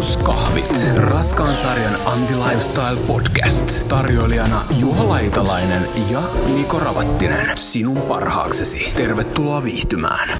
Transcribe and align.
Avaruuskahvit. 0.00 0.96
Raskaan 0.96 1.56
sarjan 1.56 2.06
Anti-Lifestyle 2.06 2.96
Podcast. 3.06 3.88
Tarjoilijana 3.88 4.66
Juha 4.78 5.08
Laitalainen 5.08 5.90
ja 6.10 6.20
Niko 6.56 6.78
Ravattinen. 6.78 7.58
Sinun 7.58 8.02
parhaaksesi. 8.02 8.90
Tervetuloa 8.96 9.64
viihtymään. 9.64 10.38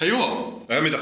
Hei 0.00 0.08
Juho, 0.08 0.62
Ei 0.68 0.80
mitä? 0.80 0.98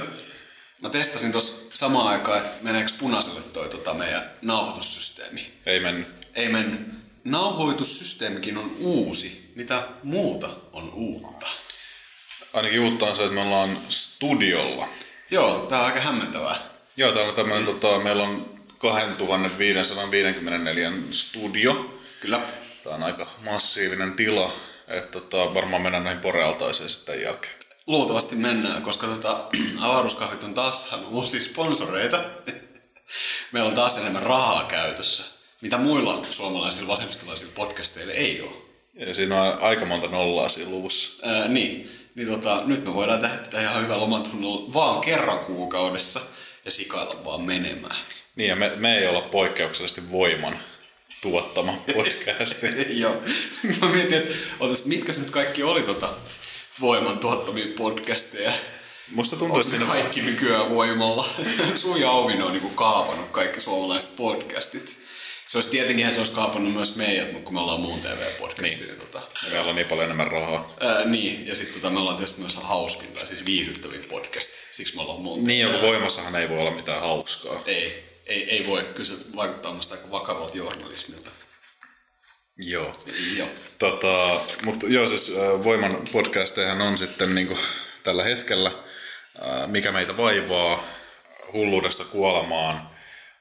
mä 0.82 0.88
testasin 0.88 1.32
tuossa 1.32 1.76
samaan 1.76 2.08
aikaan, 2.08 2.38
että 2.38 2.50
meneekö 2.62 2.90
punaiselle 2.98 3.40
toi 3.52 3.68
tota 3.68 3.94
meidän 3.94 4.22
nauhoitussysteemi. 4.42 5.52
Ei 5.66 5.80
mennyt. 5.80 6.08
Ei 6.34 6.48
mennyt. 6.48 6.80
Nauhoitussysteemikin 7.24 8.58
on 8.58 8.70
uusi. 8.78 9.52
Mitä 9.56 9.82
muuta 10.02 10.48
on 10.72 10.90
uutta? 10.94 11.46
Ainakin 12.52 12.80
uutta 12.80 13.04
on 13.06 13.16
se, 13.16 13.22
että 13.22 13.34
me 13.34 13.42
ollaan 13.42 13.70
studiolla. 13.88 14.88
Joo, 15.30 15.58
tää 15.58 15.80
on 15.80 15.86
aika 15.86 16.00
hämmentävää. 16.00 16.56
Joo, 16.96 17.12
täällä 17.12 17.28
on 17.28 17.34
tämmönen, 17.34 17.64
tota, 17.64 17.98
meillä 17.98 18.22
on 18.22 18.50
2554 18.78 20.92
studio. 21.10 22.00
Kyllä. 22.20 22.40
Tää 22.84 22.94
on 22.94 23.02
aika 23.02 23.30
massiivinen 23.44 24.12
tila. 24.12 24.52
Että 24.88 25.20
tota, 25.20 25.54
varmaan 25.54 25.82
mennään 25.82 26.04
näihin 26.04 26.22
porealtaisiin 26.22 26.88
sitten 26.88 27.22
jälkeen. 27.22 27.52
Luultavasti 27.86 28.36
mennään, 28.36 28.82
koska 28.82 29.06
tota, 29.06 29.44
avaruuskahvit 29.80 30.42
on 30.42 30.54
taas 30.54 30.90
saanut 30.90 31.08
uusia 31.10 31.40
sponsoreita. 31.40 32.24
Meillä 33.52 33.68
on 33.68 33.74
taas 33.74 33.98
enemmän 33.98 34.22
rahaa 34.22 34.64
käytössä, 34.64 35.24
mitä 35.60 35.78
muilla 35.78 36.22
suomalaisilla 36.30 36.88
vasemmistolaisilla 36.88 37.52
podcasteilla 37.56 38.12
ei 38.12 38.40
ole. 38.40 38.50
Ja 38.94 39.14
siinä 39.14 39.42
on 39.42 39.62
aika 39.62 39.84
monta 39.84 40.08
nollaa 40.08 40.48
siinä 40.48 40.70
luvussa. 40.70 41.26
Ää, 41.26 41.48
niin, 41.48 41.95
niin 42.16 42.28
tota, 42.28 42.62
nyt 42.66 42.84
me 42.84 42.94
voidaan 42.94 43.20
tehdä 43.20 43.36
tätä 43.36 43.60
ihan 43.60 43.82
hyvän 43.82 44.00
lomatunnolla 44.00 44.72
vaan 44.74 45.00
kerran 45.00 45.38
kuukaudessa 45.38 46.20
ja 46.64 46.70
sikailla 46.70 47.24
vaan 47.24 47.42
menemään. 47.42 47.96
Niin, 48.36 48.48
ja 48.48 48.56
me, 48.56 48.72
me 48.76 48.98
ei 48.98 49.08
olla 49.08 49.20
poikkeuksellisesti 49.20 50.10
voiman 50.10 50.58
tuottama 51.22 51.72
podcasti. 51.94 53.00
Joo. 53.00 53.16
Mä 53.80 53.88
mietin, 53.88 54.18
että 54.18 54.34
otas, 54.60 54.86
mitkä 54.86 55.12
nyt 55.18 55.30
kaikki 55.30 55.62
oli 55.62 55.82
tota 55.82 56.08
voiman 56.80 57.18
tuottamia 57.18 57.66
podcasteja. 57.78 58.52
Musta 59.10 59.36
tuntuu, 59.36 59.58
että 59.58 59.70
siinä 59.70 59.86
kaikki 59.86 60.20
nykyään 60.20 60.70
voimalla? 60.70 61.28
Sun 61.74 62.00
ja 62.00 62.10
Auvinen 62.10 62.42
on 62.42 62.52
niinku 62.52 62.68
kaapannut 62.68 63.30
kaikki 63.30 63.60
suomalaiset 63.60 64.16
podcastit. 64.16 65.06
Se 65.48 65.58
olisi 65.58 65.70
tietenkin, 65.70 66.12
se 66.12 66.18
olisi 66.18 66.32
kaapannut 66.32 66.72
myös 66.72 66.96
meidät, 66.96 67.32
mutta 67.32 67.44
kun 67.44 67.54
me 67.54 67.60
ollaan 67.60 67.80
muun 67.80 68.00
TV-podcasti, 68.00 68.62
niin, 68.62 68.86
niin 68.86 69.00
tota, 69.00 69.22
meillä 69.52 69.70
on 69.70 69.76
niin 69.76 69.86
paljon 69.86 70.04
enemmän 70.04 70.32
rahaa. 70.32 70.74
ää, 70.80 71.04
niin, 71.04 71.46
ja 71.46 71.54
sitten 71.54 71.80
tota, 71.80 71.94
me 71.94 72.00
ollaan 72.00 72.16
tietysti 72.16 72.40
myös 72.40 72.56
hauskin, 72.56 73.12
tai 73.12 73.26
siis 73.26 73.44
viihdyttävin 73.44 74.04
podcast, 74.04 74.50
siksi 74.70 74.96
me 74.96 75.02
ollaan 75.02 75.20
muun 75.20 75.44
Niin, 75.44 75.60
joku 75.60 75.86
voimassahan 75.86 76.36
ei 76.36 76.48
voi 76.48 76.58
olla 76.58 76.70
mitään 76.70 77.00
hauskaa. 77.00 77.62
Ei, 77.66 78.04
ei, 78.26 78.50
ei 78.50 78.66
voi, 78.66 78.82
kyllä 78.82 79.04
se 79.04 79.14
vaikuttaa 79.36 79.74
musta 79.74 79.94
aika 79.94 80.10
vakavalta 80.10 80.56
journalismilta. 80.56 81.30
Joo. 82.58 83.02
Joo. 83.36 83.48
Tota, 83.78 84.40
mutta 84.62 84.86
joo, 84.88 85.08
siis 85.08 85.36
äh, 85.36 85.64
Voiman 85.64 85.98
podcastejahan 86.12 86.82
on 86.82 86.98
sitten 86.98 87.34
niinku 87.34 87.58
tällä 88.02 88.24
hetkellä, 88.24 88.70
äh, 88.70 89.68
mikä 89.68 89.92
meitä 89.92 90.16
vaivaa, 90.16 90.84
hulluudesta 91.52 92.04
kuolemaan, 92.04 92.95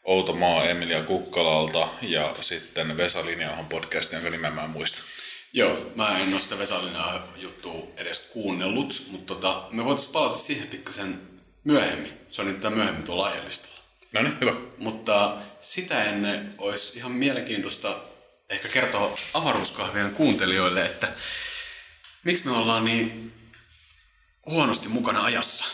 Outo 0.06 0.34
maa 0.34 0.64
Emilia 0.64 1.04
Kukkalalta 1.04 1.88
ja 2.02 2.36
sitten 2.42 2.98
Vesa 2.98 3.26
Linjauhan 3.26 3.66
podcast, 3.66 4.12
jonka 4.12 4.30
nimen 4.30 4.54
mä 4.54 4.64
en 4.64 4.70
muista. 4.70 5.02
Joo, 5.54 5.92
mä 5.96 6.20
en 6.20 6.34
ole 6.34 6.40
sitä 6.40 6.58
Vesalina 6.58 7.22
juttua 7.36 7.88
edes 7.98 8.30
kuunnellut, 8.34 9.04
mutta 9.12 9.34
tota, 9.34 9.68
me 9.72 9.86
voitaisiin 9.86 10.14
palata 10.14 10.38
siihen 10.38 10.68
pikkasen 10.68 11.22
myöhemmin. 11.64 12.14
Se 12.30 12.42
on 12.42 12.48
niitä 12.48 12.70
myöhemmin 12.70 13.04
tuolla 13.04 13.26
aihelistalla. 13.26 13.82
No 14.12 14.22
niin, 14.22 14.40
hyvä. 14.42 14.54
Mutta 14.78 15.38
sitä 15.62 16.04
ennen 16.04 16.56
olisi 16.58 16.98
ihan 16.98 17.12
mielenkiintoista 17.12 17.96
ehkä 18.50 18.68
kertoa 18.68 19.18
avaruuskahvien 19.34 20.12
kuuntelijoille, 20.12 20.86
että 20.86 21.08
miksi 22.24 22.48
me 22.48 22.58
ollaan 22.58 22.86
niin 22.86 23.34
huonosti 24.46 24.90
mukana 24.90 25.24
ajassa. 25.24 25.66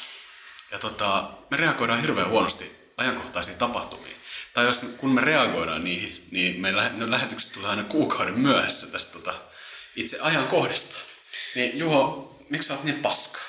Ja 0.71 0.79
tota, 0.79 1.29
me 1.49 1.57
reagoidaan 1.57 2.01
hirveän 2.01 2.29
huonosti 2.29 2.75
ajankohtaisiin 2.97 3.57
tapahtumiin. 3.57 4.20
Tai 4.53 4.65
jos 4.65 4.81
me, 4.81 4.89
kun 4.89 5.13
me 5.13 5.21
reagoidaan 5.21 5.83
niihin, 5.83 6.27
niin 6.31 6.61
meidän 6.61 6.77
lä- 6.77 7.11
lähetykset 7.11 7.53
tulee 7.53 7.69
aina 7.69 7.83
kuukauden 7.83 8.39
myöhässä 8.39 8.91
tästä 8.91 9.13
tota, 9.13 9.33
itse 9.95 10.19
ajankohdasta. 10.21 10.97
Niin 11.55 11.79
Juho, 11.79 12.35
miksi 12.49 12.67
sä 12.67 12.73
oot 12.73 12.83
niin 12.83 12.99
paska? 12.99 13.39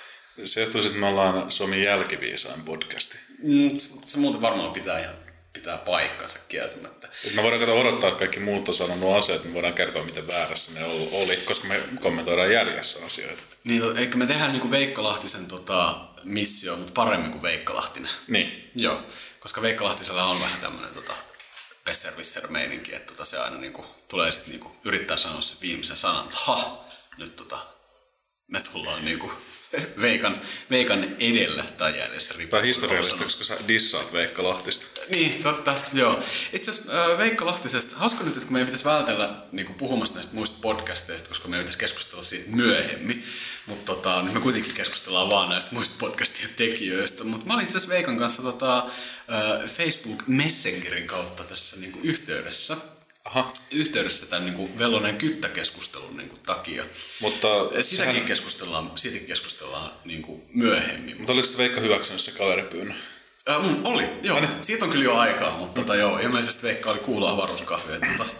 Se 0.44 0.60
johtuu, 0.60 0.80
että 0.80 0.98
me 0.98 1.06
ollaan 1.06 1.52
Suomen 1.52 1.82
jälkiviisain 1.82 2.62
podcasti. 2.62 3.18
Mm, 3.42 3.78
se, 3.78 3.88
se 4.06 4.18
muuten 4.18 4.40
varmaan 4.42 4.72
pitää 4.72 5.00
ihan 5.00 5.14
pitää 5.52 5.76
paikkansa 5.78 6.38
kieltämättä. 6.48 7.08
Et 7.26 7.34
me 7.34 7.42
voidaan 7.42 7.60
kato 7.60 7.80
odottaa, 7.80 8.08
että 8.08 8.18
kaikki 8.18 8.40
muut 8.40 8.68
on 8.68 8.74
sanonut 8.74 9.16
asiat, 9.16 9.44
me 9.44 9.54
voidaan 9.54 9.74
kertoa, 9.74 10.04
miten 10.04 10.26
väärässä 10.26 10.80
ne 10.80 10.86
oli, 11.12 11.36
koska 11.36 11.68
me 11.68 11.80
kommentoidaan 12.00 12.52
jäljessä 12.52 13.06
asioita. 13.06 13.42
Niin, 13.64 13.82
eikö 13.96 14.16
me 14.16 14.26
tehdään 14.26 14.52
niinku 14.52 14.70
Veikka 14.70 15.02
Lahtisen 15.02 15.46
tota, 15.46 15.94
missio, 16.24 16.76
mutta 16.76 16.92
paremmin 16.92 17.30
kuin 17.30 17.42
Veikka 17.42 17.74
Lahtinen. 17.74 18.10
Niin. 18.28 18.70
Joo, 18.74 19.02
koska 19.42 19.62
Veikka 19.62 19.84
Lahtisella 19.84 20.24
on 20.24 20.40
vähän 20.40 20.60
tämmönen 20.60 20.94
tota, 20.94 21.12
besserwisser 21.84 22.50
meininki, 22.50 22.94
että 22.94 23.12
tota, 23.12 23.24
se 23.24 23.38
aina 23.38 23.56
niinku, 23.56 23.86
tulee 24.08 24.32
sitten 24.32 24.50
niinku, 24.50 24.76
yrittää 24.84 25.16
sanoa 25.16 25.40
se 25.40 25.56
viimeisen 25.60 25.96
sanan, 25.96 26.24
että 26.24 26.36
ha, 26.44 26.84
nyt 27.18 27.36
tota, 27.36 27.58
me 28.46 28.60
tullaan 28.60 29.04
niinku, 29.04 29.32
Veikan, 30.00 30.40
Veikan 30.70 31.16
edellä 31.18 31.64
tai 31.78 31.98
jäljessä. 31.98 32.34
Tai 32.50 32.62
historiallista, 32.62 33.24
koska 33.24 33.44
sä 33.44 33.56
dissaat 33.68 34.12
Veikka 34.12 34.42
Lahtista. 34.42 35.00
niin, 35.10 35.42
totta, 35.42 35.74
joo. 35.92 36.22
Itse 36.52 36.70
asiassa 36.70 37.18
Veikka 37.18 37.46
Lahtisesta, 37.46 37.96
hauska 37.96 38.24
nyt, 38.24 38.32
että 38.32 38.46
kun 38.46 38.52
meidän 38.52 38.66
pitäisi 38.66 38.84
vältellä 38.84 39.30
niin 39.52 39.66
kuin 39.66 39.76
puhumasta 39.76 40.14
näistä 40.14 40.34
muista 40.34 40.58
podcasteista, 40.60 41.28
koska 41.28 41.48
meidän 41.48 41.64
pitäisi 41.64 41.78
keskustella 41.78 42.22
siitä 42.22 42.56
myöhemmin, 42.56 43.24
mutta 43.66 43.94
tota, 43.94 44.22
niin 44.22 44.34
me 44.34 44.40
kuitenkin 44.40 44.74
keskustellaan 44.74 45.30
vaan 45.30 45.50
näistä 45.50 45.74
muista 45.74 45.94
podcastien 45.98 46.50
tekijöistä. 46.56 47.24
Mutta 47.24 47.46
mä 47.46 47.54
olin 47.54 47.64
itse 47.64 47.78
asiassa 47.78 47.94
Veikan 47.94 48.18
kanssa 48.18 48.42
tota, 48.42 48.86
Facebook 49.76 50.22
Messengerin 50.26 51.06
kautta 51.06 51.44
tässä 51.44 51.76
niin 51.80 51.92
kuin 51.92 52.04
yhteydessä, 52.04 52.76
Aha. 53.24 53.52
yhteydessä 53.70 54.26
tämän 54.26 54.44
niin 54.44 54.54
kuin 54.54 54.78
Velonen 54.78 55.16
kyttäkeskustelun 55.16 56.16
niin 56.16 56.28
kuin 56.28 56.40
takia. 56.40 56.84
Mutta, 57.20 57.48
Sitäkin 57.80 58.14
sehän, 58.14 58.24
keskustellaan, 58.24 58.90
siitäkin 58.96 59.26
keskustellaan 59.26 59.92
niin 60.04 60.22
kuin 60.22 60.42
myöhemmin. 60.54 61.16
mutta 61.16 61.32
oliko 61.32 61.48
se 61.48 61.58
Veikka 61.58 61.80
hyväksynyt 61.80 62.20
se 62.22 62.38
kaveripyynnön? 62.38 63.02
Äh, 63.50 63.62
mm, 63.62 63.84
oli, 63.84 64.08
joo. 64.22 64.42
Siitä 64.60 64.84
on 64.84 64.90
kyllä 64.90 65.04
jo 65.04 65.16
aikaa, 65.16 65.56
mutta 65.56 65.80
tota, 65.80 65.96
joo, 65.96 66.18
ilmeisesti 66.18 66.62
Veikka 66.62 66.90
oli 66.90 66.98
kuulla 66.98 67.30
avaruuskahvia 67.30 67.98
tota, 68.00 68.30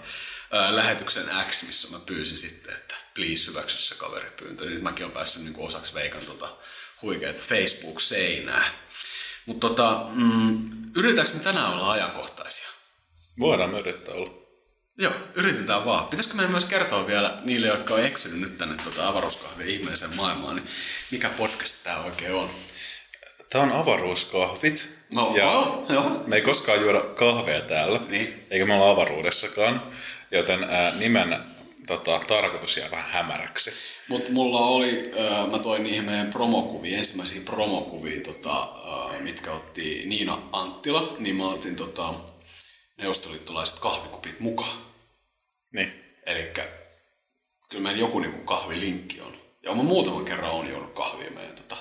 ää, 0.51 0.77
lähetyksen 0.77 1.25
X, 1.51 1.67
missä 1.67 1.89
mä 1.91 1.99
pyysin 2.07 2.37
sitten, 2.37 2.75
että 2.75 2.95
please 3.15 3.47
hyväksy 3.47 3.77
se 3.77 3.95
kaveripyyntö. 3.95 4.65
Nyt 4.65 4.83
mäkin 4.83 5.05
olen 5.05 5.15
päässyt 5.15 5.43
niin 5.43 5.55
osaksi 5.59 5.95
Veikan 5.95 6.27
tota, 6.27 6.49
huikeita 7.03 7.41
Facebook-seinää. 7.41 8.65
Mutta 9.47 9.69
tota, 9.69 10.07
mm, 10.09 10.71
yritetäänkö 10.97 11.35
me 11.35 11.41
tänään 11.41 11.73
olla 11.73 11.93
ajankohtaisia? 11.93 12.69
Voidaan 13.41 13.71
me 13.71 13.79
yrittää 13.79 14.15
olla. 14.15 14.42
Joo, 14.99 15.13
yritetään 15.35 15.85
vaan. 15.85 16.05
Pitäisikö 16.07 16.37
meidän 16.37 16.51
myös 16.51 16.65
kertoa 16.65 17.07
vielä 17.07 17.31
niille, 17.45 17.67
jotka 17.67 17.95
on 17.95 18.05
eksynyt 18.05 18.41
nyt 18.41 18.59
tänne 18.59 18.77
tota 18.85 19.09
avaruuskahvien 19.09 19.69
ihmeelliseen 19.69 20.17
maailmaan, 20.17 20.57
niin 20.57 20.67
mikä 21.11 21.29
podcast 21.29 21.85
tämä 21.85 21.99
oikein 21.99 22.35
on? 22.35 22.51
Tää 23.51 23.63
on 23.63 23.73
avaruuskahvit. 23.73 24.89
No, 25.13 25.35
ja 25.37 25.51
oh, 25.51 25.85
joo. 25.93 26.23
me 26.27 26.37
ei 26.37 26.43
koskaan 26.43 26.81
juoda 26.81 27.01
kahvea 27.01 27.61
täällä, 27.61 28.01
Niin. 28.09 28.47
eikä 28.51 28.67
me 28.67 28.75
olla 28.75 28.91
avaruudessakaan, 28.91 29.83
joten 30.31 30.65
ää, 30.65 30.95
nimen 30.95 31.41
tota, 31.87 32.21
tarkoitus 32.27 32.77
jää 32.77 32.91
vähän 32.91 33.11
hämäräksi. 33.11 33.73
Mutta 34.09 34.33
mulla 34.33 34.61
oli, 34.61 35.13
äh, 35.21 35.51
mä 35.51 35.59
toin 35.59 35.83
niihin 35.85 36.05
meidän 36.05 36.31
promokuvia, 36.31 36.99
ensimmäisiä 36.99 37.43
promokuvia, 37.45 38.21
tota, 38.21 38.61
äh, 38.61 39.21
mitkä 39.21 39.53
otti 39.53 40.03
Niina 40.07 40.39
Anttila, 40.53 41.17
niin 41.19 41.37
mä 41.37 41.49
otin 41.49 41.77
tota, 41.77 42.15
neuvostoliittolaiset 43.03 43.79
kahvikupit 43.79 44.41
mukaan. 44.41 44.79
Niin. 45.73 46.05
Eli 46.27 46.53
kyllä 47.69 47.83
meillä 47.83 48.01
joku 48.01 48.21
niinku 48.21 48.45
kahvilinkki 48.45 49.21
on. 49.21 49.37
Ja 49.63 49.75
mä 49.75 49.83
muutaman 49.83 50.25
kerran 50.25 50.51
on 50.51 50.69
juonut 50.69 50.95
kahvia 50.95 51.31
meidän 51.31 51.57
tota, 51.57 51.77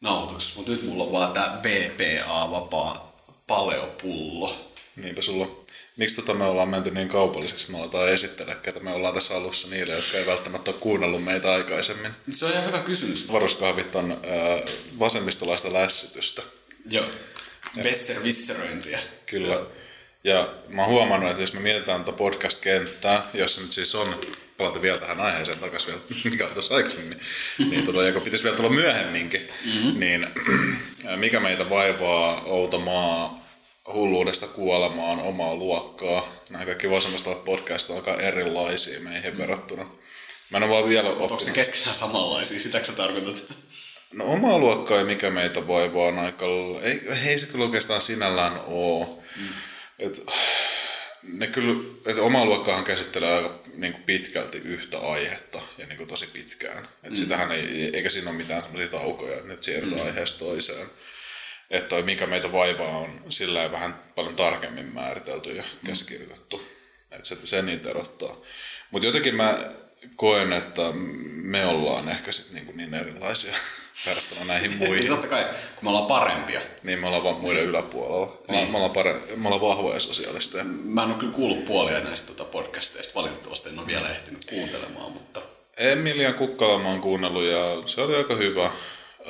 nauhoituksessa, 0.00 0.56
mutta 0.56 0.72
nyt 0.72 0.82
mulla 0.82 1.04
on 1.04 1.12
vaan 1.12 1.32
tää 1.32 1.60
BPA-vapaa 1.62 3.14
paleopullo. 3.46 4.70
Niinpä 4.96 5.22
sulla. 5.22 5.64
Miksi 5.96 6.16
tota 6.16 6.34
me 6.34 6.44
ollaan 6.44 6.68
menty 6.68 6.90
niin 6.90 7.08
kaupalliseksi? 7.08 7.72
Me 7.72 7.80
aletaan 7.80 8.08
esitellä, 8.08 8.54
ketä 8.54 8.80
me 8.80 8.92
ollaan 8.92 9.14
tässä 9.14 9.36
alussa 9.36 9.68
niille, 9.68 9.94
jotka 9.94 10.18
ei 10.18 10.26
välttämättä 10.26 10.70
ole 10.70 10.80
kuunnellut 10.80 11.24
meitä 11.24 11.52
aikaisemmin. 11.52 12.12
Se 12.30 12.44
on 12.44 12.50
ihan 12.50 12.66
hyvä 12.66 12.78
kysymys. 12.78 13.30
Avaruuskahvit 13.30 13.94
on 13.94 14.10
ää, 14.10 14.18
vasemmistolaista 14.98 15.72
lässytystä. 15.72 16.42
Joo. 16.86 17.06
Besservisseröintiä. 17.82 18.98
Kyllä. 19.26 19.66
Ja 20.24 20.48
mä 20.68 20.82
oon 20.82 20.90
huomannut, 20.90 21.30
että 21.30 21.42
jos 21.42 21.52
me 21.52 21.60
mietitään 21.60 22.04
tuota 22.04 22.18
podcast-kenttää, 22.18 23.22
jossa 23.34 23.62
nyt 23.62 23.72
siis 23.72 23.94
on, 23.94 24.20
palata 24.58 24.82
vielä 24.82 24.98
tähän 24.98 25.20
aiheeseen 25.20 25.58
takaisin 25.58 25.94
vielä, 25.94 26.04
mikä 26.30 26.44
oli 26.44 26.52
tuossa 26.52 26.74
aikaisemmin, 26.74 27.20
niin, 27.58 27.70
niin 27.70 27.86
tota, 27.86 28.06
joka 28.06 28.20
pitäisi 28.20 28.44
vielä 28.44 28.56
tulla 28.56 28.70
myöhemminkin, 28.70 29.48
mm-hmm. 29.64 30.00
niin 30.00 30.26
mikä 31.16 31.40
meitä 31.40 31.70
vaivaa 31.70 32.42
outo 32.44 32.78
maa, 32.78 33.44
hulluudesta 33.92 34.46
kuolemaan 34.46 35.18
omaa 35.18 35.54
luokkaa. 35.54 36.28
Nämä 36.50 36.64
kaikki 36.64 36.90
vasemmasta 36.90 37.34
podcastit 37.34 37.90
on 37.90 37.96
aika 37.96 38.22
erilaisia 38.22 39.00
meihin 39.00 39.38
verrattuna. 39.38 39.86
Mä 40.50 40.56
en 40.56 40.62
ole 40.62 40.72
vaan 40.72 40.88
vielä 40.88 41.08
Onko 41.08 41.42
ne 41.46 41.52
keskenään 41.52 41.96
samanlaisia? 41.96 42.60
Sitäkö 42.60 42.84
sä 42.84 42.92
tarkoitat? 42.92 43.54
No 44.12 44.24
omaa 44.24 44.58
luokkaa 44.58 44.98
ei 44.98 45.04
mikä 45.04 45.30
meitä 45.30 45.68
vaivaa 45.68 46.08
on 46.08 46.18
aika... 46.18 46.46
Ei, 46.82 47.00
ei 47.26 47.38
se 47.38 47.46
kyllä 47.46 47.64
oikeastaan 47.64 48.00
sinällään 48.00 48.60
ole. 48.66 49.06
Mm. 49.36 49.48
Et, 49.98 50.26
ne 51.22 51.46
kyllä, 51.46 51.84
että 52.06 52.22
oma 52.22 52.44
luokkaahan 52.44 52.84
käsittelee 52.84 53.36
aika 53.36 53.58
niin 53.76 53.92
kuin 53.92 54.04
pitkälti 54.04 54.58
yhtä 54.58 54.98
aihetta 54.98 55.62
ja 55.78 55.86
niin 55.86 55.96
kuin 55.96 56.08
tosi 56.08 56.26
pitkään. 56.32 56.88
Et 57.02 57.10
mm. 57.10 57.16
sitähän 57.16 57.52
ei, 57.52 57.90
eikä 57.96 58.10
siinä 58.10 58.30
ole 58.30 58.36
mitään 58.36 58.62
sellaisia 58.62 58.88
taukoja, 58.88 59.36
että 59.36 59.48
nyt 59.48 59.64
siirrytään 59.64 60.00
mm. 60.00 60.06
aiheesta 60.06 60.38
toiseen. 60.38 60.86
Että 61.70 61.88
toi 61.88 62.02
mikä 62.02 62.26
meitä 62.26 62.52
vaivaa 62.52 62.98
on 62.98 63.22
sillä 63.28 63.72
vähän 63.72 63.94
paljon 64.14 64.36
tarkemmin 64.36 64.94
määritelty 64.94 65.52
ja 65.52 65.62
mm. 65.62 65.86
käsikirjoitettu. 65.86 66.62
Että 67.10 67.28
se, 67.28 67.36
se 67.44 67.62
niitä 67.62 67.90
erottaa. 67.90 68.36
Mutta 68.90 69.06
jotenkin 69.06 69.34
mä 69.34 69.72
koen, 70.16 70.52
että 70.52 70.82
me 71.32 71.66
ollaan 71.66 72.08
ehkä 72.08 72.32
sit 72.32 72.52
niin, 72.54 72.66
kuin 72.66 72.76
niin 72.76 72.94
erilaisia 72.94 73.54
verrattuna 74.06 74.44
näihin 74.44 74.76
muihin. 74.78 74.96
niin 74.96 75.08
totta 75.08 75.28
kai, 75.28 75.44
kun 75.44 75.84
me 75.84 75.88
ollaan 75.88 76.06
parempia. 76.06 76.60
Niin, 76.82 76.98
me 76.98 77.06
ollaan 77.06 77.24
vaan 77.24 77.36
muiden 77.36 77.56
niin. 77.56 77.68
yläpuolella. 77.68 78.26
Me, 78.48 78.56
niin. 78.56 78.70
me, 78.70 78.76
ollaan 78.76 78.92
pare, 78.92 79.16
me 79.36 79.48
ollaan 79.48 79.60
vahvoja 79.60 80.00
sosiaalisteja. 80.00 80.64
Mä 80.64 81.02
en 81.02 81.10
ole 81.10 81.18
kyllä 81.18 81.32
kuullut 81.32 81.64
puolia 81.64 82.00
näistä 82.00 82.26
tota 82.26 82.44
podcasteista. 82.44 83.20
Valitettavasti 83.20 83.68
en 83.68 83.78
ole 83.78 83.86
vielä 83.86 84.08
ehtinyt 84.08 84.44
kuuntelemaan, 84.44 85.12
mutta... 85.12 85.40
Emilian 85.76 86.34
Kukkala 86.34 86.78
mä 86.78 86.88
oon 86.88 87.00
kuunnellut 87.00 87.44
ja 87.44 87.82
se 87.86 88.00
oli 88.00 88.16
aika 88.16 88.34
hyvä. 88.34 88.70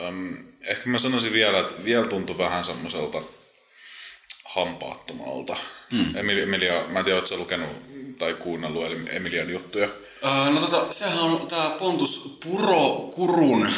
Öm, 0.02 0.36
ehkä 0.62 0.88
mä 0.90 0.98
sanoisin 0.98 1.32
vielä, 1.32 1.58
että 1.58 1.84
vielä 1.84 2.06
tuntui 2.06 2.38
vähän 2.38 2.64
semmoiselta 2.64 3.22
hampaattomalta. 4.44 5.56
Hmm. 5.90 6.16
Emilia, 6.16 6.42
Emilia, 6.42 6.84
mä 6.88 6.98
en 6.98 7.04
tiedä, 7.04 7.18
ootko 7.18 7.36
lukenut 7.36 7.68
tai 8.18 8.34
kuunnellut 8.34 8.84
Emilian 9.10 9.50
juttuja? 9.50 9.88
Öö, 10.24 10.50
no 10.50 10.60
tota, 10.60 10.92
sehän 10.92 11.18
on 11.18 11.46
tää 11.46 11.70
Pontus 11.70 12.38
Puro 12.44 12.88
Kurun 13.14 13.68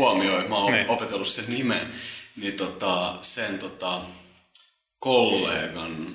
huomioi, 0.00 0.48
mä 0.48 0.56
oon 0.56 0.72
niin. 0.72 0.88
opetellut 0.88 1.28
sen 1.28 1.44
nimen, 1.48 1.92
niin 2.36 2.52
tota, 2.52 3.18
sen 3.22 3.58
tota, 3.58 4.00
kollegan 4.98 6.06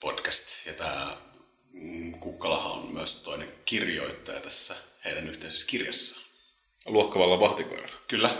podcast, 0.00 0.66
ja 0.66 0.72
tämä 0.72 1.16
mm, 1.72 2.12
Kukkalahan 2.20 2.72
on 2.72 2.92
myös 2.92 3.22
toinen 3.22 3.48
kirjoittaja 3.64 4.40
tässä 4.40 4.74
heidän 5.04 5.28
yhteisessä 5.28 5.66
kirjassaan. 5.66 6.26
Luokkavalla 6.86 7.40
vahtikoirat. 7.40 7.98
Kyllä. 8.08 8.30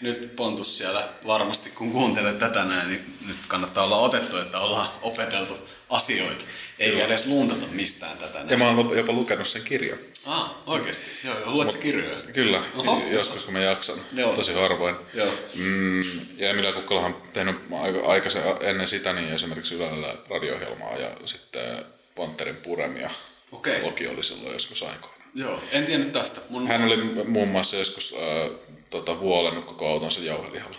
Nyt 0.00 0.36
Pontus 0.36 0.78
siellä 0.78 1.08
varmasti, 1.26 1.70
kun 1.70 1.92
kuuntelet 1.92 2.38
tätä 2.38 2.64
näin, 2.64 2.88
niin 2.88 3.04
nyt 3.26 3.36
kannattaa 3.48 3.84
olla 3.84 3.96
otettu, 3.96 4.36
että 4.36 4.58
ollaan 4.58 4.90
opeteltu 5.02 5.54
asioita. 5.90 6.44
Ei 6.78 7.00
edes 7.00 7.26
luuntata 7.26 7.66
mistään 7.66 8.18
tätä. 8.18 8.38
Ja 8.48 8.56
mä 8.56 8.68
oon 8.68 8.96
jopa 8.96 9.12
lukenut 9.12 9.48
sen 9.48 9.62
kirjan. 9.62 9.98
Ah, 10.26 10.50
oikeesti? 10.66 11.10
Joo, 11.24 11.38
joo. 11.38 11.50
Luet 11.50 11.76
kirjoja? 11.76 12.16
Kyllä, 12.32 12.62
Oho. 12.76 13.02
joskus 13.10 13.44
kun 13.44 13.52
mä 13.52 13.60
jaksan. 13.60 13.98
Joo. 14.12 14.32
Tosi 14.32 14.52
harvoin. 14.52 14.96
Joo. 15.14 15.34
Mm, 15.54 16.00
ja 16.36 16.50
Emilia 16.50 16.72
Kukkalahan 16.72 17.14
on 17.14 17.22
tehnyt 17.32 17.56
aika, 17.80 18.06
aikaisen, 18.06 18.42
ennen 18.60 18.88
sitä 18.88 19.12
niin 19.12 19.32
esimerkiksi 19.32 19.74
Ylellä 19.74 20.14
radio 20.30 20.54
ja 20.98 21.10
sitten 21.24 21.84
Panterin 22.16 22.56
puremia. 22.56 23.10
Okei. 23.52 23.72
Okay. 23.76 23.86
Loki 23.86 24.08
oli 24.08 24.22
silloin 24.22 24.52
joskus 24.52 24.82
aikoina. 24.82 25.18
Joo, 25.34 25.62
en 25.72 25.86
tiennyt 25.86 26.12
tästä. 26.12 26.40
Mun... 26.48 26.68
Hän 26.68 26.84
oli 26.84 27.24
muun 27.24 27.48
muassa 27.48 27.76
joskus 27.76 28.14
äh, 28.14 28.50
tota, 28.90 29.20
vuolennut 29.20 29.64
koko 29.64 29.88
autonsa 29.88 30.20
jauhelihalla. 30.20 30.78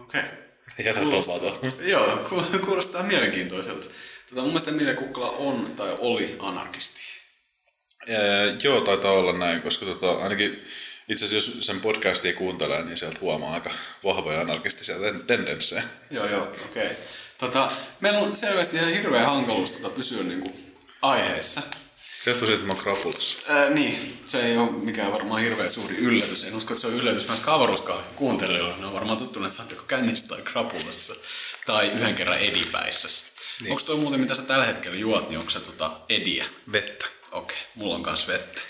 Okei. 0.00 0.22
Okay. 0.78 0.84
Jätä 0.86 1.00
kuulostaa, 1.00 1.36
Joo, 1.80 2.28
kuulostaa 2.64 3.02
mielenkiintoiselta. 3.02 3.86
Tota, 4.28 4.40
mun 4.42 4.46
mielestä 4.46 4.70
Emilia 4.70 4.94
Kukkala 4.94 5.30
on 5.30 5.66
tai 5.76 5.96
oli 5.98 6.36
anarkisti. 6.38 6.97
Ää, 8.08 8.56
joo, 8.62 8.80
taitaa 8.80 9.12
olla 9.12 9.32
näin, 9.32 9.62
koska 9.62 9.86
tota, 9.86 10.10
ainakin 10.10 10.68
itse 11.08 11.24
asiassa 11.24 11.50
jos 11.56 11.66
sen 11.66 11.80
podcastia 11.80 12.32
kuuntelee, 12.32 12.82
niin 12.82 12.96
sieltä 12.96 13.18
huomaa 13.20 13.54
aika 13.54 13.70
vahvoja 14.04 14.40
anarkistisia 14.40 14.96
tendenssejä. 15.26 15.82
Joo, 16.10 16.26
joo, 16.26 16.42
okei. 16.42 16.86
Okay. 16.86 16.96
Tota, 17.38 17.70
meillä 18.00 18.18
on 18.18 18.36
selvästi 18.36 18.76
ihan 18.76 18.90
hirveä 18.90 19.26
hankaluus 19.26 19.70
tota, 19.70 19.90
pysyä 19.90 20.22
niinku 20.22 20.60
aiheessa. 21.02 21.62
Se 22.24 22.30
johtuu 22.30 22.46
siitä, 22.46 22.62
että 22.62 22.74
mä 22.74 22.82
krapulassa. 22.82 23.52
Ää, 23.52 23.70
niin, 23.70 24.18
se 24.26 24.46
ei 24.46 24.56
ole 24.56 24.70
mikään 24.70 25.12
varmaan 25.12 25.40
hirveän 25.40 25.70
suuri 25.70 25.96
yllätys. 25.96 26.44
En 26.44 26.54
usko, 26.54 26.74
että 26.74 26.80
se 26.80 26.86
on 26.86 26.94
yllätys 26.94 27.28
myös 27.28 27.42
avaruuskaan 27.46 28.04
kuuntelijoilla. 28.16 28.76
Ne 28.76 28.86
on 28.86 28.94
varmaan 28.94 29.18
tottunut, 29.18 29.46
että 29.46 29.56
sä 29.56 29.62
oot 29.62 29.70
joko 29.70 29.82
kännissä 29.82 30.28
tai 30.28 30.42
krapulassa. 30.42 31.14
Tai 31.66 31.88
yhden 31.88 32.14
kerran 32.14 32.38
edipäissä. 32.38 33.08
Niin. 33.60 33.70
Onko 33.70 33.82
toi 33.82 33.96
muuten, 33.96 34.20
mitä 34.20 34.34
sä 34.34 34.42
tällä 34.42 34.64
hetkellä 34.64 34.96
juot, 34.96 35.28
niin 35.28 35.38
onko 35.38 35.50
se 35.50 35.60
tota 35.60 35.90
ediä? 36.08 36.46
Vettä. 36.72 37.06
Okei, 37.32 37.58
mulla 37.74 37.94
on 37.94 38.02
kans 38.02 38.28
vettä. 38.28 38.60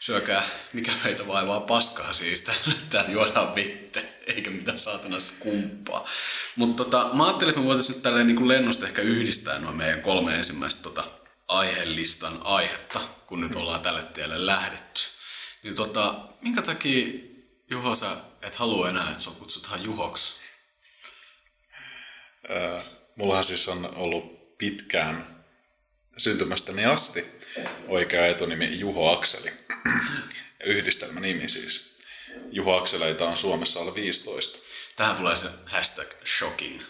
Syökää, 0.00 0.46
mikä 0.72 0.92
meitä 1.04 1.26
vaivaa 1.26 1.60
paskaa 1.60 2.12
siis, 2.12 2.44
tän 2.90 3.12
juodaan 3.12 3.54
vettä, 3.54 4.00
eikä 4.26 4.50
mitään 4.50 4.78
saatanassa 4.78 5.34
kumppaa. 5.40 6.08
Mutta 6.56 6.84
tota, 6.84 7.10
mä 7.12 7.26
ajattelin, 7.26 7.50
että 7.50 7.60
me 7.60 7.66
voitaisiin 7.66 7.94
nyt 7.94 8.02
tälleen 8.02 8.26
niin 8.26 8.48
lennosta 8.48 8.86
ehkä 8.86 9.02
yhdistää 9.02 9.58
nuo 9.58 9.72
meidän 9.72 10.02
kolme 10.02 10.34
ensimmäistä 10.34 10.82
tota, 10.82 11.04
aihelistan 11.48 12.40
aihetta, 12.44 13.00
kun 13.26 13.40
nyt 13.40 13.54
ollaan 13.54 13.80
tälle 13.80 14.02
tielle 14.02 14.46
lähdetty. 14.46 15.00
Niin 15.62 15.74
tota, 15.74 16.14
minkä 16.40 16.62
takia 16.62 17.20
Juho 17.70 17.94
sä 17.94 18.16
et 18.42 18.54
halua 18.54 18.88
enää, 18.88 19.10
että 19.10 19.22
sua 19.22 19.36
kutsutaan 19.38 19.84
Juhoksi? 19.84 20.34
Mullahan 23.16 23.44
siis 23.44 23.68
on 23.68 23.94
ollut 23.94 24.58
pitkään 24.58 25.44
syntymästäni 26.16 26.84
asti 26.84 27.35
oikea 27.88 28.26
etunimi 28.26 28.78
Juho 28.78 29.12
Akseli. 29.12 29.50
Yhdistelmänimi 30.64 31.48
siis. 31.48 31.98
Juho 32.50 32.76
Akseleita 32.76 33.24
on 33.24 33.36
Suomessa 33.36 33.80
alle 33.80 33.94
15. 33.94 34.58
Tähän 34.96 35.16
tulee 35.16 35.36
se 35.36 35.48
hashtag 35.66 36.06
shocking. 36.24 36.80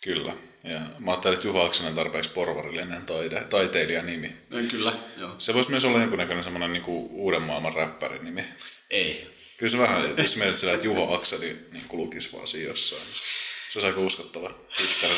Kyllä. 0.00 0.32
Ja 0.64 0.80
mä 0.98 1.10
ajattelin, 1.10 1.34
että 1.34 1.46
Juho 1.46 1.62
Akseli 1.62 1.88
on 1.88 1.94
tarpeeksi 1.94 2.30
porvarillinen 2.30 3.06
taide, 3.06 3.40
taiteilijan 3.40 4.06
nimi. 4.06 4.36
No, 4.50 4.58
kyllä, 4.70 4.92
joo. 5.16 5.34
Se 5.38 5.54
voisi 5.54 5.70
myös 5.70 5.84
olla 5.84 6.00
jonkunnäköinen 6.00 6.44
semmoinen 6.44 6.72
niin 6.72 6.82
kuin 6.82 7.08
uuden 7.10 7.42
maailman 7.42 7.74
räppärin 7.74 8.24
nimi. 8.24 8.44
Ei. 8.90 9.34
Kyllä 9.56 9.70
se 9.70 9.78
vähän, 9.78 10.14
jos 10.18 10.36
mietit 10.36 10.58
sillä, 10.58 10.72
että 10.72 10.86
Juho 10.86 11.14
Akseli 11.14 11.66
niin 11.72 11.84
lukisi 11.92 12.32
vaan 12.32 12.46
siinä 12.46 12.68
jossain. 12.68 13.02
Se 13.70 13.78
olisi 13.78 13.86
aika 13.86 14.00
uskottava 14.00 14.54
hipster 14.80 15.10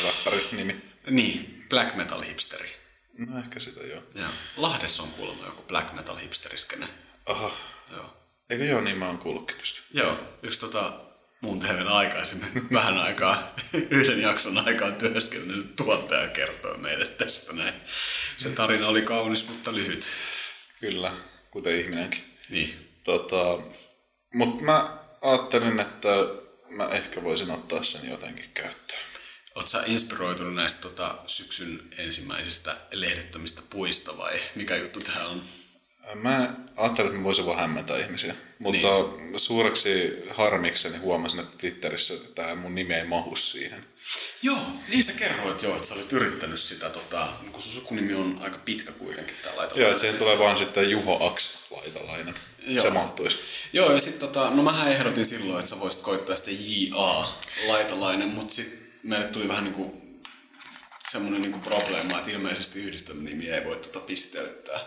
nimi. 0.51 0.75
Niin, 1.09 1.65
black 1.69 1.95
metal 1.95 2.21
hipsteri. 2.21 2.76
No 3.17 3.39
ehkä 3.39 3.59
sitä 3.59 3.83
joo. 3.83 4.01
joo. 4.15 4.29
Lahdessa 4.57 5.03
on 5.03 5.09
kuulemma 5.09 5.45
joku 5.45 5.61
black 5.61 5.93
metal 5.93 6.15
hipsteriskene. 6.15 6.87
Aha. 7.25 7.51
Joo. 7.91 8.17
Eikö 8.49 8.65
joo, 8.65 8.81
niin 8.81 8.97
mä 8.97 9.07
oon 9.07 9.17
kuullutkin 9.17 9.57
tästä. 9.57 9.81
Joo, 9.93 10.17
yksi 10.43 10.59
tota 10.59 10.93
muun 11.41 11.59
TVn 11.59 11.87
aikaisemmin 11.87 12.67
vähän 12.73 12.97
aikaa, 12.97 13.55
yhden 13.89 14.21
jakson 14.21 14.57
aikaa 14.57 14.91
työskennellyt 14.91 15.75
tuottaja 15.75 16.27
kertoo 16.27 16.77
meille 16.77 17.07
tästä 17.07 17.53
näin. 17.53 17.73
Se 18.37 18.49
tarina 18.49 18.87
oli 18.87 19.01
kaunis, 19.01 19.47
mutta 19.49 19.75
lyhyt. 19.75 20.05
Kyllä, 20.79 21.13
kuten 21.51 21.75
ihminenkin. 21.75 22.23
Niin. 22.49 22.99
Tota, 23.03 23.59
mutta 24.33 24.63
mä 24.63 24.97
ajattelin, 25.21 25.79
että 25.79 26.09
mä 26.69 26.89
ehkä 26.89 27.23
voisin 27.23 27.51
ottaa 27.51 27.83
sen 27.83 28.09
jotenkin 28.09 28.49
käyttöön. 28.53 29.06
Oletko 29.57 29.69
sä 29.69 29.83
inspiroitunut 29.85 30.55
näistä 30.55 30.81
tota, 30.81 31.15
syksyn 31.27 31.81
ensimmäisistä 31.97 32.75
lehdettömistä 32.91 33.61
puista 33.69 34.17
vai 34.17 34.39
mikä 34.55 34.75
juttu 34.75 34.99
tämä 34.99 35.27
on? 35.27 35.41
Mä 36.13 36.53
ajattelin, 36.75 37.07
että 37.07 37.17
mä 37.17 37.23
voisin 37.23 37.45
vaan 37.45 37.59
hämmentää 37.59 37.97
ihmisiä. 37.97 38.35
Mutta 38.59 38.79
niin. 39.17 39.39
suureksi 39.39 40.23
harmikseni 40.29 40.97
huomasin, 40.97 41.39
että 41.39 41.57
Twitterissä 41.57 42.13
tämä 42.35 42.55
mun 42.55 42.75
nimi 42.75 42.93
ei 42.93 43.03
mahu 43.03 43.35
siihen. 43.35 43.85
Joo, 44.41 44.59
niin 44.87 45.03
sä 45.03 45.11
kerroit 45.11 45.63
jo, 45.63 45.75
että 45.75 45.87
sä 45.87 45.93
olit 45.93 46.13
yrittänyt 46.13 46.59
sitä, 46.59 46.89
tota, 46.89 47.27
kun 47.51 47.61
sun 47.61 47.71
sukunimi 47.73 48.13
on 48.13 48.39
aika 48.41 48.57
pitkä 48.57 48.91
kuitenkin 48.91 49.35
tää 49.43 49.55
laitalainen. 49.55 49.81
Joo, 49.81 49.89
että 49.89 50.01
siihen 50.01 50.17
tulee 50.17 50.39
vaan 50.39 50.57
sitten 50.57 50.91
Juho 50.91 51.27
Aks 51.27 51.65
laitalainen. 51.71 52.35
Joo. 52.67 52.83
Se 52.83 52.89
mahtuisi. 52.89 53.39
Joo, 53.73 53.91
ja 53.91 53.99
sitten 53.99 54.19
tota, 54.19 54.49
no 54.49 54.63
mähän 54.63 54.91
ehdotin 54.91 55.25
silloin, 55.25 55.59
että 55.59 55.69
sä 55.69 55.79
voisit 55.79 56.01
koittaa 56.01 56.35
sitten 56.35 56.57
J.A. 56.59 57.33
laitalainen, 57.67 58.27
mutta 58.27 58.55
sitten 58.55 58.86
meille 59.07 59.27
tuli 59.27 59.47
vähän 59.47 59.63
niinku 59.63 60.01
semmoinen 61.11 61.41
niinku 61.41 61.59
probleema, 61.59 62.17
että 62.17 62.31
ilmeisesti 62.31 62.83
yhdistelmänimi 62.83 63.49
ei 63.49 63.65
voi 63.65 63.75
tota 63.75 63.99
pisteyttää. 63.99 64.79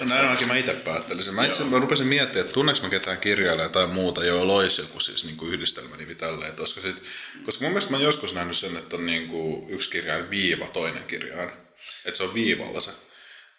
Näin 0.00 0.24
ainakin 0.24 0.48
mä 0.48 0.56
itse 0.56 0.74
päättelisin. 0.74 1.34
Mä, 1.34 1.46
itse, 1.46 1.64
mä 1.64 1.78
rupesin 1.78 2.06
miettimään, 2.06 2.40
että 2.40 2.54
tunneeko 2.54 2.82
mä 2.82 2.88
ketään 2.88 3.18
kirjailijaa 3.18 3.68
tai 3.68 3.86
muuta, 3.86 4.24
joilla 4.24 4.52
olisi 4.52 4.82
joku 4.82 5.00
siis 5.00 5.24
niin 5.24 5.36
kuin 5.36 5.52
yhdistelmänimi 5.52 6.14
tälleen. 6.14 6.50
Että 6.50 6.66
sit, 6.66 7.02
koska 7.44 7.62
mun 7.62 7.72
mielestä 7.72 7.90
mä 7.90 7.98
joskus 7.98 8.34
nähnyt 8.34 8.56
sen, 8.56 8.76
että 8.76 8.96
on 8.96 9.06
niin 9.06 9.28
kuin 9.28 9.70
yksi 9.70 9.90
kirjain 9.90 10.30
viiva, 10.30 10.66
toinen 10.66 11.04
kirjain. 11.04 11.50
Että 12.04 12.18
se 12.18 12.22
on 12.22 12.34
viivalla 12.34 12.80
se 12.80 12.90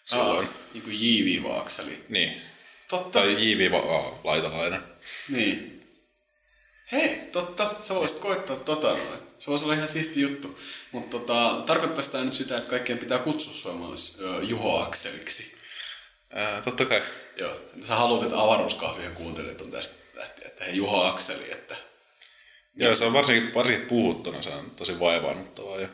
silloin. 0.06 0.48
Aa, 0.48 0.54
niin 0.74 0.84
kuin 0.84 0.98
J-Akseli. 1.00 2.06
Niin. 2.10 2.42
Totta. 2.90 3.20
Tai 3.20 3.52
J-A, 3.52 4.20
laitalainen. 4.24 4.84
Niin. 5.30 5.86
Hei, 6.92 7.20
totta. 7.32 7.76
Sä 7.82 7.96
voisit 7.96 8.18
koittaa 8.18 8.56
tota 8.56 8.88
noin. 8.88 9.29
Se 9.40 9.52
voisi 9.52 9.64
olla 9.66 9.74
ihan 9.74 9.88
siisti 9.88 10.22
juttu. 10.22 10.60
Mutta 10.92 11.20
tota, 11.20 11.64
tarkoittaa 11.66 12.04
tämä 12.04 12.24
nyt 12.24 12.34
sitä, 12.34 12.58
että 12.58 12.70
kaikkien 12.70 12.98
pitää 12.98 13.18
kutsua 13.20 13.54
suomalais 13.54 14.22
Juho 14.42 14.82
Akseliksi. 14.84 15.56
Ää, 16.30 16.62
totta 16.62 16.86
kai. 16.86 17.04
Joo. 17.38 17.60
Sä 17.82 17.96
haluat, 17.96 18.24
että 18.24 18.42
avaruuskahvien 18.42 19.16
kuuntelijat 19.16 19.62
on 19.62 19.72
tästä 19.72 20.04
lähtien, 20.20 20.48
että 20.48 20.64
hei 20.66 20.76
Juho 20.78 21.04
Akseli, 21.04 21.52
että 21.52 21.76
Joo, 22.76 22.96
se 22.96 23.06
on 23.06 23.14
varsinkin, 23.14 23.54
varsinkin 23.54 23.88
puhuttuna, 23.88 24.42
se 24.42 24.50
on 24.50 24.72
tosi 24.72 25.00
vaivaannuttavaa 25.00 25.82
ja 25.82 25.88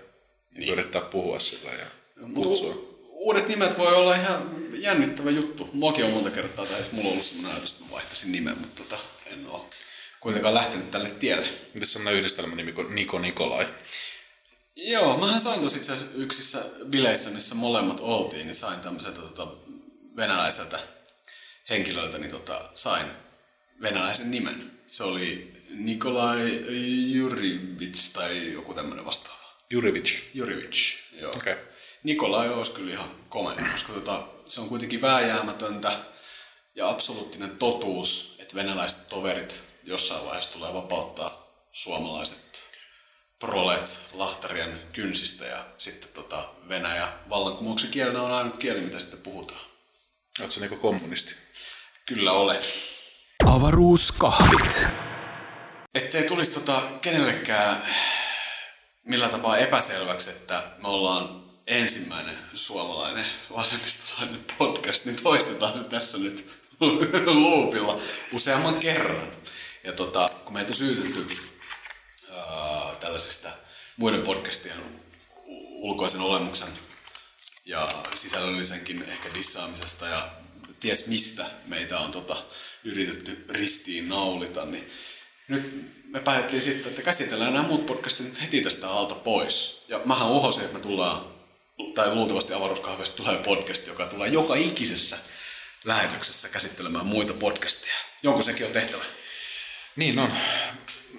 niin. 0.51 0.69
yrittää 0.73 1.01
puhua 1.01 1.39
sillä 1.39 1.71
ja 1.71 1.85
Mut 2.27 2.43
kutsua. 2.47 2.71
u- 2.71 2.95
uudet 3.11 3.47
nimet 3.47 3.77
voi 3.77 3.95
olla 3.95 4.15
ihan 4.15 4.67
jännittävä 4.73 5.29
juttu. 5.29 5.69
Muakin 5.73 6.05
on 6.05 6.11
monta 6.11 6.29
kertaa, 6.31 6.65
tai 6.65 6.81
mulla 6.91 7.07
on 7.07 7.11
ollut 7.11 7.25
sellainen 7.25 7.51
ajatus, 7.53 7.71
että 7.71 7.83
mä 7.85 7.91
vaihtaisin 7.91 8.31
nimen, 8.31 8.57
mutta 8.57 8.83
tota, 8.83 8.97
en 9.33 9.47
ole 9.47 9.61
kuitenkaan 10.25 10.53
lähtenyt 10.53 10.91
tälle 10.91 11.09
tielle. 11.09 11.47
Miten 11.73 11.87
semmoinen 11.87 12.19
yhdistelmä 12.19 12.55
nimi 12.55 12.71
kuin 12.71 12.95
Niko 12.95 13.19
Nikolai? 13.19 13.67
Joo, 14.75 15.17
mähän 15.17 15.41
sain 15.41 15.61
tosi 15.61 15.77
itse 15.77 15.93
asiassa 15.93 16.17
yksissä 16.17 16.65
bileissä, 16.89 17.29
missä 17.29 17.55
molemmat 17.55 17.99
oltiin, 17.99 18.47
niin 18.47 18.55
sain 18.55 18.79
tämmöiseltä 18.79 19.21
tota, 19.21 19.47
venäläiseltä 20.15 20.79
henkilöltä, 21.69 22.17
niin 22.17 22.31
tota, 22.31 22.61
sain 22.75 23.05
venäläisen 23.81 24.31
nimen. 24.31 24.71
Se 24.87 25.03
oli 25.03 25.53
Nikolai 25.69 26.65
Jurivits 27.13 28.13
tai 28.13 28.53
joku 28.53 28.73
tämmöinen 28.73 29.05
vastaava. 29.05 29.53
Jurivich. 29.69 30.21
Jurivich, 30.33 30.99
joo. 31.21 31.35
Okei. 31.35 31.55
Nikolai 32.03 32.49
olisi 32.49 32.71
kyllä 32.71 32.91
ihan 32.91 33.09
komea, 33.29 33.71
koska 33.71 33.93
tota, 33.93 34.23
se 34.47 34.61
on 34.61 34.69
kuitenkin 34.69 35.01
vääjäämätöntä 35.01 35.99
ja 36.75 36.89
absoluuttinen 36.89 37.57
totuus, 37.57 38.35
että 38.39 38.55
venäläiset 38.55 39.09
toverit 39.09 39.74
jossain 39.85 40.25
vaiheessa 40.25 40.53
tulee 40.53 40.73
vapauttaa 40.73 41.31
suomalaiset 41.71 42.45
prolet 43.39 44.01
lahtarien 44.13 44.81
kynsistä 44.93 45.45
ja 45.45 45.65
sitten 45.77 46.09
tota 46.13 46.43
Venäjä 46.69 47.07
vallankumouksen 47.29 47.91
kielenä 47.91 48.21
on 48.21 48.33
ainut 48.33 48.57
kieli, 48.57 48.79
mitä 48.79 48.99
sitten 48.99 49.19
puhutaan. 49.19 49.61
Oletko 50.39 50.51
se 50.51 50.59
niinku 50.59 50.75
kommunisti? 50.75 51.35
Kyllä 52.05 52.31
olen. 52.31 52.61
Avaruuskahvit. 53.45 54.87
Ettei 55.93 56.23
tulisi 56.23 56.51
tota 56.51 56.81
kenellekään 57.01 57.87
millä 59.03 59.29
tapaa 59.29 59.57
epäselväksi, 59.57 60.29
että 60.29 60.63
me 60.81 60.87
ollaan 60.87 61.43
ensimmäinen 61.67 62.37
suomalainen 62.53 63.25
vasemmistolainen 63.55 64.39
podcast, 64.57 65.05
niin 65.05 65.23
toistetaan 65.23 65.77
se 65.77 65.83
tässä 65.83 66.17
nyt 66.17 66.49
loopilla 67.43 67.99
useamman 68.33 68.75
kerran. 68.75 69.27
Ja 69.85 69.91
tota, 69.91 70.29
kun 70.45 70.53
meitä 70.53 70.69
on 70.69 70.75
syytetty 70.75 71.37
ää, 72.37 72.95
tällaisesta 72.99 73.49
muiden 73.97 74.21
podcastien 74.21 74.77
ulkoisen 75.75 76.21
olemuksen 76.21 76.67
ja 77.65 77.87
sisällöllisenkin 78.13 79.03
ehkä 79.03 79.33
dissaamisesta 79.33 80.07
ja 80.07 80.29
ties 80.79 81.07
mistä 81.07 81.45
meitä 81.67 81.99
on 81.99 82.11
tota, 82.11 82.37
yritetty 82.83 83.45
ristiin 83.49 84.09
naulita, 84.09 84.65
niin 84.65 84.91
nyt 85.47 85.91
me 86.05 86.19
päätettiin 86.19 86.61
sitten, 86.61 86.89
että 86.89 87.01
käsitellään 87.01 87.53
nämä 87.53 87.67
muut 87.67 87.85
podcastit 87.85 88.41
heti 88.41 88.61
tästä 88.61 88.89
alta 88.91 89.15
pois. 89.15 89.85
Ja 89.87 90.01
mähän 90.05 90.29
uhosin, 90.29 90.63
että 90.63 90.77
me 90.77 90.83
tullaan, 90.83 91.25
tai 91.95 92.15
luultavasti 92.15 92.53
avaruuskahveesta 92.53 93.17
tulee 93.17 93.37
podcast, 93.37 93.87
joka 93.87 94.05
tulee 94.05 94.29
joka 94.29 94.55
ikisessä 94.55 95.17
lähetyksessä 95.83 96.49
käsittelemään 96.49 97.05
muita 97.05 97.33
podcasteja. 97.33 97.95
Jonkun 98.23 98.43
sekin 98.43 98.65
on 98.65 98.71
tehtävä. 98.71 99.03
Niin 99.95 100.19
on. 100.19 100.31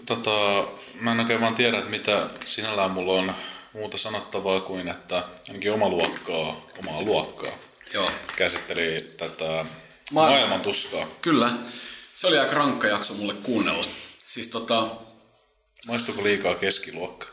Tota, 0.07 0.65
mä 1.01 1.13
en 1.13 1.21
oikein 1.21 1.41
vaan 1.41 1.55
tiedä, 1.55 1.79
että 1.79 1.91
mitä 1.91 2.31
sinällään 2.45 2.91
mulla 2.91 3.13
on 3.13 3.35
muuta 3.73 3.99
sanottavaa 3.99 4.61
kuin, 4.61 4.89
että 4.89 5.25
ainakin 5.49 5.73
oma 5.73 5.89
luokkaa, 5.89 6.67
omaa 6.79 7.03
luokkaa 7.03 7.53
Joo. 7.95 8.11
käsitteli 8.37 9.15
tätä 9.17 9.65
Ma- 10.13 10.21
maailman 10.21 10.61
tuskaa. 10.61 11.07
Kyllä. 11.23 11.51
Se 12.15 12.27
oli 12.27 12.39
aika 12.39 12.55
rankka 12.55 12.87
jakso 12.87 13.15
mulle 13.15 13.35
kuunnella. 13.35 13.87
Siis 14.27 14.49
tota, 14.49 14.87
Maistuuko 15.87 16.23
liikaa 16.25 16.55
keskiluokka? 16.55 17.27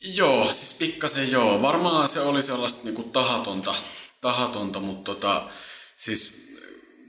Joo, 0.00 0.44
siis 0.52 0.78
pikkasen 0.78 1.30
joo. 1.30 1.62
Varmaan 1.62 2.08
se 2.08 2.20
oli 2.20 2.42
sellaista 2.42 2.84
niinku 2.84 3.02
tahatonta, 3.02 3.74
tahatonta 4.20 4.80
mutta 4.80 5.14
tota, 5.14 5.48
siis 5.96 6.44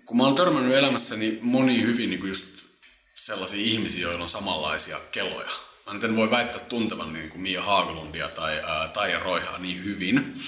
kun 0.06 0.18
mä 0.18 0.24
oon 0.24 0.36
törmännyt 0.36 0.78
elämässäni 0.78 1.40
moni 1.42 1.82
hyvin 1.82 2.10
niinku 2.10 2.26
just 2.26 2.46
sellaisia 3.26 3.66
ihmisiä, 3.66 4.02
joilla 4.02 4.24
on 4.24 4.30
samanlaisia 4.30 5.00
keloja. 5.12 5.50
Mä 5.86 5.94
nyt 5.94 6.04
en 6.04 6.16
voi 6.16 6.32
väittää 6.32 6.60
tuntevan 6.60 7.14
niin 7.14 7.30
kuin 7.30 7.42
Mia 7.42 7.62
Haglundia 7.62 8.28
tai 8.28 8.60
ää, 8.66 8.88
Taija 8.88 9.20
Roihaa 9.20 9.58
niin 9.58 9.84
hyvin, 9.84 10.42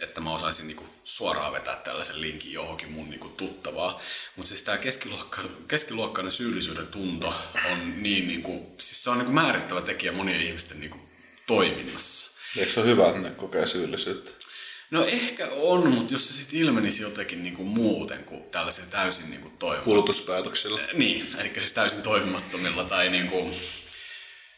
että 0.00 0.20
mä 0.20 0.30
osaisin 0.30 0.66
niinku 0.66 0.86
suoraan 1.04 1.52
vetää 1.52 1.76
tällaisen 1.76 2.20
linkin 2.20 2.52
johonkin 2.52 2.92
mun 2.92 3.10
niinku 3.10 3.28
tuttavaa. 3.28 4.00
Mutta 4.36 4.48
siis 4.48 4.62
tämä 4.62 4.78
keskiluokka, 4.78 5.42
keskiluokkainen 5.68 6.32
syyllisyyden 6.32 6.86
tunto 6.86 7.34
on 7.72 8.02
niin, 8.02 8.28
niinku, 8.28 8.74
siis 8.78 9.04
se 9.04 9.10
on 9.10 9.18
niinku 9.18 9.32
määrittävä 9.32 9.80
tekijä 9.80 10.12
monien 10.12 10.40
ihmisten 10.40 10.80
niinku 10.80 10.98
toiminnassa. 11.46 12.40
Eikö 12.56 12.72
se 12.72 12.80
ole 12.80 12.88
hyvä, 12.88 13.08
että 13.08 13.20
ne 13.20 13.30
kokee 13.30 13.66
syyllisyyttä? 13.66 14.43
No 14.90 15.04
ehkä 15.04 15.48
on, 15.50 15.88
mutta 15.90 16.12
jos 16.12 16.28
se 16.28 16.34
sitten 16.34 16.60
ilmenisi 16.60 17.02
jotenkin 17.02 17.42
niinku 17.42 17.64
muuten 17.64 18.24
kuin 18.24 18.42
tällaisen 18.42 18.90
täysin 18.90 19.30
niinku 19.30 19.52
toivoa. 19.58 19.84
Kulutuspäätöksillä. 19.84 20.80
Niin, 20.92 21.26
eli 21.38 21.52
siis 21.58 21.72
täysin 21.72 22.02
toimimattomilla 22.02 22.84
tai 22.84 23.10
niinku, 23.10 23.54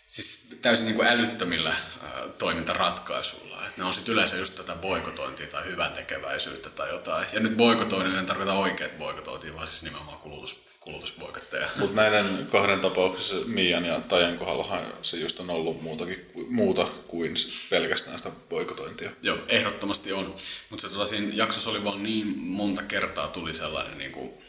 siis 0.07 0.49
täysin 0.63 0.87
niinku 0.87 1.03
älyttömillä 1.03 1.71
äh, 1.71 2.11
toimintaratkaisuilla. 2.39 3.67
Et 3.67 3.77
ne 3.77 3.85
on 3.85 3.95
sitten 3.95 4.13
yleensä 4.13 4.37
just 4.37 4.55
tätä 4.55 4.75
boikotointia 4.75 5.47
tai 5.47 5.65
hyvän 5.65 5.93
tekeväisyyttä 5.93 6.71
tai 6.71 6.89
jotain. 6.89 7.27
Ja 7.33 7.41
nyt 7.41 7.57
boikotoinnilla 7.57 8.21
en 8.21 8.27
tarkoita 8.27 8.53
oikeat 8.53 8.99
boikotointia, 8.99 9.55
vaan 9.55 9.69
siis 9.69 9.83
nimenomaan 9.83 10.19
kulutus, 10.19 10.66
kulutusboikotteja. 10.87 11.67
Mutta 11.77 11.97
näiden 11.97 12.47
kahden 12.53 12.81
tapauksessa 12.81 13.35
Mian 13.47 13.85
ja 13.85 14.01
Tajan 14.01 14.39
kohdallahan 14.39 14.85
se 15.03 15.17
just 15.17 15.41
on 15.41 15.51
ollut 15.51 15.83
muutakin, 15.83 16.31
muuta 16.49 16.89
kuin 17.07 17.35
pelkästään 17.71 18.19
sitä 18.19 18.31
boikotointia. 18.49 19.11
Joo, 19.23 19.39
ehdottomasti 19.49 20.13
on. 20.13 20.37
Mutta 20.71 20.89
se 20.89 20.95
tota, 20.95 21.07
siinä 21.07 21.33
jaksossa 21.35 21.71
oli 21.71 21.85
vaan 21.85 22.03
niin 22.03 22.39
monta 22.39 22.83
kertaa 22.83 23.29
tuli 23.29 23.55
sellainen 23.55 23.99
niinku... 23.99 24.43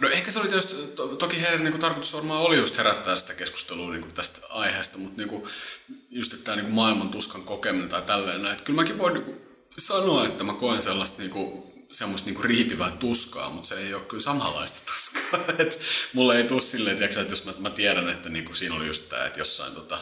No 0.00 0.08
ehkä 0.08 0.30
se 0.30 0.38
oli 0.38 0.48
tietysti, 0.48 0.86
to, 0.86 1.06
toki 1.06 1.40
heidän 1.40 1.64
niinku, 1.64 1.78
tarkoitus 1.78 2.12
varmaan 2.14 2.42
oli 2.42 2.56
just 2.56 2.76
herättää 2.76 3.16
sitä 3.16 3.34
keskustelua 3.34 3.90
niinku, 3.90 4.08
tästä 4.12 4.46
aiheesta, 4.50 4.98
mutta 4.98 5.16
niinku, 5.16 5.48
just 6.10 6.32
että 6.32 6.44
tämä 6.44 6.56
niinku, 6.56 6.72
maailman 6.72 7.08
tuskan 7.08 7.42
kokeminen 7.42 7.88
tai 7.88 8.02
tälleen 8.02 8.42
näin. 8.42 8.62
Kyllä 8.62 8.80
mäkin 8.82 8.98
voin 8.98 9.14
niinku, 9.14 9.42
sanoa, 9.78 10.26
että 10.26 10.44
mä 10.44 10.52
koen 10.52 10.82
sellaista 10.82 11.22
niinku, 11.22 11.67
semmoista 11.92 12.26
niinku 12.26 12.42
riipivää 12.42 12.90
tuskaa, 12.90 13.50
mutta 13.50 13.68
se 13.68 13.78
ei 13.78 13.94
ole 13.94 14.02
kyllä 14.02 14.22
samanlaista 14.22 14.78
tuskaa. 14.86 15.40
Et 15.66 15.80
mulle 16.12 16.36
ei 16.36 16.44
tule 16.44 16.60
silleen, 16.60 16.96
tiiäksä, 16.96 17.20
että 17.20 17.32
jos 17.32 17.44
mä, 17.44 17.52
mä 17.58 17.70
tiedän, 17.70 18.08
että 18.08 18.28
niinku 18.28 18.54
siinä 18.54 18.74
oli 18.74 18.86
just 18.86 19.08
tämä, 19.08 19.24
että 19.24 19.40
jossain 19.40 19.74
tota, 19.74 19.98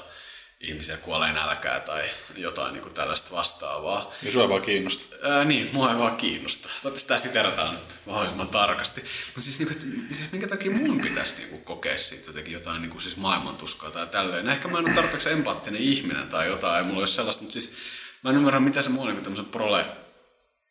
ihmisiä 0.61 0.97
kuolee 0.97 1.33
nälkää 1.33 1.81
tai 1.81 2.05
jotain 2.37 2.73
niinku 2.73 2.91
tällaista 2.91 3.37
vastaavaa. 3.37 4.13
Niin 4.23 4.33
sua 4.33 4.49
vaan 4.49 4.63
kiinnostaa. 4.63 5.19
Ää, 5.23 5.45
niin, 5.45 5.71
mua 5.73 5.93
ei 5.93 5.99
vaan 5.99 6.17
kiinnosta. 6.17 6.63
Toivottavasti 6.69 7.01
sitä 7.01 7.19
siterataan 7.19 7.75
nyt 7.75 7.97
mahdollisimman 8.07 8.49
tarkasti. 8.49 9.01
Mutta 9.27 9.43
siis, 9.43 9.59
niinku, 9.59 9.75
siis 10.15 10.33
minkä 10.33 10.49
takia 10.49 10.71
mun 10.71 11.01
pitäisi 11.01 11.37
niinku, 11.37 11.59
kokea 11.59 11.99
siitä 11.99 12.27
jotenkin 12.27 12.53
jotain 12.53 12.83
niinku, 12.83 13.01
siis 13.01 13.17
maailmantuskaa 13.17 13.91
tai 13.91 14.07
tälleen. 14.07 14.49
Ehkä 14.49 14.69
mä 14.69 14.79
en 14.79 14.87
ole 14.87 14.95
tarpeeksi 14.95 15.31
empaattinen 15.31 15.81
ihminen 15.81 16.29
tai 16.29 16.47
jotain, 16.47 16.79
ei 16.79 16.85
mulla 16.85 16.99
ole 16.99 17.07
sellaista, 17.07 17.43
mutta 17.43 17.53
siis 17.53 17.77
mä 18.23 18.31
en 18.31 18.37
ymmärrä, 18.37 18.61
mitä 18.61 18.83
se 18.83 18.89
mua 18.89 19.05
niinku, 19.05 19.23
tämmöisen 19.23 19.47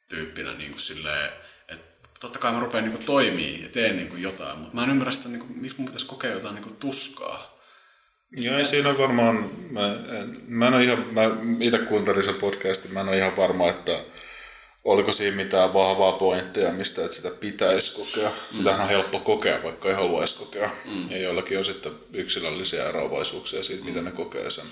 prole-tyyppinä 0.10 0.54
niinku, 0.54 0.80
silleen, 0.80 1.30
että 1.70 1.86
totta 2.20 2.40
kai 2.40 2.54
mä 2.54 2.60
rupean 2.60 2.84
niinku, 2.84 3.04
toimii 3.06 3.64
ja 3.64 3.70
teen 3.70 3.98
niinku, 3.98 4.16
jotain, 4.16 4.60
mutta 4.60 4.76
mä 4.76 4.84
en 4.84 4.90
ymmärrä 4.90 5.12
sitä, 5.12 5.30
niinku, 5.30 5.48
miksi 5.50 5.78
mun 5.78 5.86
pitäisi 5.86 6.06
kokea 6.06 6.32
jotain 6.32 6.56
niinku, 6.56 6.74
tuskaa. 6.80 7.56
Joo, 8.46 8.60
ja 8.60 8.66
siinä 8.66 8.90
on 8.90 8.98
varmaan, 8.98 9.50
mä, 9.72 9.88
en, 9.88 10.36
mä 10.48 10.68
en 10.68 10.74
ole 10.74 10.84
ihan, 10.84 11.08
mä 11.12 11.22
itse 11.60 11.78
kuuntelin 11.78 12.24
sen 12.24 12.36
podcastin, 12.36 12.94
mä 12.94 13.02
en 13.02 13.08
ole 13.08 13.18
ihan 13.18 13.38
varma, 13.38 13.70
että 13.70 14.00
oliko 14.84 15.12
siinä 15.12 15.36
mitään 15.36 15.74
vahvaa 15.74 16.12
pointtia, 16.12 16.72
mistä 16.72 17.06
että 17.06 17.18
sitä 17.18 17.30
pitäisi 17.40 17.96
kokea. 17.96 18.32
Sitähän 18.52 18.82
on 18.82 18.90
helppo 18.90 19.20
kokea, 19.20 19.64
vaikka 19.64 19.90
ei 19.90 19.96
haluaisi 19.96 20.40
kokea. 20.40 20.70
Mm. 20.86 21.12
Ja 21.12 21.18
joillakin 21.18 21.58
on 21.58 21.66
sitten 21.66 21.92
yksilöllisiä 22.14 22.90
eroavaisuuksia 22.90 23.64
siitä, 23.64 23.86
miten 23.86 24.06
ne 24.06 24.12
kokee 24.12 24.50
sen. 24.50 24.66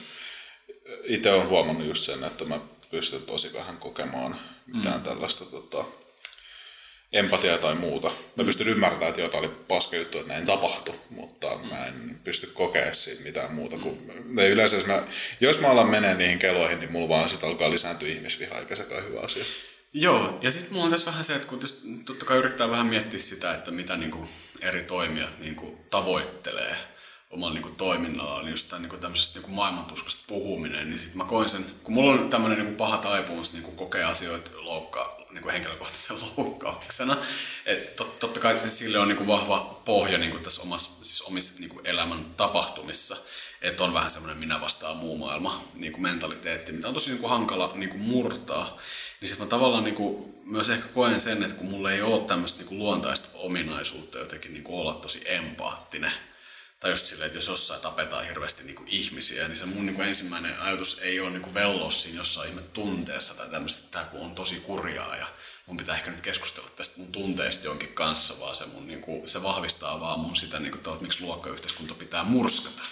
Itse 1.03 1.31
olen 1.31 1.47
huomannut 1.47 1.87
just 1.87 2.03
sen, 2.03 2.23
että 2.23 2.45
mä 2.45 2.59
pystyn 2.91 3.21
tosi 3.21 3.53
vähän 3.53 3.77
kokemaan 3.77 4.39
mitään 4.65 4.97
mm. 4.97 5.03
tällaista 5.03 5.45
tota, 5.45 5.85
empatiaa 7.13 7.57
tai 7.57 7.75
muuta. 7.75 8.11
Mä 8.35 8.43
pystyn 8.43 8.67
ymmärtämään, 8.67 9.09
että 9.09 9.21
jotain 9.21 9.43
oli 9.45 9.53
paska 9.67 9.95
juttu, 9.95 10.17
että 10.17 10.33
näin 10.33 10.45
tapahtui, 10.45 10.95
mutta 11.09 11.59
mä 11.69 11.85
en 11.85 12.19
pysty 12.23 12.47
kokemaan 12.47 12.95
siitä 12.95 13.23
mitään 13.23 13.53
muuta 13.53 13.77
kuin... 13.77 14.11
Ne 14.25 14.49
yleensä, 14.49 14.75
jos 14.75 14.85
mä, 14.85 15.03
jos 15.39 15.61
mä 15.61 15.67
alan 15.67 15.89
menee 15.89 16.15
niihin 16.15 16.39
keloihin, 16.39 16.79
niin 16.79 16.91
mulla 16.91 17.09
vaan 17.09 17.29
sit 17.29 17.43
alkaa 17.43 17.69
lisääntyä 17.69 18.09
ihmisviha, 18.09 18.59
eikä 18.59 18.75
sekaan 18.75 19.03
hyvä 19.03 19.19
asia. 19.19 19.43
Joo, 19.93 20.39
ja 20.41 20.51
sitten 20.51 20.73
mulla 20.73 20.85
on 20.85 20.91
tässä 20.91 21.05
vähän 21.05 21.23
se, 21.23 21.35
että 21.35 21.47
kun 21.47 21.59
totta 22.05 22.25
kai 22.25 22.37
yrittää 22.37 22.69
vähän 22.69 22.87
miettiä 22.87 23.19
sitä, 23.19 23.53
että 23.53 23.71
mitä 23.71 23.97
niinku 23.97 24.29
eri 24.61 24.83
toimijat 24.83 25.39
niinku 25.39 25.85
tavoittelee 25.89 26.92
omalla 27.33 27.53
niinku 27.53 27.71
toiminnallaan, 27.77 28.45
niin 28.45 28.51
just 28.51 28.69
tämän 28.69 28.81
niinku 28.81 28.97
tämmöisestä 28.97 29.39
niinku 29.39 29.55
maailmantuskasta 29.55 30.23
puhuminen, 30.27 30.89
niin 30.89 30.99
sitten 30.99 31.17
mä 31.17 31.23
koen 31.23 31.49
sen, 31.49 31.65
kun 31.83 31.93
mulla 31.93 32.21
on 32.21 32.29
tämmöinen 32.29 32.57
niinku 32.57 32.77
paha 32.77 32.97
taipumus 32.97 33.53
niinku 33.53 33.71
kokea 33.71 34.09
asioita 34.09 34.51
loukkaa, 34.55 35.17
niinku 35.31 35.49
henkilökohtaisen 35.49 36.17
loukkauksena, 36.37 37.17
että 37.65 37.95
tot, 37.95 38.19
totta 38.19 38.39
kai 38.39 38.59
sille 38.65 38.99
on 38.99 39.07
niinku 39.07 39.27
vahva 39.27 39.81
pohja 39.85 40.17
niinku 40.17 40.37
tässä 40.37 40.61
omassa, 40.61 41.05
siis 41.05 41.21
omissa 41.21 41.59
niinku 41.59 41.81
elämän 41.83 42.25
tapahtumissa, 42.37 43.17
että 43.61 43.83
on 43.83 43.93
vähän 43.93 44.11
semmoinen 44.11 44.37
minä 44.37 44.61
vastaan 44.61 44.97
muu 44.97 45.17
maailma 45.17 45.63
niinku 45.73 46.01
mentaliteetti, 46.01 46.71
mitä 46.71 46.87
on 46.87 46.93
tosi 46.93 47.09
niinku 47.09 47.27
hankala 47.27 47.71
niinku 47.75 47.97
murtaa. 47.97 48.77
Niin 49.21 49.29
sitten 49.29 49.47
mä 49.47 49.49
tavallaan 49.49 49.83
niinku 49.83 50.33
myös 50.45 50.69
ehkä 50.69 50.87
koen 50.87 51.21
sen, 51.21 51.43
että 51.43 51.55
kun 51.55 51.69
mulla 51.69 51.91
ei 51.91 52.01
ole 52.01 52.21
tämmöistä 52.21 52.57
niinku 52.57 52.77
luontaista 52.77 53.29
ominaisuutta 53.33 54.19
jotenkin 54.19 54.53
niinku 54.53 54.79
olla 54.81 54.93
tosi 54.93 55.21
empaattinen, 55.25 56.11
tai 56.83 56.91
just 56.91 57.05
silleen, 57.05 57.25
että 57.25 57.37
jos 57.37 57.47
jossain 57.47 57.81
tapetaan 57.81 58.25
hirveästi 58.25 58.63
niinku 58.63 58.83
ihmisiä, 58.87 59.47
niin 59.47 59.55
se 59.55 59.65
mun 59.65 59.85
niinku 59.85 60.01
ensimmäinen 60.01 60.59
ajatus 60.59 60.99
ei 61.01 61.19
ole 61.19 61.29
niinku 61.29 61.53
velloa 61.53 61.91
siinä 61.91 62.17
jossain 62.17 62.49
ihme 62.49 62.61
tunteessa 62.61 63.33
tai 63.33 63.49
tämmöistä, 63.49 63.85
että 63.85 64.09
tämä 64.11 64.23
on 64.23 64.35
tosi 64.35 64.55
kurjaa 64.55 65.15
ja 65.15 65.27
mun 65.65 65.77
pitää 65.77 65.95
ehkä 65.95 66.11
nyt 66.11 66.21
keskustella 66.21 66.69
tästä 66.69 66.99
mun 66.99 67.11
tunteesta 67.11 67.65
jonkin 67.65 67.93
kanssa, 67.93 68.39
vaan 68.39 68.55
se, 68.55 68.65
mun, 68.65 68.87
niinku, 68.87 69.23
se 69.25 69.43
vahvistaa 69.43 69.99
vaan 69.99 70.19
mun 70.19 70.35
sitä, 70.35 70.59
niinku, 70.59 70.77
että 70.77 71.03
miksi 71.03 71.23
luokkayhteiskunta 71.23 71.93
pitää 71.93 72.23
murskata. 72.23 72.83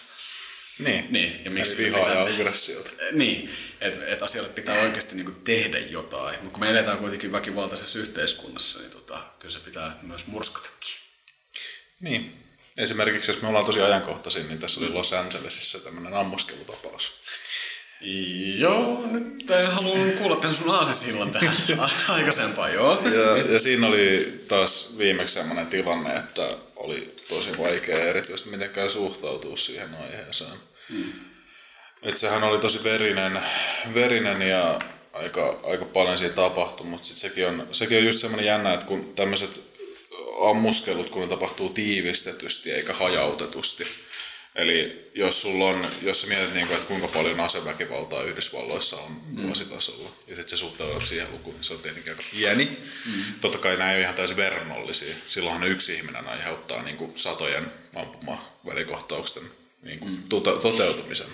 Niin, 0.79 1.07
Niin, 1.09 1.45
ja 1.45 1.51
miksi 1.51 1.77
vihaa 1.77 2.09
ja 2.09 2.23
aggressiota. 2.23 2.91
Niin, 3.11 3.49
että 3.81 4.05
et 4.05 4.23
asialle 4.23 4.49
pitää 4.49 4.81
oikeasti 4.81 5.15
niinku 5.15 5.31
tehdä 5.31 5.79
jotain. 5.79 6.35
Mutta 6.35 6.49
kun 6.49 6.59
me 6.59 6.69
eletään 6.69 6.97
kuitenkin 6.97 7.31
väkivaltaisessa 7.31 7.99
yhteiskunnassa, 7.99 8.79
niin 8.79 8.91
tota, 8.91 9.21
kyllä 9.39 9.53
se 9.53 9.59
pitää 9.59 9.99
myös 10.01 10.27
murskatakin. 10.27 10.95
Niin. 11.99 12.40
Esimerkiksi 12.77 13.31
jos 13.31 13.41
me 13.41 13.47
ollaan 13.47 13.65
tosi 13.65 13.81
ajankohtaisin, 13.81 14.47
niin 14.47 14.59
tässä 14.59 14.79
oli 14.79 14.93
Los 14.93 15.13
Angelesissa 15.13 15.79
tämmöinen 15.79 16.13
ammuskelutapaus. 16.13 17.21
Joo, 18.57 19.07
nyt 19.11 19.49
haluan 19.71 20.11
kuulla 20.11 20.35
tämän 20.35 20.55
sun 20.55 20.69
aasisillan 20.69 21.31
tähän 21.31 21.57
aikaisempaan, 22.09 22.73
joo. 22.73 23.01
Ja, 23.05 23.37
ja 23.53 23.59
siinä 23.59 23.87
oli 23.87 24.39
taas 24.47 24.97
viimeksi 24.97 25.33
sellainen 25.33 25.67
tilanne, 25.67 26.15
että 26.15 26.57
oli 26.75 27.15
tosi 27.29 27.57
vaikea 27.57 28.03
erityisesti 28.03 28.49
mitenkään 28.49 28.89
suhtautua 28.89 29.57
siihen 29.57 29.89
aiheeseen. 30.03 30.57
Hmm. 30.89 31.13
Et 32.01 32.17
sehän 32.17 32.43
oli 32.43 32.59
tosi 32.59 32.83
verinen, 32.83 33.41
verinen 33.93 34.41
ja 34.41 34.79
aika, 35.13 35.59
aika 35.63 35.85
paljon 35.85 36.17
siitä 36.17 36.35
tapahtui, 36.35 36.85
mutta 36.85 37.07
sit 37.07 37.17
sekin, 37.17 37.47
on, 37.47 37.67
sekin 37.71 37.97
on 37.97 38.05
just 38.05 38.19
semmoinen 38.19 38.45
jännä, 38.45 38.73
että 38.73 38.85
kun 38.85 39.13
tämmöiset 39.15 39.70
ammuskelut, 40.49 41.09
kun 41.09 41.21
ne 41.21 41.27
tapahtuu 41.27 41.69
tiivistetysti 41.69 42.71
eikä 42.71 42.93
hajautetusti. 42.93 43.87
Eli 44.55 45.09
jos 45.15 45.41
sulla 45.41 45.65
on, 45.65 45.85
jos 46.01 46.21
sä 46.21 46.27
mietit, 46.27 46.53
niin 46.53 46.67
kuin, 46.67 46.75
että 46.75 46.87
kuinka 46.87 47.07
paljon 47.07 47.39
aseväkivaltaa 47.39 48.23
Yhdysvalloissa 48.23 48.97
on 48.97 49.11
mm. 49.11 49.43
vuositasolla, 49.43 50.09
ja 50.27 50.35
sitten 50.35 50.49
se 50.49 50.57
suhtautuu 50.57 51.01
siihen 51.01 51.31
lukuun, 51.31 51.55
niin 51.55 51.63
se 51.63 51.73
on 51.73 51.79
tietenkin 51.79 52.11
aika 52.11 52.23
pieni. 52.31 52.77
Mm. 53.05 53.23
Totta 53.41 53.57
kai 53.57 53.77
nämä 53.77 53.91
ei 53.91 53.95
ole 53.95 54.03
ihan 54.03 54.15
täysin 54.15 54.37
verrannollisia. 54.37 55.15
Silloinhan 55.25 55.67
yksi 55.67 55.93
ihminen 55.93 56.27
aiheuttaa 56.27 56.83
niin 56.83 56.97
kuin 56.97 57.11
satojen 57.15 57.71
ampumavälikohtausten 57.95 59.43
niin 59.81 59.99
kuin 59.99 60.11
mm. 60.11 60.23
toteutumisen. 60.61 61.27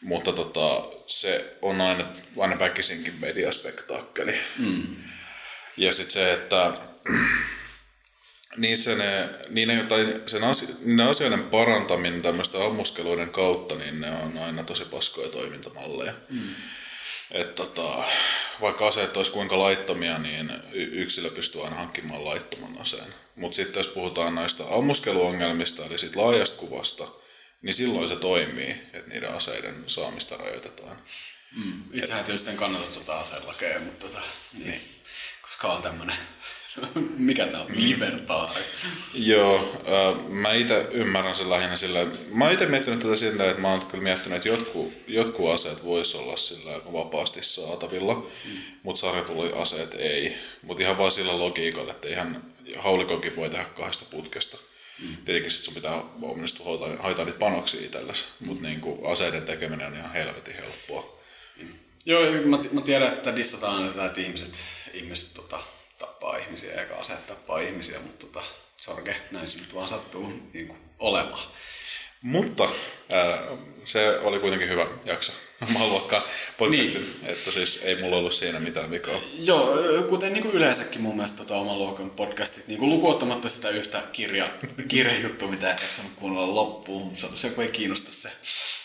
Mutta 0.00 0.32
tota, 0.32 0.84
se 1.06 1.56
on 1.62 1.80
aina, 1.80 2.04
aina 2.38 2.58
väkisinkin 2.58 3.14
mediaspektaakkeli. 3.20 4.40
Mm. 4.58 4.96
Ja 5.76 5.92
sitten 5.92 6.12
se, 6.12 6.32
että 6.32 6.72
niissä 8.56 8.94
ne, 8.94 9.28
niine, 9.48 9.82
tai 9.82 10.20
sen 10.26 10.44
asio, 10.44 10.68
ne 10.84 11.02
asioiden 11.02 11.44
parantaminen 11.44 12.22
tämmöisten 12.22 12.62
ammuskeluiden 12.62 13.30
kautta, 13.30 13.74
niin 13.74 14.00
ne 14.00 14.10
on 14.10 14.38
aina 14.38 14.64
tosi 14.64 14.84
paskoja 14.84 15.28
toimintamalleja. 15.28 16.12
Mm. 16.30 16.54
Et 17.30 17.54
tota, 17.54 18.04
vaikka 18.60 18.86
aseet 18.86 19.16
olisi 19.16 19.32
kuinka 19.32 19.58
laittomia, 19.58 20.18
niin 20.18 20.52
yksilö 20.72 21.30
pystyy 21.30 21.64
aina 21.64 21.76
hankkimaan 21.76 22.24
laittoman 22.24 22.78
aseen. 22.80 23.14
Mutta 23.36 23.56
sitten 23.56 23.80
jos 23.80 23.88
puhutaan 23.88 24.34
näistä 24.34 24.64
ammuskeluongelmista, 24.70 25.84
eli 25.84 25.98
sit 25.98 26.16
laajasta 26.16 26.56
kuvasta, 26.56 27.08
niin 27.62 27.74
silloin 27.74 28.08
se 28.08 28.16
toimii, 28.16 28.70
että 28.92 29.10
niiden 29.10 29.34
aseiden 29.34 29.84
saamista 29.86 30.36
rajoitetaan. 30.36 30.98
Mm. 31.56 31.82
Itsehän 31.92 32.24
tietysti 32.24 32.50
en 32.50 32.56
kannata 32.56 32.86
tuota 32.94 33.20
aselakeja, 33.20 33.80
mutta 33.80 34.06
tota, 34.06 34.20
niin, 34.64 34.80
koska 35.42 35.72
on 35.72 35.82
tämmöinen 35.82 36.16
mikä 37.18 37.46
tää 37.46 37.60
on? 37.60 37.66
Libertaari. 37.74 38.64
Joo, 39.14 39.82
äh, 39.88 40.28
mä 40.28 40.52
itse 40.52 40.86
ymmärrän 40.90 41.36
sen 41.36 41.50
lähinnä 41.50 41.76
sillä, 41.76 42.06
mä 42.32 42.44
oon 42.44 42.52
itse 42.52 42.66
miettinyt 42.66 43.00
tätä 43.00 43.16
sillä, 43.16 43.50
että 43.50 43.62
mä 43.62 43.70
oon 43.70 43.86
kyllä 43.86 44.04
miettinyt, 44.04 44.36
että 44.36 44.48
jotkut, 44.48 44.92
jotkut 45.06 45.50
aseet 45.50 45.84
vois 45.84 46.14
olla 46.14 46.36
sillä 46.36 46.72
vapaasti 46.92 47.42
saatavilla, 47.42 48.14
mm. 48.14 48.52
mutta 48.82 49.00
sarjatuliaseet 49.00 49.94
ei. 49.98 50.36
Mutta 50.62 50.82
ihan 50.82 50.98
vaan 50.98 51.12
sillä 51.12 51.38
logiikalla, 51.38 51.90
että 51.90 52.08
ihan 52.08 52.42
haulikokin 52.76 53.36
voi 53.36 53.50
tehdä 53.50 53.64
kahdesta 53.64 54.04
putkesta. 54.10 54.56
Mm. 54.98 55.16
Tietenkin 55.24 55.50
sit 55.50 55.64
sun 55.64 55.74
pitää 55.74 56.02
onnistua 56.22 56.66
hoitaa 57.02 57.24
niitä 57.24 57.38
panoksia 57.38 57.86
itsellesi, 57.86 58.24
mm. 58.40 58.46
mutta 58.46 58.62
niinku 58.62 59.06
aseiden 59.06 59.42
tekeminen 59.42 59.86
on 59.86 59.96
ihan 59.96 60.12
helvetin 60.12 60.54
helppoa. 60.54 61.22
Mm. 61.62 61.68
Joo, 62.06 62.22
mä, 62.44 62.58
mä 62.72 62.80
tiedän, 62.80 63.12
että 63.12 63.36
dissataan 63.36 64.06
että 64.06 64.20
ihmiset, 64.20 64.54
ihmiset 64.94 65.34
tota, 65.34 65.60
tappaa 66.26 66.44
ihmisiä 66.44 66.80
eikä 66.80 66.94
aseet 66.94 67.26
tappaa 67.26 67.58
ihmisiä, 67.58 67.98
mutta 67.98 68.26
tota, 68.26 68.46
sorge, 68.76 69.16
näin 69.30 69.48
se 69.48 69.58
nyt 69.58 69.74
vaan 69.74 69.88
sattuu 69.88 70.32
niin 70.54 70.66
kuin, 70.66 70.78
olemaan. 70.98 71.50
Mutta 72.22 72.64
äh, 72.64 73.58
se 73.84 74.18
oli 74.18 74.38
kuitenkin 74.38 74.68
hyvä 74.68 74.86
jakso 75.04 75.32
omaa 75.68 75.86
luokkaa 75.86 76.22
podcastin, 76.58 77.00
niin. 77.00 77.32
että 77.32 77.50
siis 77.50 77.82
ei 77.82 78.02
mulla 78.02 78.16
ollut 78.16 78.32
siinä 78.32 78.60
mitään 78.60 78.90
vikaa. 78.90 79.20
Joo, 79.38 79.78
kuten 80.08 80.32
niin 80.32 80.42
kuin 80.42 80.54
yleensäkin 80.54 81.00
mun 81.00 81.16
mielestä 81.16 81.38
tota 81.38 81.56
oman 81.56 81.78
luokan 81.78 82.10
podcastit, 82.10 82.68
niin 82.68 82.78
kuin 82.78 82.90
lukuottamatta 82.90 83.48
sitä 83.48 83.68
yhtä 83.68 84.02
kirja, 84.12 84.48
kirjajuttua, 84.88 85.50
mitä 85.50 85.70
en 85.70 85.78
jaksanut 85.82 86.12
kuunnella 86.16 86.54
loppuun, 86.54 87.02
mutta 87.02 87.36
se 87.36 87.52
ei 87.58 87.68
kiinnosta 87.68 88.12
se, 88.12 88.30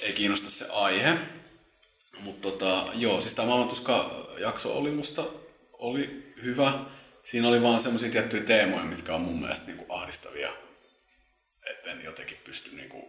ei 0.01 0.13
kiinnosta 0.13 0.49
se 0.49 0.65
aihe. 0.73 1.17
Mutta 2.23 2.51
tota, 2.51 2.87
joo, 2.95 3.21
siis 3.21 3.33
tämä 3.33 3.47
maailmantuska-jakso 3.47 4.77
oli 4.77 4.91
musta 4.91 5.23
oli 5.81 6.33
hyvä 6.43 6.73
siinä 7.23 7.47
oli 7.47 7.61
vaan 7.61 7.79
semmoisia 7.79 8.11
tiettyjä 8.11 8.43
teemoja, 8.43 8.83
mitkä 8.83 9.15
on 9.15 9.21
mun 9.21 9.39
mielestä 9.39 9.65
niin 9.65 9.77
kuin 9.77 10.01
ahdistavia, 10.01 10.51
etten 11.69 12.03
jotenkin 12.03 12.37
pysty 12.43 12.75
niin 12.75 12.89
kuin 12.89 13.05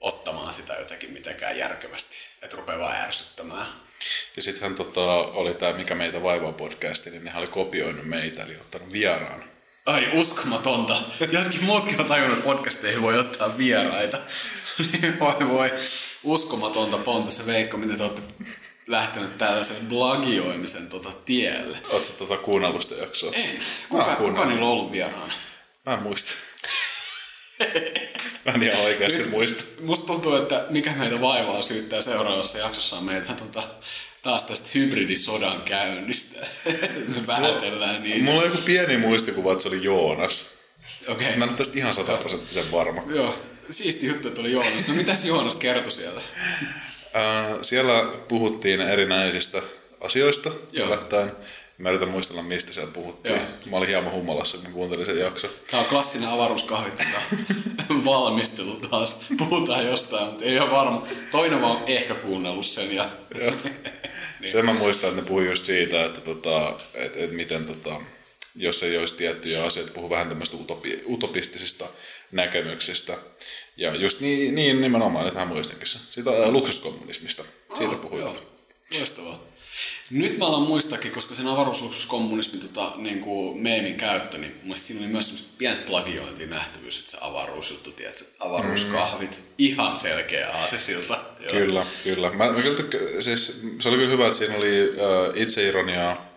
ottamaan 0.00 0.52
sitä 0.52 0.74
jotenkin 0.74 1.12
mitenkään 1.12 1.58
järkevästi, 1.58 2.16
että 2.42 2.56
rupeaa 2.56 2.78
vaan 2.78 2.96
ärsyttämään. 2.96 3.66
Ja 4.36 4.42
sittenhän 4.42 4.74
tota, 4.74 5.12
oli 5.12 5.54
tämä 5.54 5.72
Mikä 5.72 5.94
meitä 5.94 6.22
vaivaa 6.22 6.52
podcasti, 6.52 7.10
niin 7.10 7.24
nehän 7.24 7.40
oli 7.40 7.50
kopioinut 7.50 8.04
meitä, 8.04 8.42
eli 8.42 8.56
ottanut 8.56 8.92
vieraan. 8.92 9.44
Ai 9.86 10.08
uskomatonta. 10.12 10.96
Jotkin 11.32 11.64
muutkin 11.64 12.00
on 12.00 12.06
tajunnut, 12.06 12.38
että 12.38 12.50
podcasteihin 12.50 13.02
voi 13.02 13.18
ottaa 13.18 13.58
vieraita. 13.58 14.18
voi 15.20 15.48
voi. 15.48 15.70
Uskomatonta 16.24 16.98
Pontus 16.98 17.38
ja 17.38 17.46
Veikko, 17.46 17.76
miten 17.76 17.96
te 17.96 18.02
olette 18.02 18.22
lähtenyt 18.86 19.38
tällaisen 19.38 19.86
blagioimisen 19.86 20.88
tota 20.88 21.12
tielle. 21.24 21.78
Oletko 21.88 22.12
tota 22.18 22.36
kuunnellut 22.36 22.82
sitä 22.82 23.02
jaksoa? 23.02 23.32
En. 23.34 23.60
Kuka, 23.88 24.16
kuka 24.16 24.44
niillä 24.44 24.64
on 24.64 24.72
ollut 24.72 24.92
vieraana? 24.92 25.32
Mä 25.86 25.94
en 25.94 26.02
muista. 26.02 26.32
Mä 28.44 28.52
en 28.52 28.62
ihan 28.62 28.80
oikeasti 28.80 29.18
Nyt, 29.18 29.30
muista. 29.30 29.64
Musta 29.80 30.06
tuntuu, 30.06 30.36
että 30.36 30.66
mikä 30.70 30.92
meitä 30.92 31.20
vaivaa 31.20 31.62
syyttää 31.62 32.00
seuraavassa 32.00 32.58
jaksossa 32.58 32.96
on 32.96 33.04
meitä 33.04 33.32
tota, 33.32 33.62
taas 34.22 34.44
tästä 34.44 34.70
hybridisodan 34.74 35.62
käynnistä. 35.62 36.46
Me 37.14 37.26
vähätellään 37.26 38.02
niitä. 38.02 38.24
Mulla 38.24 38.40
on 38.40 38.46
joku 38.46 38.58
pieni 38.66 38.96
muistikuva, 38.96 39.52
että 39.52 39.62
se 39.62 39.68
oli 39.68 39.84
Joonas. 39.84 40.54
Okei. 41.08 41.26
Okay. 41.26 41.38
Mä 41.38 41.44
en 41.44 41.50
ole 41.50 41.58
tästä 41.58 41.78
ihan 41.78 41.94
sataprosenttisen 41.94 42.72
varma. 42.72 43.02
Joo. 43.06 43.38
Siisti 43.70 44.06
juttu, 44.06 44.28
että 44.28 44.40
oli 44.40 44.52
Joonas. 44.52 44.88
No 44.88 44.94
mitäs 44.94 45.24
Joonas 45.24 45.54
kertoi 45.54 45.92
siellä? 45.92 46.22
Äh, 47.16 47.58
siellä 47.62 48.04
puhuttiin 48.28 48.80
erinäisistä 48.80 49.62
asioista 50.00 50.50
yllättäen. 50.72 51.32
Mä 51.78 51.90
yritän 51.90 52.08
muistella, 52.08 52.42
mistä 52.42 52.72
siellä 52.72 52.92
puhuttiin. 52.92 53.34
Joo. 53.34 53.44
Mä 53.70 53.76
olin 53.76 53.88
hieman 53.88 54.12
hummalassa, 54.12 54.58
kun 54.58 54.72
kuuntelin 54.72 55.06
sen 55.06 55.18
jakso. 55.18 55.48
Tämä 55.70 55.80
on 55.80 55.88
klassinen 55.88 56.28
avaruuskahvit 56.28 57.04
valmistelu 58.04 58.76
taas. 58.76 59.20
Puhutaan 59.38 59.86
jostain, 59.86 60.26
mutta 60.26 60.44
ei 60.44 60.58
ole 60.58 60.70
varma. 60.70 61.06
Toinen 61.30 61.62
vaan 61.62 61.78
ehkä 61.86 62.14
kuunnellut 62.14 62.66
sen. 62.66 62.94
Ja... 62.96 63.08
Joo. 63.40 63.52
Niin. 64.40 64.52
Sen 64.52 64.64
mä 64.64 64.72
muistan, 64.72 65.10
että 65.10 65.22
ne 65.22 65.28
puhui 65.28 65.46
just 65.46 65.64
siitä, 65.64 66.04
että 66.04 66.20
tota, 66.20 66.76
et, 66.94 67.16
et 67.16 67.32
miten 67.32 67.64
tota, 67.66 68.00
jos 68.54 68.82
ei 68.82 68.98
olisi 68.98 69.16
tiettyjä 69.16 69.64
asioita, 69.64 69.92
puhuu 69.94 70.10
vähän 70.10 70.28
tämmöistä 70.28 70.56
utopi, 70.56 71.02
utopistisista 71.06 71.84
näkemyksistä. 72.32 73.16
Ja 73.76 73.94
just 73.94 74.20
niin, 74.20 74.54
niin 74.54 74.80
nimenomaan, 74.80 75.26
että 75.26 75.40
mä 75.40 75.46
muistankin 75.46 75.86
se. 75.86 75.98
Siitä 75.98 76.30
ää, 76.30 76.50
luksuskommunismista. 76.50 77.44
Siitä 77.78 77.92
Ah, 77.92 78.00
puhuivat. 78.00 78.34
joo. 78.34 78.98
Loistavaa. 78.98 79.40
Nyt 80.10 80.38
mä 80.38 80.46
alan 80.46 80.62
muistaakin, 80.62 81.12
koska 81.12 81.34
sen 81.34 81.46
avaruusluksuskommunismin 81.46 82.60
tota, 82.62 82.92
niin 82.96 83.20
kuin 83.20 83.62
meemin 83.62 83.94
käyttö, 83.96 84.38
niin 84.38 84.54
mun 84.64 84.76
siinä 84.76 85.00
oli 85.04 85.12
myös 85.12 85.26
semmoista 85.26 85.54
pientä 85.58 85.82
plagiointia 85.86 86.46
nähtävyys, 86.46 86.98
että 86.98 87.10
se 87.10 87.18
avaruusjuttu, 87.20 87.92
tiedätkö, 87.92 88.24
avaruuskahvit, 88.40 89.30
mm. 89.30 89.44
ihan 89.58 89.94
selkeä 89.94 90.50
aasesilta. 90.50 91.18
Joo. 91.40 91.52
Kyllä, 91.52 91.86
kyllä. 92.04 92.30
Mä, 92.30 92.52
mä 92.52 92.62
kyllä 92.62 92.76
tykkä, 92.76 92.98
siis, 93.20 93.62
se 93.80 93.88
oli 93.88 93.96
kyllä 93.96 94.10
hyvä, 94.10 94.26
että 94.26 94.38
siinä 94.38 94.56
oli 94.56 94.80
äh, 94.90 95.42
itseironiaa. 95.42 96.34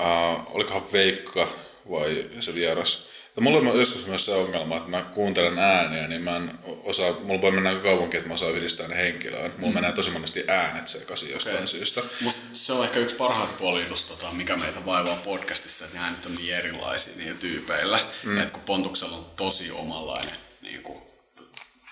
Äh, 0.00 0.54
olikohan 0.54 0.92
Veikka 0.92 1.52
vai 1.90 2.24
se 2.40 2.54
vieras. 2.54 3.07
Ja 3.38 3.42
mulla 3.42 3.70
on 3.70 3.78
joskus 3.78 4.06
myös 4.06 4.24
se 4.24 4.34
ongelma, 4.34 4.76
että 4.76 4.90
mä 4.90 5.02
kuuntelen 5.02 5.58
ääniä, 5.58 6.08
niin 6.08 6.22
mä 6.22 6.36
en 6.36 6.50
osaa, 6.84 7.12
mulla 7.22 7.40
voi 7.40 7.50
mennä 7.50 7.68
aika 7.68 7.82
kauankin, 7.82 8.18
että 8.18 8.28
mä 8.28 8.34
osaan 8.34 8.52
yhdistää 8.52 8.88
ne 8.88 8.96
henkilöön. 8.96 9.52
Mulla 9.58 9.72
mm. 9.72 9.74
menee 9.74 9.92
tosi 9.92 10.10
monesti 10.10 10.44
äänet 10.48 10.88
sekaisin 10.88 11.30
jostain 11.30 11.56
Okei. 11.56 11.68
syystä. 11.68 12.00
Musta 12.20 12.40
se 12.52 12.72
on 12.72 12.84
ehkä 12.84 12.98
yksi 12.98 13.16
parhaita 13.16 13.52
puolia 13.58 13.88
tosta, 13.88 14.14
tota, 14.14 14.32
mikä 14.32 14.56
meitä 14.56 14.86
vaivaa 14.86 15.16
podcastissa, 15.24 15.84
että 15.84 15.96
nämä 15.96 16.10
nyt 16.10 16.26
on 16.26 16.34
niin 16.34 16.54
erilaisia 16.54 17.16
niillä 17.16 17.38
tyypeillä, 17.38 18.00
mm. 18.24 18.40
että 18.40 18.52
kun 18.52 18.62
Pontuksella 18.62 19.16
on 19.16 19.26
tosi 19.36 19.70
omanlainen 19.70 20.36
niin 20.62 20.82
kuin, 20.82 20.98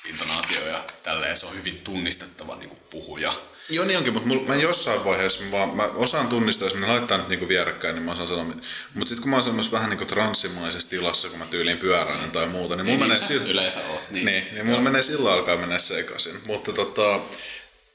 intonaatio 0.09 0.67
ja 0.67 0.85
tälleen, 1.03 1.37
se 1.37 1.47
on 1.47 1.55
hyvin 1.55 1.81
tunnistettava 1.81 2.57
niin 2.57 2.69
kuin 2.69 2.81
puhuja. 2.91 3.33
Joo 3.71 3.85
niin 3.85 3.99
onkin, 3.99 4.13
mutta 4.13 4.29
mulla, 4.29 4.49
mä 4.49 4.55
jossain 4.55 5.05
vaiheessa 5.05 5.45
mä, 5.45 5.51
vaan, 5.53 5.77
mä 5.77 5.83
osaan 5.95 6.29
tunnistaa, 6.29 6.67
jos 6.69 6.75
mä 6.75 6.89
laittaa 6.89 7.19
nyt 7.19 7.29
niinku 7.29 7.49
vierekkäin, 7.49 7.95
niin 7.95 8.05
mä 8.05 8.13
osaan 8.13 8.29
sanoa. 8.29 8.45
Mutta 8.45 9.09
sitten 9.09 9.23
kun 9.23 9.31
mä 9.31 9.37
oon 9.37 9.45
semmoisessa 9.45 9.77
vähän 9.77 9.91
niinku 9.91 10.05
transsimaisessa 10.05 10.91
tilassa, 10.91 11.29
kun 11.29 11.39
mä 11.39 11.47
tyyliin 11.47 11.79
pyöräilen 11.79 12.31
tai 12.31 12.47
muuta, 12.49 12.77
niin 12.77 12.87
mulla 12.87 12.99
menee 12.99 13.17
niin 13.19 13.29
sillä 13.29 13.51
yleensä 13.51 13.81
oot, 13.91 14.11
niin. 14.11 14.27
niin, 14.27 14.49
niin 14.53 14.67
mulla 14.67 14.81
menee 14.81 15.03
sillä 15.03 15.33
alkaa 15.33 15.57
mennä 15.57 15.79
sekaisin. 15.79 16.41
Mutta 16.47 16.73
tota, 16.73 17.21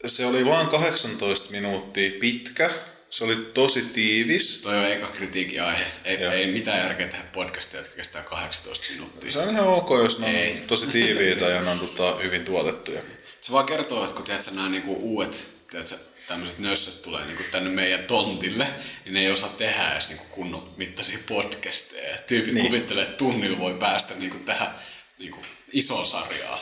se 0.05 0.25
oli 0.25 0.45
vaan 0.45 0.67
18 0.67 1.51
minuuttia 1.51 2.11
pitkä. 2.19 2.69
Se 3.09 3.23
oli 3.23 3.35
tosi 3.35 3.81
tiivis. 3.81 4.61
Toi 4.63 4.77
on 4.77 4.85
eka 4.85 5.07
kritiikin 5.07 5.63
aihe. 5.63 5.85
Ei, 6.05 6.21
Joo. 6.21 6.33
ei 6.33 6.51
mitään 6.51 6.79
järkeä 6.79 7.07
tehdä 7.07 7.23
podcastia, 7.33 7.79
jotka 7.79 7.95
kestää 7.95 8.21
18 8.21 8.85
minuuttia. 8.93 9.31
Se 9.31 9.39
on 9.39 9.49
ihan 9.49 9.67
ok, 9.67 9.89
jos 10.03 10.19
ne 10.19 10.25
on 10.25 10.35
Ei. 10.35 10.63
tosi 10.67 10.87
tiiviitä 10.87 11.45
ja 11.45 11.61
ne 11.61 11.69
on 11.69 11.79
tota, 11.79 12.17
hyvin 12.23 12.45
tuotettuja. 12.45 13.01
Se 13.39 13.51
vaan 13.51 13.65
kertoo, 13.65 14.03
että 14.03 14.15
kun 14.15 14.25
tiedätkö, 14.25 14.51
nämä 14.51 14.69
niinku 14.69 14.93
uudet 14.93 15.60
tiedätkö, 15.71 15.95
tämmöiset 16.27 16.59
nössöt 16.59 17.01
tulee 17.01 17.25
niinku 17.25 17.43
tänne 17.51 17.69
meidän 17.69 18.03
tontille, 18.03 18.67
niin 19.05 19.13
ne 19.13 19.19
ei 19.19 19.31
osaa 19.31 19.49
tehdä 19.49 19.91
edes 19.93 20.07
niinku 20.09 20.23
kunnon 20.25 20.73
mittaisia 20.77 21.17
podcasteja. 21.27 22.09
Ja 22.09 22.17
Tyypit 22.17 22.45
Niin. 22.53 22.55
niin. 22.55 22.65
kuvittelee, 22.67 23.03
että 23.03 23.17
tunnilla 23.17 23.59
voi 23.59 23.73
päästä 23.73 24.13
niinku 24.15 24.37
tähän 24.39 24.75
niinku 25.19 25.39
isoon 25.71 26.05
sarjaan. 26.05 26.59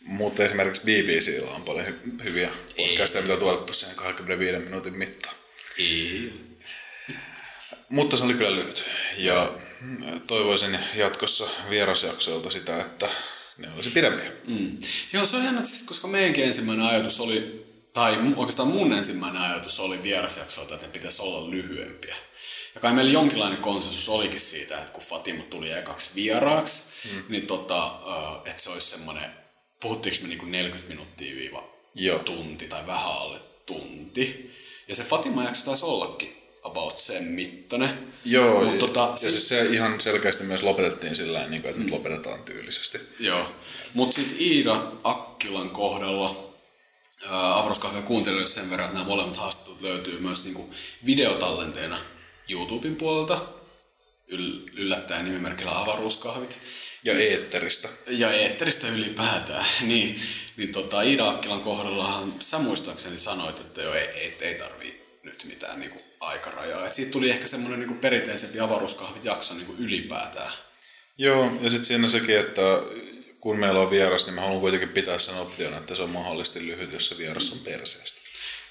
Mutta 0.00 0.44
esimerkiksi 0.44 0.82
BBCllä 0.84 1.50
on 1.50 1.62
paljon 1.62 1.86
hy- 1.86 2.24
hyviä 2.24 2.48
podcasteja, 2.76 3.22
mitä 3.22 3.34
on 3.34 3.40
tuotettu 3.40 3.74
sen 3.74 3.94
25 3.96 4.58
minuutin 4.58 4.94
mittaan. 4.98 5.34
Ei. 5.78 6.32
Mutta 7.88 8.16
se 8.16 8.24
oli 8.24 8.34
kyllä 8.34 8.54
lyhyt. 8.54 8.84
Ja 9.16 9.52
toivoisin 10.26 10.78
jatkossa 10.94 11.50
vierasjaksoilta 11.70 12.50
sitä, 12.50 12.80
että 12.80 13.08
ne 13.58 13.68
olisi 13.74 13.90
pidempiä. 13.90 14.30
Mm. 14.46 14.78
Joo, 15.12 15.26
se 15.26 15.36
on 15.36 15.44
jännä, 15.44 15.64
siis, 15.64 15.82
koska 15.88 16.08
meidänkin 16.08 16.44
ensimmäinen 16.44 16.86
ajatus 16.86 17.20
oli, 17.20 17.65
tai 17.96 18.18
oikeastaan 18.36 18.68
mun 18.68 18.92
ensimmäinen 18.92 19.42
ajatus 19.42 19.80
oli 19.80 20.02
vierasjaksolta, 20.02 20.74
että 20.74 20.86
ne 20.86 20.92
pitäisi 20.92 21.22
olla 21.22 21.50
lyhyempiä. 21.50 22.16
Ja 22.74 22.80
kai 22.80 22.92
meillä 22.92 23.12
jonkinlainen 23.12 23.58
konsensus 23.58 24.08
olikin 24.08 24.40
siitä, 24.40 24.78
että 24.78 24.92
kun 24.92 25.02
Fatima 25.02 25.42
tuli 25.42 25.70
ekaksi 25.72 26.10
vieraaksi, 26.14 26.84
mm. 27.12 27.22
niin 27.28 27.46
tota, 27.46 27.94
että 28.44 28.62
se 28.62 28.70
olisi 28.70 28.90
semmoinen, 28.90 29.30
puhuttiinko 29.80 30.22
me 30.22 30.28
niinku 30.28 30.46
40 30.46 30.88
minuuttia 30.88 31.36
viiva 31.36 31.64
Joo. 31.94 32.18
tunti 32.18 32.66
tai 32.68 32.86
vähän 32.86 33.06
alle 33.06 33.38
tunti. 33.66 34.54
Ja 34.88 34.94
se 34.94 35.04
Fatima 35.04 35.44
jakso 35.44 35.64
taisi 35.64 35.84
ollakin 35.84 36.36
about 36.62 36.98
sen 37.00 37.24
mittainen. 37.24 38.12
Joo, 38.24 38.64
Mut 38.64 38.72
ja, 38.74 38.78
tota, 38.80 39.08
ja 39.22 39.30
siis 39.30 39.48
se 39.48 39.64
ihan 39.64 40.00
selkeästi 40.00 40.44
myös 40.44 40.62
lopetettiin 40.62 41.16
sillä 41.16 41.38
tavalla, 41.38 41.56
että 41.56 41.78
nyt 41.78 41.86
Mm. 41.86 41.92
lopetetaan 41.92 42.42
tyylisesti. 42.44 42.98
Joo. 43.20 43.52
Mutta 43.94 44.14
sitten 44.16 44.36
Iida 44.40 44.82
Akkilan 45.04 45.70
kohdalla 45.70 46.45
avaruuskahvia 47.30 48.02
kuuntelijoille 48.02 48.46
sen 48.46 48.70
verran, 48.70 48.86
että 48.86 48.98
nämä 48.98 49.08
molemmat 49.08 49.36
haastattelut 49.36 49.80
löytyy 49.80 50.18
myös 50.18 50.44
niinku 50.44 50.74
videotallenteena 51.06 51.98
YouTuben 52.48 52.96
puolelta. 52.96 53.42
Yl- 54.32 54.70
yllättäen 54.72 55.24
nimimerkillä 55.24 55.80
avaruuskahvit. 55.80 56.60
Ja 57.04 57.18
eetteristä. 57.18 57.88
Ja 58.06 58.32
eetteristä 58.32 58.88
ylipäätään. 58.88 59.66
niin, 59.90 60.20
niin 60.56 60.72
tota, 60.72 61.02
Iida 61.02 61.28
Akkilan 61.28 61.60
kohdallahan 61.60 62.34
sä 62.40 62.58
muistaakseni 62.58 63.18
sanoit, 63.18 63.60
että 63.60 63.82
jo 63.82 63.94
ei, 63.94 64.06
ei, 64.06 64.36
ei 64.40 64.54
tarvii 64.54 65.20
nyt 65.22 65.44
mitään 65.44 65.80
niinku 65.80 66.02
aikarajaa. 66.20 66.86
Et 66.86 66.94
siitä 66.94 67.12
tuli 67.12 67.30
ehkä 67.30 67.46
semmoinen 67.46 67.80
niinku 67.80 67.94
perinteisempi 67.94 68.60
avaruuskahvit 68.60 69.24
jakso 69.24 69.54
niinku 69.54 69.74
ylipäätään. 69.78 70.52
Joo, 71.18 71.50
ja 71.60 71.70
sitten 71.70 71.84
siinä 71.84 72.08
sekin, 72.08 72.38
että 72.38 72.62
kun 73.40 73.58
meillä 73.58 73.80
on 73.80 73.90
vieras, 73.90 74.26
niin 74.26 74.34
mä 74.34 74.40
haluan 74.40 74.60
kuitenkin 74.60 74.92
pitää 74.92 75.18
sen 75.18 75.36
option, 75.36 75.74
että 75.74 75.94
se 75.94 76.02
on 76.02 76.10
mahdollisesti 76.10 76.66
lyhyt, 76.66 76.92
jos 76.92 77.08
se 77.08 77.18
vieras 77.18 77.52
on 77.52 77.58
perseestä. 77.58 78.20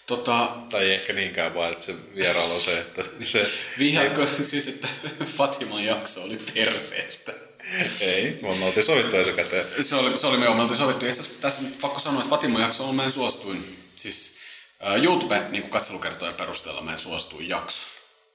Tota, 0.07 0.49
Tai 0.69 0.83
ei 0.83 0.93
ehkä 0.93 1.13
niinkään 1.13 1.53
vaan, 1.53 1.71
että 1.71 1.85
se 1.85 1.95
vieraalla 2.15 2.53
on 2.53 2.61
se, 2.61 2.79
että 2.79 3.03
se... 3.23 3.51
Vihjaatko 3.79 4.27
siis, 4.43 4.67
että 4.67 4.87
Fatiman 5.37 5.83
jakso 5.85 6.23
oli 6.23 6.37
perseestä? 6.53 7.33
Ei, 7.99 8.39
me 8.41 8.65
oltiin 8.65 8.85
sovittu 8.85 9.15
etukäteen. 9.15 9.65
Se 9.83 9.95
oli, 9.95 10.17
se 10.17 10.27
oli 10.27 10.37
me, 10.37 10.45
me 10.55 10.61
oltiin 10.61 10.77
sovittu. 10.77 11.05
Itse 11.05 11.21
asiassa 11.21 11.41
tästä 11.41 11.61
pakko 11.81 11.99
sanoa, 11.99 12.21
että 12.21 12.29
Fatiman 12.29 12.61
jakso 12.61 12.89
on 12.89 12.95
meidän 12.95 13.11
suosituin, 13.11 13.77
siis 13.95 14.37
ää, 14.81 14.95
YouTube 14.95 15.41
niin 15.49 15.69
katselukertojen 15.69 16.35
perusteella 16.35 16.81
meidän 16.81 16.99
suosituin 16.99 17.49
jakso. 17.49 17.87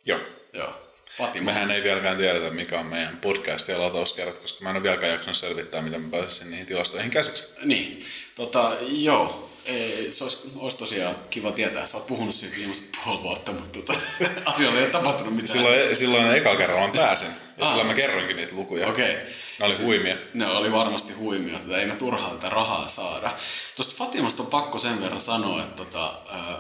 Joo. 0.05 0.21
Joo. 0.53 0.89
Fatima. 1.18 1.44
Mehän 1.53 1.70
ei 1.70 1.83
vieläkään 1.83 2.16
tiedetä, 2.16 2.51
mikä 2.51 2.81
on 2.81 2.87
meidän 2.87 3.16
podcast 3.16 3.68
ja 3.68 3.81
latauskerrat, 3.81 4.38
koska 4.38 4.64
mä 4.64 4.70
en 4.70 4.77
ole 4.77 4.83
vieläkään 4.83 5.12
jaksanut 5.12 5.37
selvittää, 5.37 5.83
miten 5.83 6.01
mä 6.01 6.09
pääsisin 6.11 6.51
niihin 6.51 6.66
tilastoihin 6.66 7.11
käsiksi. 7.11 7.44
Niin. 7.64 8.05
Tota, 8.35 8.73
joo. 8.90 9.51
Ei, 9.66 10.07
se 10.12 10.25
olisi, 10.25 10.51
olisi 10.57 10.79
tosiaan 10.79 11.14
kiva 11.31 11.53
tietää. 11.53 11.87
Sä 11.87 11.96
oot 11.96 12.07
puhunut 12.07 12.35
siitä 12.35 12.57
viimeiset 12.57 12.88
puoli 13.05 13.23
vuotta, 13.23 13.53
mutta 13.53 13.79
tota, 13.79 14.01
asioilla 14.55 14.79
ei 14.79 14.85
ole 14.85 14.92
tapahtunut 14.92 15.35
mitään. 15.37 15.49
Silloin, 15.59 15.96
silloin 15.96 16.35
eka 16.35 16.57
kerralla 16.57 16.87
mä 16.87 16.92
pääsin, 16.94 17.29
ja 17.57 17.64
Ah. 17.64 17.68
silloin 17.68 17.87
mä 17.87 17.94
kerroinkin 17.94 18.37
niitä 18.37 18.55
lukuja. 18.55 18.88
Okei. 18.88 19.14
Ne 19.59 19.66
oli 19.66 19.77
huimia. 19.77 20.16
Ne 20.35 20.46
oli 20.46 20.73
varmasti 20.73 21.12
huimia, 21.12 21.57
että 21.59 21.77
ei 21.77 21.87
me 21.87 21.94
turhaa 21.96 22.31
tätä 22.31 22.49
rahaa 22.49 22.88
saada. 22.88 23.35
Tuosta 23.77 23.94
Fatimasta 24.05 24.42
on 24.42 24.49
pakko 24.49 24.79
sen 24.79 25.01
verran 25.01 25.20
sanoa, 25.20 25.62
että 25.62 25.77
tota, 25.77 26.14
ää, 26.31 26.59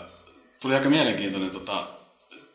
tuli 0.60 0.74
aika 0.74 0.88
mielenkiintoinen 0.88 1.50
tota, 1.50 1.86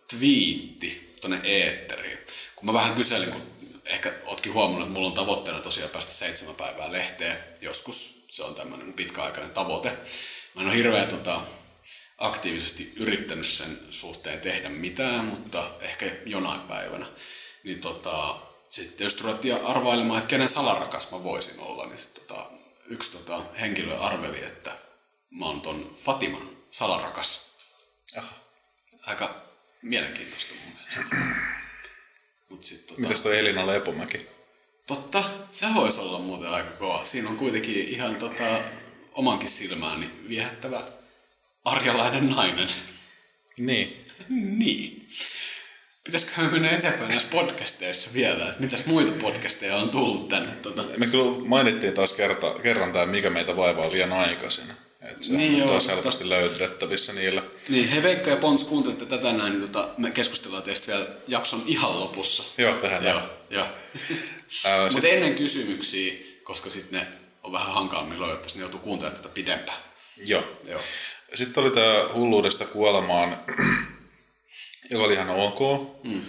twiitti 0.10 1.05
tonne 1.26 1.42
eetteriin. 1.44 2.18
Kun 2.56 2.66
mä 2.66 2.74
vähän 2.74 2.96
kyselin, 2.96 3.32
kun 3.32 3.42
ehkä 3.86 4.14
ootkin 4.26 4.54
huomannut, 4.54 4.88
että 4.88 4.94
mulla 4.94 5.08
on 5.08 5.14
tavoitteena 5.14 5.60
tosiaan 5.60 5.90
päästä 5.90 6.12
seitsemän 6.12 6.56
päivää 6.56 6.92
lehteen 6.92 7.38
joskus. 7.62 8.26
Se 8.28 8.44
on 8.44 8.56
tämmöinen 8.56 8.94
pitkäaikainen 8.94 9.52
tavoite. 9.52 9.90
Mä 10.56 10.62
en 10.62 10.68
ole 10.68 10.76
hirveän 10.76 11.08
tota, 11.08 11.42
aktiivisesti 12.18 12.94
yrittänyt 12.96 13.48
sen 13.48 13.80
suhteen 13.92 14.40
tehdä 14.40 14.70
mitään, 14.70 15.26
mutta 15.26 15.72
ehkä 15.82 16.12
jonain 16.26 16.62
päivänä. 16.62 17.06
Niin 17.64 17.82
tota, 17.82 18.42
sitten 18.70 19.06
jos 19.06 19.22
ruvettiin 19.22 19.66
arvailemaan, 19.66 20.20
että 20.20 20.30
kenen 20.30 20.50
salarakas 20.50 21.12
mä 21.12 21.24
voisin 21.24 21.60
olla, 21.60 21.86
niin 21.86 21.98
sit 21.98 22.14
tota, 22.14 22.46
yksi 22.86 23.12
tota, 23.12 23.42
henkilö 23.60 23.98
arveli, 23.98 24.44
että 24.44 24.72
mä 25.30 25.46
oon 25.46 25.62
ton 25.62 25.96
Fatiman 26.04 26.50
salarakas. 26.72 27.56
Aha. 28.18 28.34
Aika 29.06 29.45
mielenkiintoista 29.86 30.54
mun 30.66 30.74
mielestä. 30.74 31.16
Mut 32.50 32.66
sit, 32.66 32.88
tota, 32.88 33.02
Mitäs 33.02 33.22
toi 33.22 33.40
Elina 33.40 33.68
Lepomäki? 33.68 34.28
Totta, 34.88 35.24
se 35.52 35.66
voisi 35.74 36.00
olla 36.00 36.20
muuten 36.20 36.50
aika 36.50 36.70
kova. 36.70 37.06
Siinä 37.06 37.30
on 37.30 37.38
kuitenkin 37.38 37.88
ihan 37.90 38.16
tota, 38.16 38.62
omankin 39.14 39.48
silmääni 39.48 40.10
viehättävä 40.30 40.82
arjalainen 41.66 42.30
nainen. 42.30 42.68
Niin. 43.58 44.06
Niin. 44.30 45.10
Pitäisikö 46.04 46.42
me 46.42 46.48
mennä 46.48 46.70
eteenpäin 46.70 47.10
näissä 47.10 47.28
podcasteissa 47.32 48.14
vielä, 48.14 48.50
että 48.50 48.62
mitäs 48.62 48.86
muita 48.86 49.12
podcasteja 49.12 49.76
on 49.76 49.90
tullut 49.90 50.30
tänne? 50.30 50.52
Tota, 50.52 50.84
Me 50.98 51.08
kyllä 51.08 51.46
mainittiin 51.46 51.94
taas 51.94 52.14
kerta, 52.14 52.60
kerran 52.64 52.94
tämä, 52.94 53.06
mikä 53.06 53.30
meitä 53.30 53.56
vaivaa 53.56 53.92
liian 53.92 54.14
aikaisin. 54.14 54.66
Et 55.12 55.24
se 55.24 55.38
Niin 55.38 55.64
on 55.64 55.70
taas 55.70 55.88
helposti 55.88 56.30
löydettävissä 56.30 57.14
niillä. 57.14 57.44
niin, 57.70 57.90
hei 57.90 58.04
Veikka 58.04 58.30
ja 58.30 58.36
Pons, 58.38 58.64
kuuntelitte 58.64 59.06
tätä 59.06 59.32
näin, 59.34 59.54
niin 59.60 59.70
tota, 59.70 59.88
me 59.98 60.12
keskustellaan 60.12 60.64
teistä 60.64 60.88
vielä 60.88 61.06
jakson 61.28 61.64
ihan 61.66 62.00
lopussa. 62.00 62.44
Joo, 62.58 62.74
tähän 62.78 63.04
Joo, 63.04 63.22
joo. 63.50 63.68
Mutta 64.92 65.08
ennen 65.08 65.36
kysymyksiä, 65.36 66.14
koska 66.44 66.70
sitten 66.70 67.00
ne 67.00 67.08
on 67.44 67.52
vähän 67.52 67.74
hankalammin 67.74 68.20
löydettäisiin, 68.22 68.60
ne 68.60 68.64
joutuu 68.64 68.80
kuuntelemaan 68.80 69.22
tätä 69.24 69.34
pidempään. 69.34 69.78
Joo. 70.18 70.44
Joo. 70.70 70.82
Sitten 71.34 71.64
oli 71.64 71.72
tämä 71.72 72.14
hulluudesta 72.14 72.66
kuolemaan 72.66 73.38
joka 74.92 75.04
oli 75.04 75.14
ihan 75.14 75.30
ok. 75.30 75.60
Mm. 76.04 76.22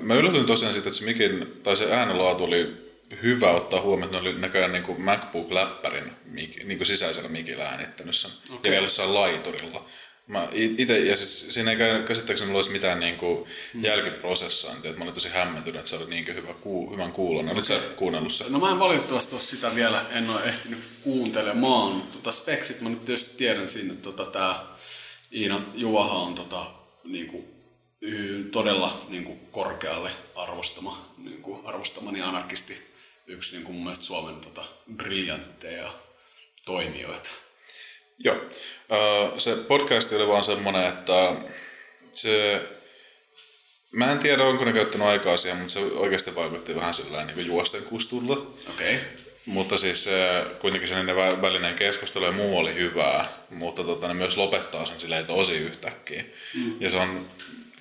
Mä 0.00 0.14
yllätyin 0.14 0.46
tosiaan 0.46 0.74
siitä, 0.74 0.88
että 0.88 0.98
se, 0.98 1.04
mikin, 1.04 1.60
tai 1.62 1.76
se 1.76 1.92
äänenlaatu 1.92 2.44
oli 2.44 2.83
hyvä 3.22 3.50
ottaa 3.50 3.80
huomioon, 3.80 4.14
että 4.14 4.22
ne 4.22 4.30
oli 4.30 4.38
näköjään 4.38 4.72
niin 4.72 4.82
kuin 4.82 4.98
MacBook-läppärin 4.98 6.12
niin 6.64 6.78
kuin 6.78 6.86
sisäisellä 6.86 7.28
mikillä 7.28 7.64
äänittänyt 7.64 8.14
sen. 8.14 8.30
Okay. 8.44 8.58
Ja 8.64 8.70
vielä 8.70 8.86
jossain 8.86 9.14
laiturilla. 9.14 9.86
Mä 10.26 10.48
ite, 10.52 10.98
ja 10.98 11.16
siis 11.16 11.54
siinä 11.54 11.70
ei 11.70 11.78
käsittääkseni 12.06 12.54
olisi 12.54 12.70
mitään 12.70 13.00
niin 13.00 13.16
kuin 13.16 13.48
mm. 13.74 13.84
jälkiprosessointia, 13.84 14.90
että 14.90 14.98
mä 14.98 15.04
olin 15.04 15.14
tosi 15.14 15.28
hämmentynyt, 15.28 15.78
että 15.78 15.90
se 15.90 15.96
oli 15.96 16.10
niin 16.10 16.26
hyvä, 16.26 16.54
ku, 16.54 16.92
hyvän 16.92 17.12
kuulon. 17.12 17.48
Oletko 17.48 17.64
sä 17.64 17.80
kuunnellut 17.96 18.32
sen? 18.32 18.52
No 18.52 18.58
mä 18.58 18.70
en 18.70 18.78
valitettavasti 18.78 19.34
ole 19.34 19.42
sitä 19.42 19.74
vielä, 19.74 20.04
en 20.10 20.30
ole 20.30 20.44
ehtinyt 20.44 20.78
kuuntelemaan, 21.02 21.92
mutta 21.92 22.18
tota 22.18 22.32
speksit 22.32 22.80
mä 22.80 22.88
nyt 22.88 23.04
tietysti 23.04 23.36
tiedän 23.36 23.68
siinä, 23.68 23.92
että 23.92 24.02
tota, 24.02 24.24
tää 24.24 24.64
Iina 25.32 25.62
Juoha 25.74 26.18
on 26.18 26.34
tota, 26.34 26.66
niin 27.04 27.26
kuin, 27.26 27.44
todella 28.50 29.06
niin 29.08 29.24
kuin 29.24 29.40
korkealle 29.50 30.10
arvostama, 30.34 31.14
niin 31.18 31.42
kuin 31.42 31.66
arvostamani 31.66 32.22
anarkisti, 32.22 32.93
yksi 33.26 33.52
niin 33.52 33.64
kuin 33.64 33.74
mun 33.74 33.84
mielestä 33.84 34.04
Suomen 34.04 34.40
tota, 34.40 34.64
briljantteja 34.96 35.92
toimijoita. 36.66 37.30
Joo. 38.18 38.36
Se 39.38 39.56
podcast 39.56 40.12
oli 40.12 40.28
vaan 40.28 40.44
semmonen, 40.44 40.86
että 40.86 41.32
se... 42.12 42.62
Mä 43.92 44.12
en 44.12 44.18
tiedä, 44.18 44.44
onko 44.44 44.64
ne 44.64 44.72
käyttänyt 44.72 45.06
aikaa 45.06 45.36
siihen, 45.36 45.58
mutta 45.58 45.74
se 45.74 45.80
oikeasti 45.80 46.34
vaikutti 46.34 46.74
vähän 46.74 46.94
sillä 46.94 47.24
niin 47.24 47.46
juosten 47.46 47.82
kustulta. 47.82 48.32
Okei. 48.70 48.94
Okay. 48.96 48.98
Mutta 49.46 49.78
siis 49.78 50.08
kuitenkin 50.60 50.88
sen 50.88 51.06
välinen 51.42 51.74
keskustelu 51.74 52.24
ja 52.24 52.32
muu 52.32 52.58
oli 52.58 52.74
hyvää, 52.74 53.28
mutta 53.50 53.84
tota, 53.84 54.08
ne 54.08 54.14
myös 54.14 54.36
lopettaa 54.36 54.86
sen 54.86 55.00
silleen 55.00 55.26
tosi 55.26 55.56
yhtäkkiä. 55.56 56.24
Mm. 56.54 56.76
Ja 56.80 56.90
se 56.90 56.96
on 56.96 57.26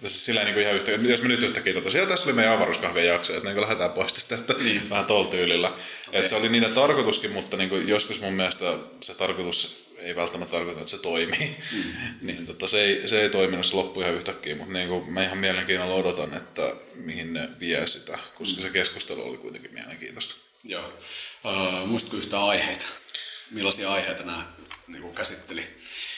tässä 0.04 0.26
silleen 0.26 0.46
niin 0.46 0.54
kuin 0.54 0.64
ihan 0.64 0.76
yhtä, 0.76 0.92
jos 0.92 1.22
me 1.22 1.28
nyt 1.28 1.44
yhtäkkiä 1.44 1.74
totesi, 1.74 1.98
ja 1.98 2.06
tässä 2.06 2.30
oli 2.30 2.36
meidän 2.36 2.54
avaruuskahvien 2.54 3.08
jakso, 3.08 3.34
että 3.38 3.50
niin 3.50 3.62
lähdetään 3.62 3.92
pois 3.92 4.14
tästä, 4.14 4.36
että 4.36 4.54
niin. 4.54 4.82
vähän 4.90 5.06
tuolla 5.06 5.32
tyylillä. 5.32 5.68
Okay. 5.68 5.84
Että 6.14 6.30
se 6.30 6.36
oli 6.36 6.50
niiden 6.50 6.74
tarkoituskin, 6.74 7.32
mutta 7.32 7.58
niin 7.58 7.70
kuin 7.70 7.88
joskus 7.88 8.22
mun 8.22 8.34
mielestä 8.34 8.78
se 9.02 9.14
tarkoitus 9.18 9.84
ei 9.98 10.16
välttämättä 10.16 10.52
tarkoita, 10.52 10.80
että 10.80 10.92
se 10.92 11.02
toimii. 11.02 11.56
Mm. 11.72 11.84
niin 12.28 12.48
tota, 12.48 12.68
se, 12.68 12.84
ei, 12.84 13.08
se 13.08 13.22
ei 13.22 13.30
toiminut, 13.30 13.66
se 13.66 13.76
loppui 13.76 14.04
ihan 14.04 14.16
yhtäkkiä, 14.16 14.56
mutta 14.56 14.74
niin 14.74 14.90
kuin, 14.90 15.14
mä 15.14 15.24
ihan 15.24 15.38
mielenkiinnolla 15.38 15.96
odotan, 15.96 16.34
että 16.34 16.74
mihin 16.96 17.34
ne 17.34 17.50
vie 17.60 17.88
sitä, 17.88 18.20
koska 18.38 18.58
mm. 18.58 18.62
se 18.62 18.70
keskustelu 18.70 19.30
oli 19.30 19.38
kuitenkin 19.38 19.74
mielenkiintoista. 19.74 20.36
Joo. 20.64 20.94
Uh, 21.44 21.88
muistatko 21.88 22.18
yhtään 22.18 22.44
aiheita? 22.44 22.86
Millaisia 23.52 23.92
aiheita 23.92 24.24
nämä 24.24 24.48
niin 24.88 25.02
kuin 25.02 25.16
käsitteli? 25.16 25.68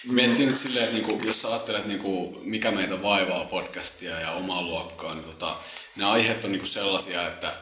Miettii 0.06 0.46
nyt 0.46 0.58
silleen, 0.58 0.86
että 0.86 0.96
niinku, 0.98 1.28
jos 1.28 1.42
sä 1.42 1.48
ajattelet, 1.48 1.86
niinku, 1.86 2.40
mikä 2.44 2.72
meitä 2.72 3.02
vaivaa 3.02 3.46
podcastia 3.46 4.20
ja 4.20 4.32
omaa 4.32 4.62
luokkaa, 4.62 5.14
niin 5.14 5.26
tota, 5.26 5.58
ne 5.96 6.06
aiheet 6.06 6.46
on 6.46 6.52
niinku 6.52 6.68
sellaisia, 6.68 7.28
että 7.28 7.54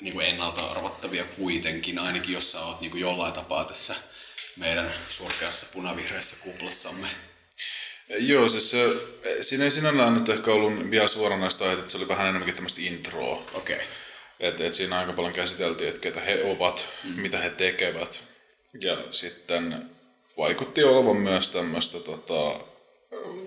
niinku 0.00 0.20
ennalta 0.20 0.66
arvattavia 0.66 1.24
kuitenkin, 1.24 1.98
ainakin 1.98 2.32
jos 2.32 2.52
sä 2.52 2.60
oot 2.60 2.80
niinku 2.80 2.96
jollain 2.96 3.32
tapaa 3.32 3.64
tässä 3.64 3.94
meidän 4.56 4.92
surkeassa 5.08 5.66
punavihreässä 5.72 6.44
kuplassamme. 6.44 7.08
Joo, 8.08 8.48
siis 8.48 8.70
se, 8.70 8.88
siinä 9.42 9.64
ei 9.64 9.70
sinällään 9.70 10.14
nyt 10.14 10.28
ehkä 10.28 10.50
ollut 10.50 10.90
vielä 10.90 11.08
suoranaista 11.08 11.64
aiheita, 11.64 11.80
että 11.80 11.92
se 11.92 11.98
oli 11.98 12.08
vähän 12.08 12.26
enemmänkin 12.26 12.54
tämmöistä 12.54 12.80
introa. 12.80 13.44
Okei. 13.54 13.76
Okay. 13.76 13.88
Et, 14.40 14.60
et 14.60 14.74
siinä 14.74 14.98
aika 14.98 15.12
paljon 15.12 15.32
käsiteltiin, 15.32 15.88
että 15.88 16.00
ketä 16.00 16.20
he 16.20 16.44
ovat, 16.44 16.88
mm. 17.04 17.20
mitä 17.20 17.38
he 17.38 17.50
tekevät. 17.50 18.22
Ja 18.80 18.96
sitten 19.10 19.89
vaikutti 20.40 20.84
olevan 20.84 21.16
myös 21.16 21.48
tämmöistä 21.48 21.98
tota, 22.00 22.60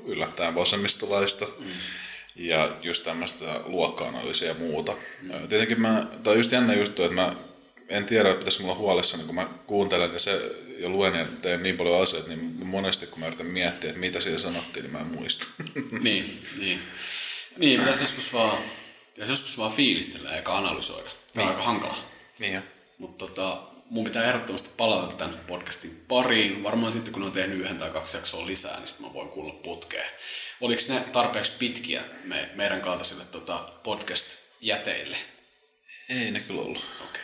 yllättäen 0.05 0.55
vasemmistolaista. 0.55 1.45
Mm. 1.45 1.65
Ja 2.35 2.75
just 2.81 3.03
tämmöistä 3.03 3.45
luokka-analyysiä 3.65 4.47
ja 4.47 4.53
muuta. 4.53 4.95
Mm. 5.21 5.47
Tietenkin 5.47 5.81
mä, 5.81 6.07
tai 6.23 6.37
just 6.37 6.51
jännä 6.51 6.73
juttu, 6.73 7.03
että 7.03 7.15
mä 7.15 7.35
en 7.89 8.05
tiedä, 8.05 8.29
että 8.29 8.39
pitäisi 8.39 8.61
mulla 8.61 8.75
huolissa, 8.75 9.17
niin 9.17 9.25
kun 9.25 9.35
mä 9.35 9.47
kuuntelen 9.67 10.13
ja, 10.13 10.19
se, 10.19 10.51
ja 10.77 10.89
luen 10.89 11.15
ja 11.15 11.25
teen 11.41 11.63
niin 11.63 11.77
paljon 11.77 12.01
asioita, 12.01 12.29
niin 12.29 12.65
monesti 12.65 13.07
kun 13.07 13.19
mä 13.19 13.27
yritän 13.27 13.45
miettiä, 13.45 13.89
että 13.89 13.99
mitä 13.99 14.19
siellä 14.19 14.39
sanottiin, 14.39 14.83
niin 14.83 14.93
mä 14.93 14.99
en 14.99 15.05
muista. 15.05 15.47
niin, 16.01 16.41
niin. 16.59 16.79
Niin, 17.57 17.79
pitäisi 17.79 18.03
joskus 18.03 18.33
vaan, 18.33 18.57
pitäisi 19.13 19.31
joskus 19.31 19.57
vaan 19.57 19.71
fiilistellä 19.71 20.35
eikä 20.35 20.53
analysoida. 20.53 21.09
Tämä 21.09 21.45
niin. 21.45 21.47
on 21.47 21.55
aika 21.55 21.63
hankala. 21.63 21.97
Niin 22.39 22.61
Mutta 22.97 23.27
tota, 23.27 23.72
mun 23.93 24.03
pitää 24.03 24.25
ehdottomasti 24.25 24.69
palata 24.77 25.15
tämän 25.15 25.39
podcastin 25.47 26.05
pariin. 26.07 26.63
Varmaan 26.63 26.91
sitten 26.91 27.13
kun 27.13 27.23
on 27.23 27.31
tehnyt 27.31 27.59
yhden 27.59 27.77
tai 27.77 27.89
kaksi 27.89 28.17
jaksoa 28.17 28.47
lisää, 28.47 28.77
niin 28.77 28.87
sitten 28.87 29.07
mä 29.07 29.13
voin 29.13 29.29
kuulla 29.29 29.53
putkeen. 29.53 30.11
Oliko 30.61 30.81
ne 30.89 30.99
tarpeeksi 30.99 31.51
pitkiä 31.59 32.01
me, 32.23 32.49
meidän 32.55 32.81
kaltaisille 32.81 33.23
tota, 33.25 33.69
podcast-jäteille? 33.83 35.17
Ei 36.09 36.31
ne 36.31 36.39
kyllä 36.39 36.61
ollut. 36.61 36.85
Okei. 36.99 37.21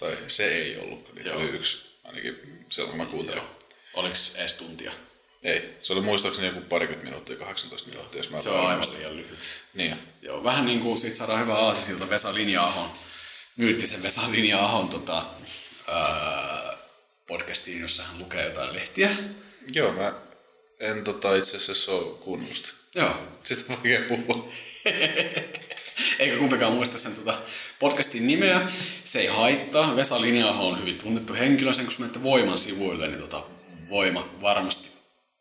Okay. 0.00 0.16
Tai 0.16 0.30
se 0.30 0.54
ei 0.54 0.76
ollut. 0.76 1.14
Niitä 1.14 1.34
oli 1.34 1.44
yksi, 1.44 1.98
ainakin 2.04 2.64
silloin 2.68 2.96
mä 2.96 3.06
kuuntelin. 3.06 3.42
Oliko 3.94 4.14
edes 4.38 4.54
tuntia? 4.54 4.92
Ei, 5.44 5.78
se 5.82 5.92
oli 5.92 6.00
muistaakseni 6.00 6.46
joku 6.46 6.60
parikymmentä 6.60 7.10
minuuttia, 7.10 7.36
18 7.36 7.90
minuuttia, 7.90 8.18
jos 8.18 8.30
mä 8.30 8.40
Se 8.40 8.50
on 8.50 8.66
aivan 8.66 8.84
liian 8.96 9.16
lyhyt. 9.16 9.38
Niin. 9.74 9.96
Joo, 10.22 10.44
vähän 10.44 10.66
niin 10.66 10.80
kuin 10.80 10.98
siitä 10.98 11.16
saadaan 11.16 11.40
hyvä 11.40 11.54
aasisilta 11.54 12.10
Vesa 12.10 12.34
Linja-ahon, 12.34 12.90
myyttisen 13.56 14.02
Vesa 14.02 14.20
Linja-ahon 14.30 14.88
tota, 14.88 15.22
podcastiin, 17.26 17.80
jossa 17.80 18.02
hän 18.02 18.18
lukee 18.18 18.44
jotain 18.44 18.74
lehtiä. 18.74 19.10
Joo, 19.72 19.92
mä 19.92 20.14
en 20.80 21.04
tota 21.04 21.36
itse 21.36 21.56
asiassa 21.56 21.92
ole 21.92 22.38
sitä. 22.52 22.68
Joo. 22.94 23.14
Sitten 23.44 23.76
on 23.76 23.82
vaikea 23.82 24.00
puhua. 24.08 24.52
Eikä 26.18 26.36
kumpikaan 26.38 26.72
muista 26.72 26.98
sen 26.98 27.14
tota 27.14 27.40
podcastin 27.78 28.26
nimeä. 28.26 28.60
Se 29.04 29.20
ei 29.20 29.26
haittaa. 29.26 29.96
Vesa 29.96 30.20
Linjaho 30.20 30.68
on 30.68 30.80
hyvin 30.80 30.98
tunnettu 30.98 31.34
henkilö. 31.34 31.72
Sen 31.72 31.84
kun 31.86 31.94
menette 31.98 32.22
Voiman 32.22 32.58
sivuille, 32.58 33.06
niin 33.06 33.20
tota, 33.20 33.42
Voima 33.90 34.28
varmasti 34.42 34.92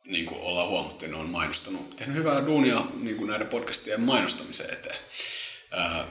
niin 0.06 0.26
kuin 0.26 0.42
ollaan 0.42 0.70
huomattu, 0.70 1.08
ne 1.08 1.16
on 1.16 1.30
mainostanut, 1.30 1.96
tehnyt 1.96 2.18
hyvää 2.18 2.46
duunia 2.46 2.82
niin 2.94 3.16
kuin 3.16 3.30
näiden 3.30 3.48
podcastien 3.48 4.02
mainostamiseen 4.02 4.74
eteen. 4.74 5.00
Ää, 5.72 6.06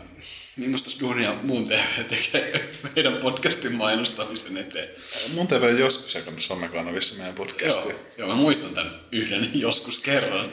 Millaista 0.56 1.00
duunia 1.00 1.34
muun 1.42 1.68
TV 1.68 2.04
tekee 2.08 2.70
meidän 2.94 3.16
podcastin 3.16 3.74
mainostamisen 3.74 4.56
eteen? 4.56 4.88
Mun 5.34 5.48
TV 5.48 5.62
on 5.62 5.78
joskus 5.78 6.14
jakanut 6.14 6.40
somekanavissa 6.40 7.16
meidän 7.18 7.34
podcastia. 7.34 7.92
Joo, 7.92 8.00
joo, 8.18 8.28
mä 8.28 8.34
muistan 8.34 8.74
tämän 8.74 9.00
yhden 9.12 9.50
joskus 9.60 9.98
kerran. 9.98 10.52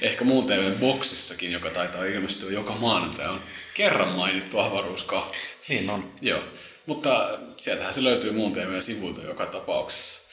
Ehkä 0.00 0.24
muun 0.24 0.46
TV 0.46 0.72
boksissakin, 0.72 1.52
joka 1.52 1.70
taitaa 1.70 2.04
ilmestyä 2.04 2.50
joka 2.50 2.72
maanantai, 2.72 3.28
on 3.28 3.42
kerran 3.74 4.08
mainittu 4.08 4.58
avaruuskahvit. 4.58 5.58
Niin 5.68 5.90
on. 5.90 6.12
Joo, 6.20 6.44
mutta 6.86 7.38
sieltähän 7.56 7.94
se 7.94 8.04
löytyy 8.04 8.32
muun 8.32 8.52
TV-sivuilta 8.52 9.22
joka 9.22 9.46
tapauksessa. 9.46 10.30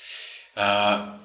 Ää, 0.55 1.19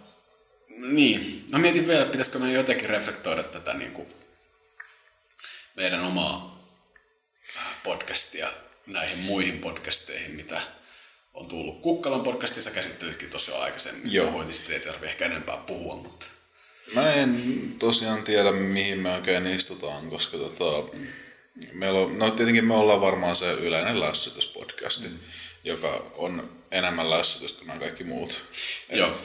niin, 0.68 1.44
mä 1.52 1.58
mietin 1.58 1.86
vielä, 1.86 2.06
pitäisikö 2.06 2.38
me 2.38 2.52
jotenkin 2.52 2.90
reflektoida 2.90 3.42
tätä 3.42 3.74
niin 3.74 3.92
kuin 3.92 4.08
meidän 5.76 6.04
omaa 6.04 6.55
podcastia 7.84 8.52
näihin 8.86 9.18
muihin 9.18 9.58
podcasteihin, 9.58 10.30
mitä 10.30 10.60
on 11.34 11.48
tullut. 11.48 11.80
Kukkalan 11.80 12.22
podcastissa 12.22 12.70
käsittelitkin 12.70 13.30
tosi 13.30 13.52
aikaisemmin. 13.52 14.12
Joo. 14.12 14.30
Hoitisesti 14.30 14.72
ei 14.72 14.80
tarvitse 14.80 15.06
ehkä 15.06 15.26
enempää 15.26 15.56
puhua, 15.56 15.96
mutta... 15.96 16.26
Mä 16.94 17.12
en 17.12 17.40
tosiaan 17.78 18.22
tiedä, 18.22 18.52
mihin 18.52 18.98
me 18.98 19.14
oikein 19.14 19.46
istutaan, 19.46 20.10
koska 20.10 20.36
tota, 20.38 20.98
meillä 21.72 22.00
on, 22.00 22.18
no 22.18 22.30
tietenkin 22.30 22.64
me 22.64 22.74
ollaan 22.74 23.00
varmaan 23.00 23.36
se 23.36 23.52
yleinen 23.52 24.00
lässytyspodcasti, 24.00 25.08
mm. 25.08 25.18
joka 25.64 26.12
on 26.16 26.50
enemmän 26.70 27.10
lässytystä 27.10 27.58
kuin 27.58 27.68
nämä 27.68 27.80
kaikki 27.80 28.04
muut. 28.04 28.42
Joo. 28.90 29.16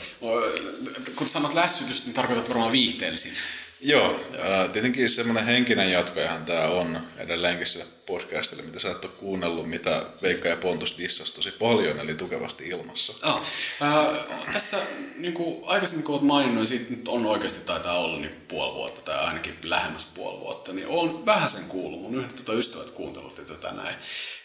Kun 1.15 1.29
sanot 1.29 1.53
lässytys, 1.53 2.05
niin 2.05 2.13
tarkoitat 2.13 2.49
varmaan 2.49 2.71
viihteellisin. 2.71 3.37
Joo, 3.81 4.19
Joo. 4.33 4.67
tietenkin 4.67 5.09
semmoinen 5.09 5.45
henkinen 5.45 5.91
jatkajahan 5.91 6.45
tämä 6.45 6.65
on 6.65 7.01
edelleenkin 7.17 7.67
sille 7.67 7.85
podcastille, 8.05 8.63
mitä 8.63 8.79
sä 8.79 8.91
et 8.91 9.05
ole 9.05 9.13
kuunnellut, 9.17 9.69
mitä 9.69 10.05
Veikka 10.21 10.47
ja 10.47 10.55
Pontus 10.55 10.97
dissasi 10.97 11.35
tosi 11.35 11.51
paljon, 11.51 11.99
eli 11.99 12.13
tukevasti 12.13 12.67
ilmassa. 12.67 13.27
Oh. 13.29 13.41
Äh, 13.81 14.53
tässä 14.53 14.77
niin 15.17 15.33
kuin 15.33 15.63
aikaisemmin 15.65 16.05
kun 16.05 16.15
olet 16.15 16.25
maininnut, 16.25 16.67
siitä 16.67 16.89
nyt 16.89 17.07
on 17.07 17.25
oikeasti 17.25 17.65
taitaa 17.65 17.99
olla 17.99 18.17
niin 18.17 18.35
puoli 18.47 18.73
vuotta 18.73 19.01
tai 19.01 19.19
ainakin 19.19 19.55
lähemmäs 19.63 20.11
puoli 20.15 20.39
vuotta, 20.39 20.73
niin 20.73 20.87
on 20.87 21.25
vähän 21.25 21.49
sen 21.49 21.63
kuullut. 21.63 22.01
Mun 22.01 22.15
yhdet 22.15 22.35
tota 22.35 22.53
ystävät 22.53 22.91
kuuntelut 22.91 23.35
tätä 23.35 23.71
näin. 23.71 23.95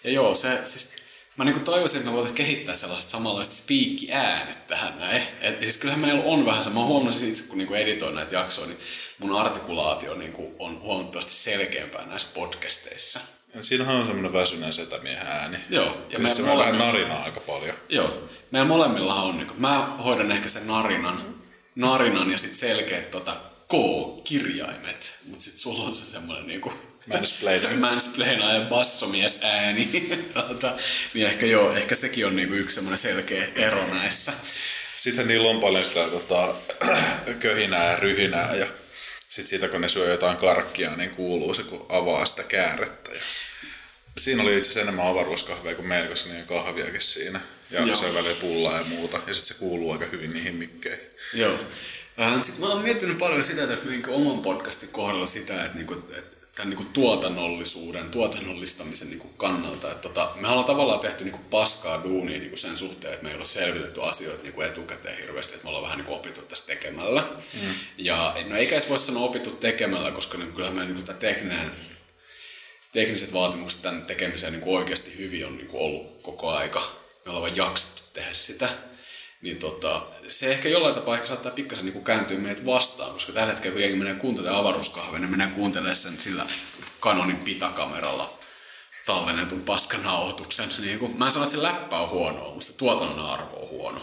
Ja 0.05 0.11
joo, 0.11 0.35
se 0.35 0.61
siis 0.65 0.97
mä 1.37 1.45
niin 1.45 1.61
toivoisin, 1.61 1.99
että 1.99 2.11
me 2.11 2.17
voitaisiin 2.17 2.47
kehittää 2.47 2.75
sellaiset 2.75 3.11
samanlaiset 3.11 3.55
speak-äänet 3.55 4.67
tähän 4.67 4.99
näin. 4.99 5.23
Et, 5.41 5.59
siis 5.59 5.77
kyllähän 5.77 6.01
meillä 6.01 6.23
on 6.25 6.47
vähän 6.47 6.65
se, 6.65 6.71
mä 6.71 6.85
huomannut 6.85 7.15
siis 7.15 7.31
itse 7.31 7.49
kun 7.49 7.59
niin 7.59 7.75
editoin 7.75 8.15
näitä 8.15 8.35
jaksoja, 8.35 8.67
niin 8.67 8.79
mun 9.19 9.39
artikulaatio 9.41 10.15
niin 10.15 10.33
kuin 10.33 10.55
on 10.59 10.81
huomattavasti 10.81 11.33
selkeämpää 11.33 12.07
näissä 12.07 12.29
podcasteissa. 12.35 13.21
Ja 13.55 13.63
siinähän 13.63 13.97
on 13.97 14.07
semmoinen 14.07 14.33
väsyneen 14.33 14.73
setämiehen 14.73 15.27
ääni. 15.27 15.59
Joo. 15.71 16.07
Ja 16.11 16.19
meillä 16.19 16.35
se 16.35 16.43
on 16.43 16.59
vähän 16.59 16.79
narinaa 16.79 17.23
aika 17.23 17.41
paljon. 17.41 17.77
Joo. 17.89 18.29
Meillä 18.51 18.69
molemmilla 18.69 19.15
on, 19.15 19.37
niin 19.37 19.47
kuin, 19.47 19.61
mä 19.61 19.97
hoidan 20.05 20.33
ehkä 20.33 20.49
sen 20.49 20.67
narinan, 20.67 21.35
narinan 21.75 22.33
ja 22.33 22.39
sitten 22.39 22.59
selkeät 22.59 23.11
tota, 23.11 23.33
K-kirjaimet, 23.69 25.19
mutta 25.27 25.45
sitten 25.45 25.61
sulla 25.61 25.85
on 25.85 25.95
se 25.95 26.05
semmoinen 26.05 26.47
niinku 26.47 26.73
Mansplainer. 27.07 27.77
mansplainer 27.91 28.55
ja 28.55 28.61
bassomies 28.61 29.41
ääni. 29.45 29.89
tota, 30.35 30.73
niin 31.15 31.27
ehkä 31.27 31.47
joo, 31.47 31.73
ehkä 31.73 31.95
sekin 31.95 32.27
on 32.27 32.37
niinku 32.37 32.55
yksi 32.55 32.75
semmoinen 32.75 32.99
selkeä 32.99 33.47
ero 33.57 33.87
näissä. 33.95 34.33
Sitten 34.97 35.29
niillä 35.29 35.51
on 35.51 35.61
paljon 35.61 35.85
sitä 35.85 36.05
tota, 36.09 36.55
köhinää 37.41 37.93
ja 37.93 37.97
ryhinää 37.97 38.55
ja 38.55 38.67
sitten 39.37 39.51
siitä 39.51 39.69
kun 39.69 39.81
ne 39.81 39.89
syö 39.89 40.11
jotain 40.11 40.37
karkkia, 40.37 40.97
niin 40.97 41.11
kuuluu 41.11 41.55
se 41.55 41.63
kun 41.63 41.87
avaa 41.89 42.27
sitä 42.27 42.43
käärettä. 42.43 43.11
Ja 43.13 43.21
siinä 44.19 44.43
oli 44.43 44.57
itse 44.57 44.61
asiassa 44.71 44.81
enemmän 44.81 45.07
avaruuskahveja 45.07 45.75
kuin 45.75 45.89
meillä, 45.89 46.09
koska 46.09 46.33
niin 46.33 46.47
kahviakin 46.47 47.01
siinä. 47.01 47.41
Ja 47.71 47.83
Joo. 47.83 47.97
se 47.97 48.07
on 48.07 48.15
välillä 48.15 48.41
pullaa 48.41 48.79
ja 48.79 48.85
muuta. 48.85 49.21
Ja 49.27 49.35
sitten 49.35 49.57
se 49.57 49.61
kuuluu 49.61 49.93
aika 49.93 50.05
hyvin 50.05 50.33
niihin 50.33 50.55
mikkeihin. 50.55 51.07
Joo. 51.33 51.59
Äh, 52.21 52.43
Sitten 52.43 52.61
mä 52.61 52.73
oon 52.73 52.83
miettinyt 52.83 53.19
paljon 53.19 53.45
sitä, 53.45 53.63
että 53.63 53.75
jos 53.75 54.07
oman 54.09 54.43
podcastin 54.43 54.89
kohdalla 54.89 55.27
sitä, 55.27 55.65
että, 55.65 55.77
niinku, 55.77 55.95
että 55.95 56.36
tämän 56.57 56.71
niinku 56.71 56.85
tuotannollisuuden, 56.93 58.11
tuotannollistamisen 58.11 59.09
niinku 59.09 59.29
kannalta, 59.29 59.91
että 59.91 60.09
tota, 60.09 60.33
me 60.41 60.49
ollaan 60.49 60.65
tavallaan 60.65 61.01
tehty 61.01 61.25
niinku 61.25 61.41
paskaa 61.51 62.03
duunia 62.05 62.39
niinku 62.39 62.57
sen 62.57 62.77
suhteen, 62.77 63.13
että 63.13 63.25
me 63.25 63.31
ei 63.31 63.37
ole 63.37 63.45
selvitetty 63.45 64.03
asioita 64.03 64.43
niinku 64.43 64.61
etukäteen 64.61 65.19
hirveästi, 65.19 65.55
että 65.55 65.65
me 65.65 65.69
ollaan 65.69 65.85
vähän 65.85 65.99
niinku 65.99 66.15
opittu 66.15 66.43
tässä 66.43 66.67
tekemällä. 66.67 67.25
Mm. 67.63 67.75
Ja 67.99 68.37
no 68.49 68.57
eikä 68.57 68.75
edes 68.75 68.89
voi 68.89 68.99
sanoa 68.99 69.25
opittu 69.25 69.51
tekemällä, 69.51 70.11
koska 70.11 70.39
niinku, 70.39 70.55
kyllähän 70.55 70.77
meidän 70.77 70.95
niinku 70.95 71.07
tämä 71.07 71.19
tekninen 71.19 71.71
tekniset 72.93 73.33
vaatimukset 73.33 73.83
tämän 73.83 74.07
tekemiseen 74.07 74.53
niin 74.53 74.63
kuin 74.63 74.79
oikeasti 74.79 75.19
hyvin 75.19 75.47
on 75.47 75.57
niin 75.57 75.69
kuin 75.69 75.83
ollut 75.83 76.23
koko 76.23 76.51
aika. 76.51 76.81
Me 77.25 77.31
ollaan 77.31 77.43
vain 77.43 77.57
jaksettu 77.57 78.03
tehdä 78.13 78.33
sitä. 78.33 78.69
Niin 79.47 79.59
tota, 79.59 80.03
se 80.29 80.51
ehkä 80.51 80.69
jollain 80.69 80.95
tapaa 80.95 81.15
ehkä 81.15 81.27
saattaa 81.27 81.53
pikkasen 81.53 81.85
niin 81.85 81.93
kuin 81.93 82.05
kääntyä 82.05 82.39
meitä 82.39 82.67
vastaan, 82.67 83.13
koska 83.13 83.33
tällä 83.33 83.53
hetkellä 83.53 83.73
kun 83.73 83.83
jengi 83.83 83.97
menee 83.97 84.15
kuuntelemaan 84.15 84.61
avaruuskahvea, 84.61 85.19
niin 85.19 85.31
menee 85.31 85.49
kuuntelemaan 85.55 85.95
sen 85.95 86.19
sillä 86.19 86.47
Canonin 87.01 87.37
pitakameralla 87.37 88.39
tallennetun 89.07 89.63
paskanauhoituksen. 89.63 90.69
Niin 90.79 90.99
kuin, 90.99 91.19
mä 91.19 91.27
en 91.27 91.33
sano, 91.33 91.45
että 91.45 91.57
se 91.57 91.63
läppä 91.63 91.99
on 91.99 92.11
huono, 92.11 92.51
mutta 92.51 92.65
se 92.65 92.77
tuotannon 92.77 93.27
arvo 93.27 93.57
on 93.57 93.69
huono. 93.69 94.01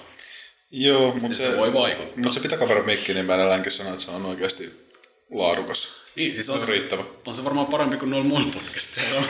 Joo, 0.72 1.12
mutta 1.12 1.28
Ja 1.28 1.34
se 1.34 1.58
voi 1.58 1.74
vaikuttaa. 1.74 2.18
Mutta 2.18 2.34
se 2.34 2.40
pitakameran 2.40 2.86
mikki, 2.86 3.14
niin 3.14 3.26
mä 3.26 3.36
edelläänkin 3.36 3.72
sanon, 3.72 3.94
että 3.94 4.06
se 4.06 4.12
on 4.12 4.26
oikeasti 4.26 4.90
laadukas. 5.32 6.04
Niin, 6.16 6.36
siis 6.36 6.50
on 6.50 6.60
Se 6.60 6.66
se, 6.66 6.72
on 6.72 6.78
riittävä. 6.78 7.04
on 7.26 7.36
se 7.36 7.44
varmaan 7.44 7.68
parempi 7.68 7.98
kuin 7.98 8.10
noilla 8.10 8.28
muilla 8.28 8.54
podcasteilla. 8.54 9.22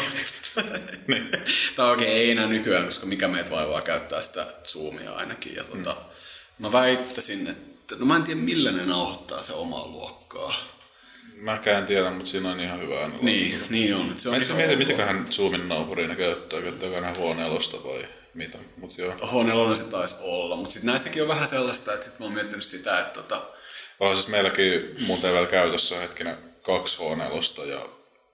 Niin. 1.08 1.32
tai 1.76 1.94
okei, 1.94 2.08
ei 2.08 2.32
enää 2.32 2.48
nykyään, 2.48 2.86
koska 2.86 3.06
mikä 3.06 3.28
meitä 3.28 3.52
vaivaa 3.52 3.82
käyttää 3.82 4.22
sitä 4.22 4.46
Zoomia 4.66 5.14
ainakin. 5.14 5.56
Ja 5.56 5.64
tota, 5.64 5.96
Mä 6.60 6.72
väittäisin, 6.72 7.48
että 7.48 7.96
no 8.00 8.06
mä 8.06 8.16
en 8.16 8.24
tiedä 8.24 8.40
millä 8.40 8.72
ne 8.72 8.86
nauhoittaa 8.86 9.44
se 9.44 9.54
omaa 9.54 9.88
luokkaa. 9.88 10.56
Mäkään 11.36 11.80
en 11.82 11.86
tiedä, 11.86 12.12
mutta 12.12 12.32
siinä 12.32 12.52
on 12.52 12.60
ihan 12.60 12.80
hyvä 12.82 13.02
ääni. 13.02 13.18
Niin, 13.22 13.64
niin 13.70 13.96
on. 13.96 14.14
Se 14.18 14.30
on 14.30 14.36
Mä 14.36 14.42
itse 14.42 14.54
mietin, 14.54 14.78
mitäköhän 14.78 15.28
Zoomin 15.32 15.70
nauhuria 15.70 16.08
ne 16.08 16.16
käyttää, 16.16 16.62
käyttääkö 16.62 17.02
ne 17.02 17.14
huoneelosta 17.18 17.78
vai 17.84 18.06
mitä, 18.34 18.58
mut 18.78 18.98
joo. 18.98 19.14
H4 19.14 19.76
se 19.76 19.84
taisi 19.84 20.16
olla, 20.22 20.56
mutta 20.56 20.74
sitten 20.74 20.88
näissäkin 20.88 21.22
on 21.22 21.28
vähän 21.28 21.48
sellaista, 21.48 21.94
että 21.94 22.06
sit 22.06 22.20
mä 22.20 22.26
oon 22.26 22.34
miettinyt 22.34 22.64
sitä, 22.64 23.00
että 23.00 23.22
tota, 23.22 23.42
On 24.00 24.16
siis 24.16 24.28
meilläkin 24.28 24.96
muuten 25.08 25.34
vielä 25.34 25.48
käytössä 25.48 26.00
hetkinen 26.00 26.38
kaksi 26.62 27.00
H4 27.00 27.66
ja 27.70 27.86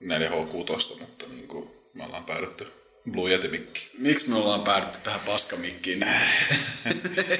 4H6, 0.02 1.00
mutta 1.00 1.26
niin 1.28 1.48
kuin 1.48 1.69
me 1.94 2.04
ollaan 2.04 2.24
päädytty 2.24 2.66
Blue 3.10 3.30
Yeti 3.30 3.48
mikki. 3.48 3.90
miksi 3.98 4.30
me 4.30 4.36
ollaan 4.36 4.62
päädytty 4.62 4.98
tähän 5.02 5.20
paskamikkiin. 5.26 6.00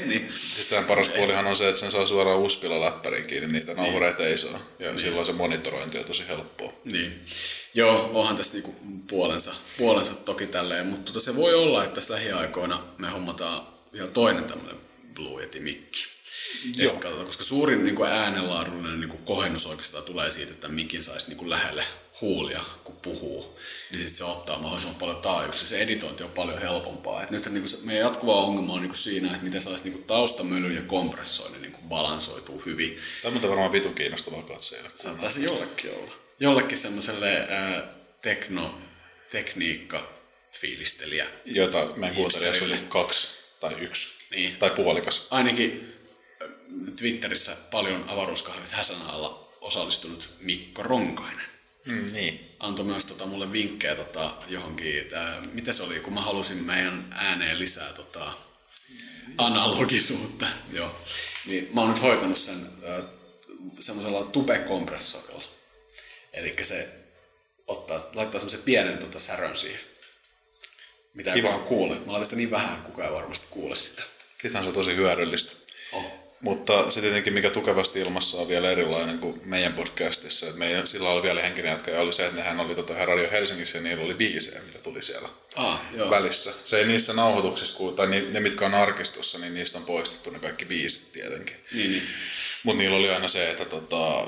niin. 0.06 0.32
Siis 0.34 0.68
tämän 0.68 0.84
paras 0.84 1.08
puolihan 1.08 1.46
on 1.46 1.56
se, 1.56 1.68
että 1.68 1.80
sen 1.80 1.90
saa 1.90 2.06
suoraan 2.06 2.38
uspilla 2.38 2.80
läppäriin 2.80 3.26
kiinni, 3.26 3.52
niitä 3.52 3.74
nauhureita 3.74 4.26
ei 4.26 4.38
saa. 4.38 4.60
Ja 4.78 4.98
silloin 4.98 5.26
se 5.26 5.32
monitorointi 5.32 5.98
on 5.98 6.04
tosi 6.04 6.28
helppoa. 6.28 6.72
Niin. 6.84 7.24
Joo, 7.74 8.10
onhan 8.14 8.36
tässä 8.36 8.52
niinku 8.52 8.74
puolensa, 9.08 9.54
puolensa 9.78 10.14
toki 10.14 10.46
tälleen, 10.46 10.86
mutta 10.86 11.12
tota 11.12 11.20
se 11.24 11.36
voi 11.36 11.54
olla, 11.54 11.84
että 11.84 11.94
tässä 11.94 12.14
lähiaikoina 12.14 12.82
me 12.98 13.10
hommataan 13.10 13.66
vielä 13.92 14.08
toinen 14.08 14.44
tämmöinen 14.44 14.76
Blue 15.14 15.42
Yeti 15.42 15.60
mikki. 15.60 16.00
Ja 16.76 16.84
Joo. 16.84 16.92
katsotaan, 16.94 17.26
koska 17.26 17.44
suurin 17.44 17.84
niinku 17.84 18.04
äänenlaadullinen 18.04 19.00
niinku 19.00 19.16
kohennus 19.16 19.66
oikeastaan 19.66 20.04
tulee 20.04 20.30
siitä, 20.30 20.52
että 20.52 20.68
mikin 20.68 21.02
saisi 21.02 21.28
niinku 21.28 21.50
lähelle 21.50 21.84
huulia, 22.20 22.64
kun 22.84 22.96
puhuu. 22.96 23.58
Niin 23.90 24.00
sitten 24.00 24.16
se 24.16 24.24
ottaa 24.24 24.59
mahdollisimman 24.59 25.00
paljon 25.00 25.22
taajuuksia. 25.22 25.68
Se 25.68 25.79
editointi 25.79 26.22
on 26.22 26.31
paljon 26.31 26.59
helpompaa. 26.59 27.22
Et 27.22 27.31
nyt 27.31 27.46
niinku 27.46 27.68
se, 27.68 27.79
meidän 27.85 28.05
jatkuva 28.05 28.35
ongelma 28.35 28.72
on 28.72 28.81
niinku 28.81 28.96
siinä, 28.96 29.31
että 29.31 29.44
miten 29.44 29.61
saisi 29.61 29.85
niinku 29.85 30.03
taustamöly 30.07 30.72
ja 30.72 30.83
kompressoinnin 30.83 31.62
niinku 31.62 31.81
balansoituu 31.88 32.62
hyvin. 32.66 32.98
Tämä 33.22 33.37
on 33.42 33.48
varmaan 33.48 33.72
vitun 33.72 33.94
kiinnostavaa 33.94 34.42
katseille. 34.42 34.90
Saattaa 34.94 35.31
se 35.31 35.40
jollekin 35.40 35.90
olla. 35.90 36.12
Jollekin 36.40 36.79
semmoiselle 36.79 37.46
ää, 37.48 37.94
tekno, 38.22 38.79
tekniikka 39.31 40.12
fiilistelijä. 40.53 41.26
Jota 41.44 41.87
meidän 41.96 42.16
kuuntelijoissa 42.16 42.64
oli 42.64 42.79
kaksi 42.88 43.40
tai 43.61 43.74
yksi. 43.81 44.20
Niin. 44.31 44.57
Tai 44.57 44.70
puolikas. 44.70 45.29
Ainakin 45.31 45.94
äh, 46.42 46.48
Twitterissä 46.96 47.57
paljon 47.70 48.05
avaruuskahvit 48.09 48.70
häsän 48.70 49.03
alla 49.07 49.48
osallistunut 49.61 50.29
Mikko 50.40 50.83
Ronkainen. 50.83 51.49
Mm, 51.86 52.12
niin. 52.12 52.54
Antoi 52.58 52.84
myös 52.84 53.04
tota, 53.04 53.26
mulle 53.26 53.52
vinkkejä 53.52 53.94
tota, 53.94 54.32
johonkin, 54.48 55.04
tää, 55.04 55.40
mitä 55.52 55.72
se 55.72 55.82
oli, 55.82 56.00
kun 56.00 56.14
mä 56.14 56.20
halusin 56.20 56.64
meidän 56.64 57.14
ääneen 57.18 57.58
lisää 57.58 57.92
tota, 57.92 58.32
analogisuutta. 59.38 60.46
Joo. 60.72 60.96
Niin 61.46 61.68
mä 61.74 61.80
oon 61.80 61.90
nyt 61.90 62.02
hoitanut 62.02 62.38
sen 62.38 62.66
äh, 62.88 63.04
semmoisella 63.78 64.22
tube-kompressorilla. 64.24 65.44
Eli 66.32 66.56
se 66.62 66.88
ottaa, 67.66 68.10
laittaa 68.14 68.40
semmoisen 68.40 68.64
pienen 68.64 68.98
tota, 68.98 69.18
särön 69.18 69.56
siihen. 69.56 69.80
Mitä 71.14 71.32
ei 71.32 71.42
kukaan 71.42 71.62
kuule. 71.62 71.94
Mä 71.94 72.12
laitan 72.12 72.24
sitä 72.24 72.36
niin 72.36 72.50
vähän, 72.50 72.72
että 72.72 72.88
kukaan 72.88 73.08
ei 73.08 73.14
varmasti 73.14 73.46
kuule 73.50 73.76
sitä. 73.76 74.02
Sitähän 74.42 74.62
se 74.62 74.68
on 74.68 74.74
tosi 74.74 74.96
hyödyllistä. 74.96 75.52
Oh. 75.92 76.19
Mutta 76.40 76.90
se 76.90 77.00
tietenkin, 77.00 77.33
mikä 77.33 77.50
tukevasti 77.50 78.00
ilmassa 78.00 78.37
on 78.38 78.48
vielä 78.48 78.70
erilainen 78.70 79.18
kuin 79.18 79.40
meidän 79.44 79.72
podcastissa, 79.72 80.46
että 80.46 80.59
meidän, 80.59 80.87
sillä 80.87 81.09
oli 81.09 81.22
vielä 81.22 81.42
henkinen 81.42 81.70
jatkaja, 81.70 82.00
oli 82.00 82.12
se, 82.12 82.24
että 82.26 82.37
nehän 82.38 82.61
oli 82.61 82.74
tota, 82.74 82.94
Radio 83.07 83.31
Helsingissä 83.31 83.79
ja 83.79 83.83
niillä 83.85 84.05
oli 84.05 84.14
biisejä, 84.14 84.61
mitä 84.66 84.79
tuli 84.79 85.03
siellä 85.03 85.29
Ah, 85.57 85.81
joo. 85.96 86.11
välissä. 86.11 86.53
Se 86.64 86.79
ei 86.79 86.85
niissä 86.87 87.12
nauhoituksissa, 87.12 87.79
tai 87.96 88.07
ni- 88.07 88.26
ne 88.31 88.40
mitkä 88.40 88.66
on 88.66 88.74
arkistossa, 88.74 89.38
niin 89.38 89.55
niistä 89.55 89.79
on 89.79 89.85
poistettu 89.85 90.31
ne 90.31 90.38
kaikki 90.38 90.64
biisit 90.64 91.12
tietenkin. 91.12 91.57
Niin, 91.72 91.90
niin. 91.90 92.03
Mutta 92.62 92.79
niillä 92.79 92.96
oli 92.96 93.11
aina 93.11 93.29
se, 93.29 93.50
että 93.50 93.64
tota, 93.64 94.26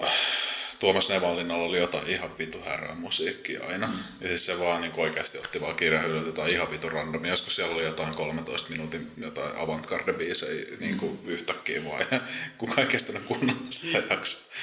Tuomas 0.83 1.09
Nevallinnalla 1.09 1.65
oli 1.65 1.79
jotain 1.79 2.09
ihan 2.09 2.39
vitu 2.39 2.59
härää 2.65 2.95
musiikkia 2.95 3.61
aina. 3.67 3.87
Mm. 3.87 3.99
Ja 4.21 4.29
siis 4.29 4.47
se 4.47 4.59
vaan 4.59 4.81
niin 4.81 4.93
oikeasti 4.97 5.39
otti 5.39 5.61
vaan 5.61 5.77
kirjahyllyltä 5.77 6.29
jotain 6.29 6.53
ihan 6.53 6.71
vitu 6.71 6.89
randomia. 6.89 7.31
Joskus 7.31 7.57
siellä 7.57 7.75
oli 7.75 7.85
jotain 7.85 8.15
13 8.15 8.71
minuutin 8.71 9.11
jotain 9.19 9.53
avantgarde-biisejä 9.57 10.67
niin 10.81 10.99
kuin 10.99 11.19
mm. 11.23 11.29
yhtäkkiä 11.29 11.85
vaan. 11.85 12.07
Ja 12.11 12.21
kukaan 12.59 12.79
ei 12.79 12.87
kestänyt 12.87 13.23
kunnolla 13.23 13.61
sitä. 13.71 14.19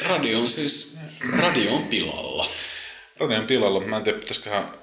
Radio 0.09 0.39
on 0.39 0.49
siis, 0.49 0.97
radio 1.37 1.75
on 1.75 1.83
pilalla. 1.83 2.49
Radion 3.19 3.47
pilalla, 3.47 3.79
mä 3.79 3.97
en 3.97 4.03
tiedä, 4.03 4.19
pitäisiköhän 4.19 4.73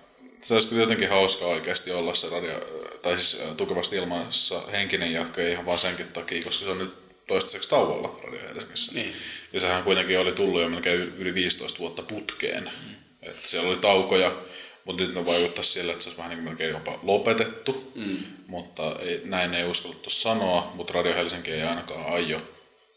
se 0.43 0.55
olisi 0.55 0.79
jotenkin 0.79 1.09
hauskaa 1.09 1.49
oikeasti 1.49 1.93
olla 1.93 2.15
se 2.15 2.29
radio, 2.31 2.61
tai 3.03 3.17
siis 3.17 3.43
tukevasti 3.57 3.97
ilmassa 3.97 4.61
henkinen 4.73 5.13
jatkaja 5.13 5.49
ihan 5.49 5.67
vaan 5.67 5.79
senkin 5.79 6.09
takia, 6.09 6.45
koska 6.45 6.65
se 6.65 6.71
on 6.71 6.79
nyt 6.79 6.95
toistaiseksi 7.27 7.71
tauolla 7.71 8.21
Radio 8.25 8.41
Helsingissä. 8.49 8.95
Niin. 8.95 9.15
Ja 9.53 9.61
sehän 9.61 9.83
kuitenkin 9.83 10.19
oli 10.19 10.33
tullut 10.33 10.61
jo 10.61 10.69
melkein 10.69 11.15
yli 11.19 11.35
15 11.35 11.79
vuotta 11.79 12.03
putkeen. 12.03 12.65
Mm. 12.65 12.95
Että 13.23 13.49
siellä 13.49 13.69
oli 13.69 13.77
taukoja, 13.77 14.37
mutta 14.85 15.03
nyt 15.03 15.15
ne 15.15 15.27
vaikuttaa 15.27 15.65
sille, 15.65 15.93
että 15.93 16.05
se 16.05 16.09
olisi 16.09 16.23
vähän 16.23 16.37
niin 16.37 16.45
melkein 16.45 16.71
jopa 16.71 16.99
lopetettu. 17.03 17.93
Mm. 17.95 18.19
Mutta 18.47 18.97
ei, 19.01 19.21
näin 19.25 19.55
ei 19.55 19.65
uskallettu 19.65 20.11
sanoa, 20.11 20.73
mutta 20.75 20.93
Radio 20.93 21.15
Helsinki 21.15 21.53
ei 21.53 21.63
ainakaan 21.63 22.13
aio 22.13 22.41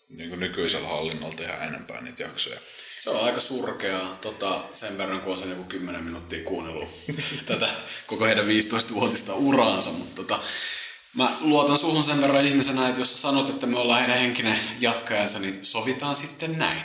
niin 0.10 0.40
nykyisellä 0.40 0.88
hallinnolla 0.88 1.36
tehdä 1.36 1.54
enempää 1.54 2.02
niitä 2.02 2.24
jaksoja. 2.24 2.60
Se 2.98 3.10
on 3.10 3.26
aika 3.26 3.40
surkea 3.40 4.00
tota, 4.22 4.62
sen 4.74 4.98
verran, 4.98 5.22
kun 5.22 5.32
on 5.32 5.38
sen 5.38 5.50
joku 5.50 5.64
10 5.64 6.04
minuuttia 6.04 6.44
kuunnellut 6.44 6.90
tätä 7.46 7.70
koko 8.08 8.26
heidän 8.26 8.48
15-vuotista 8.48 9.34
uraansa, 9.34 9.90
mutta 9.90 10.16
tota, 10.16 10.40
mä 11.16 11.30
luotan 11.42 11.78
suhun 11.78 12.04
sen 12.04 12.22
verran 12.22 12.46
ihmisenä, 12.46 12.90
että 12.90 13.02
jos 13.02 13.12
sä 13.12 13.18
sanot, 13.18 13.50
että 13.50 13.68
me 13.68 13.80
ollaan 13.80 14.00
heidän 14.00 14.20
henkinen 14.20 14.60
jatkajansa, 14.80 15.40
niin 15.40 15.66
sovitaan 15.66 16.16
sitten 16.16 16.58
näin. 16.58 16.82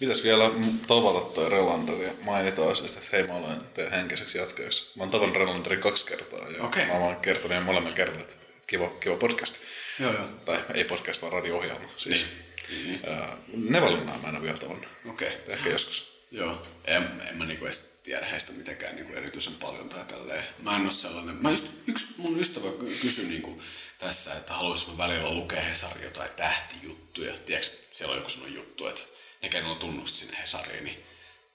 Pitäisi 0.00 0.22
vielä 0.22 0.50
tavata 0.86 1.20
toi 1.20 1.50
Relander 1.50 1.94
ja 1.94 2.12
mainita 2.24 2.70
asiasta, 2.70 2.98
että 2.98 3.16
hei 3.16 3.26
mä 3.26 3.32
olen 3.32 3.60
teidän 3.74 3.92
henkiseksi 3.92 4.38
jatkajaksi. 4.38 4.92
Mä 4.96 5.02
oon 5.02 5.10
tavannut 5.10 5.36
Relanderin 5.36 5.80
kaksi 5.80 6.06
kertaa 6.06 6.48
ja 6.56 6.62
Okei. 6.62 6.86
mä 6.86 6.92
oon 6.92 7.16
kertonut 7.16 7.56
jo 7.56 7.60
molemmat 7.60 7.94
kerrat, 7.94 8.20
että 8.20 8.34
kiva, 8.66 8.88
kiva 8.88 9.16
podcast. 9.16 9.56
Joo, 10.00 10.12
joo. 10.12 10.24
Tai 10.44 10.58
ei 10.74 10.84
podcast, 10.84 11.22
vaan 11.22 11.32
radio-ohjelma. 11.32 11.88
Siis. 11.96 12.26
Niin. 12.68 13.00
Ää, 13.06 13.36
Nevalinnaa 13.54 14.18
mä 14.18 14.28
en 14.28 14.36
ole 14.36 14.42
vielä 14.42 14.58
tavannut. 14.58 14.88
Okei. 15.10 15.28
Okay. 15.28 15.40
Ehkä 15.48 15.70
joskus. 15.70 16.26
Joo. 16.30 16.66
En, 16.84 17.22
en 17.30 17.36
mä 17.36 17.44
niinku 17.44 17.64
edes 17.64 17.91
tiedä 18.02 18.26
heistä 18.26 18.52
mitenkään 18.52 18.96
niinku 18.96 19.12
erityisen 19.12 19.54
paljon 19.54 19.88
tai 19.88 20.04
tälleen. 20.04 20.44
Mä 20.58 20.76
en 20.76 20.84
oo 20.84 20.90
sellainen. 20.90 21.36
Mä 21.42 21.50
just, 21.50 21.64
yksi 21.86 22.06
mun 22.16 22.40
ystävä 22.40 22.68
ky- 22.70 22.98
kysyi 23.02 23.26
niinku 23.28 23.62
tässä, 23.98 24.34
että 24.34 24.54
haluaisin 24.54 24.90
mä 24.90 24.98
välillä 24.98 25.34
lukea 25.34 25.60
Hesari 25.62 26.04
jotain 26.04 26.30
tähtijuttuja. 26.36 27.38
Tiedätkö, 27.38 27.70
siellä 27.92 28.12
on 28.12 28.18
joku 28.18 28.30
semmoinen 28.30 28.56
juttu, 28.56 28.86
että 28.86 29.02
ne 29.42 29.48
kenellä 29.48 29.72
on 29.72 29.78
tunnust 29.78 30.14
sinne 30.16 30.38
Hesariin, 30.40 30.84
niin 30.84 31.04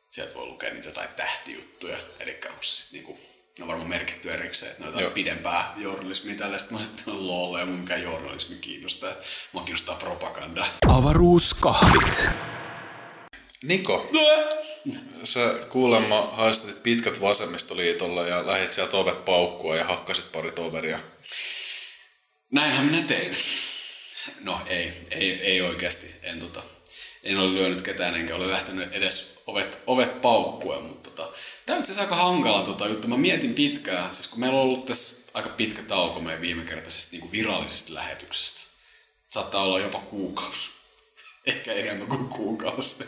sieltä 0.07 0.35
voi 0.35 0.45
lukea 0.45 0.73
niitä 0.73 0.87
jotain 0.87 1.09
tähtijuttuja. 1.09 1.97
Eli 2.19 2.39
onko 2.49 2.63
se 2.63 2.75
sitten 2.75 2.93
niinku, 2.97 3.19
ne 3.57 3.63
on 3.63 3.67
varmaan 3.67 3.89
merkitty 3.89 4.31
erikseen, 4.31 4.71
että 4.71 4.83
ne 4.83 4.87
on 4.87 4.93
jotain 4.93 5.03
Joo. 5.03 5.13
pidempää 5.13 5.73
journalismia 5.77 6.35
tällaista. 6.35 6.73
Mä 6.73 6.83
sitten 6.83 7.27
lol, 7.27 7.57
ja 7.57 7.65
mun 7.65 7.79
mikään 7.79 8.03
journalismi 8.03 8.55
kiinnostaa. 8.55 9.11
Mua 9.51 9.63
kiinnostaa 9.63 9.95
propaganda. 9.95 10.67
Avaruuskahvit. 10.87 12.29
Niko, 13.63 14.11
sä 15.23 15.53
kuulemma 15.69 16.21
haistatit 16.21 16.83
pitkät 16.83 17.21
vasemmistoliitolla 17.21 18.27
ja 18.27 18.47
lähit 18.47 18.73
sieltä 18.73 18.97
ovet 18.97 19.25
paukkua 19.25 19.75
ja 19.75 19.85
hakkasit 19.85 20.31
pari 20.31 20.51
toveria. 20.51 20.99
Näinhän 22.51 22.85
minä 22.85 23.03
tein. 23.07 23.37
No 24.43 24.61
ei, 24.67 24.93
ei, 25.11 25.31
ei 25.31 25.61
oikeasti. 25.61 26.15
En, 26.23 26.39
tota, 26.39 26.63
en 27.23 27.37
ole 27.37 27.53
lyönyt 27.53 27.81
ketään 27.81 28.15
enkä 28.15 28.35
ole 28.35 28.51
lähtenyt 28.51 28.93
edes 28.93 29.39
ovet, 29.47 29.79
ovet 29.87 30.21
paukkuen, 30.21 30.83
mutta 30.83 31.09
tota, 31.09 31.33
tämä 31.65 31.77
on 31.77 31.83
asiassa 31.83 32.01
aika 32.01 32.15
hankala 32.15 32.65
tota, 32.65 32.87
juttu. 32.87 33.07
Mä 33.07 33.17
mietin 33.17 33.53
pitkään, 33.53 34.15
siis 34.15 34.27
kun 34.27 34.39
meillä 34.39 34.57
on 34.57 34.63
ollut 34.63 34.85
tässä 34.85 35.31
aika 35.33 35.49
pitkä 35.49 35.81
tauko 35.81 36.19
meidän 36.19 36.41
viimekertaisesta 36.41 37.17
niin 37.17 37.31
virallisesta 37.31 37.93
lähetyksestä. 37.93 38.77
Saattaa 39.29 39.63
olla 39.63 39.79
jopa 39.79 39.99
kuukausi. 39.99 40.76
Ehkä 41.47 41.73
enemmän 41.73 42.07
kuin 42.07 42.27
kuukausi. 42.27 43.03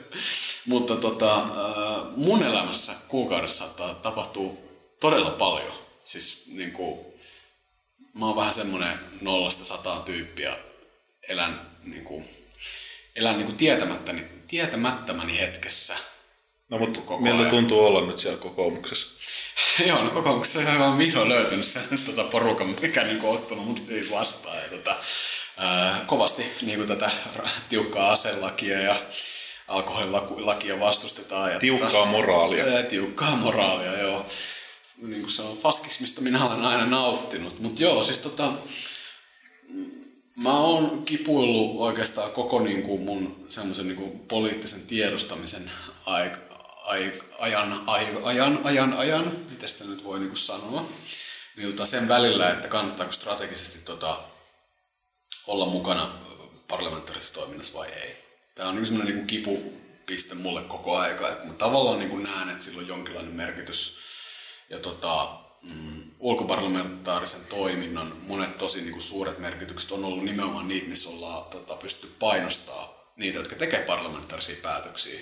mutta 0.66 0.96
tota, 0.96 1.38
äh, 1.38 1.46
mun 2.16 2.44
elämässä 2.44 2.94
kuukaudessa 3.08 3.66
tapahtua 4.02 4.54
todella 5.00 5.30
paljon. 5.32 5.74
Siis 6.04 6.44
niin 6.48 6.72
kuin, 6.72 7.00
mä 8.14 8.26
oon 8.26 8.36
vähän 8.36 8.54
semmonen 8.54 9.00
nollasta 9.22 9.66
sataan 9.66 10.04
tyyppiä. 10.04 10.58
Elän 11.30 11.62
niinku, 11.84 12.24
elän 13.16 13.38
niinku 13.38 13.54
tietämättäni, 13.54 14.24
tietämättömäni 14.48 15.40
hetkessä. 15.40 15.96
No 16.70 16.78
mutta 16.78 17.02
Koko 17.02 17.22
miltä 17.22 17.40
ajan. 17.40 17.50
tuntuu 17.50 17.86
olla 17.86 18.06
nyt 18.06 18.20
siellä 18.20 18.40
kokoomuksessa? 18.40 19.20
Joo, 19.88 20.04
no 20.04 20.10
kokoomuksessa 20.10 20.60
on 20.60 20.76
ihan 20.76 20.98
vihdoin 20.98 21.30
löytänyt 21.30 21.66
sen 21.66 22.00
tota 22.06 22.24
porukan, 22.24 22.76
mikä 22.82 23.04
niinku 23.04 23.32
ottanut 23.32 23.66
mut 23.66 23.88
hyvin 23.88 24.12
vastaan. 24.12 24.58
Ja 24.58 24.70
tota, 24.70 24.96
ää, 25.60 26.04
kovasti 26.08 26.46
niinku 26.62 26.86
tätä 26.86 27.12
ra- 27.38 27.50
tiukkaa 27.70 28.12
aselakia 28.12 28.80
ja 28.82 29.02
alkoholilakia 29.68 30.80
vastustetaan. 30.80 31.52
Ja 31.52 31.60
Tiukkaa 31.60 31.92
tota, 31.92 32.06
moraalia. 32.06 32.66
Ää, 32.66 32.84
tiukkaa 32.84 33.36
moraalia, 33.36 34.00
joo. 34.00 34.26
Niin 35.02 35.22
kuin 35.22 35.32
se 35.32 35.42
on 35.42 35.58
faskismista 35.58 36.22
minä 36.22 36.46
olen 36.46 36.66
aina 36.66 36.86
nauttinut. 36.86 37.60
Mutta 37.60 37.84
joo, 37.84 38.04
siis 38.04 38.20
tota, 38.20 38.52
mä 40.36 40.58
oon 40.60 41.06
kipuillut 41.06 41.82
oikeastaan 41.82 42.32
koko 42.32 42.60
niin 42.60 42.84
kuin 42.84 43.02
mun 43.02 43.46
semmoisen 43.48 43.88
niin 43.88 43.98
kuin 43.98 44.20
poliittisen 44.20 44.88
tiedostamisen 44.88 45.72
aik, 46.06 46.34
aik, 46.84 47.14
ajan, 47.40 47.84
ajan, 47.88 48.18
ajan, 48.24 48.60
ajan, 48.64 48.94
ajan, 48.94 49.32
miten 49.50 49.70
sitä 49.70 49.84
nyt 49.84 50.04
voi 50.04 50.20
niin 50.20 50.30
kuin 50.30 50.40
sanoa, 50.40 50.86
niin 51.58 51.72
tota 51.72 51.86
sen 51.86 52.08
välillä, 52.08 52.50
että 52.50 52.68
kannattaako 52.68 53.14
strategisesti 53.14 53.80
tota, 53.86 54.20
olla 55.50 55.66
mukana 55.66 56.10
parlamentaarisessa 56.68 57.40
toiminnassa 57.40 57.80
vai 57.80 57.88
ei. 57.88 58.18
Tämä 58.56 58.70
on 58.70 58.86
semmoinen 58.86 59.16
niin 59.16 59.28
kipupiste 59.28 60.36
mulle 60.36 60.62
koko 60.62 60.98
aika, 60.98 61.30
että 61.30 61.46
mä 61.46 61.54
tavallaan 61.54 62.00
niin 62.00 62.10
kuin 62.10 62.24
näen, 62.24 62.50
että 62.50 62.64
sillä 62.64 62.82
on 62.82 62.88
jonkinlainen 62.88 63.34
merkitys 63.34 64.00
ja 64.70 64.80
tota, 64.80 65.30
mm, 65.62 66.04
ulkoparlamentaarisen 66.20 67.46
toiminnan 67.50 68.18
monet 68.28 68.58
tosi 68.58 68.82
niin 68.82 68.92
kuin 68.92 69.04
suuret 69.04 69.38
merkitykset 69.38 69.92
on 69.92 70.06
ollut 70.06 70.24
nimenomaan 70.24 70.68
niitä, 70.68 70.90
missä 70.90 71.10
ollaan 71.10 71.44
tota, 71.44 71.76
pystytty 71.76 72.16
painostaa 72.20 73.14
niitä, 73.18 73.38
jotka 73.38 73.56
tekee 73.56 73.80
parlamentaarisia 73.86 74.56
päätöksiä. 74.64 75.20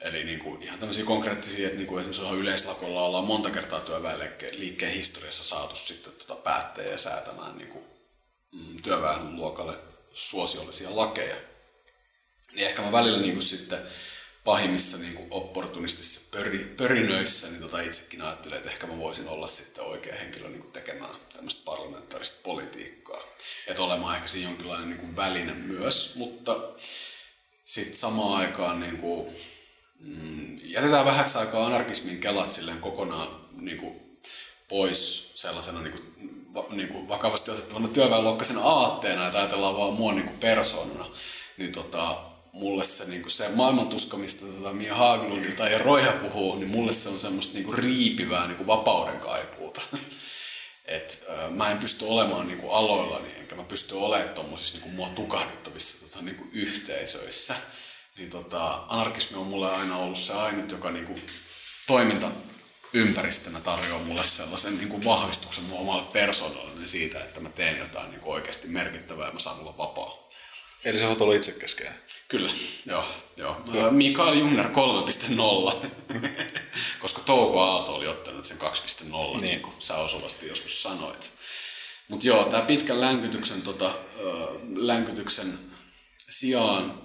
Eli 0.00 0.24
niin 0.24 0.38
kuin, 0.38 0.62
ihan 0.62 0.78
tämmöisiä 0.78 1.04
konkreettisia, 1.04 1.66
että 1.66 1.78
niin 1.78 1.86
kuin 1.86 2.00
esimerkiksi 2.00 2.36
yleislakolla 2.36 3.02
ollaan 3.02 3.24
monta 3.24 3.50
kertaa 3.50 3.80
työväenliikkeen 3.80 4.92
historiassa 4.92 5.44
saatu 5.44 5.76
sitten 5.76 6.12
tota 6.12 6.34
päättäjiä 6.34 6.98
säätämään 6.98 7.58
niin 7.58 7.68
kuin, 7.68 7.84
työväenluokalle 8.82 9.74
suosiollisia 10.14 10.96
lakeja. 10.96 11.36
Niin 12.52 12.66
ehkä 12.66 12.82
mä 12.82 12.92
välillä 12.92 13.18
niin 13.18 13.34
kuin 13.34 13.42
sitten 13.42 13.78
pahimmissa 14.44 14.96
niin 14.96 15.14
kuin 15.14 15.28
opportunistisissa 15.30 16.36
pöri, 16.38 16.74
pörinöissä 16.76 17.48
niin 17.48 17.60
tota 17.60 17.80
itsekin 17.80 18.22
ajattelen, 18.22 18.58
että 18.58 18.70
ehkä 18.70 18.86
mä 18.86 18.98
voisin 18.98 19.28
olla 19.28 19.48
sitten 19.48 19.84
oikea 19.84 20.16
henkilö 20.16 20.48
niin 20.48 20.62
kuin 20.62 20.72
tekemään 20.72 21.14
tämmöistä 21.32 21.62
parlamentaarista 21.64 22.40
politiikkaa. 22.44 23.20
Että 23.66 23.82
olemaan 23.82 24.16
ehkä 24.16 24.28
siinä 24.28 24.48
jonkinlainen 24.48 24.88
niin 24.88 25.00
kuin 25.00 25.16
väline 25.16 25.52
myös, 25.52 26.16
mutta 26.16 26.56
sitten 27.64 27.96
samaan 27.96 28.36
aikaan 28.36 28.80
niin 28.80 28.98
kuin, 28.98 29.36
mm, 29.98 30.58
jätetään 30.62 31.06
vähäksi 31.06 31.38
aikaa 31.38 31.66
anarkismin 31.66 32.20
kelat 32.20 32.52
silleen 32.52 32.80
kokonaan 32.80 33.40
niin 33.52 33.78
kuin, 33.78 34.20
pois 34.68 35.32
sellaisena 35.34 35.80
niin 35.82 35.92
kuin, 35.92 36.29
va, 36.54 36.64
niin 36.70 36.88
kuin 36.88 37.08
vakavasti 37.08 37.50
otettavana 37.50 37.88
työväenluokkaisena 37.88 38.60
aatteena, 38.60 39.26
että 39.26 39.38
ajatellaan 39.38 39.76
vaan 39.76 39.92
mua 39.92 40.12
niin 40.12 40.24
kuin 40.24 40.38
persoonana, 40.38 41.06
niin 41.56 41.72
tota, 41.72 42.16
mulle 42.52 42.84
se, 42.84 43.04
niin 43.04 43.22
kuin 43.22 43.32
se 43.32 43.48
maailmantuska, 43.54 44.16
mistä 44.16 44.46
tota 44.46 44.72
Mia 44.72 44.94
Haglund 44.94 45.44
tai 45.44 45.78
Roiha 45.78 46.12
puhuu, 46.12 46.56
niin 46.56 46.68
mulle 46.68 46.92
se 46.92 47.08
on 47.08 47.20
semmoista 47.20 47.54
niin 47.54 47.64
kuin 47.64 47.78
riipivää 47.78 48.46
niin 48.46 48.56
kuin 48.56 48.66
vapauden 48.66 49.20
kaipuuta. 49.20 49.80
Et, 50.84 51.26
äh, 51.30 51.50
mä 51.50 51.70
en 51.70 51.78
pysty 51.78 52.04
olemaan 52.04 52.48
niin 52.48 52.58
kuin 52.58 52.72
aloillani, 52.72 53.34
enkä 53.38 53.54
mä 53.54 53.62
pysty 53.62 53.94
olemaan 53.94 54.34
tuommoisissa 54.34 54.74
niin 54.74 54.82
kuin 54.82 54.94
mua 54.94 55.08
tukahduttavissa 55.08 56.08
tota, 56.08 56.24
niin 56.24 56.36
kuin 56.36 56.50
yhteisöissä. 56.52 57.54
Niin 58.16 58.30
tota, 58.30 58.74
anarkismi 58.88 59.36
on 59.36 59.46
mulle 59.46 59.76
aina 59.76 59.96
ollut 59.96 60.18
se 60.18 60.32
ainut, 60.32 60.70
joka 60.70 60.90
niin 60.90 61.06
kuin, 61.06 61.22
toiminta 61.86 62.26
ympäristönä 62.92 63.60
tarjoaa 63.60 64.02
mulle 64.02 64.24
sellaisen 64.24 64.76
niin 64.76 64.88
kuin 64.88 65.04
vahvistuksen 65.04 65.64
mun 65.64 65.78
omalle 65.78 66.02
persoonalleni 66.12 66.88
siitä, 66.88 67.18
että 67.18 67.40
mä 67.40 67.48
teen 67.48 67.78
jotain 67.78 68.10
niin 68.10 68.20
kuin 68.20 68.34
oikeasti 68.34 68.68
merkittävää 68.68 69.26
ja 69.26 69.32
mä 69.32 69.40
saan 69.40 69.60
olla 69.60 69.78
vapaa. 69.78 70.28
Eli 70.84 70.98
sä 70.98 71.08
oot 71.08 71.20
ollut 71.20 71.36
itse 71.36 71.52
keskeinen. 71.52 71.94
Kyllä, 72.28 72.52
joo. 72.86 73.04
joo. 73.36 73.60
joo. 73.72 73.90
Mikael 73.90 74.38
Jungner 74.38 74.66
3.0, 74.66 75.86
koska 77.02 77.20
Touko 77.20 77.60
Aalto 77.60 77.94
oli 77.94 78.08
ottanut 78.08 78.44
sen 78.44 78.58
2.0, 78.58 79.06
niin, 79.06 79.40
niin 79.40 79.60
kuin 79.60 79.74
sä 79.78 79.96
osuvasti 79.96 80.48
joskus 80.48 80.82
sanoit. 80.82 81.30
Mutta 82.08 82.26
joo, 82.26 82.44
tämä 82.44 82.62
pitkän 82.62 83.00
länkytyksen, 83.00 83.62
tota, 83.62 83.94
länkytyksen 84.76 85.58
sijaan 86.30 87.02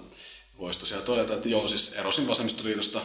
voisi 0.58 0.80
tosiaan 0.80 1.02
todeta, 1.02 1.34
että 1.34 1.48
joo, 1.48 1.68
siis 1.68 1.92
erosin 1.92 2.28
vasemmistoliitosta, 2.28 3.00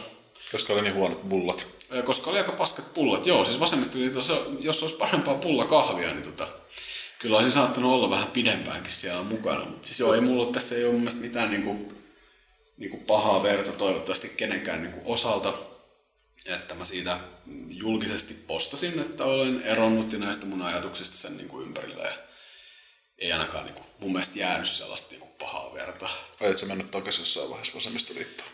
Koska 0.52 0.72
oli 0.72 0.82
niin 0.82 0.94
huonot 0.94 1.28
bullat. 1.28 1.66
ö, 1.92 2.02
koska 2.02 2.30
oli 2.30 2.38
aika 2.38 2.52
paskat 2.52 2.94
pullat. 2.94 3.26
Joo, 3.26 3.44
siis 3.44 3.60
vasemmistoliitossa, 3.60 4.36
jos 4.60 4.82
olisi 4.82 4.96
parempaa 4.96 5.34
pulla 5.34 5.64
kahvia, 5.64 6.12
niin 6.14 6.22
tota, 6.22 6.48
kyllä 7.18 7.36
olisi 7.36 7.50
saattanut 7.50 7.92
olla 7.92 8.10
vähän 8.10 8.30
pidempäänkin 8.30 8.92
siellä 8.92 9.22
mukana. 9.22 9.64
Mutta 9.64 9.86
siis 9.88 10.00
joo, 10.00 10.14
ei 10.14 10.20
mulla 10.20 10.52
tässä 10.52 10.74
ei 10.74 10.84
ole 10.84 10.92
mun 10.92 11.00
mielestä 11.00 11.20
mitään 11.20 11.50
niinku, 11.50 11.92
niinku 12.76 12.96
pahaa 12.96 13.42
verta 13.42 13.72
toivottavasti 13.72 14.28
kenenkään 14.36 14.82
niinku 14.82 15.12
osalta. 15.12 15.52
Että 16.46 16.74
mä 16.74 16.84
siitä 16.84 17.18
julkisesti 17.68 18.34
postasin, 18.34 19.00
että 19.00 19.24
olen 19.24 19.62
eronnut 19.62 20.12
ja 20.12 20.18
näistä 20.18 20.46
mun 20.46 20.62
ajatuksista 20.62 21.16
sen 21.16 21.36
niinku 21.36 21.60
ympärillä. 21.60 22.02
Ja 22.04 22.12
ei 23.18 23.32
ainakaan 23.32 23.64
niinku, 23.64 23.82
mun 23.98 24.12
mielestä 24.12 24.38
jäänyt 24.38 24.68
sellaista 24.68 25.10
niinku 25.10 25.28
pahaa 25.38 25.74
verta. 25.74 26.08
Oletko 26.40 26.58
sä 26.58 26.66
mennyt 26.66 26.90
takaisin 26.90 27.22
jossain 27.22 27.50
vaiheessa 27.50 27.74
vasemmistoliittoon? 27.74 28.51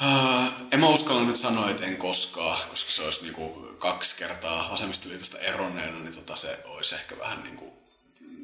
Uh, 0.00 0.52
en 0.72 0.80
mä 0.80 0.88
uskalla 0.88 1.24
nyt 1.24 1.36
sanoa, 1.36 1.70
että 1.70 1.86
en 1.86 1.96
koskaan, 1.96 2.68
koska 2.68 2.92
se 2.92 3.02
olisi 3.02 3.22
niinku 3.22 3.50
kaksi 3.78 4.18
kertaa 4.18 4.70
vasemmistoliitosta 4.72 5.38
eronneena, 5.38 5.98
niin 5.98 6.14
tota 6.14 6.36
se 6.36 6.62
olisi 6.64 6.94
ehkä 6.94 7.18
vähän 7.18 7.42
niinku 7.42 7.78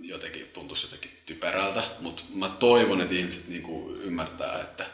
jotenkin, 0.02 0.46
tuntuisi 0.46 0.86
jotenkin 0.86 1.22
typerältä. 1.26 1.82
Mutta 2.00 2.22
mä 2.34 2.48
toivon, 2.48 3.00
että 3.00 3.14
ihmiset 3.14 3.48
niinku 3.48 3.90
ymmärtää, 3.90 4.60
että 4.62 4.86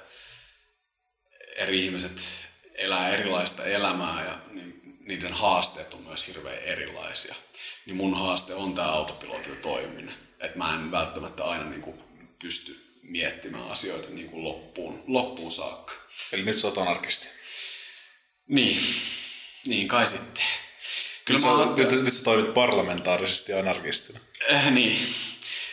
eri 1.56 1.84
ihmiset 1.84 2.20
elää 2.74 3.08
erilaista 3.08 3.64
elämää 3.64 4.24
ja 4.24 4.38
ni- 4.50 4.80
niiden 5.00 5.32
haasteet 5.32 5.94
on 5.94 6.02
myös 6.02 6.26
hirveän 6.26 6.58
erilaisia. 6.58 7.34
Niin 7.86 7.96
mun 7.96 8.14
haaste 8.14 8.54
on 8.54 8.74
tämä 8.74 8.88
autopilotilla 8.88 9.60
toimiminen. 9.62 10.14
Että 10.40 10.58
mä 10.58 10.74
en 10.74 10.90
välttämättä 10.90 11.44
aina 11.44 11.64
niinku 11.64 11.98
pysty 12.42 12.86
miettimään 13.02 13.70
asioita 13.70 14.08
niinku 14.10 14.44
loppuun, 14.44 15.02
loppuun 15.06 15.52
saakka. 15.52 15.92
Eli 16.32 16.42
nyt 16.42 16.58
sä 16.58 16.66
oot 16.66 16.78
anarkisti. 16.78 17.28
Niin, 18.48 18.78
niin 19.66 19.88
kai 19.88 20.06
sitten. 20.06 20.44
Kyllä 21.24 21.40
Nyt, 21.40 21.76
mä 21.76 21.86
sä, 21.86 21.94
nyt, 21.94 22.04
nyt 22.04 22.14
sä 22.14 22.24
toimit 22.24 22.54
parlamentaarisesti 22.54 23.52
anarkistina. 23.52 24.20
äh, 24.52 24.72
niin. 24.72 24.98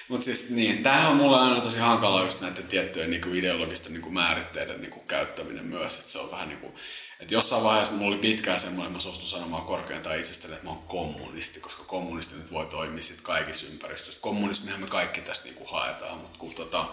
Mutta 0.08 0.26
siis 0.26 0.50
niin, 0.50 0.84
tämähän 0.84 1.12
on 1.12 1.18
mulle 1.18 1.38
aina 1.38 1.62
tosi 1.62 1.80
hankala 1.80 2.24
just 2.24 2.42
näiden 2.42 2.68
tiettyjen 2.68 3.10
niinku 3.10 3.30
ideologisten 3.30 3.94
niinku 3.94 4.10
määritteiden 4.10 4.82
niinku 4.82 5.00
käyttäminen 5.00 5.66
myös. 5.66 6.00
Että 6.00 6.12
se 6.12 6.20
on 6.20 6.32
vähän 6.32 6.50
niinku, 6.50 6.76
että 7.20 7.34
jossain 7.34 7.64
vaiheessa 7.64 7.94
mulla 7.94 8.16
oli 8.16 8.22
pitkään 8.22 8.60
semmoinen, 8.60 8.86
että 8.86 8.98
mä 8.98 9.00
suostun 9.00 9.30
sanomaan 9.30 9.64
korkeintaan 9.64 10.20
itsestäni, 10.20 10.54
että 10.54 10.66
mä 10.66 10.72
oon 10.72 10.84
kommunisti, 10.88 11.60
koska 11.60 11.84
kommunisti 11.84 12.36
nyt 12.36 12.52
voi 12.52 12.66
toimia 12.66 13.02
sit 13.02 13.22
kaikissa 13.22 13.68
ympäristöissä. 13.68 14.22
Kommunismihan 14.22 14.80
me 14.80 14.88
kaikki 14.88 15.22
tästä 15.22 15.46
niinku 15.46 15.66
haetaan, 15.66 16.18
mutta 16.18 16.40
kun 16.40 16.54
tota, 16.54 16.86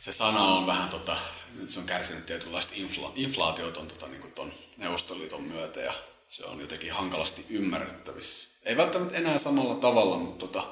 se 0.00 0.12
sana 0.12 0.42
on 0.42 0.66
vähän 0.66 0.88
tota, 0.88 1.16
se 1.66 1.80
on 1.80 1.86
kärsinyt 1.86 2.26
tietynlaista 2.26 2.72
infla, 2.76 3.12
inflaatiota 3.14 3.80
tota, 3.80 4.06
niin 4.06 4.32
ton 4.32 4.52
Neuvostoliiton 4.76 5.42
myötä 5.42 5.80
ja 5.80 5.94
se 6.26 6.44
on 6.44 6.60
jotenkin 6.60 6.92
hankalasti 6.92 7.46
ymmärrettävissä. 7.50 8.58
Ei 8.64 8.76
välttämättä 8.76 9.16
enää 9.16 9.38
samalla 9.38 9.74
tavalla, 9.74 10.18
mutta 10.18 10.46
tota, 10.46 10.66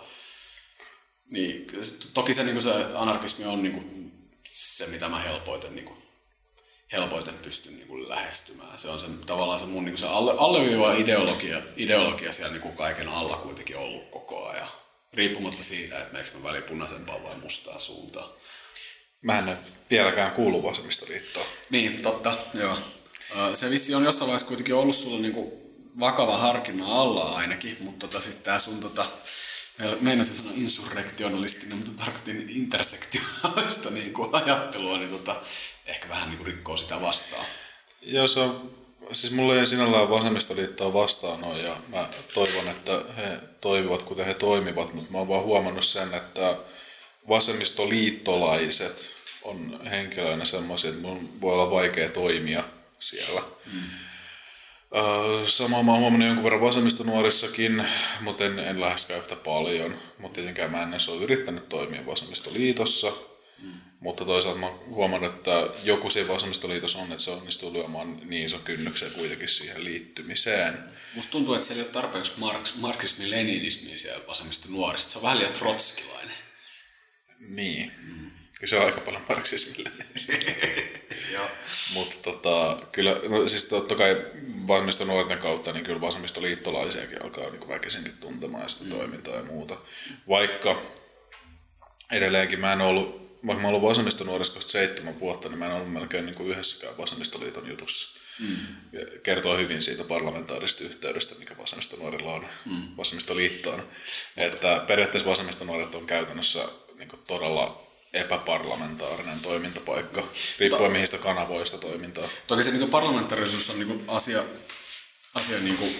niin, 1.31 1.67
toki 2.15 2.35
se, 2.35 2.45
niin 2.45 2.63
se 2.63 2.87
anarkismi 2.95 3.45
on 3.45 3.63
niin 3.63 3.73
kuin 3.73 4.13
se, 4.49 4.87
mitä 4.87 5.09
mä 5.09 5.19
helpoiten, 5.19 5.75
niin 5.75 5.85
kuin, 5.85 6.03
helpoiten 6.93 7.39
pystyn 7.39 7.77
niin 7.77 7.89
kuin 7.89 8.09
lähestymään. 8.09 8.79
Se 8.79 8.89
on 8.89 8.99
se, 8.99 9.07
tavallaan 9.27 9.61
se 9.61 9.67
mun 9.67 9.85
niin 9.85 9.93
kuin 9.93 10.01
se 10.01 10.07
alle, 10.07 10.35
alleviiva 10.39 10.93
ideologia, 10.93 11.63
ideologia 11.77 12.33
siellä 12.33 12.53
niin 12.53 12.63
kuin 12.63 12.77
kaiken 12.77 13.09
alla 13.09 13.37
kuitenkin 13.37 13.77
ollut 13.77 14.11
koko 14.11 14.49
ajan. 14.49 14.69
Riippumatta 15.13 15.63
siitä, 15.63 15.99
että 15.99 16.13
meneekö 16.13 16.39
mä 16.39 16.43
väliin 16.43 16.65
punaisempaan 16.65 17.23
vai 17.23 17.37
mustaan 17.37 17.81
suuntaan. 17.81 18.31
Mä 19.27 19.39
en 19.39 19.59
vieläkään 19.91 20.33
kuulu 20.33 20.63
vasemmistoliittoon. 20.63 21.47
Niin, 21.71 22.03
totta, 22.03 22.33
joo. 22.55 22.79
Se 23.55 23.71
vissi 23.71 23.95
on 23.95 24.05
jossain 24.05 24.27
vaiheessa 24.27 24.49
kuitenkin 24.49 24.75
ollut 24.75 24.97
sulla 24.97 25.21
niinku 25.21 25.73
vakava 26.01 26.37
harkinnan 26.37 26.89
alla 26.89 27.37
ainakin, 27.37 27.77
mutta 27.81 28.07
tota, 28.07 28.23
sitten 28.23 28.43
tää 28.43 28.59
sun 28.59 28.81
tota, 28.81 29.07
meinasin 30.01 30.35
sanoa 30.37 30.53
insurrektionalistinen, 30.57 31.77
mutta 31.77 32.05
tarkoitin 32.05 32.47
intersektionaalista 32.49 33.91
niin 33.91 34.13
kuin 34.13 34.35
ajattelua, 34.35 34.99
niin 34.99 35.11
tota, 35.11 35.37
ehkä 35.87 36.09
vähän 36.09 36.29
niin 36.29 36.39
kuin 36.39 36.47
rikkoo 36.47 36.77
sitä 36.77 37.01
vastaan. 37.01 37.47
Joo, 38.03 38.29
se 38.29 38.41
on, 38.41 38.71
siis 39.13 39.33
mulla 39.33 39.57
ei 39.57 39.67
sinällään 39.67 40.11
vasemmistoliittoa 40.11 40.93
vastaan 40.93 41.45
ole, 41.45 41.59
ja 41.59 41.77
mä 41.89 42.09
toivon, 42.35 42.69
että 42.69 43.03
he 43.17 43.39
toimivat 43.61 44.03
kuten 44.03 44.27
he 44.27 44.35
toimivat, 44.35 44.95
mutta 44.95 45.13
mä 45.13 45.19
oon 45.19 45.29
vaan 45.29 45.45
huomannut 45.45 45.85
sen, 45.85 46.15
että 46.15 46.57
vasemmistoliittolaiset 47.29 49.16
on 49.47 49.81
henkilöinä 49.91 50.45
semmoisia, 50.45 50.91
että 50.91 51.03
mun 51.03 51.41
voi 51.41 51.53
olla 51.53 51.71
vaikea 51.71 52.09
toimia 52.09 52.65
siellä. 52.99 53.43
Mm. 53.73 53.81
Samaa 55.47 55.83
mä 55.83 55.93
oon 55.93 56.01
huomannut 56.01 56.27
jonkun 56.27 56.45
verran 56.45 56.61
vasemmistonuorissakin, 56.61 57.85
mutta 58.21 58.45
en, 58.45 58.59
en 58.59 58.81
läheskään 58.81 59.21
yhtä 59.21 59.37
paljon. 59.37 60.03
Mutta 60.19 60.35
tietenkään 60.35 60.71
mä 60.71 60.83
en 60.83 60.91
edes 60.91 61.09
ole 61.09 61.23
yrittänyt 61.23 61.69
toimia 61.69 62.07
vasemmistoliitossa. 62.07 63.13
Mm. 63.63 63.73
Mutta 64.01 64.25
toisaalta 64.25 64.61
mä 64.61 64.67
oon 64.67 64.81
huomannut, 64.89 65.35
että 65.35 65.67
joku 65.85 66.11
siinä 66.11 66.29
vasemmistoliitossa 66.29 66.99
on, 66.99 67.13
että 67.13 67.25
se 67.25 67.31
onnistuu 67.31 67.73
lyömään 67.73 68.21
niin 68.25 68.47
ison 68.47 68.61
kynnyksen 68.61 69.11
kuitenkin 69.11 69.49
siihen 69.49 69.85
liittymiseen. 69.85 70.79
Musta 71.15 71.33
tuntuu, 71.33 71.55
että 71.55 71.67
siellä 71.67 71.81
ei 71.83 71.87
ole 71.87 71.93
tarpeeksi 71.93 72.33
marks, 72.37 72.75
marksismi-leninismiä 72.77 73.99
siellä 73.99 74.27
vasemmista 74.27 74.69
nuorista. 74.71 75.13
Se 75.13 75.19
on 75.19 75.23
vähän 75.23 75.39
liian 75.39 75.53
trotskilainen. 75.53 76.37
Niin. 77.49 77.93
Mm. 77.99 78.26
Se 78.65 78.77
on 78.79 78.87
aika 78.87 79.01
paljon 79.01 79.25
marksismille. 79.29 79.91
Mutta 81.95 82.17
tota, 82.23 82.87
kyllä, 82.93 83.21
no 83.29 83.49
siis 83.49 83.65
totta 83.65 83.95
kai 83.95 84.17
vasemmisto 84.69 85.05
nuorten 85.05 85.39
kautta, 85.39 85.73
niin 85.73 85.85
kyllä 85.85 86.01
vasemmistoliittolaisiakin 86.01 87.23
alkaa 87.23 87.51
niin 87.51 87.69
väkisinkin 87.69 88.17
tuntemaan 88.21 88.69
sitä 88.69 88.85
mm. 88.85 88.91
toimintaa 88.91 89.37
ja 89.37 89.43
muuta. 89.43 89.77
Vaikka 90.29 90.83
edelleenkin 92.13 92.61
mä 92.61 92.73
en 92.73 92.81
ollut, 92.81 93.39
vaikka 93.47 93.63
mä 93.63 93.69
olen 93.69 93.77
ollut 93.77 93.91
vasemmistonuorissa 93.91 94.61
seitsemän 94.61 95.21
vuotta, 95.21 95.49
niin 95.49 95.59
mä 95.59 95.67
en 95.67 95.73
ollut 95.73 95.93
melkein 95.93 96.27
niin 96.27 96.37
kuin 96.37 96.49
yhdessäkään 96.49 96.99
vasemmistoliiton 96.99 97.69
jutussa. 97.69 98.21
Mm. 98.39 98.57
Kertoo 99.23 99.57
hyvin 99.57 99.83
siitä 99.83 100.05
parlamentaarisesta 100.05 100.85
yhteydestä, 100.85 101.35
mikä 101.39 101.59
vasemmistonuorilla 101.59 102.33
on 102.33 102.47
mm. 102.65 102.97
vasemmistoliittoon. 102.97 103.89
Että 104.37 104.85
periaatteessa 104.87 105.31
vasemmistonuoret 105.31 105.95
on 105.95 106.07
käytännössä 106.07 106.69
niin 106.99 107.11
todella 107.27 107.86
epäparlamentaarinen 108.17 109.41
toimintapaikka, 109.41 110.23
riippuen 110.59 110.93
mihin 110.93 111.07
sitä 111.07 111.19
kanavoista 111.19 111.79
toimintaa. 111.79 112.29
Toki 112.47 112.63
se 112.63 112.71
niin 112.71 112.91
parlamentaarisuus 112.91 113.71
on 113.71 113.79
niin 113.79 114.05
asia, 114.09 114.45
asia 115.35 115.59
niin 115.59 115.77
kuin 115.77 115.97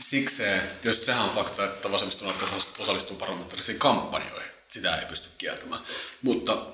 sikseen, 0.00 0.62
tietysti 0.82 1.04
sehän 1.04 1.24
on 1.24 1.34
fakta, 1.34 1.64
että 1.64 1.92
vasemmistonuoret 1.92 2.42
osallistuu 2.78 3.16
parlamentaarisiin 3.16 3.78
kampanjoihin. 3.78 4.50
Sitä 4.68 4.96
ei 4.96 5.06
pysty 5.06 5.28
kieltämään. 5.38 5.82
Mutta 6.22 6.66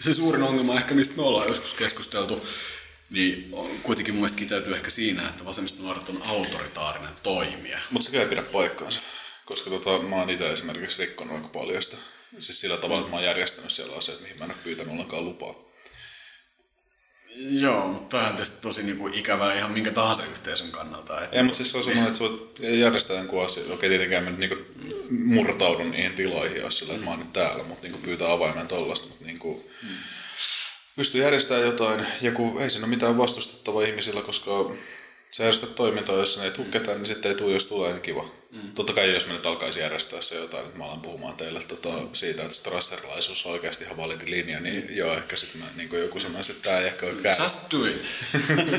se 0.00 0.14
suurin 0.14 0.42
ongelma 0.42 0.76
ehkä, 0.76 0.94
mistä 0.94 1.16
me 1.16 1.22
ollaan 1.22 1.48
joskus 1.48 1.74
keskusteltu, 1.74 2.46
niin 3.10 3.48
on 3.52 3.70
kuitenkin 3.82 4.14
mun 4.14 4.20
mielestä 4.20 4.38
kiteytyy 4.38 4.74
ehkä 4.74 4.90
siinä, 4.90 5.28
että 5.28 5.44
vasemmistonuoret 5.44 6.08
on 6.08 6.22
autoritaarinen 6.22 7.14
toimija. 7.22 7.78
Mutta 7.90 8.10
se 8.10 8.20
ei 8.20 8.28
pidä 8.28 8.42
paikkaansa, 8.42 9.00
koska 9.44 9.70
tota, 9.70 9.98
mä 9.98 10.16
oon 10.16 10.30
itse 10.30 10.52
esimerkiksi 10.52 10.98
rikkonut 10.98 11.36
aika 11.36 11.48
paljon 11.48 11.82
sitä 11.82 11.96
Siis 12.38 12.60
sillä 12.60 12.76
tavalla, 12.76 13.00
että 13.00 13.10
mä 13.10 13.16
oon 13.16 13.24
järjestänyt 13.24 13.72
siellä 13.72 13.96
asiat, 13.96 14.20
mihin 14.20 14.38
mä 14.38 14.44
en 14.44 14.50
ole 14.50 14.58
pyytänyt 14.64 14.92
ollenkaan 14.92 15.24
lupaa. 15.24 15.54
Joo, 17.36 17.88
mutta 17.88 18.16
tämä 18.16 18.28
on 18.28 18.36
tietysti 18.36 18.62
tosi 18.62 18.82
niinku 18.82 19.10
ikävää 19.12 19.54
ihan 19.54 19.70
minkä 19.70 19.90
tahansa 19.90 20.24
yhteisön 20.24 20.70
kannalta. 20.70 21.20
Että... 21.20 21.36
Ei, 21.36 21.42
mutta 21.42 21.56
siis 21.56 21.72
se 21.72 21.78
on 21.78 21.84
semmoinen, 21.84 22.06
että 22.06 22.18
sä 22.18 22.24
voit 22.24 22.58
järjestää 22.60 23.16
jonkun 23.16 23.44
asian. 23.44 23.72
Okei, 23.72 23.88
tietenkään 23.88 24.24
mä 24.24 24.30
nyt 24.30 24.38
niinku 24.38 24.56
murtaudun 25.10 25.90
niihin 25.90 26.12
tiloihin, 26.12 26.62
jos 26.62 26.78
sillä, 26.78 26.94
että 26.94 27.04
mä 27.04 27.10
oon 27.10 27.20
nyt 27.20 27.32
täällä, 27.32 27.64
mutta 27.64 27.82
niinku 27.82 27.98
pyytää 27.98 28.32
avaimen 28.32 28.68
tollasta. 28.68 29.08
Mutta 29.08 29.24
niinku, 29.24 29.70
mm. 29.82 29.88
pystyy 30.96 31.22
järjestämään 31.22 31.66
jotain, 31.66 32.06
ja 32.20 32.32
kun 32.32 32.62
ei 32.62 32.70
siinä 32.70 32.86
ole 32.86 32.94
mitään 32.94 33.18
vastustettavaa 33.18 33.82
ihmisillä, 33.82 34.22
koska 34.22 34.50
sä 35.36 35.42
järjestät 35.42 35.74
toimintaa, 35.74 36.16
jos 36.16 36.38
ei 36.38 36.50
tule 36.50 36.66
ketään, 36.66 36.98
niin 36.98 37.06
sitten 37.06 37.30
ei 37.30 37.38
tule, 37.38 37.52
jos 37.52 37.66
tulee, 37.66 37.92
niin 37.92 38.02
kiva. 38.02 38.30
Mm. 38.50 38.72
Totta 38.74 38.92
kai 38.92 39.14
jos 39.14 39.26
me 39.26 39.32
nyt 39.32 39.46
alkaisi 39.46 39.80
järjestää 39.80 40.20
se 40.20 40.36
jotain, 40.36 40.66
että 40.66 40.78
mä 40.78 40.84
alan 40.84 41.00
puhumaan 41.00 41.36
teille 41.36 41.60
tota, 41.60 41.88
siitä, 42.12 42.42
että 42.42 42.54
strasserlaisuus 42.54 43.46
on 43.46 43.52
oikeasti 43.52 43.84
ihan 43.84 43.96
validi 43.96 44.30
linja, 44.30 44.60
niin 44.60 44.84
mm. 44.88 44.96
joo, 44.96 45.14
ehkä 45.14 45.36
sitten 45.36 45.62
niin 45.76 45.88
joku 45.92 46.20
sanoisi, 46.20 46.52
että 46.52 46.64
tämä 46.64 46.78
ei 46.78 46.86
ehkä 46.86 47.06
ole 47.06 47.14
käy. 47.14 47.34
Just 47.42 47.72
do 47.72 47.84
it. 47.84 48.24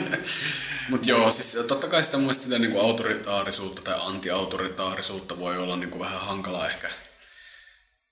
Mutta 0.89 1.09
joo, 1.09 1.31
siis 1.31 1.65
totta 1.67 1.87
kai 1.87 2.03
sitä 2.03 2.17
mun 2.17 2.33
sitä 2.33 2.59
niin 2.59 2.79
autoritaarisuutta 2.79 3.81
tai 3.81 3.95
antiautoritaarisuutta 3.99 5.39
voi 5.39 5.57
olla 5.57 5.75
niin 5.75 5.89
kuin 5.89 5.99
vähän 5.99 6.19
hankala 6.19 6.69
ehkä 6.69 6.89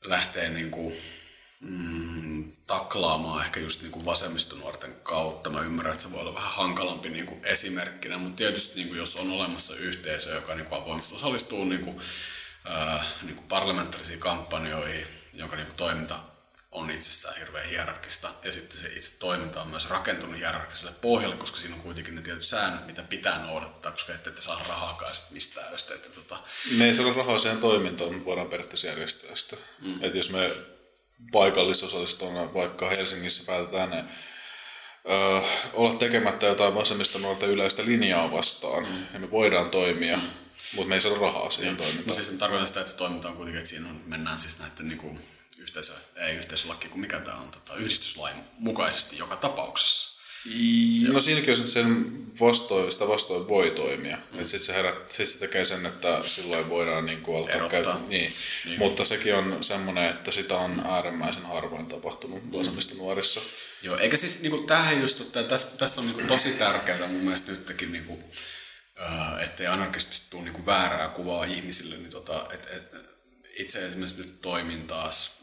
lähteä 0.05 0.49
niin 0.49 0.71
kuin, 0.71 0.95
mm, 1.63 2.51
taklaamaan 2.67 3.45
ehkä 3.45 3.59
just 3.59 3.81
niin 3.81 3.91
kuin 3.91 4.05
vasemmistonuorten 4.05 4.95
kautta. 5.03 5.49
Mä 5.49 5.61
ymmärrän, 5.61 5.91
että 5.91 6.03
se 6.03 6.11
voi 6.11 6.21
olla 6.21 6.35
vähän 6.35 6.51
hankalampi 6.51 7.09
niin 7.09 7.25
kuin 7.25 7.45
esimerkkinä, 7.45 8.17
mutta 8.17 8.37
tietysti 8.37 8.75
niin 8.75 8.87
kuin 8.87 8.97
jos 8.97 9.15
on 9.15 9.31
olemassa 9.31 9.75
yhteisö, 9.75 10.35
joka 10.35 10.55
niin 10.55 10.65
kuin 10.65 10.81
avoimesti 10.81 11.15
osallistuu 11.15 11.65
niin 11.65 11.81
kuin, 11.81 12.01
ää, 12.65 13.05
niin 13.21 13.35
kuin 13.35 13.47
parlamentaarisiin 13.47 14.19
kampanjoihin, 14.19 15.07
jonka 15.33 15.55
niin 15.55 15.67
kuin 15.67 15.77
toiminta 15.77 16.19
on 16.71 16.91
itsessään 16.91 17.39
hirveän 17.39 17.69
hierarkista 17.69 18.29
ja 18.43 18.51
sitten 18.51 18.77
se 18.77 18.87
itse 18.87 19.19
toiminta 19.19 19.61
on 19.61 19.67
myös 19.67 19.89
rakentunut 19.89 20.37
hierarkiselle 20.37 20.95
pohjalle, 21.01 21.35
koska 21.35 21.57
siinä 21.57 21.75
on 21.75 21.81
kuitenkin 21.81 22.15
ne 22.15 22.21
tietyt 22.21 22.43
säännöt, 22.45 22.87
mitä 22.87 23.03
pitää 23.03 23.39
noudattaa, 23.39 23.91
koska 23.91 24.13
ette, 24.13 24.29
ette 24.29 24.41
saa 24.41 24.61
rahaakaan 24.69 25.15
sit 25.15 25.31
mistään, 25.31 25.71
jos 25.71 25.83
te 25.83 25.93
ette 25.93 26.09
tota... 26.09 26.37
Ne 26.77 26.85
ei 26.85 26.95
saa 26.95 27.13
rahaa 27.13 27.39
siihen 27.39 27.57
toimintaan, 27.57 28.13
mutta 28.13 28.25
voidaan 28.25 28.47
periaatteessa 28.49 28.87
järjestää 28.87 29.35
sitä. 29.35 29.57
Mm. 29.81 30.03
Et 30.03 30.15
jos 30.15 30.31
me 30.31 30.51
paikallisosallistuna, 31.31 32.53
vaikka 32.53 32.89
Helsingissä 32.89 33.51
päätetään 33.51 33.89
ne, 33.89 34.03
ö, 35.09 35.41
olla 35.73 35.93
tekemättä 35.93 36.45
jotain 36.45 36.75
vasemmista 36.75 37.19
nuorten 37.19 37.49
yleistä 37.49 37.85
linjaa 37.85 38.31
vastaan, 38.31 38.83
mm. 38.83 39.05
ja 39.13 39.19
me 39.19 39.31
voidaan 39.31 39.69
toimia, 39.69 40.17
mm. 40.17 40.23
mutta 40.75 40.89
me 40.89 40.95
ei 40.95 41.01
saada 41.01 41.19
rahaa 41.19 41.49
siihen 41.49 41.73
niin. 41.73 41.77
toimintaan. 41.77 42.07
Mutta 42.07 42.23
siis 42.23 42.37
tarkoitan 42.37 42.67
sitä, 42.67 42.79
että 42.79 42.91
se 42.91 42.97
toiminta 42.97 43.27
on 43.27 43.35
kuitenkin, 43.35 43.59
että 43.59 43.69
siinä 43.69 43.89
on, 43.89 44.01
mennään 44.05 44.39
siis 44.39 44.59
näiden 44.59 44.87
niin 44.87 44.99
kuin, 44.99 45.19
yhteisö, 45.59 45.93
ei 46.15 46.35
yhteisölaki, 46.35 46.87
kuin 46.87 47.01
mikä 47.01 47.19
tämä 47.19 47.37
on, 47.37 47.51
tota, 47.51 47.75
yhdistyslain 47.75 48.35
mukaisesti 48.57 49.17
joka 49.17 49.35
tapauksessa. 49.35 50.12
No 51.11 51.21
siinäkin 51.21 51.61
on 51.61 51.67
sen 51.67 52.23
vastoin, 52.39 52.91
sitä 52.91 53.07
vastoin 53.07 53.47
voi 53.47 53.71
toimia. 53.71 54.17
Mm. 54.31 54.45
Sitten 54.45 54.59
se, 54.59 54.73
herät, 54.73 55.11
sit 55.11 55.29
se 55.29 55.39
tekee 55.39 55.65
sen, 55.65 55.85
että 55.85 56.21
silloin 56.25 56.69
voidaan 56.69 57.05
niin 57.05 57.21
kuin 57.21 57.37
alkaa 57.37 57.69
käyttää. 57.69 57.99
Niin. 58.07 58.33
niin. 58.65 58.79
Mutta 58.79 59.05
sekin 59.05 59.35
on 59.35 59.63
semmoinen, 59.63 60.09
että 60.09 60.31
sitä 60.31 60.57
on 60.57 60.83
äärimmäisen 60.89 61.45
harvoin 61.45 61.85
tapahtunut 61.85 62.43
mm. 62.43 62.51
vasemmista 62.59 62.95
nuorissa. 62.95 63.41
Joo, 63.81 63.97
eikä 63.97 64.17
siis 64.17 64.41
niin 64.41 64.51
kuin, 64.51 64.67
tämähän 64.67 65.01
just, 65.01 65.21
että 65.21 65.43
tässä, 65.43 65.77
tässä 65.77 66.01
on 66.01 66.07
niin 66.07 66.15
kuin, 66.15 66.27
tosi 66.27 66.51
tärkeää 66.51 67.07
mun 67.07 67.23
mielestä 67.23 67.51
nytkin, 67.51 67.91
niin 67.91 68.05
kuin, 68.05 68.23
äh, 69.01 69.43
ettei 69.43 69.67
anarkismista 69.67 70.29
tule 70.29 70.43
niin 70.43 70.53
kuin, 70.53 70.65
väärää 70.65 71.09
kuvaa 71.09 71.43
ihmisille. 71.43 71.97
Niin, 71.97 72.09
tota, 72.09 72.47
et, 72.53 72.67
et, 72.71 72.93
itse 73.57 73.85
esimerkiksi 73.85 74.21
nyt 74.21 74.41
toimin 74.41 74.87
taas 74.87 75.42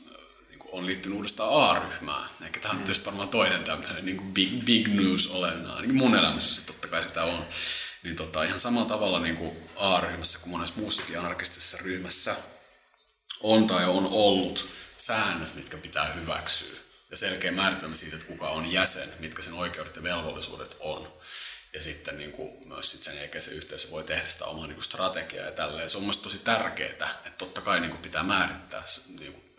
on 0.72 0.86
liittynyt 0.86 1.16
uudestaan 1.16 1.70
A-ryhmään. 1.70 2.30
Eikä 2.44 2.60
tämä 2.60 2.72
on 2.72 2.78
mm. 2.78 2.84
tietysti 2.84 3.06
varmaan 3.06 3.28
toinen 3.28 3.64
tämmöinen 3.64 4.06
niin 4.06 4.16
kuin 4.16 4.34
big, 4.34 4.64
big 4.64 4.88
news 4.88 5.26
olenna. 5.26 5.74
Ainakin 5.74 5.96
mun 5.96 6.16
elämässä 6.16 6.60
se 6.60 6.66
totta 6.66 6.88
kai 6.88 7.04
sitä 7.04 7.24
on. 7.24 7.46
Niin 8.02 8.16
tota, 8.16 8.42
ihan 8.42 8.60
samalla 8.60 8.88
tavalla 8.88 9.20
niin 9.20 9.36
kuin 9.36 9.70
A-ryhmässä 9.76 10.38
kuin 10.38 10.50
monessa 10.50 10.74
muussakin 10.76 11.18
anarkistisessa 11.18 11.78
ryhmässä 11.84 12.36
on 13.40 13.66
tai 13.66 13.84
on 13.84 14.08
ollut 14.10 14.66
säännöt, 14.96 15.54
mitkä 15.54 15.76
pitää 15.76 16.12
hyväksyä. 16.12 16.80
Ja 17.10 17.16
selkeä 17.16 17.52
määritelmä 17.52 17.94
siitä, 17.94 18.16
että 18.16 18.28
kuka 18.28 18.48
on 18.48 18.72
jäsen, 18.72 19.08
mitkä 19.18 19.42
sen 19.42 19.54
oikeudet 19.54 19.96
ja 19.96 20.02
velvollisuudet 20.02 20.76
on. 20.80 21.12
Ja 21.72 21.80
sitten 21.80 22.18
niin 22.18 22.32
kuin, 22.32 22.68
myös 22.68 22.92
sit 22.92 23.00
sen 23.00 23.16
jälkeen 23.16 23.42
se 23.42 23.50
yhteisö 23.50 23.90
voi 23.90 24.04
tehdä 24.04 24.26
sitä 24.26 24.44
omaa 24.44 24.66
niin 24.66 24.74
kuin 24.74 24.84
strategiaa 24.84 25.46
ja 25.46 25.52
tälleen. 25.52 25.90
Se 25.90 25.96
on 25.96 26.02
mielestäni 26.02 26.32
tosi 26.32 26.38
tärkeää, 26.44 26.90
että 26.90 27.30
totta 27.38 27.60
kai 27.60 27.80
niin 27.80 27.90
kuin 27.90 28.02
pitää 28.02 28.22
määrittää 28.22 28.82
niin 29.18 29.32
kuin 29.32 29.49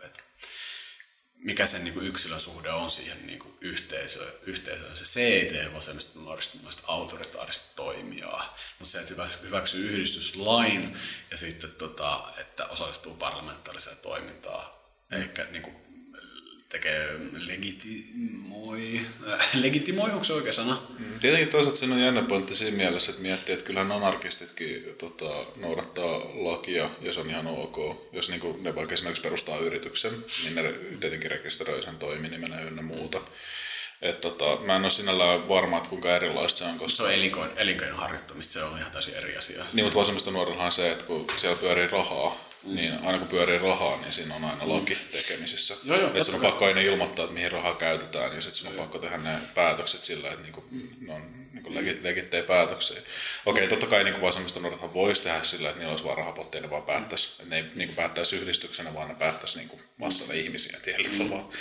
mikä 1.43 1.67
sen 1.67 1.83
niin 1.83 1.93
kuin 1.93 2.07
yksilön 2.07 2.41
suhde 2.41 2.69
on 2.69 2.91
siihen 2.91 3.27
niin 3.27 3.39
kuin 3.39 3.57
yhteisöön, 3.61 4.33
yhteisöön. 4.45 4.95
Se, 4.95 5.21
ei 5.21 5.45
tee 5.45 5.73
vasemmista 5.73 6.19
nuorista 6.19 6.57
autoritaarista 6.87 7.75
toimijaa, 7.75 8.57
mutta 8.79 8.91
se, 8.91 8.99
että 8.99 9.27
hyväksyy 9.43 9.89
yhdistyslain 9.89 10.97
ja 11.31 11.37
sitten, 11.37 11.71
tota, 11.71 12.33
että 12.37 12.65
osallistuu 12.65 13.13
parlamentaariseen 13.15 13.97
toimintaan, 13.97 14.71
ehkä 15.11 15.43
niin 15.43 15.63
kuin, 15.63 15.90
tekee 16.71 17.07
legitimoi, 17.33 19.01
äh, 19.33 19.49
legitimoi, 19.53 20.11
onko 20.11 20.23
se 20.23 20.33
oikea 20.33 20.53
sana? 20.53 20.81
Mm. 20.99 21.19
Tietenkin 21.19 21.49
toisaalta 21.49 21.79
siinä 21.79 21.95
on 21.95 22.01
jännä 22.01 22.21
pointti 22.21 22.55
siinä 22.55 22.77
mielessä, 22.77 23.11
että 23.11 23.23
miettii, 23.23 23.53
että 23.53 23.65
kyllähän 23.65 23.91
anarkistitkin 23.91 24.95
tota, 24.97 25.45
noudattaa 25.55 26.19
lakia 26.33 26.89
ja 27.01 27.13
se 27.13 27.19
on 27.19 27.29
ihan 27.29 27.47
ok. 27.47 28.07
Jos 28.13 28.29
niin 28.29 28.41
kuin, 28.41 28.63
ne 28.63 28.75
vaikka 28.75 28.93
esimerkiksi 28.93 29.23
perustaa 29.23 29.57
yrityksen, 29.57 30.11
niin 30.43 30.55
ne 30.55 30.73
tietenkin 30.99 31.31
rekisteröi 31.31 31.83
sen 31.83 31.95
toiminimen 31.95 32.67
ynnä 32.67 32.81
muuta. 32.81 33.21
Et 34.01 34.21
tota, 34.21 34.57
mä 34.65 34.75
en 34.75 34.81
ole 34.81 34.89
sinällään 34.89 35.49
varma, 35.49 35.77
että 35.77 35.89
kuinka 35.89 36.15
erilaista 36.15 36.59
se 36.59 36.65
on. 36.65 36.79
Koska... 36.79 36.97
Se 36.97 37.03
on 37.03 37.13
elinkeino, 37.13 37.49
elinkeinon 37.55 37.99
harjoittamista, 37.99 38.53
se 38.53 38.63
on 38.63 38.77
ihan 38.77 38.91
täysin 38.91 39.15
eri 39.15 39.37
asia. 39.37 39.65
Niin, 39.73 39.85
mutta 39.85 39.99
vasemmista 39.99 40.31
nuorillahan 40.31 40.71
se, 40.71 40.91
että 40.91 41.05
kun 41.05 41.27
siellä 41.37 41.57
pyörii 41.57 41.87
rahaa, 41.87 42.50
Mm. 42.63 42.75
Niin 42.75 42.93
aina 43.03 43.17
kun 43.19 43.27
pyörii 43.27 43.59
rahaa, 43.59 43.97
niin 43.97 44.13
siinä 44.13 44.35
on 44.35 44.45
aina 44.45 44.69
laki 44.69 44.97
tekemisissä. 45.11 45.75
Joo, 45.83 45.99
joo, 45.99 46.23
sun 46.23 46.35
on 46.35 46.41
pakko 46.41 46.65
aina 46.65 46.81
ilmoittaa, 46.81 47.25
että 47.25 47.33
mihin 47.33 47.51
rahaa 47.51 47.75
käytetään, 47.75 48.35
ja 48.35 48.41
sitten 48.41 48.61
sun 48.61 48.67
on 48.67 48.77
pakko 48.77 48.99
tehdä 48.99 49.17
ne 49.17 49.39
päätökset 49.55 50.03
sillä, 50.03 50.27
että 50.27 50.43
niinku, 50.43 50.63
ne 50.99 51.13
on 51.13 51.21
niinku 51.53 51.75
legit, 51.75 52.03
legittejä 52.03 52.43
päätöksiä. 52.43 53.01
Okei, 53.45 53.67
totta 53.67 53.87
kai 53.87 54.03
niinku 54.03 54.21
vasemmista 54.21 54.59
nuorethan 54.59 54.93
voisi 54.93 55.23
tehdä 55.23 55.43
sillä, 55.43 55.69
että 55.69 55.79
niillä 55.79 55.91
olisi 55.91 56.05
vaan 56.05 56.17
rahapotti, 56.17 56.57
ja 56.57 56.61
ne 56.61 56.69
vaan 56.69 56.83
päättäisi, 56.83 57.27
että 57.31 57.55
ne 57.55 57.55
ei 57.55 57.65
niinku 57.75 57.95
päättäisi 57.95 58.35
yhdistyksenä, 58.35 58.93
vaan 58.93 59.07
ne 59.07 59.15
päättäisi 59.15 59.57
niinku 59.57 59.81
massalle 59.97 60.37
ihmisiä 60.37 60.79
tietyllä 60.79 61.09
mm. 61.09 61.29
tavalla. 61.29 61.53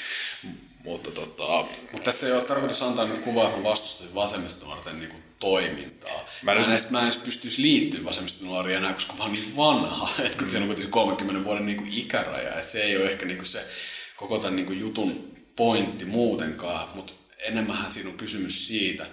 Mutta 0.84 1.10
tota... 1.10 1.66
Mutta 1.92 2.04
tässä 2.04 2.26
ei 2.26 2.32
ole 2.32 2.42
tarkoitus 2.42 2.82
antaa 2.82 3.06
nyt 3.06 3.20
kuvaa, 3.20 3.46
että 3.46 3.58
mä 3.58 3.64
vastustan 3.64 4.14
vasemmista 4.14 4.66
nuorten 4.66 4.98
niinku 5.00 5.29
toimintaa. 5.40 6.28
Mä, 6.42 6.54
mä, 6.54 6.64
en 6.64 6.70
edes, 6.70 6.90
mä 6.90 6.98
en 6.98 7.04
edes 7.04 7.16
pystyisi 7.16 7.62
liittyä 7.62 8.04
vasemmista 8.04 8.46
nuoria 8.46 8.76
enää, 8.76 8.92
koska 8.92 9.14
mä 9.14 9.22
oon 9.22 9.32
niin 9.32 9.56
vanha, 9.56 10.10
että 10.24 10.38
kun 10.38 10.46
mm. 10.46 10.50
se 10.50 10.58
on 10.58 10.66
kuitenkin 10.66 10.90
30 10.90 11.44
vuoden 11.44 11.66
niin 11.66 11.78
kuin 11.78 11.92
ikäraja, 11.92 12.54
että 12.54 12.72
se 12.72 12.82
ei 12.82 12.96
ole 12.96 13.10
ehkä 13.10 13.26
niin 13.26 13.36
kuin 13.36 13.46
se 13.46 13.68
koko 14.16 14.38
tämän 14.38 14.56
niin 14.56 14.66
kuin 14.66 14.80
jutun 14.80 15.36
pointti 15.56 16.04
muutenkaan, 16.04 16.88
mutta 16.94 17.12
enemmänhän 17.38 17.92
siinä 17.92 18.10
on 18.10 18.18
kysymys 18.18 18.66
siitä, 18.66 19.06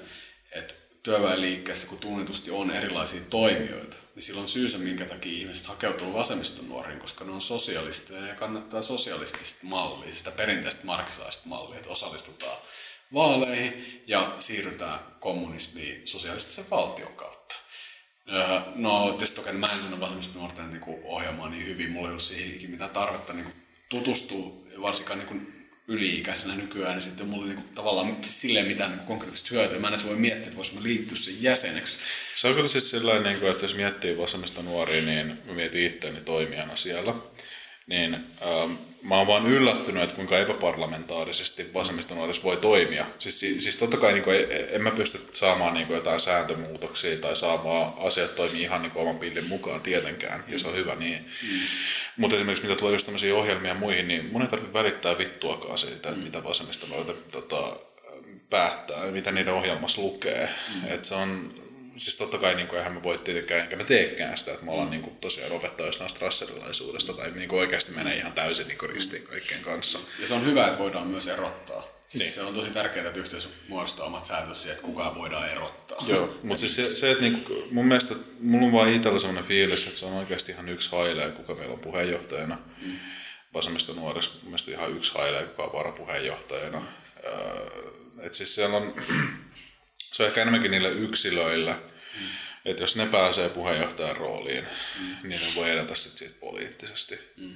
että 0.51 0.73
työväenliikkeessä, 1.03 1.87
kun 1.87 1.97
tunnetusti 1.97 2.51
on 2.51 2.71
erilaisia 2.71 3.21
toimijoita, 3.29 3.97
niin 4.15 4.23
silloin 4.23 4.43
on 4.43 4.49
syynsä, 4.49 4.77
minkä 4.77 5.05
takia 5.05 5.39
ihmiset 5.39 5.67
hakeutuu 5.67 6.13
vasemmiston 6.13 6.69
nuoriin, 6.69 6.99
koska 6.99 7.25
ne 7.25 7.31
on 7.31 7.41
sosialisteja 7.41 8.27
ja 8.27 8.35
kannattaa 8.35 8.81
sosialistista 8.81 9.67
mallia, 9.67 10.13
sitä 10.13 10.31
perinteistä 10.31 10.85
marksilaista 10.85 11.49
mallia, 11.49 11.77
että 11.77 11.89
osallistutaan 11.89 12.57
vaaleihin 13.13 14.03
ja 14.07 14.35
siirrytään 14.39 14.99
kommunismiin 15.19 16.01
sosialistisen 16.05 16.69
valtion 16.71 17.13
kautta. 17.13 17.55
No 18.75 19.11
tietysti 19.11 19.35
toki 19.35 19.51
mä 19.51 19.67
en 19.73 19.79
tunne 19.79 19.99
vasemmista 19.99 20.39
nuorten 20.39 20.69
niin 20.69 21.01
ohjelmaa 21.03 21.49
niin 21.49 21.65
hyvin, 21.65 21.91
mulla 21.91 22.07
ei 22.07 22.11
ollut 22.11 22.23
siihenkin 22.23 22.71
mitään 22.71 22.89
tarvetta 22.89 23.33
niin 23.33 23.53
tutustua, 23.89 24.63
varsinkaan 24.81 25.19
niin 25.19 25.67
yli-ikäisenä 25.87 26.55
nykyään, 26.55 26.95
niin 26.95 27.03
sitten 27.03 27.27
mulla 27.27 27.47
ei 27.47 27.55
niin 27.55 27.69
tavallaan 27.75 28.17
silleen 28.21 28.67
mitään 28.67 28.91
niin 28.91 29.07
konkreettista 29.07 29.49
hyötyä. 29.51 29.79
Mä 29.79 29.87
en 29.87 29.93
edes 29.93 30.07
voi 30.07 30.15
miettiä, 30.15 30.43
että 30.43 30.55
voisimme 30.55 30.83
liittyä 30.83 31.17
sen 31.17 31.43
jäseneksi. 31.43 31.99
Se 32.35 32.47
on 32.47 32.55
kyllä 32.55 32.67
siis 32.67 32.91
sellainen, 32.91 33.23
niin 33.23 33.51
että 33.51 33.65
jos 33.65 33.75
miettii 33.75 34.17
vasemmista 34.17 34.61
nuoria, 34.61 35.01
niin 35.01 35.39
mä 35.45 35.53
mietin 35.53 35.85
itseäni 35.85 36.21
toimijana 36.21 36.75
siellä 36.75 37.13
niin 37.87 38.13
ähm, 38.13 38.71
mä 39.01 39.15
oon 39.15 39.27
vaan 39.27 39.47
yllättynyt, 39.47 40.03
että 40.03 40.15
kuinka 40.15 40.37
epäparlamentaarisesti 40.37 41.73
vasemmistonuorissa 41.73 42.43
voi 42.43 42.57
toimia. 42.57 43.05
Siis, 43.19 43.39
siis 43.39 43.75
totta 43.75 43.97
kai 43.97 44.13
niin 44.13 44.23
kuin, 44.23 44.37
en 44.71 44.81
mä 44.81 44.91
pysty 44.91 45.19
saamaan 45.33 45.73
niin 45.73 45.87
kuin, 45.87 45.97
jotain 45.97 46.19
sääntömuutoksia 46.19 47.17
tai 47.17 47.35
saamaan 47.35 47.93
asiat 47.97 48.35
toimii 48.35 48.61
ihan 48.61 48.81
niin 48.81 48.91
kuin, 48.91 49.01
oman 49.01 49.19
pillin 49.19 49.47
mukaan 49.47 49.81
tietenkään, 49.81 50.43
ja 50.47 50.59
se 50.59 50.67
on 50.67 50.75
hyvä 50.75 50.95
niin. 50.95 51.25
Mm. 51.43 51.59
Mutta 52.17 52.35
esimerkiksi 52.35 52.67
mitä 52.67 52.79
tulee 52.79 52.93
just 52.93 53.05
tämmöisiä 53.05 53.35
ohjelmia 53.35 53.71
ja 53.71 53.79
muihin, 53.79 54.07
niin 54.07 54.29
mun 54.31 54.41
ei 54.41 54.47
tarvitse 54.47 54.73
välittää 54.73 55.17
vittuakaan 55.17 55.77
siitä, 55.77 56.09
että 56.09 56.23
mitä 56.23 56.43
vasemmistonuoret 56.43 57.31
tota, 57.31 57.77
päättää, 58.49 59.11
mitä 59.11 59.31
niiden 59.31 59.53
ohjelmassa 59.53 60.01
lukee. 60.01 60.49
Mm. 60.75 60.87
Et 60.87 61.03
se 61.03 61.15
on 61.15 61.53
siis 61.97 62.17
totta 62.17 62.37
kai 62.37 62.55
niin 62.55 62.67
kuin, 62.67 62.77
eihän 62.77 62.93
me 62.93 63.03
voi 63.03 63.17
tietenkään, 63.17 63.61
enkä 63.61 63.75
me 63.75 63.83
teekään 63.83 64.37
sitä, 64.37 64.51
että 64.51 64.65
me 64.65 64.71
ollaan 64.71 64.89
niin 64.89 65.01
kuin, 65.01 65.15
tosiaan 65.15 65.51
opettaa 65.51 65.85
jostain 65.85 66.09
strasserilaisuudesta 66.09 67.13
tai 67.13 67.31
niin 67.31 67.49
kuin, 67.49 67.59
oikeasti 67.59 67.91
menee 67.91 68.15
ihan 68.15 68.33
täysin 68.33 68.67
niin 68.67 68.77
kuin, 68.77 68.89
ristiin 68.89 69.27
kaikkien 69.27 69.61
kanssa. 69.61 69.99
Ja 70.19 70.27
se 70.27 70.33
on 70.33 70.45
hyvä, 70.45 70.67
että 70.67 70.79
voidaan 70.79 71.07
myös 71.07 71.27
erottaa. 71.27 71.87
Siis 72.07 72.23
niin. 72.23 72.33
Se 72.33 72.41
on 72.41 72.53
tosi 72.53 72.71
tärkeää, 72.71 73.07
että 73.07 73.19
yhteisö 73.19 73.49
muodostaa 73.67 74.05
omat 74.05 74.25
sääntönsä 74.25 74.71
että 74.71 74.83
kukaan 74.83 75.15
voidaan 75.15 75.49
erottaa. 75.49 76.03
Joo, 76.07 76.39
mutta 76.43 76.59
siis 76.59 76.75
se, 76.75 76.85
se 76.85 77.11
että 77.11 77.23
niinku, 77.23 77.67
mun 77.71 77.85
mielestä 77.85 78.15
mulla 78.39 78.65
on 78.65 78.71
vaan 78.71 78.93
itsellä 78.93 79.19
sellainen 79.19 79.45
fiilis, 79.45 79.87
että 79.87 79.99
se 79.99 80.05
on 80.05 80.13
oikeasti 80.13 80.51
ihan 80.51 80.69
yksi 80.69 80.91
hailee, 80.91 81.31
kuka 81.31 81.55
meillä 81.55 81.73
on 81.73 81.79
puheenjohtajana. 81.79 82.57
Mm. 82.81 82.97
Vasemmista 83.53 83.93
nuorissa 83.93 84.33
mun 84.33 84.43
mielestä 84.43 84.71
ihan 84.71 84.91
yksi 84.91 85.13
hailee, 85.13 85.45
kuka 85.45 85.63
on 85.63 85.73
varapuheenjohtajana. 85.73 86.81
Et 88.19 88.33
siis 88.33 88.55
siellä 88.55 88.77
on 88.77 88.93
se 90.17 90.23
on 90.23 90.27
ehkä 90.27 90.41
enemmänkin 90.41 90.71
niillä 90.71 90.89
yksilöillä, 90.89 91.73
mm. 91.73 92.27
että 92.65 92.83
jos 92.83 92.95
ne 92.95 93.05
pääsee 93.05 93.49
puheenjohtajan 93.49 94.17
rooliin, 94.17 94.63
mm. 94.99 95.29
niin 95.29 95.41
ne 95.41 95.55
voi 95.55 95.71
edetä 95.71 95.95
sit 95.95 96.17
siitä 96.17 96.35
poliittisesti. 96.39 97.19
Mm. 97.37 97.55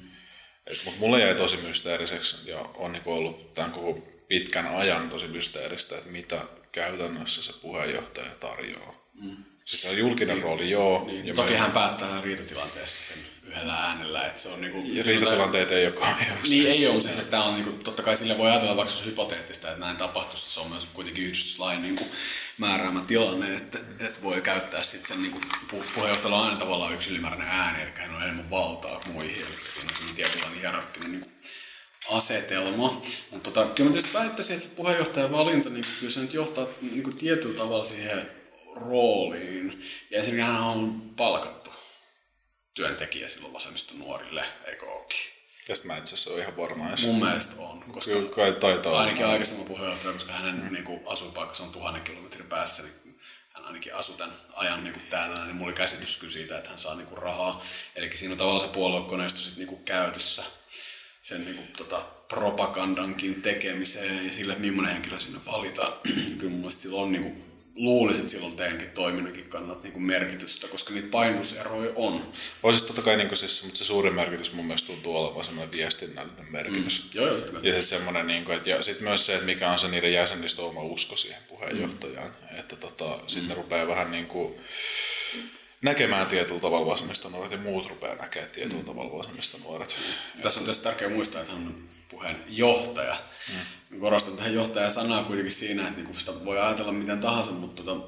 Mutta 0.85 0.99
mulle 0.99 1.19
jäi 1.19 1.35
tosi 1.35 1.57
mysteeriseksi 1.57 2.49
ja 2.49 2.59
on 2.59 2.91
niinku 2.91 3.13
ollut 3.13 3.53
tämän 3.53 3.71
koko 3.71 4.07
pitkän 4.27 4.67
ajan 4.75 5.09
tosi 5.09 5.27
mysteeristä, 5.27 5.97
että 5.97 6.09
mitä 6.09 6.41
käytännössä 6.71 7.43
se 7.43 7.59
puheenjohtaja 7.61 8.35
tarjoaa. 8.39 9.09
Mm. 9.21 9.37
Siis 9.65 9.81
se 9.81 9.89
on 9.89 9.97
julkinen 9.97 10.35
niin, 10.35 10.43
rooli, 10.43 10.69
joo. 10.69 11.03
Niin, 11.07 11.27
ja 11.27 11.33
toki 11.33 11.53
hän 11.53 11.71
päättää 11.71 12.21
riitatilanteessa 12.21 13.13
sen 13.13 13.23
yhdellä 13.51 13.73
äänellä. 13.73 14.21
Että 14.21 14.41
se 14.41 14.49
on 14.49 14.61
niinku, 14.61 14.83
ja 14.85 15.03
riitatilanteet 15.05 15.71
ei 15.71 15.87
ole 15.87 15.93
Niin 16.49 16.67
ei 16.67 16.87
ole, 16.87 17.01
siis 17.01 17.19
että 17.19 17.43
on 17.43 17.53
niinku, 17.53 17.71
totta 17.71 18.03
kai 18.03 18.17
sille 18.17 18.37
voi 18.37 18.49
ajatella, 18.49 18.75
vaikka 18.75 18.95
se 18.95 19.05
hypoteettista, 19.05 19.67
että 19.67 19.79
näin 19.79 19.97
tapahtuisi, 19.97 20.51
se 20.51 20.59
on 20.59 20.69
myös 20.69 20.87
kuitenkin 20.93 21.23
yhdistyslain 21.23 21.81
niinku, 21.81 22.07
määräämä 22.57 23.01
tilanne, 23.07 23.55
että, 23.55 23.79
että 23.99 24.23
voi 24.23 24.41
käyttää 24.41 24.83
sitten 24.83 25.07
sen 25.07 25.21
niinku, 25.21 25.41
puheenjohtajalla 25.95 26.39
on 26.39 26.45
aina 26.45 26.59
tavallaan 26.59 26.93
yksi 26.93 27.11
ylimääräinen 27.11 27.47
ääni, 27.47 27.81
eli 27.81 27.91
hän 27.95 28.15
on 28.15 28.23
enemmän 28.23 28.49
valtaa 28.49 29.01
muihin, 29.05 29.35
eli 29.35 29.55
siinä 29.69 29.89
on 29.89 29.95
sellainen 29.95 30.15
tietynlainen 30.15 30.59
hierarkkinen 30.59 31.11
niinku, 31.11 31.29
asetelma. 32.11 33.01
Mutta 33.31 33.51
tota, 33.51 33.65
kyllä 33.65 33.89
mä 33.89 33.93
tietysti 33.93 34.17
väittäisin, 34.17 34.55
että 34.55 34.67
se 34.67 34.75
puheenjohtajan 34.75 35.31
valinta, 35.31 35.69
niin 35.69 35.85
kyllä 35.99 36.13
se 36.13 36.19
nyt 36.19 36.33
johtaa 36.33 36.67
niin 36.81 37.17
tietyllä 37.17 37.57
tavalla 37.57 37.85
siihen 37.85 38.29
rooliin. 38.75 39.83
Ja 40.11 40.19
ensinnäkin 40.19 40.53
hän 40.53 40.63
on 40.63 41.01
palkattu 41.17 41.60
työntekijä 42.73 43.29
silloin 43.29 43.53
vasemmista 43.53 43.93
nuorille, 43.97 44.45
eikö 44.65 44.85
ookin? 44.85 45.19
Tästä 45.67 45.87
mä 45.87 45.97
itse 45.97 46.13
asiassa 46.15 46.31
ole 46.31 46.41
ihan 46.41 46.57
varma 46.57 46.89
edes. 46.89 47.05
Mun 47.05 47.19
mielestä 47.19 47.61
on, 47.61 47.83
koska 47.91 48.11
Kyllä 48.11 48.29
kai 48.29 48.53
taitaa 48.53 48.99
ainakin 48.99 49.23
olla. 49.23 49.33
aikaisemmin 49.33 49.67
puheenjohtaja, 49.67 50.13
koska 50.13 50.33
hänen 50.33 50.55
mm. 50.55 50.73
niin 50.73 50.83
kuin, 50.83 51.01
asuinpaikkansa 51.05 51.63
on 51.63 51.71
tuhannen 51.71 52.01
kilometrin 52.01 52.47
päässä, 52.47 52.83
niin 52.83 53.19
hän 53.53 53.65
ainakin 53.65 53.95
asui 53.95 54.15
tämän 54.17 54.35
ajan 54.53 54.83
niin 54.83 54.93
kuin 54.93 55.07
täällä, 55.09 55.45
niin 55.45 55.55
mulla 55.55 55.69
oli 55.69 55.77
käsitys 55.77 56.17
kyllä 56.17 56.33
siitä, 56.33 56.57
että 56.57 56.69
hän 56.69 56.79
saa 56.79 56.95
niin 56.95 57.07
kuin, 57.07 57.21
rahaa. 57.21 57.63
Eli 57.95 58.17
siinä 58.17 58.31
on 58.31 58.37
tavallaan 58.37 58.67
se 58.67 58.73
puoluekoneisto 58.73 59.39
sitten 59.39 59.59
niin 59.59 59.67
kuin, 59.67 59.83
käytössä 59.83 60.43
sen 61.21 61.45
niin 61.45 61.55
kuin, 61.55 61.67
tota, 61.77 62.01
propagandankin 62.27 63.41
tekemiseen 63.41 64.25
ja 64.25 64.33
sille, 64.33 64.55
millainen 64.55 64.93
henkilö 64.93 65.19
sinne 65.19 65.39
valitaan. 65.45 65.93
kyllä 66.37 66.51
mun 66.51 66.59
mielestä 66.59 66.81
sillä 66.81 67.01
on 67.01 67.11
niin 67.11 67.23
kuin, 67.23 67.50
luulisin, 67.75 68.21
että 68.21 68.31
silloin 68.31 68.55
teidänkin 68.55 68.89
toiminnankin 68.89 69.49
kannat 69.49 69.83
niin 69.83 69.93
kuin 69.93 70.03
merkitystä, 70.03 70.67
koska 70.67 70.93
niitä 70.93 71.07
painotuseroja 71.11 71.91
on. 71.95 72.33
On 72.63 72.73
siis 72.73 72.85
totta 72.85 73.01
kai, 73.01 73.17
niin 73.17 73.27
kuin 73.27 73.37
siis, 73.37 73.63
mutta 73.63 73.77
se 73.77 73.85
suurin 73.85 74.13
merkitys 74.13 74.53
mun 74.53 74.65
mielestä 74.65 74.87
tuntuu 74.87 75.17
olevan 75.17 75.43
semmoinen 75.43 75.71
viestinnällinen 75.71 76.51
merkitys. 76.51 77.03
Mm. 77.03 77.21
Joo, 77.21 77.27
joo, 77.27 77.37
ja 77.37 77.53
sitten 77.53 77.81
semmoinen, 77.81 78.27
niin 78.27 78.45
kuin, 78.45 78.57
että, 78.57 78.69
ja 78.69 78.81
sitten 78.81 79.07
myös 79.07 79.25
se, 79.25 79.33
että 79.33 79.45
mikä 79.45 79.71
on 79.71 79.79
se 79.79 79.87
niiden 79.87 80.13
jäsenistä 80.13 80.61
oma 80.61 80.81
usko 80.81 81.15
siihen 81.15 81.41
puheenjohtajaan. 81.49 82.31
Mm. 82.51 82.59
Että 82.59 82.75
tota, 82.75 83.19
sitten 83.27 83.43
mm. 83.43 83.49
ne 83.49 83.55
rupeaa 83.55 83.87
vähän 83.87 84.11
niin 84.11 84.25
kuin, 84.25 84.55
näkemään 85.81 86.27
tietyllä 86.27 86.61
tavalla 86.61 86.91
vasemmista 86.91 87.29
nuoret 87.29 87.51
ja 87.51 87.57
muut 87.57 87.89
rupeaa 87.89 88.15
näkemään 88.15 88.51
tietyllä 88.51 88.81
mm. 88.81 88.85
tavalla 88.85 89.17
vasemmista 89.17 89.57
nuoret. 89.63 89.99
Tässä 90.41 90.59
on 90.59 90.65
tietysti 90.65 90.83
tärkeää 90.83 91.11
muistaa, 91.11 91.41
että 91.41 91.53
hän 91.53 91.63
on 91.67 91.89
puheenjohtaja. 92.11 93.17
Mm. 93.49 93.99
Korostan 93.99 94.37
tähän 94.37 94.53
johtajan 94.53 94.91
sanaa 94.91 95.23
kuitenkin 95.23 95.51
siinä, 95.51 95.83
että 95.83 95.95
niinku 95.95 96.19
sitä 96.19 96.45
voi 96.45 96.59
ajatella 96.59 96.91
miten 96.91 97.19
tahansa, 97.19 97.51
mutta 97.51 97.83
tota, 97.83 98.07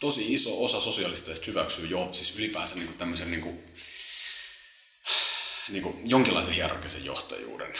tosi 0.00 0.34
iso 0.34 0.64
osa 0.64 0.80
sosialisteista 0.80 1.46
hyväksyy 1.46 1.86
jo, 1.86 2.08
siis 2.12 2.38
ylipäänsä 2.38 2.74
niinku 2.74 2.92
tämmöisen 2.92 3.30
niinku, 3.30 3.64
niinku 5.68 6.00
jonkinlaisen 6.04 6.54
hierarkisen 6.54 7.04
johtajuuden. 7.04 7.74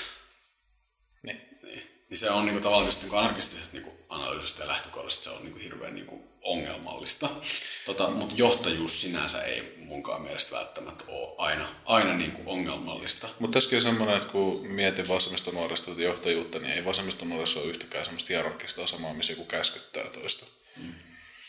Niin. 1.22 1.40
niin. 1.62 1.82
niin 2.10 2.18
se 2.18 2.30
on 2.30 2.46
niinku 2.46 2.60
tavallaan 2.60 2.86
just 2.86 3.00
niinku 3.00 3.16
anarkistisesta 3.16 3.72
niinku 3.72 4.06
analyysistä 4.08 4.62
ja 4.62 4.68
lähtökohdasta 4.68 5.24
se 5.24 5.30
on 5.30 5.42
niinku 5.42 5.58
hirveän 5.58 5.94
niinku 5.94 6.28
ongelmallista. 6.42 7.28
Tota, 7.86 8.10
Mutta 8.10 8.34
johtajuus 8.38 9.00
sinänsä 9.00 9.42
ei 9.42 9.77
munkaan 9.88 10.22
mielestä 10.22 10.56
välttämättä 10.56 11.04
ole 11.08 11.34
aina, 11.38 11.68
aina 11.84 12.14
niinku 12.14 12.42
ongelmallista. 12.46 13.28
Mutta 13.38 13.54
tässäkin 13.54 13.76
on 13.76 13.82
semmoinen, 13.82 14.16
että 14.16 14.28
kun 14.28 14.66
mietin 14.66 15.08
vasemmistonuorista 15.08 15.90
johtajuutta, 15.96 16.58
niin 16.58 16.72
ei 16.72 16.84
vasemmistonuorissa 16.84 17.60
ole 17.60 17.68
yhtäkään 17.68 18.04
semmoista 18.04 18.28
hierarkista 18.28 18.84
asemaa, 18.84 19.14
missä 19.14 19.32
joku 19.32 19.44
käskyttää 19.44 20.04
toista. 20.04 20.46
Mm. 20.76 20.94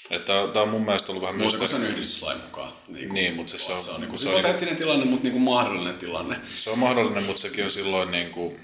Että 0.10 0.34
tämä 0.54 0.62
on 0.64 0.70
mun 0.70 0.86
mielestä 0.86 1.12
ollut 1.12 1.22
vähän 1.22 1.36
Muuta 1.38 1.58
kuin 1.58 1.62
mysteeri. 1.62 1.86
sen 1.86 1.94
yhdistyslain 1.94 2.42
mukaan. 2.42 2.74
Niinku, 2.88 3.14
Niin, 3.14 3.34
mutta 3.34 3.58
se 3.58 3.74
on- 3.74 3.82
se 3.82 3.92
on 3.92 4.02
niinku 4.02 4.18
se 4.18 4.30
on 4.30 4.34
hypoteettinen 4.36 4.76
tilanne, 4.76 5.06
mutta 5.06 5.24
niinku 5.24 5.40
mahdollinen 5.40 5.98
tilanne. 5.98 6.36
Se 6.56 6.70
on 6.70 6.80
mahdollinen, 6.80 7.24
mutta 7.24 7.42
sekin 7.42 7.66
on 7.66 7.72
silloin 7.72 8.12
niin 8.12 8.30
kuin, 8.30 8.60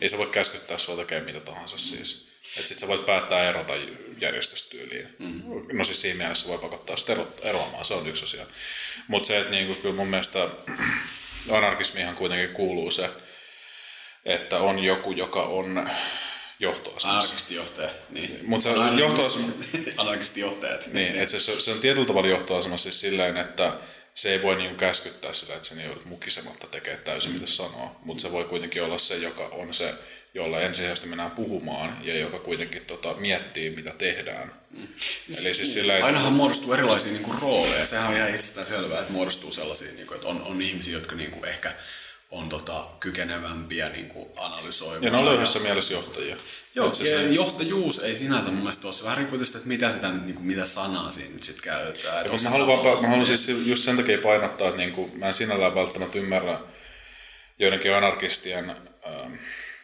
ei 0.00 0.08
se 0.08 0.18
voi 0.18 0.26
käskyttää 0.26 0.78
sua 0.78 0.96
tekemään 0.96 1.24
mitä 1.26 1.40
tahansa 1.40 1.78
siis. 1.78 2.30
Että 2.56 2.68
sit 2.68 2.78
sä 2.78 2.88
voit 2.88 3.06
päättää 3.06 3.48
erota 3.48 3.72
järjestystyyliin. 4.20 5.08
Mm. 5.18 5.42
No 5.72 5.84
siis 5.84 6.00
siinä 6.00 6.18
mielessä 6.18 6.48
voi 6.48 6.58
pakottaa 6.58 6.96
sitä 6.96 7.12
ero, 7.12 7.28
eroamaan, 7.42 7.84
se 7.84 7.94
on 7.94 8.06
yksi 8.08 8.24
asia. 8.24 8.46
Mutta 9.08 9.26
se, 9.26 9.38
että 9.38 9.50
niinku, 9.50 9.74
kyllä 9.74 9.94
mun 9.94 10.08
mielestä 10.08 10.48
anarkismihan 11.50 12.16
kuitenkin 12.16 12.48
kuuluu 12.50 12.90
se, 12.90 13.10
että 14.24 14.58
on 14.58 14.78
joku, 14.78 15.12
joka 15.12 15.42
on 15.42 15.90
johtoasemassa. 16.58 17.10
Anarkistijohtajat. 17.10 17.92
Niin. 18.10 18.38
Mut 18.42 18.62
se 18.62 18.70
Aina 18.70 19.00
johtoasema- 19.00 19.92
Anarkistijohtajat. 19.96 20.86
Niin, 20.92 21.16
että 21.20 21.38
se, 21.38 21.60
se 21.60 21.70
on 21.72 21.78
tietyllä 21.80 22.06
tavalla 22.06 22.28
johtoasemassa 22.28 22.82
siis 22.82 23.00
silleen, 23.00 23.36
että 23.36 23.72
se 24.14 24.32
ei 24.32 24.42
voi 24.42 24.56
niinku 24.56 24.74
käskyttää 24.76 25.32
sillä, 25.32 25.54
että 25.54 25.68
sen 25.68 25.84
joudut 25.84 26.04
mukisematta 26.04 26.66
tekemään 26.66 27.04
täysin 27.04 27.32
mitä 27.32 27.46
sanoo, 27.46 28.00
mutta 28.04 28.22
se 28.22 28.32
voi 28.32 28.44
kuitenkin 28.44 28.82
olla 28.82 28.98
se, 28.98 29.16
joka 29.16 29.44
on 29.52 29.74
se, 29.74 29.94
jolla 30.34 30.60
ensisijaisesti 30.60 31.08
mennään 31.08 31.30
puhumaan 31.30 31.98
ja 32.02 32.18
joka 32.18 32.38
kuitenkin 32.38 32.84
tota, 32.84 33.14
miettii, 33.14 33.70
mitä 33.70 33.92
tehdään. 33.98 34.52
Mm. 34.70 34.88
Eli 35.28 35.54
siis 35.54 35.74
sillä, 35.74 35.94
että 35.94 36.06
Ainahan 36.06 36.32
muodostuu 36.32 36.72
erilaisia 36.72 37.12
niinku 37.12 37.34
rooleja. 37.40 37.86
Sehän 37.86 38.08
on 38.08 38.16
ihan 38.16 38.34
itsestään 38.34 38.66
selvää, 38.66 39.00
että 39.00 39.12
muodostuu 39.12 39.52
sellaisia, 39.52 39.92
niinku, 39.94 40.14
että 40.14 40.28
on, 40.28 40.42
on 40.42 40.62
ihmisiä, 40.62 40.94
jotka 40.94 41.16
niinku 41.16 41.44
ehkä 41.44 41.72
on 42.30 42.48
tota, 42.48 42.84
kykenevämpiä 43.00 43.88
niinku 43.88 44.32
analysoimaan. 44.36 45.02
ja 45.02 45.10
ne 45.10 45.18
on 45.18 45.24
löyhässä 45.24 45.58
mielessä 45.58 45.94
johtajia. 45.94 46.36
Joo, 46.74 46.94
se, 46.94 47.10
ja 47.10 47.18
se, 47.18 47.26
johtajuus 47.26 47.98
ei 47.98 48.16
sinänsä 48.16 48.48
mun 48.50 48.58
mielestä 48.58 48.86
ole. 48.86 48.92
Se 48.92 49.04
vähän 49.04 49.18
riippuu 49.18 49.38
tietysti, 49.38 49.58
että 49.58 49.68
mitä, 49.68 49.90
sitä, 49.90 50.08
nyt, 50.08 50.26
niinku, 50.26 50.42
mitä 50.42 50.64
sanaa 50.64 51.10
siinä 51.10 51.34
nyt 51.34 51.42
sitten 51.42 51.64
käytetään. 51.64 52.26
Et 52.26 52.32
Ja, 52.32 52.38
mä 52.42 52.50
haluan, 52.50 53.02
mä 53.02 53.08
haluan 53.08 53.26
siis 53.26 53.48
just 53.48 53.84
sen 53.84 53.96
takia 53.96 54.18
painottaa, 54.18 54.68
että 54.68 54.80
niinku, 54.80 55.10
mä 55.14 55.28
en 55.28 55.34
sinällään 55.34 55.74
välttämättä 55.74 56.18
ymmärrä 56.18 56.58
joidenkin 57.58 57.94
anarkistien 57.94 58.70
ähm, 58.70 59.32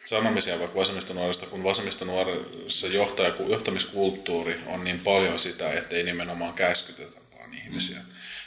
sanomisia 0.07 0.59
vaikka 0.59 0.79
vasemmistonuorista, 0.79 1.45
kun 1.45 1.63
vasemmistonuorissa 1.63 2.87
johtaja, 2.87 3.33
johtamiskulttuuri 3.47 4.59
on 4.67 4.83
niin 4.83 4.99
paljon 4.99 5.39
sitä, 5.39 5.71
että 5.71 5.95
ei 5.95 6.03
nimenomaan 6.03 6.53
käskytetä 6.53 7.19
vaan 7.37 7.53
ihmisiä. 7.53 7.97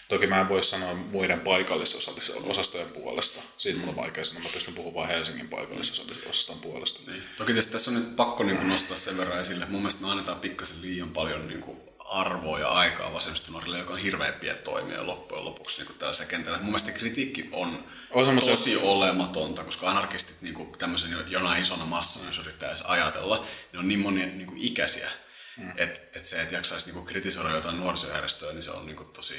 Toki 0.09 0.27
mä 0.27 0.41
en 0.41 0.49
voi 0.49 0.63
sanoa 0.63 0.95
muiden 0.95 1.41
paikallisosastojen 1.41 2.89
puolesta. 2.89 3.43
Siitä 3.59 3.79
mun 3.79 3.89
on 3.89 3.97
vaikea 3.97 4.25
sanoa. 4.25 4.43
Mä 4.43 4.49
pystyn 4.55 4.75
puhumaan 4.75 4.95
vain 4.95 5.17
Helsingin 5.17 5.49
paikallisosaston 5.49 6.59
puolesta. 6.59 7.11
Niin. 7.11 7.23
Toki 7.37 7.53
tietysti 7.53 7.73
tässä 7.73 7.91
on 7.91 7.97
nyt 7.97 8.17
pakko 8.17 8.45
niin 8.45 8.69
nostaa 8.69 8.97
sen 8.97 9.17
verran 9.17 9.41
esille. 9.41 9.67
Mun 9.67 9.81
mielestä 9.81 10.03
me 10.03 10.11
annetaan 10.11 10.41
pikkasen 10.41 10.83
liian 10.83 11.11
paljon 11.11 11.49
niin 11.49 11.61
kuin 11.61 11.90
arvoa 12.11 12.59
ja 12.59 12.69
aikaa 12.69 13.13
vasemmistonuorille, 13.13 13.79
joka 13.79 13.93
on 13.93 13.99
hirveän 13.99 14.35
pieni 14.35 14.59
toimija 14.59 15.07
loppujen 15.07 15.45
lopuksi 15.45 15.83
niin 15.83 15.99
tällaisella 15.99 16.31
kentällä. 16.31 16.59
Mun 16.59 16.67
mielestä 16.67 16.93
kritiikki 16.93 17.49
on 17.53 17.85
On 18.11 18.37
tosi 18.37 18.77
olematonta, 18.77 19.65
koska 19.65 19.91
anarkistit 19.91 20.43
niin 20.43 20.55
kuin 20.55 20.79
tämmöisen 20.79 21.11
jo- 21.11 21.27
jonain 21.27 21.63
isona 21.63 21.85
massana, 21.85 22.27
jos 22.27 22.39
yrittää 22.39 22.69
edes 22.69 22.83
ajatella, 22.83 23.47
ne 23.73 23.79
on 23.79 23.89
niin 23.89 24.01
monia 24.01 24.27
niin 24.27 24.47
kuin 24.47 24.61
ikäisiä, 24.61 25.11
mm. 25.57 25.73
että 25.77 26.01
et 26.19 26.27
se, 26.27 26.43
että 26.43 26.55
jaksaisi 26.55 26.87
niin 26.87 26.95
kuin 26.95 27.07
kritisoida 27.07 27.51
jotain 27.51 27.81
nuorisojärjestöä, 27.81 28.53
niin 28.53 28.63
se 28.63 28.71
on 28.71 28.87
niin 28.87 28.97
kuin 28.97 29.09
tosi 29.09 29.35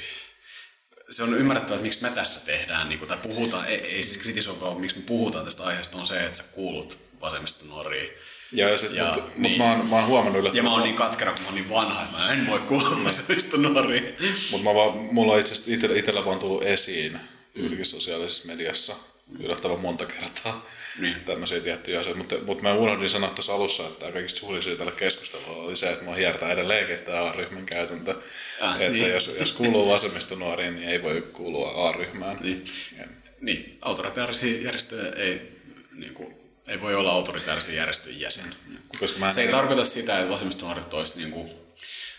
se 1.10 1.22
on 1.22 1.34
ymmärrettävää, 1.38 1.76
että 1.76 1.82
miksi 1.82 2.02
me 2.02 2.10
tässä 2.10 2.46
tehdään, 2.46 2.88
niin 2.88 2.98
kuin, 2.98 3.08
tai 3.08 3.18
puhutaan, 3.22 3.66
ei, 3.66 3.80
ei 3.80 4.04
siis 4.04 4.22
kritisoida, 4.22 4.60
vaan 4.60 4.80
miksi 4.80 4.98
me 4.98 5.04
puhutaan 5.06 5.44
tästä 5.44 5.62
aiheesta, 5.62 5.98
on 5.98 6.06
se, 6.06 6.26
että 6.26 6.38
sä 6.38 6.44
kuulut 6.52 6.98
vasemmista 7.20 7.64
nuoriin. 7.64 8.10
Ja, 8.52 8.68
ja 8.68 8.76
sit, 8.76 8.92
Ja, 8.92 9.04
mut, 9.14 9.24
mut 9.24 9.36
niin. 9.36 9.58
mä, 9.58 9.72
oon, 9.72 9.86
mä 9.86 9.96
oon 9.96 10.06
huomannut 10.06 10.34
Ja 10.34 10.40
yllättävän 10.40 10.64
mä 10.64 10.72
oon 10.72 10.82
niin 10.82 10.96
katkera, 10.96 11.32
kun 11.32 11.40
mä 11.40 11.46
oon 11.46 11.54
niin 11.54 11.70
vanha, 11.70 12.02
että 12.02 12.18
mä 12.18 12.32
en 12.32 12.46
voi 12.46 12.58
kuulla 12.58 13.04
vasemmista 13.04 13.56
nuoriin. 13.56 14.16
Mutta 14.50 14.64
mä 14.68 14.74
vaan, 14.74 14.98
mulla 14.98 15.32
on 15.32 15.40
itse 15.40 15.52
asiassa 15.52 15.74
itellä, 15.74 15.96
itellä 15.96 16.24
vaan 16.24 16.38
tullut 16.38 16.62
esiin 16.62 17.20
yhdenkin 17.54 17.86
sosiaalisessa 17.86 18.48
mediassa 18.48 18.94
yllättävän 19.40 19.80
monta 19.80 20.06
kertaa 20.06 20.66
Niin. 20.98 21.14
tämmöisiä 21.26 21.60
tiettyjä 21.60 22.00
asioita. 22.00 22.18
Mutta, 22.18 22.34
mutta 22.46 22.62
mä 22.62 22.74
unohdin 22.74 23.10
sanoa 23.10 23.30
tuossa 23.30 23.54
alussa, 23.54 23.82
että 23.86 24.12
kaikista 24.12 24.40
suurin 24.40 24.62
syy 24.62 24.76
tällä 24.76 24.92
keskustelulla 24.92 25.62
oli 25.62 25.76
se, 25.76 25.90
että 25.90 26.04
mä 26.04 26.14
hiertää 26.14 26.52
edelleenkin 26.52 26.98
tämä 26.98 27.22
A-ryhmän 27.24 27.66
käytäntö. 27.66 28.14
Ah, 28.60 28.80
että 28.80 28.96
niin. 28.96 29.12
jos, 29.12 29.36
jos 29.40 29.52
kuuluu 29.52 29.88
vasemmistonuoriin, 29.88 30.76
niin 30.76 30.88
ei 30.88 31.02
voi 31.02 31.28
kuulua 31.32 31.88
A-ryhmään. 31.88 32.38
Niin. 32.40 32.64
Niin, 33.40 33.78
autoritaarisia 33.80 34.62
järjestöjä 34.62 35.12
ei, 35.16 35.52
niin 35.92 36.14
kuin, 36.14 36.41
ei 36.68 36.80
voi 36.80 36.94
olla 36.94 37.12
autoritaarisen 37.12 37.74
järjestön 37.76 38.20
jäsen. 38.20 38.54
Koska 38.98 39.18
mä 39.18 39.30
Se 39.30 39.42
ei 39.42 39.48
tarkoita 39.48 39.84
sitä, 39.84 40.18
että 40.18 40.32
vasemmistonuoret 40.32 40.94
olisi 40.94 41.18
niin 41.18 41.30
kuin, 41.30 41.50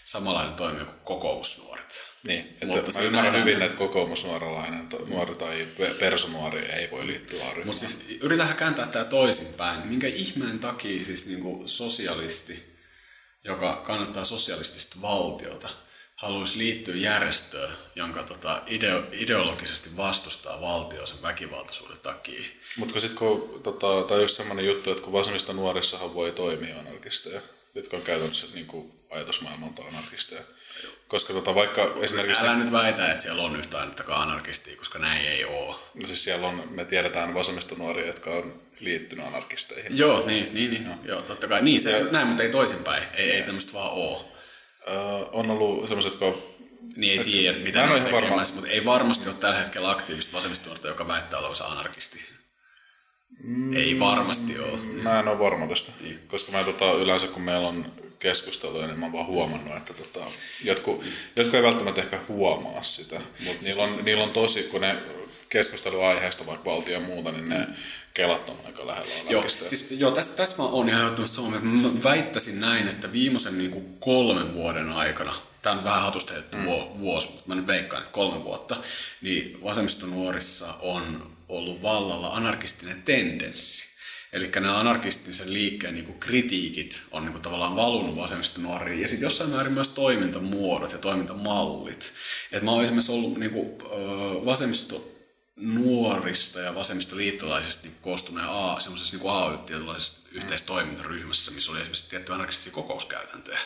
samanlainen 0.06 0.54
toimija 0.54 0.86
kuin 0.86 1.00
kokoomusnuoret. 1.00 2.14
Niin, 2.24 2.40
että 2.40 2.66
Mutta 2.66 2.92
mä 2.94 3.00
ymmärrän 3.02 3.36
hyvin, 3.36 3.62
että 3.62 3.78
kokoomusnuoralainen 3.78 4.88
to- 4.88 5.06
nuori 5.08 5.36
tai 5.36 5.68
pe- 5.78 5.94
personuori 6.00 6.66
ei 6.66 6.92
voi 6.92 7.08
liittyä 7.08 7.44
A-ryhmään. 7.44 7.68
Mutta 7.68 7.80
siis 7.80 8.18
yritetään 8.22 8.56
kääntää 8.56 8.88
tämä 8.88 9.06
toisinpäin. 9.06 9.88
Minkä 9.88 10.08
ihmeen 10.08 10.60
takia 10.60 11.04
siis 11.04 11.28
niinku 11.28 11.64
sosialisti, 11.66 12.78
joka 13.44 13.76
kannattaa 13.86 14.24
sosialistista 14.26 15.02
valtiota, 15.02 15.70
haluaisi 16.24 16.58
liittyä 16.58 16.96
järjestöön, 16.96 17.72
jonka 17.96 18.24
tota 18.24 18.62
ideo, 18.68 19.04
ideologisesti 19.12 19.98
vastustaa 19.98 20.62
valtio 20.62 21.06
sen 21.06 21.22
väkivaltaisuuden 21.22 21.98
takia. 22.04 22.44
Mutta 22.78 23.00
sitten 23.00 23.18
kun, 23.18 23.62
tota, 23.64 23.88
tai 24.08 24.30
semmoinen 24.30 24.66
juttu, 24.66 24.92
että 24.92 25.04
kun 25.04 25.14
vasemmista 25.14 25.54
nuorissahan 25.54 26.14
voi 26.14 26.32
toimia 26.32 26.80
anarkisteja, 26.80 27.42
jotka 27.76 27.98
on 27.98 28.04
käytännössä 28.04 28.48
niin 28.54 28.66
kuin 28.66 28.92
ajatusmaailmalta 29.10 29.82
anarkisteja. 29.88 30.42
Koska 31.08 31.34
tota, 31.34 31.56
vaikka 31.56 31.94
esimerkiksi, 32.02 32.42
Älä 32.42 32.56
nyt 32.56 32.72
väitä, 32.72 33.12
että 33.12 33.24
siellä 33.24 33.44
on 33.44 33.56
yhtään 33.56 33.82
ainuttakaan 33.82 34.30
anarkistia, 34.30 34.78
koska 34.78 35.00
näin 35.00 35.28
ei 35.28 35.46
ole. 35.46 35.76
no 35.94 36.08
siis 36.08 36.24
siellä 36.24 36.48
on, 36.48 36.64
me 36.70 36.86
tiedetään 36.86 37.34
vasemmista 37.34 37.76
nuoria, 37.76 38.08
jotka 38.08 38.30
on 38.30 38.62
liittynyt 38.80 39.26
anarkisteihin. 39.26 39.98
Joo, 39.98 40.26
niin, 40.26 40.54
niin, 40.54 40.72
niin. 40.72 40.88
Joo, 41.04 41.22
totta 41.22 41.48
kai. 41.48 41.62
Niin, 41.62 41.82
se, 41.82 42.08
näin, 42.12 42.28
mutta 42.28 42.44
ei 42.44 42.52
toisinpäin. 42.52 43.04
Ei, 43.14 43.32
ei 43.32 43.42
tämmöistä 43.42 43.74
vaan 43.74 43.92
ole. 43.92 44.33
Öö, 44.88 44.96
on 45.32 45.52
ollut 45.52 45.88
semmoiset, 45.88 46.12
jotka 46.22 46.40
Niin 46.96 47.20
ei 47.20 47.26
tiedä, 47.26 47.58
mitä 47.58 47.80
Mä 47.80 47.84
en 47.84 47.90
ne 47.90 47.96
ole 47.96 48.10
ihan 48.10 48.24
tekemässä, 48.24 48.56
mutta 48.56 48.70
ei 48.70 48.86
varmasti 48.86 49.30
ole 49.30 49.36
tällä 49.40 49.60
hetkellä 49.60 49.90
aktiivista 49.90 50.34
vasemmistonuorta, 50.38 50.88
joka 50.88 51.08
väittää 51.08 51.40
olevansa 51.40 51.66
anarkisti. 51.66 52.20
Mm, 53.44 53.74
ei 53.76 54.00
varmasti 54.00 54.60
ole. 54.60 54.78
Mä 54.78 55.20
en 55.20 55.28
ole 55.28 55.40
varma 55.40 55.68
tästä, 55.68 55.92
Niin. 56.02 56.20
koska 56.28 56.52
mä 56.52 56.64
tota, 56.64 56.92
yleensä 56.92 57.28
kun 57.28 57.42
meillä 57.44 57.68
on 57.68 57.86
keskusteluja, 58.20 58.88
niin 58.88 59.00
mä 59.00 59.06
oon 59.06 59.14
vaan 59.14 59.26
huomannut, 59.26 59.78
että 59.78 59.94
tota, 59.94 60.26
jotkut, 60.64 61.04
jotkut 61.36 61.56
ei 61.56 61.64
välttämättä 61.64 62.02
ehkä 62.02 62.20
huomaa 62.28 62.84
sitä, 62.84 63.22
mutta 63.46 63.66
niillä 63.66 63.84
on, 63.84 64.00
niillä 64.06 64.24
on 64.24 64.32
tosi, 64.32 64.64
kun 64.64 64.82
ne 64.82 64.96
keskusteluaiheesta 65.50 66.46
vaikka 66.46 66.72
valtio 66.72 66.94
ja 66.94 67.00
muuta, 67.00 67.32
niin 67.32 67.50
ne 67.50 67.68
kelat 68.14 68.50
on 68.50 68.60
aika 68.66 68.88
lähellä 68.88 69.30
Joo, 69.30 69.50
siis, 69.50 69.92
joo 69.92 70.12
tässä, 70.12 70.38
tässä 70.38 70.58
mä 70.58 70.70
oon 70.70 70.90
ihan 70.90 71.02
ehdottomasti 71.02 71.36
samaa 71.36 71.60
mieltä. 71.60 71.68
Mä 71.68 72.04
väittäisin 72.04 72.62
näin, 72.62 72.88
että 72.88 73.12
viimeisen 73.12 73.58
niin 73.58 73.72
kuin 73.72 73.98
kolmen 74.00 74.54
vuoden 74.54 74.90
aikana, 74.90 75.34
tämä 75.62 75.76
on 75.76 75.84
vähän 75.84 76.02
hatusta 76.02 76.34
heitetty 76.34 76.58
mm. 76.58 76.66
vuosi, 77.00 77.28
mutta 77.28 77.44
mä 77.48 77.56
nyt 77.56 77.68
veikkaan, 77.68 78.04
että 78.04 78.14
kolme 78.14 78.44
vuotta, 78.44 78.76
niin 79.22 79.64
vasemmistonuorissa 79.64 80.74
on 80.82 81.34
ollut 81.50 81.82
vallalla 81.82 82.28
anarkistinen 82.28 83.02
tendenssi. 83.02 83.94
Eli 84.34 84.52
nämä 84.56 84.80
anarkistisen 84.80 85.54
liikkeen 85.54 85.94
niin 85.94 86.06
kuin 86.06 86.20
kritiikit 86.20 87.04
on 87.12 87.24
niin 87.24 87.32
kuin 87.32 87.42
tavallaan 87.42 87.76
valunut 87.76 88.16
vasemmistonuoriin 88.16 89.02
ja 89.02 89.08
sitten 89.08 89.26
jossain 89.26 89.50
määrin 89.50 89.74
myös 89.74 89.90
toimintamuodot 89.90 90.92
ja 90.92 90.98
toimintamallit. 90.98 92.14
Et 92.52 92.64
mä 92.64 92.72
oon 92.72 92.84
esimerkiksi 92.84 93.12
ollut 93.12 93.38
niin 93.38 93.52
kuin, 93.52 93.78
vasemmisto 94.46 95.13
nuorista 95.56 96.60
ja 96.60 96.76
vasemmistoliittolaisista 96.76 97.88
niin 97.88 97.98
koostuneen 98.02 98.48
A, 98.50 98.80
semmoisessa 98.80 99.18
niin 99.18 99.30
AY-tietynlaisessa 99.30 100.30
yhteistoimintaryhmässä, 100.32 101.52
missä 101.52 101.72
oli 101.72 101.80
esimerkiksi 101.80 102.10
tiettyjä 102.10 102.36
anarkistisia 102.36 102.74
kokouskäytäntöjä. 102.74 103.60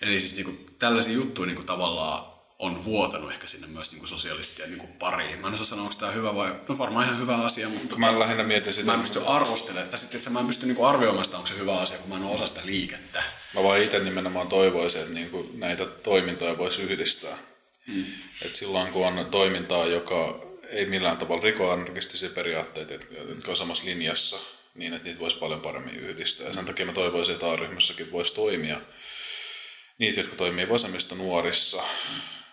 Eli 0.00 0.20
siis 0.20 0.34
niin 0.34 0.44
kuin, 0.44 0.66
tällaisia 0.78 1.14
juttuja 1.14 1.46
niin 1.46 1.56
kuin, 1.56 1.66
tavallaan 1.66 2.24
on 2.58 2.84
vuotanut 2.84 3.32
ehkä 3.32 3.46
sinne 3.46 3.66
myös 3.66 3.92
niin 3.92 4.08
sosialistien 4.08 4.70
niin 4.70 4.88
pariin. 4.88 5.38
Mä 5.38 5.48
en 5.48 5.54
osaa 5.54 5.66
sanoa, 5.66 5.84
onko 5.84 5.96
tämä 5.98 6.12
hyvä 6.12 6.34
vai... 6.34 6.54
No 6.68 6.78
varmaan 6.78 7.06
ihan 7.06 7.20
hyvä 7.20 7.36
asia, 7.36 7.68
mutta 7.68 7.96
Mä 7.96 8.18
lähinnä 8.18 8.44
mietin 8.44 8.72
sitä, 8.72 8.86
mä 8.86 8.94
en 8.94 9.00
pysty 9.00 9.22
arvostelemaan, 9.26 9.88
tai 9.88 9.98
sitten 9.98 10.18
että 10.18 10.30
mä 10.30 10.40
en 10.40 10.46
pysty 10.46 10.66
niin 10.66 10.84
arvioimaan 10.84 11.24
sitä, 11.24 11.36
onko 11.36 11.48
se 11.48 11.58
hyvä 11.58 11.80
asia, 11.80 11.98
kun 11.98 12.08
mä 12.08 12.16
en 12.16 12.24
ole 12.24 12.34
osa 12.34 12.46
sitä 12.46 12.60
liikettä. 12.64 13.22
Mä 13.54 13.62
vaan 13.62 13.80
itse 13.80 13.98
nimenomaan 13.98 14.48
toivoisin, 14.48 15.00
että 15.00 15.14
niinku 15.14 15.50
näitä 15.54 15.86
toimintoja 15.86 16.58
voisi 16.58 16.82
yhdistää. 16.82 17.38
Mm. 17.86 18.04
Et 18.42 18.56
silloin 18.56 18.92
kun 18.92 19.06
on 19.06 19.26
toimintaa, 19.30 19.86
joka 19.86 20.49
ei 20.70 20.86
millään 20.86 21.16
tavalla 21.16 21.42
riko 21.42 21.70
anarkistisia 21.70 22.30
periaatteita, 22.30 22.94
jotka 23.28 23.50
on 23.50 23.56
samassa 23.56 23.84
linjassa, 23.86 24.36
niin, 24.74 24.94
että 24.94 25.04
niitä 25.08 25.20
voisi 25.20 25.38
paljon 25.38 25.60
paremmin 25.60 25.96
yhdistää. 25.96 26.46
Ja 26.46 26.52
sen 26.52 26.66
takia 26.66 26.86
mä 26.86 26.92
toivoisin, 26.92 27.34
että 27.34 27.50
A-ryhmässäkin 27.50 28.12
voisi 28.12 28.34
toimia 28.34 28.80
niitä, 29.98 30.20
jotka 30.20 30.36
toimii 30.36 30.68
vasemmista 30.68 31.14
nuorissa, 31.14 31.82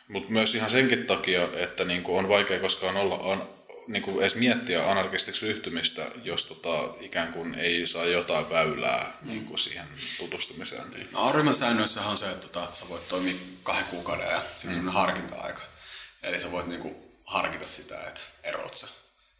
mutta 0.07 0.31
myös 0.31 0.55
ihan 0.55 0.69
senkin 0.69 1.07
takia, 1.07 1.47
että 1.55 1.85
niin 1.85 2.03
kuin 2.03 2.17
on 2.19 2.29
vaikea 2.29 2.59
koskaan 2.59 2.97
olla 2.97 3.31
an, 3.31 3.49
niin 3.87 4.03
kuin 4.03 4.21
edes 4.21 4.35
miettiä 4.35 4.91
anarkistiksi 4.91 5.47
ryhtymistä, 5.47 6.05
jos 6.23 6.45
tota, 6.45 6.93
ikään 7.01 7.33
kuin 7.33 7.55
ei 7.55 7.87
saa 7.87 8.05
jotain 8.05 8.49
väylää 8.49 9.17
mm. 9.21 9.29
niin 9.29 9.45
kuin 9.45 9.59
siihen 9.59 9.85
tutustumiseen. 10.19 11.07
No, 11.11 11.27
A-ryhmän 11.27 11.55
säännöissähän 11.55 12.11
on 12.11 12.17
se, 12.17 12.25
että, 12.25 12.47
tota, 12.47 12.63
että 12.63 12.75
sä 12.75 12.89
voit 12.89 13.09
toimia 13.09 13.33
kahden 13.63 13.85
kuukauden 13.85 14.27
ja 14.27 14.41
sitten 14.55 14.83
mm. 14.83 14.89
harkinta-aika. 14.89 15.61
Eli 16.23 16.39
sä 16.39 16.51
voit 16.51 16.67
niin 16.67 16.81
kuin, 16.81 17.06
harkita 17.27 17.65
sitä, 17.65 18.07
että 18.07 18.21
eroat 18.43 18.77
sä. 18.77 18.87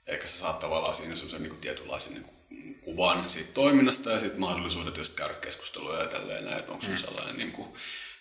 Eikä 0.08 0.28
sä 0.28 0.40
saat 0.40 0.60
tavallaan 0.60 0.96
siinä 0.96 1.16
semmoisen 1.16 1.44
niin 1.44 1.58
tietynlaisen 1.58 2.14
niin 2.14 2.38
kuvan 2.82 3.30
siitä 3.30 3.52
toiminnasta 3.54 4.12
ja 4.12 4.20
sitten 4.20 4.40
mahdollisuudet 4.40 4.98
just 4.98 5.16
käydä 5.16 5.34
keskusteluja 5.34 6.00
ja 6.00 6.08
tälleen 6.08 6.46
näin, 6.46 6.60
että 6.60 6.72
onko 6.72 6.86
mm. 6.88 6.98
sellainen 6.98 7.38
niin 7.38 7.52
kuin, 7.52 7.74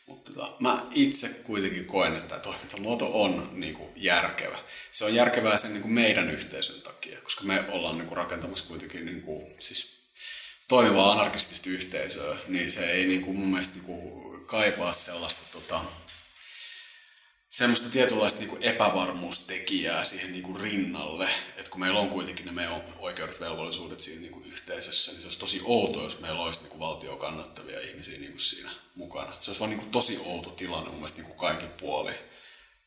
mutta 0.07 0.33
tota, 0.33 0.57
mä 0.61 0.87
itse 0.91 1.29
kuitenkin 1.29 1.85
koen, 1.85 2.17
että 2.17 2.29
tämä 2.29 2.41
toimintamuoto 2.41 3.23
on 3.23 3.51
niin 3.53 3.75
kuin, 3.75 3.93
järkevä. 3.97 4.59
Se 4.93 5.05
on 5.05 5.15
järkevää 5.15 5.57
sen 5.57 5.73
niin 5.73 5.83
kuin 5.83 5.95
meidän 5.95 6.31
yhteisön 6.31 6.83
takia, 6.83 7.21
koska 7.21 7.45
me 7.45 7.65
ollaan 7.69 7.99
niin 7.99 8.09
kuin, 8.09 8.17
rakentamassa 8.17 8.69
kuitenkin 8.69 9.07
niin 9.07 9.23
kuin, 9.23 9.55
siis 9.59 9.97
toimivaa 10.69 11.13
anarkistista 11.13 11.71
yhteisöä, 11.71 12.37
niin 12.49 12.71
se 12.71 12.91
ei 12.91 13.07
niin 13.07 13.23
kuin, 13.23 13.37
mun 13.37 13.49
mielestä 13.49 13.75
niin 13.75 13.85
kuin, 13.85 14.27
kaipaa 14.47 14.93
sellaista 14.93 15.43
tota, 15.53 15.81
semmoista 17.49 17.89
tietynlaista 17.89 18.41
niin 18.41 18.63
epävarmuustekijää 18.63 20.05
siihen 20.05 20.33
niin 20.33 20.43
kuin 20.43 20.61
rinnalle, 20.61 21.29
että 21.57 21.71
kun 21.71 21.81
meillä 21.81 22.01
on 22.01 22.09
kuitenkin 22.09 22.47
ne 22.47 22.53
meidän 22.53 22.83
oikeudet 22.99 23.41
velvollisuudet 23.41 24.01
siinä 24.01 24.21
niin 24.21 24.33
kuin 24.33 24.53
yhteisössä, 24.53 25.13
niin 25.13 25.21
se 25.21 25.27
olisi 25.27 25.39
tosi 25.39 25.61
outo, 25.65 26.03
jos 26.03 26.21
meillä 26.21 26.41
olisi 26.41 26.61
niin 26.61 26.71
kuin 26.71 26.81
valtio 26.81 27.17
kannattavia 27.17 27.81
ihmisiä 27.81 28.19
niin 28.19 28.33
kuin 28.33 28.41
siinä 28.41 28.71
mukana. 28.95 29.33
Se 29.41 29.51
olisi 29.51 29.61
vaan 29.61 29.71
niin 29.71 29.81
kuin 29.81 29.91
tosi 29.91 30.21
outo 30.25 30.51
tilanne 30.51 30.89
mun 30.89 30.99
mielestä 30.99 31.19
niin 31.19 31.27
kuin 31.27 31.39
kaikki 31.39 31.67
puoli. 31.81 32.13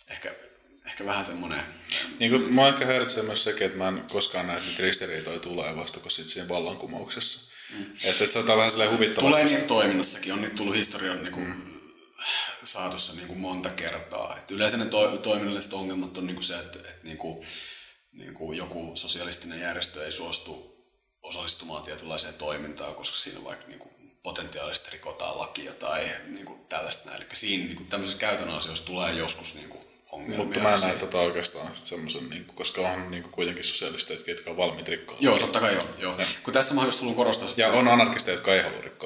Ehkä, 0.10 0.32
ehkä 0.86 1.06
vähän 1.06 1.26
semmoinen... 1.26 1.62
Niin 2.20 2.32
kuin, 2.32 2.54
mä 2.54 2.68
ehkä 2.68 2.86
häiritsee 2.86 3.24
myös 3.24 3.44
sekin, 3.44 3.66
että 3.66 3.78
mä 3.78 3.88
en 3.88 4.04
koskaan 4.12 4.48
näe, 4.48 4.58
että 4.58 4.70
niitä 4.70 4.84
ristiriitoja 4.84 5.40
tulee 5.40 5.76
vasta 5.76 6.00
kuin 6.00 6.12
sitten 6.12 6.34
siinä 6.34 6.50
vallankumouksessa. 6.50 7.54
Mm. 7.74 7.86
Että, 8.04 8.24
että 8.24 8.34
se 8.34 8.40
on 8.40 8.48
vähän 8.48 8.72
sellainen 8.72 8.96
huvittavaa. 8.96 9.30
Tulee 9.30 9.44
niin 9.44 9.64
toiminnassakin, 9.64 10.34
on 10.34 10.42
niitä 10.42 10.56
tullut 10.56 10.76
historian 10.76 11.24
niin 11.24 11.34
kuin, 11.34 11.48
mm 11.48 11.69
saatossa 12.64 13.14
niin 13.14 13.28
kuin 13.28 13.40
monta 13.40 13.70
kertaa. 13.70 14.38
Et 14.38 14.52
yleensä 14.52 14.78
ne 14.78 14.86
to, 14.86 15.18
toiminnalliset 15.18 15.74
ongelmat 15.74 16.18
on 16.18 16.26
niin 16.26 16.36
kuin 16.36 16.46
se, 16.46 16.60
että, 16.60 16.80
että 16.80 17.04
niin 17.04 17.18
kuin, 17.18 17.46
niin 18.12 18.34
kuin 18.34 18.58
joku 18.58 18.92
sosialistinen 18.96 19.62
järjestö 19.62 20.06
ei 20.06 20.12
suostu 20.12 20.80
osallistumaan 21.22 21.84
tietynlaiseen 21.84 22.34
toimintaan, 22.34 22.96
koska 22.96 23.18
siinä 23.18 23.44
vaikka 23.44 23.68
niin 23.68 23.80
kuin 23.80 23.94
potentiaalisesti 24.24 24.92
rikotaan 24.92 25.40
lakia 25.40 25.74
tai 25.74 26.12
niin 26.28 26.46
kuin 26.46 26.66
tällaista 26.66 27.10
näin. 27.10 27.22
Eli 27.22 27.30
siinä 27.34 27.66
niin 27.66 27.76
kuin 27.76 27.88
tämmöisessä 27.88 28.20
käytännön 28.20 28.58
asioissa 28.58 28.86
tulee 28.86 29.14
joskus 29.14 29.56
niin 29.56 29.70
kuin 29.70 29.84
ongelmia. 30.12 30.38
Mutta 30.38 30.60
mä 30.60 30.74
en 30.74 30.82
näe 30.82 30.96
tätä 30.96 31.18
oikeastaan 31.18 31.72
semmoisen, 31.74 32.30
niin 32.30 32.46
koska 32.46 32.82
on 32.82 33.12
niin 33.12 33.24
kuin 33.24 33.34
kuitenkin 33.34 33.64
sosialisteja, 33.64 34.20
jotka 34.28 34.52
on 34.52 34.58
valmiit 34.58 34.88
rikkoa 34.88 35.18
Joo, 35.20 35.40
totta 35.40 35.60
kai 35.60 35.74
joo. 35.74 35.84
joo. 35.98 36.16
Kun 36.44 36.54
tässä 36.54 36.74
mä 36.74 36.86
just 36.86 37.00
haluan 37.00 37.16
korostaa 37.16 37.50
sitä. 37.50 37.62
Ja 37.62 37.72
on 37.72 37.88
anarkisteja, 37.88 38.36
jotka 38.36 38.56
ei 38.56 38.62
halua 38.62 38.82
rikkoa 38.82 38.99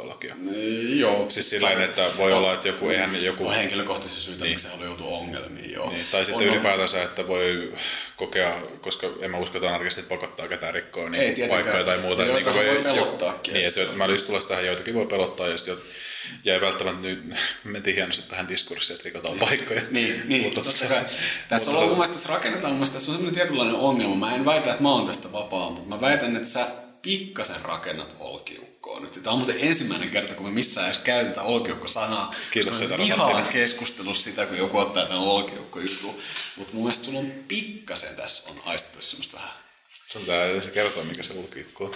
joo. 1.00 1.26
Siis 1.30 1.50
sillä 1.50 1.72
että 1.72 2.06
voi 2.18 2.32
no, 2.32 2.38
olla, 2.38 2.54
että 2.54 2.68
joku 2.68 2.90
eihän 2.90 3.24
joku... 3.24 3.48
On 3.48 3.56
henkilökohtaisia 3.56 4.22
syitä, 4.22 4.44
niin. 4.44 4.52
miksi 4.52 4.66
se 4.66 4.72
haluaa 4.72 4.88
joutua 4.88 5.18
ongelmiin, 5.18 5.72
joo. 5.72 5.90
Niin. 5.90 6.06
Tai 6.12 6.26
sitten 6.26 6.48
on, 6.48 6.54
ylipäätänsä, 6.54 7.04
että 7.04 7.28
voi 7.28 7.74
kokea, 8.18 8.62
koska 8.82 9.08
en 9.22 9.32
mä 9.32 9.38
usko, 9.38 9.58
että 9.58 9.70
anarkistit 9.70 10.10
pakottaa 10.10 10.48
ketään 10.48 10.74
rikkoa 10.74 11.10
niin 11.10 11.42
ei, 11.42 11.50
paikkoja 11.50 11.84
tai 11.84 11.98
muuta. 11.98 12.24
Niin, 12.24 12.36
niin, 12.36 12.46
voi 12.46 12.80
pelottaakin. 12.84 13.54
Niin, 13.54 13.68
että 13.68 13.96
mä 13.96 14.04
olin 14.04 14.26
tulossa 14.26 14.50
tähän, 14.50 14.66
joitakin 14.66 14.94
voi 14.94 15.06
pelottaa, 15.06 15.48
ja 15.48 15.58
sitten 15.58 15.78
ja 16.44 16.54
ei 16.54 16.62
välttämättä 16.62 17.08
nyt 17.08 17.34
mentiin 17.64 17.96
hienosti 17.96 18.30
tähän 18.30 18.48
diskurssiin, 18.48 18.96
että 18.96 19.06
rikotaan 19.06 19.40
paikkoja. 19.40 19.82
Niin, 19.92 20.22
niin 20.26 20.42
mutta 20.44 20.62
totta 20.62 20.86
kai. 20.86 21.02
Tässä 21.50 21.72
on 21.72 21.78
mun 21.78 21.92
mielestä, 21.92 22.16
tässä 22.16 22.30
rakennetaan 22.30 22.72
mun 22.72 22.80
mielestä, 22.80 22.94
tässä 22.94 23.12
on 23.12 23.18
sellainen 23.18 23.40
tietynlainen 23.40 23.76
ongelma. 23.76 24.16
Mä 24.16 24.36
en 24.36 24.46
väitä, 24.46 24.72
että 24.72 24.84
mä 24.84 24.92
oon 24.92 25.08
tästä 25.08 25.32
vapaa, 25.32 25.70
mutta 25.70 25.96
mä 25.96 26.02
väitän, 26.02 26.36
että 26.36 26.50
sä 26.50 26.68
pikkasen 27.02 27.62
rakennat 27.62 28.16
olkiukkoa 28.84 29.00
nyt. 29.00 29.24
Tämä 29.24 29.34
on 29.34 29.40
muuten 29.40 29.60
ensimmäinen 29.60 30.10
kerta, 30.10 30.36
kun 30.36 30.46
me 30.46 30.52
missään 30.52 30.88
edes 30.88 31.00
käytetään 31.00 31.46
olkiukko-sanaa. 31.46 32.32
Kiitos 32.52 32.80
sitä 32.80 32.98
vihaan 32.98 33.48
keskustelussa 33.48 34.24
sitä, 34.24 34.46
kun 34.46 34.58
joku 34.58 34.78
ottaa 34.78 35.06
tämän 35.06 35.20
olkiukko-jutun. 35.20 36.16
Mutta 36.56 36.74
mun 36.74 36.84
mielestä 36.84 37.06
sulla 37.06 37.20
on 37.20 37.32
pikkasen 37.48 38.16
tässä 38.16 38.50
on 38.50 38.62
aistettavissa 38.66 39.12
semmoista 39.12 39.38
vähän. 39.38 39.54
Se 40.12 40.20
on 40.20 40.26
tää, 40.26 40.62
se 40.62 40.72
kertoo, 40.72 41.04
mikä 41.04 41.24
se 41.24 41.34
olkiukko 41.34 41.96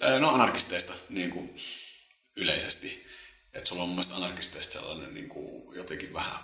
on. 0.00 0.20
No 0.20 0.30
anarkisteista 0.30 0.94
niin 1.08 1.30
kuin 1.30 1.56
yleisesti 2.36 3.06
että 3.54 3.68
sulla 3.68 3.82
on 3.82 3.88
mun 3.88 3.96
mielestä 3.96 4.16
anarkisteista 4.16 4.72
sellainen 4.72 5.14
niin 5.14 5.28
kuin, 5.28 5.76
jotenkin 5.76 6.12
vähän 6.12 6.38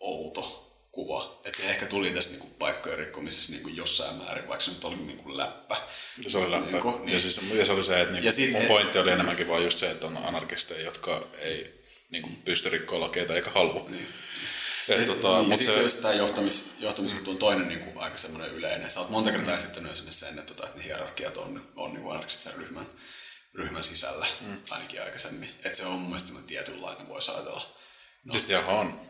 outo 0.00 0.69
kuva. 0.92 1.40
Että 1.44 1.58
se 1.60 1.70
ehkä 1.70 1.86
tuli 1.86 2.10
tässä 2.10 2.30
niin 2.30 2.40
kuin, 2.40 2.54
paikkojen 2.54 2.98
rikkomisessa 2.98 3.52
niin 3.52 3.62
kuin 3.62 3.76
jossain 3.76 4.16
määrin, 4.16 4.48
vaikka 4.48 4.64
se 4.64 4.70
nyt 4.70 4.84
oli 4.84 4.96
niin 4.96 5.18
kuin 5.18 5.36
läppä. 5.36 5.76
Ja 6.24 6.30
se 6.30 6.38
oli 6.38 6.50
läppä. 6.50 6.70
Niin 6.70 6.82
kuin, 6.82 7.00
niin. 7.00 7.12
Ja, 7.12 7.20
siis, 7.20 7.40
ja 7.54 7.66
se 7.66 7.72
oli 7.72 7.82
se, 7.82 8.00
että 8.00 8.14
niin, 8.14 8.24
ja 8.24 8.32
sit, 8.32 8.52
mun 8.52 8.66
pointti 8.66 8.98
oli 8.98 9.10
enemmänkin 9.10 9.48
vaan 9.48 9.64
just 9.64 9.78
se, 9.78 9.90
että 9.90 10.06
on 10.06 10.16
anarkisteja, 10.16 10.84
jotka 10.84 11.28
ei 11.38 11.84
niin 12.10 12.22
kuin, 12.22 12.36
pysty 12.36 12.68
rikkoa 12.70 13.00
lakeita 13.00 13.34
eikä 13.34 13.50
halua. 13.50 13.86
Niin. 13.88 14.08
Ja, 14.88 14.96
ja, 14.96 15.06
tota, 15.06 15.40
niin, 15.40 15.50
ja 15.50 15.56
sitten 15.56 15.76
se... 15.76 15.82
just 15.82 16.02
tämä 16.02 16.14
johtamis, 16.14 16.70
johtamisjuttu 16.78 17.30
on 17.30 17.36
toinen 17.36 17.68
niin 17.68 17.80
kuin, 17.80 18.04
aika 18.04 18.16
semmoinen 18.16 18.50
yleinen. 18.50 18.90
Sä 18.90 19.00
oot 19.00 19.10
monta 19.10 19.32
kertaa 19.32 19.56
esittänyt 19.56 19.92
esimerkiksi 19.92 20.26
sen, 20.26 20.38
että, 20.38 20.54
tota, 20.54 20.66
että 20.66 20.78
ne 20.78 20.84
hierarkiat 20.84 21.36
on, 21.36 21.70
on 21.76 21.94
niin 21.94 22.10
anarkistisen 22.10 22.54
ryhmän 22.54 22.86
ryhmän 23.54 23.84
sisällä, 23.84 24.26
mm. 24.40 24.56
ainakin 24.70 25.02
aikaisemmin. 25.02 25.48
Että 25.64 25.78
se 25.78 25.86
on 25.86 25.92
mun 25.92 26.02
mielestä 26.08 26.32
tietynlainen, 26.46 27.08
voisi 27.08 27.30
ajatella. 27.30 27.76
No. 28.24 28.32
Siis 28.32 28.50
jaha 28.50 28.72
on. 28.72 29.09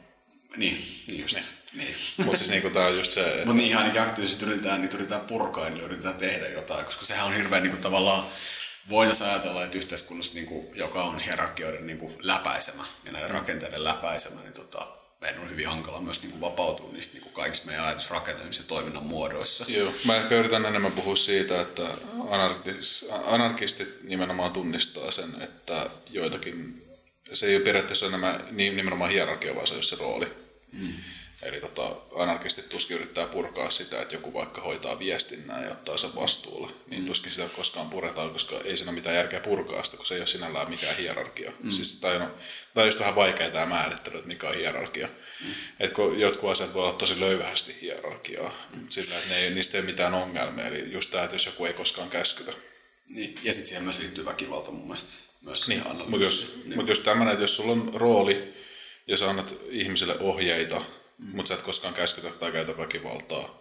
Niin, 0.57 1.05
niin 1.07 1.21
just. 1.21 1.35
Niin. 1.35 1.87
niin. 1.87 1.97
Mutta 2.27 2.39
siis 2.39 2.51
niinku 2.51 2.71
tää 2.71 2.87
on 2.87 2.97
just 2.97 3.13
se, 3.13 3.21
että... 3.21 3.47
Mutta 3.47 3.63
niin 3.63 3.77
ainakin 3.77 4.03
aktiivisesti 4.03 4.45
yritetään, 4.45 4.81
niin 4.81 4.93
yritetään 4.93 5.21
purkaa, 5.21 5.71
niin 5.71 5.85
yritetään 5.85 6.15
tehdä 6.15 6.49
jotain, 6.49 6.85
koska 6.85 7.05
sehän 7.05 7.27
on 7.27 7.35
hirveän 7.35 7.63
niinku 7.63 7.83
tavallaan 7.83 8.25
voitaisiin 8.89 9.31
ajatella, 9.31 9.65
että 9.65 9.79
yhteiskunnassa, 9.79 10.35
niin 10.35 10.47
kuin, 10.47 10.67
joka 10.75 11.03
on 11.03 11.19
hierarkioiden 11.19 11.87
niin 11.87 11.99
kuin, 11.99 12.15
läpäisemä 12.19 12.85
ja 13.05 13.13
näiden 13.13 13.31
rakenteiden 13.31 13.85
läpäisemä, 13.85 14.41
niin 14.41 14.53
tota, 14.53 14.87
meidän 15.21 15.41
on 15.41 15.51
hyvin 15.51 15.69
hankala 15.69 16.01
myös 16.01 16.23
niin 16.23 16.31
kuin, 16.31 16.41
vapautua 16.41 16.93
niistä 16.93 17.15
niin 17.15 17.23
kuin, 17.23 17.33
kaikista 17.33 17.67
meidän 17.67 17.85
ajatusrakenteiden 17.85 18.65
toiminnan 18.69 19.07
muodoissa. 19.07 19.65
Joo, 19.69 19.93
mä 20.05 20.17
ehkä 20.17 20.35
yritän 20.35 20.67
enemmän 20.67 20.93
puhua 20.93 21.17
siitä, 21.17 21.61
että 21.61 21.89
anarkistit 23.27 23.99
nimenomaan 24.03 24.53
tunnistaa 24.53 25.11
sen, 25.11 25.31
että 25.41 25.91
joitakin, 26.11 26.87
se 27.33 27.47
ei 27.47 27.57
ole 27.57 27.65
periaatteessa 27.65 28.07
enemmän 28.07 28.41
nimenomaan 28.51 29.11
hierarkia, 29.11 29.55
vaan 29.55 29.67
se 29.67 29.75
on 29.75 29.83
se 29.83 29.97
rooli. 29.97 30.40
Mm. 30.73 30.93
Eli 31.43 31.61
tota, 31.61 31.97
anarkistit 32.15 32.69
tuskin 32.69 32.97
yrittää 32.97 33.27
purkaa 33.27 33.71
sitä, 33.71 34.03
että 34.03 34.15
joku 34.15 34.33
vaikka 34.33 34.61
hoitaa 34.61 34.99
viestinnää 34.99 35.65
ja 35.65 35.71
ottaa 35.71 35.99
sen 35.99 36.15
vastuulle. 36.17 36.73
Niin 36.87 37.03
mm. 37.03 37.07
tuskin 37.07 37.33
sitä 37.33 37.49
koskaan 37.57 37.91
puretaan, 37.91 38.31
koska 38.31 38.57
ei 38.65 38.77
siinä 38.77 38.91
ole 38.91 38.95
mitään 38.95 39.17
järkeä 39.17 39.41
purkaa 39.41 39.85
sitä, 39.85 39.97
kun 39.97 40.07
se 40.07 40.15
ei 40.15 40.21
ole 40.21 40.27
sinällään 40.27 40.71
mikään 40.71 40.97
hierarkia. 40.97 41.53
Mm. 41.63 41.71
Siis, 41.71 42.01
tai, 42.01 42.19
no, 42.19 42.31
tai 42.75 42.87
just 42.87 42.99
vähän 42.99 43.15
vaikea 43.15 43.51
tämä 43.51 43.67
määrittely, 43.67 44.17
että 44.17 44.29
mikä 44.29 44.49
on 44.49 44.55
hierarkia. 44.55 45.09
Mm. 45.41 45.55
Et 45.81 45.93
kun 45.93 46.21
jotkut 46.21 46.51
asiat 46.51 46.75
voi 46.75 46.83
olla 46.83 46.93
tosi 46.93 47.21
löyvästi 47.21 47.77
hierarkiaa, 47.81 48.67
mm. 48.77 48.87
sillä 48.91 49.19
että 49.19 49.29
ne 49.29 49.37
ei, 49.37 49.51
niistä 49.51 49.79
ei 49.79 49.83
ole 49.83 49.91
mitään 49.91 50.15
ongelmia. 50.15 50.67
Eli 50.67 50.93
just 50.93 51.11
tämä, 51.11 51.25
että 51.25 51.37
jos 51.37 51.47
joku 51.47 51.65
ei 51.65 51.73
koskaan 51.73 52.11
käskytä. 52.11 52.53
Niin. 53.09 53.35
Ja 53.43 53.53
sitten 53.53 53.69
siihen 53.69 53.85
myös 53.85 53.99
liittyy 53.99 54.25
väkivalta 54.25 54.71
mun 54.71 54.85
mielestä. 54.85 55.33
Myös 55.43 55.69
niin. 55.69 55.83
Mutta 56.07 56.27
jos, 56.27 56.63
niin. 56.65 56.77
mut 56.77 56.89
jos 56.89 56.99
tämmöinen, 56.99 57.33
että 57.33 57.45
jos 57.45 57.57
sulla 57.57 57.73
on 57.73 57.91
rooli 57.95 58.60
ja 59.07 59.17
sä 59.17 59.31
annat 59.31 59.55
ihmisille 59.69 60.19
ohjeita, 60.19 60.79
mm. 61.19 61.29
mutta 61.33 61.49
sä 61.49 61.55
et 61.55 61.61
koskaan 61.61 61.95
käskytä 61.95 62.31
tai 62.31 62.53
käytä 62.53 62.79
väkivaltaa, 62.79 63.61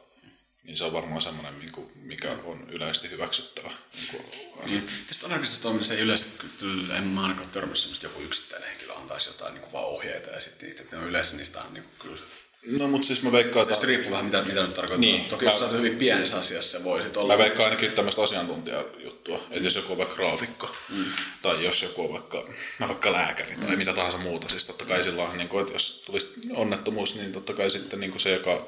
niin 0.64 0.78
se 0.78 0.84
on 0.84 0.94
varmaan 0.94 1.22
semmoinen, 1.22 1.54
mikä 1.96 2.32
on 2.44 2.68
yleisesti 2.70 3.10
hyväksyttävä. 3.10 3.72
Niin. 4.66 4.90
Tästä 5.08 5.26
anarkisesta 5.26 5.64
toiminnasta 5.64 5.94
ei 5.94 6.02
yleensä, 6.02 6.26
kyllä 6.60 6.98
en 6.98 7.04
mä 7.04 7.22
ainakaan 7.22 7.50
törmännyt 7.50 7.80
semmoista 7.80 8.06
joku 8.06 8.22
yksittäinen 8.22 8.70
henkilö 8.70 8.94
antaisi 8.94 9.30
jotain 9.30 9.54
niin 9.54 9.62
kuin 9.62 9.74
vaan 9.74 9.86
ohjeita 9.86 10.30
ja 10.30 10.40
sitten 10.40 10.68
niitä, 10.68 10.82
että 10.82 10.96
ne 10.96 11.02
on 11.02 11.10
yleensä 11.10 11.38
niistä 11.38 11.62
on 11.62 11.74
niin 11.74 11.84
kuin, 11.84 12.10
kyllä 12.10 12.22
No 12.68 12.88
mutta 12.88 13.08
siis 13.08 13.24
mä 13.24 13.32
veikkaan, 13.32 13.74
että... 13.74 13.88
Riippuu 13.88 14.12
vähän 14.12 14.26
mitä, 14.26 14.42
mitä 14.42 14.62
nyt 14.62 14.74
tarkoittaa. 14.74 14.98
Niin, 14.98 15.26
Toki 15.26 15.46
mä... 15.46 15.52
jos 15.52 15.60
sä 15.60 15.66
oot 15.66 15.74
hyvin 15.74 15.96
pienessä 15.96 16.38
asiassa, 16.38 16.78
se 16.78 16.84
voi 16.84 17.02
olla... 17.16 17.34
Mä 17.34 17.44
veikkaan 17.44 17.66
ainakin 17.66 17.92
tämmöistä 17.92 18.22
asiantuntijajuttua. 18.22 18.99
Mm. 19.38 19.44
Että 19.44 19.68
jos 19.68 19.76
joku 19.76 19.92
on 19.92 19.98
vaikka 19.98 20.16
graafikko, 20.16 20.76
mm. 20.90 21.06
tai 21.42 21.64
jos 21.64 21.82
joku 21.82 22.06
on 22.06 22.14
vaikka, 22.14 22.44
vaikka 22.80 23.12
lääkäri, 23.12 23.56
mm. 23.56 23.68
tai 23.68 23.76
mitä 23.76 23.94
tahansa 23.94 24.18
muuta. 24.18 24.50
Siis 24.50 24.66
totta 24.66 24.86
kai 24.86 25.04
sillä 25.04 25.24
on, 25.24 25.38
niin 25.38 25.50
kuin, 25.50 25.62
että 25.62 25.74
jos 25.74 26.04
tulisi 26.06 26.40
onnettomuus, 26.52 27.16
niin 27.16 27.34
totta 27.34 27.54
kai 27.54 27.70
sitten 27.70 28.00
niin 28.00 28.12
kuin 28.12 28.22
se, 28.22 28.32
joka 28.32 28.66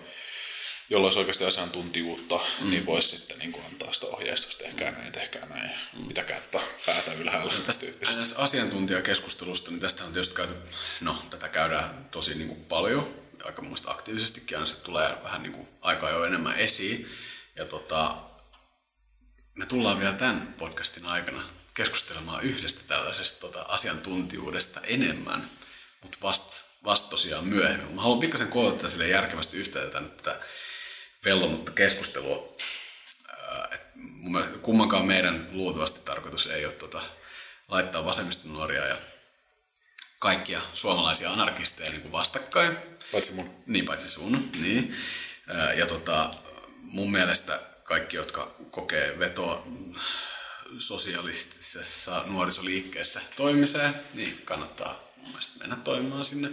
jolla 0.89 1.07
olisi 1.07 1.19
oikeasti 1.19 1.45
asiantuntijuutta, 1.45 2.39
mm. 2.61 2.69
niin 2.69 2.85
voisi 2.85 3.17
sitten 3.17 3.39
niin 3.39 3.51
kuin 3.51 3.65
antaa 3.65 3.93
sitä 3.93 4.07
ohjeistusta, 4.07 4.63
tehkää 4.63 4.91
näin, 4.91 5.11
tehkää 5.11 5.45
näin, 5.45 5.71
mm. 5.93 6.07
pitäkää 6.07 6.41
päätä 6.85 7.13
ylhäällä. 7.13 7.53
No, 7.53 7.59
tästä 7.59 7.85
asiantuntijakeskustelusta, 8.37 9.71
niin 9.71 9.79
tästä 9.79 10.03
on 10.03 10.13
tietysti 10.13 10.35
käyty, 10.35 10.53
no 11.01 11.23
tätä 11.29 11.49
käydään 11.49 12.07
tosi 12.11 12.35
niin 12.35 12.47
kuin 12.47 12.65
paljon, 12.65 13.21
aika 13.43 13.61
mun 13.61 13.77
aktiivisestikin 13.85 14.57
aina 14.57 14.65
se 14.65 14.75
tulee 14.75 15.17
vähän 15.23 15.43
niin 15.43 15.53
kuin 15.53 15.67
aika 15.81 16.09
jo 16.09 16.25
enemmän 16.25 16.57
esiin. 16.57 17.09
Ja 17.55 17.65
tota, 17.65 18.17
me 19.55 19.65
tullaan 19.65 19.99
vielä 19.99 20.13
tämän 20.13 20.55
podcastin 20.57 21.05
aikana 21.05 21.43
keskustelemaan 21.73 22.43
yhdestä 22.43 22.81
tällaisesta 22.87 23.41
tota, 23.41 23.61
asiantuntijuudesta 23.61 24.81
enemmän, 24.83 25.49
mutta 26.01 26.17
vasta 26.21 26.71
vast 26.83 27.09
tosiaan 27.09 27.47
myöhemmin. 27.47 27.95
Mä 27.95 28.01
haluan 28.01 28.19
pikkasen 28.19 28.47
koota 28.47 28.89
sille 28.89 29.07
järkevästi 29.07 29.57
yhteyttä 29.57 30.01
tätä 30.01 30.39
vellonutta 31.25 31.71
keskustelua. 31.71 32.55
Ää, 33.29 33.67
et 33.71 33.81
mun 33.95 34.31
mielestä 34.31 34.57
kummankaan 34.57 35.05
meidän 35.05 35.49
luultavasti 35.51 35.99
tarkoitus 36.05 36.47
ei 36.47 36.65
ole 36.65 36.73
tota, 36.73 37.01
laittaa 37.67 38.05
vasemmiston 38.05 38.53
nuoria 38.53 38.85
ja 38.85 38.97
kaikkia 40.19 40.61
suomalaisia 40.73 41.33
anarkisteja 41.33 41.89
niin 41.89 42.01
kuin 42.01 42.11
vastakkain. 42.11 42.77
Paitsi 43.11 43.33
mun. 43.33 43.63
Niin, 43.67 43.85
paitsi 43.85 44.09
sun. 44.09 44.49
Niin. 44.61 44.95
Ja 45.75 45.85
tota, 45.85 46.31
mun 46.81 47.11
mielestä 47.11 47.59
kaikki, 47.91 48.15
jotka 48.17 48.51
kokee 48.69 49.19
vetoa 49.19 49.67
sosialistisessa 50.79 52.23
nuorisoliikkeessä 52.27 53.21
toimiseen, 53.35 53.93
niin 54.13 54.41
kannattaa 54.45 55.11
mun 55.17 55.29
mielestä 55.29 55.59
mennä 55.59 55.75
toimimaan 55.75 56.25
sinne. 56.25 56.51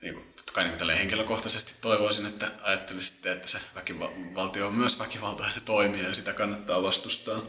Niin 0.00 0.14
kuin, 0.14 0.34
kai 0.52 0.64
niin 0.64 0.78
kuin 0.78 0.90
henkilökohtaisesti 0.90 1.72
toivoisin, 1.80 2.26
että 2.26 2.50
ajattelisitte, 2.62 3.32
että 3.32 3.48
se 3.48 3.60
väkivaltio 3.74 4.66
on 4.66 4.74
myös 4.74 4.98
väkivaltainen 4.98 5.64
toimija 5.64 6.08
ja 6.08 6.14
sitä 6.14 6.32
kannattaa 6.32 6.82
vastustaa. 6.82 7.42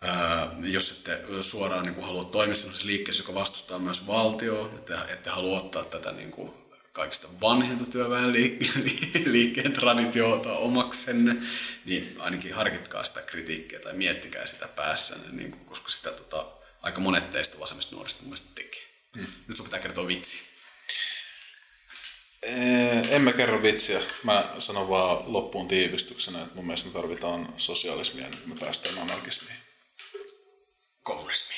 Ää, 0.00 0.50
jos 0.60 0.90
ette 0.90 1.24
suoraan 1.40 1.84
niin 1.84 1.94
kuin, 1.94 2.06
halua 2.06 2.24
toimia 2.24 2.56
sellaisessa 2.56 2.86
liikkeessä, 2.86 3.22
joka 3.22 3.34
vastustaa 3.34 3.78
myös 3.78 4.06
valtioa, 4.06 4.66
että 4.66 5.06
ette 5.08 5.30
halua 5.30 5.58
ottaa 5.58 5.84
tätä 5.84 6.12
niin 6.12 6.30
kuin, 6.30 6.61
kaikista 6.92 7.28
vanhinta 7.40 7.84
työväen 7.84 8.32
liikkeen 9.24 9.72
traditiota 9.72 10.52
omaksenne, 10.52 11.36
niin 11.84 12.16
ainakin 12.18 12.54
harkitkaa 12.54 13.04
sitä 13.04 13.22
kritiikkiä 13.22 13.80
tai 13.80 13.92
miettikää 13.92 14.46
sitä 14.46 14.68
päässänne, 14.68 15.28
niin 15.32 15.50
kuin, 15.50 15.64
koska 15.64 15.90
sitä 15.90 16.10
tota, 16.10 16.46
aika 16.82 17.00
monet 17.00 17.30
teistä 17.30 17.60
vasemmista 17.60 17.96
nuorista 17.96 18.22
mun 18.22 18.28
mielestä 18.28 18.54
tekee. 18.54 18.82
Hmm. 19.16 19.26
Nyt 19.48 19.56
sun 19.56 19.66
pitää 19.66 19.80
kertoa 19.80 20.06
vitsi. 20.06 20.52
Ee, 22.42 23.16
En 23.16 23.22
mä 23.22 23.32
kerro 23.32 23.62
vitsiä. 23.62 24.00
Mä 24.22 24.54
sanon 24.58 24.88
vaan 24.88 25.32
loppuun 25.32 25.68
tiivistyksenä, 25.68 26.42
että 26.42 26.54
mun 26.54 26.66
mielestä 26.66 26.88
me 26.88 26.92
tarvitaan 26.92 27.54
sosialismia, 27.56 28.28
niin 28.28 28.42
me 28.46 28.54
päästään 28.60 28.98
anarkismiin. 28.98 29.58
Kommunismi. 31.02 31.54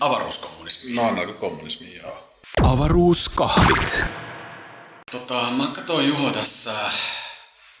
Avaruuskommunismi. 0.00 0.92
No 0.92 1.08
anarkokommunismiin, 1.08 1.96
joo. 1.96 2.33
Avaruuskahvit. 2.62 4.04
Tota, 5.10 5.34
mä 5.34 5.64
katsoin 5.74 6.08
Juho 6.08 6.30
tässä 6.30 6.72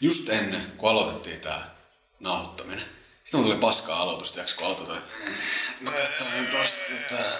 just 0.00 0.28
ennen, 0.28 0.72
kun 0.76 0.90
aloitettiin 0.90 1.40
tää 1.40 1.74
nauhoittaminen. 2.20 2.84
Sitten 2.84 3.40
mulla 3.40 3.54
tuli 3.54 3.60
paskaa 3.60 4.00
aloitus, 4.00 4.32
tiiäks, 4.32 4.54
kun 4.54 4.66
aloitetaan. 4.66 5.02
Mä 5.80 5.90
katsoin 5.90 6.46
tosta 6.46 7.16
tää. 7.16 7.32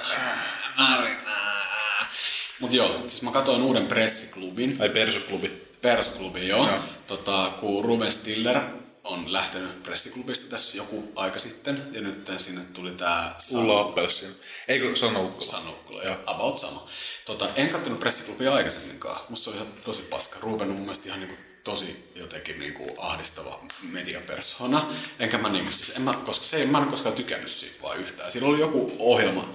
Mut 2.61 2.73
joo, 2.73 2.99
siis 3.07 3.23
mä 3.23 3.31
katsoin 3.31 3.63
uuden 3.63 3.87
pressiklubin. 3.87 4.77
Ai 4.81 4.89
persuklubi. 4.89 5.49
Persklubi, 5.83 6.49
joo. 6.49 6.67
Joo. 6.67 6.79
Tota, 7.07 7.53
kun 7.61 7.85
Ruben 7.85 8.13
Stiller 8.13 8.61
on 9.05 9.33
lähtenyt 9.33 9.83
pressiklubista 9.83 10.51
tässä 10.51 10.77
joku 10.77 11.13
aika 11.17 11.39
sitten, 11.39 11.83
ja 11.93 12.01
nyt 12.01 12.31
sinne 12.39 12.65
tuli 12.65 12.91
tää 12.91 13.37
Ulla 13.55 13.81
Appelsin. 13.81 14.35
Eikö 14.69 14.97
sano 14.97 15.23
Ukkola? 15.23 15.51
Sanukkula, 15.51 16.03
joo. 16.03 16.17
About 16.27 16.59
sama. 16.59 16.89
Tota, 17.25 17.49
en 17.57 17.69
kattonut 17.69 18.01
pressiklubia 18.01 18.55
aikaisemminkaan. 18.55 19.21
Musta 19.29 19.45
se 19.45 19.51
oli 19.51 19.57
ihan 19.57 19.73
tosi 19.85 20.03
paska. 20.03 20.39
Ruben 20.41 20.69
on 20.69 20.75
mun 20.75 20.83
mielestä 20.83 21.09
ihan 21.09 21.21
niinku 21.21 21.37
tosi 21.65 22.11
jotenkin 22.15 22.59
niinku 22.59 22.95
ahdistava 22.99 23.61
mediapersona. 23.83 24.95
Enkä 25.19 25.39
mä 25.39 25.49
niinku, 25.49 25.73
siis 25.73 25.97
en 25.97 26.03
mä, 26.03 26.13
koska 26.13 26.47
se 26.47 26.57
ei, 26.57 26.67
mä 26.67 26.79
en 26.79 26.87
koskaan 26.87 27.15
tykännyt 27.15 27.51
siitä 27.51 27.83
vaan 27.83 27.99
yhtään. 27.99 28.33
Siinä 28.33 28.47
oli 28.47 28.61
joku 28.61 28.97
ohjelma 28.99 29.49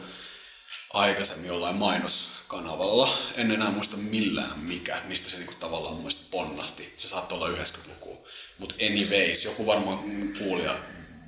aikaisemmin 0.94 1.48
jollain 1.48 1.78
mainoskanavalla. 1.78 3.18
En 3.36 3.52
enää 3.52 3.72
muista 3.72 3.98
millään 3.98 4.60
mikä, 4.60 5.02
mistä 5.06 5.30
se 5.30 5.38
niinku 5.38 5.54
tavallaan 5.60 5.94
mun 5.94 6.02
mielestä 6.04 6.26
ponnahti. 6.32 6.94
Se 6.96 7.08
saattoi 7.08 7.38
olla 7.38 7.58
90-lukua. 7.58 8.28
Mutta 8.60 8.76
anyways, 8.86 9.46
joku 9.46 9.66
varmaan 9.66 10.00
kuulija 10.38 10.80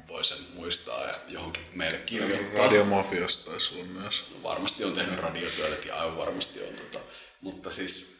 voi 0.08 0.26
sen 0.26 0.38
muistaa 0.56 1.04
ja 1.04 1.16
johonkin 1.28 1.64
meille 1.76 1.98
kirjoittaa. 1.98 2.66
Radiomafiasta 2.66 3.52
taisi 3.52 3.76
olla 3.76 4.02
myös. 4.02 4.32
Varmasti 4.44 4.84
on 4.84 4.94
tehnyt 4.94 5.20
radiotyötäkin, 5.20 5.94
aivan 5.94 6.18
varmasti 6.18 6.62
on. 6.62 6.74
Tota. 6.74 7.00
Mutta 7.42 7.70
siis, 7.70 8.16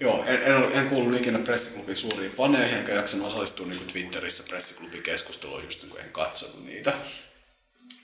joo, 0.00 0.24
en, 0.26 0.42
en, 0.42 0.72
en 0.72 0.88
kuullut 0.88 1.20
ikinä 1.20 1.38
pressiklubin 1.38 1.96
suuriin 1.96 2.32
faneihin, 2.32 2.78
enkä 2.78 2.92
jaksanut 2.92 3.26
osallistua 3.26 3.66
niin 3.66 3.86
Twitterissä 3.86 4.44
pressiklubin 4.48 5.02
keskusteluun, 5.02 5.64
just 5.64 5.82
niin 5.82 6.00
en 6.00 6.12
katsonut 6.12 6.66
niitä. 6.66 6.92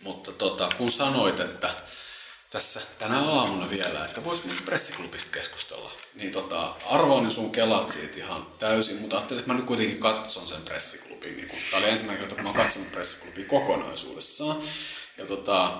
Mutta 0.02 0.32
tota, 0.32 0.68
kun 0.78 0.92
sanoit, 0.92 1.40
että 1.40 1.74
tässä 2.50 2.80
tänä 2.98 3.20
aamuna 3.20 3.70
vielä, 3.70 4.04
että 4.04 4.24
vois 4.24 4.44
niin 4.44 4.62
pressiklubista 4.62 5.30
keskustella, 5.32 5.92
niin 6.14 6.32
tota, 6.32 6.74
arvoin 6.86 7.30
sun 7.30 7.52
kelat 7.52 7.92
siitä 7.92 8.16
ihan 8.16 8.46
täysin, 8.58 8.96
mutta 9.00 9.16
ajattelin, 9.16 9.40
että 9.40 9.52
mä 9.52 9.58
nyt 9.58 9.66
kuitenkin 9.66 9.98
katson 9.98 10.46
sen 10.46 10.62
pressiklubin. 10.62 11.36
Niin 11.36 11.48
kun, 11.48 11.58
tää 11.70 11.80
oli 11.80 11.88
ensimmäinen 11.88 12.20
kerta, 12.20 12.34
kun 12.34 12.44
mä 12.44 12.50
oon 12.50 12.58
katsonut 12.58 12.92
pressiklubia 12.92 13.48
kokonaisuudessaan. 13.48 14.56
Ja 15.18 15.26
tota, 15.26 15.78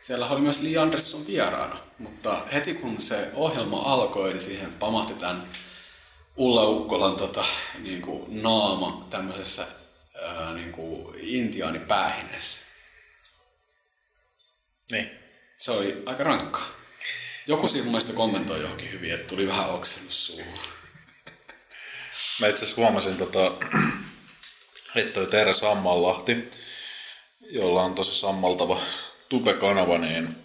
siellä 0.00 0.26
oli 0.26 0.40
myös 0.40 0.60
Li 0.60 0.78
Andersson 0.78 1.26
vieraana, 1.26 1.78
mutta 1.98 2.36
heti 2.52 2.74
kun 2.74 3.02
se 3.02 3.30
ohjelma 3.34 3.82
alkoi, 3.82 4.30
niin 4.30 4.42
siihen 4.42 4.72
pamahti 4.72 5.14
tämän 5.14 5.48
Ulla 6.36 6.68
Ukkolan 6.68 7.16
tota, 7.16 7.44
niin 7.82 8.02
kuin 8.02 8.42
naama 8.42 9.06
tämmöisessä 9.10 9.66
ää, 10.22 10.54
niin 10.54 10.72
kuin 10.72 11.16
intiaanipäähineessä. 11.20 12.66
Niin. 14.90 15.25
Se 15.56 15.70
oli 15.70 16.02
aika 16.06 16.24
rankkaa. 16.24 16.68
Joku 17.46 17.68
siinä 17.68 17.84
mun 17.84 17.92
mielestä 17.92 18.12
kommentoi 18.12 18.60
johonkin 18.60 18.92
hyvin, 18.92 19.14
että 19.14 19.26
tuli 19.28 19.46
vähän 19.46 19.70
oksennus 19.70 20.26
suuhun. 20.26 20.58
Mä 22.40 22.46
itse 22.46 22.64
asiassa 22.64 22.82
huomasin, 22.82 23.16
tota, 23.16 23.52
että 24.96 25.14
toi 25.14 25.26
Tere 25.26 25.54
Sammallahti, 25.54 26.50
jolla 27.40 27.82
on 27.82 27.94
tosi 27.94 28.20
sammaltava 28.20 28.80
Tube-kanava, 29.28 29.98
niin 29.98 30.36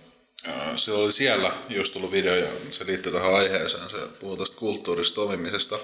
sillä 0.76 1.00
oli 1.00 1.12
siellä 1.12 1.52
just 1.70 1.94
tullut 1.94 2.12
video 2.12 2.36
ja 2.36 2.48
se 2.72 2.86
liittyy 2.86 3.12
tähän 3.12 3.36
aiheeseen, 3.36 3.90
se 3.90 3.98
puhuu 4.20 4.38
tästä 4.38 4.58
kulttuurista 4.58 5.16
toimimisesta. 5.16 5.80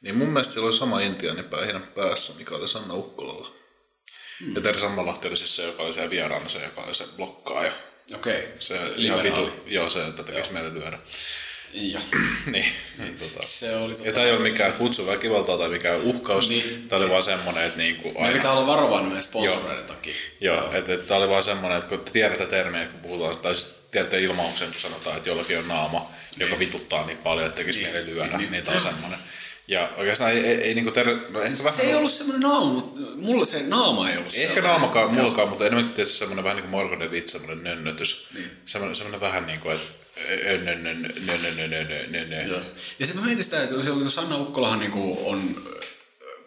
Niin 0.00 0.16
mun 0.16 0.28
mielestä 0.28 0.54
sillä 0.54 0.66
oli 0.66 0.76
sama 0.76 1.00
intiaanipäihinä 1.00 1.80
päässä, 1.80 2.32
mikä 2.38 2.54
oli 2.54 2.68
Sanna 2.68 2.94
Ukkolalla. 2.94 3.52
Ja 4.54 4.60
Tere 4.60 4.78
Sammalahti 4.78 5.28
oli 5.28 5.36
siis 5.36 5.56
se, 5.56 5.66
joka 5.66 5.82
oli 5.82 5.94
siellä 5.94 6.10
vieraana, 6.10 6.48
se, 6.48 6.64
joka 6.64 6.80
oli 6.80 6.94
se 6.94 7.04
blokkaaja. 7.16 7.72
Okei. 8.14 8.48
Se 8.58 8.74
ihan 8.96 9.18
Liberaali. 9.18 9.46
vitu, 9.46 9.62
joo, 9.66 9.90
se, 9.90 10.06
että 10.06 10.22
tekisi 10.22 10.52
meille 10.52 10.74
lyödä. 10.74 10.98
Ja. 11.72 12.00
niin, 12.52 12.66
niin 12.98 13.18
tota. 13.22 13.46
Se 13.46 13.76
oli 13.76 13.94
tota... 13.94 14.06
Ja 14.08 14.12
tämä 14.12 14.26
ei 14.26 14.32
ole 14.32 14.40
mikään 14.40 14.72
kutsu 14.72 15.06
väkivaltaa 15.06 15.58
tai 15.58 15.68
mikään 15.68 16.00
uhkaus. 16.00 16.48
Niin. 16.48 16.66
Niin. 16.66 16.88
Tämä 16.88 17.02
oli 17.02 17.10
vaan 17.10 17.22
semmoinen, 17.22 17.64
että 17.64 17.78
niinku 17.78 18.12
Meidän 18.12 18.32
pitää 18.32 18.52
olla 18.52 18.66
varovainen 18.66 19.06
meidän 19.08 19.22
sponsoreiden 19.22 19.76
Joo. 19.76 19.86
takia. 19.86 20.14
Joo, 20.40 20.72
että 20.72 20.94
et, 20.94 21.06
tämä 21.06 21.18
oli 21.20 21.28
vaan 21.28 21.44
semmoinen, 21.44 21.78
että 21.78 21.88
kun 21.88 22.00
te 22.04 22.10
tiedätte 22.10 22.46
termiä, 22.46 22.86
kun 22.86 23.00
puhutaan, 23.00 23.36
tai 23.38 23.54
siis 23.54 23.80
tiedätte 23.90 24.20
ilmauksen, 24.20 24.68
kun 24.68 24.80
sanotaan, 24.80 25.16
että 25.16 25.28
jollakin 25.28 25.58
on 25.58 25.68
naama, 25.68 26.10
joka 26.36 26.58
vituttaa 26.58 27.06
niin 27.06 27.18
paljon, 27.18 27.46
että 27.46 27.56
tekisi 27.58 27.78
Niin. 27.80 27.92
mieli 27.92 28.06
lyödä, 28.06 28.38
Niin. 28.38 28.50
niin, 28.52 28.64
tämä 28.64 28.74
on 28.76 28.82
semmoinen. 28.82 29.18
Ja 29.68 29.90
oikeastaan 29.96 30.32
ei, 30.32 30.38
ei, 30.38 30.56
ei 30.56 30.74
niinku 30.74 30.90
ter... 30.90 31.06
no, 31.28 31.40
en, 31.42 31.56
se 31.56 31.82
ei 31.82 31.94
ollut 31.94 32.12
semmoinen 32.12 32.42
naamu, 32.50 32.82
mulla 33.16 33.44
se 33.44 33.62
naama 33.62 34.10
ei 34.10 34.16
ollut 34.18 34.34
Ehkä 34.34 34.62
naamakaan 34.62 35.06
ja. 35.06 35.12
mullakaan, 35.12 35.48
mutta 35.48 35.66
enemmänkin 35.66 35.94
tietysti 35.94 36.18
semmoinen 36.18 36.44
vähän 36.44 36.56
niin 36.56 36.70
kuin 36.70 36.80
Marko 36.80 37.04
David, 37.04 37.28
semmoinen 37.28 37.64
nönnötys. 37.64 38.28
Niin. 38.34 38.50
Semmoinen, 38.66 38.96
semmoinen 38.96 39.20
vähän 39.20 39.46
niin 39.46 39.60
kuin, 39.60 39.74
että 39.74 40.04
ja 42.98 43.06
sitten 43.06 43.20
mä 43.20 43.26
mietin 43.26 43.44
sitä, 43.44 43.62
että 43.62 43.74
jos 44.04 44.18
Anna 44.18 44.38
Ukkolahan 44.38 44.78
niinku 44.78 45.30
on 45.30 45.62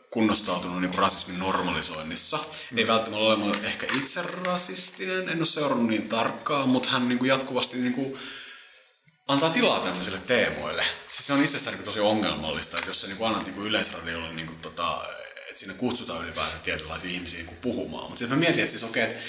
kunnostautunut 0.09 0.81
niinku 0.81 0.97
rasismin 0.97 1.39
normalisoinnissa, 1.39 2.39
mm. 2.71 2.77
ei 2.77 2.87
välttämättä 2.87 3.25
ole 3.25 3.57
ehkä 3.63 3.87
itse 3.97 4.21
rasistinen, 4.21 5.29
en 5.29 5.37
ole 5.37 5.45
seurannut 5.45 5.89
niin 5.89 6.09
tarkkaan, 6.09 6.69
mutta 6.69 6.89
hän 6.89 7.09
niinku 7.09 7.25
jatkuvasti 7.25 7.77
niinku, 7.77 8.17
antaa 9.27 9.49
tilaa 9.49 9.79
tämmöisille 9.79 10.19
teemoille. 10.19 10.83
Siis 11.09 11.27
se 11.27 11.33
on 11.33 11.43
itsessään 11.43 11.73
niinku 11.73 11.91
tosi 11.91 11.99
ongelmallista, 11.99 12.77
että 12.77 12.89
jos 12.89 13.01
sä 13.01 13.07
niinku 13.07 13.25
annat 13.25 13.45
niinku 13.45 13.63
yleisradiolle, 13.63 14.33
niinku 14.33 14.53
tota, 14.61 15.03
että 15.49 15.59
sinne 15.59 15.73
kutsutaan 15.73 16.23
ylipäänsä 16.23 16.57
tietynlaisia 16.57 17.11
ihmisiä 17.11 17.39
niinku 17.39 17.55
puhumaan. 17.61 18.03
Mutta 18.03 18.19
sitten 18.19 18.37
mä 18.37 18.39
mietin, 18.39 18.59
että 18.59 18.71
siis 18.71 18.83
okei, 18.83 19.03
että 19.03 19.19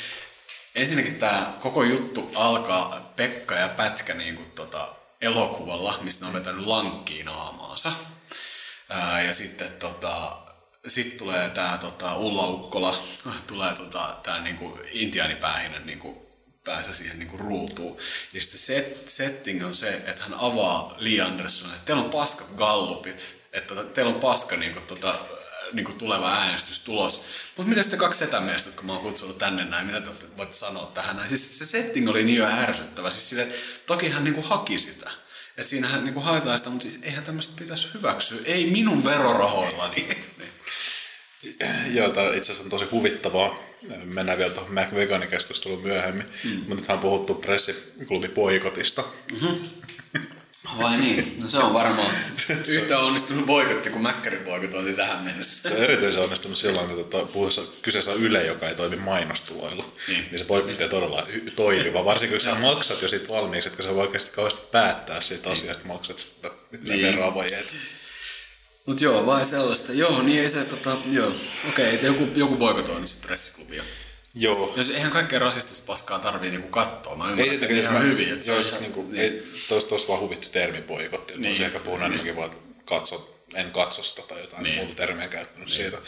ensinnäkin 0.74 1.14
tämä 1.14 1.52
koko 1.60 1.82
juttu 1.82 2.30
alkaa 2.34 3.12
Pekka 3.16 3.54
ja 3.54 3.68
Pätkä 3.68 4.14
niinku 4.14 4.42
tota, 4.54 4.88
elokuvalla, 5.20 5.98
mistä 6.02 6.24
ne 6.24 6.28
on 6.28 6.34
vetänyt 6.34 6.66
lankkiin 6.66 7.26
naamaansa. 7.26 7.92
Ää, 8.88 9.22
ja 9.22 9.34
sitten 9.34 9.70
tota, 9.70 10.36
sit 10.86 11.16
tulee 11.16 11.50
tämä 11.50 11.78
tota, 11.78 12.16
Ulla 12.16 12.46
Ukkola, 12.46 13.02
tulee 13.46 13.74
tota, 13.74 14.16
tämä 14.22 14.38
niinku 14.38 14.78
intiaanipäähinen 14.92 15.86
niinku, 15.86 16.27
pääsee 16.68 16.94
siihen 16.94 17.18
niinku 17.18 17.36
ruutuun. 17.36 17.96
Ja 18.32 18.40
sitten 18.40 18.58
se 18.58 18.74
set, 18.74 19.10
setting 19.10 19.66
on 19.66 19.74
se, 19.74 19.88
että 19.88 20.22
hän 20.22 20.34
avaa 20.34 20.96
Lee 20.98 21.20
Andersonille, 21.20 21.76
että 21.76 21.86
teillä 21.86 22.02
on 22.02 22.10
paskat 22.10 22.48
gallupit, 22.56 23.44
että 23.52 23.74
teillä 23.74 24.14
on 24.14 24.20
paska 24.20 24.56
niinku, 24.56 24.80
tota, 24.80 25.14
niinku 25.72 25.92
tuleva 25.92 26.32
äänestystulos, 26.32 27.24
Mutta 27.56 27.70
mitä 27.70 27.82
sitten 27.82 27.98
kaksi 27.98 28.18
setämiestä, 28.18 28.68
jotka 28.68 28.82
mä 28.82 28.92
oon 28.92 29.02
kutsunut 29.02 29.38
tänne 29.38 29.64
näin, 29.64 29.86
mitä 29.86 30.00
te 30.00 30.10
voitte 30.36 30.56
sanoa 30.56 30.90
tähän 30.94 31.16
näin? 31.16 31.28
Siis 31.28 31.58
se 31.58 31.66
setting 31.66 32.10
oli 32.10 32.24
niin 32.24 32.38
jo 32.38 32.46
ärsyttävä. 32.46 33.10
Siis 33.10 33.28
sille, 33.28 33.48
toki 33.86 34.08
hän 34.08 34.24
niinku 34.24 34.42
haki 34.42 34.78
sitä. 34.78 35.10
Että 35.56 35.70
siinähän 35.70 36.04
niinku 36.04 36.20
haetaan 36.20 36.58
sitä, 36.58 36.70
mutta 36.70 36.88
siis 36.88 37.02
eihän 37.02 37.24
tämmöistä 37.24 37.52
pitäisi 37.58 37.88
hyväksyä. 37.94 38.38
Ei 38.44 38.70
minun 38.70 39.04
verorahoillani. 39.04 40.08
Joo, 41.94 42.08
tämä 42.08 42.28
itse 42.28 42.52
asiassa 42.52 42.62
on 42.62 42.70
tosi 42.70 42.84
huvittavaa. 42.84 43.67
Mennään 44.04 44.38
vielä 44.38 44.50
tuohon 44.52 44.74
Mac 44.74 44.94
Vegaani-keskusteluun 44.94 45.82
myöhemmin. 45.82 46.26
Mm. 46.44 46.50
Mutta 46.50 46.74
nythän 46.74 46.94
on 46.96 47.02
puhuttu 47.02 47.34
pressiklubi 47.34 48.28
poikotista. 48.28 49.04
Vai 50.78 50.96
niin? 50.96 51.36
No 51.42 51.48
se 51.48 51.58
on 51.58 51.74
varmaan 51.74 52.10
yhtä 52.68 52.98
onnistunut 52.98 53.46
boikotti 53.46 53.90
kuin 53.90 54.02
Mäkkärin 54.02 54.44
boikotointi 54.44 54.92
tähän 54.92 55.24
mennessä. 55.24 55.68
Se 55.68 55.74
on 55.74 55.82
erityisen 55.82 56.22
onnistunut 56.22 56.58
silloin, 56.58 56.88
kun 56.88 57.04
tota, 57.04 57.26
puhuessa 57.26 57.62
kyseessä 57.82 58.10
on 58.12 58.22
Yle, 58.22 58.46
joka 58.46 58.68
ei 58.68 58.74
toimi 58.74 58.96
mainostuloilla. 58.96 59.84
Niin, 60.08 60.24
niin 60.30 60.38
se 60.38 60.44
boikotti 60.44 60.82
ei 60.82 60.88
todella 60.88 61.26
toimiva. 61.56 62.04
Varsinkin 62.04 62.38
kun 62.38 62.50
sä 62.50 62.54
maksat 62.54 63.02
jo 63.02 63.08
siitä 63.08 63.28
valmiiksi, 63.28 63.68
että 63.68 63.82
sä 63.82 63.94
voi 63.94 64.02
oikeasti 64.06 64.34
kauheasti 64.34 64.62
päättää 64.72 65.20
siitä 65.20 65.50
asiasta, 65.50 65.86
maksat 65.86 66.18
sitä 66.18 66.50
Niin. 66.82 67.02
veroa 67.02 67.34
vai 67.34 67.54
et. 67.54 67.66
Mut 68.88 69.00
joo, 69.00 69.26
vai 69.26 69.46
sellaista. 69.46 69.92
Joo, 69.92 70.22
niin 70.22 70.42
ei 70.42 70.48
se 70.48 70.64
tota, 70.64 70.96
joo. 71.10 71.32
Okei, 71.68 71.94
okay, 71.94 72.06
joku, 72.06 72.28
joku 72.34 72.56
boikotoi 72.56 73.00
nyt 73.00 73.08
sit 73.08 73.22
pressiklubia. 73.22 73.84
Joo. 74.34 74.72
Jos 74.76 74.90
eihän 74.90 75.10
kaikkea 75.12 75.38
rasistista 75.38 75.86
paskaa 75.86 76.18
tarvii 76.18 76.50
niinku 76.50 76.68
katsoa. 76.68 77.16
Mä 77.16 77.24
ymmärrän 77.24 77.48
Ei 77.48 77.58
sen 77.58 77.78
ihan 77.78 77.94
mä- 77.94 78.00
hyvin. 78.00 78.32
Että 78.32 78.44
se 78.44 78.50
joo, 78.50 78.58
on 78.58 78.64
siis 78.64 78.80
niinku, 78.80 79.02
niin. 79.10 79.22
ei, 79.22 79.42
tuossa 79.68 80.08
vaan 80.08 80.20
huvitti 80.20 80.48
termi 80.52 80.82
poikotti. 80.82 81.32
Niin. 81.32 81.42
Niin. 81.42 81.50
Voisi 81.50 81.64
ehkä 81.64 81.78
puhua 81.78 81.98
enemmänkin 81.98 82.36
vaan, 82.36 82.50
että 83.60 83.72
katso, 83.72 83.80
en 83.80 83.86
katsosta 83.86 84.22
tai 84.22 84.40
jotain 84.40 84.62
Niin. 84.62 84.74
niin. 84.74 84.84
muuta 84.84 84.96
termiä 84.96 85.28
käyttänyt 85.28 85.68
niin. 85.68 85.76
siitä. 85.76 85.98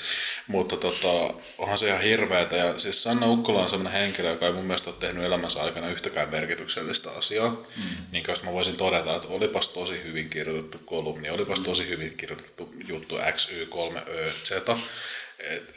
Mutta 0.47 0.77
tota, 0.77 1.35
onhan 1.59 1.79
se 1.79 1.89
ihan 1.89 2.01
hirveetä. 2.01 2.57
Ja 2.57 2.79
siis 2.79 3.03
Sanna 3.03 3.27
Ukkola 3.27 3.63
on 3.63 3.69
sellainen 3.69 4.01
henkilö, 4.01 4.31
joka 4.31 4.47
ei 4.47 4.53
mun 4.53 4.65
mielestä 4.65 4.91
ole 4.91 4.99
tehnyt 5.01 5.25
elämänsä 5.25 5.63
aikana 5.63 5.91
yhtäkään 5.91 6.31
merkityksellistä 6.31 7.11
asiaa. 7.11 7.51
Mm. 7.51 7.83
Niin 8.13 8.25
jos 8.29 8.43
mä 8.43 8.53
voisin 8.53 8.77
todeta, 8.77 9.17
että 9.17 9.29
olipas 9.29 9.69
tosi 9.69 10.05
hyvin 10.05 10.31
kirjoitettu 10.31 10.79
kolumni, 10.79 11.31
olipas 11.31 11.59
mm. 11.59 11.65
tosi 11.65 11.89
hyvin 11.89 12.17
kirjoitettu 12.17 12.75
juttu 12.89 13.19
XY3ÖZ. 13.19 14.57
Että 14.57 14.77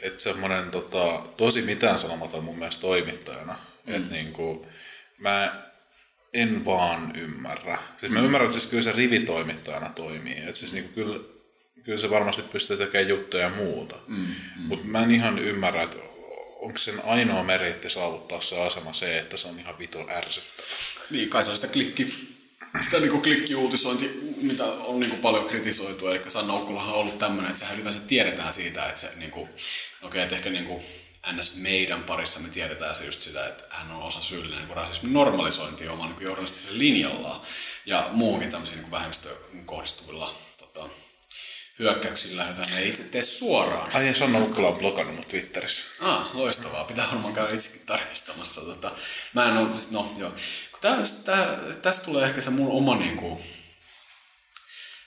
et 0.02 0.18
semmoinen 0.18 0.70
tota, 0.70 1.22
tosi 1.36 1.62
mitään 1.62 1.98
sanomaton 1.98 2.44
mun 2.44 2.58
mielestä 2.58 2.80
toimittajana. 2.80 3.58
Mm. 3.86 3.94
Että 3.94 4.14
niinku, 4.14 4.66
mä 5.18 5.64
en 6.34 6.64
vaan 6.64 7.16
ymmärrä. 7.16 7.78
Siis 8.00 8.12
mä 8.12 8.20
ymmärrän, 8.20 8.46
että 8.46 8.58
siis 8.58 8.70
kyllä 8.70 8.82
se 8.82 8.92
rivitoimittajana 8.92 9.90
toimii. 9.90 10.38
Että 10.38 10.54
siis 10.54 10.74
niinku 10.74 10.92
kyllä, 10.94 11.33
kyllä 11.84 11.98
se 11.98 12.10
varmasti 12.10 12.42
pystyy 12.42 12.76
tekemään 12.76 13.08
juttuja 13.08 13.42
ja 13.42 13.50
muuta. 13.50 13.96
Mm, 14.06 14.16
mm. 14.16 14.34
Mutta 14.56 14.86
mä 14.86 15.02
en 15.02 15.14
ihan 15.14 15.38
ymmärrä, 15.38 15.82
että 15.82 15.96
onko 16.60 16.78
sen 16.78 16.94
ainoa 17.06 17.42
meritti 17.42 17.90
saavuttaa 17.90 18.40
se 18.40 18.60
asema 18.60 18.92
se, 18.92 19.18
että 19.18 19.36
se 19.36 19.48
on 19.48 19.58
ihan 19.58 19.78
vitun 19.78 20.10
ärsyttävä. 20.10 20.68
Niin, 21.10 21.28
kai 21.28 21.44
se 21.44 21.50
on 21.50 21.56
sitä 21.56 21.68
klikki, 21.68 22.14
sitä 22.84 23.00
niinku 23.00 23.20
klikkiuutisointi, 23.20 24.34
mitä 24.42 24.64
on 24.64 25.00
niinku 25.00 25.16
paljon 25.16 25.44
kritisoitu. 25.44 26.08
Eli 26.08 26.20
Sanna 26.28 26.54
Ukkolahan 26.54 26.94
on 26.94 27.00
ollut 27.00 27.18
tämmöinen, 27.18 27.50
että 27.50 27.60
sehän 27.60 27.74
ylipäänsä 27.74 28.00
tiedetään 28.00 28.52
siitä, 28.52 28.88
että 28.88 29.00
se 29.00 29.12
niinku, 29.16 29.48
okei, 30.02 30.24
okay, 30.24 30.36
ehkä 30.38 30.50
niinku 30.50 30.82
ns. 31.32 31.56
meidän 31.56 32.04
parissa 32.04 32.40
me 32.40 32.48
tiedetään 32.48 32.94
se 32.94 33.04
just 33.04 33.22
sitä, 33.22 33.46
että 33.46 33.64
hän 33.70 33.90
on 33.90 34.02
osa 34.02 34.20
syyllinen 34.20 34.64
niin 34.66 34.76
rasismin 34.76 35.12
normalisointiin 35.12 35.90
oman 35.90 36.08
niin 36.08 36.22
journalistisella 36.22 36.78
linjallaan 36.78 37.40
ja 37.86 38.08
muuhunkin 38.12 38.50
tämmöisiin 38.50 38.80
niin 38.80 38.90
vähemmistöön 38.90 39.36
kohdistuvilla 39.64 40.33
hyökkäyksillä, 41.84 42.44
hän 42.44 42.78
ei 42.78 42.88
itse 42.88 43.02
tee 43.02 43.22
suoraan. 43.22 43.90
Ai 43.94 44.06
ja 44.06 44.14
Sanna 44.14 44.38
Ukkola 44.38 44.68
on 44.68 44.78
blokannut 44.78 45.16
mut 45.16 45.28
Twitterissä. 45.28 45.90
Ah, 46.00 46.34
loistavaa. 46.34 46.84
Pitää 46.84 47.06
varmaan 47.06 47.34
käydä 47.34 47.54
itsekin 47.54 47.86
tarkistamassa. 47.86 48.60
Tota, 48.60 48.92
mä 49.34 49.48
en 49.48 49.56
ole, 49.56 49.68
no 49.90 50.14
joo. 50.18 50.30
Kun 50.70 50.80
tää, 50.80 50.96
tää, 51.24 51.58
tästä 51.82 52.04
tulee 52.04 52.28
ehkä 52.28 52.40
se 52.40 52.50
mun 52.50 52.70
oma 52.70 52.96
niinku, 52.96 53.40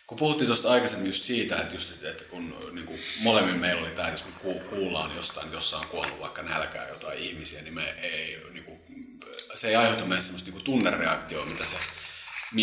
kun 0.08 0.18
puhuttiin 0.18 0.48
tuosta 0.48 0.72
aikaisemmin 0.72 1.08
just 1.08 1.24
siitä, 1.24 1.58
että, 1.58 1.76
just, 1.76 2.04
että 2.04 2.24
kun 2.24 2.58
niin 2.72 2.86
kuin 2.86 3.00
molemmin 3.24 3.60
meillä 3.60 3.82
oli 3.82 3.92
tämä, 3.92 4.10
jos 4.10 4.26
me 4.26 4.32
ku- 4.42 4.62
kuullaan 4.70 5.16
jostain, 5.16 5.52
jossain 5.52 5.84
on 5.84 5.90
kuollut 5.90 6.20
vaikka 6.20 6.42
nälkää 6.44 6.88
jotain 6.88 7.20
ihmisiä, 7.20 7.62
niin 7.62 7.74
me 7.74 7.96
ei, 8.02 8.44
niin 8.54 8.66
kuin, 8.66 8.80
se 9.56 9.68
ei 9.68 9.76
aiheuta 9.76 10.06
meille 10.06 10.22
semmoista 10.22 10.52
niin 10.52 10.64
tunnereaktioa, 10.64 11.46
mitä 11.46 11.66
se 11.66 11.78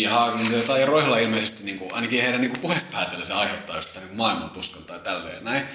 Haglund 0.09 0.63
tai 0.63 0.85
Roihla 0.85 1.17
ilmeisesti, 1.17 1.63
niin 1.63 1.79
kuin, 1.79 1.93
ainakin 1.93 2.21
heidän 2.21 2.41
niin 2.41 2.59
puheesta 2.59 2.97
päätellen 2.97 3.27
se 3.27 3.33
aiheuttaa 3.33 3.75
just 3.75 3.95
niin 3.95 4.17
maailman 4.17 4.49
tuskan 4.49 4.83
tai 4.83 4.99
tälleen 4.99 5.43
näin. 5.43 5.67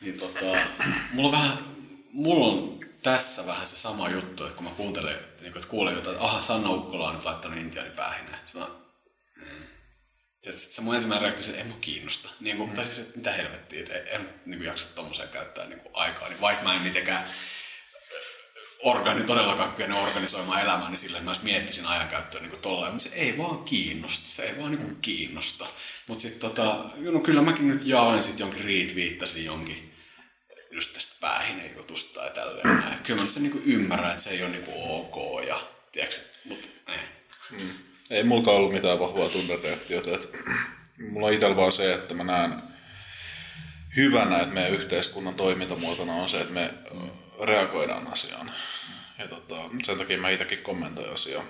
Niin 0.00 0.18
tota, 0.18 0.58
mulla 1.12 1.28
on 1.28 1.32
vähän, 1.32 1.58
mulla 2.12 2.46
on 2.46 2.80
tässä 3.02 3.46
vähän 3.46 3.66
se 3.66 3.76
sama 3.76 4.08
juttu, 4.08 4.44
että 4.44 4.56
kun 4.56 4.64
mä 4.64 4.70
kuuntelen, 4.70 5.18
niin 5.40 5.52
kuin, 5.52 5.62
että 5.62 5.70
kuulen 5.70 5.94
jotain, 5.94 6.14
että 6.14 6.26
aha, 6.26 6.40
Sanna 6.40 6.70
Ukkola 6.70 7.08
on 7.08 7.14
nyt 7.14 7.24
laittanut 7.24 7.58
intiaanipäähineen. 7.58 8.38
Sitten 8.44 8.60
mä, 8.60 8.68
että 10.46 10.60
se 10.60 10.82
mun 10.82 10.94
ensimmäinen 10.94 11.22
reaktio 11.22 11.46
että 11.46 11.58
ei 11.58 11.68
mua 11.68 11.76
kiinnosta. 11.80 12.28
Niin 12.40 12.56
kuin, 12.56 12.70
mm. 12.70 12.76
Tai 12.76 12.84
siis, 12.84 13.06
että 13.06 13.18
mitä 13.18 13.32
helvettiä, 13.32 13.80
että 13.80 13.94
en, 13.94 14.06
en 14.08 14.34
niin 14.46 14.58
kuin 14.58 14.66
jaksa 14.66 14.94
tommoseen 14.94 15.28
käyttää 15.28 15.66
niin 15.66 15.80
kuin 15.80 15.96
aikaa. 15.96 16.28
Niin 16.28 16.40
vaikka 16.40 16.64
mä 16.64 16.74
en 16.74 16.82
mitenkään 16.82 17.24
organi, 18.82 19.24
todellakaan 19.24 19.70
kykene 19.70 20.00
organisoimaan 20.00 20.62
elämääni 20.62 20.96
silleen, 20.96 21.28
että 21.28 21.40
mä 21.40 21.44
miettisin 21.44 21.86
ajankäyttöä 21.86 22.40
niin 22.40 22.58
tolleen, 22.62 22.92
mutta 22.92 23.08
se 23.08 23.16
ei 23.16 23.38
vaan 23.38 23.64
kiinnosta, 23.64 24.28
se 24.28 24.42
ei 24.42 24.58
vaan 24.58 24.70
niin 24.70 24.98
kiinnosta. 25.02 25.66
Mutta 26.06 26.22
sitten 26.22 26.40
tota, 26.40 26.76
no 27.12 27.20
kyllä 27.20 27.42
mäkin 27.42 27.68
nyt 27.68 27.84
jaoin 27.84 28.22
sitten 28.22 28.44
jonkin 28.44 28.64
retweettasin 28.64 29.44
jonkin 29.44 29.94
just 30.70 30.92
tästä 30.92 31.16
päähineen 31.20 31.76
jutusta 31.76 32.24
ja 32.24 32.30
tälleen 32.30 32.66
näin. 32.66 32.92
Et 32.92 33.00
kyllä 33.00 33.22
mä 33.22 33.28
sen 33.28 33.42
niin 33.42 33.62
ymmärrän, 33.64 34.10
että 34.10 34.22
se 34.22 34.30
ei 34.30 34.42
ole 34.42 34.50
niin 34.50 34.64
ok 34.68 35.46
ja 35.46 35.60
tiedätkö, 35.92 36.16
mutta 36.44 36.68
eh. 36.92 37.00
Ei 38.10 38.22
mulkaan 38.22 38.56
ollut 38.56 38.72
mitään 38.72 38.98
vahvaa 38.98 39.28
tunnereaktiota. 39.28 40.10
Että 40.10 40.38
mulla 41.10 41.26
on 41.26 41.32
itsellä 41.32 41.56
vaan 41.56 41.72
se, 41.72 41.94
että 41.94 42.14
mä 42.14 42.24
näen 42.24 42.54
hyvänä, 43.96 44.40
että 44.40 44.54
meidän 44.54 44.72
yhteiskunnan 44.72 45.34
toimintamuotona 45.34 46.12
on 46.12 46.28
se, 46.28 46.40
että 46.40 46.52
me 46.52 46.74
reagoidaan 47.44 48.12
asiaan. 48.12 48.52
Ja 49.20 49.28
tota, 49.28 49.54
sen 49.82 49.98
takia 49.98 50.18
mä 50.18 50.30
itsekin 50.30 50.58
kommentoin 50.58 51.12
asiaa. 51.12 51.44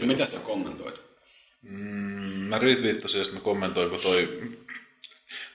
No, 0.00 0.06
mitä 0.06 0.24
sä 0.24 0.46
kommentoit? 0.46 1.00
Mä 2.48 2.58
retweettasin 2.58 3.18
ja 3.18 3.24
sitten 3.24 3.40
mä 3.40 3.44
kommentoin, 3.44 3.90
kun 3.90 4.00
toi 4.00 4.28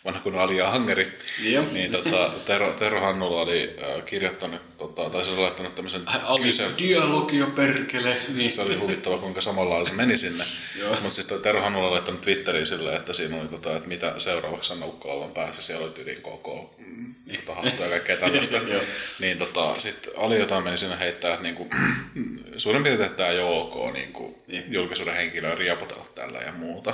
vanha 0.06 0.20
kun 0.20 0.38
Alia 0.40 0.70
Hangeri, 0.70 1.18
Joo. 1.44 1.66
niin 1.72 1.92
tota, 1.92 2.32
Tero, 2.46 2.72
Tero 2.74 3.02
Hannula 3.02 3.42
oli 3.42 3.76
äh, 3.98 4.06
kirjoittanut, 4.06 4.62
tota, 4.78 5.10
tai 5.10 5.24
se 5.26 5.32
oli 5.32 5.40
laittanut 5.42 5.76
tämmöisen 5.76 6.02
Ali 6.24 6.44
kyseen. 6.44 6.72
dialogia 6.78 7.46
perkele. 7.46 8.18
Niin. 8.36 8.52
Se 8.52 8.62
oli 8.62 8.76
huvittava, 8.76 9.18
kuinka 9.18 9.42
samalla 9.42 9.86
se 9.86 9.94
meni 9.94 10.18
sinne. 10.18 10.44
Mutta 10.90 11.10
siis 11.10 11.28
Tero 11.28 11.62
Hannula 11.62 11.88
on 11.88 11.94
laittanut 11.94 12.22
Twitteriin 12.22 12.68
silleen, 12.68 12.96
että 12.96 13.14
siinä 13.14 13.38
oli, 13.42 13.48
tota, 13.48 13.76
että 13.76 13.88
mitä 13.88 14.14
seuraavaksi 14.18 14.68
Sanna 14.70 14.86
Ukkolalla 14.86 15.26
on 15.26 15.32
päässä. 15.32 15.62
Siellä 15.62 15.86
oli 15.86 16.02
yli 16.02 16.16
koko 16.22 16.76
mm, 16.78 17.16
tota, 17.46 17.84
ja 17.84 17.90
kaikkea 17.90 18.18
tällaista. 18.18 18.58
Niin 19.20 19.38
tota, 19.38 19.76
sitten 19.76 20.14
Ali 20.18 20.40
jotain 20.40 20.64
meni 20.64 20.78
sinne 20.78 21.00
heittää, 21.00 21.32
että 21.32 21.44
niinku, 21.44 21.70
suurin 22.58 22.84
piirtein 22.84 23.14
tämä 23.16 23.30
ei 23.30 23.40
ole 23.40 23.58
ok 23.62 23.94
niinku, 23.94 24.44
Niin. 24.48 24.64
julkisuuden 24.68 25.16
henkilöä 25.16 25.56
riapotella 25.56 26.06
tällä 26.16 26.40
ja 26.40 26.52
muuta. 26.52 26.94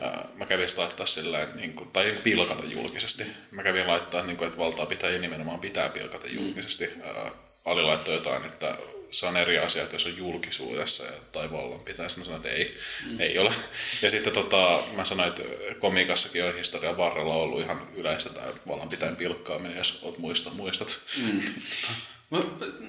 Ää, 0.00 0.28
Mä 0.34 0.46
kävin 0.46 0.68
laittaa 0.76 1.06
silleen, 1.06 1.48
niin 1.54 1.72
kuin, 1.72 1.90
tai 1.90 2.14
pilkata 2.22 2.62
julkisesti. 2.64 3.24
Mä 3.50 3.62
kävin 3.62 3.86
laittaa, 3.86 4.22
niin 4.22 4.36
kuin, 4.36 4.46
että 4.46 4.58
valtaa 4.58 4.86
pitää 4.86 5.10
ja 5.10 5.18
nimenomaan 5.18 5.60
pitää 5.60 5.88
pilkata 5.88 6.28
julkisesti. 6.28 6.90
Ää, 7.04 7.30
Ali 7.64 7.82
laittoi 7.82 8.14
jotain, 8.14 8.44
että 8.44 8.76
se 9.12 9.26
on 9.26 9.36
eri 9.36 9.58
asia, 9.58 9.82
että 9.82 9.94
jos 9.94 10.06
on 10.06 10.16
julkisuudessa 10.16 11.04
tai 11.32 11.52
vallan 11.52 11.80
pitää. 11.80 12.08
Sitten 12.08 12.22
mä 12.22 12.24
sanoin, 12.24 12.46
että 12.46 12.58
ei, 12.58 12.78
mm. 13.10 13.20
ei 13.20 13.38
ole. 13.38 13.52
Ja 14.02 14.10
sitten 14.10 14.32
tota, 14.32 14.82
mä 14.96 15.04
sanoin, 15.04 15.28
että 15.28 15.42
komikassakin 15.80 16.44
on 16.44 16.56
historian 16.56 16.96
varrella 16.96 17.34
ollut 17.34 17.60
ihan 17.60 17.88
yleistä 17.96 18.30
tämä 18.30 18.46
vallanpitäjän 18.68 19.16
pilkkaaminen, 19.16 19.78
jos 19.78 20.00
oot 20.02 20.18
muista, 20.18 20.50
muistat. 20.50 21.00
Mm. 21.16 21.42
Mä, 22.30 22.38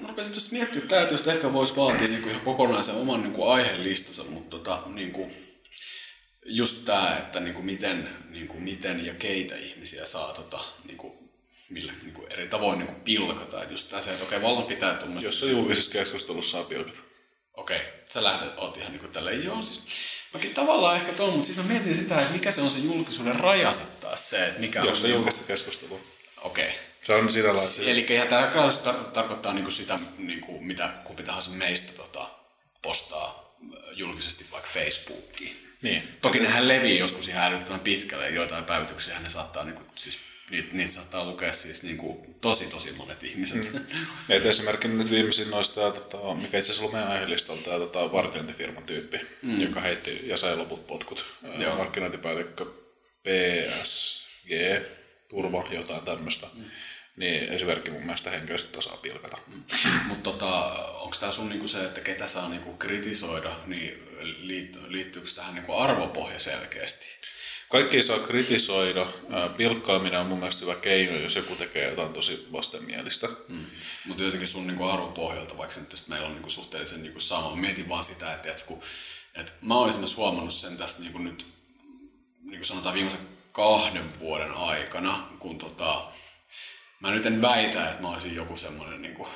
mä 0.00 0.08
rupesin 0.08 0.32
tuosta 0.32 0.52
miettimään, 0.52 1.02
että 1.02 1.18
tämä 1.18 1.34
ehkä 1.34 1.52
voisi 1.52 1.76
vaatia 1.76 2.08
niinku 2.08 2.28
ihan 2.28 2.40
kokonaisen 2.40 2.94
oman 2.94 3.22
niinku 3.22 3.48
aihelistansa, 3.48 4.30
mutta 4.30 4.50
tota, 4.50 4.82
niinku, 4.86 5.32
just 6.44 6.84
tämä, 6.84 7.18
että 7.18 7.40
niinku 7.40 7.62
miten, 7.62 8.08
niinku 8.30 8.60
miten 8.60 9.06
ja 9.06 9.14
keitä 9.14 9.56
ihmisiä 9.56 10.06
saa 10.06 10.32
tota, 10.32 10.60
niinku, 10.84 11.32
millä 11.68 11.92
niinku 12.02 12.26
eri 12.30 12.48
tavoin 12.48 12.78
niinku 12.78 12.94
pilkata. 13.04 13.62
Et 13.62 13.70
just 13.70 13.90
tää 13.90 14.00
se, 14.00 14.10
että 14.10 14.24
okei, 14.24 14.42
vallan 14.42 14.64
pitää 14.64 14.94
tuommoista... 14.94 15.26
Jos 15.26 15.40
se 15.40 15.46
julkisessa 15.46 15.98
keskustelussa 15.98 16.58
saa 16.58 16.68
pilkata. 16.68 16.98
Okei, 17.54 17.80
sä 18.10 18.22
lähdet, 18.22 18.52
oot 18.56 18.76
ihan 18.76 18.92
niinku 18.92 19.08
tälleen, 19.08 19.44
joo 19.44 19.62
siis 19.62 19.86
mäkin 20.34 20.54
tavallaan 20.54 20.96
ehkä 20.96 21.12
tuon, 21.12 21.30
mutta 21.30 21.46
sitten 21.46 21.66
mä 21.66 21.72
mietin 21.72 21.94
sitä, 21.94 22.20
että 22.20 22.32
mikä 22.32 22.52
se 22.52 22.60
on 22.60 22.70
se 22.70 22.78
julkisuuden 22.78 23.40
raja 23.40 23.72
sitten 23.72 24.00
taas 24.00 24.30
se, 24.30 24.46
että 24.46 24.60
mikä 24.60 24.78
Jos 24.78 24.86
on... 24.88 24.94
on 24.94 25.02
niinku- 25.02 25.18
julkista 25.18 25.46
keskustelua. 25.46 26.00
Okei. 26.42 26.74
Se 27.02 27.14
on 27.14 27.32
sillä 27.32 27.54
lailla, 27.54 27.70
että 27.70 27.90
Eli 27.90 28.06
ihan 28.10 28.28
tämä 28.28 28.52
tar- 28.84 29.04
tarkoittaa 29.10 29.54
niinku 29.54 29.70
sitä, 29.70 29.98
niinku, 30.18 30.60
mitä 30.60 30.88
kumpi 31.04 31.22
tahansa 31.22 31.50
meistä 31.50 31.92
tota, 31.92 32.26
postaa 32.82 33.56
julkisesti 33.92 34.46
vaikka 34.52 34.70
Facebookiin. 34.74 35.63
Niin. 35.84 36.02
Toki 36.22 36.40
nehän 36.40 36.68
levii 36.68 36.98
joskus 36.98 37.28
ihan 37.28 37.52
älyttömän 37.52 37.80
pitkälle, 37.80 38.24
ja 38.24 38.34
joitain 38.34 38.64
päivityksiä 38.64 39.20
ne 39.20 39.28
saattaa 39.28 39.64
niinku, 39.64 39.82
siis 39.94 40.18
niitä, 40.50 40.76
niitä 40.76 40.92
saattaa 40.92 41.24
lukea 41.24 41.52
siis 41.52 41.82
niin 41.82 41.96
kuin 41.96 42.34
tosi 42.40 42.64
tosi 42.64 42.92
monet 42.92 43.24
ihmiset. 43.24 43.72
Mm. 43.72 43.80
Et 44.28 44.46
esimerkiksi 44.46 44.88
nyt 44.88 45.10
viimeisin 45.10 45.50
noista, 45.50 45.90
tota, 45.90 46.34
mikä 46.34 46.58
itse 46.58 46.58
asiassa 46.58 46.80
ollut 46.82 46.92
meidän 46.92 47.10
aiheelistalla, 47.10 47.62
tämä 47.62 47.78
tota, 47.78 48.12
vartiointifirman 48.12 48.84
tyyppi, 48.84 49.20
mm. 49.42 49.60
joka 49.60 49.80
heitti 49.80 50.20
ja 50.28 50.36
sai 50.36 50.56
loput 50.56 50.86
potkut. 50.86 51.24
Joo. 51.58 51.76
Markkinointipäällikkö 51.76 52.66
PSG, 53.22 54.50
Turva, 55.28 55.68
jotain 55.70 56.04
tämmöistä. 56.04 56.46
Mm. 56.54 56.64
Niin 57.16 57.48
esimerkki 57.48 57.90
mun 57.90 58.02
mielestä 58.02 58.30
henkilöstöä 58.30 58.80
saa 58.80 58.96
pilkata. 58.96 59.38
Mm. 59.46 59.62
Mutta 60.06 60.30
tota, 60.30 60.54
onko 61.00 61.16
tämä 61.20 61.32
sun 61.32 61.48
niinku 61.48 61.68
se, 61.68 61.84
että 61.84 62.00
ketä 62.00 62.26
saa 62.26 62.48
niinku 62.48 62.76
kritisoida, 62.76 63.50
niin 63.66 64.08
liittyykö 64.88 65.30
tähän 65.34 65.54
niinku 65.54 65.74
arvopohja 65.74 66.38
selkeästi? 66.38 67.24
Kaikki 67.68 68.02
saa 68.02 68.18
kritisoida. 68.18 69.06
Pilkkaaminen 69.56 70.20
on 70.20 70.26
mun 70.26 70.38
mielestä 70.38 70.60
hyvä 70.60 70.74
keino, 70.74 71.18
jos 71.18 71.36
joku 71.36 71.56
tekee 71.56 71.90
jotain 71.90 72.12
tosi 72.12 72.48
vastenmielistä. 72.52 73.28
Mm. 73.48 73.66
Mutta 74.04 74.22
jotenkin 74.22 74.48
sun 74.48 74.66
niinku 74.66 74.84
arvopohjalta, 74.84 75.58
vaikka 75.58 75.80
nyt 75.80 76.08
meillä 76.08 76.26
on 76.26 76.32
niinku 76.32 76.50
suhteellisen 76.50 77.02
niinku 77.02 77.20
sama, 77.20 77.56
mietin 77.56 77.88
vaan 77.88 78.04
sitä, 78.04 78.34
että, 78.34 78.50
että, 78.50 78.64
kun, 78.66 78.82
että 79.34 79.52
mä 79.60 79.74
oon 79.74 79.88
esimerkiksi 79.88 80.16
huomannut 80.16 80.54
sen 80.54 80.76
tästä 80.76 81.02
niinku 81.02 81.18
nyt, 81.18 81.46
niin 82.42 82.58
kuin 82.58 82.66
sanotaan 82.66 82.94
viimeisen 82.94 83.28
kahden 83.52 84.18
vuoden 84.20 84.52
aikana, 84.52 85.28
kun 85.38 85.58
tota, 85.58 86.12
mä 87.04 87.10
nyt 87.10 87.26
en 87.26 87.42
väitä, 87.42 87.90
että 87.90 88.02
mä 88.02 88.08
olisin 88.08 88.34
joku 88.34 88.56
semmoinen 88.56 89.02
niinku, 89.02 89.28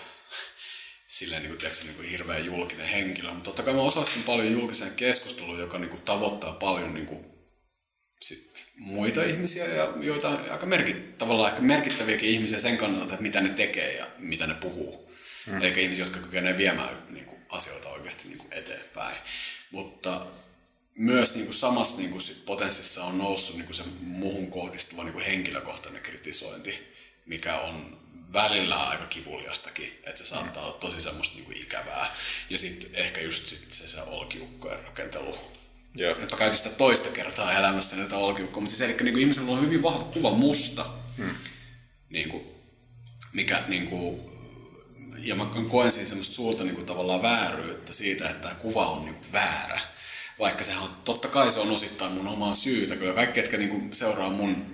silleen 1.07 1.43
niin 1.43 1.51
kuin, 1.51 1.59
tiedätkö, 1.59 1.85
niin 1.85 1.97
kuin 1.97 2.09
hirveän 2.09 2.47
julkinen 2.47 2.89
henkilö, 2.89 3.31
mutta 3.31 3.45
totta 3.45 3.62
kai 3.62 3.74
mä 3.74 3.81
osallistun 3.81 4.23
paljon 4.23 4.53
julkiseen 4.53 4.95
keskusteluun, 4.95 5.59
joka 5.59 5.78
niin 5.78 5.90
kuin, 5.90 6.03
tavoittaa 6.03 6.53
paljon 6.53 6.95
niin 6.95 7.07
kuin, 7.07 7.27
sit 8.23 8.66
muita 8.77 9.24
ihmisiä, 9.24 9.65
ja 9.65 9.93
joita 10.01 10.40
aika 10.51 10.66
merkit, 10.66 11.19
tavallaan 11.19 11.51
ehkä 11.51 11.62
merkittäviäkin 11.62 12.31
ihmisiä 12.31 12.59
sen 12.59 12.77
kannalta, 12.77 13.12
että 13.12 13.23
mitä 13.23 13.40
ne 13.40 13.49
tekee 13.49 13.97
ja 13.97 14.07
mitä 14.19 14.47
ne 14.47 14.55
puhuu. 14.55 15.12
Mm. 15.47 15.62
Eli 15.62 15.82
ihmisiä, 15.82 16.05
jotka 16.05 16.20
kykenevät 16.20 16.59
viemään 16.59 17.03
niin 17.11 17.24
kuin, 17.24 17.43
asioita 17.49 17.89
oikeasti 17.89 18.28
niin 18.28 18.39
kuin, 18.39 18.53
eteenpäin. 18.53 19.16
Mutta 19.70 20.27
myös 20.95 21.35
niin 21.35 21.47
kuin, 21.47 21.57
samassa 21.57 21.99
niin 21.99 22.11
kuin, 22.11 22.23
sit 22.23 22.45
potenssissa 22.45 23.05
on 23.05 23.19
noussut 23.19 23.57
niin 23.57 23.66
kuin, 23.66 23.77
se 23.77 23.85
muuhun 24.01 24.51
kohdistuva 24.51 25.05
niin 25.05 25.12
kuin, 25.12 25.24
henkilökohtainen 25.24 26.03
kritisointi, 26.03 26.98
mikä 27.28 27.56
on 27.56 27.98
välillä 28.32 28.88
aika 28.88 29.06
kivuliastakin, 29.06 30.00
että 30.05 30.18
se 30.18 30.24
saattaa 30.24 30.64
olla 30.64 30.78
tosi 30.78 31.00
semmoista 31.00 31.34
niin 31.34 31.44
kuin, 31.44 31.56
ikävää. 31.56 32.16
Ja 32.50 32.59
sitten 32.59 32.94
ehkä 32.94 33.20
just 33.20 33.48
sit 33.48 33.72
se, 33.72 33.88
se 33.88 34.02
olkiukkojen 34.02 34.84
rakentelu 34.84 35.38
Joo. 35.94 36.18
Nyt 36.18 36.30
mä 36.30 36.36
käytin 36.36 36.59
sitä 36.59 36.70
toista 36.70 37.09
kertaa 37.09 37.52
elämässä 37.52 37.96
näitä 37.96 38.16
olkiukkoa, 38.16 38.60
mutta 38.60 38.76
siis 38.76 38.90
eli 38.90 39.02
niin 39.02 39.12
kuin 39.12 39.20
ihmisellä 39.20 39.52
on 39.52 39.60
hyvin 39.60 39.82
vahva 39.82 40.05
kuva 40.05 40.30
musta, 40.30 40.86
hmm. 41.16 41.34
niin 42.10 42.28
kuin, 42.28 42.46
mikä 43.32 43.62
niin 43.68 43.86
kuin, 43.86 44.20
ja 45.18 45.34
mä 45.34 45.46
koen 45.68 45.92
siinä 45.92 46.09
semmoista 46.09 46.34
suurta 46.34 46.64
niin 46.64 46.74
kuin, 46.74 46.86
tavallaan 46.86 47.22
vääryyttä 47.22 47.92
siitä, 47.92 48.30
että 48.30 48.42
tämä 48.42 48.55
kuva 48.55 48.86
on 48.86 49.05
niin 49.05 49.14
kuin, 49.14 49.32
väärä. 49.32 49.80
Vaikka 50.38 50.64
sehän 50.64 50.82
on, 50.82 50.90
totta 51.05 51.28
kai 51.28 51.50
se 51.50 51.60
on 51.60 51.70
osittain 51.70 52.12
mun 52.12 52.28
omaa 52.28 52.55
syytä. 52.55 52.96
Kyllä 52.96 53.14
kaikki, 53.14 53.40
jotka 53.40 53.56
niin 53.56 53.70
kuin, 53.70 53.94
seuraa 53.94 54.30
mun 54.30 54.66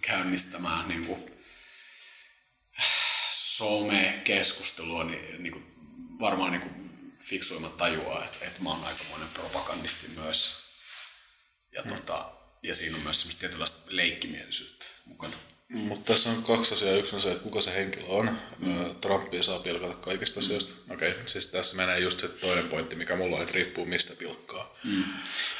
käynnistämää 0.00 0.84
niin 0.88 1.06
kuin, 1.06 1.35
some-keskustelua, 3.58 5.04
niin, 5.04 5.42
niin 5.42 5.52
kuin, 5.52 5.66
varmaan 6.20 6.52
niin 6.52 6.60
kuin, 6.60 6.74
fiksuimmat 7.18 7.76
tajuaa, 7.76 8.24
että, 8.24 8.46
että 8.46 8.62
mä 8.62 8.70
oon 8.70 8.84
aikamoinen 8.84 9.28
propagandisti 9.34 10.06
myös. 10.08 10.54
Ja, 11.72 11.82
mm. 11.82 11.90
tota, 11.90 12.28
ja 12.62 12.74
siinä 12.74 12.96
on 12.96 13.02
myös 13.02 13.20
semmoista 13.20 13.40
tietynlaista 13.40 13.78
leikkimielisyyttä 13.88 14.86
mukana. 15.06 15.36
Mutta 15.68 16.12
tässä 16.12 16.30
on 16.30 16.42
kaksi 16.42 16.74
asiaa. 16.74 16.94
Yksi 16.94 17.14
on 17.16 17.22
se, 17.22 17.30
että 17.30 17.42
kuka 17.42 17.60
se 17.60 17.74
henkilö 17.74 18.06
on. 18.06 18.38
Mm. 18.58 18.94
Trumpia 19.00 19.42
saa 19.42 19.58
pilkata 19.58 19.94
kaikista 19.94 20.40
asioista. 20.40 20.72
Mm. 20.86 20.94
Okei, 20.94 21.10
okay. 21.10 21.22
siis 21.26 21.46
tässä 21.46 21.76
menee 21.76 21.98
just 21.98 22.20
se 22.20 22.28
toinen 22.28 22.68
pointti, 22.68 22.96
mikä 22.96 23.16
mulla 23.16 23.36
on, 23.36 23.42
että 23.42 23.54
riippuu 23.54 23.84
mistä 23.84 24.14
pilkkaa. 24.18 24.76
Mm. 24.84 25.04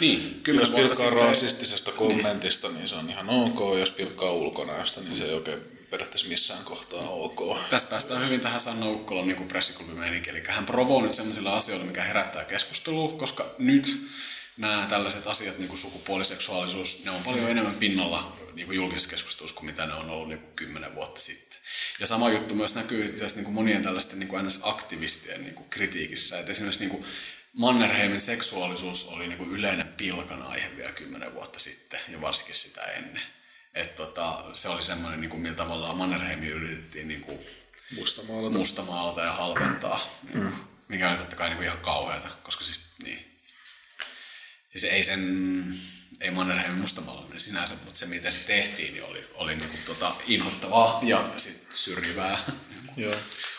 Niin, 0.00 0.40
kyllä 0.42 0.60
jos 0.60 0.70
pilkkaa 0.70 0.96
sitten... 0.96 1.12
rasistisesta 1.12 1.92
kommentista, 1.92 2.68
niin. 2.68 2.78
niin 2.78 2.88
se 2.88 2.94
on 2.94 3.10
ihan 3.10 3.30
ok. 3.30 3.78
Jos 3.78 3.90
pilkkaa 3.90 4.32
ulkonäöstä, 4.32 5.00
niin 5.00 5.16
se 5.16 5.24
ei 5.24 5.34
oikein 5.34 5.75
periaatteessa 5.96 6.28
missään 6.28 6.64
kohtaa 6.64 7.08
ok. 7.08 7.58
Tässä 7.70 7.88
päästään 7.88 8.24
hyvin 8.24 8.40
tähän 8.40 8.60
Sanna 8.60 8.90
Ukkolan 8.90 9.28
niin 9.28 9.48
pressiklubimeenikin, 9.48 10.30
eli 10.30 10.42
hän 10.48 10.66
provoo 10.66 11.02
nyt 11.02 11.14
sellaisilla 11.14 11.56
asioilla, 11.56 11.86
mikä 11.86 12.02
herättää 12.02 12.44
keskustelua, 12.44 13.18
koska 13.18 13.54
nyt 13.58 14.02
nämä 14.56 14.86
tällaiset 14.88 15.26
asiat, 15.26 15.58
niin 15.58 15.68
kuin 15.68 15.78
sukupuoliseksuaalisuus, 15.78 17.04
ne 17.04 17.10
on 17.10 17.22
paljon 17.22 17.50
enemmän 17.50 17.74
pinnalla 17.74 18.36
niin 18.54 18.66
kuin 18.66 18.76
julkisessa 18.76 19.10
keskustelussa 19.10 19.56
kuin 19.56 19.66
mitä 19.66 19.86
ne 19.86 19.94
on 19.94 20.10
ollut 20.10 20.28
niin 20.28 20.38
kuin 20.38 20.56
kymmenen 20.56 20.94
vuotta 20.94 21.20
sitten. 21.20 21.58
Ja 22.00 22.06
sama 22.06 22.30
juttu 22.30 22.54
myös 22.54 22.74
näkyy 22.74 23.18
niin 23.34 23.44
kuin 23.44 23.54
monien 23.54 23.82
tällaisten 23.82 24.18
niin 24.18 24.28
kuin 24.28 24.46
NS-aktivistien 24.46 25.42
niin 25.42 25.54
kuin 25.54 25.70
kritiikissä. 25.70 26.40
Et 26.40 26.48
esimerkiksi 26.48 26.80
niin 26.80 26.90
kuin 26.90 27.04
Mannerheimin 27.52 28.20
seksuaalisuus 28.20 29.04
oli 29.04 29.26
niin 29.26 29.38
kuin 29.38 29.50
yleinen 29.50 29.88
pilkan 29.88 30.42
aihe 30.42 30.76
vielä 30.76 30.92
kymmenen 30.92 31.34
vuotta 31.34 31.58
sitten 31.58 32.00
ja 32.08 32.20
varsinkin 32.20 32.54
sitä 32.54 32.82
ennen. 32.82 33.35
Et 33.76 33.94
tota, 33.94 34.44
se 34.54 34.68
oli 34.68 34.82
semmoinen, 34.82 35.20
niin 35.20 35.30
kuin, 35.30 35.42
millä 35.42 35.56
tavallaan 35.56 35.96
Mannerheimi 35.96 36.48
yritettiin 36.48 37.08
niin 37.08 37.20
kuin, 37.20 37.38
mustamaalata. 37.96 38.58
mustamaalata 38.58 39.20
ja 39.20 39.32
halventaa, 39.32 40.20
niin 40.22 40.44
mm. 40.44 40.52
mikä 40.88 41.10
oli 41.10 41.18
totta 41.18 41.36
kai 41.36 41.48
niin 41.48 41.56
kuin 41.56 41.66
ihan 41.66 41.80
kauheata, 41.80 42.28
koska 42.42 42.64
siis, 42.64 42.92
niin, 43.02 43.36
siis 44.70 44.84
ei 44.84 45.02
sen, 45.02 45.20
ei 46.20 46.30
Mannerheimin 46.30 46.80
mustamaalaminen 46.80 47.40
sinänsä, 47.40 47.74
mutta 47.84 47.98
se 47.98 48.06
miten 48.06 48.32
se 48.32 48.38
tehtiin, 48.38 48.92
niin 48.92 49.04
oli, 49.04 49.26
oli 49.34 49.56
niin 49.56 49.68
kuin, 49.68 49.82
tota, 49.86 50.14
inhottavaa 50.26 51.00
ja 51.02 51.28
sit 51.36 51.66
syrjivää. 51.70 52.38
Joo. 52.96 53.14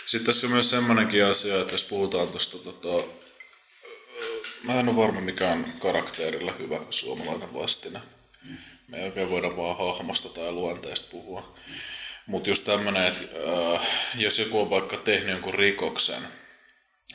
Sitten 0.06 0.26
tässä 0.26 0.48
on 0.48 0.54
myös 0.54 0.70
semmoinenkin 0.70 1.26
asia, 1.26 1.62
että 1.62 1.74
jos 1.74 1.84
puhutaan 1.84 2.28
tuosta 2.28 2.58
tota, 2.58 3.08
mä 4.64 4.80
en 4.80 4.90
ole 4.90 4.96
varma 4.96 5.22
mikä 5.22 5.52
on 5.52 5.66
karakterilla 5.80 6.54
hyvä 6.60 6.80
suomalainen 6.90 7.54
vastine. 7.54 8.02
Mm 8.50 8.58
me 8.88 8.98
ei 8.98 9.06
oikein 9.06 9.30
voida 9.30 9.58
vaan 9.58 9.78
hahmosta 9.78 10.30
tai 10.30 10.52
luonteesta 10.52 11.12
puhua. 11.12 11.56
Mutta 12.26 12.50
just 12.50 12.66
tämmöinen, 12.66 13.04
että 13.04 13.22
äh, 13.76 13.88
jos 14.16 14.40
joku 14.40 14.62
on 14.62 14.70
vaikka 14.70 14.98
tehnyt 14.98 15.32
jonkun 15.32 15.54
rikoksen, 15.54 16.22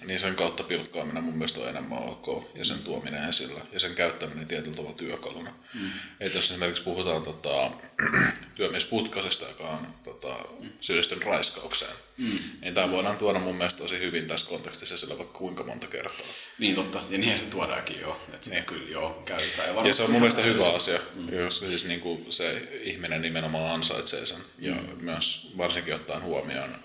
niin 0.06 0.20
sen 0.20 0.34
kautta 0.34 0.62
pilkkaaminen 0.62 1.24
mun 1.24 1.34
mielestä 1.34 1.60
on 1.60 1.68
enemmän 1.68 1.98
ok 1.98 2.50
ja 2.54 2.64
sen 2.64 2.78
tuominen 2.78 3.28
esillä 3.28 3.60
ja 3.72 3.80
sen 3.80 3.94
käyttäminen 3.94 4.48
tietyllä 4.48 4.76
tavalla 4.76 4.96
työkaluna. 4.96 5.52
Mm. 5.74 5.90
Että 6.20 6.38
jos 6.38 6.50
esimerkiksi 6.50 6.82
puhutaan 6.82 7.22
tota, 7.22 7.70
työmies 8.56 8.84
Putkasesta, 8.84 9.48
joka 9.48 9.68
on 9.68 9.86
tota, 10.04 10.36
syyllistynyt 10.80 11.24
raiskaukseen, 11.24 11.92
mm. 12.18 12.38
niin 12.60 12.74
tämä 12.74 12.90
voidaan 12.90 13.18
tuoda 13.18 13.38
mun 13.38 13.56
mielestä 13.56 13.78
tosi 13.78 13.98
hyvin 13.98 14.26
tässä 14.26 14.48
kontekstissa 14.48 14.96
sillä 14.96 15.18
vaikka 15.18 15.38
kuinka 15.38 15.64
monta 15.64 15.86
kertaa. 15.86 16.26
Niin 16.58 16.74
totta, 16.74 17.02
ja 17.10 17.18
niinhän 17.18 17.38
se 17.38 17.44
tuodaankin 17.44 18.00
jo, 18.00 18.20
että 18.34 18.50
se 18.50 18.62
kyllä 18.62 18.90
jo 18.90 19.22
käytetään. 19.26 19.76
Ja, 19.76 19.86
ja 19.86 19.94
se 19.94 20.02
on 20.02 20.10
mun 20.10 20.20
mielestä 20.20 20.42
hyvä 20.42 20.66
asia, 20.66 21.00
mm. 21.14 21.32
jos 21.32 21.58
siis 21.58 21.84
niin 21.84 22.00
kuin 22.00 22.32
se 22.32 22.68
ihminen 22.82 23.22
nimenomaan 23.22 23.74
ansaitsee 23.74 24.26
sen 24.26 24.40
ja 24.58 24.74
mm. 24.74 25.04
myös 25.04 25.54
varsinkin 25.58 25.94
ottaen 25.94 26.22
huomioon 26.22 26.76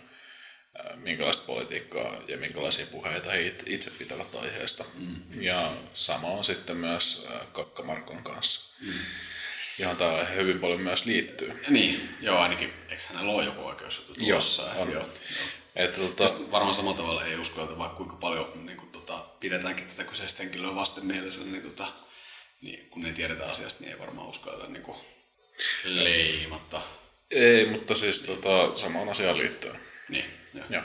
minkälaista 0.96 1.46
politiikkaa 1.46 2.16
ja 2.28 2.38
minkälaisia 2.38 2.86
puheita 2.86 3.32
he 3.32 3.54
itse 3.66 3.92
pitävät 3.98 4.36
aiheesta. 4.36 4.86
Mm. 5.00 5.42
Ja 5.42 5.74
sama 5.94 6.28
on 6.28 6.44
sitten 6.44 6.78
myös 6.78 7.28
Kakkamarkon 7.54 8.24
kanssa. 8.24 8.84
Mm. 8.86 8.94
Johon 9.80 9.98
tämä 9.98 10.24
hyvin 10.24 10.60
paljon 10.60 10.82
myös 10.82 11.06
liittyy. 11.06 11.62
Niin, 11.70 12.10
joo 12.22 12.38
ainakin. 12.38 12.74
Eikö 12.90 13.04
hänellä 13.14 13.32
ole 13.32 13.46
joku 13.46 13.62
oikeusjuttu 13.62 14.14
tuossa? 14.14 14.64
Joo, 14.64 14.82
on. 14.82 14.92
Joo. 14.92 15.10
Että, 15.76 16.02
tota... 16.02 16.34
varmaan 16.52 16.76
samalla 16.76 16.98
tavalla 16.98 17.26
ei 17.26 17.36
uskota, 17.36 17.78
vaikka 17.78 17.98
kuinka 17.98 18.16
paljon 18.16 18.66
niin 18.66 18.78
kuin, 18.78 18.92
tota, 18.92 19.14
pidetäänkin 19.40 19.88
tätä 19.88 20.04
kyseistä 20.04 20.44
henkilöä 20.44 20.76
vastenmielisenä, 20.76 21.52
niin, 21.52 21.64
tota, 21.64 21.88
niin 22.62 22.90
kun 22.90 23.06
ei 23.06 23.14
tiedetä 23.14 23.46
asiasta, 23.46 23.84
niin 23.84 23.94
ei 23.94 24.00
varmaan 24.00 24.28
uskota 24.28 24.68
niin 24.68 24.84
kuin, 24.84 24.98
leimatta. 25.84 26.82
Ei, 27.32 27.66
mutta 27.66 27.96
siis 27.96 28.22
tota, 28.22 28.76
samaan 28.76 29.10
asiaan 29.10 29.38
liittyen. 29.38 29.80
Niin. 30.10 30.26
Joo. 30.70 30.84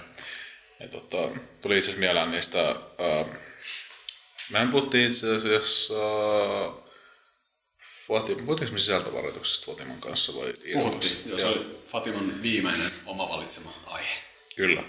Ja 0.80 0.88
tota, 0.88 1.40
tuli 1.60 1.78
itse 1.78 1.90
asiassa 1.90 2.00
mieleen 2.00 2.30
niistä, 2.30 2.68
ää, 2.68 3.24
mehän 4.50 4.70
puhuttiin 4.70 5.10
itse 5.10 5.36
asiassa 5.36 5.94
Puhuttiinko 8.06 8.56
me 8.72 8.78
sisältövaroituksesta 8.78 9.72
Fatiman 9.72 10.00
kanssa 10.00 10.32
vai 10.36 10.52
Puhuttiin, 10.72 11.16
joo, 11.26 11.38
se 11.38 11.46
oli 11.46 11.82
Fatiman 11.88 12.42
viimeinen 12.42 12.90
oma 13.06 13.28
valitsema 13.28 13.74
aihe. 13.86 14.14
Kyllä. 14.56 14.82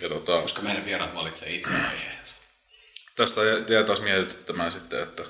Ja 0.00 0.08
tota, 0.08 0.42
Koska 0.42 0.62
meidän 0.62 0.84
vieraat 0.84 1.14
valitsee 1.14 1.54
itse 1.54 1.70
aiheensa. 1.70 2.34
Tästä 3.16 3.40
jää 3.68 3.84
taas 3.84 4.00
mietityttämään 4.00 4.72
sitten, 4.72 5.02
että 5.02 5.22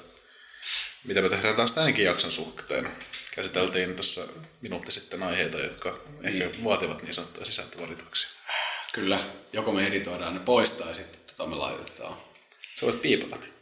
mitä 1.04 1.22
me 1.22 1.28
tehdään 1.28 1.56
taas 1.56 1.72
tämänkin 1.72 2.04
jakson 2.04 2.32
suhteen. 2.32 2.92
Käsiteltiin 3.34 3.94
tuossa 3.94 4.22
minuutti 4.60 4.92
sitten 4.92 5.22
aiheita, 5.22 5.58
jotka 5.58 5.98
niin. 6.20 6.42
ehkä 6.42 6.64
vaativat 6.64 7.02
niin 7.02 7.14
sanottuja 7.14 7.46
sisältövalituksia. 7.46 8.30
Kyllä, 8.92 9.24
joko 9.52 9.72
me 9.72 9.86
editoidaan 9.86 10.34
ne 10.34 10.40
pois 10.40 10.72
tai 10.72 10.94
sitten 10.94 11.20
tota 11.26 11.50
me 11.50 11.56
laitetaan. 11.56 12.16
Sä 12.74 12.86
voit 12.86 13.02
piipata 13.02 13.36
ne. 13.36 13.55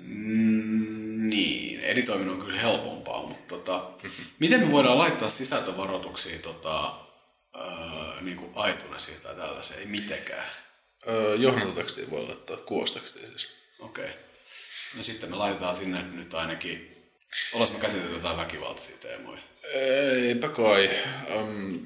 Mm, 0.00 1.28
niin, 1.30 1.80
editoiminen 1.80 2.34
on 2.34 2.42
kyllä 2.42 2.60
helpompaa, 2.60 3.26
mutta 3.26 3.56
tota, 3.56 3.82
miten 4.38 4.60
me 4.60 4.72
voidaan 4.72 4.98
laittaa 4.98 5.28
sisältövaroituksia 5.28 6.38
tota, 6.38 6.94
öö, 7.56 8.20
niin 8.20 8.36
kuin 8.36 8.70
iTunesiin 8.70 9.22
tai 9.22 9.34
tällaisia? 9.34 9.80
Ei 9.80 9.86
mitenkään. 9.86 10.46
Öö, 11.08 11.34
johdantotekstiin 11.34 12.10
voi 12.10 12.26
laittaa 12.26 12.56
kuvastekstiin 12.56 13.26
siis. 13.26 13.56
Okei. 13.78 14.04
Okay. 14.04 14.16
No 14.96 15.02
sitten 15.02 15.30
me 15.30 15.36
laitetaan 15.36 15.76
sinne 15.76 16.02
nyt 16.02 16.34
ainakin, 16.34 16.96
olas 17.52 17.72
me 17.72 17.78
käsitelty 17.78 18.14
jotain 18.14 18.36
väkivaltaisia 18.36 18.96
teemoja. 19.02 19.40
Eipä 20.28 20.48
kai. 20.48 20.90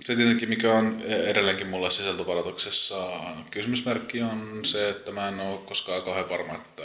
Se 0.05 0.17
tietenkin, 0.17 0.49
mikä 0.49 0.73
on 0.73 1.03
edelleenkin 1.03 1.67
mulle 1.67 1.91
sisältövaroituksessa 1.91 3.11
kysymysmerkki 3.51 4.23
on 4.23 4.61
se, 4.65 4.89
että 4.89 5.13
mä 5.13 5.29
en 5.29 5.41
ole 5.41 5.59
koskaan 5.59 6.03
kauhean 6.03 6.29
varma, 6.29 6.55
että 6.55 6.83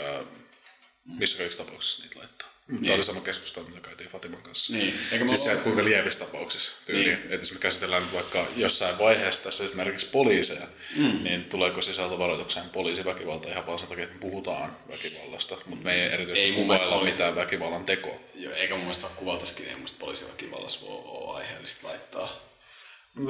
missä 1.04 1.38
kaikissa 1.38 1.64
tapauksissa 1.64 2.02
niitä 2.02 2.18
laittaa. 2.18 2.50
Niin. 2.78 2.94
oli 2.94 3.04
sama 3.04 3.20
keskustelu, 3.20 3.66
mitä 3.66 3.80
käytiin 3.80 4.10
Fatiman 4.10 4.42
kanssa. 4.42 4.72
Niin. 4.72 4.94
Eikä 5.12 5.28
Siis 5.28 5.44
se, 5.44 5.52
että 5.52 5.64
kuinka 5.64 5.84
lievissä 5.84 6.24
tapauksissa 6.24 6.86
tyyliin. 6.86 7.06
Niin. 7.06 7.22
Että 7.22 7.34
jos 7.36 7.52
me 7.52 7.58
käsitellään 7.58 8.02
nyt 8.02 8.14
vaikka 8.14 8.46
jossain 8.56 8.98
vaiheessa 8.98 9.44
tässä 9.44 9.64
esimerkiksi 9.64 10.06
poliiseja, 10.06 10.66
mm. 10.96 11.24
niin 11.24 11.44
tuleeko 11.44 11.82
sisältövaroitukseen 11.82 12.70
poliisiväkivalta 12.70 13.48
ihan 13.48 13.66
vaan 13.66 13.78
sen 13.78 13.88
takia, 13.88 14.04
että 14.04 14.16
me 14.16 14.20
puhutaan 14.20 14.76
väkivallasta, 14.88 15.56
mutta 15.66 15.84
me 15.84 15.94
ei 15.94 16.12
erityisesti 16.12 16.48
Ei 16.48 16.52
kuvailla 16.52 16.96
poliisi- 16.96 17.18
mitään 17.18 17.36
väkivallan 17.36 17.84
tekoa. 17.84 18.14
Joo, 18.34 18.54
eikä 18.54 18.74
mun 18.74 18.84
mielestä 18.84 19.06
kuvaltaisikin, 19.16 19.64
niin 19.64 19.72
mun 19.72 19.80
mielestä 19.80 20.00
poliisiväkivallassa 20.00 20.86
voi 20.86 21.02
olla 21.04 21.36
aiheellista 21.36 21.88
laittaa. 21.88 22.50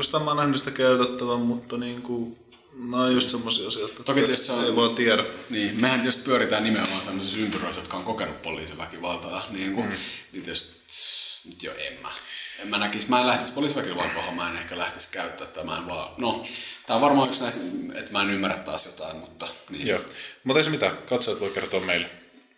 Sitä 0.02 0.18
mä 0.18 0.24
oon 0.24 0.36
nähnyt 0.36 0.58
sitä 0.58 0.70
käytettävän, 0.70 1.40
mutta 1.40 1.76
niin 1.76 2.02
kuin, 2.02 2.38
on 2.92 3.14
just 3.14 3.30
semmoisia 3.30 3.68
asioita, 3.68 4.04
Toki 4.04 4.20
tietysti 4.20 4.46
se 4.46 4.52
on- 4.52 4.64
ei 4.64 4.76
vaan 4.76 4.94
tiedä. 4.94 5.24
Niin, 5.50 5.80
mehän 5.80 6.00
tietysti 6.00 6.22
pyöritään 6.24 6.64
nimenomaan 6.64 7.04
sellaisissa 7.04 7.38
ympyröissä, 7.40 7.80
jotka 7.80 7.96
on 7.96 8.04
kokenut 8.04 8.42
poliisiväkivaltaa. 8.42 9.46
Niin, 9.50 9.74
kuin, 9.74 9.86
mm. 9.86 9.92
niin 10.32 10.42
tietysti, 10.42 10.80
tss, 10.86 11.46
nyt 11.46 11.62
jo 11.62 11.72
en 11.78 11.98
mä. 12.02 12.08
En 12.58 12.68
mä 12.68 12.78
näkisi, 12.78 13.10
mä 13.10 13.20
en 13.20 13.26
lähtisi 13.26 13.52
poliisiväkivallan 13.52 14.10
kohdalla, 14.14 14.36
mä 14.36 14.50
en 14.50 14.56
ehkä 14.56 14.78
lähtisi 14.78 15.12
käyttää 15.12 15.46
tämän 15.46 15.86
vaan. 15.86 16.10
No, 16.18 16.44
tää 16.86 16.96
on 16.96 17.02
varmaan 17.02 17.28
yksi 17.28 17.42
näistä, 17.42 17.60
että 17.94 18.12
mä 18.12 18.22
en 18.22 18.30
ymmärrä 18.30 18.58
taas 18.58 18.86
jotain, 18.86 19.16
mutta 19.16 19.48
niin. 19.70 19.86
Joo. 19.86 20.00
Mutta 20.44 20.60
ei 20.60 20.64
se 20.64 20.70
mitään, 20.70 20.98
katsojat 21.08 21.40
voi 21.40 21.50
kertoa 21.50 21.80
meille. 21.80 22.10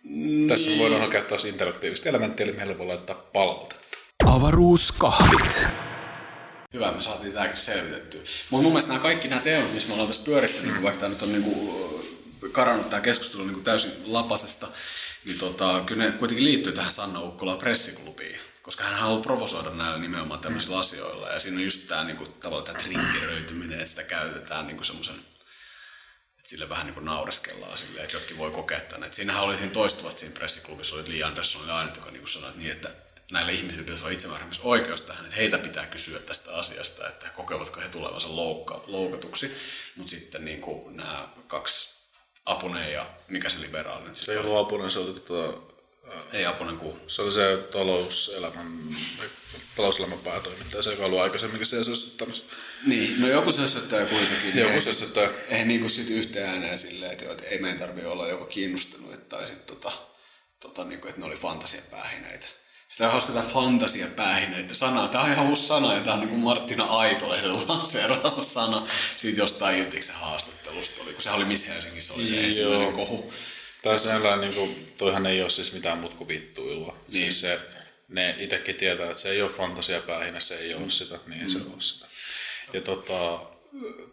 Niin. 0.03 0.47
Tässä 0.49 0.71
voidaan 0.77 1.01
hakea 1.01 1.21
taas 1.21 1.45
interaktiivista 1.45 2.09
elementtiä, 2.09 2.45
eli 2.45 2.55
meille 2.55 2.77
voi 2.77 2.87
laittaa 2.87 3.15
palautetta. 3.33 3.75
Avaruuskahvit. 4.25 5.67
Hyvä, 6.73 6.91
me 6.91 7.01
saatiin 7.01 7.33
tämäkin 7.33 7.57
selvitettyä. 7.57 8.21
Mutta 8.49 8.63
mun 8.63 8.71
mielestä 8.71 8.89
nämä 8.89 9.01
kaikki 9.01 9.27
nämä 9.27 9.41
teemat, 9.41 9.73
missä 9.73 9.87
me 9.87 9.93
ollaan 9.93 10.07
tässä 10.07 10.25
pyöritty, 10.25 10.67
mm. 10.67 10.83
vaikka 10.83 10.99
tämä 10.99 11.13
nyt 11.13 11.21
on 11.21 11.31
niin 11.31 11.43
kuin, 11.43 12.51
karannut 12.51 12.89
tämä 12.89 13.01
keskustelu 13.01 13.43
niin 13.43 13.53
kuin 13.53 13.63
täysin 13.63 13.91
lapasesta, 14.05 14.67
niin 15.25 15.39
tota, 15.39 15.81
kyllä 15.85 16.03
ne 16.03 16.11
kuitenkin 16.11 16.45
liittyy 16.45 16.73
tähän 16.73 16.91
Sanna 16.91 17.21
Ukkolan 17.21 17.57
pressiklubiin. 17.57 18.39
Koska 18.61 18.83
hän 18.83 18.99
haluaa 18.99 19.21
provosoida 19.21 19.69
näillä 19.69 19.97
nimenomaan 19.97 20.39
tämmöisillä 20.39 20.75
mm. 20.75 20.79
asioilla. 20.79 21.29
Ja 21.29 21.39
siinä 21.39 21.57
on 21.57 21.63
just 21.63 21.87
tämä 21.87 22.03
niin 22.03 22.33
tavallaan 22.39 22.65
tämä 22.65 22.79
triggeröityminen, 22.79 23.79
että 23.79 23.89
sitä 23.89 24.03
käytetään 24.03 24.67
niin 24.67 24.85
semmoisen 24.85 25.15
että 26.37 26.49
sille 26.49 26.69
vähän 26.69 26.93
kuin 26.93 27.05
naureskellaan 27.05 27.77
silleen, 27.77 28.03
että 28.03 28.17
jotkin 28.17 28.37
voi 28.37 28.51
kokea 28.51 28.79
tänne. 28.79 29.07
Et 29.07 29.13
siinähän 29.13 29.43
oli 29.43 29.57
siinä 29.57 29.73
toistuvasti 29.73 30.19
siinä 30.19 30.35
pressiklubissa, 30.35 30.95
oli 30.95 31.09
Lee 31.09 31.23
Anderson 31.23 31.61
oli 31.63 31.71
ainut, 31.71 31.95
joka 31.95 32.11
niin 32.11 32.19
kuin 32.19 32.29
sanoi, 32.29 32.49
että, 32.49 32.59
niin, 32.59 32.71
että 32.71 32.89
näille 33.33 33.53
ihmisille 33.53 33.83
pitäisi 33.83 34.03
olla 34.03 34.13
itsemääräämisoikeus 34.13 35.01
tähän, 35.01 35.25
että 35.25 35.35
heiltä 35.35 35.57
pitää 35.57 35.85
kysyä 35.85 36.19
tästä 36.19 36.55
asiasta, 36.55 37.07
että 37.07 37.29
kokevatko 37.29 37.81
he 37.81 37.89
tulevansa 37.89 38.35
loukka, 38.35 38.83
loukatuksi. 38.87 39.55
Mutta 39.95 40.09
sitten 40.11 40.45
niin 40.45 40.61
kuin 40.61 40.97
nämä 40.97 41.27
kaksi 41.47 41.93
Apunen 42.45 42.93
ja 42.93 43.05
mikä 43.27 43.49
se 43.49 43.61
liberaali 43.61 44.03
nyt 44.07 44.17
Se 44.17 44.19
sitten 44.19 44.35
ei 44.35 44.41
ollut 44.41 44.67
apunen, 44.67 44.91
se 44.91 44.99
oli, 44.99 45.19
tota, 45.19 45.59
Ei 46.33 46.45
Apunen 46.45 46.77
kuin 46.77 46.99
se, 47.07 47.21
oli 47.21 47.31
se 47.31 47.57
talouselämän, 47.71 48.67
talouselämän 49.75 50.19
päätoimittaja, 50.19 50.83
se 50.83 50.91
joka 50.91 51.05
ollut 51.05 51.19
aikaisemminkin 51.19 51.65
se 51.67 51.83
sössittämässä. 51.83 52.43
Niin, 52.85 53.21
no 53.21 53.27
joku 53.27 53.51
sössöttäjä 53.51 54.05
kuitenkin. 54.05 54.57
Joku 54.59 54.73
Ei- 54.73 54.81
sössöttäjä. 54.81 55.29
Ei 55.49 55.65
niinku 55.65 55.89
sit 55.89 56.09
yhteen 56.09 56.49
ääneen 56.49 56.77
silleen, 56.77 57.11
että, 57.11 57.31
että 57.31 57.47
ei 57.47 57.59
meidän 57.59 57.79
tarvitse 57.79 58.07
olla 58.07 58.27
joko 58.27 58.45
kiinnostunut, 58.45 59.13
että- 59.13 59.35
tai 59.37 59.47
sitten 59.47 59.75
tota, 59.75 59.91
tota, 60.59 60.83
niinku, 60.83 61.07
että 61.07 61.19
ne 61.19 61.25
oli 61.25 61.35
fantasiapäähineitä. 61.35 62.47
Sitä 62.93 63.05
on 63.05 63.11
hauska 63.11 63.33
tämä 63.33 63.45
fantasiapäähineitä 63.45 64.73
sana. 64.73 65.07
Tämä 65.07 65.23
on 65.23 65.31
ihan 65.31 65.47
uusi 65.47 65.67
sana 65.67 65.93
ja 65.93 66.01
tämä 66.01 66.13
on 66.13 66.19
niinku 66.19 66.35
Marttina 66.35 66.83
Aitolehden 66.83 67.67
lanseeraama 67.67 68.43
sana 68.43 68.87
siitä 69.15 69.41
jostain 69.41 69.77
Iltiksen 69.77 70.15
haastattelusta. 70.15 71.03
Oli, 71.03 71.13
kun 71.13 71.21
se 71.21 71.31
oli 71.31 71.45
Miss 71.45 71.67
Helsingissä, 71.67 72.13
oli 72.13 72.27
se 72.27 72.35
Joo. 72.35 72.43
ensimmäinen 72.43 72.93
kohu. 72.93 73.33
Tai 73.81 73.99
sellainen, 73.99 74.41
niin 74.41 74.53
kuin, 74.53 74.93
toihan 74.97 75.25
ei 75.25 75.41
ole 75.41 75.49
siis 75.49 75.73
mitään 75.73 75.97
muuta 75.97 76.15
kuin 76.15 76.27
vittuilua. 76.27 76.97
Niin. 77.07 77.23
Siis 77.23 77.41
se, 77.41 77.59
ne 78.09 78.35
itsekin 78.39 78.75
tietää, 78.75 79.09
että 79.09 79.21
se 79.21 79.29
ei 79.29 79.41
ole 79.41 79.51
fantasiapäähinä, 79.51 80.39
se 80.39 80.55
ei 80.55 80.73
ole 80.73 80.89
sitä, 80.89 81.19
niin 81.27 81.43
ei 81.43 81.49
se 81.49 81.57
ole 81.57 81.81
sitä. 81.81 82.05
Ja 82.73 82.81
tota, 82.81 83.39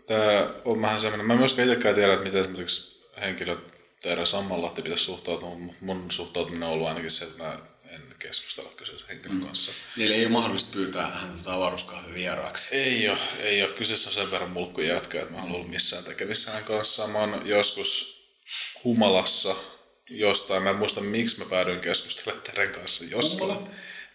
tämä 0.07 0.47
on 0.65 0.83
vähän 0.83 1.01
semmoinen, 1.01 1.27
mä 1.27 1.33
en 1.33 1.39
myöskään 1.39 1.69
itsekään 1.69 1.95
tiedä, 1.95 2.13
että 2.13 2.25
miten 2.25 2.41
esimerkiksi 2.41 3.05
henkilö 3.21 3.57
Teera 4.01 4.27
Sammanlahti 4.27 4.83
pitäisi 4.83 5.05
suhtautua, 5.05 5.55
mutta 5.55 5.79
mun 5.81 6.11
suhtautuminen 6.11 6.69
on 6.69 6.75
ollut 6.75 6.89
ainakin 6.89 7.11
se, 7.11 7.25
että 7.25 7.43
mä 7.43 7.59
en 7.91 8.03
keskustella 8.19 8.71
kyseisen 8.77 9.09
henkilön 9.09 9.41
kanssa. 9.41 9.73
Niille 9.97 10.15
ei 10.15 10.25
ole 10.25 10.33
mahdollista 10.33 10.73
pyytää 10.73 11.11
häntä 11.11 11.37
tota 11.37 11.55
avaruuskahvin 11.55 12.15
vieraaksi. 12.15 12.77
Ei 12.77 13.09
ole, 13.09 13.19
ei 13.39 13.63
ole. 13.63 13.73
Kyseessä 13.73 14.09
on 14.09 14.15
sen 14.15 14.31
verran 14.31 14.51
mulkku 14.51 14.81
jätkä, 14.81 15.21
että 15.21 15.33
mä 15.33 15.39
en 15.39 15.45
ollut 15.45 15.71
missään 15.71 16.05
tekemissä 16.05 16.51
hänen 16.51 16.65
kanssaan. 16.65 17.11
Mä 17.11 17.19
oon 17.19 17.43
joskus 17.45 18.21
humalassa 18.85 19.57
jostain. 20.11 20.63
Mä 20.63 20.71
en 20.71 20.77
muista, 20.77 21.01
miksi 21.01 21.39
mä 21.39 21.45
päädyin 21.51 21.81
keskustelemaan 21.81 22.43
Teren 22.43 22.71
kanssa 22.71 23.05
jostain. 23.05 23.51
Humala? 23.51 23.69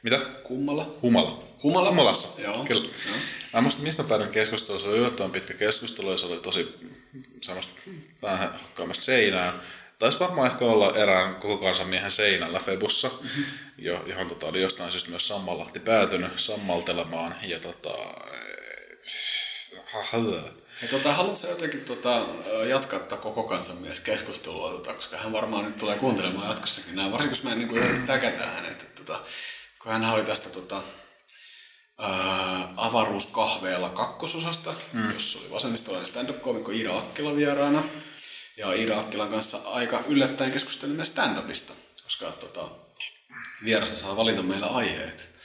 Mitä? 0.04 0.18
Kummalla? 0.44 0.98
Humala. 1.02 1.44
Humala? 1.64 1.90
Humalassa, 1.90 2.42
Joo. 2.42 2.66
kyllä. 2.66 2.84
Joo. 2.84 3.18
Mä 3.54 3.58
en 3.58 3.64
muista, 3.64 3.82
mistä 3.82 4.04
mä 4.04 4.10
päädyin 4.10 4.32
keskusteluun. 4.32 4.82
Se 4.82 4.88
oli 4.88 4.98
yllättävän 4.98 5.32
pitkä 5.32 5.54
keskustelu 5.54 6.12
ja 6.12 6.18
se 6.18 6.26
oli 6.26 6.38
tosi 6.38 6.76
semmoista 7.42 7.74
vähän 8.22 8.52
hakkaamasta 8.52 9.04
seinään. 9.04 9.62
Taisi 10.00 10.20
varmaan 10.20 10.52
ehkä 10.52 10.66
olla 10.66 10.96
erään 10.96 11.36
koko 11.36 11.58
kansanmiehen 11.58 12.12
seinällä 12.12 12.60
Febussa, 12.60 13.08
mm-hmm. 13.08 13.46
Jo, 13.78 14.04
johon 14.06 14.30
tota, 14.30 14.46
oli 14.46 14.62
jostain 14.62 14.92
syystä 14.92 15.10
myös 15.10 15.28
Sammalahti 15.28 15.80
päätynyt 15.80 16.40
sammaltelemaan. 16.40 17.36
Ja 17.44 17.60
tota, 17.60 17.94
Ja 20.82 20.88
tota, 20.88 21.14
haluatko 21.14 21.48
jotenkin 21.48 21.86
tota, 21.86 22.26
ö, 22.48 22.66
jatkaa 22.66 23.00
tätä 23.00 23.16
koko 23.16 23.44
kansan 23.44 23.78
mies 23.78 24.00
keskustelua, 24.00 24.72
tota, 24.72 24.94
koska 24.94 25.18
hän 25.18 25.32
varmaan 25.32 25.66
nyt 25.66 25.78
tulee 25.78 25.98
kuuntelemaan 25.98 26.48
jatkossakin 26.48 26.96
nämä, 26.96 27.12
varsinkin 27.12 27.38
jos 27.38 27.44
mä 27.44 27.56
niin 27.56 27.68
kuin 27.68 28.08
täkätään 28.08 28.56
hänet, 28.56 28.82
että 28.82 29.04
tota, 29.04 29.20
kun 29.80 29.92
hän 29.92 30.14
oli 30.14 30.24
tästä 30.24 30.50
tota, 30.50 30.82
ää, 31.98 32.74
avaruuskahveella 32.78 33.90
kakkososasta, 33.90 34.74
mm. 34.94 35.14
jossa 35.14 35.40
oli 35.40 35.52
vasemmistolainen 35.52 36.08
stand-up-komikko 36.08 36.72
Iida 36.72 36.98
Akkila 36.98 37.36
vieraana. 37.36 37.84
Ja 38.58 38.74
Iida 38.74 39.00
Akkilan 39.00 39.30
kanssa 39.30 39.58
aika 39.66 40.04
yllättäen 40.08 40.52
keskustelimme 40.52 41.04
stand-upista, 41.04 41.74
koska 42.04 42.32
tota, 42.32 42.85
vierassa 43.64 43.95
saa 43.95 44.15
valita 44.15 44.41
meillä 44.41 44.68
aiheet. 44.68 45.36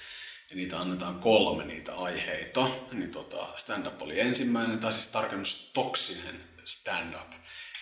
Ja 0.51 0.57
niitä 0.57 0.81
annetaan 0.81 1.19
kolme 1.19 1.65
niitä 1.65 1.97
aiheita. 1.97 2.69
Niin 2.93 3.11
tota, 3.11 3.49
stand-up 3.57 4.03
oli 4.03 4.21
ensimmäinen, 4.21 4.79
tai 4.79 4.93
siis 4.93 5.07
tarkennus 5.07 5.71
toksinen 5.75 6.41
stand-up. 6.65 7.31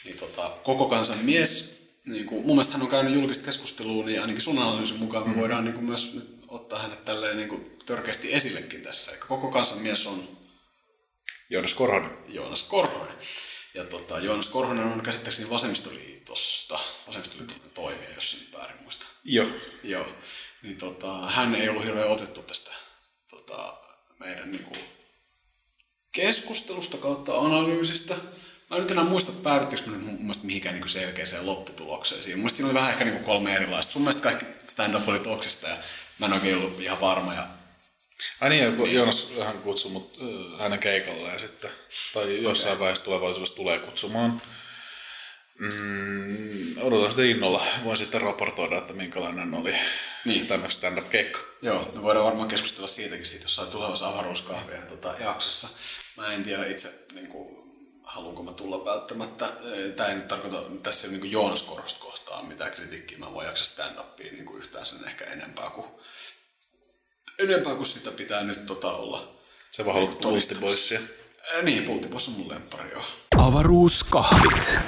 Niin 0.04 0.16
tota, 0.16 0.50
koko 0.64 0.88
kansan 0.88 1.18
mies, 1.18 1.82
niin 2.06 2.26
kuin, 2.26 2.46
mun 2.46 2.56
mielestä 2.56 2.72
hän 2.72 2.82
on 2.82 2.88
käynyt 2.88 3.14
julkista 3.14 3.44
keskustelua, 3.44 4.04
niin 4.04 4.20
ainakin 4.20 4.42
sun 4.42 4.58
analyysin 4.58 4.98
mukaan 4.98 5.30
me 5.30 5.36
voidaan 5.36 5.64
niin 5.64 5.74
kuin 5.74 5.86
myös 5.86 6.14
nyt 6.14 6.38
ottaa 6.48 6.82
hänet 6.82 7.04
tälleen 7.04 7.36
niin 7.36 7.48
kuin 7.48 7.78
törkeästi 7.86 8.34
esillekin 8.34 8.82
tässä. 8.82 9.12
Eli 9.12 9.20
koko 9.28 9.50
kansan 9.50 9.78
mies 9.78 10.06
on 10.06 10.28
Joonas 11.50 11.74
Korhonen. 11.74 12.10
Joonas 12.28 12.68
Korhonen. 12.68 13.16
Ja 13.74 13.84
tota, 13.84 14.18
Joonas 14.18 14.48
Korhonen 14.48 14.84
on 14.84 15.00
käsittääkseni 15.00 15.50
vasemmistoliitosta, 15.50 16.78
vasemmistoliiton 17.06 17.70
toimija, 17.74 18.14
jos 18.14 18.46
en 18.52 18.58
väärin 18.58 18.82
muista. 18.82 19.06
Joo. 19.24 19.48
Joo. 19.82 20.06
Niin 20.68 20.78
tota, 20.78 21.30
hän 21.30 21.54
ei 21.54 21.68
ollut 21.68 21.84
hirveän 21.84 22.08
otettu 22.08 22.42
tästä 22.42 22.70
tota, 23.30 23.76
meidän 24.20 24.50
niinku, 24.50 24.76
keskustelusta 26.12 26.96
kautta 26.96 27.38
analyysistä. 27.38 28.14
Mä 28.70 28.76
en 28.76 28.82
nyt 28.82 28.90
enää 28.90 29.04
muista, 29.04 29.30
että 29.30 29.42
päädyttikö 29.42 29.90
me 29.90 29.96
nyt 29.96 30.06
mun 30.06 30.20
mielestä 30.20 30.46
mihinkään 30.46 30.74
niinku 30.74 30.88
selkeäseen 30.88 31.46
lopputulokseen 31.46 32.22
siinä. 32.22 32.40
Mun 32.40 32.50
siinä 32.50 32.66
oli 32.66 32.74
vähän 32.74 32.90
ehkä 32.90 33.04
niinku 33.04 33.24
kolme 33.24 33.54
erilaista. 33.54 33.92
Sun 33.92 34.02
mielestä 34.02 34.22
kaikki 34.22 34.44
stand-up 34.68 35.08
oli 35.08 35.18
toksista 35.18 35.68
ja 35.68 35.76
mä 36.18 36.26
en 36.26 36.32
oikein 36.32 36.56
ollut 36.56 36.80
ihan 36.80 37.00
varma. 37.00 37.34
Ja 37.34 37.46
Ai 38.40 38.50
niin, 38.50 38.64
ja 38.64 38.92
Joonas 38.92 39.32
hän 39.44 39.58
kutsui 39.58 39.92
mut 39.92 40.18
hänen 40.58 40.78
keikalleen 40.78 41.40
sitten. 41.40 41.70
Tai 42.14 42.42
jossain 42.42 42.72
okay. 42.72 42.80
vaiheessa 42.80 43.04
tulevaisuudessa 43.04 43.56
tulee 43.56 43.78
kutsumaan. 43.78 44.42
Mm, 45.58 46.78
odotan 46.80 47.10
sitä 47.10 47.22
innolla. 47.22 47.66
Voin 47.84 47.96
sitten 47.96 48.20
raportoida, 48.20 48.78
että 48.78 48.92
minkälainen 48.92 49.54
oli 49.54 49.74
Niin. 50.28 50.46
tämä 50.46 50.68
stand-up-keikka. 50.68 51.40
Joo, 51.62 51.92
me 51.94 52.02
voidaan 52.02 52.24
varmaan 52.24 52.48
keskustella 52.48 52.88
siitäkin 52.88 53.26
siitä 53.26 53.44
jossain 53.44 53.68
tulevassa 53.68 54.08
avaruuskahvien 54.08 54.82
tota, 54.82 55.14
jaksossa. 55.20 55.68
Mä 56.16 56.32
en 56.32 56.42
tiedä 56.42 56.66
itse, 56.66 57.06
niin 57.14 57.26
kuin, 57.26 57.58
haluanko 58.02 58.42
mä 58.42 58.52
tulla 58.52 58.84
välttämättä. 58.84 59.48
Tämä 59.96 60.08
ei 60.08 60.14
nyt 60.14 60.28
tarkoita 60.28 60.62
tässä 60.82 61.08
ei 61.08 61.12
niin 61.12 61.30
Joonas 61.30 61.62
Korosta 61.62 62.04
kohtaan 62.04 62.46
mitään 62.46 62.72
kritiikkiä. 62.72 63.18
Mä 63.18 63.26
en 63.26 63.34
voi 63.34 63.44
jaksa 63.44 63.64
stand-upia 63.64 64.32
niin 64.32 64.46
kuin 64.46 64.58
yhtään 64.58 64.86
sen 64.86 65.04
ehkä 65.06 65.24
enempää 65.24 65.70
kuin, 65.70 65.86
enempää 67.38 67.74
kuin 67.74 67.86
sitä 67.86 68.10
pitää 68.10 68.44
nyt 68.44 68.66
tota 68.66 68.92
olla. 68.92 69.34
Se 69.70 69.84
vaan 69.84 69.94
haluat 69.94 70.18
pulttiboissia. 70.18 71.00
Äh, 71.56 71.64
niin, 71.64 71.84
pulttiboss 71.84 72.28
on 72.28 72.34
mun 72.34 72.48
lemppari, 72.48 72.90
joo. 72.90 73.04
Avaruuskahvit. 73.38 74.78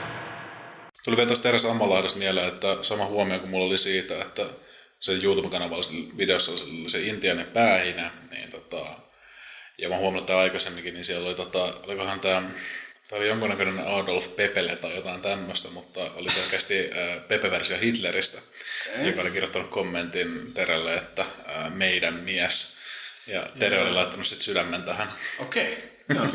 Tuli 1.04 1.16
vielä 1.16 1.26
tuosta 1.26 1.42
Teres 1.42 1.64
Ammalahdesta 1.64 2.18
mieleen, 2.18 2.48
että 2.48 2.76
sama 2.82 3.06
huomio 3.06 3.38
kuin 3.38 3.50
mulla 3.50 3.66
oli 3.66 3.78
siitä, 3.78 4.22
että 4.22 4.46
se 5.00 5.12
YouTube-kanavalla 5.12 5.84
videossa 6.16 6.52
oli 6.52 6.90
se 6.90 7.00
intiainen 7.00 7.46
päähinä, 7.46 8.10
niin 8.30 8.50
tota, 8.50 8.86
ja 9.78 9.88
mä 9.88 9.96
huomannut 9.96 10.26
tämän 10.26 10.42
aikaisemminkin, 10.42 10.94
niin 10.94 11.04
siellä 11.04 11.28
oli 11.28 11.34
tota, 11.34 11.64
olikohan 11.64 12.20
tämä 12.20 12.42
Tämä 13.10 13.20
oli 13.20 13.28
jonkunnäköinen 13.28 13.86
Adolf 13.86 14.36
Pepele 14.36 14.76
tai 14.76 14.94
jotain 14.94 15.22
tämmöistä, 15.22 15.68
mutta 15.68 16.00
oli 16.00 16.30
selkeästi 16.30 16.78
äh, 16.78 17.28
Pepe-versio 17.28 17.78
Hitleristä, 17.78 18.38
okay. 18.92 19.06
joka 19.06 19.20
oli 19.20 19.30
kirjoittanut 19.30 19.70
kommentin 19.70 20.52
Terelle, 20.54 20.94
että 20.94 21.22
äh, 21.22 21.74
meidän 21.74 22.14
mies. 22.14 22.76
Ja 23.26 23.46
Tere 23.58 23.82
oli 23.82 23.92
laittanut 23.92 24.26
sitten 24.26 24.44
sydämen 24.44 24.82
tähän. 24.82 25.12
Okei, 25.38 25.72
okay. 25.72 26.16
joo. 26.16 26.26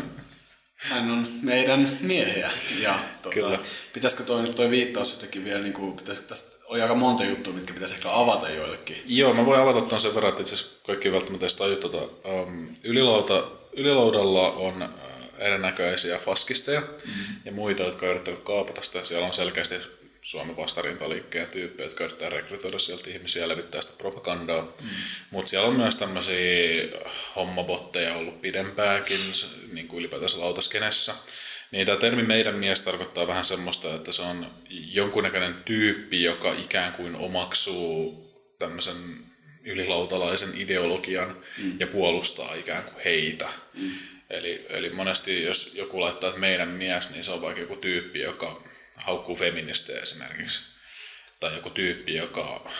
Hän 0.76 1.12
on 1.12 1.28
meidän 1.42 1.98
miehiä. 2.02 2.50
Ja 2.82 3.00
tota, 3.22 3.34
Kyllä. 3.34 3.60
pitäisikö 3.94 4.24
toi 4.24 4.42
nyt 4.42 4.56
toi 4.56 4.70
viittaus 4.70 5.14
jotenkin 5.14 5.46
vielä, 5.46 5.62
niin 5.62 5.74
kuin, 5.74 5.96
pitäisikö 5.96 6.28
tästä 6.28 6.55
oli 6.76 6.82
aika 6.82 6.96
monta 6.96 7.24
juttua, 7.24 7.54
mitkä 7.54 7.74
pitäisi 7.74 7.96
ehkä 7.96 8.10
avata 8.12 8.50
joillekin. 8.50 9.04
Joo, 9.06 9.34
mä 9.34 9.46
voin 9.46 9.62
avata 9.62 9.82
tuon 9.82 10.02
sen 10.02 10.16
verran, 10.16 10.30
että 10.30 10.42
itse 10.42 10.56
asiassa 10.56 10.80
kaikki 10.86 11.12
välttämättä 11.12 11.46
edes 11.46 11.56
tajua 11.56 11.76
tuota. 11.76 12.30
Um, 12.30 12.68
ylilauta, 12.84 13.44
ylilaudalla 13.74 14.52
on 14.52 14.84
uh, 14.84 15.46
erinäköisiä 15.46 16.18
faskisteja 16.18 16.80
mm-hmm. 16.80 17.36
ja 17.46 17.52
muita, 17.52 17.84
jotka 17.84 18.06
on 18.06 18.12
yrittänyt 18.12 18.40
kaapata 18.40 18.82
sitä. 18.82 19.06
Siellä 19.06 19.28
on 19.28 19.34
selkeästi 19.34 19.76
Suomen 20.22 20.58
vastarintaliikkeen 20.58 21.48
tyyppejä, 21.48 21.88
jotka 21.88 22.04
yrittää 22.04 22.30
rekrytoida 22.30 22.80
sieltä 22.80 23.10
ihmisiä 23.10 23.42
ja 23.42 23.48
levittää 23.48 23.82
sitä 23.82 23.94
propagandaa. 23.98 24.62
Mm. 24.62 24.90
Mutta 25.32 25.50
siellä 25.50 25.68
on 25.68 25.76
myös 25.76 25.96
tämmöisiä 25.96 26.84
hommabotteja 27.36 28.16
ollut 28.16 28.42
pidempäänkin, 28.42 29.20
niin 29.72 29.88
kuin 29.88 30.00
ylipäätänsä 30.00 30.40
lautaskenessä. 30.40 31.14
Niin 31.72 31.86
tämä 31.86 31.98
termi 31.98 32.24
meidän 32.24 32.56
mies 32.56 32.82
tarkoittaa 32.82 33.28
vähän 33.28 33.46
semmoista, 33.46 33.96
että 33.96 34.12
se 34.12 34.22
on 34.22 34.48
jonkunnäköinen 34.70 35.56
tyyppi, 35.66 36.24
joka 36.24 36.54
ikään 36.54 36.94
kuin 36.94 37.16
omaksuu 37.16 38.26
tämmöisen 38.60 38.96
ylilautalaisen 39.64 40.50
ideologian 40.56 41.38
mm. 41.58 41.80
ja 41.80 41.88
puolustaa 41.88 42.56
ikään 42.56 42.84
kuin 42.84 43.04
heitä. 43.06 43.50
Mm. 43.74 43.92
Eli, 44.30 44.66
eli 44.70 44.90
monesti 44.90 45.44
jos 45.44 45.76
joku 45.76 46.02
laittaa, 46.02 46.30
että 46.30 46.40
meidän 46.40 46.68
mies, 46.68 47.12
niin 47.12 47.24
se 47.24 47.32
on 47.32 47.42
vaikka 47.42 47.62
joku 47.62 47.76
tyyppi, 47.76 48.20
joka 48.20 48.64
haukkuu 48.96 49.36
feministejä 49.36 50.02
esimerkiksi. 50.02 50.76
Tai 51.40 51.56
joku 51.56 51.70
tyyppi, 51.70 52.16
joka 52.16 52.72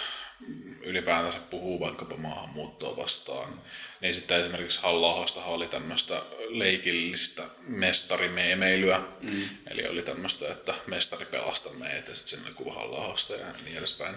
ylipäätänsä 0.82 1.40
puhuu 1.50 1.80
vaikkapa 1.80 2.18
maahanmuuttoa 2.18 2.98
vastaan. 2.98 3.62
Niin 4.06 4.16
sitten 4.16 4.40
esimerkiksi 4.40 4.82
halla 4.82 5.26
oli 5.46 5.68
tämmöistä 5.68 6.22
leikillistä 6.50 7.44
mestarimeemeilyä. 7.68 9.02
Mm. 9.22 9.50
Eli 9.68 9.88
oli 9.88 10.02
tämmöistä, 10.02 10.52
että 10.52 10.74
mestari 10.88 11.26
pelasta 11.26 11.70
meitä 11.70 12.12
ja 12.12 12.16
sitten 12.16 12.40
sinne 12.40 12.54
kuva 12.56 12.74
halla 12.74 13.16
ja 13.30 13.46
niin 13.66 13.78
edespäin. 13.78 14.16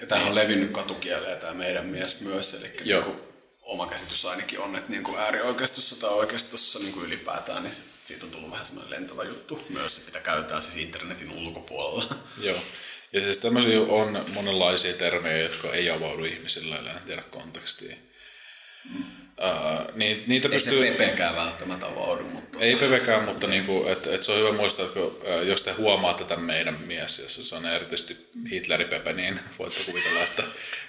Ja 0.00 0.06
tämä 0.06 0.26
on 0.26 0.34
levinnyt 0.34 0.70
katukieleen 0.70 1.38
tämä 1.38 1.54
meidän 1.54 1.86
mies 1.86 2.20
myös. 2.20 2.54
Eli 2.54 2.72
Joo. 2.84 3.02
Niin 3.02 3.12
kuin 3.12 3.28
oma 3.62 3.86
käsitys 3.86 4.24
ainakin 4.24 4.60
on, 4.60 4.76
että 4.76 4.90
niin 4.90 5.04
kuin 5.04 5.18
äärioikeistossa 5.18 6.00
tai 6.00 6.10
oikeistossa 6.10 6.78
niin 6.78 6.92
kuin 6.92 7.06
ylipäätään, 7.06 7.62
niin 7.62 7.74
siitä 8.02 8.26
on 8.26 8.32
tullut 8.32 8.50
vähän 8.50 8.66
semmoinen 8.66 8.90
lentävä 8.90 9.24
juttu 9.24 9.66
myös, 9.68 10.02
mitä 10.06 10.20
käytetään 10.20 10.62
siis 10.62 10.76
internetin 10.76 11.32
ulkopuolella. 11.32 12.16
Joo. 12.40 12.58
Ja 13.12 13.20
siis 13.20 13.38
tämmöisiä 13.38 13.80
on 13.80 14.24
monenlaisia 14.34 14.94
termejä, 14.94 15.42
jotka 15.42 15.72
ei 15.72 15.90
avaudu 15.90 16.24
ihmisille, 16.24 16.76
en 16.76 17.00
tiedä 17.06 17.22
kontekstia. 17.22 17.96
Mm. 18.94 19.04
Uh, 19.40 19.94
niin, 19.94 20.24
niitä 20.26 20.48
ei 20.48 20.54
pystyy... 20.54 20.82
se 20.82 20.92
Pepekään 20.92 21.36
välttämättä 21.36 21.86
avaudu. 21.86 22.24
Mutta... 22.24 22.58
Ei 22.60 22.76
Pepekään, 22.76 23.24
mutta 23.24 23.46
niin 23.46 23.64
kuin, 23.64 23.92
et, 23.92 24.06
et 24.06 24.22
se 24.22 24.32
on 24.32 24.38
hyvä 24.38 24.52
muistaa, 24.52 24.86
että 24.86 25.00
jos 25.34 25.62
te 25.62 25.72
huomaatte 25.72 26.24
tämän 26.24 26.44
meidän 26.44 26.80
mies, 26.86 27.18
jos 27.18 27.48
se 27.48 27.56
on 27.56 27.66
erityisesti 27.66 28.16
Hitleri 28.50 28.84
Pepe, 28.84 29.12
niin 29.12 29.40
voitte 29.58 29.84
kuvitella, 29.86 30.22
että 30.22 30.42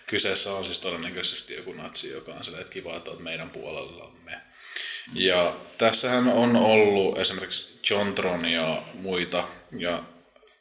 kyseessä 0.07 0.53
on 0.53 0.65
siis 0.65 0.79
todennäköisesti 0.79 1.55
joku 1.55 1.73
natsi, 1.73 2.11
joka 2.11 2.31
on 2.31 2.43
sillä, 2.43 2.59
että 2.59 2.73
kiva, 2.73 2.97
että 2.97 3.11
olet 3.11 3.23
meidän 3.23 3.49
puolellamme. 3.49 4.41
Ja 5.13 5.55
tässähän 5.77 6.27
on 6.27 6.55
ollut 6.55 7.17
esimerkiksi 7.17 7.79
Jontron 7.89 8.45
ja 8.45 8.83
muita, 8.93 9.47
ja, 9.77 10.03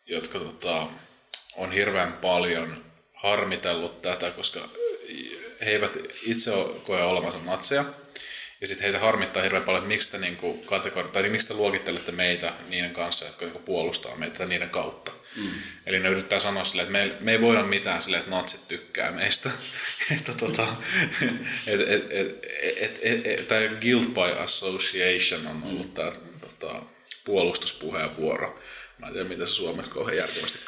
jotka 0.07 0.39
tota, 0.39 0.87
on 1.57 1.73
hirveän 1.73 2.13
paljon 2.13 2.85
harmitellut 3.15 4.03
tätä, 4.03 4.31
koska 4.31 4.61
he 5.61 5.71
eivät 5.71 5.99
itse 6.23 6.51
koe 6.87 7.03
olevansa 7.03 7.39
natseja. 7.45 7.85
Ja 8.61 8.67
sitten 8.67 8.85
heitä 8.85 8.99
harmittaa 8.99 9.43
hirveän 9.43 9.63
paljon, 9.63 9.83
että 9.83 9.89
miksi 9.89 10.11
te, 10.11 10.19
niinku 10.19 10.65
kategori- 10.67 11.11
tai 11.13 11.29
miksi 11.29 11.49
te 11.49 11.55
luokittelette 11.55 12.13
meitä 12.13 12.53
niiden 12.69 12.91
kanssa, 12.91 13.25
jotka 13.25 13.45
niinku 13.45 13.59
puolustaa 13.59 14.17
meitä 14.17 14.47
niiden 14.47 14.71
kautta. 14.71 15.13
Mm. 15.37 15.51
Eli 15.87 16.01
ne 16.01 16.09
yrittää 16.09 16.41
sanoa 16.41 16.65
silleen, 16.65 16.87
että 16.87 16.99
me, 16.99 17.13
me 17.21 17.33
ei 17.33 17.41
voida 17.41 17.63
mitään 17.63 18.03
silleen, 18.03 18.21
että 18.21 18.37
natsit 18.37 18.69
tykkää 18.69 19.13
meistä. 19.13 19.51
että 20.17 20.33
tota, 20.33 20.67
et, 21.67 21.81
et, 21.81 22.07
et, 22.11 22.45
et, 22.81 22.99
et, 23.03 23.27
et, 23.27 23.49
tämä 23.49 23.61
guilt 23.81 24.15
by 24.15 24.43
association 24.43 25.47
on 25.47 25.63
ollut 25.63 25.87
mm. 25.87 25.93
tämä 25.93 26.13
tota, 26.41 26.83
puolustuspuheenvuoro. 27.25 28.61
Mä 28.99 29.07
en 29.07 29.13
tiedä, 29.13 29.29
miten 29.29 29.49
se 29.49 29.55
suomeksi 29.55 29.91
kauhean 29.91 30.17
järkevästi 30.17 30.59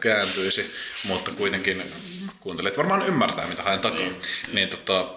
kääntyisi, 0.00 0.74
mutta 1.04 1.30
kuitenkin 1.30 1.82
kuuntelijat 2.42 2.76
varmaan 2.76 3.06
ymmärtää, 3.06 3.46
mitä 3.46 3.62
haen 3.62 3.80
takaa. 3.80 3.98
Niin, 3.98 4.16
niin 4.52 4.68
tota, 4.68 5.14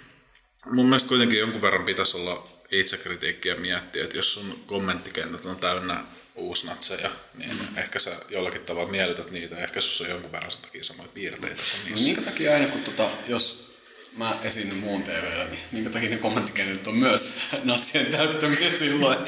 mun 0.74 0.86
mielestä 0.86 1.08
kuitenkin 1.08 1.38
jonkun 1.38 1.62
verran 1.62 1.84
pitäisi 1.84 2.16
olla 2.16 2.48
itsekritiikkiä 2.70 3.54
miettiä, 3.54 4.04
että 4.04 4.16
jos 4.16 4.34
sun 4.34 4.62
kommenttikentät 4.66 5.44
on 5.44 5.56
täynnä 5.56 5.96
uusnatseja, 6.34 7.10
niin 7.34 7.50
mm. 7.50 7.78
ehkä 7.78 7.98
sä 7.98 8.10
jollakin 8.28 8.60
tavalla 8.60 8.90
miellytät 8.90 9.30
niitä, 9.30 9.56
ehkä 9.56 9.80
sussa 9.80 10.04
on 10.04 10.10
jonkun 10.10 10.32
verran 10.32 10.50
sen 10.50 10.60
takia 10.60 10.84
samoja 10.84 11.08
piirteitä 11.14 11.62
kuin 11.72 11.84
niissä. 11.84 12.00
No, 12.00 12.14
minkä 12.14 12.30
takia 12.30 12.54
aina 12.54 12.66
kun 12.66 12.82
tota, 12.82 13.10
jos 13.28 13.66
mä 14.16 14.36
esiinnyn 14.42 14.78
muun 14.78 15.02
TVllä, 15.02 15.44
niin 15.44 15.60
minkä 15.72 15.90
takia 15.90 16.10
ne 16.10 16.16
kommenttikentät 16.16 16.86
on 16.86 16.96
myös 16.96 17.38
natsien 17.64 18.06
täyttämisiä 18.06 18.72
silloin? 18.72 19.18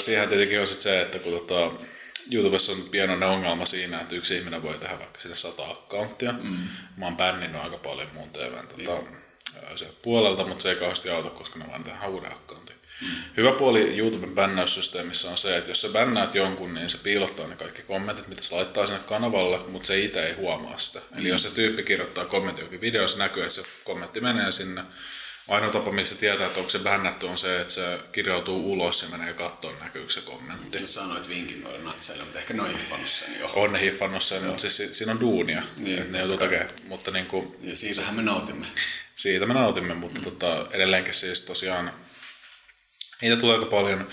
Siihen 0.00 0.28
tietenkin 0.28 0.60
on 0.60 0.66
sit 0.66 0.80
se, 0.80 1.00
että 1.00 1.18
kun 1.18 1.32
tota, 1.32 1.84
YouTubessa 2.32 2.72
on 2.72 2.82
pienoinen 2.90 3.28
ongelma 3.28 3.66
siinä, 3.66 4.00
että 4.00 4.14
yksi 4.14 4.36
ihminen 4.36 4.62
voi 4.62 4.74
tehdä 4.74 4.98
vaikka 4.98 5.20
sitä 5.20 5.34
sata 5.34 5.62
accounttia. 5.70 6.32
Mm. 6.32 6.68
Mä 6.96 7.04
oon 7.04 7.16
bänninyt 7.16 7.62
aika 7.62 7.76
paljon 7.76 8.08
muun 8.14 8.30
TVn 8.30 8.68
tota, 8.68 9.02
puolelta, 10.02 10.46
mutta 10.46 10.62
se 10.62 10.70
ei 10.70 10.76
kauheasti 10.76 11.10
auta, 11.10 11.30
koska 11.30 11.58
ne 11.58 11.68
vaan 11.68 11.84
tehdään 11.84 12.10
uuden 12.10 12.32
accountin. 12.32 12.76
Mm. 13.00 13.08
Hyvä 13.36 13.52
puoli 13.52 13.98
YouTuben 13.98 14.34
bännäyssysteemissä 14.34 15.30
on 15.30 15.36
se, 15.36 15.56
että 15.56 15.70
jos 15.70 15.80
sä 15.80 15.88
bännäät 15.88 16.34
jonkun, 16.34 16.74
niin 16.74 16.90
se 16.90 16.98
piilottaa 16.98 17.46
ne 17.46 17.56
kaikki 17.56 17.82
kommentit, 17.82 18.28
mitä 18.28 18.42
se 18.42 18.54
laittaa 18.54 18.86
sinne 18.86 19.00
kanavalle, 19.06 19.58
mutta 19.68 19.86
se 19.86 20.00
itse 20.00 20.26
ei 20.26 20.32
huomaa 20.32 20.78
sitä. 20.78 20.98
Mm. 20.98 21.18
Eli 21.18 21.28
jos 21.28 21.42
se 21.42 21.50
tyyppi 21.50 21.82
kirjoittaa 21.82 22.24
kommentti 22.24 22.60
johonkin 22.60 22.80
videoon, 22.80 23.08
se 23.08 23.18
näkyy, 23.18 23.42
että 23.42 23.54
se 23.54 23.62
kommentti 23.84 24.20
menee 24.20 24.52
sinne, 24.52 24.82
Ainoa 25.48 25.72
tapa, 25.72 25.92
missä 25.92 26.16
tietää, 26.20 26.46
että 26.46 26.58
onko 26.58 26.70
se 26.70 26.78
bännätty, 26.78 27.26
on 27.26 27.38
se, 27.38 27.60
että 27.60 27.74
se 27.74 28.00
kirjautuu 28.12 28.72
ulos 28.72 29.02
ja 29.02 29.18
menee 29.18 29.32
kattoon, 29.34 29.74
näkyykö 29.80 30.10
se 30.10 30.20
kommentti. 30.20 30.80
Nyt 30.80 30.90
sanoit 30.90 31.28
vinkin 31.28 31.60
noille 31.62 31.84
natseille, 31.84 32.24
mutta 32.24 32.38
ehkä 32.38 32.54
ne 32.54 32.62
on 32.62 32.72
hiffannut 32.72 33.08
sen 33.08 33.40
jo. 33.40 33.50
On 33.54 33.72
ne 33.72 33.80
hiffannut 33.80 34.22
sen, 34.22 34.38
Joo. 34.38 34.46
mutta 34.46 34.68
siis 34.68 34.98
siinä 34.98 35.12
on 35.12 35.20
duunia, 35.20 35.62
niin, 35.76 35.98
että 35.98 36.12
ne 36.12 36.18
joutuu 36.18 36.38
tekemään. 36.38 36.70
Mutta 36.88 37.10
niin 37.10 37.26
kuin, 37.26 37.56
ja 37.60 37.76
siitähän 37.76 38.14
me 38.14 38.22
nautimme. 38.22 38.66
Siitä 39.14 39.46
me 39.46 39.54
nautimme, 39.54 39.94
mutta 39.94 40.20
mm. 40.20 40.24
tota, 40.24 40.66
edelleenkin 40.70 41.14
siis 41.14 41.42
tosiaan 41.42 41.92
niitä 43.22 43.36
tulee 43.36 43.56
aika 43.56 43.70
paljon. 43.70 44.08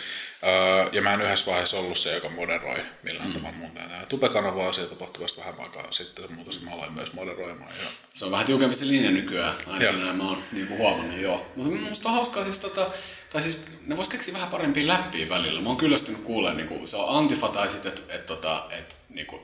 Öö, 0.46 0.90
ja 0.92 1.02
mä 1.02 1.14
en 1.14 1.22
yhdessä 1.22 1.52
vaiheessa 1.52 1.78
ollut 1.78 1.98
se, 1.98 2.16
joka 2.16 2.30
moderoi 2.30 2.78
millään 3.04 3.28
mm. 3.28 3.34
tavalla 3.34 3.58
mun 3.58 3.72
tätä 3.72 4.06
Tube-kanavaa. 4.10 4.74
Se 4.74 4.82
tapahtui 4.82 5.24
vasta 5.24 5.42
vähän 5.42 5.60
aikaa 5.60 5.92
sitten, 5.92 6.34
mutta 6.34 6.56
mä 6.66 6.72
aloin 6.72 6.94
myös 6.94 7.14
moderoimaan. 7.14 7.72
Ja... 7.84 7.90
Se 8.14 8.26
on 8.26 8.32
vähän 8.32 8.46
tiukempi 8.46 8.76
se 8.76 8.88
linja 8.88 9.12
nykyään, 9.12 9.56
ainakin 9.68 10.06
näin 10.06 10.18
mä 10.18 10.24
oon 10.24 10.38
niin 10.52 10.68
kuin 10.68 10.78
huomannut 10.78 11.20
joo. 11.20 11.52
Mutta 11.56 11.90
musta 11.90 12.10
on 12.10 12.16
hauskaa 12.16 12.44
siis 12.44 12.60
tota, 12.60 12.88
tai 13.30 13.42
siis 13.42 13.66
ne 13.86 13.98
vois 13.98 14.10
keksiä 14.10 14.34
vähän 14.34 14.50
parempia 14.50 14.88
läppiä 14.88 15.30
välillä. 15.30 15.62
Mä 15.62 15.70
oon 15.70 15.78
kyllästynyt 15.78 16.22
kuulemaan, 16.22 16.58
niin 16.58 16.68
kuin, 16.68 16.88
se 16.88 16.98
on 16.98 17.18
antifa 17.18 17.48
tai 17.48 17.70
sitten, 17.70 17.92
että 17.92 18.14
et, 18.16 18.26
tota, 18.26 18.64
et, 18.72 18.96
niin 19.10 19.28
kuin, 19.28 19.42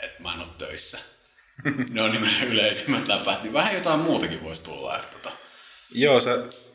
et 0.00 0.20
mä 0.20 0.34
en 0.34 0.40
oo 0.40 0.46
töissä. 0.46 0.98
ne 1.92 2.02
on 2.02 2.10
niin 2.10 2.42
yleisimmät 2.42 3.08
läpät, 3.08 3.42
niin 3.42 3.52
vähän 3.52 3.74
jotain 3.74 4.00
muutakin 4.00 4.44
voisi 4.44 4.64
tulla. 4.64 4.96
Että, 4.96 5.16
tota. 5.16 5.36
Joo, 5.94 6.20
se 6.20 6.30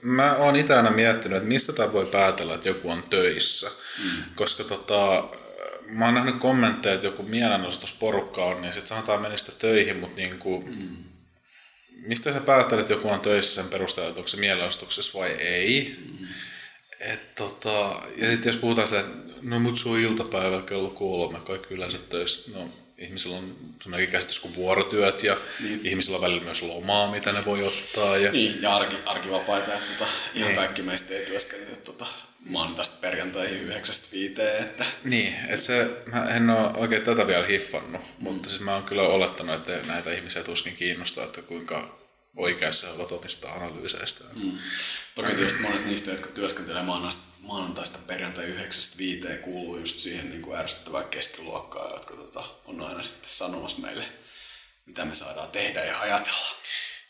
mä 0.05 0.35
oon 0.35 0.55
itse 0.55 0.75
aina 0.75 0.91
miettinyt, 0.91 1.37
että 1.37 1.47
mistä 1.47 1.73
tämä 1.73 1.93
voi 1.93 2.05
päätellä, 2.05 2.55
että 2.55 2.67
joku 2.67 2.89
on 2.89 3.03
töissä. 3.09 3.71
Mm. 4.03 4.09
Koska 4.35 4.63
tota, 4.63 5.23
mä 5.87 6.05
oon 6.05 6.13
nähnyt 6.13 6.39
kommentteja, 6.39 6.95
että 6.95 7.07
joku 7.07 7.23
mielenosoitusporukka 7.23 8.45
on, 8.45 8.61
niin 8.61 8.73
sitten 8.73 8.87
sanotaan 8.87 9.21
meni 9.21 9.37
sitä 9.37 9.51
töihin, 9.59 9.97
mutta 9.97 10.15
niin 10.15 10.39
kuin, 10.39 10.69
mm. 10.69 10.97
mistä 12.07 12.33
sä 12.33 12.39
päättelet, 12.39 12.81
että 12.81 12.93
joku 12.93 13.09
on 13.09 13.19
töissä 13.19 13.61
sen 13.61 13.71
perusteella, 13.71 14.09
että 14.09 14.19
onko 14.19 14.27
se 14.27 14.37
mielenosoituksessa 14.37 15.19
vai 15.19 15.31
ei. 15.31 15.95
Mm. 16.19 16.27
Et 16.99 17.35
tota, 17.35 18.01
ja 18.17 18.31
sitten 18.31 18.51
jos 18.51 18.61
puhutaan 18.61 18.87
se, 18.87 18.99
että 18.99 19.33
no 19.41 19.59
mut 19.59 19.77
sun 19.77 19.99
iltapäivällä 19.99 20.61
kello 20.61 20.89
kolme, 20.89 21.39
kaikki 21.39 21.73
yleensä 21.73 21.97
töissä, 21.97 22.59
no 22.59 22.69
ihmisillä 22.97 23.37
on 23.37 23.55
sellainen 23.83 24.07
käsitys 24.07 24.39
kuin 24.39 24.55
vuorotyöt 24.55 25.23
ja 25.23 25.37
niin. 25.59 25.79
ihmisillä 25.83 26.15
on 26.15 26.21
välillä 26.21 26.43
myös 26.43 26.61
lomaa, 26.61 27.11
mitä 27.11 27.31
ne 27.31 27.45
voi 27.45 27.63
ottaa. 27.63 28.17
Ja... 28.17 28.31
Niin, 28.31 28.61
ja 28.61 28.75
arki, 28.75 28.95
arkivapaita, 29.05 29.73
että 29.73 29.93
tota, 29.93 30.11
ihan 30.33 30.47
niin. 30.47 30.55
kaikki 30.55 30.81
meistä 30.81 31.13
ei 31.13 31.25
työskentele 31.25 31.77
tota, 31.77 32.05
maanantaista 32.49 32.97
perjantaihin 33.01 33.61
yhdeksästä 33.61 34.07
viiteen. 34.11 34.63
Että... 34.63 34.85
Niin, 35.03 35.35
että 35.49 35.65
se, 35.65 35.89
mä 36.05 36.25
en 36.25 36.49
ole 36.49 36.71
oikein 36.75 37.01
tätä 37.01 37.27
vielä 37.27 37.45
hiffannut, 37.45 38.01
mm. 38.01 38.07
mutta 38.19 38.49
siis 38.49 38.61
mä 38.61 38.73
oon 38.73 38.83
kyllä 38.83 39.01
olettanut, 39.01 39.55
että 39.55 39.87
näitä 39.87 40.11
ihmisiä 40.11 40.43
tuskin 40.43 40.75
kiinnostaa, 40.75 41.23
että 41.23 41.41
kuinka 41.41 41.99
oikeassa 42.35 42.91
ovat 42.91 43.11
omista 43.11 43.51
analyyseistä. 43.51 44.23
Mm. 44.35 44.51
Toki 45.15 45.27
tietysti 45.35 45.61
monet 45.61 45.85
niistä, 45.85 46.11
jotka 46.11 46.29
työskentelee 46.29 46.83
maanantaista 46.83 47.34
perjantai 48.07 48.45
9 48.45 48.97
viiteen 48.97 49.39
kuuluu 49.39 49.77
just 49.77 49.99
siihen 49.99 50.29
niin 50.29 50.41
kuin 50.41 50.57
ärsyttävään 50.57 51.05
keskiluokkaan, 51.05 51.93
jotka 51.93 52.13
tota, 52.13 52.43
on 52.65 52.81
aina 52.81 53.03
sitten 53.03 53.29
sanomassa 53.29 53.81
meille, 53.81 54.05
mitä 54.85 55.05
me 55.05 55.15
saadaan 55.15 55.51
tehdä 55.51 55.83
ja 55.83 55.99
ajatella. 55.99 56.55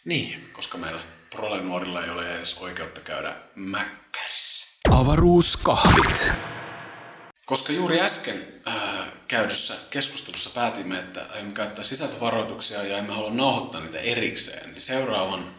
Niin. 0.05 0.49
Koska 0.53 0.77
meillä 0.77 1.01
prolenuorilla 1.29 2.03
ei 2.03 2.09
ole 2.09 2.35
edes 2.35 2.57
oikeutta 2.57 3.01
käydä 3.01 3.35
mäkkärissä. 3.55 4.79
Avaruuskahvit. 4.89 6.31
Koska 7.45 7.73
juuri 7.73 8.01
äsken 8.01 8.47
äh, 8.67 8.75
käydyssä 9.27 9.73
keskustelussa 9.89 10.49
päätimme, 10.49 10.99
että 10.99 11.25
aiomme 11.33 11.53
käyttää 11.53 11.83
sisältövaroituksia 11.83 12.83
ja 12.83 12.97
emme 12.97 13.13
halua 13.13 13.31
nauhoittaa 13.31 13.81
niitä 13.81 13.99
erikseen, 13.99 14.71
niin 14.71 14.81
seuraavan 14.81 15.55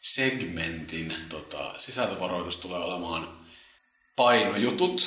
segmentin 0.00 1.14
tota, 1.28 1.74
sisältövaroitus 1.76 2.56
tulee 2.56 2.78
olemaan 2.78 3.35
painojutut. 4.16 5.02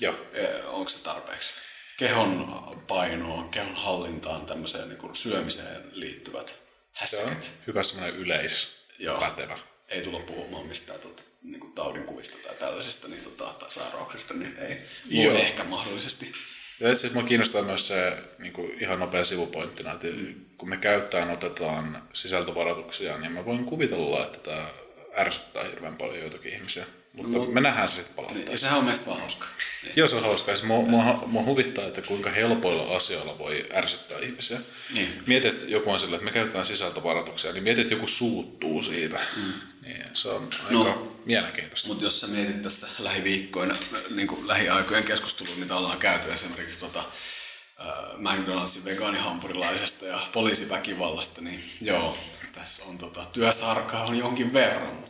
Joo. 0.00 0.14
Onko 0.76 0.88
se 0.88 1.04
tarpeeksi? 1.04 1.54
Kehon 1.96 2.60
painoon, 2.88 3.48
kehon 3.48 3.74
hallintaan, 3.74 4.46
tämmöiseen 4.46 4.88
niin 4.88 4.98
kuin 4.98 5.16
syömiseen 5.16 5.82
liittyvät 5.92 6.56
häsket. 6.92 7.52
Hyvä 7.66 7.82
semmoinen 7.82 8.20
yleispätevä. 8.20 9.58
Ei 9.88 10.02
tulla 10.02 10.20
puhumaan 10.20 10.66
mistään 10.66 11.00
tota, 11.00 11.22
niin 11.42 11.60
kuin 11.60 11.72
taudinkuvista 11.72 12.48
tai 12.48 12.56
tällaisista 12.56 13.08
niin, 13.08 13.24
tota, 13.24 13.44
tai 13.44 13.70
sairauksista, 13.70 14.34
niin 14.34 14.56
ei. 14.58 14.80
Joo. 15.06 15.34
ehkä 15.34 15.64
mahdollisesti. 15.64 16.32
Ja 16.80 16.92
itse 16.92 17.06
asiassa 17.06 17.28
kiinnostaa 17.28 17.62
myös 17.62 17.88
se 17.88 18.18
niin 18.38 18.52
kuin 18.52 18.78
ihan 18.80 18.98
nopea 18.98 19.24
sivupointtina, 19.24 19.92
että 19.92 20.06
mm. 20.06 20.34
kun 20.58 20.68
me 20.68 20.76
käyttäen 20.76 21.30
otetaan 21.30 22.08
sisältövaroituksia, 22.12 23.18
niin 23.18 23.32
mä 23.32 23.44
voin 23.44 23.64
kuvitella, 23.64 24.24
että 24.24 24.38
tämä 24.38 24.70
ärsyttää 25.18 25.64
hirveän 25.64 25.96
paljon 25.96 26.20
joitakin 26.20 26.52
ihmisiä. 26.52 26.84
Mutta 27.12 27.38
no, 27.38 27.46
me 27.46 27.60
nähdään 27.60 27.88
se 27.88 27.94
sitten 27.94 28.14
palautteessa. 28.14 28.50
Niin, 28.50 28.58
sehän 28.58 28.78
on 28.78 28.84
meistä 28.84 29.06
vaan 29.06 29.20
hauska. 29.20 29.46
Niin. 29.82 29.92
Joo, 29.96 30.08
se 30.08 30.16
on 30.16 30.22
hauska. 30.22 30.52
Siis 30.52 30.66
mua, 30.66 30.82
mua, 30.82 31.22
mua, 31.26 31.42
huvittaa, 31.42 31.86
että 31.86 32.02
kuinka 32.02 32.30
helpoilla 32.30 32.96
asioilla 32.96 33.38
voi 33.38 33.66
ärsyttää 33.74 34.18
ihmisiä. 34.18 34.58
Niin. 34.94 35.22
Mietit, 35.26 35.54
että 35.54 35.66
joku 35.66 35.90
on 35.90 36.00
sillä, 36.00 36.14
että 36.14 36.24
me 36.24 36.30
käytetään 36.30 36.64
sisältövaroituksia, 36.64 37.52
niin 37.52 37.62
mietit, 37.62 37.82
että 37.82 37.94
joku 37.94 38.06
suuttuu 38.06 38.82
siitä. 38.82 39.20
Mm. 39.36 39.52
Niin, 39.82 40.04
se 40.14 40.28
on 40.28 40.50
aika 40.64 40.72
no, 40.72 41.16
mielenkiintoista. 41.24 41.88
Mutta 41.88 42.04
jos 42.04 42.20
sä 42.20 42.26
mietit 42.26 42.62
tässä 42.62 42.88
lähiviikkoina, 42.98 43.74
niin 44.10 44.28
kuin 44.28 44.48
lähiaikojen 44.48 45.04
keskustelua, 45.04 45.56
mitä 45.56 45.76
ollaan 45.76 45.98
käyty 45.98 46.32
esimerkiksi 46.32 46.80
tota, 46.80 46.98
äh, 46.98 47.86
McDonaldsin 48.18 48.84
vegaanihampurilaisesta 48.84 50.06
ja 50.06 50.20
poliisiväkivallasta, 50.32 51.40
niin 51.40 51.64
joo, 51.80 52.16
tässä 52.54 52.84
on 52.84 52.98
tota, 52.98 53.24
työsarkaa 53.32 54.04
on 54.04 54.18
jonkin 54.18 54.52
verran, 54.52 55.09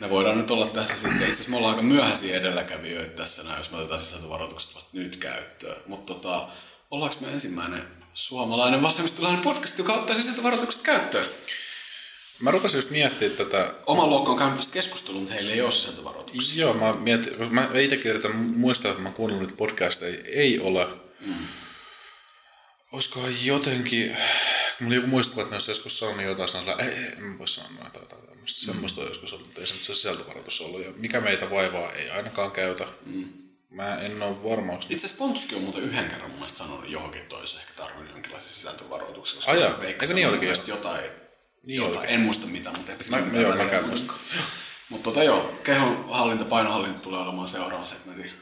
me 0.00 0.10
voidaan 0.10 0.38
nyt 0.38 0.50
olla 0.50 0.68
tässä 0.68 0.94
sitten, 0.94 1.20
itse 1.20 1.32
asiassa 1.32 1.50
me 1.50 1.56
ollaan 1.56 1.74
aika 1.74 1.86
myöhäisiä 1.86 2.36
edelläkävijöitä 2.36 3.16
tässä 3.16 3.42
näin, 3.42 3.58
jos 3.58 3.70
me 3.70 3.78
otetaan 3.78 4.00
sisältövaroitukset 4.00 4.74
vasta 4.74 4.90
nyt 4.92 5.16
käyttöön. 5.16 5.82
Mutta 5.86 6.14
tota, 6.14 6.48
ollaanko 6.90 7.16
me 7.20 7.32
ensimmäinen 7.32 7.88
suomalainen 8.14 8.82
vasemmistolainen 8.82 9.40
podcast, 9.40 9.78
joka 9.78 9.92
ottaa 9.92 10.16
sisältövaroitukset 10.16 10.82
käyttöön? 10.82 11.26
Mä 12.40 12.50
rupesin 12.50 12.78
just 12.78 12.90
miettimään 12.90 13.36
tätä... 13.36 13.74
Oma 13.86 14.06
luokka 14.06 14.32
on 14.32 14.38
käynyt 14.38 14.56
tästä 14.56 14.72
keskustelua, 14.72 15.20
mutta 15.20 15.34
heillä 15.34 15.52
ei 15.52 15.62
ole 15.62 15.72
sisältövaroituksia. 15.72 16.62
Joo, 16.62 16.74
mä, 16.74 16.92
mietin, 16.92 17.54
mä 17.54 17.68
itsekin 17.74 18.10
yritän 18.10 18.36
muistaa, 18.36 18.90
että 18.90 19.02
mä 19.02 19.10
kuunnellut 19.10 19.48
nyt 19.48 19.56
podcasteja. 19.56 20.18
Ei 20.24 20.60
ole. 20.60 20.88
Mm. 21.20 21.46
Olisikohan 22.92 23.44
jotenkin... 23.46 24.16
Mulla 24.80 24.94
joku 24.94 25.06
muistuva, 25.06 25.42
että 25.42 25.50
ne 25.50 25.54
olisi 25.54 25.70
joskus 25.70 25.98
sanonut 25.98 26.24
jotain, 26.24 26.48
sanoa, 26.48 26.74
ei, 26.74 26.88
ei, 26.88 27.12
en 27.18 27.38
voi 27.38 27.48
sanoa 27.48 27.90
jotain, 27.94 28.17
Mm. 28.48 28.72
Semmoista 28.72 29.00
on 29.00 29.06
joskus 29.06 29.32
ollut, 29.32 29.46
mutta 29.46 29.60
ei 29.60 29.66
se 29.66 29.94
sisältövaroitus 29.94 30.60
ollut. 30.60 30.84
Ja 30.84 30.92
mikä 30.96 31.20
meitä 31.20 31.50
vaivaa, 31.50 31.92
ei 31.92 32.10
ainakaan 32.10 32.50
käytä. 32.50 32.86
Mm. 33.06 33.28
Mä 33.70 33.96
en 33.96 34.22
ole 34.22 34.44
varma. 34.44 34.74
Itse 34.74 34.96
asiassa 34.96 35.18
Pontuskin 35.18 35.56
on 35.56 35.62
muuten 35.64 35.82
yhden 35.82 36.08
kerran 36.08 36.30
mun 36.30 36.38
mielestä 36.38 36.58
sanonut 36.58 36.88
johonkin 36.88 37.26
toisessa 37.26 37.60
ehkä 37.60 37.72
tarvinnut 37.76 38.12
jonkinlaisia 38.12 38.50
sisältövaroituksia. 38.50 39.36
Koska 39.36 39.52
Ai 39.52 39.86
eikö 39.86 40.06
niin 40.06 40.28
olikin 40.28 40.48
jotain 40.66 41.10
niin 41.62 41.76
jotain. 41.76 42.08
En 42.08 42.20
muista 42.20 42.46
mitä, 42.46 42.70
mutta 42.70 42.92
eipä 42.92 43.04
siinä 43.04 43.20
mä, 43.20 43.40
joo, 43.40 43.56
mä 43.56 43.82
muista. 43.86 44.12
Mutta 44.90 45.04
tota 45.04 45.22
joo, 45.22 45.60
kehon 45.64 46.08
hallinta, 46.10 46.44
painohallinta 46.44 47.00
tulee 47.00 47.20
olemaan 47.20 47.48
seuraavan 47.48 47.86
segmentin 47.86 48.32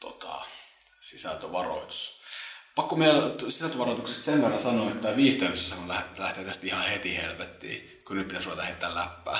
tota, 0.00 0.44
sisältövaroitus. 1.00 2.21
Pakko 2.76 2.98
vielä 2.98 3.22
sisältövaroituksesta 3.48 4.24
sen 4.24 4.42
verran 4.42 4.60
sanoa, 4.60 4.90
että 4.90 5.02
tämä 5.02 5.16
viihteydessä 5.16 5.74
kun 5.74 5.88
lähtee 5.88 6.44
tästä 6.44 6.66
ihan 6.66 6.88
heti 6.88 7.16
helvettiin, 7.16 8.02
kun 8.06 8.16
nyt 8.16 8.28
pitäisi 8.28 8.48
ruveta 8.48 8.66
heittää 8.66 8.94
läppää. 8.94 9.38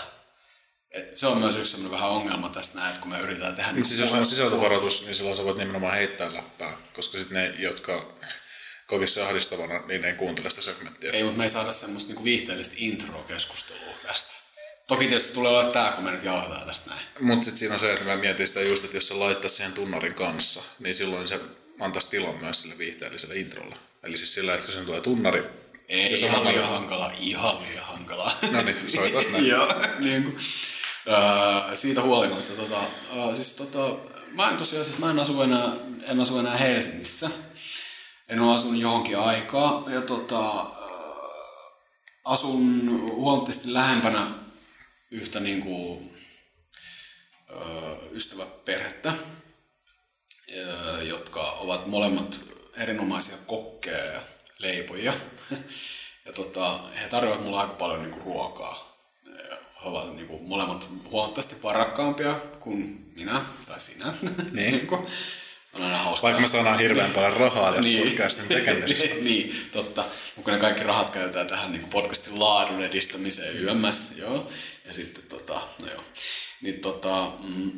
Et 0.91 1.17
se 1.17 1.27
on 1.27 1.39
myös 1.39 1.57
yksi 1.57 1.71
sellainen 1.71 1.91
vähän 1.93 2.11
ongelma 2.11 2.49
tässä 2.49 2.79
näin, 2.79 2.89
että 2.89 3.01
kun 3.01 3.11
me 3.11 3.21
yritetään 3.21 3.55
tehdä... 3.55 3.73
Niin 3.73 3.85
siis 3.85 4.01
jos 4.01 4.13
on 4.13 4.27
sisältövaroitus, 4.27 5.05
niin 5.05 5.15
silloin 5.15 5.37
sä 5.37 5.45
voit 5.45 5.57
nimenomaan 5.57 5.95
heittää 5.95 6.35
läppää, 6.35 6.77
koska 6.95 7.19
sitten 7.19 7.35
ne, 7.35 7.55
jotka 7.59 8.15
kokisi 8.87 9.21
ahdistavana, 9.21 9.87
niin 9.87 10.05
ei 10.05 10.13
kuuntele 10.13 10.51
sitä 10.51 10.63
segmenttiä. 10.63 11.13
Ei, 11.13 11.23
mutta 11.23 11.39
me 11.39 11.45
ei 11.45 11.51
saada 11.51 11.73
semmoista 11.73 12.09
niinku 12.09 12.25
viihteellistä 12.25 12.75
intro-keskustelua 12.77 13.95
tästä. 14.07 14.33
Toki 14.87 15.09
tietysti 15.09 15.35
tulee 15.35 15.51
olla 15.51 15.73
tää, 15.73 15.93
kun 15.93 16.05
me 16.05 16.11
nyt 16.11 16.25
jauhetaan 16.25 16.67
tästä 16.67 16.91
näin. 16.91 17.03
Mutta 17.21 17.45
sitten 17.45 17.59
siinä 17.59 17.75
on 17.75 17.81
se, 17.81 17.93
että 17.93 18.05
mä 18.05 18.17
mietin 18.17 18.49
sitä 18.49 18.61
just, 18.61 18.85
että 18.85 18.97
jos 18.97 19.09
se 19.09 19.15
laittaa 19.15 19.51
siihen 19.51 19.73
tunnarin 19.73 20.15
kanssa, 20.15 20.63
niin 20.79 20.95
silloin 20.95 21.29
se 21.29 21.41
antaisi 21.81 22.11
tilan 22.11 22.35
myös 22.41 22.63
sille 22.63 22.79
viihteelliselle 22.79 23.37
introlle. 23.37 23.77
Eli 24.03 24.17
siis 24.17 24.35
sillä, 24.35 24.55
että 24.55 24.73
sen 24.73 24.87
tulee 24.87 25.01
tunnari, 25.01 25.45
ei, 25.89 26.15
ihan 26.15 26.45
liian 26.45 26.69
hankala, 26.69 27.13
ihan 27.19 27.63
liian 27.63 27.85
hankala. 27.85 28.33
No 28.53 28.63
niin, 28.63 28.91
soitas 28.91 29.29
näin. 29.33 29.49
Joo, 29.55 29.69
niin 29.99 30.23
kuin, 30.23 30.37
äh, 31.09 31.75
siitä 31.75 32.03
huolimatta, 32.03 32.53
tota, 32.53 32.81
äh, 32.81 33.35
siis 33.35 33.55
tota, 33.55 33.97
mä 34.33 34.51
en 34.51 34.57
tosiaan, 34.57 34.85
siis 34.85 34.99
mä 34.99 35.11
en 35.11 35.19
asu 35.19 35.43
enää, 35.43 35.73
en 36.09 36.21
asu 36.21 36.39
enää 36.39 36.57
Helsingissä 36.57 37.31
en 38.33 38.41
ole 38.41 38.55
asunut 38.55 38.81
johonkin 38.81 39.19
aikaa. 39.19 39.85
Ja 39.89 40.01
tota, 40.01 40.61
äh, 40.61 40.67
asun 42.25 42.91
huomattavasti 43.15 43.73
lähempänä 43.73 44.27
yhtä 45.11 45.41
niin 45.41 45.63
kuin, 45.63 46.17
äh, 47.51 47.99
ystäväperhettä, 48.13 49.15
jotka 51.03 51.41
ovat 51.41 51.87
molemmat 51.87 52.41
erinomaisia 52.77 53.37
kokkeja 53.47 54.05
ja 54.05 54.21
leipoja. 54.59 55.13
Ja 56.27 56.33
tota, 56.33 56.79
he 57.03 57.09
tarjoavat 57.09 57.45
mulle 57.45 57.61
aika 57.61 57.73
paljon 57.73 58.03
niin 58.03 58.11
kuin, 58.11 58.25
ruokaa. 58.25 58.97
He 59.85 59.89
ovat 59.89 60.17
niin 60.17 60.29
kuin, 60.29 60.43
molemmat 60.43 60.89
huomattavasti 61.11 61.63
varakkaampia 61.63 62.35
kuin 62.61 63.11
minä 63.17 63.41
tai 63.67 63.81
sinä. 63.81 64.05
Niin. 64.53 64.73
niin 64.73 64.87
kuin, 64.87 65.01
on 65.73 65.83
aina 65.83 65.99
hauskaa. 65.99 66.23
Vaikka 66.29 66.43
me 66.43 66.49
saadaan 66.49 66.79
hirveän 66.79 67.11
paljon 67.11 67.37
rahaa 67.37 67.73
tästä 67.73 67.89
niin. 67.89 68.09
podcastin 68.09 68.49
tekemisestä. 68.49 69.15
niin, 69.25 69.69
totta. 69.73 70.05
Mutta 70.37 70.53
ne 70.53 70.59
kaikki 70.59 70.85
rahat 70.85 71.11
käytetään 71.11 71.47
tähän 71.47 71.73
niin 71.73 71.85
podcastin 71.85 72.41
laadun 72.41 72.83
edistämiseen 72.83 73.57
YMS, 73.57 74.19
joo. 74.19 74.49
Ja 74.87 74.95
sitten 74.95 75.25
tota, 75.29 75.55
no 75.55 75.87
joo. 75.93 76.05
Niin 76.61 76.81
tota, 76.81 77.33
mm, 77.41 77.73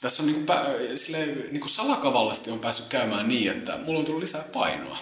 tässä 0.00 0.22
on 0.22 0.26
niinku, 0.28 0.44
pä, 0.46 0.64
silleen, 0.94 1.48
niinku 1.50 1.68
salakavallasti 1.68 2.50
on 2.50 2.60
päässyt 2.60 2.88
käymään 2.88 3.28
niin, 3.28 3.50
että 3.50 3.76
mulla 3.76 3.98
on 3.98 4.04
tullut 4.04 4.22
lisää 4.22 4.44
painoa. 4.52 4.98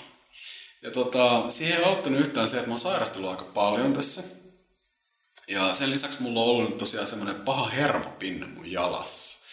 Ja 0.83 0.91
tota, 0.91 1.51
siihen 1.51 1.79
ei 1.79 1.85
auttanut 1.85 2.20
yhtään 2.20 2.49
se, 2.49 2.57
että 2.57 2.69
mä 2.69 2.73
oon 2.73 2.79
sairastellut 2.79 3.31
aika 3.31 3.45
paljon 3.45 3.93
tässä. 3.93 4.23
Ja 5.49 5.75
sen 5.75 5.91
lisäksi 5.91 6.23
mulla 6.23 6.41
on 6.41 6.49
ollut 6.49 6.79
tosiaan 6.79 7.07
semmoinen 7.07 7.41
paha 7.41 7.69
hermopinne 7.69 8.47
mun 8.47 8.73
jalassa 8.73 9.49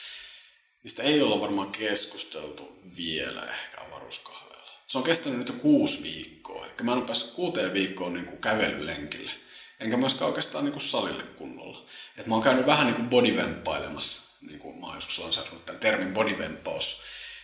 mistä 0.86 1.04
ei 1.04 1.22
olla 1.22 1.42
varmaan 1.42 1.72
keskusteltu 1.72 2.80
vielä 2.98 3.42
ehkä 3.42 3.82
avaruuskahveella. 3.82 4.72
Se 4.88 4.98
on 4.98 5.04
kestänyt 5.04 5.40
nyt 5.40 5.48
jo 5.48 5.54
kuusi 5.54 6.04
viikkoa. 6.04 6.66
Eli 6.66 6.74
mä 6.84 6.92
en 6.92 6.98
ole 6.98 7.06
päässyt 7.06 7.36
kuuteen 7.36 7.74
viikkoon 7.74 8.14
niin 8.14 8.26
kuin 8.26 8.38
kävelylenkille. 8.38 9.32
Enkä 9.80 9.98
myöskään 9.98 10.28
oikeastaan 10.28 10.64
niin 10.66 10.72
kuin 10.72 10.82
salille 10.82 11.24
kunnolla. 11.24 11.86
Et 12.18 12.28
mä 12.28 12.36
oon 12.36 12.44
käynyt 12.44 12.66
vähän 12.66 12.86
niin 12.86 12.96
kuin 12.96 13.10
bodyvemppailemassa. 13.10 14.25
Niin 14.48 14.60
kuin 14.60 14.80
mä 14.80 14.86
oon 14.86 14.96
joskus 14.96 15.20
lanseerannut 15.20 15.66
tämän 15.66 15.82
termin 15.82 16.14
bodyvempaus. 16.14 17.02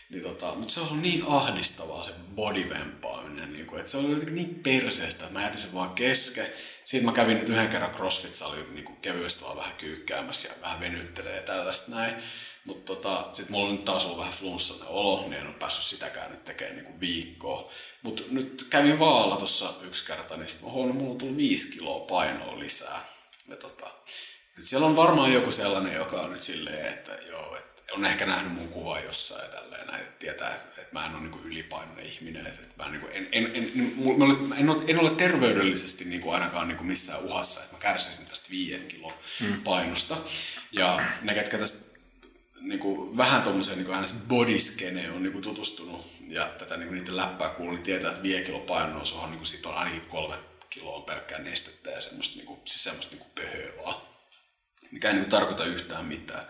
Niin 0.09 0.23
tota, 0.23 0.55
mutta 0.55 0.73
se 0.73 0.79
on 0.79 0.87
ollut 0.87 1.01
niin 1.01 1.23
ahdistavaa 1.27 2.03
se 2.03 2.11
bodyvempaaminen. 2.35 3.53
Niin 3.53 3.65
kuin, 3.65 3.79
että 3.79 3.91
se 3.91 3.97
oli 3.97 4.09
jotenkin 4.09 4.35
niin 4.35 4.55
perseestä, 4.63 5.25
että 5.25 5.39
mä 5.39 5.43
jätin 5.43 5.59
sen 5.59 5.73
vaan 5.73 5.89
kesken. 5.89 6.47
Sitten 6.85 7.05
mä 7.05 7.15
kävin 7.15 7.37
nyt 7.37 7.49
yhden 7.49 7.69
kerran 7.69 7.91
CrossFit-salin 7.91 8.73
niin 8.73 8.97
kevyesti 9.01 9.43
vaan 9.43 9.57
vähän 9.57 9.75
kyykkäämässä 9.75 10.49
ja 10.49 10.55
vähän 10.61 10.79
venyttelee 10.79 11.35
ja 11.35 11.41
tällaista 11.41 11.95
näin. 11.95 12.15
Mutta 12.65 12.95
tota, 12.95 13.29
sit 13.33 13.49
mulla 13.49 13.65
on 13.65 13.75
nyt 13.75 13.85
taas 13.85 14.05
ollut 14.05 14.19
vähän 14.19 14.33
flunssainen 14.33 14.87
olo, 14.87 15.21
niin 15.21 15.33
en 15.33 15.47
ole 15.47 15.55
päässyt 15.55 15.85
sitäkään 15.85 16.31
nyt 16.31 16.43
tekemään 16.43 16.75
niinku 16.75 16.99
viikkoa. 16.99 17.71
Mutta 18.01 18.23
nyt 18.29 18.67
kävin 18.69 18.99
vaalla 18.99 19.35
tuossa 19.35 19.73
yksi 19.81 20.05
kerta, 20.05 20.37
niin 20.37 20.47
sitten 20.47 20.67
mä 20.67 20.73
huomannut, 20.73 20.97
mulla 20.97 21.11
on 21.11 21.17
tullut 21.17 21.37
viisi 21.37 21.71
kiloa 21.71 21.99
painoa 21.99 22.59
lisää. 22.59 23.05
Ja 23.47 23.55
tota, 23.55 23.91
nyt 24.61 24.67
siellä 24.67 24.87
on 24.87 24.95
varmaan 24.95 25.33
joku 25.33 25.51
sellainen, 25.51 25.93
joka 25.93 26.15
on 26.15 26.31
nyt 26.31 26.43
silleen, 26.43 26.93
että 26.93 27.11
joo, 27.11 27.55
että 27.57 27.83
on 27.93 28.05
ehkä 28.05 28.25
nähnyt 28.25 28.53
mun 28.53 28.67
kuva 28.67 28.99
jossain 28.99 29.41
ja 29.41 29.47
tälleen 29.47 29.87
näin, 29.87 30.01
että 30.01 30.19
tietää, 30.19 30.55
että, 30.55 30.81
että 30.81 30.93
mä 30.93 31.05
en 31.05 31.15
ole 31.15 31.21
niin 31.21 31.43
ylipainoinen 31.43 32.05
ihminen, 32.05 32.47
että, 32.47 32.61
että 32.61 32.75
mä 32.77 32.85
en, 32.85 32.91
niin 32.91 33.01
kuin, 33.01 33.13
en, 33.13 33.27
en, 33.31 33.45
en, 33.45 33.55
en, 33.55 33.71
en, 34.21 34.53
en, 34.57 34.69
ole, 34.69 34.83
en 34.87 34.99
ole 34.99 35.09
terveydellisesti 35.09 36.05
niin 36.05 36.21
kuin 36.21 36.33
ainakaan 36.33 36.67
niin 36.67 36.77
kuin 36.77 36.87
missään 36.87 37.23
uhassa, 37.23 37.61
että 37.61 37.73
mä 37.75 37.79
kärsisin 37.79 38.25
tästä 38.25 38.49
viiden 38.51 38.87
kilon 38.87 39.11
hmm. 39.39 39.61
painosta. 39.63 40.17
Ja 40.71 41.01
ne, 41.21 41.33
ketkä 41.33 41.57
tästä 41.57 41.97
niin 42.61 42.79
kuin, 42.79 43.17
vähän 43.17 43.43
tuommoiseen 43.43 43.77
niin 43.77 43.93
äänes 43.93 44.13
bodyskeneen 44.27 45.11
on 45.11 45.23
niin 45.23 45.33
kuin, 45.33 45.43
tutustunut 45.43 46.11
ja 46.27 46.45
tätä 46.45 46.77
niin 46.77 46.87
kuin, 46.87 46.99
niiden 46.99 47.17
läppää 47.17 47.49
kuuluu, 47.49 47.73
niin 47.73 47.83
tietää, 47.83 48.11
että 48.11 48.23
vie 48.23 48.43
kilo 48.43 48.59
painonnousu 48.59 49.19
on, 49.19 49.29
niin 49.29 49.37
kuin, 49.37 49.47
sit 49.47 49.65
on 49.65 49.75
ainakin 49.75 50.01
kolme 50.01 50.35
kiloa 50.69 51.01
pelkkää 51.01 51.39
nestettä 51.39 51.89
ja 51.89 52.01
semmoista, 52.01 52.37
niin 52.37 52.47
kuin, 52.47 52.59
siis 52.65 52.83
semmoista 52.83 53.15
niin 53.15 53.25
kuin 53.25 53.31
pöhöä 53.35 53.71
vaan. 53.85 54.10
Mikä 54.91 55.07
ei 55.07 55.13
niin 55.13 55.23
kuin, 55.23 55.31
tarkoita 55.31 55.65
yhtään 55.65 56.05
mitään. 56.05 56.45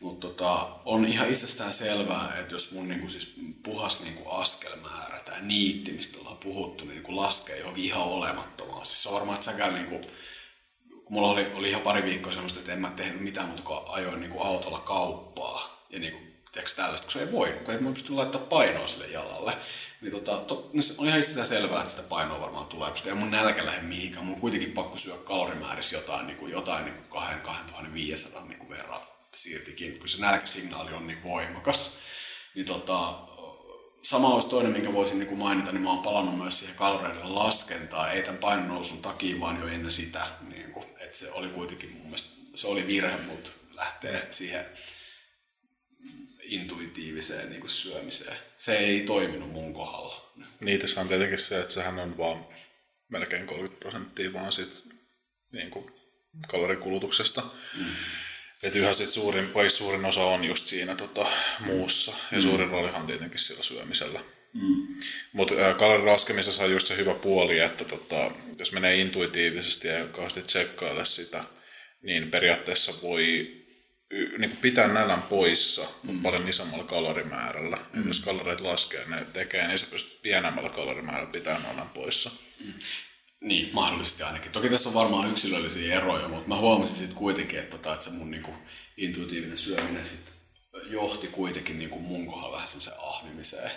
Mutta 0.00 0.26
tota, 0.26 0.68
on 0.84 1.04
ihan 1.04 1.30
itsestään 1.30 1.72
selvää, 1.72 2.36
että 2.40 2.54
jos 2.54 2.72
mun 2.72 2.88
niinku 2.88 3.10
siis 3.10 3.34
puhas 3.62 4.00
niinku 4.00 4.30
askelmäärä 4.30 5.20
tai 5.20 5.42
niitti, 5.42 5.92
mistä 5.92 6.18
ollaan 6.18 6.36
puhuttu, 6.36 6.84
niin 6.84 6.94
niinku 6.94 7.16
laskee 7.16 7.58
johonkin 7.58 7.84
ihan 7.84 8.02
olemattomaan. 8.02 8.86
Siis 8.86 9.06
on 9.06 9.14
varmaan, 9.14 9.34
että 9.34 9.50
säkään 9.50 9.74
niinku, 9.74 10.00
mulla 11.08 11.28
oli, 11.28 11.52
oli 11.54 11.68
ihan 11.68 11.82
pari 11.82 12.02
viikkoa 12.02 12.32
semmoista, 12.32 12.60
että 12.60 12.72
en 12.72 12.80
mä 12.80 12.90
tehnyt 12.96 13.20
mitään 13.20 13.46
muuta 13.46 13.62
kuin 13.62 13.78
ajoin 13.88 14.20
niinku 14.20 14.42
autolla 14.42 14.78
kauppaa. 14.78 15.86
Ja 15.90 15.98
niinku, 15.98 16.18
tiedätkö 16.52 16.76
tällaista, 16.76 17.04
kun 17.04 17.12
se 17.12 17.20
ei 17.20 17.32
voi, 17.32 17.52
kun 17.64 17.74
ei 17.74 17.80
mä 17.80 17.92
pysty 17.92 18.12
laittaa 18.12 18.40
painoa 18.40 18.86
sille 18.86 19.06
jalalle. 19.06 19.56
Niin 20.00 20.12
tota, 20.12 20.36
to, 20.36 20.70
niin 20.72 20.84
on 20.98 21.06
ihan 21.06 21.20
itsestään 21.20 21.46
selvää, 21.46 21.78
että 21.78 21.90
sitä 21.90 22.08
painoa 22.08 22.40
varmaan 22.40 22.66
tulee, 22.66 22.90
koska 22.90 23.08
ei 23.08 23.14
mun 23.14 23.30
nälkä 23.30 23.66
lähde 23.66 23.82
mihinkään. 23.82 24.24
Mun 24.24 24.34
on 24.34 24.40
kuitenkin 24.40 24.72
pakko 24.72 24.96
syödä 24.96 25.18
kalorimäärissä 25.18 25.96
jotain, 25.96 26.26
niin 26.26 26.36
kuin, 26.36 26.52
jotain 26.52 26.84
niin 26.84 26.94
kuin 26.94 27.22
2500 27.42 28.44
niin 28.44 28.58
kuin 28.58 28.70
verran 28.70 29.00
siirtikin, 29.34 29.98
kun 29.98 30.08
se 30.08 30.20
nälkäsignaali 30.20 30.92
on 30.92 31.06
niin 31.06 31.22
voimakas. 31.24 31.98
Niin 32.54 32.66
tota, 32.66 33.14
sama 34.02 34.34
olisi 34.34 34.48
toinen, 34.48 34.72
minkä 34.72 34.92
voisin 34.92 35.18
niin 35.18 35.28
kuin 35.28 35.38
mainita, 35.38 35.72
niin 35.72 35.82
mä 35.82 35.90
oon 35.90 36.02
palannut 36.02 36.38
myös 36.38 36.58
siihen 36.58 36.76
kaloreiden 36.76 37.34
laskentaan, 37.34 38.12
ei 38.12 38.22
tämän 38.22 38.40
painon 38.40 38.68
nousun 38.68 39.02
takia, 39.02 39.40
vaan 39.40 39.60
jo 39.60 39.66
ennen 39.66 39.90
sitä. 39.90 40.26
Niin 40.48 40.72
kuin, 40.72 40.86
että 40.98 41.18
se 41.18 41.32
oli 41.32 41.48
kuitenkin 41.48 41.92
mun 41.92 42.02
mielestä, 42.02 42.40
se 42.54 42.66
oli 42.66 42.86
virhe, 42.86 43.16
mutta 43.16 43.50
lähtee 43.72 44.28
siihen 44.30 44.66
intuitiiviseen 46.50 47.50
niin 47.50 47.60
kuin 47.60 47.70
syömiseen. 47.70 48.36
Se 48.58 48.78
ei 48.78 49.00
toiminut 49.00 49.50
mun 49.50 49.74
kohdalla. 49.74 50.32
Niin, 50.60 50.80
tässä 50.80 51.00
on 51.00 51.08
tietenkin 51.08 51.38
se, 51.38 51.60
että 51.60 51.74
sehän 51.74 51.98
on 51.98 52.18
vaan 52.18 52.46
melkein 53.08 53.46
30 53.46 53.80
prosenttia 53.80 54.32
vaan 54.32 54.52
sit 54.52 54.84
niin 55.52 55.70
kuin 55.70 55.86
kalorikulutuksesta. 56.48 57.42
Mm. 57.78 57.84
Että 58.62 58.78
yhä 58.78 58.94
sit 58.94 59.10
suurin, 59.10 59.48
suurin 59.68 60.04
osa 60.04 60.24
on 60.24 60.44
just 60.44 60.66
siinä 60.66 60.94
tota, 60.94 61.26
muussa, 61.60 62.16
ja 62.30 62.38
mm. 62.38 62.42
suurin 62.42 62.68
roolihan 62.68 63.06
tietenkin 63.06 63.38
sillä 63.38 63.62
syömisellä. 63.62 64.20
Mm. 64.52 64.86
Mutta 65.32 65.74
kalorin 65.78 66.06
laskemisessa 66.06 66.64
on 66.64 66.70
just 66.70 66.86
se 66.86 66.96
hyvä 66.96 67.14
puoli, 67.14 67.58
että 67.58 67.84
tota, 67.84 68.30
jos 68.58 68.72
menee 68.72 68.96
intuitiivisesti 68.96 69.88
ja 69.88 70.06
kauheasti 70.06 70.42
tsekkailla 70.42 71.04
sitä, 71.04 71.44
niin 72.02 72.30
periaatteessa 72.30 72.92
voi 73.02 73.56
niin 74.38 74.56
pitää 74.56 74.88
nälän 74.88 75.22
poissa, 75.22 75.88
mm. 76.02 76.22
paljon 76.22 76.48
isommalla 76.48 76.84
kalorimäärällä. 76.84 77.78
Mm. 77.92 78.08
jos 78.08 78.24
kaloreita 78.24 78.64
laskee, 78.64 79.04
ne 79.06 79.26
tekee, 79.32 79.66
niin 79.66 79.78
se 79.78 79.86
pystyy 79.86 80.18
pienemmällä 80.22 80.70
kalorimäärällä 80.70 81.32
pitämään 81.32 81.62
nälän 81.62 81.88
poissa. 81.88 82.30
Mm. 82.64 82.72
Niin, 83.40 83.70
mahdollisesti 83.72 84.22
ainakin. 84.22 84.52
Toki 84.52 84.68
tässä 84.68 84.88
on 84.88 84.94
varmaan 84.94 85.30
yksilöllisiä 85.30 85.96
eroja, 85.96 86.28
mutta 86.28 86.48
mä 86.48 86.56
huomasin 86.56 86.96
sitten 86.96 87.16
kuitenkin, 87.16 87.58
että, 87.58 87.76
tota, 87.76 87.92
että 87.92 88.04
se 88.04 88.10
mun 88.10 88.30
niinku, 88.30 88.54
intuitiivinen 88.96 89.58
syöminen 89.58 90.06
sit 90.06 90.32
johti 90.84 91.26
kuitenkin 91.26 91.78
niinku, 91.78 91.98
mun 91.98 92.26
kohdalla 92.26 92.52
vähän 92.52 92.68
semmoiseen 92.68 92.96
ahmimiseen. 93.00 93.70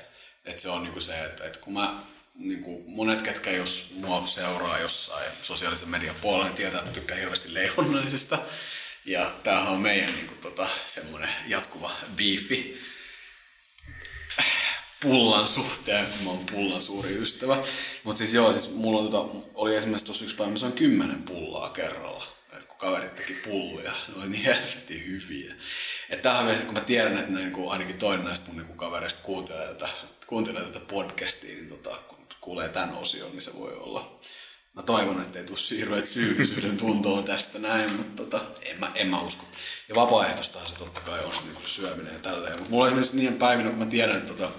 Että 0.45 0.61
se 0.61 0.69
on 0.69 0.83
niinku 0.83 1.01
se, 1.01 1.25
että, 1.25 1.43
että 1.43 1.59
kun 1.59 1.73
mä 1.73 2.03
niinku, 2.35 2.83
monet 2.87 3.21
ketkä 3.21 3.51
jos 3.51 3.93
mua 3.95 4.27
seuraa 4.27 4.79
jossain 4.79 5.31
sosiaalisen 5.43 5.89
median 5.89 6.15
puolella, 6.21 6.45
niin 6.45 6.57
tietää, 6.57 6.79
että 6.79 6.91
tykkää 6.91 7.17
hirveästi 7.17 7.53
leivonnaisesta. 7.53 8.39
Ja 9.05 9.31
tämähän 9.43 9.73
on 9.73 9.81
meidän 9.81 10.13
niin 10.13 10.27
kuin, 10.27 10.39
tota, 10.39 10.67
semmoinen 10.85 11.29
jatkuva 11.47 11.91
biifi 12.15 12.81
pullan 15.01 15.47
suhteen, 15.47 16.05
mä 16.23 16.29
oon 16.29 16.45
pullan 16.45 16.81
suuri 16.81 17.13
ystävä. 17.13 17.63
Mutta 18.03 18.17
siis 18.17 18.33
joo, 18.33 18.51
siis 18.51 18.73
mulla 18.73 18.99
on, 18.99 19.09
tota, 19.09 19.47
oli 19.53 19.75
esimerkiksi 19.75 20.05
tuossa 20.05 20.23
yksi 20.23 20.35
päivä, 20.35 20.51
missä 20.51 20.65
on 20.65 20.73
kymmenen 20.73 21.23
pullaa 21.23 21.69
kerralla. 21.69 22.27
Et 22.57 22.65
kun 22.65 22.77
kaverit 22.77 23.15
teki 23.15 23.33
pullia, 23.33 23.93
ne 24.07 24.21
oli 24.21 24.29
niin 24.29 24.43
helvetin 24.43 25.05
hyviä. 25.05 25.53
Että 26.09 26.23
tähän 26.23 26.45
mielessä, 26.45 26.65
kun 26.65 26.75
mä 26.75 26.81
tiedän, 26.81 27.17
että 27.17 27.31
niin 27.31 27.51
kuin 27.51 27.71
ainakin 27.71 27.97
toinen 27.97 28.25
näistä 28.25 28.51
mun 28.51 28.63
niin 28.63 28.77
kavereista 28.77 29.23
kuuntelee 29.23 29.67
tätä, 29.67 29.89
kuuntelee 30.27 30.63
tätä 30.63 30.79
podcastia, 30.79 31.55
niin 31.55 31.69
tota, 31.69 31.97
kun 32.07 32.17
kuulee 32.41 32.69
tämän 32.69 32.95
osion, 32.95 33.31
niin 33.31 33.41
se 33.41 33.59
voi 33.59 33.73
olla 33.73 34.19
Mä 34.73 34.83
toivon, 34.83 35.21
että 35.21 35.39
ei 35.39 35.45
tule 35.45 35.77
hirveät 35.77 36.05
syyllisyyden 36.05 36.77
tuntoa 36.77 37.21
tästä 37.21 37.59
näin, 37.59 37.91
mutta 37.91 38.23
tota, 38.23 38.45
en, 38.61 38.79
mä, 38.79 38.91
en 38.95 39.09
mä 39.09 39.21
usko. 39.21 39.45
Ja 39.89 39.95
vapaaehtoistahan 39.95 40.69
se 40.69 40.75
totta 40.75 41.01
kai 41.01 41.19
on 41.19 41.35
se, 41.35 41.41
niin 41.41 41.61
se 41.61 41.67
syöminen 41.67 42.13
ja 42.13 42.19
tälleen. 42.19 42.55
Mutta 42.55 42.71
mulla 42.71 42.87
esimerkiksi 42.87 43.17
niiden 43.17 43.37
päivinä, 43.37 43.69
kun 43.69 43.79
mä 43.79 43.85
tiedän, 43.85 44.17
että 44.17 44.33
tota, 44.33 44.49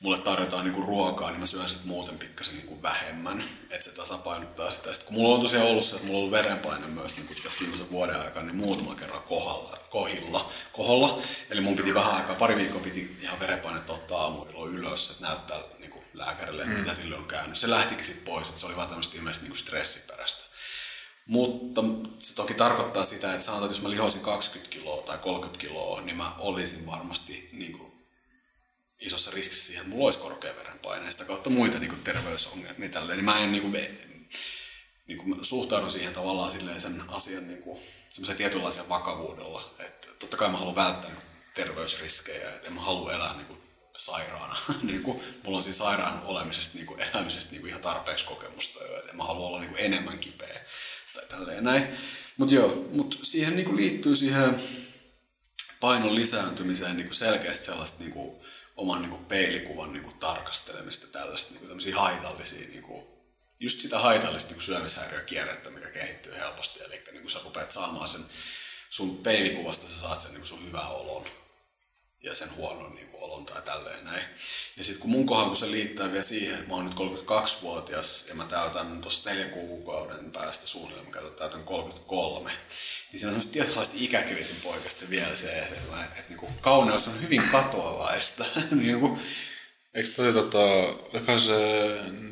mulle 0.00 0.18
tarjotaan 0.18 0.64
niinku 0.64 0.82
ruokaa, 0.82 1.30
niin 1.30 1.40
mä 1.40 1.46
syön 1.46 1.68
sitten 1.68 1.88
muuten 1.88 2.18
pikkasen 2.18 2.56
niinku 2.56 2.82
vähemmän, 2.82 3.44
että 3.70 3.84
se 3.84 3.96
tasapainottaa 3.96 4.70
sitä. 4.70 4.92
Sitten 4.92 5.06
kun 5.06 5.16
mulla 5.16 5.34
on 5.34 5.40
tosiaan 5.40 5.66
ollut 5.66 5.84
se, 5.84 5.94
että 5.94 6.06
mulla 6.06 6.18
on 6.18 6.24
ollut 6.24 6.38
verenpaine 6.38 6.86
myös 6.86 7.16
niinku 7.16 7.34
tässä 7.34 7.60
viimeisen 7.60 7.90
vuoden 7.90 8.20
aikana, 8.20 8.46
niin 8.46 8.56
muutama 8.56 8.94
kerran 8.94 9.22
kohdalla, 9.22 9.78
kohilla, 9.90 10.50
koholla. 10.72 11.22
Eli 11.50 11.60
mun 11.60 11.76
piti 11.76 11.94
vähän 11.94 12.14
aikaa, 12.14 12.34
pari 12.34 12.56
viikkoa 12.56 12.80
piti 12.80 13.16
ihan 13.22 13.40
verenpainetta 13.40 13.92
ottaa 13.92 14.22
aamuilla 14.22 14.68
ylös, 14.68 15.10
että 15.10 15.26
näyttää 15.26 15.58
lääkärille, 16.14 16.64
mm. 16.64 16.70
mitä 16.70 16.94
sille 16.94 17.16
on 17.16 17.24
käynyt. 17.24 17.58
Se 17.58 17.70
lähtikin 17.70 18.04
sitten 18.04 18.24
pois, 18.24 18.48
että 18.48 18.60
se 18.60 18.66
oli 18.66 18.76
vaan 18.76 18.88
tämmöistä 18.88 19.16
ilmeisesti 19.16 19.46
niinku 19.46 19.58
stressiperäistä. 19.58 20.44
Mutta 21.26 21.80
se 22.18 22.34
toki 22.34 22.54
tarkoittaa 22.54 23.04
sitä, 23.04 23.32
että 23.32 23.44
sanotaan, 23.44 23.66
että 23.66 23.76
jos 23.76 23.82
mä 23.82 23.90
lihoisin 23.90 24.20
20 24.20 24.70
kiloa 24.70 25.02
tai 25.02 25.18
30 25.18 25.60
kiloa, 25.60 26.00
niin 26.00 26.16
mä 26.16 26.34
olisin 26.38 26.86
varmasti 26.86 27.48
niin 27.52 27.72
kuin 27.72 27.92
isossa 29.00 29.30
riskissä 29.30 29.66
siihen, 29.66 29.82
että 29.82 29.94
mulla 29.94 30.04
olisi 30.04 30.18
korkea 30.18 30.56
verenpaine 30.56 31.10
sitä 31.10 31.24
kautta 31.24 31.50
muita 31.50 31.78
niin 31.78 31.90
kuin 31.90 32.02
terveysongelmia. 32.02 32.88
Tälleen. 32.88 33.16
Niin 33.16 33.24
mä 33.24 33.40
en 33.40 33.52
niin 33.52 33.62
kuin, 33.62 33.72
niin 35.06 35.18
kuin, 35.18 35.44
suhtaudun 35.44 35.90
siihen 35.90 36.12
tavallaan 36.12 36.52
silleen 36.52 36.80
sen 36.80 37.02
asian 37.08 37.48
niin 37.48 37.62
kuin, 37.62 37.80
semmoisen 38.10 38.36
tietynlaisen 38.36 38.88
vakavuudella. 38.88 39.74
Että 39.78 40.08
totta 40.18 40.36
kai 40.36 40.48
mä 40.48 40.58
haluan 40.58 40.76
välttää 40.76 41.10
niin 41.10 41.22
kuin, 41.22 41.30
terveysriskejä, 41.54 42.50
että 42.50 42.66
en 42.66 42.72
mä 42.72 42.80
halua 42.80 43.12
elää 43.12 43.34
niin 43.34 43.46
kuin, 43.46 43.63
sairaana. 43.96 44.56
niin 44.82 45.02
kuin, 45.02 45.22
mulla 45.42 45.58
on 45.58 45.64
siinä 45.64 45.76
sairaan 45.76 46.22
olemisesta, 46.24 46.78
niin 46.78 46.86
kuin, 46.86 47.02
elämisestä 47.02 47.50
niin 47.50 47.60
kuin, 47.60 47.68
ihan 47.68 47.82
tarpeeksi 47.82 48.24
kokemusta 48.24 48.84
jo, 48.84 48.98
että 48.98 49.12
mä 49.12 49.24
halua 49.24 49.46
olla 49.46 49.58
niin 49.58 49.70
kuin, 49.70 49.80
enemmän 49.80 50.18
kipeä 50.18 50.60
tai 51.14 51.26
tälleen 51.28 51.64
näin. 51.64 51.88
Mutta 52.36 52.54
joo, 52.54 52.86
mut 52.90 53.18
siihen 53.22 53.56
niin 53.56 53.66
kuin, 53.66 53.76
liittyy 53.76 54.16
siihen 54.16 54.62
painon 55.80 56.14
lisääntymiseen 56.14 56.96
niin 56.96 57.06
kuin 57.06 57.14
selkeästi 57.14 57.66
sellaista 57.66 58.00
niin 58.00 58.12
kuin, 58.12 58.40
oman 58.76 59.02
niin 59.02 59.10
kuin, 59.10 59.24
peilikuvan 59.24 59.92
niin 59.92 60.04
kuin, 60.04 60.18
tarkastelemista, 60.18 61.06
tällaista 61.06 61.54
niin 61.54 61.68
kuin, 61.68 61.94
haitallisia, 61.94 62.68
niin 62.68 62.82
kuin, 62.82 63.06
just 63.60 63.80
sitä 63.80 63.98
haitallista 63.98 64.52
niin 64.52 64.62
syömishäiriökierrettä, 64.62 65.70
mikä 65.70 65.90
kehittyy 65.90 66.34
helposti. 66.40 66.84
Eli 66.84 67.02
niin 67.12 67.22
kuin 67.22 67.30
sä 67.30 67.38
rupeat 67.44 67.70
saamaan 67.70 68.08
sen 68.08 68.24
sun 68.90 69.16
peilikuvasta, 69.18 69.88
sä 69.88 70.00
saat 70.00 70.20
sen 70.20 70.30
niin 70.30 70.40
kuin 70.40 70.48
sun 70.48 70.66
hyvän 70.66 70.88
olon 70.88 71.26
ja 72.24 72.34
sen 72.34 72.56
huonon 72.56 72.94
niin 72.94 73.08
kuin, 73.08 73.22
olon 73.22 73.46
tai 73.46 73.62
tälleen 73.62 74.04
näin. 74.04 74.24
Ja 74.76 74.84
sitten 74.84 75.00
kun 75.00 75.10
mun 75.10 75.26
kohdalla, 75.26 75.48
kun 75.48 75.56
se 75.56 75.70
liittää 75.70 76.10
vielä 76.10 76.22
siihen, 76.22 76.54
että 76.54 76.68
mä 76.68 76.74
oon 76.74 76.84
nyt 76.84 76.94
32-vuotias 76.94 78.28
ja 78.28 78.34
mä 78.34 78.44
täytän 78.44 79.00
tuossa 79.00 79.30
neljän 79.30 79.50
kuukauden 79.50 80.30
päästä 80.32 80.66
suunnilleen, 80.66 81.06
mä 81.14 81.30
täytän 81.30 81.64
33, 81.64 82.50
niin 82.50 83.20
siinä 83.20 83.28
on 83.28 83.32
semmoista 83.32 83.52
tietynlaista 83.52 83.94
ikäkriisin 83.98 84.56
poikasta 84.62 85.10
vielä 85.10 85.36
se, 85.36 85.58
että, 85.58 85.74
että, 85.74 86.02
että, 86.02 86.18
että 86.18 86.28
niin 86.28 86.38
kuin, 86.38 86.52
kauneus 86.60 87.08
on 87.08 87.22
hyvin 87.22 87.42
katoavaista. 87.42 88.44
niin 88.70 89.00
kuin, 89.00 89.20
Eikö 89.94 90.08
toi 90.16 90.32
tota, 90.32 90.58
se 91.38 91.52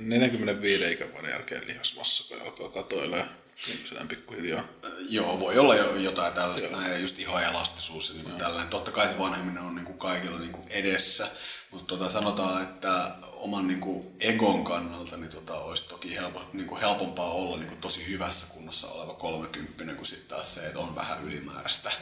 45 0.01 0.93
ikävuoden 0.93 1.31
jälkeen 1.31 1.67
lihasmassa, 1.67 2.35
kun 2.35 2.47
alkaa 2.47 2.69
katoilemaan? 2.69 3.42
Niin 3.67 4.09
pikkuhiljaa. 4.09 4.65
Joo, 5.09 5.41
voi 5.41 5.59
olla 5.59 5.75
jo 5.75 5.97
jotain 5.97 6.33
tällaista, 6.33 6.71
Joo. 6.71 6.81
näin, 6.81 7.01
just 7.01 7.19
ihoelastisuus 7.19 8.09
ja 8.09 8.23
niin 8.23 8.39
tällainen. 8.39 8.69
Totta 8.69 8.91
kai 8.91 9.09
se 9.09 9.19
vanhemminen 9.19 9.63
on 9.63 9.75
niin 9.75 9.85
kuin 9.85 9.99
kaikilla 9.99 10.39
niin 10.39 10.53
kuin 10.53 10.69
edessä, 10.69 11.27
mutta 11.71 11.87
tota, 11.87 12.11
sanotaan, 12.11 12.63
että 12.63 13.11
oman 13.33 13.67
niin 13.67 13.81
kuin 13.81 14.17
egon 14.21 14.65
kannalta 14.65 15.17
niin 15.17 15.31
tota, 15.31 15.55
olisi 15.55 15.89
toki 15.89 16.15
helpo, 16.15 16.43
niin 16.53 16.67
kuin 16.67 16.81
helpompaa 16.81 17.31
olla 17.31 17.57
niin 17.57 17.69
kuin 17.69 17.81
tosi 17.81 18.09
hyvässä 18.09 18.55
kunnossa 18.55 18.89
oleva 18.89 19.15
30 19.15 19.95
kuin 19.95 20.07
sitten 20.07 20.29
taas 20.29 20.55
se, 20.55 20.67
että 20.67 20.79
on 20.79 20.95
vähän 20.95 21.25
ylimääräistä 21.25 21.93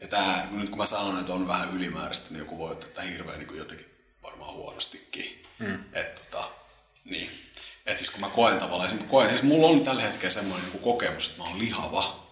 Ja 0.00 0.08
tää, 0.08 0.48
nyt 0.50 0.68
kun 0.68 0.78
mä 0.78 0.86
sanon, 0.86 1.20
että 1.20 1.32
on 1.32 1.48
vähän 1.48 1.76
ylimääräistä, 1.76 2.26
niin 2.30 2.38
joku 2.38 2.58
voi 2.58 2.72
ottaa 2.72 3.04
hirveän 3.04 3.38
niin 3.38 3.56
jotenkin 3.56 3.86
varmaan 4.22 4.54
huonostikin. 4.54 5.42
Mm. 5.58 5.78
Että 5.92 6.20
tota, 6.20 6.48
niin. 7.04 7.43
Et 7.86 7.98
siis 7.98 8.10
kun 8.10 8.20
mä 8.20 8.28
koen 8.28 8.58
tavallaan, 8.58 8.90
siis, 8.90 9.02
koen, 9.08 9.30
siis 9.30 9.42
mulla 9.42 9.66
on 9.66 9.84
tällä 9.84 10.02
hetkellä 10.02 10.30
semmoinen 10.30 10.70
niin 10.70 10.82
kokemus, 10.82 11.26
että 11.26 11.38
mä 11.42 11.48
oon 11.48 11.58
lihava. 11.58 12.24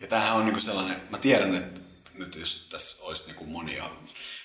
Ja 0.00 0.06
tämähän 0.06 0.36
on 0.36 0.46
niin 0.46 0.60
sellainen, 0.60 1.00
mä 1.10 1.18
tiedän, 1.18 1.54
että 1.54 1.80
nyt 2.14 2.36
jos 2.36 2.68
tässä 2.70 3.04
olisi 3.04 3.24
niin 3.26 3.50
monia 3.50 3.90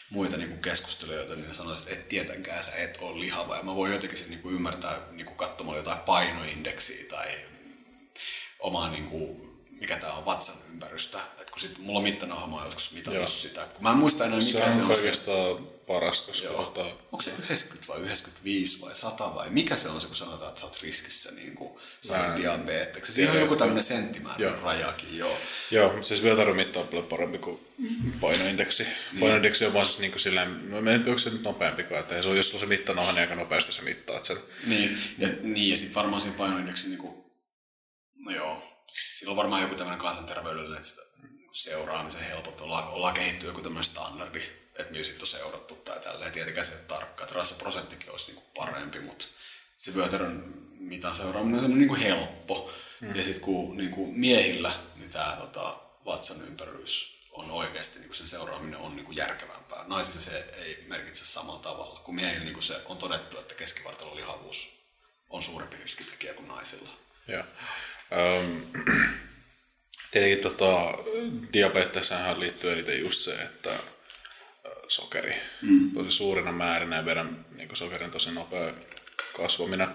muita 0.09 0.37
niin 0.37 0.61
keskustelijoita, 0.61 1.35
niin 1.35 1.47
ne 1.47 1.53
sanoisivat, 1.53 1.91
että 1.91 2.01
et 2.01 2.09
tietenkään 2.09 2.63
sä 2.63 2.71
et 2.75 2.97
ole 3.01 3.19
lihava. 3.19 3.57
Ja 3.57 3.63
mä 3.63 3.75
voin 3.75 3.91
jotenkin 3.91 4.17
sen 4.17 4.29
niin 4.29 4.55
ymmärtää 4.55 4.97
niin 5.11 5.35
katsomalla 5.35 5.77
jotain 5.77 5.99
painoindeksiä 5.99 7.05
tai 7.09 7.27
omaa, 8.59 8.89
niin 8.89 9.05
kuin, 9.05 9.51
mikä 9.79 9.97
tämä 9.97 10.13
on, 10.13 10.25
vatsan 10.25 10.55
ympärystä. 10.73 11.19
Et 11.41 11.49
kun 11.49 11.59
sit, 11.59 11.77
mulla 11.79 11.99
on 11.99 12.03
mittanauhamaa 12.03 12.65
joskus 12.65 12.91
mitannut 12.91 13.29
sitä. 13.29 13.65
Kun 13.65 13.83
mä 13.83 13.91
en 13.91 13.97
muista 13.97 14.25
enää 14.25 14.37
mikä 14.37 14.71
se 14.71 14.81
on. 14.81 15.13
Se 15.13 15.31
on 15.31 15.70
paras, 15.87 16.21
koska 16.21 16.47
Joo. 16.47 16.61
Ottaa... 16.61 16.85
Onko 16.85 17.21
se 17.21 17.31
90 17.31 17.93
vai 17.93 17.99
95 17.99 18.81
vai 18.81 18.95
100 18.95 19.35
vai 19.35 19.49
mikä 19.49 19.75
se 19.75 19.89
on 19.89 20.01
se, 20.01 20.07
kun 20.07 20.15
sanotaan, 20.15 20.49
että 20.49 20.61
sä 20.61 20.67
oot 20.67 20.81
riskissä 20.81 21.31
niin 21.31 21.55
kuin 21.55 21.79
saada 22.01 22.37
diabeteksen. 22.37 23.15
Siinä 23.15 23.31
on 23.31 23.39
joku 23.39 23.55
tämmöinen 23.55 23.83
senttimäärän 23.83 24.59
rajakin, 24.59 25.17
joo. 25.17 25.37
Joo, 25.71 26.03
siis 26.03 26.23
vyötärömitta 26.23 26.79
on 26.79 26.87
paljon 26.87 27.07
parempi 27.07 27.37
kuin 27.37 27.59
painoindeksi. 28.21 28.83
Niin. 28.83 29.19
Painoindeksi 29.19 29.65
on 29.65 29.73
vaan 29.73 29.85
siis 29.85 29.99
niin 29.99 30.11
kuin 30.11 30.21
silleen, 30.21 30.69
no 30.69 30.77
onko 30.77 31.17
se 31.17 31.29
nyt 31.29 31.43
nopeampikaan, 31.43 32.01
että 32.01 32.21
se 32.21 32.27
on, 32.27 32.37
jos 32.37 32.53
on 32.53 32.59
se 32.59 32.65
mittanauha, 32.65 33.11
niin 33.11 33.21
aika 33.21 33.35
nopeasti 33.35 33.71
se 33.71 33.81
mittaat 33.81 34.25
sen. 34.25 34.37
Niin, 34.65 34.97
ja, 35.17 35.27
niin, 35.41 35.69
ja 35.69 35.77
sitten 35.77 35.95
varmaan 35.95 36.21
siinä 36.21 36.37
painoindeksi, 36.37 36.87
niin 36.87 36.99
kuin, 36.99 37.23
no 38.25 38.31
joo, 38.31 38.63
sillä 38.91 39.31
on 39.31 39.37
varmaan 39.37 39.61
joku 39.61 39.75
tämmöinen 39.75 39.99
kansanterveydellinen, 39.99 40.77
että 40.77 40.87
sitä 40.87 41.01
seuraamisen 41.53 42.23
helpottaa, 42.23 42.65
ollaan, 42.65 42.87
ollaan 42.87 43.13
kehittynyt 43.13 43.47
joku 43.47 43.61
tämmöinen 43.61 43.83
standardi, 43.83 44.41
että 44.75 44.91
millä 44.91 45.03
sitten 45.03 45.23
on 45.23 45.27
seurattu 45.27 45.75
tai 45.75 45.99
tälleen. 45.99 46.31
Tietenkään 46.31 46.65
se 46.65 46.71
ei 46.71 46.79
ole 46.79 46.87
tarkka, 46.87 47.23
että 47.23 47.35
rasvaprosenttikin 47.35 48.11
olisi 48.11 48.31
niinku 48.31 48.49
parempi, 48.55 48.99
mutta 48.99 49.25
se 49.77 49.95
vyötärön 49.95 50.61
mitan 50.81 51.15
seuraaminen 51.15 51.55
on 51.55 51.61
semmoinen 51.61 51.87
niinku 51.87 52.03
helppo. 52.03 52.73
Mm. 53.01 53.15
Ja 53.15 53.23
sitten 53.23 53.43
kun 53.43 53.77
niinku 53.77 54.11
miehillä 54.11 54.79
niin 54.95 55.09
tämä 55.09 55.37
tota, 55.39 55.79
vatsan 56.05 56.47
ympärys 56.47 57.21
on 57.31 57.51
oikeasti, 57.51 57.99
niin 57.99 58.15
sen 58.15 58.27
seuraaminen 58.27 58.79
on 58.79 58.95
niin 58.95 59.15
järkevämpää. 59.15 59.83
Naisille 59.87 60.21
se 60.21 60.49
ei 60.57 60.85
merkitse 60.87 61.25
samalla 61.25 61.59
tavalla, 61.59 61.99
kun 61.99 62.15
miehillä 62.15 62.45
niin 62.45 62.63
se 62.63 62.81
on 62.85 62.97
todettu, 62.97 63.39
että 63.39 63.55
keskivartalon 63.55 64.15
lihavuus 64.15 64.81
on 65.29 65.41
suurempi 65.41 65.77
riskitekijä 65.77 66.33
kuin 66.33 66.47
naisilla. 66.47 66.89
Joo. 67.27 67.43
Um, 68.39 68.71
tietenkin 70.11 70.39
tota, 70.39 70.93
diabetekseen 71.53 72.39
liittyy 72.39 72.71
eniten 72.71 72.99
just 72.99 73.19
se, 73.19 73.41
että 73.41 73.69
sokeri. 74.91 75.35
Mm. 75.61 75.91
Tosi 75.91 76.11
suurina 76.11 76.51
määrinä 76.51 76.95
ja 76.95 77.05
veren 77.05 77.45
niin 77.55 77.69
sokerin 77.73 78.11
tosi 78.11 78.31
nopea 78.31 78.73
kasvaminen 79.37 79.87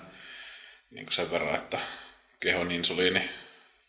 niin 0.90 1.06
sen 1.10 1.30
verran, 1.30 1.54
että 1.54 1.78
kehon 2.40 2.72
insuliini 2.72 3.30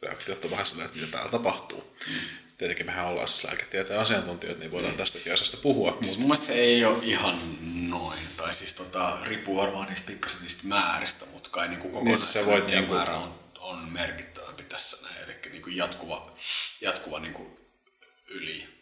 reaktiot 0.02 0.46
on 0.46 0.52
vähän 0.52 0.66
silleen, 0.66 0.86
että 0.86 1.00
mitä 1.00 1.12
täällä 1.12 1.32
tapahtuu. 1.32 1.98
Mm. 2.08 2.14
Tietenkin 2.58 2.86
mehän 2.86 3.06
ollaan 3.06 3.28
siis 3.28 3.44
lääketieteen 3.44 4.00
asiantuntijoita, 4.00 4.60
niin 4.60 4.72
voidaan 4.72 4.94
mm. 4.94 4.98
tästäkin 4.98 5.34
asiasta 5.34 5.58
puhua. 5.58 5.98
Siis 6.04 6.18
mun 6.18 6.28
mielestä 6.28 6.46
se 6.46 6.54
ei 6.54 6.86
ole 6.86 6.98
ihan 7.02 7.36
noin, 7.90 8.20
tai 8.38 8.54
siis 8.54 8.74
tota, 8.74 9.18
riippuu 9.24 9.58
varmaan 9.58 9.88
niistä 9.88 10.08
pikkasen 10.08 10.42
niistä 10.42 10.68
määristä, 10.68 11.26
mutta 11.26 11.50
kai 11.50 11.68
niin 11.68 11.80
kokonaisuuden 11.80 12.66
niin, 12.66 12.80
niin 12.80 12.94
määrä 12.94 13.16
on, 13.16 13.40
on 13.60 13.90
merkittävämpi 13.92 14.64
tässä 14.64 15.08
näin, 15.08 15.24
eli 15.24 15.40
niin 15.52 15.62
kuin 15.62 15.76
jatkuva, 15.76 16.34
jatkuva 16.82 17.20
niin 17.20 17.34
kuin 17.34 17.60
yli 18.28 18.77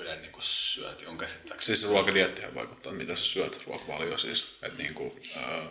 yhden 0.00 0.22
niin 0.22 0.32
syöti 0.40 1.06
on 1.06 1.18
käsittääkseni. 1.18 1.76
Siis 1.76 1.90
ruokadiettihän 1.90 2.54
vaikuttaa, 2.54 2.92
mitä 2.92 3.16
sä 3.16 3.26
syöt, 3.26 3.66
ruokavalio 3.66 4.18
siis. 4.18 4.56
Että 4.62 4.82
niin 4.82 4.94
kuin, 4.94 5.22
ää, 5.36 5.62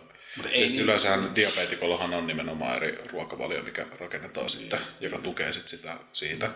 ei 0.44 0.52
siis 0.52 0.72
niin... 0.72 0.84
Yleensähän 0.84 1.34
diabetikollahan 1.34 2.14
on 2.14 2.26
nimenomaan 2.26 2.76
eri 2.76 2.98
ruokavalio, 3.12 3.62
mikä 3.62 3.86
rakennetaan 4.00 4.46
niin, 4.46 4.58
sitten, 4.58 4.78
joka 5.00 5.18
tukee 5.18 5.52
sit 5.52 5.68
sitä 5.68 5.96
siitä. 6.12 6.50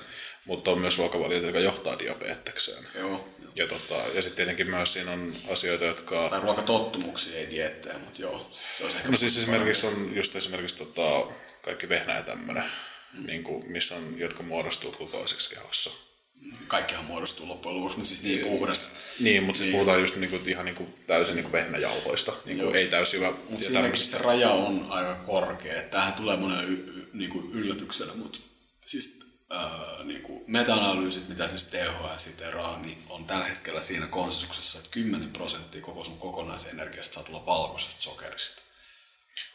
Mutta 0.45 0.71
on 0.71 0.79
myös 0.79 0.99
ruokavalio, 0.99 1.39
joka 1.39 1.61
johtaa 1.61 1.99
diabetekseen. 1.99 2.87
Joo. 2.95 3.29
Ja, 3.55 3.67
tota, 3.67 3.95
ja 3.95 4.23
sitten 4.23 4.37
tietenkin 4.37 4.71
myös 4.71 4.93
siinä 4.93 5.13
on 5.13 5.37
asioita, 5.53 5.85
jotka... 5.85 6.29
Tai 6.29 6.41
ruokatottumuksia, 6.41 7.39
ei 7.39 7.51
diettejä, 7.51 7.99
mutta 7.99 8.23
joo. 8.23 8.49
Siis 8.53 8.79
se 8.79 8.85
olisi 8.85 8.97
no 9.09 9.17
siis 9.17 9.39
esimerkiksi 9.39 9.87
on 9.87 10.17
just 10.17 10.37
esimerkiksi 10.37 10.79
tota, 10.79 11.35
kaikki 11.63 11.89
vehnä 11.89 12.15
ja 12.15 12.23
tämmöinen, 12.23 12.65
mm. 13.13 13.27
niin 13.27 13.43
kuin, 13.43 13.73
missä 13.73 13.95
on, 13.95 14.19
jotka 14.19 14.43
muodostuu 14.43 14.93
glukoosiksi 14.93 15.55
kehossa 15.55 16.10
kaikkihan 16.67 17.05
muodostuu 17.05 17.49
loppujen 17.49 17.77
lopuksi, 17.77 17.97
mutta 17.97 18.09
siis 18.09 18.23
niin 18.23 18.41
puhdas. 18.41 18.97
Niin, 19.21 19.43
mutta 19.43 19.59
siis 19.59 19.67
niin. 19.67 19.73
puhutaan 19.75 20.01
just 20.01 20.17
niinku, 20.17 20.41
ihan 20.47 20.65
niinku 20.65 20.89
täysin 21.07 21.35
niinku 21.35 21.53
vehnäjauhoista, 21.53 22.33
niinku 22.45 22.71
ei 22.71 22.89
täysin 22.89 23.21
hyvä. 23.21 23.33
Mutta 23.51 23.65
siinäkin 23.65 23.99
se 23.99 24.19
raja 24.19 24.51
on 24.51 24.87
aika 24.89 25.15
korkea. 25.15 25.83
Tämähän 25.83 26.13
tulee 26.13 26.37
monelle 26.37 26.65
y- 26.65 27.09
niinku 27.13 27.51
yllätyksellä, 27.53 28.15
mutta 28.15 28.39
siis 28.85 29.21
äh, 29.53 30.05
niinku 30.05 30.45
meta-analyysit, 30.47 31.29
mitä 31.29 31.49
siis 31.49 31.65
THS 31.65 32.25
siteraa, 32.25 32.79
niin 32.79 32.99
on 33.09 33.25
tällä 33.25 33.45
hetkellä 33.45 33.83
siinä 33.83 34.07
konsensuksessa, 34.07 34.79
että 34.79 34.91
10 34.91 35.31
prosenttia 35.31 35.83
koko 35.83 36.05
sun 36.05 36.19
kokonaisenergiasta 36.19 37.15
saa 37.15 37.23
tulla 37.23 37.47
valkoisesta 37.47 38.03
sokerista. 38.03 38.70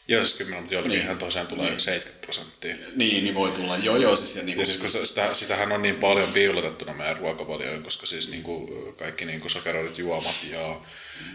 Joo, 0.08 0.24
siis 0.24 0.36
kyllä, 0.36 0.60
mutta 0.60 0.74
joillekin 0.74 1.06
niin. 1.06 1.18
tosiaan 1.18 1.46
tulee 1.46 1.70
niin. 1.70 1.80
70 1.80 2.24
prosenttia. 2.24 2.76
Niin, 2.96 3.24
niin 3.24 3.34
voi 3.34 3.50
tulla. 3.50 3.76
Joo, 3.76 3.96
joo. 3.96 4.16
Siis 4.16 4.36
ja, 4.36 4.42
niin 4.42 4.58
ja 4.58 4.66
siis 4.66 4.78
kun 4.78 5.06
sitä, 5.06 5.34
sitähän 5.34 5.72
on 5.72 5.82
niin 5.82 5.96
paljon 5.96 6.32
piilotettuna 6.32 6.94
meidän 6.94 7.16
ruokavalioon, 7.16 7.82
koska 7.82 8.06
siis 8.06 8.30
niin 8.30 8.42
kuin 8.42 8.94
kaikki 8.96 9.24
niin 9.24 9.40
kuin 9.40 9.50
sokeroidut 9.50 9.98
juomat 9.98 10.46
ja 10.50 10.80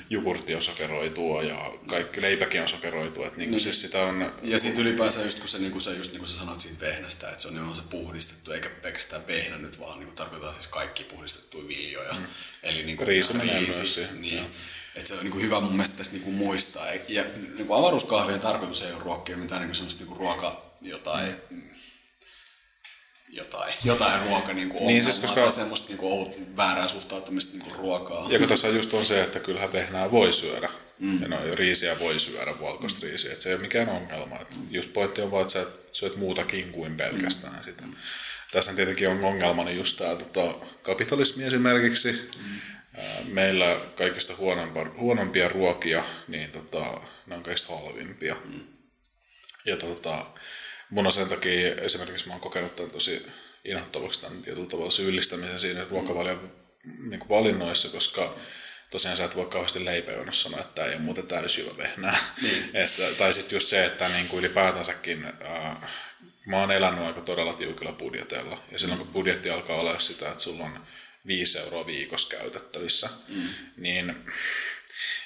jogurtti 0.10 0.56
on 0.56 0.62
sokeroitua 0.62 1.44
ja 1.44 1.72
kaikki 1.88 2.22
leipäkin 2.22 2.62
on 2.62 2.68
sokeroitua. 2.68 3.28
Että 3.28 3.40
niin 3.40 3.52
niin. 3.52 3.60
Siis 3.60 3.82
sitä 3.82 4.04
on... 4.04 4.34
Ja 4.42 4.60
sitten 4.60 4.88
ylipäänsä 4.88 5.22
just 5.22 5.40
kun 5.40 5.48
sä, 5.48 5.58
niin 5.58 5.72
kuin 5.72 5.82
sä, 5.82 5.92
just 5.92 6.12
niin 6.12 6.20
kuin 6.20 6.30
sä 6.30 6.38
sanoit 6.38 6.62
siitä 6.62 6.86
vehnästä, 6.86 7.30
että 7.30 7.42
se 7.42 7.48
on 7.48 7.54
nimenomaan 7.54 7.84
se 7.84 7.90
puhdistettu, 7.90 8.52
eikä 8.52 8.70
pelkästään 8.70 9.28
vehnä 9.28 9.58
nyt, 9.58 9.80
vaan 9.80 10.00
niin 10.00 10.08
kuin 10.08 10.16
tarkoitetaan 10.16 10.54
siis 10.54 10.68
kaikki 10.68 11.04
puhdistettuja 11.04 11.68
viljoja. 11.68 12.14
Mm. 12.14 12.26
Eli 12.64 12.84
niin 12.84 12.98
kuin 12.98 13.08
riisi 13.08 13.34
menee 13.34 13.62
myös 13.62 14.02
Niin. 14.20 14.46
Että 14.96 15.08
se 15.08 15.14
on 15.14 15.20
niin 15.20 15.32
kuin 15.32 15.44
hyvä 15.44 15.60
mun 15.60 15.72
mielestä 15.72 15.98
tässä 15.98 16.12
niin 16.12 16.24
kuin 16.24 16.36
muistaa. 16.36 16.94
Ja 17.08 17.24
niin 17.56 17.68
kuin 17.68 17.80
avaruuskahvien 17.80 18.40
tarkoitus 18.40 18.82
ei 18.82 18.94
ole 18.94 19.04
ruokkia 19.04 19.38
mitään 19.38 19.62
niin 19.62 19.76
semmoista 19.76 20.00
niin 20.00 20.08
kuin 20.08 20.20
ruoka 20.20 20.72
jotain, 20.82 21.36
mm. 21.50 21.62
jotain, 23.30 23.74
jotain 23.84 24.24
ruoka 24.24 24.54
niin 24.54 24.70
kuin 24.70 24.88
niin, 24.88 25.04
siis 25.04 25.20
koska... 25.20 25.42
tai 25.42 25.52
semmoista 25.52 25.88
niin 25.88 25.98
kuin 25.98 26.58
väärää 26.58 26.88
suhtautumista 26.88 27.58
niin 27.58 27.64
kuin 27.64 27.76
ruokaa. 27.76 28.28
Ja 28.30 28.40
kun 28.40 28.48
tässä 28.48 28.68
just 28.68 28.94
on 28.94 29.06
se, 29.06 29.24
että 29.24 29.40
kyllähän 29.40 29.74
vehnää 29.74 30.12
voi 30.12 30.34
syödä. 30.34 30.70
Mm. 31.00 31.22
Ja 31.22 31.28
no, 31.28 31.38
riisiä 31.54 32.00
voi 32.00 32.20
syödä, 32.20 32.54
valkoista 32.62 33.06
mm. 33.06 33.10
riisiä. 33.10 33.32
Että 33.32 33.44
se 33.44 33.50
ei 33.50 33.56
ole 33.56 33.62
mikään 33.62 33.90
ongelma. 33.90 34.36
Et 34.36 34.48
just 34.70 34.94
pointti 34.94 35.22
on 35.22 35.32
vaan, 35.32 35.42
että 35.42 35.54
sä 35.54 35.66
syöt 35.92 36.16
muutakin 36.16 36.72
kuin 36.72 36.98
pelkästään 36.98 37.54
mm. 37.54 37.64
sitä. 37.64 37.84
Tässä 38.52 38.74
tietenkin 38.74 39.10
on 39.10 39.24
ongelmana 39.24 39.72
just 39.72 39.98
tämä 39.98 40.16
tota, 40.16 40.54
kapitalismi 40.84 41.44
esimerkiksi. 41.44 42.30
Mm 42.38 42.71
meillä 43.26 43.78
kaikista 43.96 44.34
huonompia 44.98 45.50
ruokia, 45.50 46.04
niin 46.28 46.52
tota, 46.52 47.02
ne 47.26 47.36
on 47.36 47.44
kaikista 47.44 47.76
halvimpia. 47.76 48.36
Mm. 48.46 48.60
Ja 49.66 49.78
tota, 49.78 50.26
mun 50.90 51.06
on 51.06 51.14
sen 51.14 51.30
takia 51.30 51.76
esimerkiksi 51.76 52.28
mä 52.28 52.34
oon 52.34 52.42
kokenut 52.42 52.76
tämän 52.76 52.92
tosi 52.92 53.28
inhottavaksi 53.66 54.22
tämän 54.22 54.42
tietyllä 54.42 54.70
tavalla 54.70 54.92
syyllistämisen 54.92 55.60
siinä 55.60 55.86
ruokavalion 55.90 56.52
niin 57.10 57.30
valinnoissa, 57.30 57.90
koska 57.90 58.36
tosiaan 58.90 59.18
sä 59.18 59.26
et 59.26 59.36
voi 59.36 59.46
kauheasti 59.46 59.86
leipäjonossa 59.86 60.50
sanoa, 60.50 60.66
että 60.66 60.86
ei 60.86 60.94
ole 60.94 61.02
muuten 61.02 61.28
täysjyvä 61.28 61.78
vehnää. 61.78 62.18
Mm. 62.42 62.50
että, 62.84 63.04
tai 63.18 63.34
sitten 63.34 63.56
just 63.56 63.68
se, 63.68 63.86
että 63.86 64.08
niin 64.08 64.28
kuin 64.28 64.40
ylipäätänsäkin 64.40 65.26
äh, 65.26 65.78
mä 66.46 66.60
oon 66.60 66.72
elänyt 66.72 67.06
aika 67.06 67.22
todella 67.22 67.54
tiukilla 67.54 67.92
budjeteilla. 67.92 68.64
Ja 68.72 68.80
silloin 68.80 69.00
kun 69.00 69.08
budjetti 69.08 69.50
alkaa 69.50 69.78
olla 69.78 70.00
sitä, 70.00 70.28
että 70.28 70.44
sulla 70.44 70.64
on 70.64 70.80
5 71.28 71.60
euroa 71.60 71.86
viikossa 71.86 72.38
käytettävissä, 72.38 73.10
mm. 73.28 73.50
niin 73.78 74.16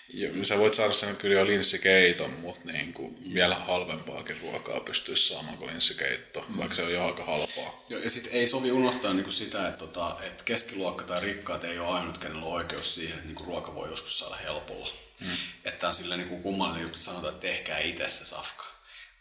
jo, 0.10 0.30
sä 0.44 0.58
voit 0.58 0.74
saada 0.74 0.94
sen 0.94 1.16
kyllä 1.16 1.36
jo 1.36 1.48
linssikeiton, 1.48 2.32
mutta 2.32 2.72
niin 2.72 2.94
kuin 2.94 3.18
mm. 3.26 3.34
vielä 3.34 3.56
halvempaakin 3.56 4.42
ruokaa 4.42 4.80
pystyisi 4.80 5.34
saamaan 5.34 5.58
kuin 5.58 5.72
linssikeitto, 5.72 6.46
mm. 6.50 6.58
vaikka 6.58 6.76
se 6.76 6.84
on 6.84 6.94
jo 6.94 7.06
aika 7.06 7.26
halpaa. 7.26 7.86
Joo, 7.90 8.02
ja 8.02 8.10
sitten 8.10 8.34
ei 8.34 8.48
sovi 8.48 8.72
unohtaa 8.72 9.14
niin 9.14 9.24
kuin 9.24 9.34
sitä, 9.34 9.68
että, 9.68 9.80
tota, 9.80 10.18
että 10.24 10.44
keskiluokka 10.44 11.04
tai 11.04 11.22
rikkaat 11.22 11.64
ei 11.64 11.80
ole 11.80 11.88
ainut, 11.88 12.18
kenellä 12.18 12.46
on 12.46 12.54
oikeus 12.54 12.96
siihen, 12.96 13.14
että 13.14 13.28
niin 13.28 13.36
kuin 13.36 13.48
ruoka 13.48 13.76
voi 13.76 13.90
joskus 13.90 14.20
saada 14.20 14.36
helpolla. 14.36 14.90
Mm. 15.22 15.28
Että 15.66 15.88
on 15.88 15.94
silleen 15.94 16.20
niin 16.20 16.30
kuin 16.30 16.44
kummallinen 16.44 16.82
juttu, 16.82 16.98
että 16.98 17.06
sanotaan, 17.06 17.34
että 17.34 17.48
tehkää 17.48 17.80
itse 17.80 18.10
se 18.10 18.26
safka. 18.26 18.66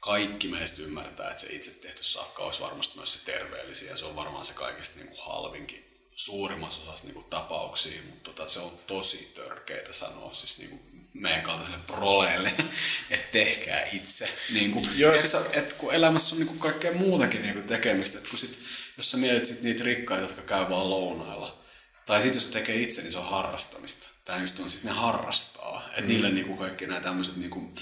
Kaikki 0.01 0.49
meistä 0.49 0.83
ymmärtää, 0.83 1.31
että 1.31 1.41
se 1.41 1.53
itse 1.53 1.71
tehty 1.71 2.05
safka 2.05 2.43
olisi 2.43 2.61
varmasti 2.61 2.97
myös 2.97 3.13
se 3.13 3.25
terveellisiä 3.25 3.91
ja 3.91 3.97
se 3.97 4.05
on 4.05 4.17
varmaan 4.17 4.45
se 4.45 4.55
kaikista 4.55 4.99
niin 4.99 5.09
kuin 5.09 5.21
halvinkin 5.27 5.84
suurimmassa 6.17 6.83
osassa 6.83 7.05
niin 7.05 7.15
kuin, 7.15 7.27
tapauksia, 7.31 8.03
mutta 8.11 8.31
tota, 8.31 8.49
se 8.49 8.61
on 8.61 8.73
tosi 8.87 9.33
törkeitä 9.35 9.93
sanoa 9.93 10.33
siis 10.33 10.59
niin 10.59 10.71
kuin, 10.71 10.81
meidän 11.15 11.43
kaltaiselle 11.43 11.79
proleille, 11.87 12.49
että 13.11 13.33
tehkää 13.33 13.87
itse. 13.93 14.29
Niin 14.53 14.73
kuin, 14.73 14.89
Joo, 14.97 15.15
et, 15.15 15.21
sit... 15.21 15.57
et, 15.57 15.73
kun 15.73 15.95
elämässä 15.95 16.35
on 16.35 16.39
niin 16.39 16.49
kuin, 16.49 16.59
kaikkea 16.59 16.93
muutakin 16.93 17.43
niin 17.43 17.55
kuin, 17.55 17.67
tekemistä, 17.67 18.19
että 18.19 18.31
kun 18.31 18.39
sit, 18.39 18.59
jos 18.97 19.11
sä 19.11 19.17
mietit 19.17 19.47
sit 19.47 19.63
niitä 19.63 19.85
rikkaita, 19.85 20.25
jotka 20.25 20.43
käy 20.43 20.71
vaan 20.71 20.91
lounailla, 20.91 21.59
Tai 22.07 22.23
sitten 22.23 22.41
jos 22.41 22.47
tekee 22.51 22.77
itse, 22.77 23.03
niin 23.03 23.13
se 23.13 23.19
on 23.19 23.31
harrastamista. 23.31 24.09
Tämä 24.25 24.39
just 24.39 24.61
on, 24.61 24.71
sitten 24.71 24.91
ne 24.91 25.01
harrastaa. 25.01 25.85
Että 25.89 26.01
mm. 26.01 26.09
niille 26.09 26.31
niinku 26.31 26.57
kaikki 26.57 26.87
nämä 26.87 27.01
tämmöiset 27.01 27.37
niinku, 27.37 27.73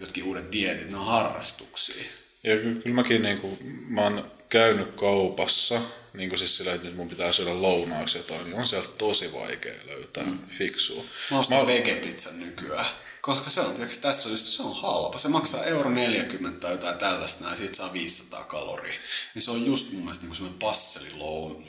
jotkin 0.00 0.24
uudet 0.24 0.52
dietit, 0.52 0.90
ne 0.90 0.96
on 0.96 1.06
harrastuksia. 1.06 2.04
Ja 2.42 2.56
ky- 2.56 2.80
kyllä 2.82 2.94
mäkin 2.94 3.22
niinku, 3.22 3.58
mä 3.88 4.00
oon 4.00 4.32
käynyt 4.48 4.90
kaupassa, 4.90 5.80
niin 6.16 6.28
kuin 6.28 6.38
siis 6.38 6.56
sillä, 6.56 6.72
että 6.72 6.86
nyt 6.86 6.96
mun 6.96 7.08
pitää 7.08 7.32
syödä 7.32 7.62
lounaaksi 7.62 8.18
jotain, 8.18 8.44
niin 8.44 8.54
on 8.54 8.66
sieltä 8.66 8.88
tosi 8.98 9.32
vaikea 9.32 9.74
löytää 9.86 10.24
mm. 10.24 10.38
fiksua. 10.58 11.04
Mä 11.30 11.38
ostan 11.38 11.58
mä... 11.58 11.66
vegepizzan 11.66 12.40
nykyään. 12.40 12.86
Koska 13.20 13.50
se 13.50 13.60
on, 13.60 13.74
tiiäks, 13.74 13.96
tässä 13.96 14.28
on 14.28 14.32
just, 14.32 14.46
se 14.46 14.62
on 14.62 14.76
halpa. 14.76 15.18
Se 15.18 15.28
maksaa 15.28 15.64
euro 15.64 15.90
40 15.90 16.60
tai 16.60 16.72
jotain 16.72 16.98
tällaista, 16.98 17.48
ja 17.48 17.56
siitä 17.56 17.74
saa 17.74 17.92
500 17.92 18.44
kaloria. 18.44 19.00
Niin 19.34 19.42
se 19.42 19.50
on 19.50 19.66
just 19.66 19.92
mun 19.92 20.02
mielestä 20.02 20.26
niin 20.26 20.34
semmoinen 20.34 20.58
passeliloun. 20.58 21.64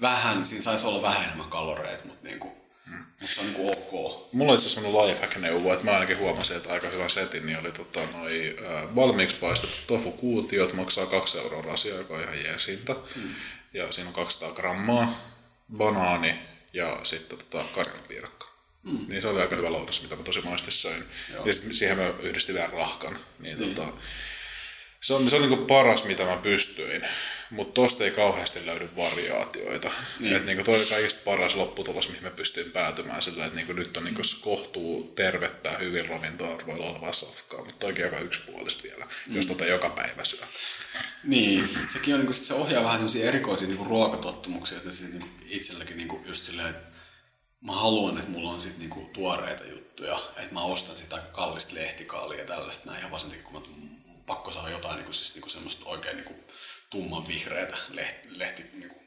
Vähän, 0.00 0.44
siinä 0.44 0.62
saisi 0.62 0.86
olla 0.86 1.02
vähän 1.02 1.24
enemmän 1.24 1.50
kaloreita, 1.50 2.04
mutta 2.06 2.28
niinku, 2.28 2.60
Mm. 2.86 3.04
Mutta 3.20 3.34
se 3.34 3.40
on 3.40 3.46
niinku 3.46 3.70
ok. 3.70 4.28
Mulla 4.32 4.52
on 4.52 4.58
itse 4.58 4.68
asiassa 4.68 5.06
lifehack-neuvo, 5.06 5.72
että 5.72 5.84
mä 5.84 5.90
ainakin 5.90 6.18
huomasin, 6.18 6.56
että 6.56 6.72
aika 6.72 6.88
hyvä 6.88 7.08
setin 7.08 7.46
niin 7.46 7.58
oli 7.58 7.72
tota, 7.72 8.00
noi, 8.16 8.56
äh, 8.66 8.94
valmiiksi 8.94 9.36
paistettu 9.36 9.76
tofu-kuutiot, 9.86 10.72
maksaa 10.72 11.06
2 11.06 11.38
euroa 11.38 11.62
rasia, 11.62 11.96
joka 11.96 12.14
on 12.14 12.20
ihan 12.20 12.42
jeesintä. 12.42 12.96
Mm. 13.16 13.34
Ja 13.72 13.92
siinä 13.92 14.08
on 14.08 14.14
200 14.14 14.50
grammaa, 14.54 15.34
banaani 15.76 16.40
ja 16.72 17.00
sitten 17.02 17.38
tota, 17.38 17.64
karjanpiirakka. 17.74 18.50
Mm. 18.82 19.06
Niin 19.08 19.22
se 19.22 19.28
oli 19.28 19.40
aika 19.40 19.56
hyvä 19.56 19.72
lounas, 19.72 20.02
mitä 20.02 20.16
mä 20.16 20.22
tosi 20.22 20.42
monesti 20.42 20.70
söin. 20.70 21.04
Joo. 21.32 21.46
Ja 21.46 21.52
sitten 21.52 21.74
siihen 21.74 21.98
mä 21.98 22.12
yhdistin 22.22 22.54
vielä 22.54 22.70
rahkan. 22.72 23.18
Niin, 23.38 23.58
niin. 23.58 23.74
Tota, 23.74 23.92
se 25.00 25.14
on, 25.14 25.30
se 25.30 25.36
on 25.36 25.50
niin 25.50 25.66
paras, 25.66 26.04
mitä 26.04 26.24
mä 26.24 26.36
pystyin. 26.36 27.06
Mutta 27.50 27.74
tosta 27.74 28.04
ei 28.04 28.10
kauheasti 28.10 28.66
löydy 28.66 28.88
variaatioita. 28.96 29.90
Niin. 30.20 30.36
Et 30.36 30.46
niinku 30.46 30.64
toi 30.64 30.76
oli 30.76 30.84
kaikista 30.84 31.22
paras 31.24 31.56
lopputulos, 31.56 32.08
mihin 32.08 32.24
me 32.24 32.30
pystyin 32.30 32.70
päätymään 32.70 33.22
sillä, 33.22 33.44
että 33.44 33.56
niinku 33.56 33.72
nyt 33.72 33.96
on 33.96 34.04
niinku 34.04 34.22
kohtuu 34.40 35.12
tervettä 35.16 35.70
hyvin 35.70 36.06
ravintoarvoilla 36.08 36.86
olevaa 36.86 37.12
safkaa, 37.12 37.64
mutta 37.64 37.80
toikin 37.80 38.04
aika 38.04 38.18
yksipuolista 38.18 38.82
vielä, 38.82 39.04
mm. 39.04 39.36
jos 39.36 39.46
tota 39.46 39.64
joka 39.64 39.90
päivä 39.90 40.24
syö. 40.24 40.46
Niin, 41.24 41.68
sekin 41.88 42.14
on, 42.14 42.20
niinku, 42.20 42.32
se 42.32 42.54
ohjaa 42.54 42.84
vähän 42.84 42.98
semmoisia 42.98 43.28
erikoisia 43.28 43.68
niinku 43.68 43.84
ruokatottumuksia, 43.84 44.78
että 44.78 44.92
siis 44.92 45.10
niinku 45.10 45.28
itselläkin 45.46 45.96
niinku 45.96 46.22
just 46.26 46.44
silleen, 46.44 46.70
että 46.70 46.96
mä 47.60 47.72
haluan, 47.72 48.18
että 48.18 48.30
mulla 48.30 48.50
on 48.50 48.60
sit 48.60 48.78
niinku 48.78 49.10
tuoreita 49.12 49.64
juttuja, 49.64 50.20
että 50.36 50.54
mä 50.54 50.62
ostan 50.62 50.96
sitä 50.96 51.16
aika 51.16 51.28
kallista 51.28 51.74
lehtikaalia 51.74 52.38
ja 52.38 52.46
tällaista 52.46 52.86
näin 52.86 52.98
ihan 52.98 53.10
varsinkin, 53.10 53.42
kun 53.42 53.54
mä 53.54 53.60
pakko 54.26 54.50
saada 54.50 54.70
jotain 54.70 54.96
niinku, 54.96 55.12
siis 55.12 55.34
niinku 55.34 55.48
semmoista 55.48 55.86
oikein 55.86 56.16
niinku 56.16 56.44
tumman 56.90 57.28
vihreätä 57.28 57.76
lehti, 57.90 58.38
lehti 58.38 58.64
niinku, 58.72 59.02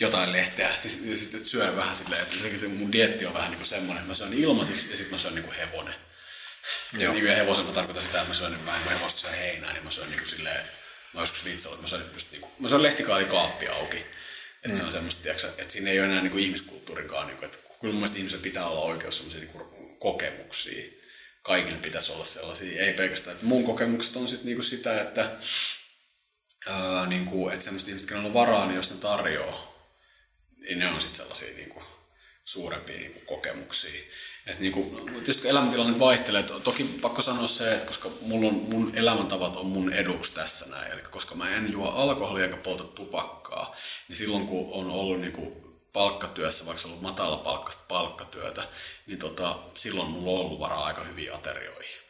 jotain 0.00 0.32
lehteä. 0.32 0.78
Siis, 0.78 1.04
ja 1.04 1.16
sitten 1.16 1.44
syön 1.44 1.76
vähän 1.76 1.96
silleen, 1.96 2.22
että 2.22 2.58
se 2.58 2.68
mun 2.68 2.92
dietti 2.92 3.26
on 3.26 3.34
vähän 3.34 3.50
niinku 3.50 3.66
semmoinen, 3.66 3.96
että 3.96 4.08
mä 4.08 4.14
syön 4.14 4.34
ilmaisiksi 4.34 4.90
ja 4.90 4.96
sitten 4.96 5.14
mä 5.14 5.18
syön 5.18 5.34
niinku 5.34 5.52
hevonen. 5.58 5.94
Joo. 6.92 7.12
Niin 7.12 7.24
kuin 7.24 7.36
hevosen 7.36 7.64
mä 7.64 7.72
tarkoitan 7.72 8.02
sitä, 8.02 8.18
että 8.18 8.28
mä 8.28 8.34
syön, 8.34 8.60
mä 8.60 8.76
en 8.76 8.88
hevosta 8.88 9.20
syö 9.20 9.30
heinää, 9.30 9.72
niin 9.72 9.84
mä 9.84 9.90
syön 9.90 10.10
niinku 10.10 10.26
silleen, 10.26 10.64
mä 11.14 11.20
joskus 11.20 11.44
vitsalla, 11.44 11.74
että 11.74 11.82
mä 11.82 11.88
syön 11.88 12.10
just 12.12 12.30
niinku, 12.32 12.50
mä 12.58 12.68
syön 12.68 12.82
lehtikaali 12.82 13.24
kaappi 13.24 13.68
auki. 13.68 13.96
Että 13.96 14.68
mm. 14.68 14.76
se 14.76 14.82
on 14.82 14.92
semmoista, 14.92 15.22
tiiäksä, 15.22 15.48
että 15.48 15.72
siinä 15.72 15.90
ei 15.90 15.98
ole 15.98 16.06
enää 16.08 16.22
niinku 16.22 16.38
ihmiskulttuurikaan, 16.38 17.26
niinku, 17.26 17.44
että 17.44 17.58
kyllä 17.80 17.92
mun 17.92 17.94
mielestä 17.94 18.18
ihmisellä 18.18 18.42
pitää 18.42 18.68
olla 18.68 18.80
oikeus 18.80 19.16
semmoisia 19.16 19.40
niinku 19.40 19.76
kokemuksia. 19.98 20.92
Kaikille 21.42 21.78
pitäisi 21.78 22.12
olla 22.12 22.24
sellaisia, 22.24 22.82
ei 22.82 22.92
pelkästään, 22.92 23.34
että 23.34 23.46
mun 23.46 23.64
kokemukset 23.64 24.16
on 24.16 24.28
sit 24.28 24.44
niinku 24.44 24.62
sitä, 24.62 25.00
että 25.00 25.30
ää, 26.66 27.06
niin 27.06 27.26
kuin, 27.26 27.52
että 27.52 27.64
semmoiset 27.64 27.88
ihmiset, 27.88 28.08
kenellä 28.08 28.26
on 28.26 28.34
varaa, 28.34 28.66
niin 28.66 28.76
jos 28.76 28.90
ne 28.90 28.96
tarjoaa, 28.96 29.90
niin 30.56 30.78
ne 30.78 30.88
on 30.88 31.00
sitten 31.00 31.16
sellaisia 31.16 31.56
niin 31.56 31.68
kuin, 31.68 31.84
suurempia 32.44 32.98
niin 32.98 33.12
kuin, 33.12 33.26
kokemuksia. 33.26 34.02
Et 34.46 34.60
niin 34.60 34.72
kuin, 34.72 35.04
tietysti 35.06 35.48
elämäntilanne 35.48 35.98
vaihtelee. 35.98 36.42
Toki 36.42 36.84
pakko 36.84 37.22
sanoa 37.22 37.46
se, 37.46 37.74
että 37.74 37.86
koska 37.86 38.08
mulla 38.20 38.48
on, 38.48 38.54
mun 38.54 38.92
elämäntavat 38.94 39.56
on 39.56 39.66
mun 39.66 39.92
eduksi 39.92 40.34
tässä 40.34 40.70
näin, 40.70 40.92
eli 40.92 41.02
koska 41.10 41.34
mä 41.34 41.50
en 41.50 41.72
juo 41.72 41.88
alkoholia 41.88 42.44
eikä 42.44 42.56
polta 42.56 42.84
tupakkaa, 42.84 43.76
niin 44.08 44.16
silloin 44.16 44.46
kun 44.46 44.72
on 44.72 44.90
ollut 44.90 45.20
niin 45.20 45.32
kuin 45.32 45.66
palkkatyössä, 45.92 46.66
vaikka 46.66 46.82
se 46.82 46.88
on 46.88 46.92
ollut 46.92 47.02
matala 47.02 47.36
palkkasta 47.36 47.84
palkkatyötä, 47.88 48.68
niin 49.06 49.18
tota, 49.18 49.58
silloin 49.74 50.10
mulla 50.10 50.30
on 50.40 50.46
ollut 50.46 50.60
varaa 50.60 50.84
aika 50.84 51.04
hyvin 51.04 51.34
aterioihin. 51.34 52.00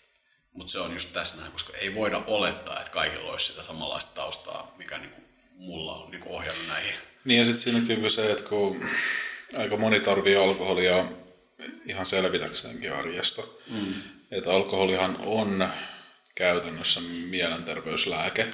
Mutta 0.52 0.72
se 0.72 0.78
on 0.78 0.92
just 0.92 1.12
tässä 1.12 1.40
näin, 1.40 1.52
koska 1.52 1.76
ei 1.76 1.94
voida 1.94 2.22
olettaa, 2.26 2.80
että 2.80 2.92
kaikilla 2.92 3.30
olisi 3.30 3.46
sitä 3.46 3.62
samanlaista 3.62 4.14
taustaa, 4.14 4.74
mikä 4.78 4.98
niinku 4.98 5.20
mulla 5.56 5.94
on 5.94 6.10
niinku 6.10 6.36
ohjannut 6.36 6.66
näihin. 6.66 6.94
Niin 7.24 7.38
ja 7.38 7.44
sitten 7.44 7.62
siinäkin 7.62 8.10
se, 8.10 8.32
että 8.32 8.48
kun 8.48 8.88
aika 9.58 9.76
moni 9.76 10.00
tarvii 10.00 10.36
alkoholia 10.36 11.04
ihan 11.86 12.06
selvitäkseenkin 12.06 12.92
arjesta. 12.92 13.42
Mm. 13.70 13.94
Että 14.30 14.50
alkoholihan 14.50 15.16
on 15.20 15.68
käytännössä 16.34 17.00
mielenterveyslääke 17.30 18.46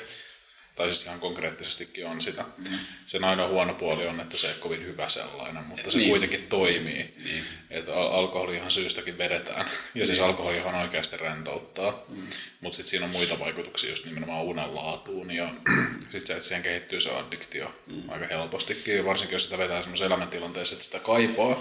tai 0.77 0.89
siis 0.89 1.07
ihan 1.07 1.21
konkreettisestikin 1.21 2.07
on 2.07 2.21
sitä. 2.21 2.45
Mm. 2.59 2.79
Sen 3.13 3.25
ainoa 3.25 3.49
huono 3.49 3.75
puoli 3.75 4.07
on, 4.07 4.21
että 4.21 4.39
se 4.39 4.49
ei 4.49 4.55
kovin 4.55 4.87
hyvä 4.87 5.09
sellainen, 5.09 5.65
mutta 5.65 5.91
se 5.91 5.99
niin. 5.99 6.11
kuitenkin 6.11 6.47
toimii. 6.49 7.15
Niin. 7.25 7.45
Että 7.71 7.95
al- 7.95 8.15
alkoholihan 8.15 8.71
syystäkin 8.71 9.19
vedetään, 9.19 9.67
ja 9.67 9.67
siis 9.73 9.95
niin. 9.95 10.07
siis 10.07 10.21
alkoholihan 10.21 10.75
oikeasti 10.75 11.17
rentouttaa. 11.17 12.05
Mm. 12.09 12.27
Mutta 12.61 12.77
sitten 12.77 12.91
siinä 12.91 13.07
on 13.07 13.13
muita 13.13 13.39
vaikutuksia 13.39 13.91
just 13.91 14.05
nimenomaan 14.05 14.43
unenlaatuun, 14.43 15.31
ja 15.31 15.49
sitten 16.11 16.27
se, 16.27 16.33
että 16.33 16.47
siihen 16.49 16.63
kehittyy 16.63 17.01
se 17.01 17.11
addiktio 17.11 17.75
mm. 17.87 18.09
aika 18.09 18.27
helpostikin, 18.27 19.05
varsinkin 19.05 19.35
jos 19.35 19.45
sitä 19.45 19.59
vetää 19.59 19.81
semmoisessa 19.81 20.07
elämäntilanteessa, 20.07 20.75
että 20.75 20.85
sitä 20.85 20.99
kaipaa. 20.99 21.55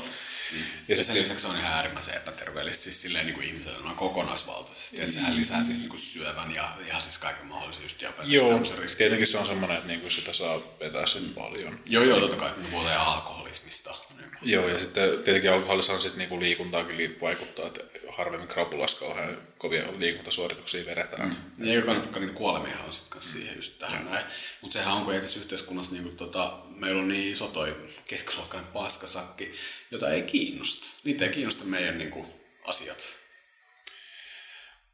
Mm. 0.52 0.58
Ja, 0.88 0.96
ja 0.96 1.04
sen 1.04 1.16
lisäksi 1.16 1.48
on 1.48 1.58
ihan 1.58 1.74
äärimmäisen 1.74 2.16
epäterveellistä 2.16 2.84
siis 2.84 3.02
silleen 3.02 3.26
niin 3.26 3.36
kuin 3.36 3.48
ihmisellä 3.48 3.80
noin 3.80 3.96
kokonaisvaltaisesti, 3.96 5.02
että 5.02 5.14
sehän 5.14 5.36
lisää 5.36 5.64
siis 5.64 5.78
niin 5.78 5.90
kuin 5.90 6.00
syövän 6.00 6.56
ja 6.56 6.78
ihan 6.88 7.02
siis 7.02 7.18
kaiken 7.18 7.46
mahdollisen 7.46 7.84
just 7.84 8.00
diabetes 8.00 8.32
Joo, 8.32 8.62
tietenkin 8.98 9.28
se 9.28 9.38
on 9.38 9.48
semmoinen, 9.48 9.78
että 9.78 9.88
niin 9.88 10.02
kuin 10.02 10.12
sitä 10.12 10.34
saa 10.34 10.62
vetää 10.80 11.06
sen 11.06 11.24
mm. 11.24 11.34
Paljon. 11.42 11.80
Joo, 11.86 12.04
joo, 12.04 12.20
totta 12.20 12.36
kai, 12.36 12.52
puhutaan 12.72 13.08
alkoholismista. 13.08 13.96
Joo, 14.42 14.68
ja 14.68 14.80
sitten 14.80 15.24
tietenkin 15.24 15.52
alkoholissa 15.52 15.94
on 15.94 16.02
sitten 16.02 16.20
niinku 16.20 16.40
liikuntaakin 16.40 17.18
vaikuttaa, 17.22 17.68
että 17.68 17.82
harvemmin 18.10 18.48
krapulassa 18.48 19.00
kauhean 19.00 19.38
kovia 19.58 19.84
liikuntasuorituksia 19.98 20.86
vedetään. 20.86 21.38
Mm. 21.58 21.68
Ja 21.68 21.74
joka 21.74 21.86
kannattaa 21.86 22.20
niitä 22.20 22.34
kuolemia 22.34 22.80
on 22.88 22.94
sitten 22.94 23.22
siihen 23.22 23.56
just 23.56 23.80
tähän 23.80 24.06
näin. 24.06 24.26
Mutta 24.62 24.74
sehän 24.74 24.94
on, 24.94 25.04
kun 25.04 25.14
ei 25.14 25.22
tässä 25.22 25.40
yhteiskunnassa, 25.40 25.92
niin 25.92 26.04
kuin, 26.04 26.18
tota, 26.18 26.60
meillä 26.70 27.02
on 27.02 27.08
niin 27.08 27.32
iso 27.32 27.48
toi 27.48 27.76
keskiluokkainen 28.08 28.72
paskasakki, 28.72 29.54
jota 29.92 30.10
ei 30.10 30.22
kiinnosta. 30.22 30.88
Niitä 31.04 31.26
ei 31.26 31.32
kiinnosta 31.32 31.66
meidän 31.66 31.98
niin 31.98 32.12
kuin, 32.12 32.28
asiat. 32.66 33.16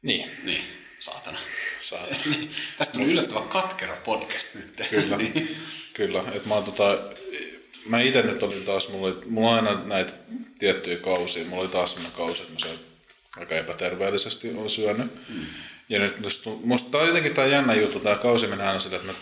Niin. 0.02 0.30
Niin, 0.42 0.64
saatana. 1.12 1.38
Saatana. 1.80 2.36
Tästä 2.78 2.98
on 2.98 3.04
yllättävän 3.04 3.48
katkera 3.48 3.96
podcast 4.04 4.54
nyt. 4.54 4.88
Kyllä, 4.90 5.16
niin. 5.16 5.56
kyllä. 5.94 6.24
Et 6.32 6.46
mä, 6.46 6.54
tota, 6.54 6.98
mä 7.86 8.00
itse 8.00 8.22
nyt 8.22 8.42
olin 8.42 8.64
taas, 8.64 8.88
mulla, 8.88 9.06
oli, 9.06 9.24
mulla 9.26 9.50
on 9.50 9.68
aina 9.68 9.84
näitä 9.84 10.12
tiettyjä 10.58 10.96
kausia. 10.96 11.44
Mulla 11.44 11.62
oli 11.62 11.68
taas 11.68 11.90
sellainen 11.90 12.16
kausi, 12.16 12.42
että 12.42 12.52
mä 12.52 12.58
söin 12.58 12.78
aika 13.36 13.54
epäterveellisesti 13.54 14.54
olen 14.54 14.70
syönyt. 14.70 15.28
Mm. 15.28 15.46
Ja 15.88 15.98
nyt 15.98 16.16
musta 16.64 16.90
tää 16.90 17.00
on 17.00 17.06
jotenkin 17.08 17.34
tää 17.34 17.46
jännä 17.46 17.74
juttu, 17.74 18.00
tää 18.00 18.16
kausi 18.16 18.46
menee 18.46 18.66
aina 18.66 18.80
sillä, 18.80 18.96
että 18.96 19.12
mä 19.12 19.18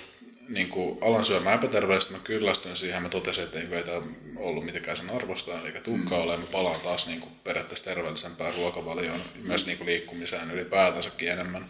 niin 0.49 0.69
kuin 0.69 0.99
alan 1.01 1.25
syömään 1.25 1.59
epäterveellisesti, 1.59 2.15
mä 2.15 2.25
kyllästyn 2.25 2.77
siihen, 2.77 3.03
mä 3.03 3.09
totesin, 3.09 3.45
että 3.45 3.59
ei 3.59 3.85
tämä 3.85 4.03
ollut 4.37 4.65
mitenkään 4.65 4.97
sen 4.97 5.11
arvosta, 5.11 5.61
eikä 5.65 5.81
tukkaa 5.81 6.19
mm. 6.19 6.25
ole, 6.25 6.37
mä 6.37 6.47
palaan 6.53 6.81
taas 6.81 7.07
niin 7.07 7.21
kuin 7.21 7.33
periaatteessa 7.45 7.85
terveellisempään 7.85 8.55
ruokavalioon, 8.55 9.21
mm. 9.35 9.47
myös 9.47 9.67
niin 9.67 9.79
kuin 9.79 9.87
liikkumiseen 9.87 10.51
ylipäätänsäkin 10.51 11.29
enemmän. 11.29 11.69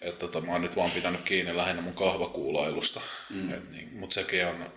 Että 0.00 0.18
tota, 0.18 0.40
mä 0.40 0.52
oon 0.52 0.62
nyt 0.62 0.76
vaan 0.76 0.90
pitänyt 0.90 1.20
kiinni 1.20 1.56
lähinnä 1.56 1.82
mun 1.82 1.94
kahvakuulailusta, 1.94 3.00
mm. 3.30 3.52
niin, 3.70 3.88
mutta 3.92 4.14
sekin 4.14 4.46
on 4.46 4.72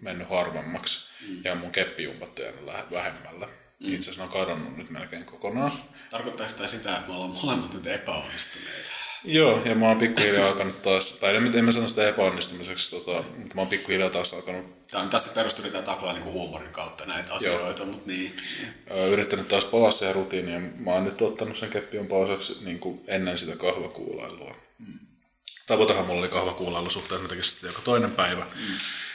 mennyt 0.00 0.28
harvemmaksi 0.28 1.10
mm. 1.28 1.40
ja 1.44 1.54
mun 1.54 1.70
keppijumpat 1.70 2.38
jäänyt 2.38 2.66
vähemmällä. 2.90 3.46
Mm. 3.80 3.94
Itse 3.94 4.10
asiassa 4.10 4.22
ne 4.22 4.26
on 4.26 4.32
kadonnut 4.32 4.76
nyt 4.76 4.90
melkein 4.90 5.24
kokonaan. 5.24 5.72
Tarkoittaako 6.10 6.52
tämä 6.52 6.68
sitä, 6.68 6.96
että 6.96 7.08
me 7.08 7.14
ollaan 7.14 7.30
molemmat 7.30 7.74
nyt 7.74 7.86
epäonnistuneita? 7.86 8.99
Joo, 9.24 9.62
ja 9.64 9.74
mä 9.74 9.88
oon 9.88 9.98
pikkuhiljaa 9.98 10.48
alkanut 10.48 10.82
taas, 10.82 11.12
tai 11.12 11.36
en, 11.36 11.58
en 11.58 11.64
mä 11.64 11.72
sano 11.72 11.88
sitä 11.88 12.08
epäonnistumiseksi, 12.08 12.90
tota, 12.90 13.24
mutta 13.38 13.54
mä 13.54 13.60
oon 13.60 13.68
pikkuhiljaa 13.68 14.10
taas 14.10 14.34
alkanut... 14.34 14.86
Tämä 14.90 15.02
on 15.02 15.10
tässä 15.10 15.34
perustui 15.34 15.70
tämä 15.70 15.82
taklaa 15.82 16.12
niin 16.12 16.24
huumorin 16.24 16.72
kautta 16.72 17.06
näitä 17.06 17.34
asioita, 17.34 17.84
mutta 17.84 18.02
niin. 18.06 18.36
Yrittänyt 19.10 19.48
taas 19.48 19.64
palaa 19.64 19.90
siihen 19.90 20.14
rutiiniin, 20.14 20.54
ja 20.54 20.70
mä 20.84 20.90
oon 20.90 21.04
nyt 21.04 21.22
ottanut 21.22 21.56
sen 21.56 21.70
keppion 21.70 22.06
pausaksi 22.06 22.64
niin 22.64 22.78
kuin 22.78 23.00
ennen 23.06 23.38
sitä 23.38 23.56
kahvakuulailua. 23.56 24.54
Mm. 24.78 24.98
Tavoitehan 25.66 26.06
mulla 26.06 26.20
oli 26.20 26.28
kahvakuulailu 26.28 26.90
suhteen, 26.90 27.16
että 27.16 27.28
mä 27.28 27.28
tekisin 27.28 27.54
sitä 27.54 27.66
joka 27.66 27.82
toinen 27.84 28.10
päivä. 28.10 28.44
Mm. 28.54 28.74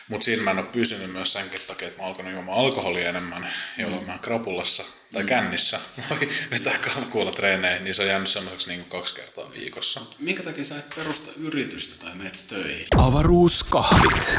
Mutta 0.10 0.26
siinä 0.26 0.44
mä 0.44 0.52
en 0.52 0.60
ole 0.60 0.66
pysynyt 0.66 1.14
myös 1.14 1.34
senkin 1.34 1.60
takia, 1.68 1.88
että 1.88 2.00
mä 2.00 2.04
oon 2.04 2.12
alkanut 2.12 2.34
juomaan 2.34 2.58
alkoholia 2.60 3.10
enemmän, 3.10 3.54
jolloin 3.78 4.04
mm. 4.04 4.08
mä 4.08 4.20
krapulassa 4.22 4.84
tai 5.16 5.24
mm. 5.24 5.30
kännissä 5.30 5.80
voi 6.10 6.20
vetää 6.52 6.80
treeneihin, 7.36 7.84
niin 7.84 7.96
se 7.96 8.02
on 8.02 8.08
jäänyt 8.08 8.28
semmoiseksi 8.30 8.70
niin 8.70 8.86
kaksi 8.86 9.16
kertaa 9.16 9.52
viikossa. 9.52 10.02
Minkä 10.20 10.44
takia 10.44 10.64
sä 10.64 10.76
et 10.80 10.96
perusta 10.96 11.32
yritystä 11.38 12.06
tai 12.06 12.16
mene 12.16 12.32
töihin? 12.48 12.88
Avaruuskahvit. 12.98 14.38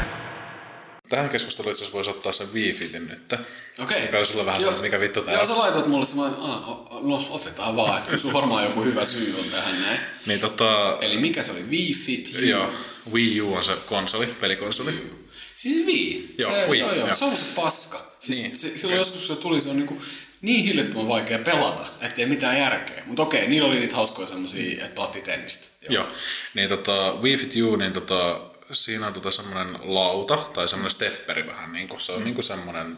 tähän 1.09 1.29
keskusteluun 1.29 1.71
itse 1.71 1.83
asiassa 1.83 1.95
voisi 1.95 2.09
ottaa 2.09 2.31
sen 2.31 2.47
Wii-Fitin 2.47 2.99
nyt. 3.09 3.33
Okei. 3.79 4.01
Mikä 4.01 4.17
olisi 4.17 4.31
sulla 4.31 4.45
vähän 4.45 4.61
Joo. 4.61 4.71
sellainen, 4.71 4.91
mikä 4.91 4.99
vittu 4.99 5.21
tää 5.21 5.33
Joo, 5.33 5.45
sä 5.45 5.57
laitoit 5.57 5.85
mulle 5.87 6.05
semmoinen, 6.05 6.39
"Aa, 6.39 6.65
o- 6.65 6.87
o- 6.95 6.99
no 7.07 7.27
otetaan 7.29 7.75
vaan, 7.75 7.97
että 7.97 8.17
sulla 8.17 8.33
varmaan 8.33 8.63
joku 8.63 8.83
hyvä 8.83 9.05
syy 9.05 9.35
on 9.39 9.45
tähän 9.51 9.81
näin. 9.81 9.99
Niin 10.25 10.39
tota, 10.39 10.97
Eli 11.01 11.17
mikä 11.17 11.43
se 11.43 11.51
oli? 11.51 11.63
Wii 11.69 11.93
Fit 11.93 12.35
U? 12.41 12.43
joo, 12.45 12.73
Wii 13.13 13.41
U 13.41 13.53
on 13.55 13.65
se 13.65 13.71
konsoli, 13.85 14.25
pelikonsoli. 14.25 15.11
Siis 15.55 15.85
Wii. 15.85 16.35
Joo, 16.37 16.51
se, 16.51 16.65
Wii, 16.69 16.79
joo, 16.79 16.93
joo. 16.93 17.05
joo. 17.07 17.15
se 17.15 17.25
on 17.25 17.37
se 17.37 17.45
paska. 17.55 18.11
Siis 18.19 18.37
Niin. 18.41 18.57
se, 18.57 18.67
silloin 18.77 18.97
joskus 18.97 19.27
kun 19.27 19.35
se 19.35 19.41
tuli, 19.41 19.61
se 19.61 19.69
on 19.69 19.77
niinku 19.77 20.01
niin 20.41 20.65
hillittömän 20.65 21.07
vaikea 21.07 21.39
pelata, 21.39 21.87
ettei 22.01 22.25
mitään 22.25 22.59
järkeä. 22.59 23.03
Mutta 23.05 23.23
okei, 23.23 23.47
niillä 23.47 23.67
oli 23.67 23.79
niitä 23.79 23.95
hauskoja 23.95 24.27
semmosia, 24.27 24.85
että 24.85 24.95
pelattiin 24.95 25.25
tennistä. 25.25 25.67
Joo. 25.89 26.07
Niin 26.53 26.69
tota, 26.69 27.13
Wii 27.21 27.37
Fit 27.37 27.53
U, 27.63 27.75
niin 27.75 27.93
tota, 27.93 28.41
siinä 28.71 29.07
on 29.07 29.13
tota 29.13 29.31
semmoinen 29.31 29.79
lauta 29.83 30.37
tai 30.37 30.67
semmoinen 30.67 30.91
stepperi 30.91 31.47
vähän 31.47 31.73
niin 31.73 31.87
kuin, 31.87 32.01
se 32.01 32.11
on 32.11 32.19
mm. 32.19 32.23
niin 32.23 32.35
kuin 32.35 32.45
semmoinen 32.45 32.97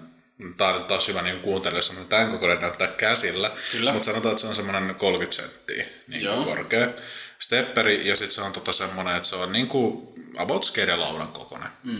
Tää 0.57 0.73
on 0.73 0.83
taas 0.83 1.07
hyvä 1.07 1.21
niin 1.21 1.39
kuuntele 1.39 1.81
semmoinen 1.81 2.09
tämän 2.09 2.31
kokoinen 2.31 2.61
näyttää 2.61 2.87
käsillä, 2.87 3.51
Kyllä. 3.71 3.93
mutta 3.93 4.05
sanotaan, 4.05 4.31
että 4.31 4.41
se 4.41 4.47
on 4.47 4.55
semmoinen 4.55 4.95
30 4.95 5.41
senttiä 5.41 5.85
niin 6.07 6.23
Joo. 6.23 6.43
korkea 6.43 6.87
stepperi 7.39 8.07
ja 8.07 8.15
sitten 8.15 8.35
se 8.35 8.41
on 8.41 8.53
tota 8.53 8.73
semmoinen, 8.73 9.15
että 9.15 9.29
se 9.29 9.35
on 9.35 9.51
niin 9.51 9.67
kuin 9.67 10.07
about 10.37 10.63
skedelaudan 10.63 11.27
kokoinen. 11.27 11.69
Mm. 11.83 11.97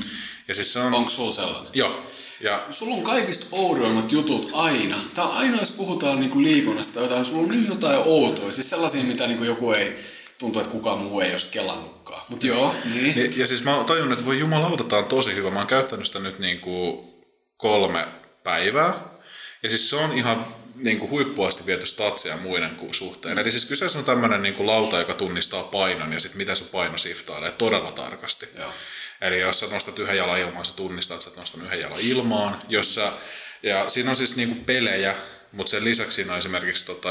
Ja 0.48 0.54
siis 0.54 0.74
se 0.74 0.80
on... 0.80 0.94
Onko 0.94 1.10
sulla 1.10 1.34
sellainen? 1.34 1.72
Joo. 1.74 2.12
Ja 2.42 2.66
Sulla 2.72 2.96
on 2.96 3.04
kaikista 3.04 3.46
oudoimmat 3.52 4.12
jutut 4.12 4.50
aina. 4.54 4.98
Tää 5.16 5.26
aina, 5.26 5.60
jos 5.60 5.72
puhutaan 5.72 6.20
niinku 6.20 6.44
liikunnasta 6.44 6.94
tai 6.94 7.04
jotain, 7.04 7.26
sulla 7.26 7.44
on 7.44 7.50
niin 7.50 7.68
jotain 7.68 8.02
outoja. 8.06 8.54
Siis 8.54 8.70
sellaisia, 8.70 9.04
mitä 9.04 9.28
niinku 9.28 9.44
joku 9.44 9.72
ei, 9.72 10.00
tuntuu, 10.38 10.62
että 10.62 10.72
kukaan 10.72 11.00
muu 11.00 11.20
ei 11.20 11.32
olisi 11.32 11.52
kelannutkaan. 11.52 12.22
Mutta 12.30 12.48
joo, 12.48 12.76
niin. 12.94 13.16
Niin, 13.16 13.40
ja 13.40 13.48
siis 13.48 13.64
mä 13.64 13.84
tajunnut, 13.88 14.14
että 14.20 14.26
voi 14.26 14.40
jumalauta, 14.40 14.84
tää 14.84 15.00
on 15.00 15.06
tosi 15.06 15.36
hyvä. 15.36 15.52
Mä 15.52 15.60
oon 15.60 15.68
käyttänyt 15.68 16.08
sitä 16.08 16.20
nyt 16.20 16.40
niinku 16.40 17.06
kolme 17.58 18.08
päivää. 18.44 18.94
Ja 19.64 19.70
siis 19.70 19.90
se 19.90 19.96
on 19.96 20.18
ihan 20.18 20.46
niinku 20.76 21.10
huippuasti 21.10 21.66
viety 21.66 21.86
statsia 21.86 22.38
muiden 22.38 22.70
kuin 22.70 22.94
suhteen. 22.94 23.40
Eli 23.40 23.52
siis 23.52 23.66
kyseessä 23.66 24.00
on 24.00 24.06
tämmönen 24.06 24.42
niinku 24.42 24.68
lauta, 24.68 25.00
joka 25.00 25.14
tunnistaa 25.14 25.64
painon 25.64 26.14
ja 26.14 26.20
sitten 26.20 26.38
miten 26.38 26.56
sun 26.56 26.68
paino 26.68 26.98
shiftailee 26.98 27.52
todella 27.52 27.92
tarkasti. 27.92 28.48
Joo. 28.58 28.74
Eli 29.22 29.40
jos 29.40 29.60
sä 29.60 29.66
nostat 29.72 30.00
yhden 30.00 30.18
jalan 30.18 30.40
ilmaan, 30.40 30.66
se 30.66 30.76
tunnistaa, 30.76 31.16
että 31.16 31.24
sä 31.24 31.30
oot 31.30 31.38
nostanut 31.38 31.68
yhden 31.68 31.82
jalan 31.82 32.00
ilmaan. 32.00 32.62
Jos 32.70 32.96
sä, 32.96 33.12
ja 33.64 33.90
siinä 33.90 34.10
on 34.10 34.16
siis 34.16 34.36
niinku 34.36 34.56
pelejä, 34.56 35.16
mutta 35.52 35.70
sen 35.72 35.84
lisäksi 35.86 36.16
siinä 36.16 36.32
on 36.34 36.38
esimerkiksi 36.38 36.86
tota, 36.86 37.10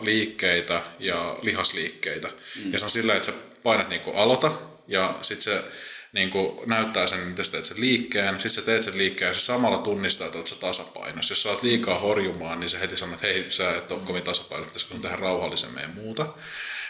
liikkeitä 0.00 0.82
ja 0.98 1.38
lihasliikkeitä. 1.42 2.28
Mm. 2.28 2.72
Ja 2.72 2.78
se 2.78 2.84
on 2.84 2.90
sillä, 2.90 3.14
että 3.14 3.26
sä 3.26 3.38
painat 3.62 3.88
niinku 3.88 4.10
aloita 4.10 4.52
ja 4.88 5.18
sitten 5.22 5.54
se 5.54 5.64
niinku 6.12 6.62
näyttää 6.66 7.06
sen, 7.06 7.18
miten 7.18 7.44
sä 7.44 7.50
teet 7.50 7.64
sen 7.64 7.80
liikkeen. 7.80 8.34
Sitten 8.34 8.50
sä 8.50 8.62
teet 8.62 8.82
sen 8.82 8.98
liikkeen 8.98 9.28
ja 9.28 9.34
se 9.34 9.40
samalla 9.40 9.78
tunnistaa, 9.78 10.26
että 10.26 10.38
oot 10.38 10.46
sä 10.46 10.60
tasapainossa. 10.60 11.32
Jos 11.32 11.42
sä 11.42 11.50
oot 11.50 11.62
liikaa 11.62 11.98
horjumaan, 11.98 12.60
niin 12.60 12.70
se 12.70 12.80
heti 12.80 12.96
sanoo, 12.96 13.14
että 13.14 13.26
hei, 13.26 13.46
sä 13.48 13.76
et 13.76 13.92
ole 13.92 14.00
kovin 14.00 14.22
tasapainossa, 14.22 14.70
pitäisikö 14.70 14.94
sun 14.94 15.02
tehdä 15.02 15.16
rauhallisemmin 15.16 15.82
ja 15.82 15.88
muuta. 15.88 16.26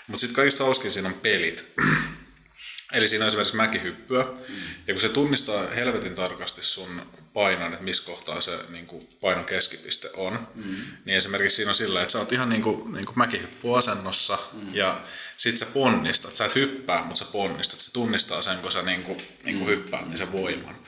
Mutta 0.06 0.20
sitten 0.20 0.36
kaikista 0.36 0.64
hauskin 0.64 0.92
siinä 0.92 1.08
on 1.08 1.14
pelit. 1.14 1.72
Eli 2.92 3.08
siinä 3.08 3.24
on 3.24 3.28
esimerkiksi 3.28 3.56
mäkihyppyä, 3.56 4.22
mm. 4.22 4.54
ja 4.86 4.94
kun 4.94 5.00
se 5.00 5.08
tunnistaa 5.08 5.66
helvetin 5.66 6.14
tarkasti 6.14 6.62
sun 6.62 7.02
painon, 7.32 7.72
että 7.72 7.84
missä 7.84 8.06
kohtaa 8.06 8.40
se 8.40 8.58
niin 8.68 8.86
kuin, 8.86 9.08
painon 9.20 9.44
keskipiste 9.44 10.10
on, 10.16 10.48
mm. 10.54 10.76
niin 11.04 11.18
esimerkiksi 11.18 11.56
siinä 11.56 11.70
on 11.70 11.74
sillä, 11.74 12.02
että 12.02 12.12
sä 12.12 12.18
oot 12.18 12.32
ihan 12.32 12.48
niin 12.48 12.62
kuin, 12.62 12.92
niin 12.92 13.06
kuin 13.06 13.18
mäkihyppyasennossa, 13.18 14.38
mm. 14.52 14.74
ja 14.74 15.00
sit 15.36 15.58
sä 15.58 15.66
ponnistat, 15.74 16.36
sä 16.36 16.44
et 16.44 16.54
hyppää, 16.54 17.04
mutta 17.04 17.24
sä 17.24 17.30
ponnistat, 17.32 17.80
se 17.80 17.92
tunnistaa 17.92 18.42
sen, 18.42 18.58
kun 18.58 18.72
sä 18.72 18.82
niin 18.82 19.02
kuin, 19.02 19.18
niin 19.44 19.58
kuin 19.58 19.68
hyppäät, 19.68 20.08
niin 20.08 20.18
sen 20.18 20.32
voiman. 20.32 20.78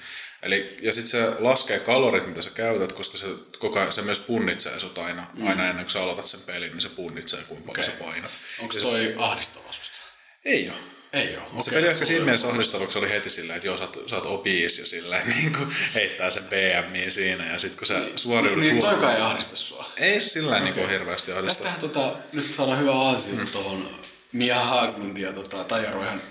Eli, 0.43 0.79
ja 0.83 0.93
sitten 0.93 1.11
se 1.11 1.33
laskee 1.39 1.79
kalorit, 1.79 2.27
mitä 2.27 2.43
sä 2.43 2.51
käytät, 2.51 2.93
koska 2.93 3.19
se, 3.19 3.27
koko 3.59 3.79
ajan, 3.79 3.93
se 3.93 4.03
myös 4.03 4.19
punnitsee 4.19 4.81
sut 4.81 4.99
aina, 4.99 5.27
mm. 5.35 5.47
aina 5.47 5.69
ennen 5.69 5.85
kuin 5.85 5.91
sä 5.91 6.03
aloitat 6.03 6.27
sen 6.27 6.41
pelin, 6.41 6.70
niin 6.70 6.81
se 6.81 6.89
punnitsee, 6.89 7.43
kuinka 7.43 7.66
paljon 7.66 7.91
Okei. 7.91 7.99
sä 7.99 8.05
painat. 8.05 8.31
Onko 8.61 8.74
toi 8.83 9.15
ahdistava 9.19 9.73
susta? 9.73 9.99
Ei 10.45 10.70
ole. 10.70 10.91
Ei 11.12 11.36
oo. 11.36 11.62
Se 11.62 11.70
peli 11.70 11.86
ehkä 11.86 12.05
siinä 12.05 12.24
mielessä 12.24 12.48
ahdistavaksi 12.48 12.98
oli 12.98 13.10
heti 13.10 13.30
silleen, 13.30 13.56
että 13.56 13.68
joo, 13.68 13.76
sä 13.76 13.84
oot, 13.84 14.09
sä 14.09 14.16
oot 14.16 14.47
ja 14.47 14.86
silleen 14.86 15.28
niin 15.36 15.52
kuin 15.52 15.74
heittää 15.94 16.30
sen 16.30 16.44
BMI 16.44 17.10
siinä 17.10 17.52
ja 17.52 17.59
sit 17.59 17.74
kun 17.74 17.86
sä 17.86 18.02
suoriudut 18.16 18.64
Niin 18.64 18.76
huo- 18.76 18.90
toikaan 18.90 19.14
ei 19.14 19.20
ahdista 19.20 19.56
sua. 19.56 19.93
Ei 19.97 20.20
sillä 20.20 20.51
okay. 20.51 20.64
niin 20.64 20.74
kuin 20.74 20.89
hirveästi 20.89 21.32
ahdista. 21.32 21.48
Tästähän 21.48 21.80
tota, 21.80 22.16
nyt 22.32 22.55
saadaan 22.55 22.78
hyvä 22.78 22.93
aasia 22.93 23.34
mm. 23.34 23.47
tuohon 23.47 23.89
Mia 24.32 24.60
Haglund 24.60 25.16
ja 25.16 25.32
tota, 25.32 25.64
Taija 25.64 25.90
Roihan 25.90 26.22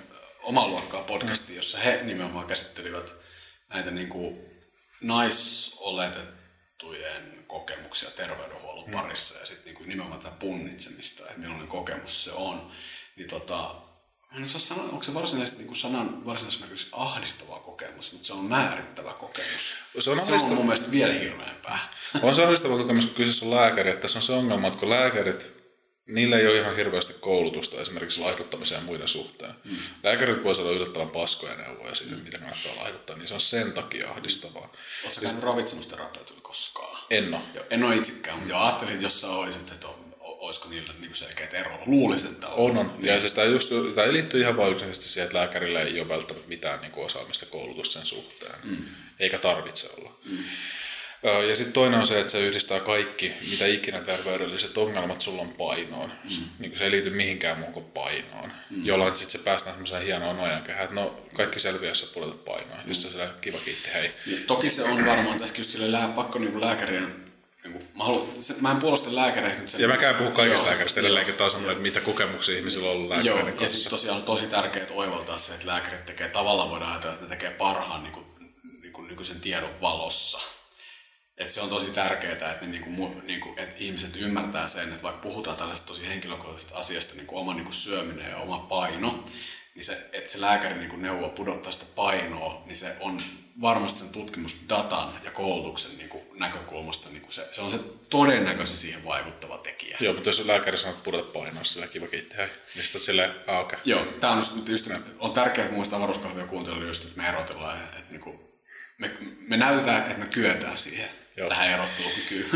oman 0.44 0.70
luokkaa 0.70 1.04
podcastiin, 1.04 1.56
jossa 1.56 1.78
he 1.78 2.00
nimenomaan 2.04 2.48
käsittelivät 2.48 3.14
näitä 3.70 3.92
niinku 3.92 4.50
naisoletettujen 5.02 7.44
kokemuksia 7.48 8.12
terveydenhuollon 8.12 8.86
mm. 8.86 8.92
parissa 8.92 9.40
ja 9.40 9.46
sitten 9.46 9.66
niinku 9.66 9.84
nimenomaan 9.84 10.22
tätä 10.22 10.36
punnitsemista, 10.36 11.24
että 11.24 11.40
millainen 11.40 11.68
kokemus 11.68 12.24
se 12.24 12.32
on. 12.32 12.72
Niin 13.16 13.30
tota, 13.30 13.76
en 14.36 14.44
osaa 14.44 14.60
sanoa, 14.60 14.84
onko 14.84 15.04
se 15.04 15.14
varsinaisesti 15.14 15.60
niinku 15.60 15.76
sanan 15.76 16.26
varsinaisesti 16.26 16.64
merkitys 16.64 16.90
ahdistava 16.92 17.60
kokemus, 17.60 18.12
mutta 18.12 18.28
se 18.28 18.34
on 18.34 18.46
määrittävä 18.46 19.14
kokemus. 19.14 19.76
Se 20.00 20.12
on 20.12 20.20
se 20.20 20.34
on 20.34 20.42
mun 20.42 20.66
mielestä 20.66 20.92
vielä 20.92 21.14
hirveämpää. 21.14 21.94
On 22.22 22.36
se 22.36 22.44
ahdistava 22.44 22.78
kokemus, 22.78 23.06
kun 23.06 23.16
kyseessä 23.16 23.46
on 23.46 23.56
lääkäri, 23.56 23.90
että 23.90 24.02
tässä 24.02 24.20
on 24.20 24.24
se 24.24 24.34
ongelma, 24.34 24.68
että 24.68 24.80
kun 24.80 24.90
lääkärit, 24.90 25.62
niillä 26.06 26.38
ei 26.38 26.48
ole 26.48 26.60
ihan 26.60 26.76
hirveästi 26.76 27.14
koulutusta 27.14 27.82
esimerkiksi 27.82 28.22
laihduttamisen 28.22 28.76
ja 28.76 28.82
muiden 28.82 29.08
suhteen. 29.08 29.56
Mm. 29.64 29.78
Lääkärit 30.04 30.44
voi 30.44 30.56
saada 30.56 30.70
yllättävän 30.70 31.10
paskoja 31.10 31.56
neuvoja 31.56 31.96
siitä, 31.96 32.12
että 32.12 32.24
miten 32.24 32.40
kannattaa 32.40 32.76
laihduttaa, 32.84 33.18
niin 33.18 33.28
se 33.28 33.34
on 33.34 33.42
sen 33.42 33.72
takia 33.72 34.10
ahdistavaa. 34.10 34.72
Oletko 35.04 35.22
käynyt 35.22 35.44
ravitsemusterapeutilla 35.44 36.42
koskaan? 36.42 37.02
En 37.10 37.34
ole. 37.34 37.44
Joo, 37.54 37.66
en 37.70 37.84
ole 37.84 37.96
itsekään, 37.96 38.40
mutta 38.40 38.66
ajattelin, 38.66 38.94
että 38.94 39.06
jos 39.06 39.22
sä 39.22 39.30
olisit, 39.30 39.72
että 39.72 39.88
on, 39.88 40.11
olisiko 40.52 40.70
niillä 40.70 40.94
niinku 41.00 41.16
selkeät 41.16 41.54
eroja. 41.54 41.80
Luulisin, 41.86 42.32
että 42.32 42.48
On, 42.48 42.78
on. 42.78 42.96
Ja 43.00 43.20
siis 43.20 43.34
tämä, 43.34 43.48
just, 43.48 43.72
tämä 43.96 44.14
liittyy 44.14 44.42
ihan 44.42 44.54
yksinkertaisesti 44.54 45.06
siihen, 45.06 45.26
että 45.26 45.38
lääkärillä 45.38 45.82
ei 45.82 46.00
ole 46.00 46.10
välttämättä 46.10 46.50
mitään 46.50 46.82
niin 46.82 46.92
kuin 46.92 47.06
osaamista 47.06 47.46
koulutusta 47.46 47.94
sen 47.94 48.06
suhteen. 48.06 48.56
Mm. 48.64 48.78
Eikä 49.20 49.38
tarvitse 49.38 49.90
olla. 49.98 50.12
Mm. 50.26 50.44
Ja 51.50 51.56
sitten 51.56 51.74
toinen 51.74 52.00
on 52.00 52.08
se, 52.08 52.20
että 52.20 52.32
se 52.32 52.48
yhdistää 52.48 52.80
kaikki, 52.80 53.34
mitä 53.52 53.66
ikinä 53.66 54.00
terveydelliset 54.00 54.78
ongelmat 54.78 55.22
sulla 55.22 55.42
on 55.42 55.54
painoon. 55.54 56.10
Mm. 56.10 56.46
Niin 56.60 56.72
kuin 56.72 56.78
se 56.78 56.84
ei 56.84 56.92
liity 56.92 57.10
mihinkään 57.10 57.58
muuhun 57.58 57.74
kuin 57.74 57.86
painoon. 57.86 58.52
Mm. 58.70 58.86
Jolloin 58.86 59.18
sitten 59.18 59.40
se 59.40 59.46
päästään 59.46 59.76
semmoiseen 59.76 60.04
hienoon 60.04 60.38
nojankehään, 60.38 60.84
että 60.84 60.96
no 60.96 61.28
kaikki 61.34 61.60
selviää, 61.60 61.92
jos 61.92 62.00
sä 62.00 62.14
pudotat 62.14 62.46
painoa. 62.46 62.78
Mm. 62.86 62.94
Sitten 62.94 63.22
se 63.22 63.24
on 63.24 63.40
kiva 63.42 63.58
kiitti, 63.58 63.90
hei. 63.94 64.12
Ja 64.26 64.38
toki 64.48 64.70
se 64.70 64.84
on 64.84 65.06
varmaan 65.06 65.40
tässä 65.40 65.58
just 65.58 65.70
sille 65.70 65.92
lää, 65.92 66.08
pakko 66.08 66.40
niinku 66.40 66.62
lääkärin, 66.62 67.31
niinku, 67.64 67.84
mä, 67.98 68.04
haluan, 68.04 68.28
se, 68.40 68.56
mä 68.62 68.72
en 68.72 68.78
puolusta 68.78 69.16
lääkäreitä, 69.16 69.58
mutta 69.58 69.72
se, 69.72 69.82
Ja 69.82 69.88
mäkään 69.88 70.16
puhu 70.16 70.32
kaikista 70.32 70.68
lääkäristä 70.68 71.00
edelleenkin 71.00 71.36
taas 71.36 71.56
on, 71.56 71.62
että 71.62 71.82
mitä 71.82 72.02
kokemuksia 72.02 72.58
ihmisillä 72.58 72.90
on 72.90 72.96
ollut 72.96 73.10
Joo, 73.10 73.18
lääkäreiden 73.18 73.46
ja 73.46 73.52
sitten 73.52 73.70
kanssa. 73.70 73.90
tosiaan 73.90 74.18
on 74.18 74.24
tosi 74.24 74.48
tärkeää 74.48 74.88
oivaltaa 74.92 75.38
se, 75.38 75.54
että 75.54 75.68
lääkärit 75.68 76.06
tekee, 76.06 76.30
tavallaan 76.30 76.70
voidaan 76.70 76.92
ajatella, 76.92 77.14
että 77.14 77.26
ne 77.26 77.30
tekee 77.30 77.50
parhaan 77.50 78.04
niin 78.04 78.14
kuin, 78.14 78.26
niin 78.82 78.94
kuin 78.94 79.08
nykyisen 79.08 79.42
tiedon 79.42 79.82
valossa. 79.82 80.40
Et 81.38 81.52
se 81.52 81.62
on 81.62 81.70
tosi 81.70 81.92
tärkeää, 81.92 82.34
että, 82.34 82.58
ne 82.62 82.68
niinku, 82.68 83.22
niinku, 83.26 83.54
että 83.58 83.76
ihmiset 83.78 84.16
ymmärtää 84.16 84.68
sen, 84.68 84.90
että 84.90 85.04
vaikka 85.04 85.22
puhutaan 85.22 85.58
tällaisesta 85.58 85.88
tosi 85.88 86.08
henkilökohtaisesta 86.08 86.78
asiasta, 86.78 87.16
niin 87.16 87.28
kuin 87.28 87.40
oma 87.40 87.54
niinku 87.54 87.72
syöminen 87.72 88.30
ja 88.30 88.38
oma 88.38 88.60
paino, 88.60 89.24
niin 89.76 89.84
se, 89.84 90.10
että 90.12 90.32
se 90.32 90.42
lääkäri 90.42 90.76
niinku 90.76 90.96
neuvoo 90.96 91.30
pudottaa 91.30 91.72
sitä 91.72 91.86
painoa, 91.96 92.64
niin 92.66 92.76
se 92.76 92.96
on 93.00 93.18
varmasti 93.62 94.00
sen 94.00 94.10
tutkimusdatan 94.10 95.14
ja 95.24 95.32
koulutuksen 95.32 95.98
niinku 95.98 96.24
näkökulmasta, 96.40 97.10
niinku 97.10 97.32
se, 97.32 97.48
se 97.52 97.62
on 97.62 97.72
se 97.72 97.80
todennäköisin 98.10 98.78
siihen 98.78 99.06
vaikuttava 99.06 99.58
tekijä. 99.58 99.98
Joo, 100.00 100.14
mutta 100.14 100.30
jos 100.30 100.46
lääkäri 100.46 100.78
sanoo, 100.78 100.94
että 100.94 101.04
pudotat 101.04 101.34
painoa, 101.34 101.64
sillä 101.64 101.88
kiva 101.88 102.08
kiitti, 102.08 102.38
hei. 102.38 102.48
Niin 102.76 102.84
sitten 102.84 103.02
silleen, 103.02 103.32
ah. 103.48 103.60
Okay. 103.60 103.80
Joo, 103.86 104.06
tämä 104.06 104.34
on 104.34 104.40
just, 104.40 104.70
just 104.70 104.90
on 105.20 105.32
tärkeää, 105.32 105.66
että 105.66 105.76
muista 105.76 105.96
avaruuskahvia 105.96 106.48
kuuntelu 106.48 106.86
just, 106.86 107.04
että 107.04 107.22
me 107.22 107.30
erotellaan, 107.30 107.78
että, 107.78 107.98
että 107.98 108.12
niinku, 108.12 108.60
me, 108.98 109.12
me 109.48 109.58
näytetään, 109.58 110.02
että 110.02 110.20
me 110.20 110.26
kyetään 110.26 110.78
siihen, 110.78 111.10
Joo. 111.38 111.50
tähän 111.50 111.68
erottelukykyyn. 111.68 112.50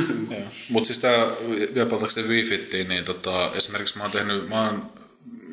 Mutta 0.70 0.88
siis 0.88 1.00
tämä, 1.00 1.28
vielä 1.74 1.90
palatakseni 1.90 2.28
Wii-Fittiin, 2.28 2.88
niin 2.88 3.06
tota, 3.06 3.52
esimerkiksi 3.56 3.98
mä 3.98 4.04
oon 4.04 4.12
tehnyt, 4.12 4.50
mä 4.50 4.66
oon 4.66 4.95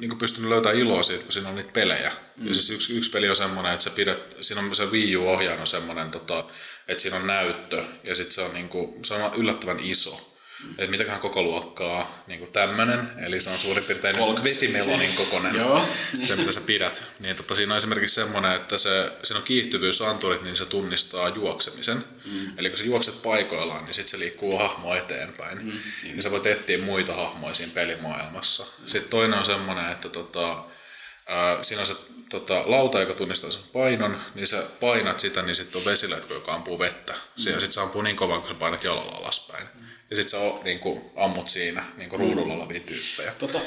niin 0.08 0.18
pystynyt 0.18 0.50
löytämään 0.50 0.80
iloa 0.80 1.02
siitä, 1.02 1.22
kun 1.22 1.32
siinä 1.32 1.48
on 1.48 1.54
niitä 1.54 1.72
pelejä. 1.72 2.12
Mm. 2.36 2.48
Ja 2.48 2.54
siis 2.54 2.70
yksi, 2.70 2.98
yksi 2.98 3.10
peli 3.10 3.30
on 3.30 3.36
semmoinen, 3.36 3.72
että 3.72 3.84
sä 3.84 3.90
pidät, 3.90 4.36
siinä 4.40 4.62
on 4.62 4.76
se 4.76 4.86
Wii 4.86 5.16
U-ohjaan 5.16 5.60
on 5.60 5.66
semmoinen, 5.66 6.10
tota, 6.10 6.44
että 6.88 7.02
siinä 7.02 7.16
on 7.16 7.26
näyttö 7.26 7.84
ja 8.04 8.14
sitten 8.14 8.32
se 8.32 8.40
on, 8.40 8.54
niinku, 8.54 8.98
se 9.02 9.14
on 9.14 9.34
yllättävän 9.34 9.80
iso. 9.80 10.31
Että 10.70 10.90
mitäköhän 10.90 11.20
koko 11.20 11.42
luokkaa 11.42 12.24
niin 12.26 12.52
tämmöinen, 12.52 13.10
eli 13.26 13.40
se 13.40 13.50
on 13.50 13.58
suurin 13.58 13.84
piirtein 13.84 14.16
30 14.16 14.48
vesimelonin 14.48 15.14
kokoinen, 15.14 15.54
Joo. 15.56 15.84
se 16.22 16.36
mitä 16.36 16.52
sä 16.52 16.60
pidät. 16.60 17.04
Niin 17.20 17.36
tota, 17.36 17.54
siinä 17.54 17.74
on 17.74 17.78
esimerkiksi 17.78 18.14
semmoinen, 18.14 18.52
että 18.52 18.78
se, 18.78 19.12
siinä 19.22 19.38
on 19.38 19.44
kiihtyvyysanturit, 19.44 20.42
niin 20.42 20.56
se 20.56 20.66
tunnistaa 20.66 21.28
juoksemisen. 21.28 22.04
Mm. 22.24 22.58
Eli 22.58 22.68
kun 22.68 22.78
sä 22.78 22.84
juokset 22.84 23.22
paikoillaan, 23.22 23.84
niin 23.84 23.94
sitten 23.94 24.10
se 24.10 24.18
liikkuu 24.18 24.58
hahmo 24.58 24.94
eteenpäin. 24.94 25.64
Mm. 25.64 25.72
Niin 26.02 26.22
sä 26.22 26.30
voit 26.30 26.46
etsiä 26.46 26.78
muita 26.78 27.14
hahmoja 27.14 27.54
siinä 27.54 27.72
pelimaailmassa. 27.74 28.66
Sitten 28.86 29.10
toinen 29.10 29.38
on 29.38 29.46
semmoinen, 29.46 29.92
että 29.92 30.08
tota, 30.08 30.64
Ää, 31.28 31.62
siinä 31.62 31.80
on 31.80 31.86
se 31.86 31.96
tota, 32.30 32.62
lauta, 32.66 33.00
joka 33.00 33.14
tunnistaa 33.14 33.50
sen 33.50 33.62
painon, 33.72 34.20
niin 34.34 34.46
sä 34.46 34.62
painat 34.80 35.20
sitä, 35.20 35.42
niin 35.42 35.54
sitten 35.54 35.78
on 35.78 35.84
vesilätkö, 35.84 36.34
joka 36.34 36.54
ampuu 36.54 36.78
vettä. 36.78 37.12
Mm. 37.12 37.18
Ja 37.36 37.52
sitten 37.52 37.72
se 37.72 37.80
ampuu 37.80 38.02
niin 38.02 38.16
kovan, 38.16 38.40
kun 38.40 38.48
sä 38.48 38.54
painat 38.54 38.84
jalalla 38.84 39.16
alaspäin. 39.16 39.66
Mm. 39.74 39.81
Ja 40.12 40.16
sitten 40.16 40.40
sä 40.40 40.46
o, 40.46 40.60
niin 40.64 40.78
kuin, 40.78 41.00
ammut 41.16 41.48
siinä 41.48 41.84
niin 41.96 42.10
kuin 42.10 42.20
ruudulla 42.20 42.54
olevia 42.54 42.80
tyyppejä. 42.80 43.32
Tota, 43.38 43.60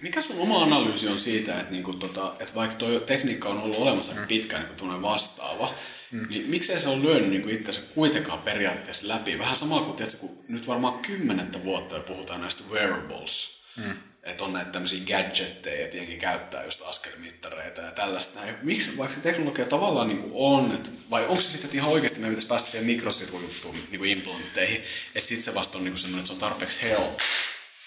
mikä 0.00 0.20
sun 0.20 0.38
oma 0.38 0.62
analyysi 0.62 1.08
on 1.08 1.18
siitä, 1.18 1.60
että, 1.60 1.72
niinku, 1.72 1.92
tota, 1.92 2.32
että 2.40 2.54
vaikka 2.54 2.76
tuo 2.76 3.00
tekniikka 3.00 3.48
on 3.48 3.62
ollut 3.62 3.78
olemassa 3.78 4.14
mm. 4.14 4.26
pitkään 4.26 4.68
niin 4.80 5.02
vastaava, 5.02 5.74
mm. 6.10 6.26
niin 6.28 6.50
miksei 6.50 6.80
se 6.80 6.88
ole 6.88 7.02
lyönyt 7.02 7.30
niin 7.30 7.50
itse 7.50 7.80
kuitenkaan 7.94 8.38
periaatteessa 8.38 9.08
läpi? 9.08 9.38
Vähän 9.38 9.56
sama 9.56 9.80
kuin, 9.80 9.96
tiedätkö, 9.96 10.20
kun 10.20 10.44
nyt 10.48 10.68
varmaan 10.68 10.98
kymmenettä 10.98 11.64
vuotta 11.64 11.96
jo 11.96 12.02
puhutaan 12.02 12.40
näistä 12.40 12.64
wearables. 12.70 13.62
Mm 13.76 14.09
että 14.22 14.44
on 14.44 14.52
näitä 14.52 14.70
tämmöisiä 14.70 15.00
gadgetteja, 15.06 15.96
jengi 15.96 16.16
käyttää 16.16 16.64
just 16.64 16.82
askelmittareita 16.86 17.80
ja 17.80 17.90
tällaista. 17.90 18.40
Näin. 18.40 18.54
Miksi, 18.62 18.96
vaikka 18.96 19.14
se 19.14 19.20
teknologia 19.20 19.64
tavallaan 19.64 20.08
niin 20.08 20.22
kuin 20.22 20.32
on, 20.34 20.74
että, 20.74 20.90
vai 21.10 21.22
onko 21.22 21.40
se 21.40 21.50
sitten, 21.50 21.70
ihan 21.74 21.90
oikeasti 21.90 22.18
me 22.18 22.28
pitäisi 22.28 22.48
päästä 22.48 22.70
siihen 22.70 22.86
mikrosirkujuttuun 22.86 23.74
niin 23.74 23.98
kuin 23.98 24.10
implantteihin, 24.10 24.84
että 25.14 25.28
sitten 25.28 25.44
se 25.44 25.54
vasta 25.54 25.78
on 25.78 25.84
niin 25.84 25.92
kuin 25.92 26.00
semmoinen, 26.00 26.20
että 26.20 26.26
se 26.26 26.32
on 26.32 26.50
tarpeeksi 26.50 26.82
helppo. 26.82 27.22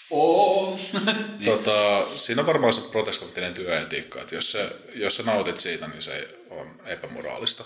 Oh. 0.09 0.79
niin. 1.39 1.51
tota, 1.51 2.07
siinä 2.15 2.41
on 2.41 2.47
varmaan 2.47 2.73
se 2.73 2.81
protestanttinen 2.91 3.53
työetiikka, 3.53 4.21
että 4.21 4.35
jos, 4.35 4.51
se, 4.51 4.75
jos 4.95 5.17
sä 5.17 5.23
nautit 5.23 5.59
siitä, 5.59 5.87
niin 5.87 6.01
se 6.01 6.27
on 6.49 6.81
epämoraalista. 6.85 7.63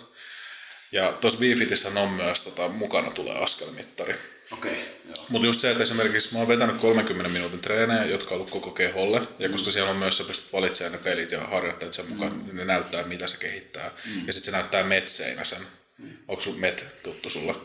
Ja 0.92 1.12
tuossa 1.12 1.40
Wifitissä 1.40 1.90
on 1.96 2.10
myös 2.10 2.42
tota, 2.42 2.68
mukana 2.68 3.12
tulee 3.12 3.36
askelmittari. 3.44 4.16
Okei, 4.52 4.72
okay, 4.72 5.24
Mutta 5.30 5.46
just 5.48 5.62
se, 5.62 5.72
että 5.72 5.84
esimerkiksi 5.84 6.34
mä 6.34 6.40
oon 6.40 6.48
vetänyt 6.48 6.78
30 6.78 7.30
minuutin 7.30 7.60
treenejä, 7.60 8.06
jotka 8.06 8.30
on 8.30 8.36
ollut 8.36 8.52
koko 8.52 8.72
keholle, 8.72 9.22
ja 9.40 9.48
mm. 9.48 9.52
koska 9.52 9.72
siellä 9.72 9.92
on 9.92 9.98
myös, 9.98 10.18
sä 10.18 10.24
pystyt 10.24 10.54
valitsemaan 10.54 10.92
ne 10.92 10.98
pelit 10.98 11.32
ja 11.32 11.42
harjoitteet 11.42 11.94
sen 11.94 12.10
mukaan, 12.10 12.32
mm. 12.32 12.58
ne 12.58 12.66
näyttää, 12.66 13.04
mitä 13.04 13.28
se 13.28 13.38
kehittää. 13.38 13.92
Mm. 14.06 14.28
Ja 14.28 14.34
sitten 14.34 14.52
se 14.52 14.58
näyttää 14.58 14.84
metseinä 14.84 15.44
sen. 15.44 15.62
Mm. 15.98 16.18
Onko 16.28 16.42
sun 16.42 16.60
met 16.60 16.86
tuttu 17.04 17.30
sulle? 17.30 17.56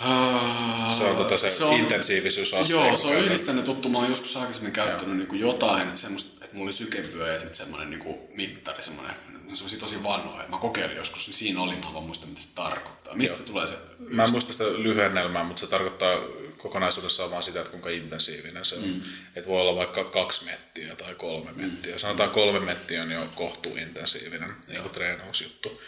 Uh, 0.00 0.92
se 0.98 1.04
on 1.04 1.16
tota 1.16 1.36
se, 1.36 1.50
se 1.50 1.64
on, 1.64 1.78
intensiivisyysaste. 1.80 2.72
Joo, 2.72 2.96
se 2.96 3.06
on 3.06 3.14
yhdistänyt 3.16 3.64
tuttu. 3.64 3.88
Mä 3.88 3.98
oon 3.98 4.10
joskus 4.10 4.36
aikaisemmin 4.36 4.72
käyttänyt 4.72 5.16
niin 5.30 5.40
jotain 5.40 5.96
semmoista, 5.96 6.44
että 6.44 6.56
mulla 6.56 6.66
oli 6.66 6.72
sykevyö 6.72 7.32
ja 7.32 7.38
sitten 7.38 7.56
semmoinen 7.56 7.90
niin 7.90 8.18
mittari, 8.36 8.82
semmoinen 8.82 9.14
semmoisia 9.56 9.80
tosi 9.80 10.02
vanhoja. 10.02 10.48
Mä 10.48 10.56
kokeilin 10.56 10.96
joskus, 10.96 11.26
niin 11.26 11.34
siinä 11.34 11.60
oli, 11.60 11.74
mä 11.74 11.94
vaan 11.94 12.04
muista, 12.04 12.26
mitä 12.26 12.40
se 12.40 12.54
tarkoittaa. 12.54 13.14
Mistä 13.14 13.36
Joo. 13.36 13.46
se 13.46 13.52
tulee 13.52 13.66
se? 13.66 13.74
Mä 13.98 14.24
en 14.24 14.30
muista 14.30 14.52
sitä 14.52 14.64
lyhennelmää, 14.64 15.44
mutta 15.44 15.60
se 15.60 15.66
tarkoittaa 15.66 16.18
kokonaisuudessaan 16.56 17.30
vaan 17.30 17.42
sitä, 17.42 17.60
että 17.60 17.70
kuinka 17.70 17.90
intensiivinen 17.90 18.64
se 18.64 18.74
on. 18.74 18.82
Mm. 18.82 19.02
Että 19.34 19.50
voi 19.50 19.60
olla 19.60 19.76
vaikka 19.76 20.04
kaksi 20.04 20.44
mettiä 20.44 20.96
tai 20.96 21.14
kolme 21.14 21.52
mm. 21.52 21.62
mettiä. 21.62 21.98
Sanotaan 21.98 22.30
kolme 22.30 22.60
mettiä 22.60 23.02
on 23.02 23.10
jo 23.10 23.28
kohtuu 23.34 23.76
intensiivinen 23.76 24.54
niin 24.68 24.90
treenausjuttu. 24.90 25.82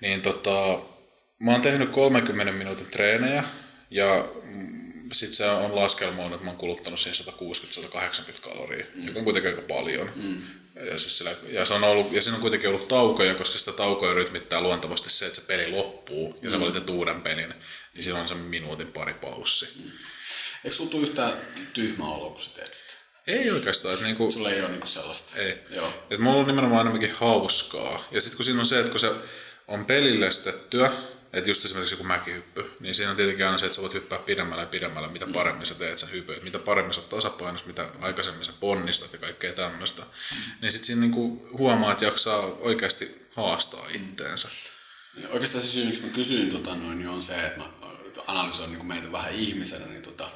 Niin 0.00 0.22
tota, 0.22 0.78
mä 1.38 1.52
oon 1.52 1.62
tehnyt 1.62 1.90
30 1.90 2.52
minuutin 2.52 2.86
treenejä 2.86 3.44
ja 3.90 4.28
sitten 5.12 5.36
se 5.36 5.50
on 5.50 5.76
laskelmoinut, 5.76 6.32
että 6.32 6.44
mä 6.44 6.50
oon 6.50 6.58
kuluttanut 6.58 7.00
siihen 7.00 7.34
160-180 7.34 8.40
kaloria, 8.40 8.86
mm. 8.94 9.06
joka 9.06 9.18
on 9.18 9.24
kuitenkin 9.24 9.50
aika 9.50 9.74
paljon. 9.74 10.12
Mm. 10.16 10.42
Ja, 10.86 10.98
siis 10.98 11.18
sillä, 11.18 11.30
ja, 11.48 11.66
se 11.66 11.74
on 11.74 11.84
ollut, 11.84 12.12
ja 12.12 12.22
siinä 12.22 12.34
on 12.34 12.40
kuitenkin 12.40 12.68
ollut 12.68 12.88
taukoja, 12.88 13.34
koska 13.34 13.58
sitä 13.58 13.72
taukoja 13.72 14.14
rytmittää 14.14 14.60
luontavasti 14.60 15.10
se, 15.10 15.26
että 15.26 15.40
se 15.40 15.46
peli 15.46 15.70
loppuu 15.70 16.38
ja 16.42 16.50
mm. 16.50 16.54
sä 16.54 16.60
valitset 16.60 16.90
uuden 16.90 17.22
pelin, 17.22 17.54
niin 17.94 18.04
siinä 18.04 18.20
on 18.20 18.28
se 18.28 18.34
minuutin 18.34 18.92
pari 18.92 19.14
paussi. 19.14 19.82
Mm. 19.84 19.90
Eikö 20.64 20.76
sulla 20.76 20.90
tule 20.90 21.02
yhtään 21.02 21.32
tyhmä 21.72 22.08
olo, 22.08 22.30
kun 22.30 22.40
sä 22.40 22.50
teet 22.54 22.74
sitä? 22.74 22.92
Ei 23.26 23.50
oikeastaan. 23.50 23.94
Että 23.94 24.06
niinku, 24.06 24.30
Sulla 24.30 24.50
ei 24.50 24.60
ole 24.60 24.68
niinku 24.68 24.86
sellaista. 24.86 25.40
Ei. 25.40 25.54
Joo. 25.70 25.92
Et 26.10 26.20
mulla 26.20 26.40
on 26.40 26.46
nimenomaan 26.46 26.80
enemmänkin 26.80 27.12
hauskaa. 27.12 28.08
Ja 28.10 28.20
sitten 28.20 28.36
kun 28.36 28.44
siinä 28.44 28.60
on 28.60 28.66
se, 28.66 28.78
että 28.78 28.90
kun 28.90 29.00
se 29.00 29.10
on 29.68 29.84
pelillestettyä, 29.84 30.92
että 31.32 31.50
just 31.50 31.64
esimerkiksi 31.64 31.94
joku 31.94 32.04
mäkihyppy, 32.04 32.72
niin 32.80 32.94
siinä 32.94 33.10
on 33.10 33.16
tietenkin 33.16 33.46
aina 33.46 33.58
se, 33.58 33.66
että 33.66 33.76
sä 33.76 33.82
voit 33.82 33.94
hyppää 33.94 34.18
pidemmällä 34.18 34.62
ja 34.62 34.66
pidemmällä, 34.66 35.08
mitä 35.08 35.26
paremmin 35.34 35.66
sä 35.66 35.74
teet 35.74 35.98
sen 35.98 36.12
hypyn, 36.12 36.44
mitä 36.44 36.58
paremmin 36.58 36.94
sä 36.94 37.00
oot 37.00 37.08
tasapainossa, 37.08 37.66
mitä 37.66 37.88
aikaisemmin 38.00 38.44
sä 38.44 38.52
ponnistat 38.60 39.12
ja 39.12 39.18
kaikkea 39.18 39.52
tämmöistä. 39.52 40.02
Mm. 40.02 40.52
Niin 40.62 40.72
sitten 40.72 40.86
siinä 40.86 41.00
niinku 41.00 41.48
huomaa, 41.58 41.92
että 41.92 42.04
jaksaa 42.04 42.38
oikeasti 42.38 43.26
haastaa 43.36 43.88
itteensä. 43.88 44.48
Ja 45.14 45.28
oikeastaan 45.28 45.64
se 45.64 45.70
syy, 45.70 45.84
miksi 45.84 46.02
mä 46.02 46.08
kysyin 46.08 46.50
tota 46.50 46.74
noin, 46.74 46.98
niin 46.98 47.08
on 47.08 47.22
se, 47.22 47.46
että 47.46 47.58
mä 47.58 47.68
analysoin 48.26 48.72
niin 48.72 48.86
meitä 48.86 49.12
vähän 49.12 49.32
ihmisenä, 49.32 49.86
niin 49.86 50.02
tota, 50.02 50.28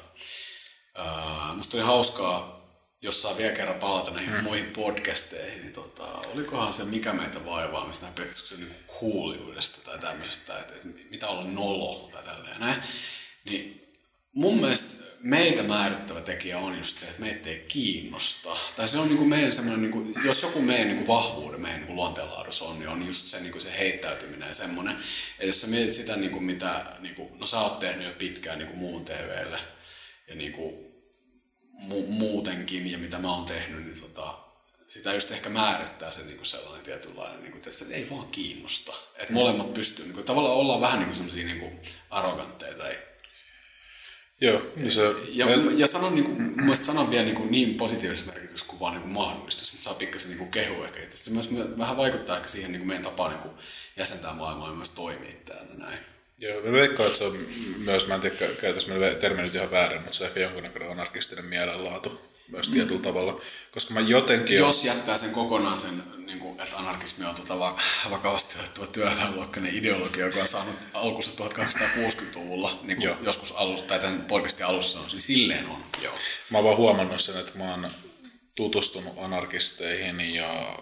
ää, 0.95 1.53
musta 1.55 1.77
oli 1.77 1.85
hauskaa 1.85 2.62
jos 3.03 3.21
saa 3.21 3.37
vielä 3.37 3.55
kerran 3.55 3.79
palata 3.79 4.11
näihin 4.11 4.33
mm. 4.33 4.43
muihin 4.43 4.65
podcasteihin, 4.65 5.61
niin 5.61 5.73
tota, 5.73 6.03
olikohan 6.03 6.73
se 6.73 6.83
Mikä 6.83 7.13
meitä 7.13 7.45
vaivaa, 7.45 7.87
mistä 7.87 8.05
näin 8.05 8.15
pelkästään 8.15 8.61
niin 8.61 8.75
kuulijuudesta 8.99 9.91
tai 9.91 9.99
tämmöisestä, 9.99 10.59
että, 10.59 10.73
että 10.73 10.87
mitä 11.09 11.27
olla 11.27 11.43
nolo 11.43 12.09
tai 12.13 12.23
tälleen 12.23 12.59
näin. 12.59 12.83
Niin 13.45 13.93
mun 14.33 14.61
mielestä 14.61 15.03
meitä 15.19 15.63
määrittävä 15.63 16.21
tekijä 16.21 16.57
on 16.59 16.77
just 16.77 16.97
se, 16.97 17.05
että 17.05 17.21
meitä 17.21 17.49
ei 17.49 17.65
kiinnosta. 17.67 18.57
Tai 18.75 18.87
se 18.87 18.97
on 18.97 19.07
niin 19.07 19.17
kuin 19.17 19.29
meidän 19.29 19.51
semmoinen, 19.51 19.81
niin 19.81 19.91
kuin, 19.91 20.13
jos 20.25 20.41
joku 20.41 20.61
meidän 20.61 20.87
niin 20.87 20.97
kuin 20.97 21.07
vahvuuden, 21.07 21.61
meidän 21.61 21.81
niin 21.81 21.95
luonteenlaadussa 21.95 22.65
on, 22.65 22.79
niin 22.79 22.89
on 22.89 23.07
just 23.07 23.27
se, 23.27 23.39
niin 23.39 23.51
kuin 23.51 23.61
se 23.61 23.77
heittäytyminen 23.77 24.47
ja 24.47 24.53
semmoinen. 24.53 24.97
Ja 25.39 25.47
jos 25.47 25.61
sä 25.61 25.67
mietit 25.67 25.93
sitä, 25.93 26.15
niin 26.15 26.31
kuin 26.31 26.43
mitä, 26.43 26.85
niin 26.99 27.15
kuin, 27.15 27.39
no 27.39 27.47
sä 27.47 27.59
oot 27.59 27.79
tehnyt 27.79 28.07
jo 28.07 28.13
pitkään 28.17 28.59
niin 28.59 28.67
kuin 28.67 28.79
muun 28.79 29.05
TVlle, 29.05 29.59
ja 30.27 30.35
niin 30.35 30.51
kuin, 30.51 30.92
mu- 31.73 32.07
muutenkin 32.07 32.91
ja 32.91 32.97
mitä 32.97 33.19
mä 33.19 33.35
oon 33.35 33.45
tehnyt, 33.45 33.85
niin 33.85 34.01
tota, 34.01 34.37
sitä 34.87 35.13
just 35.13 35.31
ehkä 35.31 35.49
määrittää 35.49 36.11
se 36.11 36.23
niin 36.23 36.37
kuin 36.37 36.45
sellainen 36.45 36.85
tietynlainen, 36.85 37.41
niin 37.41 37.51
kuin, 37.51 37.61
että 37.67 37.95
ei 37.95 38.07
vaan 38.09 38.27
kiinnosta. 38.27 38.93
Että 39.15 39.33
molemmat 39.33 39.73
pystyy, 39.73 40.05
niin 40.05 40.15
kuin, 40.15 40.25
tavallaan 40.25 40.55
ollaan 40.55 40.81
vähän 40.81 40.99
niin 40.99 41.07
kuin 41.07 41.15
sellaisia 41.15 41.45
niin 41.45 41.59
kuin 41.59 41.79
arrogantteja 42.09 42.77
tai 42.77 42.97
Joo, 44.41 44.61
niin 44.75 44.91
se... 44.91 45.15
Ja, 45.29 45.49
ja, 45.49 45.57
ja 45.77 45.87
sanon, 45.87 46.15
niin 46.15 46.25
kuin, 46.25 46.65
mun 46.65 46.77
sanon 46.77 47.11
vielä 47.11 47.25
niin, 47.25 47.35
kuin 47.35 47.51
niin 47.51 47.75
positiivisessa 47.75 48.31
merkityksessä 48.31 48.69
kuin 48.69 48.79
vaan 48.79 48.93
niin 48.93 49.01
kuin 49.01 49.13
mahdollista, 49.13 49.63
mutta 49.71 49.83
saa 49.83 49.93
pikkasen 49.93 50.37
niin 50.37 50.51
kehua 50.51 50.85
ehkä. 50.85 50.99
Se 51.09 51.31
myös 51.31 51.49
vähän 51.77 51.97
vaikuttaa 51.97 52.37
ehkä 52.37 52.49
siihen 52.49 52.71
niin 52.71 52.79
kuin 52.79 52.87
meidän 52.87 53.03
tapaan 53.03 53.31
niin 53.31 53.41
kuin 53.41 53.53
jäsentää 53.97 54.33
maailmaa 54.33 54.69
ja 54.69 54.75
myös 54.75 54.89
toimia 54.89 55.31
täällä 55.45 55.73
näin. 55.77 55.99
Joo, 56.43 56.61
mä 56.61 56.71
veikkaan, 56.71 57.07
että 57.07 57.19
se 57.19 57.25
on 57.25 57.37
myös, 57.77 58.07
mä 58.07 58.15
en 58.15 58.21
tiedä, 58.21 58.35
käytäisi 58.61 58.89
meillä 58.89 59.09
termi 59.09 59.41
nyt 59.41 59.55
ihan 59.55 59.71
väärin, 59.71 60.01
mutta 60.01 60.17
se 60.17 60.23
on 60.23 60.27
ehkä 60.27 60.39
jonkunnäköinen 60.39 60.91
anarkistinen 60.91 61.45
mielenlaatu 61.45 62.21
myös 62.47 62.67
mm. 62.69 62.73
tietyllä 62.73 63.01
tavalla. 63.01 63.41
Koska 63.71 63.93
mä 63.93 63.99
jotenkin... 63.99 64.57
Jos 64.57 64.85
jättää 64.85 65.17
sen 65.17 65.29
kokonaan 65.29 65.79
sen, 65.79 66.03
niin 66.25 66.39
kuin, 66.39 66.59
että 66.61 66.77
anarkismi 66.77 67.25
on 67.25 67.35
tuota 67.35 67.59
vakavasti 68.09 68.59
otettava 68.59 68.87
työväenluokkainen 68.87 69.75
ideologia, 69.75 70.25
joka 70.25 70.39
on 70.39 70.47
saanut 70.47 70.75
alkunsa 70.93 71.45
1860-luvulla, 71.45 72.79
niin 72.83 72.97
kuin 72.97 73.17
joskus 73.21 73.51
alussa, 73.51 73.85
tai 73.85 73.99
tämän 73.99 74.21
podcastin 74.21 74.65
alussa 74.65 74.99
on, 74.99 75.07
niin 75.07 75.21
silleen 75.21 75.67
on. 75.67 75.83
Joo. 76.01 76.13
Mä 76.49 76.57
oon 76.57 76.65
vaan 76.65 76.77
huomannut 76.77 77.21
sen, 77.21 77.39
että 77.39 77.57
mä 77.57 77.71
oon 77.71 77.91
tutustunut 78.55 79.13
anarkisteihin 79.17 80.35
ja 80.35 80.79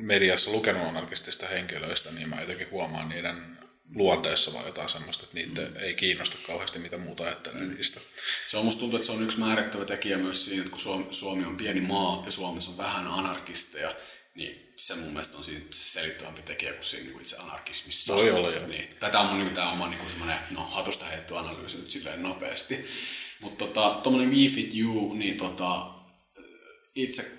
mediassa 0.00 0.50
lukenut 0.50 0.88
anarkistista 0.88 1.46
henkilöistä, 1.46 2.10
niin 2.10 2.28
mä 2.28 2.40
jotenkin 2.40 2.70
huomaan 2.70 3.08
niiden 3.08 3.57
luonteessa 3.94 4.52
vai 4.52 4.66
jotain 4.66 4.88
semmoista, 4.88 5.24
että 5.24 5.34
niitä 5.34 5.60
mm. 5.60 5.76
ei 5.76 5.94
kiinnosta 5.94 6.36
kauheasti, 6.46 6.78
mitä 6.78 6.98
muuta 6.98 7.22
ajattelee 7.22 7.62
mm. 7.62 7.74
niistä. 7.74 8.00
Se 8.46 8.56
on 8.56 8.64
musta 8.64 8.80
tuntuu, 8.80 8.96
että 8.96 9.06
se 9.06 9.12
on 9.12 9.22
yksi 9.22 9.38
määrittävä 9.38 9.84
tekijä 9.84 10.18
myös 10.18 10.44
siinä, 10.44 10.64
että 10.64 10.70
kun 10.70 11.14
Suomi, 11.14 11.44
on 11.44 11.56
pieni 11.56 11.80
maa 11.80 12.22
ja 12.26 12.32
Suomessa 12.32 12.70
on 12.70 12.78
vähän 12.78 13.06
anarkisteja, 13.06 13.94
niin 14.34 14.72
se 14.76 14.94
mun 14.94 15.08
mielestä 15.12 15.38
on 15.38 15.44
siinä 15.44 15.64
selittävämpi 15.70 16.42
tekijä 16.42 16.72
kuin 16.72 16.84
siinä 16.84 17.06
niin 17.06 17.20
itse 17.20 17.36
anarkismissa. 17.36 18.14
Voi 18.14 18.30
olla, 18.30 18.50
joo. 18.50 18.66
Niin, 18.66 18.88
tätä 19.00 19.20
on 19.20 19.38
niin, 19.38 19.54
tämä 19.54 19.72
oma 19.72 19.88
niin 19.88 20.10
semmoinen, 20.10 20.38
no 20.54 20.60
hatusta 20.60 21.04
heitty 21.04 21.36
analyysi 21.36 21.76
nyt 21.76 21.90
silleen 21.90 22.22
nopeasti. 22.22 22.86
Mutta 23.40 23.64
tota, 23.64 24.00
tuommoinen 24.02 24.34
We 24.34 24.48
Fit 24.48 24.74
You, 24.74 25.14
niin 25.14 25.36
tota, 25.36 25.86
itse 26.94 27.37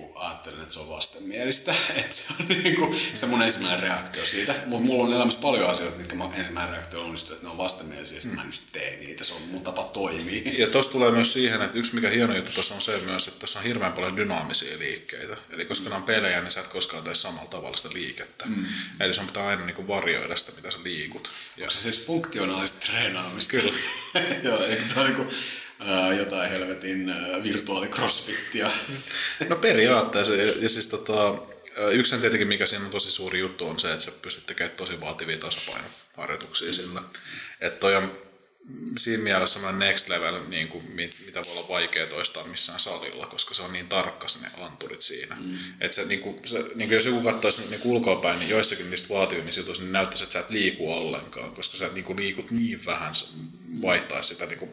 niin 0.00 0.12
kuin, 0.12 0.22
ajattelen, 0.24 0.62
että 0.62 0.74
se 0.74 0.80
on 0.80 0.88
vastenmielistä. 0.88 1.74
että 2.00 2.14
se 2.14 2.32
on 2.40 2.48
niin 2.48 2.76
kuin, 2.76 3.00
se 3.14 3.26
mun 3.26 3.42
ensimmäinen 3.42 3.80
reaktio 3.80 4.26
siitä. 4.26 4.54
Mutta 4.66 4.86
mulla 4.86 5.04
on 5.04 5.12
elämässä 5.12 5.40
paljon 5.40 5.70
asioita, 5.70 5.98
mitkä 5.98 6.14
mä 6.14 6.30
ensimmäinen 6.34 6.74
reaktio 6.74 7.02
on 7.02 7.10
just, 7.10 7.30
että 7.30 7.44
ne 7.44 7.50
on 7.50 7.58
vastenmielisiä, 7.58 8.20
mm. 8.24 8.36
mä 8.36 8.42
en 8.42 8.48
just 8.48 8.62
tee 8.72 8.96
niitä. 9.00 9.24
Se 9.24 9.34
on 9.34 9.42
mun 9.42 9.62
tapa 9.62 9.82
toimia. 9.82 10.42
Ja 10.58 10.66
tuossa 10.66 10.92
tulee 10.92 11.10
myös 11.10 11.32
siihen, 11.32 11.62
että 11.62 11.78
yksi 11.78 11.94
mikä 11.94 12.10
hieno 12.10 12.36
juttu 12.36 12.50
tuossa 12.50 12.74
on 12.74 12.82
se 12.82 13.00
myös, 13.04 13.28
että 13.28 13.40
tässä 13.40 13.58
on 13.58 13.64
hirveän 13.64 13.92
paljon 13.92 14.16
dynaamisia 14.16 14.78
liikkeitä. 14.78 15.36
Eli 15.50 15.64
koska 15.64 15.84
mm. 15.84 15.90
nämä 15.90 15.96
on 15.96 16.02
pelejä, 16.02 16.40
niin 16.40 16.50
sä 16.50 16.60
et 16.60 16.66
koskaan 16.66 17.04
tee 17.04 17.14
samalla 17.14 17.50
tavalla 17.50 17.76
sitä 17.76 17.94
liikettä. 17.94 18.46
Mm. 18.46 18.66
Eli 19.00 19.14
sun 19.14 19.26
pitää 19.26 19.46
aina 19.46 19.66
niin 19.66 19.76
kuin 19.76 19.88
varjoida 19.88 20.36
sitä, 20.36 20.52
mitä 20.56 20.70
sä 20.70 20.78
liikut. 20.84 21.30
Ja... 21.56 21.62
Onko 21.62 21.70
se 21.70 21.78
siis 21.78 22.06
funktionaalista 22.06 22.86
treenaamista? 22.86 23.50
Kyllä. 23.50 23.72
Joo, 24.44 24.64
eikö 24.64 24.82
tämä 24.94 25.08
niin 25.08 25.28
jotain 26.18 26.50
helvetin 26.50 27.14
virtuaalicrossfittia. 27.42 28.70
No 29.48 29.56
periaatteessa. 29.56 30.34
Ja 30.34 30.68
siis 30.68 30.88
tota, 30.88 31.38
yksi 31.92 32.18
tietenkin, 32.18 32.48
mikä 32.48 32.66
siinä 32.66 32.84
on 32.84 32.90
tosi 32.90 33.10
suuri 33.10 33.38
juttu, 33.38 33.68
on 33.68 33.78
se, 33.78 33.92
että 33.92 34.04
sä 34.04 34.12
pystyt 34.22 34.46
tekemään 34.46 34.76
tosi 34.76 35.00
vaativia 35.00 35.38
tasapainoharjoituksia 35.38 36.72
sillä. 36.72 37.02
Että 37.60 37.80
toi 37.80 37.96
on 37.96 38.28
siinä 38.98 39.22
mielessä 39.22 39.54
semmoinen 39.54 39.88
next 39.88 40.08
level, 40.08 40.40
niin 40.48 40.68
kuin, 40.68 40.84
mit, 40.92 41.16
mitä 41.26 41.42
voi 41.42 41.52
olla 41.52 41.68
vaikea 41.68 42.06
toistaa 42.06 42.44
missään 42.44 42.80
salilla, 42.80 43.26
koska 43.26 43.54
se 43.54 43.62
on 43.62 43.72
niin 43.72 43.88
tarkka 43.88 44.26
ne 44.42 44.64
anturit 44.64 45.02
siinä. 45.02 45.36
Mm. 45.40 45.58
Että 45.80 45.94
se, 45.94 46.04
niin 46.04 46.20
kuin, 46.20 46.40
se, 46.44 46.58
niin 46.58 46.88
kuin 46.88 46.96
jos 46.96 47.06
joku 47.06 47.20
katsoisi 47.20 47.70
niin 47.70 47.80
ulkoapäin, 47.84 48.38
niin 48.38 48.50
joissakin 48.50 48.90
niistä 48.90 49.14
vaativimmista 49.14 49.60
jutuista 49.60 49.84
niin 49.84 49.92
näyttäisi, 49.92 50.24
että 50.24 50.32
sä 50.32 50.38
et 50.38 50.50
liiku 50.50 50.92
ollenkaan, 50.92 51.54
koska 51.54 51.76
sä 51.76 51.88
niin 51.94 52.04
kuin, 52.04 52.18
liikut 52.18 52.50
niin 52.50 52.86
vähän, 52.86 53.12
vaihtaa 53.82 54.22
sitä 54.22 54.46
niin 54.46 54.58
kuin, 54.58 54.70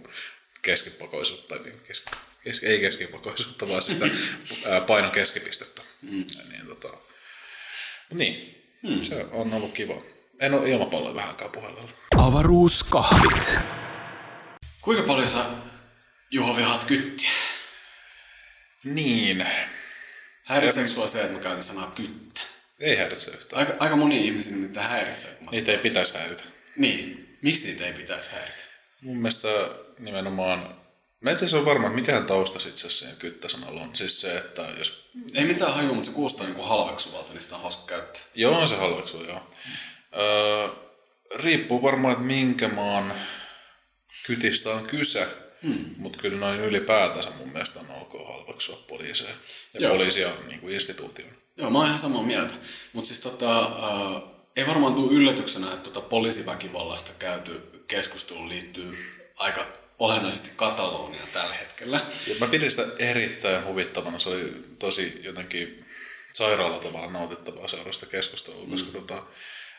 keskipakoisuutta, 0.65 1.55
niin 1.55 1.79
keski, 1.87 2.11
keski, 2.43 2.65
ei 2.65 2.79
keskipakoisuutta, 2.79 3.69
vaan 3.69 3.81
sitä 3.81 4.05
painon 4.87 5.11
keskipistettä. 5.11 5.81
Mm. 6.01 6.25
Niin, 6.49 6.67
tota, 6.67 6.97
niin, 8.13 8.63
mm. 8.83 9.03
se 9.03 9.25
on 9.31 9.53
ollut 9.53 9.73
kiva. 9.73 10.01
En 10.39 10.53
ole 10.53 10.69
ilmapalloa 10.69 11.15
vähän 11.15 11.29
aikaa 11.29 11.49
puhelella. 11.49 11.89
Avaruuskahvit. 12.17 13.59
Kuinka 14.81 15.03
paljon 15.03 15.27
sä, 15.27 15.45
Juho, 16.31 16.57
vihaat 16.57 16.83
kyttiä? 16.83 17.29
Niin. 18.83 19.47
Häiritseekö 20.43 20.89
sua 20.89 21.07
se, 21.07 21.21
että 21.21 21.33
mä 21.33 21.39
käytän 21.39 21.63
sanaa 21.63 21.91
kyttä? 21.95 22.41
Ei 22.79 22.95
häiritse 22.95 23.31
yhtään. 23.31 23.59
Aika, 23.59 23.73
aika 23.79 23.95
moni 23.95 24.27
ihmisiä 24.27 24.51
nimittäin 24.55 24.89
häiritsee. 24.89 25.31
Niitä 25.51 25.71
ei 25.71 25.77
pitäisi 25.77 26.17
häiritä. 26.17 26.43
Niin. 26.77 27.37
Miksi 27.41 27.67
niitä 27.67 27.85
ei 27.85 27.93
pitäisi 27.93 28.31
häiritä? 28.31 28.63
Mun 29.01 29.17
mielestä 29.17 29.47
nimenomaan 29.99 30.75
Mä 31.25 31.31
itse 31.31 31.45
asiassa 31.45 31.57
on 31.57 31.65
varma, 31.65 31.87
että 31.87 31.99
mikähän 31.99 32.25
tausta 32.25 32.59
sitten 32.59 32.81
se 32.81 32.89
siinä 32.89 33.15
kyttäsanalla 33.19 33.81
on. 33.81 33.95
Siis 33.95 34.21
se, 34.21 34.37
että 34.37 34.67
jos... 34.77 35.09
Ei 35.33 35.45
mitään 35.45 35.73
hajua, 35.73 35.93
mutta 35.93 36.09
se 36.09 36.15
kuulostaa 36.15 36.45
niinku 36.45 36.61
halveksuvalta, 36.61 37.33
niin 37.33 37.41
sitä 37.41 37.55
on 37.55 37.61
hauska 37.61 37.85
käyttää. 37.87 38.21
Joo, 38.35 38.59
on 38.59 38.67
se 38.67 38.75
halveksu, 38.75 39.23
joo. 39.23 39.49
Öö, 40.17 40.69
riippuu 41.35 41.81
varmaan, 41.81 42.11
että 42.11 42.25
minkä 42.25 42.67
maan 42.67 43.13
kytistä 44.25 44.69
on 44.69 44.85
kyse. 44.85 45.27
Hmm. 45.63 45.85
Mutta 45.97 46.17
kyllä 46.17 46.37
noin 46.37 46.59
ylipäätänsä 46.59 47.29
mun 47.37 47.49
mielestä 47.49 47.79
on 47.79 47.85
ok 48.01 48.27
halveksua 48.27 48.83
poliiseja 48.87 49.33
ja 49.73 49.79
Joo. 49.79 49.91
poliisia 49.91 50.29
niin 50.47 50.59
kuin 50.59 50.73
instituution. 50.73 51.29
Joo, 51.57 51.69
mä 51.69 51.77
oon 51.77 51.87
ihan 51.87 51.99
samaa 51.99 52.23
mieltä. 52.23 52.53
Mutta 52.93 53.07
siis 53.07 53.19
tota, 53.19 53.61
äh, 53.61 54.21
ei 54.55 54.67
varmaan 54.67 54.95
tule 54.95 55.13
yllätyksenä, 55.13 55.73
että 55.73 55.89
tota 55.89 56.01
poliisiväkivallasta 56.01 57.11
käyty 57.19 57.83
keskustelu 57.87 58.49
liittyy 58.49 58.97
aika 59.37 59.65
olennaisesti 59.99 60.49
Kataloniaan 60.55 61.27
tällä 61.33 61.53
hetkellä. 61.53 61.99
Ja 62.27 62.35
mä 62.39 62.47
pidin 62.47 62.71
sitä 62.71 62.87
erittäin 62.99 63.65
huvittavana. 63.65 64.19
Se 64.19 64.29
oli 64.29 64.53
tosi 64.79 65.21
jotenkin 65.23 65.85
sairaalla 66.33 66.77
tavalla 66.77 67.11
nautittavaa 67.11 67.67
seurasta 67.67 68.05
keskustelua, 68.05 68.65
mm. 68.65 68.71
koska 68.71 68.91
tota, 68.91 69.23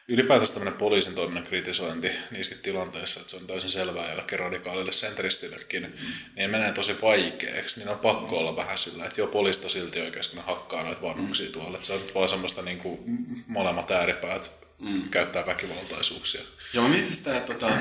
ylipäätänsä 0.09 0.55
tämmöinen 0.55 0.78
poliisin 0.78 1.14
toiminnan 1.14 1.44
kritisointi 1.44 2.10
niissäkin 2.30 2.62
tilanteissa, 2.62 3.20
että 3.20 3.30
se 3.30 3.36
on 3.36 3.47
täysin 3.47 3.70
selvää 3.70 4.10
jollekin 4.10 4.38
radikaalille 4.38 4.93
senteristillekin, 4.93 5.82
mm. 5.82 6.12
niin 6.36 6.51
menee 6.51 6.72
tosi 6.72 7.02
vaikeaksi. 7.02 7.80
Niin 7.80 7.88
on 7.88 7.98
pakko 7.98 8.38
olla 8.38 8.56
vähän 8.56 8.78
sillä, 8.78 9.05
että 9.05 9.20
jo 9.20 9.26
poliista 9.26 9.68
silti 9.68 10.01
oikeasti 10.01 10.36
hakkaa 10.47 10.82
noita 10.82 11.02
vanhuksia 11.02 11.47
mm. 11.47 11.52
tuolla. 11.52 11.76
Että 11.76 11.86
se 11.86 11.93
on 11.93 12.01
vaan 12.14 12.28
semmoista 12.28 12.62
niin 12.62 12.78
kuin 12.78 12.98
molemmat 13.47 13.90
ääripäät 13.90 14.51
mm. 14.78 15.09
käyttää 15.09 15.47
väkivaltaisuuksia. 15.47 16.55
Joo, 16.72 16.84
mä 16.84 16.90
mietin 16.90 17.14
sitä, 17.14 17.36
että 17.36 17.55
tota, 17.55 17.72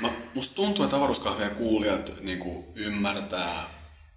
mä, 0.00 0.12
musta 0.34 0.54
tuntuu, 0.54 0.84
että 0.84 0.96
avaruuskahvien 0.96 1.54
kuulijat 1.54 2.12
niin 2.20 2.38
kuin 2.38 2.64
ymmärtää 2.74 3.70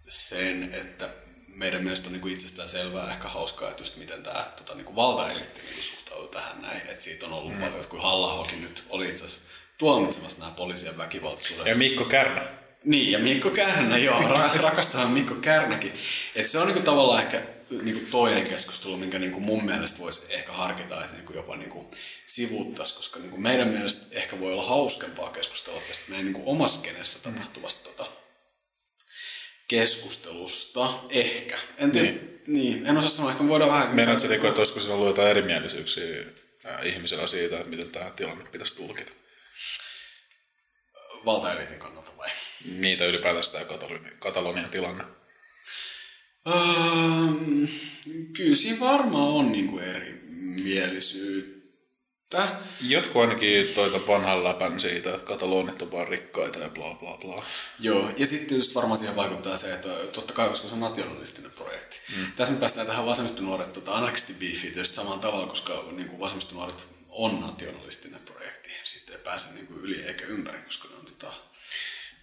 sen, 0.07 0.73
että 0.73 1.09
meidän 1.47 1.83
mielestä 1.83 2.07
on 2.07 2.13
niin 2.13 2.21
kuin 2.21 2.33
itsestään 2.33 2.69
selvää 2.69 3.11
ehkä 3.11 3.27
hauskaa, 3.27 3.69
että 3.69 3.81
just 3.81 3.97
miten 3.97 4.23
tämä 4.23 4.45
tota, 4.57 4.75
niin 4.75 4.95
valtaelitti 4.95 5.61
niin 5.61 5.83
suhtautuu 5.83 6.27
tähän 6.27 6.61
näin. 6.61 6.77
Että 6.77 7.03
siitä 7.03 7.25
on 7.25 7.33
ollut 7.33 7.53
mm. 7.53 7.59
paljon, 7.59 7.75
että 7.75 7.89
kun 7.89 8.01
halla 8.01 8.47
nyt 8.61 8.83
oli 8.89 9.09
itse 9.09 9.25
asiassa 9.25 9.47
tuomitsemassa 9.77 10.39
nämä 10.39 10.51
poliisien 10.51 10.97
väkivaltaisuudet. 10.97 11.67
Ja 11.67 11.75
Mikko 11.75 12.05
Kärnä. 12.05 12.47
Niin, 12.83 13.11
ja 13.11 13.19
Mikko 13.19 13.49
Kärnä, 13.49 13.97
joo, 13.97 14.21
rakastavan 14.61 15.11
Mikko 15.11 15.35
Kärnäkin. 15.35 15.93
Että 16.35 16.51
se 16.51 16.57
on 16.59 16.67
niinku 16.67 16.83
tavallaan 16.83 17.21
ehkä 17.21 17.41
niinku 17.81 18.05
toinen 18.11 18.43
keskustelu, 18.43 18.97
minkä 18.97 19.19
niinku 19.19 19.39
mun 19.39 19.65
mielestä 19.65 19.99
voisi 19.99 20.33
ehkä 20.33 20.51
harkita, 20.51 21.03
että 21.03 21.15
niinku 21.15 21.33
jopa 21.33 21.55
niinku 21.55 21.91
sivuuttaisi, 22.27 22.95
koska 22.95 23.19
niinku 23.19 23.37
meidän 23.37 23.67
mielestä 23.67 24.05
ehkä 24.11 24.39
voi 24.39 24.51
olla 24.51 24.67
hauskempaa 24.67 25.29
keskustella 25.29 25.81
tästä 25.87 26.09
meidän 26.09 26.25
niinku 26.25 26.51
omassa 26.51 26.81
kenessä 26.81 27.23
tapahtuvasta 27.23 27.89
tota, 27.89 28.11
keskustelusta. 29.67 30.93
Ehkä. 31.09 31.59
En 31.77 31.91
tiedä. 31.91 32.11
Niin. 32.11 32.41
niin. 32.47 32.85
En 32.85 32.97
osaa 32.97 33.09
sanoa, 33.09 33.31
ehkä 33.31 33.43
me 33.43 33.49
voidaan 33.49 33.71
vähän... 33.71 33.95
Meinaat 33.95 34.19
sä, 34.19 34.35
että 34.35 34.47
olisiko 34.47 34.79
siinä 34.79 34.95
ollut 34.95 35.07
jotain 35.07 35.29
erimielisyyksiä 35.29 36.23
ihmisellä 36.83 37.27
siitä, 37.27 37.57
että 37.57 37.69
miten 37.69 37.89
tämä 37.89 38.09
tilanne 38.09 38.43
pitäisi 38.51 38.75
tulkita? 38.75 39.11
Valtaelitin 41.25 41.79
kannalta 41.79 42.11
vai? 42.17 42.29
Niitä 42.71 43.05
ylipäätään 43.05 43.43
tämä 43.51 43.65
Katalonian 44.19 44.69
tilanne. 44.69 45.03
Um, 46.45 47.67
kyllä 48.33 48.57
siinä 48.57 48.79
varmaan 48.79 49.27
on 49.27 49.51
niinku 49.51 49.79
erimielisyyttä 49.79 51.56
Tää? 52.29 52.59
Jotkut 52.81 53.21
ainakin 53.21 53.67
toita 53.67 54.07
vanhan 54.07 54.43
läpän 54.43 54.79
siitä, 54.79 55.09
että 55.09 55.27
katalonit 55.27 55.81
on 55.81 55.91
vaan 55.91 56.07
rikkaita 56.07 56.59
ja 56.59 56.69
bla 56.69 56.95
bla 56.95 57.17
bla. 57.17 57.43
Joo, 57.79 58.11
ja 58.17 58.27
sitten 58.27 58.57
just 58.57 58.75
varmaan 58.75 58.97
siihen 58.97 59.15
vaikuttaa 59.15 59.57
se, 59.57 59.73
että 59.73 59.89
totta 60.13 60.33
kai 60.33 60.49
koska 60.49 60.67
se 60.67 60.73
on 60.73 60.79
nationalistinen 60.79 61.51
projekti. 61.51 62.01
Mm. 62.17 62.31
Tässä 62.35 62.53
me 62.53 62.59
päästään 62.59 62.87
tähän 62.87 63.05
vasemmistonuoret 63.05 63.73
tota, 63.73 63.93
anarkistibiifiin 63.93 64.73
tietysti 64.73 64.95
samalla 64.95 65.21
tavalla, 65.21 65.47
koska 65.47 65.83
niin 65.91 66.09
kuin 66.09 66.19
vasemmistonuoret 66.19 66.87
on 67.09 67.39
nationalistinen 67.39 68.19
projekti. 68.25 68.69
Sitten 68.83 69.15
ei 69.15 69.21
pääse 69.21 69.53
niin 69.53 69.67
kuin 69.67 69.79
yli 69.81 70.01
eikä 70.01 70.25
ympäri, 70.25 70.61
koska 70.61 70.87
ne 70.87 70.95
on 70.95 71.05
tota... 71.05 71.33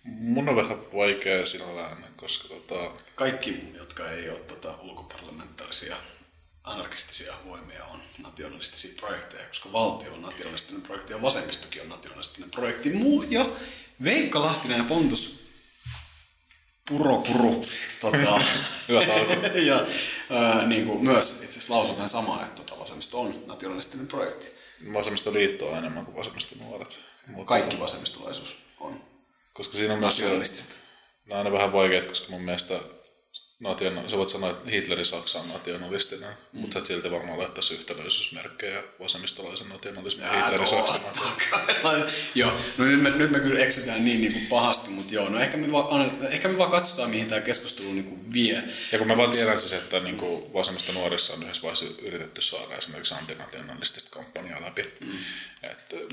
Mun 0.04 0.48
on 0.48 0.56
vähän 0.56 0.92
vaikea 0.94 1.46
sinällään, 1.46 1.96
koska 2.16 2.48
tota... 2.48 2.90
Kaikki, 3.14 3.72
jotka 3.74 4.08
ei 4.08 4.28
ole 4.28 4.38
tota, 4.38 4.74
ulkoparlamentaarisia 4.82 5.96
anarkistisia 6.64 7.34
voimia 7.44 7.84
on 7.84 8.00
nationalistisia 8.18 9.00
projekteja, 9.00 9.46
koska 9.46 9.72
valtio 9.72 10.14
on 10.14 10.22
nationalistinen 10.22 10.82
projekti 10.82 11.12
ja 11.12 11.22
vasemmistokin 11.22 11.82
on 11.82 11.88
nationalistinen 11.88 12.50
projekti. 12.50 12.90
Muu, 12.90 13.22
ja 13.22 13.46
Veikka 14.04 14.42
Lahtinen 14.42 14.78
ja 14.78 14.84
Pontus 14.84 15.44
Puro 16.88 17.16
Puru 17.16 17.66
tota, 18.00 18.40
ja 19.68 19.86
ää, 20.30 20.66
niin 20.66 20.86
kuin 20.86 21.04
myös 21.04 21.42
itse 21.42 21.58
asiassa 21.58 21.74
lausutaan 21.74 22.08
samaa, 22.08 22.44
että 22.44 22.62
tota, 22.62 22.80
vasemmisto 22.80 23.20
on 23.20 23.44
nationalistinen 23.46 24.06
projekti. 24.06 24.46
Vasemmistoliitto 24.92 25.68
on 25.68 25.78
enemmän 25.78 26.04
kuin 26.04 26.16
vasemmistonuoret. 26.16 27.00
Kaikki 27.44 27.80
vasemmistolaisuus 27.80 28.58
on. 28.80 29.04
Koska 29.52 29.76
siinä 29.76 29.94
on 29.94 30.00
myös... 30.00 30.18
Nationalistista. 30.18 30.74
Nämä 31.26 31.40
on 31.40 31.46
aina 31.46 31.58
vähän 31.58 31.72
vaikeat, 31.72 32.06
koska 32.06 32.30
mun 32.30 32.42
mielestä 32.42 32.80
nation, 33.60 34.10
sä 34.10 34.16
voit 34.16 34.28
sanoa, 34.28 34.50
että 34.50 34.70
Hitlerin 34.70 35.06
Saksa 35.06 35.38
on 35.38 35.48
nationalistinen, 35.48 36.30
mm. 36.52 36.60
mutta 36.60 36.80
sä 36.80 36.86
silti 36.86 37.10
varmaan 37.10 37.38
laittaisi 37.38 37.74
yhtäläisyysmerkkejä 37.74 38.82
vasemmistolaisen 39.00 39.68
nationalismin 39.68 40.26
ja 40.26 40.32
Hitlerin 40.32 40.66
Saksan 40.66 41.00
Joo, 42.34 42.52
no 42.78 42.84
nyt 42.84 43.02
me, 43.02 43.10
nyt 43.10 43.30
me 43.30 43.40
kyllä 43.40 43.60
eksytään 43.60 44.04
niin, 44.04 44.20
niin 44.20 44.32
kuin 44.32 44.46
pahasti, 44.46 44.90
mutta 44.90 45.14
joo, 45.14 45.28
no 45.28 45.40
ehkä 45.40 45.56
me, 45.56 45.72
vaan, 45.72 46.10
ehkä 46.30 46.48
me 46.48 46.58
vaan 46.58 46.70
katsotaan, 46.70 47.10
mihin 47.10 47.28
tämä 47.28 47.40
keskustelu 47.40 47.92
niin 47.92 48.04
kuin 48.04 48.32
vie. 48.32 48.62
Ja 48.92 48.98
kun 48.98 49.06
mä 49.06 49.16
vaan 49.16 49.30
tiedän 49.30 49.58
siis, 49.58 49.72
että 49.72 50.00
niin 50.00 50.16
kuin 50.16 50.54
vasemmista 50.54 50.92
nuorissa 50.92 51.34
on 51.34 51.42
yhdessä 51.42 51.62
vaiheessa 51.62 52.02
yritetty 52.02 52.42
saada 52.42 52.76
esimerkiksi 52.76 53.14
antinationalistista 53.14 54.10
kampanjaa 54.10 54.62
läpi. 54.62 54.82
Mm. 55.00 55.18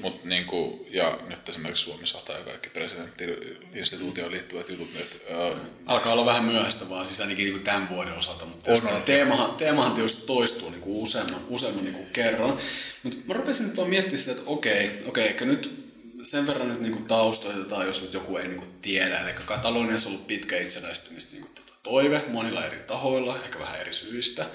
Mutta 0.02 0.28
niin 0.28 0.46
kuin, 0.46 0.86
ja 0.90 1.20
nyt 1.28 1.50
esimerkiksi 1.50 1.84
Suomi 1.84 2.08
sataa 2.08 2.38
ja 2.38 2.44
kaikki 2.44 2.70
presidenttiinstituutioon 2.70 4.32
liittyvät 4.32 4.70
jutut. 4.70 4.94
Nyt, 4.94 5.22
ää, 5.30 5.66
Alkaa 5.86 6.14
olla 6.14 6.26
vähän 6.26 6.44
myöhäistä 6.44 6.90
vaan 6.90 7.06
siis 7.06 7.22
ainakin 7.32 7.46
niin 7.46 7.54
kuin 7.54 7.64
tämän 7.64 7.90
vuoden 7.90 8.14
osalta, 8.14 8.46
mutta 8.46 8.72
on, 8.72 8.88
on. 8.88 9.02
Teemahan, 9.02 9.56
teemahan 9.56 9.92
tietysti 9.92 10.28
toistuu 10.28 10.70
niin 10.70 10.82
kuin 10.82 11.04
useamman, 11.04 11.46
useamman 11.50 11.84
niin 11.84 11.96
kuin 11.96 12.08
kerran. 12.08 12.58
Mutta 13.04 13.20
mä 13.28 13.34
rupesin 13.34 13.68
nyt 13.68 13.78
vaan 13.78 13.90
miettimään 13.90 14.20
sitä, 14.20 14.32
että 14.32 14.44
okei, 14.46 14.92
okei, 15.06 15.28
ehkä 15.28 15.46
nyt 15.46 15.82
sen 16.24 16.48
verran 16.48 16.70
nyt 16.70 16.82
niin 16.82 16.94
kuin 16.94 17.06
taustoitetaan, 17.06 17.88
jos 17.88 18.02
nyt 18.02 18.14
joku 18.14 18.38
ei 18.38 18.48
niin 18.48 18.60
kuin 18.60 18.80
tiedä. 18.82 19.20
Eli 19.20 19.34
Kataloniassa 19.46 20.10
on 20.10 20.16
ollut 20.16 20.28
pitkä 20.28 20.58
itsenäistymistä 20.58 21.32
niin 21.32 21.42
kuin 21.42 21.56
tuota 21.56 21.74
toive 21.84 22.24
monilla 22.28 22.66
eri 22.66 22.80
tahoilla, 22.80 23.44
ehkä 23.44 23.60
vähän 23.60 23.82
eri 23.82 23.94
syistä. 23.94 24.46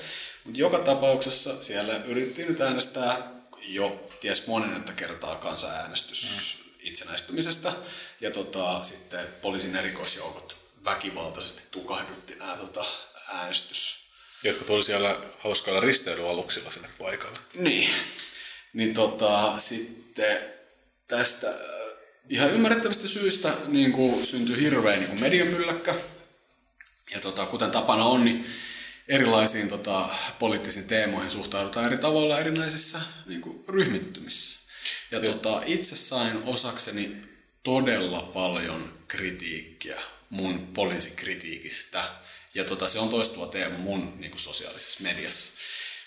Mutta 0.44 0.60
joka 0.60 0.78
tapauksessa 0.78 1.62
siellä 1.62 2.00
yritettiin 2.06 2.48
nyt 2.48 2.60
äänestää 2.60 3.30
jo 3.68 4.10
ties 4.20 4.46
monennetta 4.46 4.92
kertaa 4.92 5.36
kansanäänestys 5.36 6.22
mm. 6.22 6.72
itsenäistymisestä. 6.80 7.72
Ja 8.20 8.30
tota, 8.30 8.82
sitten 8.82 9.26
poliisin 9.42 9.76
erikoisjoukot 9.76 10.45
väkivaltaisesti 10.86 11.62
tukahdutti 11.70 12.34
nämä 12.34 12.56
tota, 12.56 12.84
äänestys. 13.28 14.06
Jotka 14.44 14.64
tuli 14.64 14.82
siellä 14.82 15.16
hauskoilla 15.38 15.80
risteilyaluksilla 15.80 16.70
sinne 16.70 16.88
paikalle. 16.98 17.38
Niin. 17.54 17.90
Niin 18.72 18.94
tota, 18.94 19.58
sitten 19.58 20.38
tästä 21.08 21.50
äh, 21.50 21.56
ihan 22.28 22.50
ymmärrettävistä 22.50 23.08
syistä 23.08 23.54
niin 23.66 23.92
kuin 23.92 24.26
syntyi 24.26 24.60
hirveä 24.60 24.96
niin 24.96 25.08
kuin 25.08 25.20
mediamylläkkä. 25.20 25.94
Ja 27.10 27.20
tota, 27.20 27.46
kuten 27.46 27.70
tapana 27.70 28.04
on, 28.04 28.24
niin 28.24 28.46
erilaisiin 29.08 29.68
tota, 29.68 30.08
poliittisiin 30.38 30.86
teemoihin 30.86 31.30
suhtaudutaan 31.30 31.86
eri 31.86 31.98
tavalla 31.98 32.40
erinäisissä 32.40 33.00
niin 33.26 33.40
kuin, 33.40 33.64
ryhmittymissä. 33.68 34.72
Ja 35.10 35.20
tota, 35.20 35.62
itse 35.66 35.96
sain 35.96 36.42
osakseni 36.44 37.16
todella 37.62 38.22
paljon 38.22 38.98
kritiikkiä 39.08 40.00
mun 40.30 40.66
poliisikritiikistä. 40.74 42.04
Ja 42.54 42.64
tota, 42.64 42.88
se 42.88 42.98
on 42.98 43.08
toistuva 43.08 43.46
teema 43.46 43.78
mun 43.78 44.14
niin 44.18 44.30
kuin 44.30 44.40
sosiaalisessa 44.40 45.02
mediassa. 45.02 45.58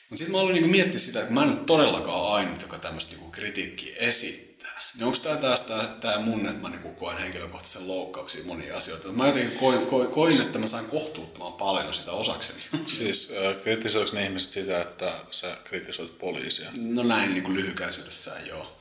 Mutta 0.10 0.20
sitten 0.20 0.36
mä 0.36 0.42
olin 0.42 0.56
niin 0.56 0.72
miettiä 0.72 1.00
sitä, 1.00 1.20
että 1.20 1.34
mä 1.34 1.44
en 1.44 1.50
ole 1.50 1.58
todellakaan 1.58 2.34
ainut, 2.34 2.62
joka 2.62 2.80
tämmöistä 2.80 3.16
niin 3.16 3.32
kritiikkiä 3.32 3.96
esittää. 3.98 4.82
Niin 4.96 5.04
onko 5.04 5.18
tämä 5.20 5.38
taas 5.38 5.62
tämä 6.02 6.20
mun, 6.20 6.48
että 6.50 6.62
mä 6.62 6.70
niin 6.70 6.96
koen 6.96 7.18
henkilökohtaisen 7.18 7.88
loukkauksia 7.88 8.46
monia 8.46 8.78
asioita. 8.78 9.08
Mä 9.08 9.28
jotenkin 9.28 9.60
koin, 9.60 9.86
koin, 9.86 10.08
koin, 10.08 10.42
että 10.42 10.60
mä 10.60 10.68
sain 10.68 10.86
kohtuuttoman 10.86 11.54
paljon 11.54 11.94
sitä 11.94 12.12
osakseni. 12.12 12.64
Siis 12.98 13.34
kritisoiko 13.64 14.12
ne 14.14 14.24
ihmiset 14.24 14.52
sitä, 14.52 14.82
että 14.82 15.14
sä 15.32 15.58
kritisoit 15.64 16.18
poliisia? 16.18 16.70
No 16.76 17.04
näin 17.04 17.34
niin 17.34 17.54
lyhykäisyydessään 17.54 18.48
joo. 18.48 18.79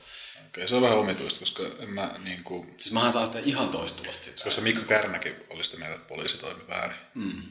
Okei, 0.49 0.67
se 0.67 0.75
on 0.75 0.81
vähän 0.81 0.97
omituista, 0.97 1.39
koska 1.39 1.63
en 1.79 1.89
mä 1.89 2.15
niin 2.23 2.43
kuin... 2.43 2.73
Siis 2.77 2.93
mähän 2.93 3.11
saan 3.11 3.27
sitä 3.27 3.39
ihan 3.39 3.69
toistuvasti 3.69 4.25
sitä. 4.25 4.43
Koska 4.43 4.61
Mikko 4.61 4.81
Kärnäkin 4.81 5.35
oli 5.49 5.63
sitä 5.63 5.77
mieltä, 5.77 5.95
että 5.95 6.07
poliisi 6.07 6.37
toimi 6.37 6.67
väärin. 6.67 6.97
Mm. 7.15 7.41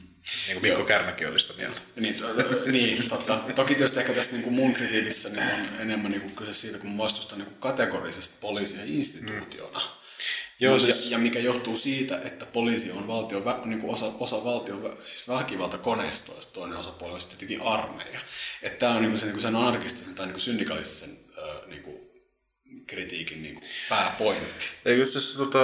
Niin 0.47 0.53
kuin 0.53 0.61
Mikko 0.61 0.83
Kärnäkin 0.83 1.27
oli 1.27 1.39
sitä 1.39 1.53
mieltä. 1.57 1.81
Niin, 1.95 2.15
to, 2.15 2.25
niin 2.71 3.09
totta. 3.09 3.39
Toki 3.55 3.75
tietysti 3.75 3.99
ehkä 3.99 4.13
tässä 4.13 4.31
niin 4.31 4.43
kuin 4.43 4.53
mun 4.53 4.73
kritiikissä 4.73 5.29
niin 5.29 5.43
on 5.43 5.81
enemmän 5.81 6.11
niin 6.11 6.21
kuin 6.21 6.35
kyse 6.35 6.53
siitä, 6.53 6.77
kun 6.77 6.97
vastustan 6.97 7.37
niin 7.37 7.45
kuin 7.45 7.59
kategorisesti 7.59 8.37
poliisia 8.41 8.81
instituutiona. 8.85 9.79
Mm. 9.79 9.85
Joo, 10.59 10.79
siis... 10.79 11.05
ja, 11.05 11.11
ja, 11.11 11.17
mikä 11.17 11.39
johtuu 11.39 11.77
siitä, 11.77 12.21
että 12.23 12.45
poliisi 12.45 12.91
on 12.91 13.07
valtion, 13.07 13.43
niin 13.65 13.81
kuin 13.81 13.93
osa, 13.93 14.05
osa 14.19 14.43
valtion 14.43 14.95
siis 14.97 15.27
väkivaltakoneistoa, 15.27 16.35
ja 16.35 16.41
toinen 16.53 16.77
osapuoli 16.77 17.13
on 17.13 17.21
sitten 17.21 17.61
armeija. 17.61 18.19
Että 18.61 18.79
tämä 18.79 18.91
on 18.91 19.01
niin 19.01 19.11
kuin 19.11 19.19
se, 19.19 19.25
niin 19.25 19.33
kuin 19.33 19.41
sen 19.41 19.55
anarkistisen 19.55 20.15
tai 20.15 20.25
niin 20.25 20.33
kuin 20.33 20.41
syndikalistisen 20.41 21.17
niin 21.67 21.83
kuin 21.83 21.98
kritiikin 22.89 23.43
niin 23.43 23.59
pääpointti. 23.89 24.65
Eikö 24.85 25.05
siis, 25.05 25.33
tota, 25.33 25.59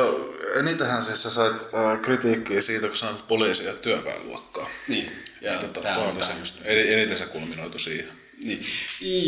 enitenhän 0.59 1.03
siis 1.03 1.23
sä 1.23 1.31
sait 1.31 1.53
äh, 1.53 2.01
kritiikkiä 2.01 2.61
siitä, 2.61 2.87
kun 2.87 2.97
sanoit 2.97 3.27
poliisia 3.27 3.73
työväenluokkaa. 3.73 4.69
Niin, 4.87 5.11
ja, 5.41 5.51
ja 5.51 5.59
tota, 5.59 5.81
tämä 5.81 5.97
on, 5.97 6.17
tämä 6.17 6.31
just. 6.39 6.61
Eniten 6.65 7.17
se 7.17 7.25
kulminoitu 7.25 7.79
siihen. 7.79 8.11
Niin. 8.43 8.65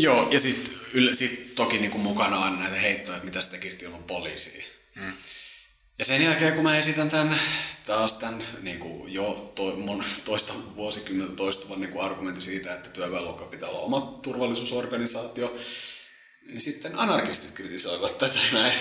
Joo, 0.02 0.28
ja 0.30 0.40
sitten 0.40 0.74
sit 1.12 1.54
toki 1.54 1.78
niin 1.78 1.90
kuin 1.90 2.02
mukana 2.02 2.38
on 2.38 2.60
näitä 2.60 2.76
heittoja, 2.76 3.16
että 3.16 3.26
mitä 3.26 3.40
sä 3.40 3.50
tekisit 3.50 3.82
ilman 3.82 4.02
poliisia. 4.02 4.64
Hmm. 5.00 5.12
Ja 5.98 6.04
sen 6.04 6.24
jälkeen, 6.24 6.54
kun 6.54 6.62
mä 6.62 6.78
esitän 6.78 7.10
tämän, 7.10 7.40
taas 7.86 8.12
tämän 8.12 8.44
niin 8.62 8.78
kuin 8.78 9.12
jo 9.12 9.52
to, 9.54 9.76
mon, 9.76 10.04
toista 10.24 10.52
vuosikymmentä 10.76 11.36
toistuvan 11.36 11.80
niin 11.80 11.92
kuin 11.92 12.04
argumentti 12.04 12.40
siitä, 12.40 12.74
että 12.74 12.90
työväenluokka 12.90 13.44
pitää 13.44 13.68
olla 13.68 13.80
oma 13.80 14.18
turvallisuusorganisaatio, 14.22 15.56
niin 16.48 16.60
sitten 16.60 16.98
anarkistit 16.98 17.50
kritisoivat 17.50 18.18
tätä 18.18 18.38
näin. 18.52 18.72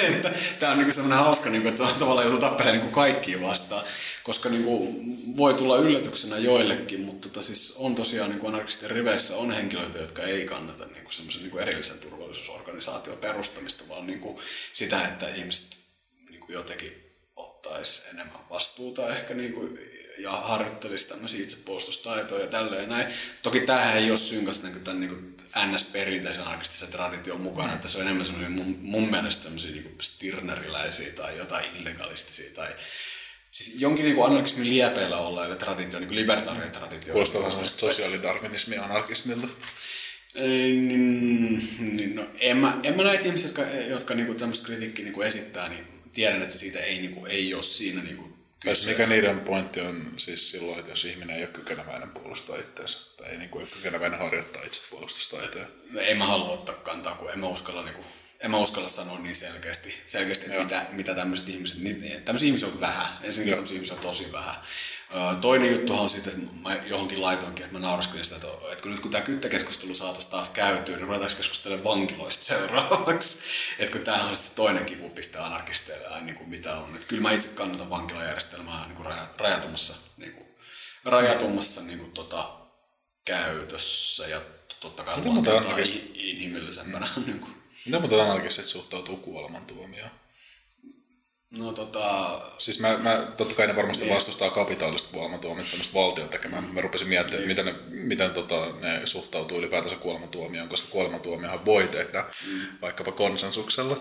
Tämä 0.58 0.72
on 0.72 0.78
niin 0.78 0.92
semmoinen 0.92 1.24
hauska, 1.24 1.50
niin 1.50 1.62
kuin, 1.62 1.70
että 1.74 1.86
tavallaan 1.98 2.26
joutuu 2.26 2.40
tappelemaan 2.48 2.80
niin 2.80 2.94
kaikkia 2.94 3.40
vastaan, 3.40 3.84
koska 4.22 4.48
niin 4.48 4.64
kuin, 4.64 5.04
voi 5.36 5.54
tulla 5.54 5.78
yllätyksenä 5.78 6.38
joillekin, 6.38 7.00
mutta 7.00 7.28
tota, 7.28 7.42
siis 7.42 7.74
on 7.76 7.94
tosiaan 7.94 8.30
niin 8.30 8.46
anarkistien 8.46 8.90
riveissä 8.90 9.36
on 9.36 9.52
henkilöitä, 9.52 9.98
jotka 9.98 10.22
ei 10.22 10.44
kannata 10.44 10.86
niin 10.86 11.02
kuin 11.02 11.12
semmoisen 11.12 11.42
niin 11.42 11.50
kuin 11.50 11.62
erillisen 11.62 11.98
turvallisuusorganisaation 11.98 13.18
perustamista, 13.18 13.84
vaan 13.88 14.06
niin 14.06 14.20
kuin 14.20 14.38
sitä, 14.72 15.04
että 15.04 15.28
ihmiset 15.28 15.78
niin 16.30 16.40
kuin 16.40 16.54
jotenkin 16.54 17.12
ottaisi 17.36 18.02
enemmän 18.14 18.50
vastuuta 18.50 19.16
ehkä 19.16 19.34
niin 19.34 19.52
kuin, 19.52 19.78
ja 20.18 20.30
harjoittelisi 20.30 21.08
tämmöisiä 21.08 21.42
itsepuolustustaitoja 21.42 22.40
ja 22.44 22.50
tälleen 22.50 22.88
näin. 22.88 23.14
Toki 23.42 23.60
tämähän 23.60 23.96
ei 23.96 24.10
ole 24.10 24.18
synkäs 24.18 24.62
niin 24.62 24.84
tämän 24.84 25.00
niin 25.00 25.10
kuin, 25.10 25.39
NS-perinteisen 25.56 26.42
anarkistisen 26.42 26.88
tradition 26.88 27.40
mukana, 27.40 27.74
että 27.74 27.88
se 27.88 27.98
on 27.98 28.04
enemmän 28.04 28.26
semmoisia 28.26 28.50
mun, 28.50 28.78
mun 28.80 29.10
mielestä 29.10 29.42
semmoisia 29.42 29.70
niin 29.70 29.96
stirneriläisiä 30.00 31.12
tai 31.12 31.38
jotain 31.38 31.64
illegalistisia 31.76 32.54
tai 32.54 32.68
siis 33.50 33.80
jonkin 33.80 34.04
niin 34.04 34.24
anarkismin 34.24 34.68
liepeillä 34.68 35.16
olleille 35.16 35.56
traditio, 35.56 36.00
niin 36.00 36.14
libertaarinen 36.14 36.70
traditio. 36.70 37.12
Kuulostaa 37.12 37.38
vähän 37.38 37.52
semmoista 37.52 37.80
sosiaalidarwinismia 37.80 38.84
anarkismilta. 38.84 39.48
Niin, 40.34 40.88
niin, 41.96 42.16
no, 42.16 42.26
en, 42.38 42.56
mä, 42.56 42.78
en 42.82 42.96
mä 42.96 43.02
näitä 43.02 43.24
ihmisiä, 43.24 43.48
jotka, 43.48 43.62
jotka 43.88 44.14
niinku 44.14 44.34
tämmöistä 44.34 44.66
kritiikkiä 44.66 45.04
niinku 45.04 45.22
esittää, 45.22 45.68
niin 45.68 45.84
tiedän, 46.12 46.42
että 46.42 46.58
siitä 46.58 46.78
ei, 46.80 46.98
niinku, 46.98 47.26
ei 47.26 47.54
ole 47.54 47.62
siinä 47.62 48.02
niinku 48.02 48.29
kyse. 48.60 48.90
Mikä 48.90 49.06
niiden 49.06 49.40
pointti 49.40 49.80
on 49.80 50.12
siis 50.16 50.50
silloin, 50.50 50.78
että 50.78 50.92
jos 50.92 51.04
ihminen 51.04 51.36
ei 51.36 51.42
ole 51.42 51.52
kykeneväinen 51.52 52.10
puolustaa 52.10 52.56
itseänsä, 52.56 53.16
tai 53.16 53.28
ei 53.28 53.38
niin 53.38 53.50
kuin, 53.50 53.66
kykeneväinen 53.66 54.18
harjoittaa 54.18 54.62
itsepuolustustaitoja? 54.62 55.64
No, 55.90 56.00
en 56.00 56.18
mä 56.18 56.26
halua 56.26 56.50
ottaa 56.50 56.74
kantaa, 56.74 57.14
kun 57.14 57.30
en 57.30 57.40
mä 57.40 57.48
uskalla, 57.48 57.82
niin 57.82 57.94
kuin, 57.94 58.06
en 58.40 58.50
mä 58.50 58.58
uskalla 58.58 58.88
sanoa 58.88 59.18
niin 59.18 59.34
selkeästi, 59.34 59.94
selkeästi 60.06 60.44
että 60.46 60.62
mitä, 60.62 60.86
mitä 60.92 61.14
tämmöiset 61.14 61.48
ihmiset, 61.48 61.78
niin, 61.78 62.22
tämmöisiä 62.24 62.46
ihmisiä 62.46 62.68
on 62.68 62.80
vähän, 62.80 63.18
ensinnäkin 63.22 63.54
tämmöisiä 63.54 63.74
ihmisiä 63.74 63.94
on 63.94 64.02
tosi 64.02 64.32
vähän. 64.32 64.54
Toinen 65.40 65.72
juttu 65.72 65.94
on 65.94 66.10
sitten, 66.10 66.32
että 66.32 66.46
mä 66.62 66.74
johonkin 66.74 67.22
laitoinkin, 67.22 67.64
että 67.64 67.78
mä 67.78 67.86
nauraskelin 67.86 68.24
sitä, 68.24 68.36
että 68.72 68.82
kun 68.82 68.90
nyt 68.90 69.00
kun 69.00 69.10
tämä 69.10 69.24
kyttäkeskustelu 69.24 69.94
saataisiin 69.94 70.30
taas 70.30 70.50
käytyä, 70.50 70.96
niin 70.96 71.06
ruvetaanko 71.06 71.36
keskustelemaan 71.36 71.84
vankiloista 71.84 72.44
seuraavaksi. 72.44 73.42
Että 73.78 73.96
kun 73.96 74.04
tämähän 74.04 74.26
on 74.26 74.34
sitten 74.34 74.50
se 74.50 74.56
toinen 74.56 74.84
kivupiste 74.84 75.38
anarkisteille, 75.38 76.20
niin 76.20 76.34
kuin 76.34 76.50
mitä 76.50 76.76
on. 76.76 76.94
Että 76.94 77.06
kyllä 77.06 77.22
mä 77.22 77.32
itse 77.32 77.48
kannatan 77.48 77.90
vankilajärjestelmää 77.90 78.86
niin 78.86 78.96
kuin 78.96 79.08
rajatummassa, 79.38 79.96
niin 80.16 80.32
kuin, 80.32 80.46
rajatummassa 81.04 81.80
niin 81.80 81.98
kuin, 81.98 82.12
tota, 82.12 82.48
käytössä 83.24 84.26
ja 84.26 84.40
totta 84.80 85.02
kai 85.02 85.14
inhimillisempänä. 86.14 87.08
Mm. 87.16 87.24
Niin 87.26 87.40
kuin. 87.40 87.62
Miten 87.84 88.00
muuten 88.00 88.20
anarkistit 88.20 88.64
suhtautuu 88.64 89.16
kuolemantuomioon? 89.16 90.10
No 91.58 91.72
tota... 91.72 92.40
Siis 92.58 92.80
mä, 92.80 92.98
mä 92.98 93.26
totta 93.36 93.54
kai 93.54 93.66
ne 93.66 93.76
varmasti 93.76 94.04
niin. 94.04 94.14
vastustaa 94.14 94.50
kapitaalista 94.50 95.08
kuolemantuomiota, 95.12 95.70
tämmöistä 95.70 95.94
valtion 95.94 96.28
tekemään. 96.28 96.64
Mä 96.64 96.80
rupesin 96.80 97.08
miettimään, 97.08 97.38
niin. 97.38 97.48
miten, 97.48 97.66
ne, 97.66 97.74
miten 97.88 98.30
tota, 98.30 98.66
ne 98.80 99.00
suhtautuu 99.04 99.58
ylipäätänsä 99.58 99.96
kuolemantuomioon, 99.96 100.68
koska 100.68 100.88
kuolemantuomiohan 100.90 101.64
voi 101.64 101.88
tehdä 101.88 102.24
mm. 102.46 102.60
vaikkapa 102.82 103.12
konsensuksella. 103.12 103.96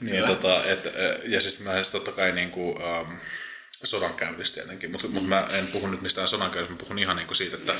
Niin, 0.00 0.12
niin, 0.12 0.24
tota, 0.24 0.64
et, 0.64 0.84
ja 1.24 1.40
siis 1.40 1.60
mä 1.60 1.74
siis 1.74 1.90
totta 1.90 2.12
kai 2.12 2.32
niinku, 2.32 2.70
um, 2.70 3.18
sodankäynnistä 3.84 4.54
tietenkin, 4.54 4.90
mutta 4.90 5.06
mm. 5.06 5.14
mut 5.14 5.28
mä 5.28 5.48
en 5.52 5.66
puhu 5.66 5.86
nyt 5.86 6.00
mistään 6.00 6.28
sodankäynnistä, 6.28 6.74
mä 6.74 6.78
puhun 6.78 6.98
ihan 6.98 7.16
niinku 7.16 7.34
siitä, 7.34 7.56
että 7.56 7.72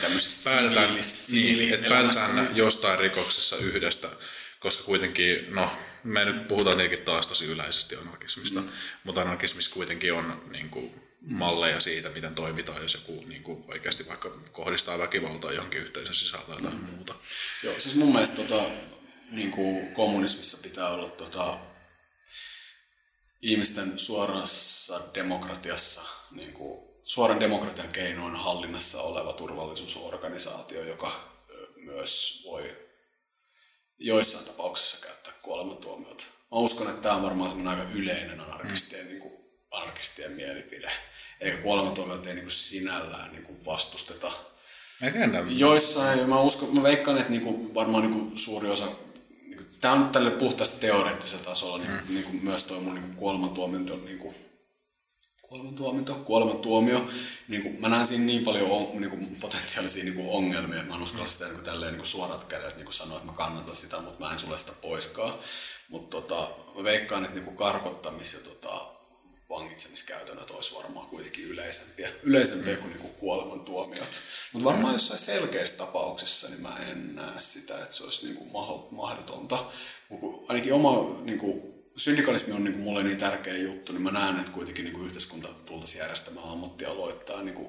päätetään, 0.44 0.94
niin, 1.30 1.74
että 1.74 1.88
päätetään 1.88 2.48
jostain 2.54 2.98
rikoksessa 2.98 3.56
yhdestä, 3.56 4.08
koska 4.60 4.84
kuitenkin, 4.84 5.54
no 5.54 5.72
me 6.04 6.24
nyt 6.24 6.48
puhutaan 6.48 6.76
tietenkin 6.76 7.04
taas 7.04 7.26
tosi 7.26 7.44
yleisesti 7.44 7.96
anarkismista, 7.96 8.60
mm. 8.60 8.68
mutta 9.04 9.20
anarkismissa 9.20 9.74
kuitenkin 9.74 10.12
on 10.12 10.42
niin 10.50 10.70
kuin, 10.70 11.10
malleja 11.20 11.80
siitä, 11.80 12.08
miten 12.08 12.34
toimitaan, 12.34 12.82
jos 12.82 12.94
joku 12.94 13.24
niin 13.26 13.42
kuin, 13.42 13.64
oikeasti 13.68 14.08
vaikka 14.08 14.30
kohdistaa 14.52 14.98
väkivaltaa 14.98 15.52
johonkin 15.52 15.80
yhteisön 15.80 16.14
sisältä 16.14 16.46
tai 16.46 16.56
jotain 16.56 16.74
mm. 16.74 16.84
muuta. 16.84 17.14
Joo, 17.62 17.74
siis 17.78 17.94
mun 17.94 18.12
mielestä 18.12 18.36
tota, 18.36 18.70
niin 19.30 19.50
kuin 19.50 19.94
kommunismissa 19.94 20.58
pitää 20.62 20.88
olla 20.88 21.08
tota, 21.08 21.58
ihmisten 23.40 23.98
suorassa 23.98 25.00
demokratiassa, 25.14 26.08
niin 26.30 26.52
kuin, 26.52 26.90
suoran 27.04 27.40
demokratian 27.40 27.88
keinoin 27.88 28.36
hallinnassa 28.36 29.02
oleva 29.02 29.32
turvallisuusorganisaatio, 29.32 30.82
joka 30.82 31.30
myös 31.76 32.42
voi 32.44 32.76
joissain 34.00 34.44
tapauksissa 34.44 35.06
käyttää 35.06 35.32
kuolemantuomiota. 35.42 36.24
Mä 36.24 36.58
uskon, 36.58 36.88
että 36.88 37.02
tämä 37.02 37.14
on 37.14 37.22
varmaan 37.22 37.50
semmoinen 37.50 37.80
aika 37.80 37.92
yleinen 37.92 38.40
anarkistien, 38.40 39.04
mm. 39.04 39.08
niin 39.08 39.20
kuin, 39.20 39.34
anarkistien 39.70 40.32
mielipide. 40.32 40.92
Eikä 41.40 41.56
kuolemantuomiota 41.56 42.28
ei 42.28 42.34
niin 42.34 42.44
kuin 42.44 42.52
sinällään 42.52 43.32
niin 43.32 43.42
kuin 43.42 43.64
vastusteta. 43.64 44.32
Joissain, 45.58 46.28
mä, 46.28 46.40
uskon, 46.40 46.74
mä 46.74 46.82
veikkaan, 46.82 47.18
että 47.18 47.30
niin 47.30 47.42
kuin, 47.42 47.74
varmaan 47.74 48.02
niin 48.02 48.14
kuin 48.14 48.38
suuri 48.38 48.68
osa 48.68 48.84
niin 48.84 49.56
kuin, 49.56 49.66
Tämä 49.80 49.94
on 49.94 50.10
tälle 50.10 50.30
puhtaasti 50.30 50.80
teoreettisella 50.80 51.44
tasolla, 51.44 51.78
niin, 51.78 51.90
mm. 51.90 52.14
niin 52.14 52.24
kuin 52.24 52.44
myös 52.44 52.62
tuo 52.62 52.80
mun 52.80 52.94
niin 52.94 53.14
kuolemantuomio 53.14 53.96
niin 54.04 54.18
kuin, 54.18 54.34
kuolemantuomio, 55.50 56.14
kuolemantuomio, 56.24 57.06
niin 57.48 57.62
kuin, 57.62 57.80
mä 57.80 57.88
näen 57.88 58.06
siinä 58.06 58.24
niin 58.24 58.44
paljon 58.44 58.70
on, 58.70 59.00
niin 59.00 59.10
kuin, 59.10 59.36
potentiaalisia 59.40 60.04
niin 60.04 60.14
kuin 60.14 60.28
ongelmia, 60.28 60.82
mä 60.82 60.94
en 60.94 61.02
uskalla 61.02 61.26
sitä 61.26 61.44
niin 61.44 61.54
kuin, 61.54 61.64
tälleen, 61.64 61.92
niin 61.92 61.98
kuin 61.98 62.08
suorat 62.08 62.44
kädet 62.44 62.76
niin 62.76 62.84
kuin 62.84 62.94
sanoa, 62.94 63.16
että 63.16 63.30
mä 63.30 63.36
kannatan 63.36 63.76
sitä, 63.76 64.00
mutta 64.00 64.24
mä 64.24 64.32
en 64.32 64.38
sulle 64.38 64.58
sitä 64.58 64.72
poiskaan. 64.82 65.34
Mutta 65.88 66.20
tota, 66.20 66.48
mä 66.76 66.84
veikkaan, 66.84 67.24
että 67.24 67.34
niin 67.34 67.44
kuin 67.44 67.56
karkottamis- 67.56 68.34
ja 68.34 68.40
tota, 68.44 68.86
vangitsemiskäytännöt 69.48 70.50
olisi 70.50 70.74
varmaan 70.76 71.06
kuitenkin 71.06 71.44
yleisempiä, 71.44 72.10
yleisempiä 72.22 72.76
kuin, 72.76 72.90
niin 72.90 73.00
kuin 73.00 73.14
kuolemantuomiot. 73.14 74.22
Mutta 74.52 74.68
varmaan 74.68 74.92
jossain 74.92 75.20
selkeissä 75.20 75.76
tapauksissa 75.76 76.48
niin 76.48 76.62
mä 76.62 76.76
en 76.90 77.16
näe 77.16 77.40
sitä, 77.40 77.82
että 77.82 77.94
se 77.94 78.04
olisi 78.04 78.26
niin 78.26 78.36
kuin 78.36 78.50
mahdotonta. 78.90 79.64
Ainakin 80.48 80.72
oma 80.72 81.20
niin 81.22 81.38
kuin, 81.38 81.69
syndikalismi 82.00 82.52
on 82.52 82.64
niin 82.64 82.72
kuin 82.72 82.84
mulle 82.84 83.02
niin 83.02 83.18
tärkeä 83.18 83.56
juttu, 83.56 83.92
niin 83.92 84.02
mä 84.02 84.10
näen, 84.10 84.40
että 84.40 84.52
kuitenkin 84.52 84.84
niin 84.84 84.94
kuin 84.94 85.06
yhteiskunta 85.06 85.48
tultaisiin 85.48 86.00
järjestämään 86.00 86.48
ammattialoittaa 86.48 87.42
niin 87.42 87.54
kuin 87.54 87.68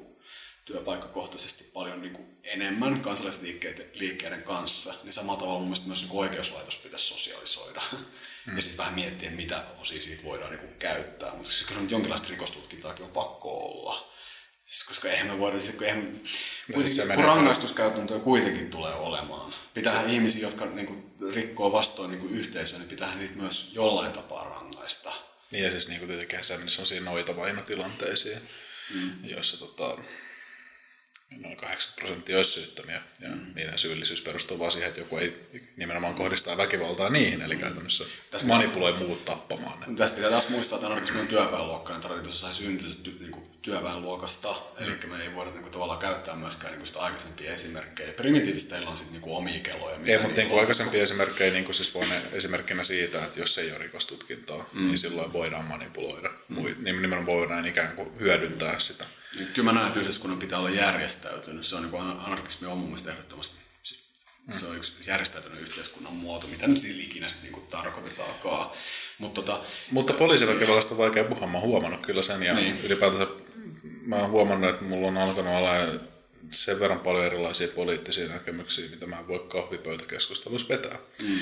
työpaikkakohtaisesti 0.65 1.69
paljon 1.73 2.01
niin 2.01 2.13
kuin 2.13 2.37
enemmän 2.43 2.99
kansalaisliikkeiden 2.99 4.43
kanssa, 4.43 4.93
niin 5.03 5.13
samalla 5.13 5.39
tavalla 5.39 5.59
mun 5.59 5.67
mielestä 5.67 5.87
myös 5.87 6.01
niin 6.01 6.09
kuin 6.09 6.19
oikeuslaitos 6.19 6.77
pitäisi 6.77 7.05
sosialisoida. 7.05 7.81
mm. 8.45 8.55
ja 8.55 8.61
sitten 8.61 8.77
vähän 8.77 8.93
miettiä, 8.93 9.31
mitä 9.31 9.63
osia 9.81 10.01
siitä 10.01 10.23
voidaan 10.23 10.51
niinku 10.51 10.67
käyttää. 10.79 11.31
Mutta 11.35 11.51
siis 11.51 11.67
kyllä 11.67 11.81
nyt 11.81 11.91
jonkinlaista 11.91 12.29
rikostutkintaakin 12.29 13.05
on 13.05 13.11
pakko 13.11 13.57
olla. 13.57 14.10
Siis 14.71 14.87
koska 14.87 15.09
eihän 15.09 15.27
me 15.27 15.39
voida, 15.39 15.59
siis 15.59 15.75
kun, 15.75 15.85
eihän, 15.85 16.13
No 16.13 16.17
siis 16.17 16.73
kuitenkin, 16.73 17.07
se 17.07 17.15
kun 17.15 17.23
rangaistuskäytäntöä 17.23 18.19
kuitenkin 18.19 18.69
tulee 18.69 18.93
olemaan. 18.93 19.53
Pitää 19.73 20.03
ihmisiä, 20.03 20.41
jotka 20.41 20.65
niinku, 20.65 21.13
rikkoo 21.33 21.71
vastoin 21.71 22.11
niinku, 22.11 22.27
yhteisöä, 22.27 22.79
niin 22.79 22.89
pitää 22.89 23.15
niitä 23.15 23.35
myös 23.35 23.71
jollain 23.73 24.11
tapaa 24.11 24.43
rangaista. 24.43 25.13
Niin 25.51 25.63
ja 25.63 25.71
siis 25.71 25.87
niin 25.87 25.99
kuin 25.99 26.07
tietenkin 26.09 26.43
se 26.43 26.57
menisi 26.57 26.75
sellaisiin 26.75 27.05
noita 27.05 27.35
vainotilanteisiin, 27.35 28.39
mm. 28.93 29.11
joissa 29.23 29.59
tota, 29.59 29.97
noin 31.37 31.57
80 31.57 32.01
prosenttia 32.01 32.37
olisi 32.37 32.61
syyttömiä 32.61 33.01
ja 33.19 33.29
mm. 33.29 33.53
niiden 33.55 33.77
syyllisyys 33.77 34.21
perustuu 34.21 34.59
vaan 34.59 34.71
siihen, 34.71 34.87
että 34.87 35.01
joku 35.01 35.17
ei 35.17 35.49
nimenomaan 35.77 36.15
kohdistaa 36.15 36.57
väkivaltaa 36.57 37.09
niihin, 37.09 37.41
eli 37.41 37.55
käytännössä 37.55 38.05
Tässä- 38.31 38.47
manipuloi 38.47 38.93
muut 38.93 39.25
tappamaan 39.25 39.79
ne. 39.79 39.95
Tässä 39.97 40.15
pitää 40.15 40.29
taas 40.29 40.49
muistaa, 40.49 40.75
että 40.75 40.87
anarkismi 40.87 41.19
on 41.19 41.27
työväenluokkainen 41.27 42.01
traditio, 42.01 42.31
se 42.31 42.37
sai 42.37 42.53
syntyä 42.53 42.89
ty, 43.03 43.17
niin 43.19 43.40
työväenluokasta, 43.61 44.55
eli 44.77 44.91
me 45.07 45.23
ei 45.23 45.35
voida 45.35 45.51
niin 45.51 45.61
kuin, 45.61 45.71
tavallaan 45.71 45.99
käyttää 45.99 46.35
myöskään 46.35 46.73
niin 46.73 46.85
sitä 46.85 46.99
aikaisempia 46.99 47.53
esimerkkejä. 47.53 48.13
Primitiivisteillä 48.13 48.89
on 48.89 48.97
sitten 48.97 49.21
niin 49.21 49.31
omia 49.31 49.59
keloja. 49.59 49.95
Ei, 49.95 49.97
mutta 49.97 50.07
niillä 50.07 50.27
niin 50.27 50.47
kuin 50.47 50.53
on. 50.53 50.59
aikaisempia 50.59 51.03
esimerkkejä, 51.03 51.53
niin 51.53 51.65
kuin 51.65 51.75
siis 51.75 51.95
voin 51.95 52.07
esimerkkinä 52.31 52.83
siitä, 52.83 53.25
että 53.25 53.39
jos 53.39 53.57
ei 53.57 53.71
ole 53.71 53.77
rikostutkintaa, 53.77 54.69
mm. 54.73 54.87
niin 54.87 54.97
silloin 54.97 55.33
voidaan 55.33 55.65
manipuloida. 55.65 56.29
Mm. 56.49 56.65
Nimenomaan 56.79 57.25
voidaan 57.25 57.65
ikään 57.65 57.95
kuin 57.95 58.19
hyödyntää 58.19 58.79
sitä. 58.79 59.05
Niin, 59.35 59.47
Kyllä 59.47 59.65
mä 59.65 59.73
näen, 59.73 59.87
että 59.87 59.99
yhteiskunnan 59.99 60.39
pitää 60.39 60.59
olla 60.59 60.69
järjestäytynyt. 60.69 61.65
Se 61.65 61.75
on 61.75 61.81
niin 61.81 62.01
anarkismi 62.01 62.67
on 62.67 62.77
mun 62.77 62.87
mielestä 62.87 63.11
ehdottomasti 63.11 63.60
se 64.49 64.65
on 64.65 64.77
yksi 64.77 64.93
järjestäytynyt 65.07 65.61
yhteiskunnan 65.61 66.13
muoto, 66.13 66.47
mitä 66.47 66.67
nyt 66.67 66.77
sillä 66.77 67.03
ikinä 67.03 67.29
sitten 67.29 67.51
niin 67.51 67.67
tarkoitetaankaan. 67.67 68.71
Mutta 69.19 69.41
tota, 69.41 69.61
Mutta 69.91 70.13
poliisiväkivallasta 70.13 70.93
on 70.93 70.97
vaikea 70.97 71.23
puhua, 71.23 71.47
mä 71.47 71.57
oon 71.57 71.67
huomannut 71.67 72.05
kyllä 72.05 72.21
sen 72.21 72.43
ja 72.43 72.53
Niin. 72.53 72.73
niin. 72.73 72.85
ylipäätänsä 72.85 73.27
mä 74.05 74.15
oon 74.15 74.29
huomannut, 74.31 74.69
että 74.69 74.83
mulla 74.83 75.07
on 75.07 75.17
alkanut 75.17 75.55
olla 75.55 75.71
sen 76.51 76.79
verran 76.79 76.99
paljon 76.99 77.25
erilaisia 77.25 77.67
poliittisia 77.67 78.27
näkemyksiä, 78.27 78.89
mitä 78.89 79.07
mä 79.07 79.19
en 79.19 79.27
voi 79.27 79.39
kahvipöytäkeskustelussa 79.49 80.73
vetää. 80.73 80.97
Mm. 81.21 81.39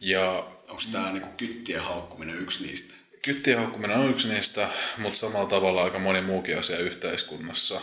Ja 0.00 0.30
onko 0.68 0.82
tämä 0.92 1.12
niin 1.12 1.36
kyttien 1.36 1.80
haukkuminen 1.82 2.38
yksi 2.38 2.66
niistä? 2.66 2.94
kyttien 3.22 3.58
haukkuminen 3.58 3.96
on 3.96 4.10
yksi 4.10 4.28
niistä, 4.32 4.68
mutta 4.98 5.18
samalla 5.18 5.48
tavalla 5.48 5.84
aika 5.84 5.98
moni 5.98 6.20
muukin 6.20 6.58
asia 6.58 6.78
yhteiskunnassa. 6.78 7.80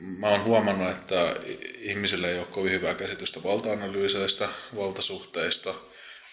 Mä 0.00 0.28
oon 0.28 0.44
huomannut, 0.44 0.90
että 0.90 1.36
ihmisille 1.78 2.30
ei 2.30 2.38
ole 2.38 2.46
kovin 2.46 2.72
hyvää 2.72 2.94
käsitystä 2.94 3.42
valta-analyyseistä, 3.44 4.48
valtasuhteista. 4.76 5.70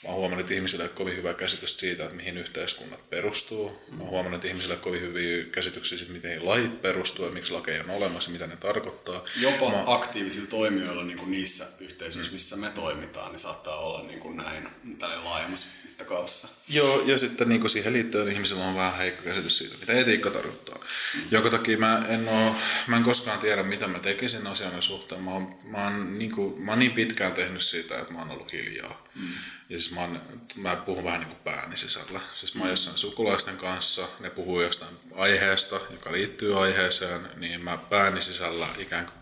Mä 0.03 0.09
oon 0.09 0.15
huomannut, 0.15 0.39
että 0.39 0.53
ihmisille 0.53 0.83
ei 0.83 0.89
ole 0.89 0.95
kovin 0.97 1.15
hyvää 1.17 1.33
käsitystä 1.33 1.79
siitä, 1.79 2.03
että 2.03 2.15
mihin 2.15 2.37
yhteiskunnat 2.37 3.09
perustuu. 3.09 3.81
Mä 3.91 4.03
oon 4.03 4.09
huomannut, 4.09 4.37
että 4.37 4.47
ihmisille 4.47 4.73
ei 4.73 4.77
ole 4.77 4.83
kovin 4.83 5.01
hyviä 5.01 5.45
käsityksiä 5.45 5.97
siitä, 5.97 6.13
miten 6.13 6.45
lait 6.45 6.81
perustuu 6.81 7.25
ja 7.25 7.31
miksi 7.31 7.53
lakeja 7.53 7.83
on 7.83 7.89
olemassa 7.89 8.29
ja 8.29 8.33
mitä 8.33 8.47
ne 8.47 8.55
tarkoittaa. 8.55 9.25
Jopa 9.41 9.69
Mä- 9.69 9.83
aktiivisilla 9.85 10.47
toimijoilla 10.49 11.03
niin 11.03 11.17
kuin 11.17 11.31
niissä 11.31 11.65
yhteisöissä, 11.79 12.33
missä 12.33 12.55
me 12.55 12.69
toimitaan, 12.69 13.31
niin 13.31 13.39
saattaa 13.39 13.79
olla 13.79 14.03
niin 14.07 14.19
kuin 14.19 14.37
näin 14.37 14.67
tällä 14.99 15.23
laajemmassa 15.23 15.80
mittakaavassa. 16.01 16.47
Joo, 16.67 17.01
ja 17.05 17.17
sitten 17.17 17.49
niin 17.49 17.61
kuin 17.61 17.71
siihen 17.71 17.93
liittyen 17.93 18.27
ihmisillä 18.27 18.65
on 18.65 18.75
vähän 18.75 18.97
heikko 18.97 19.23
käsitys 19.23 19.57
siitä, 19.57 19.75
mitä 19.79 19.93
etiikka 19.93 20.29
tarkoittaa. 20.31 20.75
Mm. 20.75 21.21
Jonka 21.31 21.49
takia 21.49 21.77
mä 21.77 22.05
en, 22.09 22.27
oo, 22.27 22.55
mä 22.87 22.97
en 22.97 23.03
koskaan 23.03 23.39
tiedä, 23.39 23.63
mitä 23.63 23.87
mä 23.87 23.99
tekisin 23.99 24.47
asian 24.47 24.81
suhteen. 24.81 25.21
Mä 25.21 25.31
oon, 25.31 25.59
mä, 25.63 25.83
oon, 25.83 26.19
niin 26.19 26.31
kuin, 26.31 26.61
mä 26.61 26.71
oon 26.71 26.79
niin 26.79 26.91
pitkään 26.91 27.33
tehnyt 27.33 27.61
siitä, 27.61 27.99
että 27.99 28.13
mä 28.13 28.19
oon 28.19 28.31
ollut 28.31 28.51
hiljaa. 28.51 29.07
Mm. 29.15 29.33
Ja 29.69 29.79
siis 29.79 29.91
mä, 29.91 30.01
oon, 30.01 30.21
mä 30.55 30.75
puhun 30.75 31.03
vähän 31.03 31.19
niin 31.19 31.29
kuin 31.29 31.43
pääni 31.43 31.77
sisällä. 31.77 32.19
Siis 32.33 32.55
mä 32.55 32.61
oon 32.61 32.71
jossain 32.71 32.97
sukulaisten 32.97 33.57
kanssa, 33.57 34.07
ne 34.19 34.29
puhuu 34.29 34.61
jostain 34.61 34.95
aiheesta, 35.15 35.79
joka 35.91 36.11
liittyy 36.11 36.63
aiheeseen, 36.63 37.21
niin 37.35 37.61
mä 37.61 37.77
pääni 37.77 38.21
sisällä 38.21 38.67
ikään 38.77 39.05
kuin 39.05 39.21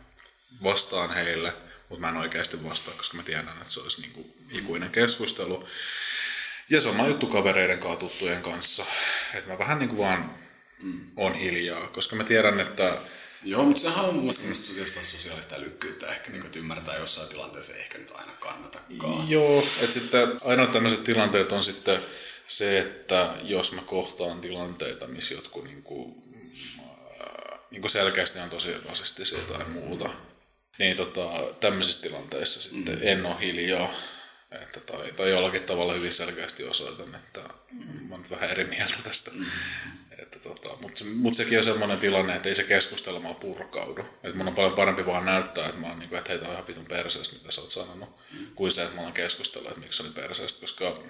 vastaan 0.64 1.14
heille, 1.14 1.54
mutta 1.90 2.02
mä 2.02 2.10
en 2.10 2.18
oikeasti 2.18 2.64
vastaa, 2.64 2.94
koska 2.94 3.18
mä 3.18 3.24
tiedän, 3.24 3.48
että 3.48 3.74
se 3.74 3.80
olisi 3.80 4.02
niin 4.02 4.12
kuin 4.12 4.34
ikuinen 4.52 4.92
keskustelu. 4.92 5.68
Ja 6.70 6.82
sama 6.82 7.08
juttu 7.08 7.28
kavereiden 7.28 7.80
kanssa, 7.80 8.00
tuttujen 8.00 8.42
kanssa. 8.42 8.86
Että 9.34 9.52
mä 9.52 9.60
vähän 9.60 9.80
niin 9.80 9.90
kuin 9.90 10.00
vaan 10.00 10.36
on 11.16 11.34
hiljaa, 11.34 11.88
koska 11.88 12.16
mä 12.16 12.24
tiedän, 12.24 12.60
että 12.60 12.98
Joo, 13.44 13.64
mutta 13.64 13.82
sehän 13.82 14.06
on 14.06 14.14
mun 14.14 14.24
mielestä 14.24 14.74
tietysti 14.74 15.04
sosiaalista 15.04 15.56
älykkyyttä 15.56 16.08
ehkä, 16.12 16.30
niin 16.30 16.42
kuin, 16.42 16.48
että 16.48 16.60
ymmärtää 16.60 16.98
jossain 16.98 17.30
tilanteessa 17.30 17.74
ei 17.74 17.80
ehkä 17.80 17.98
nyt 17.98 18.12
aina 18.12 18.32
kannatakaan. 18.40 19.30
joo, 19.30 19.60
että 19.60 19.94
sitten 19.94 20.28
ainoa 20.42 20.68
tämmöiset 20.68 21.04
tilanteet 21.04 21.52
on 21.52 21.64
sitten 21.64 22.00
se, 22.48 22.80
että 22.80 23.34
jos 23.44 23.72
mä 23.72 23.82
kohtaan 23.82 24.42
tilanteita, 24.42 25.08
missä 25.08 25.34
jotkut 25.34 25.64
niin 25.64 25.84
kuin, 25.84 26.16
niin 27.72 27.82
kuin 27.82 27.92
selkeästi 27.92 28.40
on 28.40 28.50
tosi 28.50 28.74
rasistisia 28.90 29.40
tai 29.40 29.66
muuta, 29.66 30.10
niin 30.80 30.98
tota, 30.98 31.30
tämmöisissä 31.60 32.02
tilanteissa 32.02 32.62
sitten 32.62 32.96
mm. 32.96 33.02
en 33.08 33.26
ole 33.26 33.36
hiljaa. 33.42 33.94
Että, 34.52 34.80
tai, 34.80 35.12
tai 35.12 35.30
jollakin 35.30 35.64
tavalla 35.64 35.94
hyvin 35.94 36.14
selkeästi 36.14 36.64
osoitan, 36.64 37.16
että 37.16 37.40
mä 38.08 38.16
oon 38.16 38.26
vähän 38.30 38.50
eri 38.50 38.64
mieltä 38.64 38.96
tästä. 39.04 39.32
Mm. 39.32 39.46
Että 40.20 40.40
tota, 40.40 40.70
Mutta 40.82 41.04
mut 41.06 41.36
sekin 41.36 41.58
on 41.58 41.64
semmoinen 41.64 42.00
tilanne, 42.00 42.36
että 42.36 42.50
ei 42.50 42.56
se 42.56 42.64
keskustelma 42.64 43.34
purkaudu. 43.34 44.02
Että 44.24 44.38
mun 44.38 44.48
on 44.48 44.56
paljon 44.56 44.74
parempi 44.74 45.06
vaan 45.06 45.26
näyttää, 45.26 45.66
että 45.66 45.82
mä 45.82 45.88
oon 45.88 46.00
niinku, 46.00 46.16
että 46.16 46.30
hei, 46.30 46.40
tää 46.40 46.48
on 46.48 46.54
ihan 46.54 46.68
vitun 46.68 46.86
perseestä, 46.86 47.36
mitä 47.36 47.52
sä 47.52 47.62
oot 47.62 47.72
sanonut, 47.72 48.10
mm. 48.32 48.48
kuin 48.56 48.72
se, 48.72 48.84
että 48.84 48.96
mä 48.96 49.02
oon 49.02 49.14
keskustellut, 49.14 49.68
että 49.70 49.82
miksi 49.82 50.04
oli 50.04 50.12
perseestä, 50.12 50.62
koska 50.62 51.04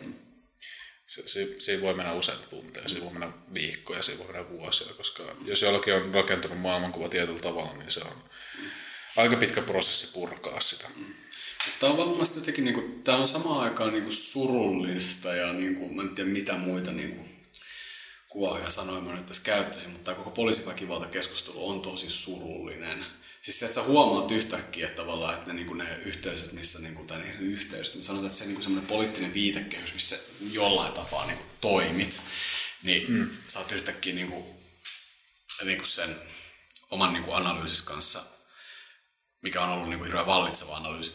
se, 1.05 1.27
se, 1.27 1.55
se 1.59 1.81
voi 1.81 1.93
mennä 1.93 2.13
useita 2.13 2.47
tunteja, 2.49 2.89
se 2.89 3.01
voi 3.01 3.11
mennä 3.11 3.31
viikkoja, 3.53 4.03
se 4.03 4.17
voi 4.17 4.27
mennä 4.27 4.49
vuosia, 4.49 4.93
koska 4.93 5.23
jos 5.45 5.61
jollakin 5.61 5.93
on 5.93 6.13
rakentunut 6.13 6.59
maailmankuva 6.59 7.09
tietyllä 7.09 7.39
tavalla, 7.39 7.73
niin 7.73 7.91
se 7.91 8.01
on 8.01 8.23
aika 9.17 9.35
pitkä 9.35 9.61
prosessi 9.61 10.13
purkaa 10.13 10.59
sitä. 10.59 10.87
Tämä 11.79 11.93
on 11.93 11.97
varmasti 11.97 12.39
jotenkin, 12.39 12.65
niin 12.65 12.75
kuin, 12.75 13.03
tämä 13.03 13.17
on 13.17 13.27
samaan 13.27 13.61
aikaan 13.61 13.91
niin 13.91 14.03
kuin 14.03 14.15
surullista 14.15 15.33
ja 15.33 15.53
niin 15.53 15.75
kuin, 15.75 15.95
mä 15.95 16.01
en 16.01 16.09
tiedä 16.09 16.29
mitä 16.29 16.53
muita 16.53 16.91
niin 16.91 17.11
kuin, 17.11 17.29
kuvaa 18.29 18.59
ja 18.59 18.69
sanoja 18.69 19.01
mä 19.01 19.13
nyt 19.13 19.25
tässä 19.25 19.43
käyttäisin, 19.43 19.89
mutta 19.89 20.05
tämä 20.05 20.15
koko 20.15 20.31
poliisiväkivaltakeskustelu 20.31 21.69
on 21.69 21.81
tosi 21.81 22.09
surullinen. 22.09 23.05
Siis 23.41 23.59
se, 23.59 23.65
että 23.65 23.75
sä 23.75 23.83
huomaat 23.83 24.31
yhtäkkiä 24.31 24.87
että 24.87 25.01
tavallaan, 25.01 25.33
että 25.33 25.47
ne, 25.47 25.53
niin 25.53 25.67
kuin 25.67 25.77
ne 25.77 25.95
yhteisöt, 26.05 26.51
missä, 26.51 26.79
niin 26.79 26.95
kuin, 26.95 27.07
tai 27.07 27.17
ne 27.17 27.35
yhteisöt, 27.39 27.95
mutta 27.95 28.07
sanotaan, 28.07 28.27
että 28.27 28.39
se 28.39 28.45
niin 28.45 28.63
semmoinen 28.63 28.87
poliittinen 28.87 29.33
viitekehys, 29.33 29.93
missä 29.93 30.15
jollain 30.51 30.93
tapaa 30.93 31.25
niin 31.25 31.37
kuin 31.37 31.49
toimit, 31.61 32.21
niin 32.83 33.11
mm. 33.11 33.29
sä 33.47 33.59
oot 33.59 33.71
yhtäkkiä 33.71 34.15
niin 34.15 34.27
kuin, 34.27 34.45
niin 35.63 35.77
kuin 35.77 35.87
sen 35.87 36.15
oman 36.91 37.13
niin 37.13 37.23
kuin 37.23 37.35
analyysis 37.35 37.81
kanssa 37.81 38.38
mikä 39.41 39.61
on 39.61 39.69
ollut 39.69 39.89
niin 39.89 39.97
kuin 39.97 40.07
hirveän 40.07 40.25
vallitseva 40.25 40.77
analyysi 40.77 41.13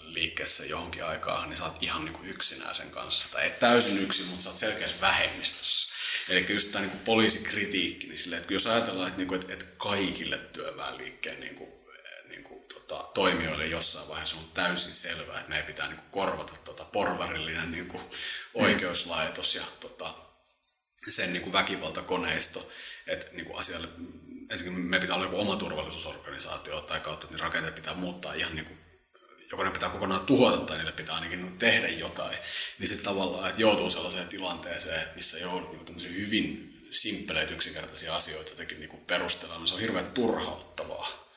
liikkeessä 0.00 0.66
johonkin 0.66 1.04
aikaan, 1.04 1.48
niin 1.48 1.56
sä 1.56 1.64
oot 1.64 1.82
ihan 1.82 2.04
niin 2.04 2.14
kuin 2.14 2.28
yksinään 2.28 2.74
sen 2.74 2.90
kanssa. 2.90 3.32
Tai 3.32 3.46
et 3.46 3.58
täysin 3.58 4.02
yksin, 4.02 4.26
mutta 4.26 4.42
sä 4.42 4.50
oot 4.50 4.58
selkeässä 4.58 5.00
vähemmistössä. 5.00 5.94
Eli 6.28 6.52
just 6.52 6.72
tämä 6.72 6.84
niin 6.84 6.98
poliisikritiikki, 6.98 8.06
niin 8.06 8.18
silleen, 8.18 8.42
että 8.42 8.54
jos 8.54 8.66
ajatellaan, 8.66 9.08
että, 9.08 9.18
niin 9.18 9.28
kuin, 9.28 9.40
että, 9.40 9.52
että 9.52 9.64
kaikille 9.76 10.38
työväenliikkeen 10.38 11.40
niin 11.40 11.54
kuin, 11.54 11.70
niin 12.28 12.44
kuin, 12.44 12.62
tota, 12.74 13.02
toimijoille 13.14 13.66
jossain 13.66 14.08
vaiheessa 14.08 14.36
on 14.36 14.48
täysin 14.54 14.94
selvää, 14.94 15.38
että 15.38 15.48
meidän 15.48 15.66
pitää 15.66 15.86
niin 15.86 15.98
kuin, 15.98 16.10
korvata 16.10 16.52
tota, 16.64 16.84
porvarillinen 16.84 17.72
niin 17.72 17.88
kuin, 17.88 18.02
oikeuslaitos 18.54 19.54
ja 19.54 19.62
tota, 19.80 20.14
sen 21.08 21.32
niin 21.32 21.42
kuin 21.42 21.52
väkivaltakoneisto, 21.52 22.70
että 23.06 23.26
niin 23.32 23.46
kuin 23.46 23.58
asialle, 23.58 23.88
ensinnäkin 24.50 24.84
me 24.84 25.00
pitää 25.00 25.16
olla 25.16 25.24
joku 25.24 25.40
oma 25.40 25.56
turvallisuusorganisaatio 25.56 26.80
tai 26.80 27.00
kautta, 27.00 27.24
että 27.24 27.36
ne 27.36 27.42
rakenteet 27.42 27.74
pitää 27.74 27.94
muuttaa 27.94 28.34
ihan 28.34 28.54
niin 28.54 28.64
kuin, 28.64 28.78
joko 29.50 29.64
ne 29.64 29.70
pitää 29.70 29.88
kokonaan 29.88 30.26
tuhota 30.26 30.58
tai 30.58 30.76
niille 30.76 30.92
pitää 30.92 31.14
ainakin 31.14 31.58
tehdä 31.58 31.88
jotain, 31.88 32.38
niin 32.78 32.88
sitten 32.88 33.04
tavallaan, 33.04 33.48
että 33.48 33.60
joutuu 33.60 33.90
sellaiseen 33.90 34.28
tilanteeseen, 34.28 35.08
missä 35.16 35.38
joudut 35.38 35.72
niin 35.72 35.84
kuin 35.84 36.02
hyvin 36.02 36.68
simppeleitä, 36.90 37.54
yksinkertaisia 37.54 38.16
asioita 38.16 38.50
jotenkin 38.50 38.80
niin 38.80 39.04
perustella, 39.06 39.58
niin 39.58 39.68
se 39.68 39.74
on 39.74 39.80
hirveän 39.80 40.10
turhauttavaa. 40.10 41.27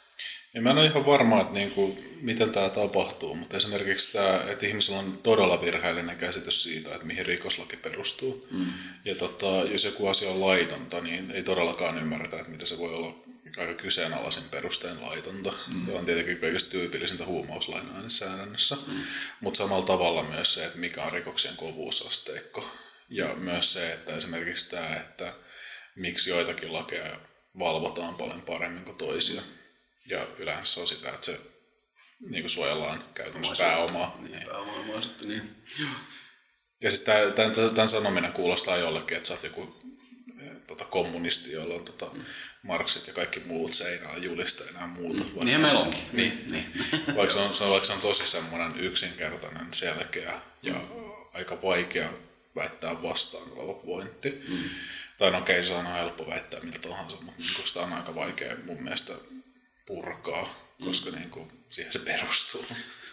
Ja 0.54 0.62
mä 0.62 0.70
en 0.72 0.78
ole 0.78 0.86
ihan 0.86 1.06
varma, 1.06 1.42
että 1.42 1.54
niinku, 1.54 1.98
miten 2.22 2.50
tämä 2.50 2.70
tapahtuu, 2.70 3.36
mutta 3.36 3.58
esimerkiksi 3.58 4.14
tämä, 4.14 4.44
että 4.50 4.66
ihmisillä 4.66 5.00
on 5.00 5.20
todella 5.24 5.62
virheellinen 5.62 6.18
käsitys 6.18 6.64
siitä, 6.64 6.96
että 6.96 7.08
mihin 7.08 7.26
rikoslaki 7.26 7.78
perustuu. 7.78 8.48
Mm. 8.52 8.66
Ja 9.06 9.16
tota, 9.16 9.46
jos 9.46 9.86
joku 9.86 10.08
asia 10.08 10.32
on 10.32 10.42
laitonta, 10.42 11.02
niin 11.02 11.32
ei 11.32 11.44
todellakaan 11.44 11.98
ymmärretä, 11.98 12.38
että 12.38 12.52
mitä 12.52 12.66
se 12.66 12.78
voi 12.78 12.94
olla 12.94 13.16
aika 13.58 13.74
kyseenalaisin 13.74 14.44
perustein 14.52 15.02
laitonta. 15.02 15.54
Mm. 15.68 15.86
Tämä 15.86 16.00
on 16.00 16.06
tietenkin 16.06 16.38
kaikista 16.38 16.72
tyypillisintä 16.72 17.26
huumauslainsäädännössä, 17.26 18.76
mm. 18.88 19.02
mutta 19.42 19.58
samalla 19.58 19.86
tavalla 19.86 20.24
myös 20.24 20.54
se, 20.54 20.66
että 20.66 20.78
mikä 20.78 21.04
on 21.04 21.12
rikoksien 21.12 21.56
kovuusasteikko. 21.56 22.68
Ja 23.10 23.36
myös 23.36 23.74
se, 23.74 23.94
että 23.94 24.16
esimerkiksi 24.16 24.72
tämä, 24.72 24.96
että 24.96 25.34
miksi 25.96 26.30
joitakin 26.30 26.74
lakeja 26.74 27.20
valvotaan 27.60 28.16
paljon 28.16 28.42
paremmin 28.42 28.84
kuin 28.84 28.98
toisia. 28.98 29.42
Ja 30.06 30.28
yleensä 30.38 30.74
se 30.74 30.80
on 30.80 30.88
sitä, 30.88 31.10
että 31.10 31.26
se 31.26 31.40
niin 32.30 32.44
kuin 32.44 32.50
suojellaan 32.50 33.04
käytännössä 33.14 33.64
pääomaa. 33.64 34.18
Niin, 34.20 34.48
pääomaa 34.48 35.02
sitten 35.02 35.30
niin. 35.30 35.64
Joo. 35.80 35.90
Ja 36.82 36.90
siis 36.90 37.02
tämän, 37.02 37.34
tämän, 37.34 37.52
tämän 37.76 37.88
sanominen 37.88 38.34
kuulostaa 38.34 38.78
jollekin, 38.78 39.18
että 39.18 39.28
sä 39.28 39.34
oot 39.34 39.44
joku 39.44 39.82
eh, 40.42 40.52
tota, 40.68 40.86
kommunisti, 40.86 41.52
jolla 41.52 41.76
on 41.76 41.86
tota, 41.86 42.12
Marksit 42.64 43.08
ja 43.08 43.14
kaikki 43.14 43.40
muut 43.40 43.74
seinään 43.74 44.24
julisteina 44.24 44.82
ja 44.82 44.88
muuta. 44.88 45.24
Mm. 45.24 45.46
Niin 45.46 45.62
meillä 45.62 45.80
onkin. 45.80 46.04
Niin. 46.14 46.46
niin. 46.52 46.66
vaikka, 47.18 47.34
se 47.34 47.40
on, 47.40 47.56
se 47.56 47.64
on, 47.64 47.70
vaikka 47.70 47.88
se 47.88 47.94
on 47.94 48.02
tosi 48.02 48.28
semmoinen 48.28 48.80
yksinkertainen, 48.80 49.68
selkeä 49.72 50.42
ja 50.62 50.74
mm. 50.74 51.12
aika 51.34 51.62
vaikea 51.62 52.14
väittää 52.56 53.04
vastaan 53.04 53.52
oleva 53.56 53.74
pointti. 53.74 54.44
Mm. 54.48 54.70
Tai 55.18 55.32
no 55.32 55.38
okei, 55.38 55.60
okay, 55.60 55.68
se 55.68 55.74
on 55.74 55.86
helppo 55.86 56.28
väittää 56.28 56.60
miltä 56.60 56.80
tahansa, 56.80 57.18
mutta 57.22 57.42
niin 57.42 57.68
sitä 57.68 57.80
on 57.80 57.94
aika 57.94 58.16
vaikea 58.16 58.56
mun 58.66 58.84
mielestä 58.84 59.14
purkaa, 59.92 60.76
koska 60.86 61.10
mm. 61.10 61.16
niin 61.16 61.30
kuin, 61.30 61.52
siihen 61.70 61.94
se 61.94 62.00
perustuu. 62.00 62.66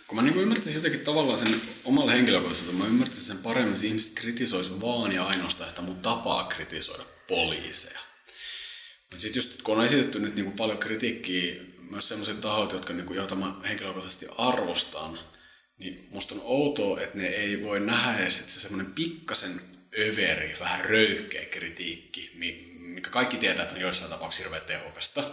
Kun 0.07 0.17
mä 0.17 0.23
niin 0.23 0.41
ymmärtäisin 0.41 0.75
jotenkin 0.75 1.01
tavallaan 1.01 1.39
sen 1.39 1.61
omalla 1.85 2.13
henkilökohtaisesti, 2.13 2.73
mä 2.73 2.87
ymmärtäisin 2.87 3.25
sen 3.25 3.39
paremmin, 3.39 3.75
että 3.75 3.87
ihmiset 3.87 4.15
kritisoisivat 4.15 4.81
vaan 4.81 5.13
ja 5.13 5.25
ainoastaan 5.25 5.71
sitä 5.71 5.83
mun 5.83 6.01
tapaa 6.01 6.45
kritisoida 6.45 7.05
poliiseja. 7.29 8.01
Mutta 9.11 9.23
sitten 9.23 9.43
just, 9.43 9.63
kun 9.63 9.79
on 9.79 9.85
esitetty 9.85 10.19
nyt 10.19 10.35
niinku 10.35 10.51
paljon 10.51 10.79
kritiikkiä 10.79 11.55
myös 11.91 12.09
sellaiset 12.09 12.41
tahot, 12.41 12.73
jotka, 12.73 12.93
niinku, 12.93 13.15
joita 13.15 13.35
mä 13.35 13.55
henkilökohtaisesti 13.69 14.27
arvostan, 14.39 15.19
niin 15.79 16.09
musta 16.11 16.35
on 16.35 16.41
outoa, 16.45 17.01
että 17.01 17.19
ne 17.19 17.27
ei 17.27 17.63
voi 17.63 17.81
nähdä 17.81 18.19
edes, 18.19 18.39
että 18.39 18.53
se 18.53 18.61
semmoinen 18.61 18.93
pikkasen 18.93 19.61
överi, 19.99 20.57
vähän 20.61 20.85
röyhkeä 20.85 21.45
kritiikki, 21.45 22.31
mikä 22.79 23.11
kaikki 23.11 23.37
tietää, 23.37 23.63
että 23.63 23.75
on 23.75 23.81
joissain 23.81 24.11
tapauksissa 24.11 24.45
hirveän 24.45 24.67
tehokasta, 24.67 25.31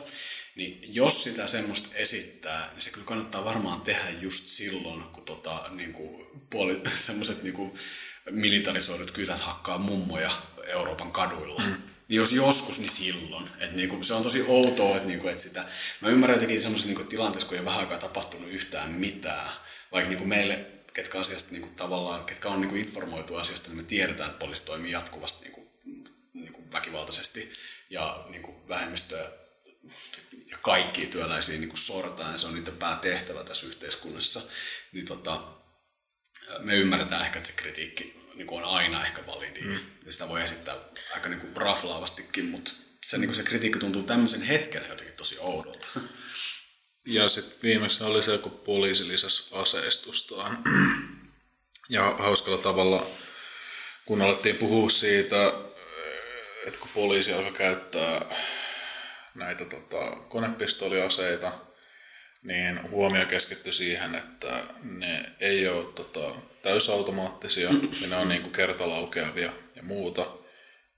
niin 0.55 0.95
jos 0.95 1.23
sitä 1.23 1.47
semmoista 1.47 1.95
esittää, 1.95 2.69
niin 2.73 2.81
se 2.81 2.89
kyllä 2.89 3.05
kannattaa 3.05 3.45
varmaan 3.45 3.81
tehdä 3.81 4.09
just 4.09 4.49
silloin, 4.49 5.03
kun 5.03 5.25
tota, 5.25 5.69
niin 5.69 5.93
kuin, 5.93 6.25
puoli, 6.49 6.81
semmoiset 6.97 7.43
niin 7.43 7.71
militarisoidut 8.29 9.11
kytät 9.11 9.39
hakkaa 9.39 9.77
mummoja 9.77 10.31
Euroopan 10.67 11.11
kaduilla. 11.11 11.61
Mm. 11.65 11.75
Niin 12.07 12.17
jos 12.17 12.31
joskus, 12.31 12.79
niin 12.79 12.89
silloin. 12.89 13.49
Et 13.59 13.71
niinku, 13.71 14.03
se 14.03 14.13
on 14.13 14.23
tosi 14.23 14.45
outoa, 14.47 14.95
että 14.95 15.07
niinku, 15.07 15.27
et 15.27 15.39
sitä... 15.39 15.65
Mä 16.01 16.09
ymmärrän 16.09 16.35
jotenkin 16.35 16.61
semmoisen 16.61 16.87
niinku, 16.87 17.03
tilanteessa, 17.03 17.47
kun 17.47 17.57
ei 17.57 17.65
vähän 17.65 17.79
aikaa 17.79 17.97
tapahtunut 17.97 18.49
yhtään 18.49 18.91
mitään. 18.91 19.49
Vaikka 19.91 20.09
niinku 20.09 20.25
meille, 20.25 20.65
ketkä, 20.93 21.19
asiasta, 21.19 21.51
niinku, 21.51 21.69
tavallaan, 21.75 22.25
ketkä 22.25 22.49
on 22.49 22.61
niinku, 22.61 22.75
informoitu 22.75 23.35
asiasta, 23.35 23.69
niin 23.69 23.77
me 23.77 23.83
tiedetään, 23.83 24.29
että 24.29 24.39
poliisi 24.39 24.65
toimii 24.65 24.91
jatkuvasti 24.91 25.43
niinku, 25.43 25.71
niinku, 26.33 26.71
väkivaltaisesti. 26.71 27.53
Ja 27.89 28.25
niinku, 28.29 28.63
vähemmistöä 28.69 29.31
ja 30.51 30.57
kaikki 30.61 31.05
työläisiä 31.05 31.59
niin 31.59 31.77
sortaa, 31.77 32.31
ja 32.31 32.37
se 32.37 32.47
on 32.47 32.55
niiden 32.55 32.77
päätehtävä 32.77 33.43
tässä 33.43 33.67
yhteiskunnassa, 33.67 34.41
niin 34.91 35.05
tota, 35.05 35.41
me 36.59 36.75
ymmärretään 36.75 37.25
ehkä, 37.25 37.37
että 37.37 37.49
se 37.49 37.55
kritiikki 37.55 38.25
niin 38.35 38.49
on 38.49 38.63
aina 38.63 39.05
ehkä 39.05 39.27
validi, 39.27 39.61
mm. 39.61 39.79
ja 40.05 40.11
sitä 40.11 40.29
voi 40.29 40.43
esittää 40.43 40.75
aika 41.13 41.29
niin 41.29 41.39
kuin 41.39 41.57
raflaavastikin, 41.57 42.45
mutta 42.45 42.71
se, 43.05 43.17
niin 43.17 43.27
kuin 43.27 43.35
se 43.35 43.43
kritiikki 43.43 43.79
tuntuu 43.79 44.03
tämmöisen 44.03 44.41
hetken 44.41 44.85
jotenkin 44.89 45.15
tosi 45.15 45.37
oudolta. 45.39 45.87
Ja 47.05 47.29
sitten 47.29 47.61
viimeksi 47.63 48.03
oli 48.03 48.23
se, 48.23 48.37
kun 48.37 48.51
poliisi 48.51 49.07
lisäsi 49.07 49.55
aseistustaan. 49.55 50.63
Ja 51.89 52.15
hauskalla 52.19 52.57
tavalla, 52.57 53.07
kun 54.05 54.21
alettiin 54.21 54.55
puhua 54.57 54.89
siitä, 54.89 55.53
että 56.65 56.79
kun 56.79 56.89
poliisi 56.93 57.33
alkoi 57.33 57.51
käyttää 57.51 58.35
näitä 59.35 59.65
tota, 59.65 60.15
konepistooliaseita, 60.29 61.51
niin 62.43 62.91
huomio 62.91 63.25
keskittyi 63.25 63.73
siihen, 63.73 64.15
että 64.15 64.63
ne 64.83 65.31
ei 65.39 65.67
ole 65.67 65.93
tota, 65.93 66.35
täysautomaattisia 66.61 67.69
ja 68.01 68.07
ne 68.07 68.15
on 68.15 68.29
niin 68.29 68.41
kuin 68.41 68.53
kertalaukeavia 68.53 69.51
ja 69.75 69.83
muuta. 69.83 70.25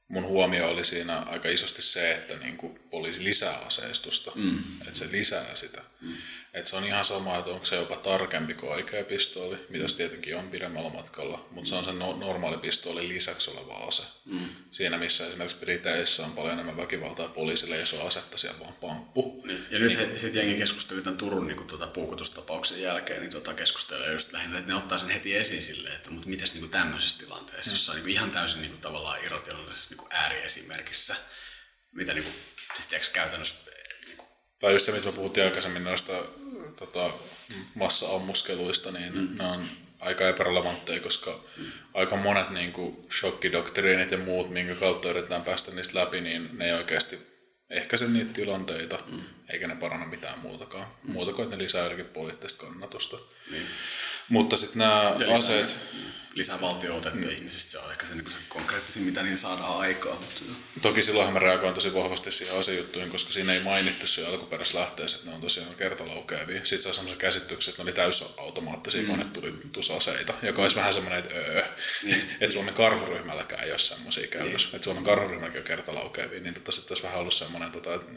Mun 0.07 0.23
huomio 0.23 0.69
oli 0.69 0.85
siinä 0.85 1.17
aika 1.19 1.49
isosti 1.49 1.81
se, 1.81 2.11
että 2.11 2.33
niin 2.35 2.57
kuin 2.57 2.79
poliisi 2.89 3.23
lisää 3.23 3.57
aseistusta, 3.57 4.31
mm. 4.35 4.59
että 4.81 4.99
se 4.99 5.11
lisää 5.11 5.55
sitä. 5.55 5.81
Mm. 6.01 6.17
Et 6.57 6.67
se 6.67 6.75
on 6.75 6.83
ihan 6.83 7.05
sama, 7.05 7.37
että 7.37 7.51
onko 7.51 7.65
se 7.65 7.75
jopa 7.75 7.95
tarkempi 7.95 8.53
kuin 8.53 8.71
oikea 8.71 9.03
pistooli, 9.03 9.65
mitä 9.69 9.87
se 9.87 9.97
tietenkin 9.97 10.35
on 10.35 10.49
pidemmällä 10.49 10.89
matkalla, 10.89 11.47
mutta 11.51 11.69
se 11.69 11.75
on 11.75 11.85
se 11.85 11.91
no, 11.91 12.15
normaali 12.15 12.57
pistooli 12.57 13.07
lisäksi 13.07 13.51
oleva 13.51 13.87
ase. 13.87 14.03
Mm. 14.25 14.49
Siinä 14.71 14.97
missä 14.97 15.27
esimerkiksi 15.27 15.57
Briteissä 15.57 16.25
on 16.25 16.31
paljon 16.31 16.53
enemmän 16.53 16.77
väkivaltaa 16.77 17.27
poliisille, 17.27 17.77
jos 17.77 17.93
on 17.93 18.07
asetta 18.07 18.37
siellä 18.37 18.59
vaan 18.59 18.73
pamppu. 18.73 19.43
Niin. 19.45 19.67
Ja 19.71 19.79
nyt 19.79 19.97
niin. 19.97 20.19
sitten 20.19 20.39
jengi 20.39 20.57
keskusteli 20.57 21.01
tämän 21.01 21.17
Turun 21.17 21.47
niin 21.47 21.67
tuota, 21.67 21.87
puukotustapauksen 21.87 22.81
jälkeen, 22.81 23.21
niin 23.21 23.31
tuota, 23.31 23.53
keskustelee 23.53 24.11
just 24.11 24.33
lähinnä, 24.33 24.59
että 24.59 24.71
ne 24.71 24.77
ottaa 24.77 24.97
sen 24.97 25.09
heti 25.09 25.35
esiin 25.35 25.61
silleen, 25.61 25.95
että 25.95 26.11
mutta 26.11 26.29
mitäs 26.29 26.53
niin 26.53 26.69
tämmöisessä 26.69 27.19
tilanteessa, 27.19 27.71
mm. 27.71 27.73
jossa 27.73 27.91
on 27.91 27.97
niin 27.97 28.09
ihan 28.09 28.31
täysin 28.31 28.61
niin 28.61 28.71
kuin, 28.71 28.81
tavallaan 28.81 29.23
irrationaalisessa 29.23 29.95
niin 29.95 30.07
ääriesimerkissä, 30.13 31.15
mitä 31.91 32.13
niin 32.13 32.23
kuin, 32.23 32.35
siis 32.75 32.87
tiedätkö, 32.87 33.13
käytännössä 33.13 33.67
tai 34.59 34.73
just 34.73 34.85
se, 34.85 34.91
mitä 34.91 35.09
puhuttiin 35.15 35.45
aikaisemmin 35.45 35.83
noista 35.83 36.13
tota, 36.79 37.09
massa-ammuskeluista, 37.75 38.91
niin 38.91 39.15
mm. 39.15 39.37
ne 39.37 39.43
on 39.43 39.63
aika 39.99 40.27
epärelevantteja, 40.27 41.01
koska 41.01 41.39
mm. 41.57 41.65
aika 41.93 42.15
monet 42.15 42.49
niin 42.49 42.71
kuin, 42.71 43.07
shokkidoktriinit 43.11 44.11
ja 44.11 44.17
muut, 44.17 44.49
minkä 44.49 44.75
kautta 44.75 45.09
yritetään 45.09 45.41
päästä 45.41 45.71
niistä 45.71 45.99
läpi, 45.99 46.21
niin 46.21 46.49
ne 46.53 46.65
ei 46.65 46.73
oikeasti 46.73 47.19
ehkäise 47.69 48.07
niitä 48.07 48.33
tilanteita, 48.33 48.99
mm. 49.11 49.21
eikä 49.49 49.67
ne 49.67 49.75
paranna 49.75 50.05
mitään 50.05 50.39
muutakaan. 50.39 50.87
Mm. 51.03 51.11
Muuta 51.11 51.33
kuin, 51.33 51.43
että 51.43 51.57
ne 51.57 51.63
lisää 51.63 51.83
jotenkin 51.83 52.05
poliittista 52.05 52.65
kannatusta. 52.65 53.17
Mm. 53.51 53.57
Mutta 54.29 54.57
sitten 54.57 54.79
nämä 54.79 55.15
aseet... 55.33 55.77
Mm 55.93 55.97
lisää 56.37 56.61
valtiootetta 56.61 57.19
mm. 57.19 57.29
ihmisistä. 57.29 57.71
Se 57.71 57.79
on 57.79 57.91
ehkä 57.91 58.05
se, 58.05 58.15
niin 58.15 58.31
se 58.31 58.37
konkreettisin, 58.49 59.03
mitä 59.03 59.23
niin 59.23 59.37
saadaan 59.37 59.79
aikaa. 59.79 60.13
Mutta... 60.13 60.41
Toki 60.81 61.01
silloin 61.01 61.33
mä 61.33 61.39
reagoin 61.39 61.73
tosi 61.73 61.93
vahvasti 61.93 62.31
siihen 62.31 62.59
asejuttuihin, 62.59 63.11
koska 63.11 63.31
siinä 63.31 63.53
ei 63.53 63.63
mainittu 63.63 64.07
se 64.07 64.27
alkuperäisessä 64.27 64.79
lähteessä, 64.79 65.17
että 65.17 65.29
ne 65.29 65.35
on 65.35 65.41
tosiaan 65.41 65.75
kertalaukeavia. 65.75 66.59
Sitten 66.63 66.81
saa 66.81 66.93
semmoisen 66.93 67.19
käsityksen, 67.19 67.71
että 67.71 67.83
ne 67.83 67.83
oli 67.83 67.95
täysautomaattisia 67.95 69.01
mm. 69.01 69.07
konetulitusaseita, 69.07 70.33
joka 70.41 70.61
olisi 70.61 70.75
vähän 70.75 70.93
semmoinen, 70.93 71.19
että 71.19 71.35
öö, 71.35 71.63
niin. 72.03 72.29
että 72.41 72.53
Suomen 72.53 72.73
karhuryhmälläkään 72.73 73.63
ei 73.63 73.71
ole 73.71 73.79
semmoisia 73.79 74.27
käytössä. 74.27 74.67
Niin. 74.67 74.75
Että 74.75 74.83
Suomen 74.83 75.03
karhuryhmälläkin 75.03 75.61
on 75.61 75.67
kertalaukeavia, 75.67 76.39
niin 76.39 76.53
tota, 76.53 76.71
sitten 76.71 76.91
olisi 76.91 77.03
vähän 77.03 77.19
ollut 77.19 77.33
semmoinen, 77.33 77.71
tota, 77.71 77.93
että 77.93 78.11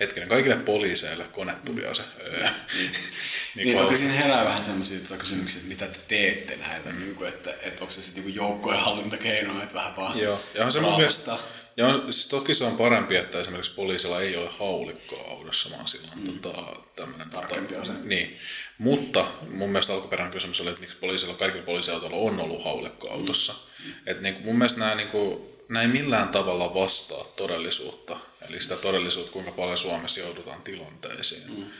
hetkinen, 0.00 0.28
kaikille 0.28 0.56
poliiseille 0.56 1.24
konetuliase. 1.24 2.02
Öö. 2.20 2.48
Niin. 2.74 2.90
niin, 3.54 3.66
niin 3.66 3.78
toki 3.78 3.96
siinä 3.96 4.12
herää 4.12 4.44
vähän 4.44 4.64
semmoisia 4.64 5.00
tota 5.00 5.16
kysymyksiä, 5.16 5.58
että 5.58 5.68
mitä 5.68 5.86
te 5.86 5.98
teette 6.08 6.56
näitä, 6.56 6.90
mm. 6.90 7.00
niin 7.00 7.14
kuin, 7.14 7.28
että, 7.28 7.50
että 7.50 7.80
onko 7.80 7.90
se 7.90 8.02
sitten 8.02 8.24
niin 8.24 8.34
joukkojen 8.34 8.80
hallintakeino, 8.80 9.62
että 9.62 9.74
vähän 9.74 9.96
vaan 9.96 10.18
Joo, 10.18 10.40
ja 10.54 10.70
se 10.70 10.80
mun 10.80 10.96
mielestä, 10.96 11.38
ja 11.76 11.86
on, 11.86 12.12
siis 12.12 12.28
toki 12.28 12.54
se 12.54 12.64
on 12.64 12.76
parempi, 12.76 13.16
että 13.16 13.40
esimerkiksi 13.40 13.74
poliisilla 13.74 14.20
ei 14.20 14.36
ole 14.36 14.50
haulikkoa 14.58 15.30
autossa, 15.30 15.76
vaan 15.76 15.88
sillä 15.88 16.08
on 16.12 16.18
mm. 16.18 16.38
tota, 16.38 16.76
tämmöinen... 16.96 17.30
Tarkempi 17.30 17.74
tota, 17.74 17.92
Niin. 18.04 18.38
Mutta 18.78 19.26
mun 19.50 19.70
mielestä 19.70 19.92
alkuperäinen 19.92 20.32
kysymys 20.32 20.60
oli, 20.60 20.68
että 20.68 20.80
miksi 20.80 20.96
poliisilla, 20.96 21.34
kaikilla 21.34 21.64
poliisiautoilla 21.64 22.16
on 22.16 22.40
ollut 22.40 22.64
haulikko 22.64 23.10
autossa. 23.10 23.54
Mm. 23.84 23.92
Et 24.06 24.20
niin 24.20 24.34
kuin, 24.34 24.44
mun 24.44 24.58
mielestä 24.58 24.80
nämä, 24.80 24.94
niin 24.94 25.08
kuin, 25.08 25.53
ei 25.80 25.88
millään 25.88 26.28
tavalla 26.28 26.74
vastaa 26.74 27.24
todellisuutta. 27.36 28.16
Eli 28.48 28.60
sitä 28.60 28.76
todellisuutta, 28.76 29.32
kuinka 29.32 29.52
paljon 29.52 29.78
Suomessa 29.78 30.20
joudutaan 30.20 30.62
tilanteisiin. 30.62 31.58
Mm. 31.58 31.70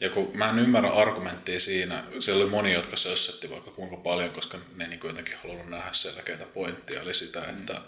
Ja 0.00 0.10
kun 0.10 0.30
mä 0.34 0.50
en 0.50 0.58
ymmärrä 0.58 0.90
argumenttia 0.90 1.60
siinä, 1.60 2.04
siellä 2.18 2.42
oli 2.42 2.50
moni, 2.50 2.72
jotka 2.72 2.96
sössetti 2.96 3.50
vaikka 3.50 3.70
kuinka 3.70 3.96
paljon, 3.96 4.30
koska 4.30 4.58
ne 4.74 4.86
niin 4.86 5.00
jotenkin 5.04 5.38
halunnut 5.42 5.68
nähdä 5.68 5.90
selkeitä 5.92 6.44
pointtia, 6.44 7.00
eli 7.00 7.14
sitä, 7.14 7.40
mm. 7.40 7.60
että 7.60 7.80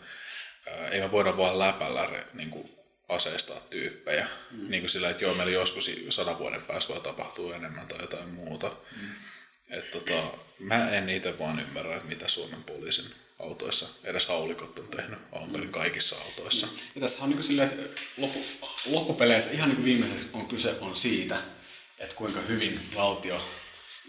ää, 0.66 0.89
ei 0.89 1.01
me 1.01 1.11
voida 1.11 1.37
vaan 1.37 1.59
läpällä 1.59 2.24
niin 2.35 2.51
kuin 2.51 2.70
aseistaa 3.09 3.61
tyyppejä. 3.70 4.27
Mm. 4.51 4.70
Niin 4.70 4.83
kuin 4.83 4.91
sillä, 4.91 5.11
että 5.11 5.24
joo, 5.24 5.35
meillä 5.35 5.53
joskus 5.53 5.91
sadan 6.09 6.39
vuoden 6.39 6.62
päästä 6.62 6.93
voi 6.93 7.03
tapahtua 7.03 7.57
enemmän 7.57 7.87
tai 7.87 8.01
jotain 8.01 8.28
muuta. 8.28 8.77
Mm. 8.97 9.11
Et 9.70 9.91
tota, 9.91 10.23
mä 10.59 10.91
en 10.91 11.11
itse 11.11 11.39
vaan 11.39 11.61
ymmärrä, 11.61 12.01
mitä 12.05 12.28
Suomen 12.28 12.65
poliisin 12.65 13.26
autoissa, 13.38 13.86
edes 14.04 14.26
haulikot 14.26 14.78
on 14.78 14.88
tehnyt 14.88 15.18
alun 15.32 15.50
perin 15.50 15.72
kaikissa 15.72 16.16
autoissa. 16.24 16.68
Ja 16.94 17.00
tässä 17.00 17.24
on 17.24 17.30
niin 17.30 17.42
silleen, 17.42 17.70
että 17.70 18.00
loppu, 18.18 18.38
loppupeleissä 18.90 19.50
ihan 19.50 19.68
niin 19.68 19.76
kuin 19.76 19.84
viimeiseksi 19.84 20.28
on 20.32 20.46
kyse 20.46 20.76
on 20.80 20.96
siitä, 20.96 21.38
että 21.98 22.14
kuinka 22.14 22.40
hyvin 22.40 22.80
valtio, 22.96 23.40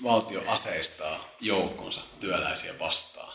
valtio 0.03 0.43
aseistaa 0.47 1.35
joukkonsa 1.41 2.01
työläisiä 2.19 2.79
vastaan. 2.79 3.33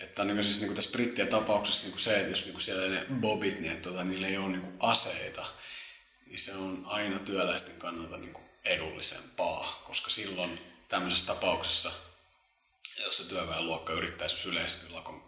Että 0.00 0.22
on 0.22 0.28
niin 0.28 0.44
siis 0.44 0.60
niin 0.60 0.74
tässä 0.74 0.90
brittien 0.90 1.28
tapauksessa 1.28 1.88
niin 1.88 1.98
se, 1.98 2.16
että 2.16 2.30
jos 2.30 2.46
niin 2.46 2.60
siellä 2.60 2.88
ne 2.88 3.06
bobit, 3.20 3.60
niin 3.60 3.72
että 3.72 3.88
tota, 3.88 4.04
niillä 4.04 4.26
ei 4.28 4.36
ole 4.36 4.48
niin 4.48 4.72
aseita, 4.78 5.46
niin 6.26 6.38
se 6.38 6.54
on 6.54 6.82
aina 6.86 7.18
työläisten 7.18 7.76
kannalta 7.76 8.16
niin 8.16 8.36
edullisempaa, 8.64 9.82
koska 9.86 10.10
silloin 10.10 10.60
tämmöisessä 10.88 11.26
tapauksessa, 11.26 11.92
jos 12.98 13.16
se 13.16 13.24
työväenluokka 13.24 13.92
yrittäisi 13.92 14.48
yleisesti 14.48 14.92
lakon 14.92 15.26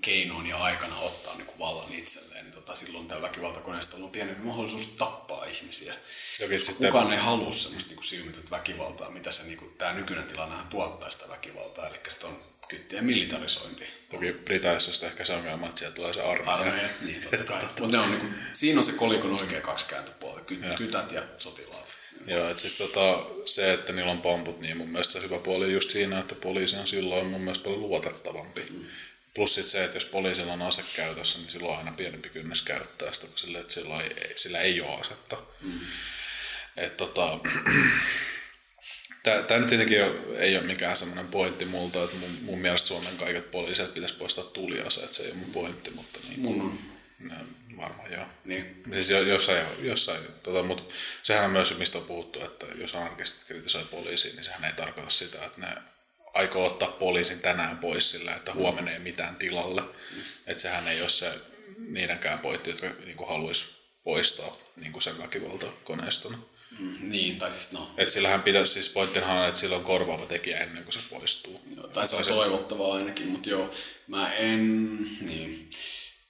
keinoin 0.00 0.46
ja 0.46 0.56
aikana 0.56 0.98
ottaa 0.98 1.34
niin 1.36 1.46
kuin 1.46 1.58
vallan 1.58 1.92
itselleen, 1.92 2.44
niin 2.44 2.54
tota, 2.54 2.74
silloin 2.74 3.08
tällä 3.08 3.22
väkivaltakoneistolla 3.22 4.04
on 4.04 4.10
pienempi 4.10 4.42
mahdollisuus 4.42 4.86
tappaa 4.86 5.44
ihmisiä. 5.44 5.94
Ja 6.38 6.58
sitten... 6.58 6.86
Kukaan 6.86 7.12
ei 7.12 7.18
halua 7.18 7.52
semmoista 7.52 7.94
niin 7.94 8.04
silmitöntä 8.04 8.50
väkivaltaa, 8.50 9.10
mitä 9.10 9.30
se 9.30 9.44
niin 9.44 9.58
kuin, 9.58 9.74
tämä 9.78 9.92
nykyinen 9.92 10.26
tilannehan 10.26 10.68
tuottaa 10.68 11.10
sitä 11.10 11.28
väkivaltaa, 11.28 11.86
eli 11.86 12.00
sitä 12.08 12.26
on 12.26 12.42
kyttien 12.68 13.04
militarisointi. 13.04 13.84
Toki 14.10 14.32
Britanniassa 14.32 15.06
ehkä 15.06 15.24
se 15.24 15.34
ongelma, 15.34 15.66
että 15.66 15.78
sieltä 15.78 15.96
tulee 15.96 16.12
se 16.12 16.22
armeija. 16.22 16.52
Armeija, 16.52 16.88
niin 17.00 17.22
totta 17.22 17.44
kai. 17.44 17.62
Mutta 17.62 17.86
ne 17.86 17.98
on 17.98 18.10
niinku, 18.10 18.26
siinä 18.52 18.80
on 18.80 18.86
se 18.86 18.92
kolikon 18.92 19.40
oikea 19.40 19.60
kaksi 19.60 19.86
kääntöpuolta, 19.86 20.40
Ky, 20.40 20.60
kytät 20.76 21.12
ja 21.12 21.22
sotilaat. 21.38 22.01
Joo, 22.26 22.50
että 22.50 22.60
siis 22.60 22.78
tota, 22.78 23.26
se, 23.46 23.72
että 23.72 23.92
niillä 23.92 24.12
on 24.12 24.22
pomput, 24.22 24.60
niin 24.60 24.76
mun 24.76 24.88
mielestä 24.88 25.12
se 25.12 25.22
hyvä 25.22 25.38
puoli 25.38 25.64
on 25.64 25.72
just 25.72 25.90
siinä, 25.90 26.18
että 26.18 26.34
poliisi 26.34 26.76
on 26.76 26.88
silloin 26.88 27.26
mun 27.26 27.40
mielestä 27.40 27.64
paljon 27.64 27.80
luotettavampi. 27.80 28.66
Mm. 28.70 28.84
Plus 29.34 29.54
sit 29.54 29.66
se, 29.66 29.84
että 29.84 29.96
jos 29.96 30.04
poliisilla 30.04 30.52
on 30.52 30.62
ase 30.62 30.82
käytössä, 30.96 31.38
niin 31.38 31.50
silloin 31.50 31.72
on 31.72 31.78
aina 31.78 31.92
pienempi 31.92 32.28
kynnys 32.28 32.62
käyttää 32.62 33.12
sitä, 33.12 33.26
kun 33.26 33.38
sille, 33.38 33.58
että 33.58 33.74
sillä 33.74 34.02
ei, 34.02 34.32
sillä 34.36 34.60
ei 34.60 34.80
ole 34.80 35.00
asetta. 35.00 35.36
Mm. 35.60 35.80
Et 36.76 36.96
tota, 36.96 37.38
Tämä 39.22 39.60
nyt 39.60 39.68
tietenkin 39.68 39.98
ei 40.38 40.56
ole 40.56 40.66
mikään 40.66 40.96
semmoinen 40.96 41.28
pointti 41.28 41.64
multa, 41.64 42.04
että 42.04 42.16
mun, 42.16 42.30
mun 42.42 42.58
mielestä 42.58 42.88
Suomen 42.88 43.16
kaiket 43.16 43.50
poliisit 43.50 43.94
pitäisi 43.94 44.14
poistaa 44.14 44.44
tuliaseet, 44.44 45.14
se 45.14 45.22
ei 45.22 45.30
ole 45.30 45.38
mun 45.38 45.52
pointti, 45.52 45.90
mutta 45.90 46.18
niin 46.28 46.46
on. 46.46 46.78
No, 47.20 47.34
varmaan 47.82 48.12
joo. 48.12 48.26
Niin. 48.44 48.82
Siis 48.92 49.10
jo- 49.10 49.22
jossain, 49.22 49.66
jossain 49.78 50.20
tota, 50.42 50.62
mutta 50.62 50.94
sehän 51.22 51.44
on 51.44 51.50
myös, 51.50 51.78
mistä 51.78 51.98
on 51.98 52.04
puhuttu, 52.04 52.44
että 52.44 52.66
jos 52.74 52.94
anarkistit 52.94 53.46
kritisoi 53.46 53.84
poliisiin, 53.84 54.36
niin 54.36 54.44
sehän 54.44 54.64
ei 54.64 54.72
tarkoita 54.72 55.10
sitä, 55.10 55.44
että 55.44 55.60
ne 55.60 55.68
aikoo 56.34 56.66
ottaa 56.66 56.88
poliisin 56.88 57.40
tänään 57.40 57.78
pois 57.78 58.10
sillä, 58.10 58.34
että 58.34 58.54
huomenna 58.54 58.90
ei 58.90 58.98
mitään 58.98 59.36
tilalle. 59.36 59.80
Mm. 59.80 60.22
Että 60.46 60.62
sehän 60.62 60.88
ei 60.88 61.00
ole 61.00 61.08
se 61.08 61.32
niidenkään 61.78 62.38
pointti, 62.38 62.70
jotka 62.70 62.86
niin 63.04 63.28
haluaisi 63.28 63.64
poistaa 64.04 64.56
niin 64.76 65.02
sen 65.02 65.18
väkivaltakoneistona. 65.18 66.38
Mm, 66.78 66.94
niin, 67.00 67.38
tai 67.38 67.50
siis 67.50 67.72
no, 67.72 67.90
Et 67.96 68.10
sillähän 68.10 68.42
pitäisi, 68.42 68.72
siis 68.72 68.88
pointtihan 68.88 69.36
on, 69.36 69.48
että 69.48 69.60
sillä 69.60 69.76
on 69.76 69.84
korvaava 69.84 70.26
tekijä 70.26 70.58
ennen 70.58 70.84
kuin 70.84 70.92
se 70.94 71.00
poistuu. 71.10 71.60
Joo, 71.76 71.86
tai 71.86 72.06
se 72.06 72.16
on 72.16 72.24
toivottavaa 72.24 72.94
ainakin, 72.94 73.28
mutta 73.28 73.48
joo, 73.48 73.74
mä 74.06 74.34
en, 74.34 74.98
niin. 75.20 75.70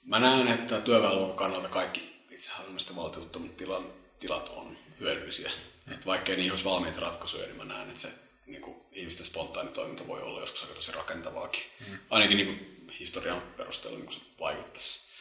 Mä 0.05 0.19
näen, 0.19 0.47
että 0.47 0.81
työväenluokan 0.81 1.35
kannalta 1.35 1.69
kaikki 1.69 2.25
itsehallinnollisten 2.29 2.95
valtiottomat 2.95 3.57
tilan, 3.57 3.85
tilat 4.19 4.49
on 4.49 4.77
hyödyllisiä. 4.99 5.51
Et 5.91 6.05
vaikkei 6.05 6.35
niihin 6.35 6.51
olisi 6.51 6.65
valmiita 6.65 6.99
ratkaisuja, 6.99 7.45
niin 7.45 7.57
mä 7.57 7.65
näen, 7.65 7.89
että 7.89 8.01
se 8.01 8.07
niin 8.45 8.61
kuin, 8.61 8.77
ihmisten 8.91 9.25
spontaani 9.25 9.69
toiminta 9.69 10.07
voi 10.07 10.21
olla 10.21 10.39
joskus 10.39 10.63
aika 10.63 10.75
tosi 10.75 10.91
rakentavaakin. 10.91 11.63
Mm. 11.79 11.97
Ainakin 12.09 12.37
niin 12.37 12.47
kuin, 12.47 12.73
historian 12.99 13.41
perusteella 13.57 13.97
niin 13.97 14.05
kuin 14.05 14.15
se 14.15 14.21
vaikuttaisi, 14.39 15.13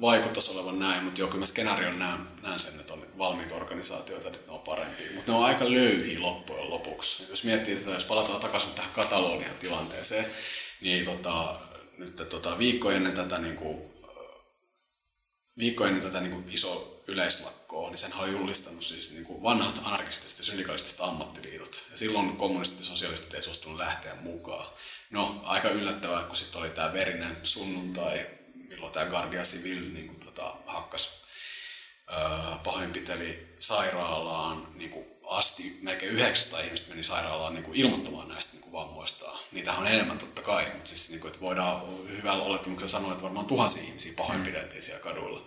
vaikuttaisi 0.00 0.52
olevan 0.52 0.78
näin, 0.78 1.04
mutta 1.04 1.20
joo, 1.20 1.28
kyllä 1.28 1.40
mä 1.40 1.46
skenaarion 1.46 1.98
näen, 1.98 2.20
näen 2.42 2.60
sen, 2.60 2.80
että 2.80 2.92
on 2.92 3.06
valmiita 3.18 3.54
organisaatioita, 3.54 4.28
että 4.28 4.38
ne 4.46 4.52
on 4.52 4.60
parempia, 4.60 5.12
mutta 5.14 5.32
ne 5.32 5.38
on 5.38 5.44
aika 5.44 5.70
löyhiä 5.70 6.20
loppujen 6.22 6.70
lopuksi. 6.70 7.22
Et 7.22 7.30
jos 7.30 7.44
miettii 7.44 7.76
tätä, 7.76 7.90
jos 7.90 8.04
palataan 8.04 8.40
takaisin 8.40 8.70
tähän 8.70 8.90
Katalonian 8.94 9.54
tilanteeseen, 9.60 10.26
niin 10.80 11.04
tota, 11.04 11.60
nyt 11.98 12.16
tota, 12.16 12.58
viikko 12.58 12.90
ennen 12.90 13.12
tätä 13.12 13.38
niin 13.38 13.56
kuin, 13.56 13.89
viikko 15.58 15.86
ennen 15.86 16.02
tätä 16.02 16.20
niin 16.20 16.32
kuin 16.32 16.48
iso 16.48 17.02
yleislakkoa, 17.06 17.88
niin 17.90 17.98
sen 17.98 18.14
oli 18.14 18.30
julistanut 18.30 18.84
siis 18.84 19.12
niin 19.12 19.24
kuin 19.24 19.42
vanhat 19.42 19.80
anarkistiset 19.84 20.38
ja 20.38 20.44
syndikalistiset 20.44 21.00
ammattiliitot. 21.00 21.86
Ja 21.90 21.98
silloin 21.98 22.36
kommunistit 22.36 22.78
ja 22.78 22.84
sosialistit 22.84 23.34
ei 23.34 23.42
suostunut 23.42 23.78
lähteä 23.78 24.14
mukaan. 24.14 24.66
No, 25.10 25.40
aika 25.44 25.68
yllättävää, 25.68 26.22
kun 26.22 26.36
sitten 26.36 26.60
oli 26.60 26.70
tämä 26.70 26.92
verinen 26.92 27.36
sunnuntai, 27.42 28.26
milloin 28.54 28.92
tämä 28.92 29.06
Guardia 29.06 29.42
Civil 29.42 29.92
niin 29.92 30.06
kuin, 30.08 30.20
tota, 30.20 30.54
hakkas 30.66 31.20
pahoinpiteli 32.64 33.54
sairaalaan 33.58 34.66
niin 34.74 34.90
kuin 34.90 35.06
asti, 35.24 35.78
melkein 35.82 36.12
900 36.12 36.60
ihmistä 36.60 36.90
meni 36.90 37.04
sairaalaan 37.04 37.54
niin 37.54 37.64
kuin 37.64 37.76
ilmoittamaan 37.76 38.28
näistä 38.28 38.52
niin 38.52 38.62
kuin 38.62 38.72
vammoistaan. 38.72 39.19
Niitähän 39.52 39.80
on 39.80 39.86
enemmän 39.86 40.18
totta 40.18 40.42
kai, 40.42 40.66
mutta 40.74 40.88
siis 40.88 41.10
niin 41.10 41.20
kuin, 41.20 41.28
että 41.28 41.40
voidaan 41.40 41.82
hyvällä 42.08 42.44
olettamuksella 42.44 42.92
sanoa, 42.92 43.12
että 43.12 43.22
varmaan 43.22 43.46
tuhansia 43.46 43.82
ihmisiä 43.82 44.12
pahoinpideltiin 44.16 44.82
siellä 44.82 45.02
kaduilla. 45.02 45.46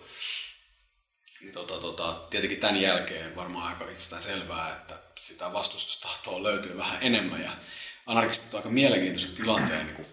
Niin 1.40 1.52
tota, 1.52 1.74
tota, 1.74 2.12
tietenkin 2.30 2.60
tämän 2.60 2.80
jälkeen 2.80 3.36
varmaan 3.36 3.68
aika 3.68 3.84
itsestään 3.90 4.22
selvää, 4.22 4.76
että 4.76 4.94
sitä 5.20 5.52
vastustustahtoa 5.52 6.42
löytyy 6.42 6.78
vähän 6.78 6.98
enemmän 7.00 7.40
ja 7.42 7.50
anarkistit 8.06 8.54
on 8.54 8.58
aika 8.58 8.70
mielenkiintoisen 8.70 9.34
tilanteen 9.34 9.86
niin 9.86 9.96
kuin 9.96 10.08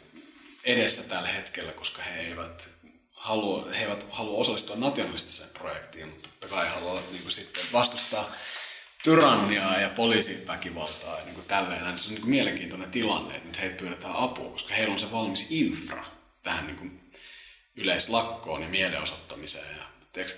edessä 0.64 1.04
tällä 1.04 1.28
hetkellä, 1.28 1.72
koska 1.72 2.02
he 2.02 2.20
eivät 2.22 2.70
halua, 3.14 3.70
he 3.72 3.84
eivät 3.84 4.06
halua 4.10 4.38
osallistua 4.38 4.76
nationalistiseen 4.76 5.50
projektiin, 5.50 6.08
mutta 6.08 6.30
totta 6.30 6.56
kai 6.56 6.70
haluavat 6.70 7.12
niin 7.12 7.22
kuin 7.22 7.32
sitten 7.32 7.64
vastustaa 7.74 8.32
tyranniaa 9.04 9.80
ja 9.80 9.90
poliisiväkivaltaa 9.90 11.20
ja 11.20 11.26
niin 11.26 11.36
kuin 11.36 11.48
tälleen. 11.48 11.98
Se 11.98 12.08
on 12.08 12.14
niin 12.14 12.22
kuin 12.22 12.32
mielenkiintoinen 12.32 12.92
tilanne, 12.92 13.36
että 13.36 13.48
nyt 13.48 13.60
heiltä 13.62 13.78
pyydetään 13.78 14.16
apua, 14.16 14.52
koska 14.52 14.74
heillä 14.74 14.94
on 14.94 15.00
se 15.00 15.12
valmis 15.12 15.48
infra 15.50 16.06
tähän 16.44 16.68
niin 16.68 16.78
kuin 16.78 17.12
yleislakkoon 17.76 18.62
ja 18.62 18.70
mielenosoittamiseen. 18.70 19.78
Ja 19.78 19.84
tiedätkö, 20.14 20.38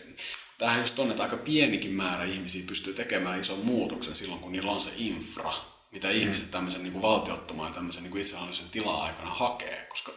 tämähän 0.57 0.79
just 0.79 0.99
on, 0.99 1.11
että 1.11 1.23
aika 1.23 1.37
pienikin 1.37 1.91
määrä 1.91 2.25
ihmisiä 2.25 2.63
pystyy 2.67 2.93
tekemään 2.93 3.41
ison 3.41 3.59
muutoksen 3.59 4.15
silloin, 4.15 4.41
kun 4.41 4.51
niillä 4.51 4.71
on 4.71 4.81
se 4.81 4.91
infra, 4.97 5.53
mitä 5.91 6.09
ihmiset 6.09 6.51
tämmöisen 6.51 6.83
niin 6.83 6.93
kuin 6.93 7.01
valtiottoman 7.01 7.67
ja 7.67 7.73
tämmöisen 7.73 8.03
niin 8.03 8.11
kuin 8.11 8.21
itsehallinnollisen 8.21 8.69
tila-aikana 8.69 9.29
hakee, 9.29 9.85
koska 9.89 10.11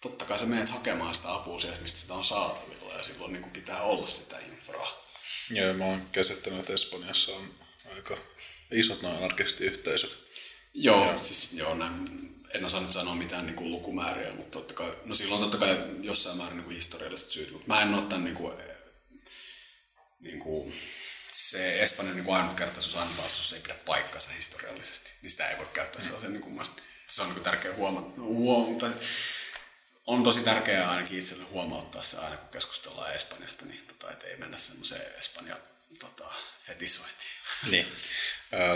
totta 0.00 0.24
kai 0.24 0.38
sä 0.38 0.46
menet 0.46 0.68
hakemaan 0.68 1.14
sitä 1.14 1.34
apua 1.34 1.60
sieltä, 1.60 1.80
mistä 1.80 1.98
sitä 1.98 2.14
on 2.14 2.24
saatavilla 2.24 2.94
ja 2.94 3.02
silloin 3.02 3.32
niin 3.32 3.42
kuin 3.42 3.52
pitää 3.52 3.82
olla 3.82 4.06
sitä 4.06 4.38
infraa. 4.38 5.00
Joo, 5.50 5.74
mä 5.74 5.84
oon 5.84 6.00
käsittänyt, 6.12 6.60
että 6.60 6.72
Espanjassa 6.72 7.32
on 7.32 7.59
aika 7.94 8.18
isot 8.70 9.02
noin 9.02 9.16
anarkistiyhteisöt. 9.16 10.30
Joo, 10.74 11.04
joo. 11.04 11.18
siis 11.18 11.52
joo, 11.52 11.74
näin, 11.74 12.30
en 12.54 12.64
osaa 12.64 12.80
nyt 12.80 12.92
sanoa 12.92 13.14
mitään 13.14 13.46
niin 13.46 13.56
kuin 13.56 13.70
lukumääriä, 13.70 14.32
mutta 14.32 14.58
totta 14.58 14.74
kai, 14.74 14.96
no 15.04 15.14
silloin 15.14 15.40
totta 15.40 15.58
kai 15.58 15.84
jossain 16.00 16.36
määrin 16.36 16.56
niin 16.56 16.64
kuin 16.64 16.74
historialliset 16.74 17.30
syyt, 17.30 17.52
mutta 17.52 17.68
mä 17.68 17.82
en 17.82 17.94
ole 17.94 18.02
tämän 18.02 18.24
niin 18.24 18.36
kuin, 18.36 18.54
niin 20.20 20.40
kuin, 20.40 20.74
se 21.30 21.82
Espanjan 21.82 22.16
niin 22.16 22.34
ainutkertaisuus 22.34 22.96
ainutlaatuisuus 22.96 23.52
ei 23.52 23.60
pidä 23.60 23.74
paikkansa 23.86 24.32
historiallisesti, 24.32 25.12
niin 25.22 25.30
sitä 25.30 25.48
ei 25.48 25.58
voi 25.58 25.66
käyttää 25.72 26.02
sellaisen, 26.02 26.32
niin 26.32 26.42
kuin, 26.42 26.66
se 27.08 27.22
on 27.22 27.28
niin 27.28 27.34
kuin 27.34 27.44
tärkeä 27.44 27.74
huomata, 27.74 28.20
huomata 28.20 28.90
on 30.06 30.22
tosi 30.24 30.40
tärkeää 30.40 30.90
ainakin 30.90 31.18
itselle 31.18 31.44
huomauttaa 31.44 32.02
se 32.02 32.18
aina, 32.18 32.36
kun 32.36 32.48
keskustellaan 32.48 33.14
Espanjasta, 33.14 33.64
niin 33.64 33.86
tota, 33.86 34.26
ei 34.26 34.36
mennä 34.36 34.58
semmoiseen 34.58 35.18
Espanjan 35.18 35.58
tota, 36.00 36.34
fetisointiin. 36.66 37.19
Niin. 37.70 37.86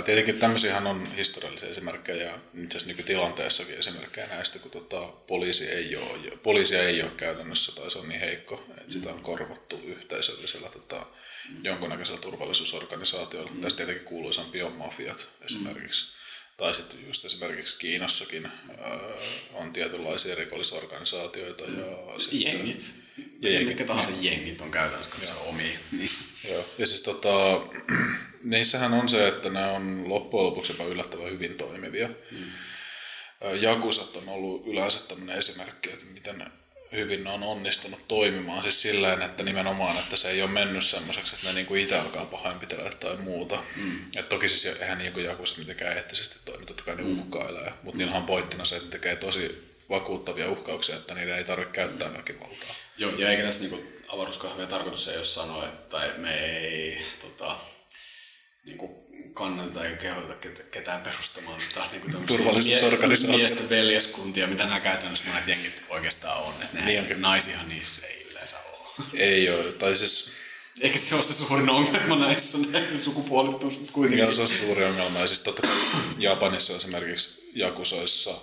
Tietenkin 0.04 0.38
tämmöisiähän 0.38 0.86
on 0.86 1.14
historiallisia 1.16 1.68
esimerkkejä 1.68 2.24
ja 2.24 2.38
itse 2.62 2.78
asiassa 2.78 2.88
nykytilanteessakin 2.92 3.78
esimerkkejä 3.78 4.26
näistä, 4.26 4.58
kun 4.58 4.70
tota, 4.70 5.00
poliisi 5.06 5.68
ei 5.68 5.96
ole, 5.96 6.36
poliisia 6.42 6.82
ei 6.82 7.02
ole 7.02 7.10
käytännössä 7.16 7.80
tai 7.80 7.90
se 7.90 7.98
on 7.98 8.08
niin 8.08 8.20
heikko, 8.20 8.64
että 8.80 8.92
sitä 8.92 9.10
on 9.10 9.20
korvattu 9.20 9.80
yhteisöllisellä 9.84 10.68
tota, 10.68 11.06
jonkunnäköisellä 11.62 12.20
turvallisuusorganisaatiolla. 12.20 13.50
Mm. 13.50 13.60
Tästä 13.60 13.76
tietenkin 13.76 14.04
kuuluisan 14.04 14.44
biomafiat 14.44 15.28
esimerkiksi. 15.44 16.04
Mm. 16.04 16.14
Tai 16.56 16.74
sitten 16.74 17.06
just 17.06 17.24
esimerkiksi 17.24 17.78
Kiinassakin 17.78 18.46
ää, 18.46 18.98
on 19.52 19.72
tietynlaisia 19.72 20.34
rikollisorganisaatioita. 20.34 21.64
Ja 21.64 22.18
sitten, 22.18 22.40
Jengit. 22.40 22.94
Ja 23.40 23.50
jengit. 23.50 23.68
Mitkä 23.68 23.84
tahansa 23.84 24.12
jengit 24.20 24.60
on 24.60 24.70
käytännössä 24.70 25.34
omia. 25.34 25.78
Niin. 25.92 26.10
Joo. 26.48 26.64
Ja 26.78 26.86
siis 26.86 27.02
tota, 27.02 27.60
niissähän 28.44 28.94
on 28.94 29.08
se, 29.08 29.28
että 29.28 29.50
ne 29.50 29.66
on 29.66 30.08
loppujen 30.08 30.46
lopuksi 30.46 30.72
jopa 30.72 30.84
yllättävän 30.84 31.30
hyvin 31.30 31.54
toimivia. 31.54 32.08
Mm. 32.30 32.44
Jakusat 33.60 34.16
on 34.16 34.28
ollut 34.28 34.66
yleensä 34.66 35.08
tämmöinen 35.08 35.38
esimerkki, 35.38 35.90
että 35.90 36.04
miten 36.04 36.44
hyvin 36.92 37.24
ne 37.24 37.30
on 37.30 37.42
onnistunut 37.42 38.08
toimimaan. 38.08 38.62
Siis 38.62 38.82
sillä 38.82 39.12
että 39.24 39.42
nimenomaan, 39.42 39.98
että 39.98 40.16
se 40.16 40.30
ei 40.30 40.42
ole 40.42 40.50
mennyt 40.50 40.84
semmoiseksi, 40.84 41.34
että 41.34 41.46
ne 41.46 41.54
niinku 41.54 41.74
itse 41.74 41.98
alkaa 41.98 42.24
pahoinpitellä 42.24 42.90
tai 42.90 43.16
muuta. 43.16 43.62
Mm. 43.76 43.98
Et 44.16 44.28
toki 44.28 44.48
siis 44.48 44.80
eihän 44.80 44.98
niinku 44.98 45.20
jakusat 45.20 45.58
mitenkään 45.58 45.96
eettisesti 45.96 46.36
toimi, 46.44 46.66
totta 46.66 46.82
kai 46.82 46.96
ne 46.96 47.02
mm. 47.02 47.18
uhkailee. 47.18 47.72
Mutta 47.82 47.98
niillä 47.98 48.16
on 48.16 48.26
pointtina 48.26 48.64
se, 48.64 48.76
että 48.76 48.90
tekee 48.90 49.16
tosi 49.16 49.74
vakuuttavia 49.90 50.50
uhkauksia, 50.50 50.96
että 50.96 51.14
niiden 51.14 51.36
ei 51.36 51.44
tarvitse 51.44 51.72
käyttää 51.72 52.12
väkivaltaa. 52.12 52.74
Joo, 52.98 53.12
ja 53.18 53.30
eikä 53.30 53.42
tässä 53.42 53.60
niinku 53.60 53.92
avaruuskahvien 54.08 54.68
tarkoitus 54.68 55.08
ei 55.08 55.16
ole 55.16 55.24
sanoa, 55.24 55.68
että 55.68 56.14
me 56.16 56.46
ei 56.46 56.98
tota, 57.20 57.56
niinku 58.64 59.04
kannata 59.34 59.84
eikä 59.86 59.96
kehoteta 59.96 60.34
ket- 60.48 60.62
ketään 60.70 61.00
perustamaan 61.02 61.60
niinku 61.92 62.10
tämmöisiä 62.10 62.36
Turvallisuusorganisaatioita. 62.36 63.38
miesten 63.48 63.70
veljeskuntia, 63.70 64.46
mitä 64.46 64.62
nämä 64.64 64.80
käytännössä 64.80 65.24
monet 65.28 65.48
jengit 65.48 65.82
oikeastaan 65.88 66.42
on. 66.42 66.54
Että 66.62 66.78
ne 66.78 66.84
Niin 66.84 67.00
onkin. 67.00 67.20
naisihan 67.22 67.68
niissä 67.68 68.06
ei 68.06 68.26
yleensä 68.30 68.56
ole. 68.58 69.04
Ei 69.14 69.50
ole, 69.50 69.72
tai 69.72 69.96
siis 69.96 70.32
Eikä 70.80 70.98
se 70.98 71.14
ole 71.14 71.22
se 71.24 71.34
suurin 71.34 71.70
ongelma 71.70 72.16
näissä, 72.18 72.58
näissä 72.70 73.04
sukupuolittuus, 73.04 73.74
kuitenkin. 73.92 74.22
Joo, 74.22 74.32
se 74.32 74.42
on 74.42 74.48
se 74.48 74.56
suuri 74.58 74.84
ongelma. 74.84 75.18
Ja 75.20 75.26
siis 75.26 75.40
totta 75.40 75.62
kai 75.62 75.76
Japanissa 76.18 76.76
esimerkiksi 76.76 77.50
jakusoissa, 77.54 78.34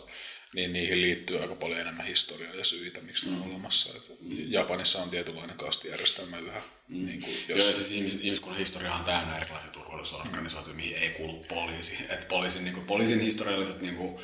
niin 0.53 0.74
niihin 0.74 1.01
liittyy 1.01 1.41
aika 1.41 1.56
paljon 1.56 1.80
enemmän 1.80 2.06
historiaa 2.06 2.53
ja 2.56 2.66
syitä, 2.66 3.01
miksi 3.01 3.30
ne 3.30 3.35
on 3.38 3.51
olemassa. 3.51 3.98
Et 3.98 4.11
Japanissa 4.48 5.00
on 5.00 5.09
tietynlainen 5.09 5.58
kastijärjestelmä 5.58 6.40
yhä. 6.40 6.61
Niin 6.92 7.22
kuin 7.22 7.34
jos, 7.48 7.66
Joo, 7.66 7.74
siis 7.74 7.92
ihmis, 7.92 8.20
ihmiskunnan 8.22 8.60
historia 8.60 8.95
on 8.95 9.03
täynnä 9.03 9.38
erilaisia 9.38 9.72
turvallisuusorganisaatioita, 9.72 10.82
mihin 10.82 10.98
ei 10.98 11.10
kuulu 11.10 11.44
poliisi. 11.44 11.98
Et 12.10 12.28
poliisin, 12.28 12.64
niin 12.64 12.74
kuin, 12.74 12.86
poliisin 12.86 13.20
historialliset 13.20 13.82
niin 13.82 13.95
kuin, 13.95 14.16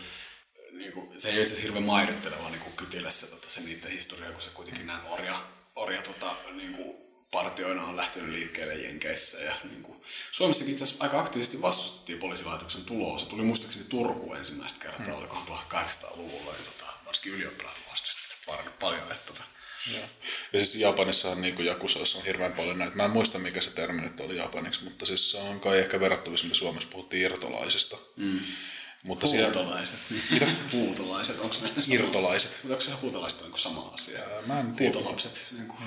niin 0.71 0.87
niin 0.87 0.93
kuin, 0.93 1.21
se 1.21 1.29
ei 1.29 1.35
ole 1.35 1.41
itse 1.41 1.53
asiassa 1.53 1.61
hirveän 1.61 1.83
mairitteleva 1.83 2.49
niin 2.49 2.61
kytillä 2.75 3.09
se, 3.09 3.27
tota, 3.27 3.49
se 3.49 3.61
niiden 3.61 3.91
historia, 3.91 4.31
kun 4.31 4.41
se 4.41 4.49
kuitenkin 4.49 4.87
näin 4.87 5.01
orja, 5.09 5.41
orja 5.75 6.01
tota, 6.01 6.35
niin 6.51 6.73
kuin, 6.73 6.97
partioina 7.31 7.83
on 7.83 7.97
lähtenyt 7.97 8.29
liikkeelle 8.29 8.73
Jenkeissä. 8.73 9.43
Ja 9.43 9.55
niin 9.63 9.83
kuin, 9.83 10.01
Suomessakin 10.31 10.71
itse 10.71 10.83
asiassa 10.83 11.03
aika 11.03 11.19
aktiivisesti 11.19 11.61
vastustettiin 11.61 12.19
poliisilaitoksen 12.19 12.85
tuloa. 12.85 13.19
Se 13.19 13.29
tuli 13.29 13.43
muistaakseni 13.43 13.85
Turkuun 13.89 14.37
ensimmäistä 14.37 14.83
kertaa, 14.83 15.07
mm. 15.07 15.17
olikohan 15.17 15.47
1800-luvulla, 15.47 16.51
ja 16.51 16.63
tota, 16.65 16.93
varsinkin 17.05 17.33
ylioppilaat 17.33 17.81
vastustivat 17.91 18.45
paljon. 18.45 18.73
paljon 18.79 19.11
että, 19.11 19.33
tota, 19.33 19.43
Joo. 19.93 20.03
Ja 20.53 20.59
siis 20.59 20.75
Japanissahan 20.75 21.41
niin 21.41 21.65
Jakusoissa 21.65 22.17
on 22.17 22.25
hirveän 22.25 22.53
paljon 22.53 22.79
näitä. 22.79 22.95
Mä 22.95 23.05
en 23.05 23.11
muista 23.11 23.39
mikä 23.39 23.61
se 23.61 23.71
termi 23.71 24.01
nyt 24.01 24.19
oli 24.19 24.37
japaniksi, 24.37 24.83
mutta 24.83 25.05
siis 25.05 25.31
se 25.31 25.37
on 25.37 25.59
kai 25.59 25.79
ehkä 25.79 25.99
verrattavissa, 25.99 26.45
mitä 26.45 26.57
Suomessa 26.57 26.89
puhuttiin 26.89 27.23
irtolaisista. 27.23 27.97
Mm. 28.15 28.39
Mutta 29.03 29.27
huutolaiset. 29.27 29.99
Siellä... 30.29 30.47
huutolaiset, 30.73 31.39
onko 31.39 31.55
ne 31.61 31.95
Irtolaiset. 31.95 32.51
Mutta 32.51 32.73
onko 32.73 32.81
se 32.81 32.91
huutolaiset 33.01 33.41
niin 33.41 33.57
sama 33.57 33.91
asia? 33.93 34.19
Mä 34.45 34.59
en 34.59 34.71
tiedä. 34.71 34.93
Huutolapset. 34.93 35.47
Niin 35.51 35.67
kuin. 35.67 35.79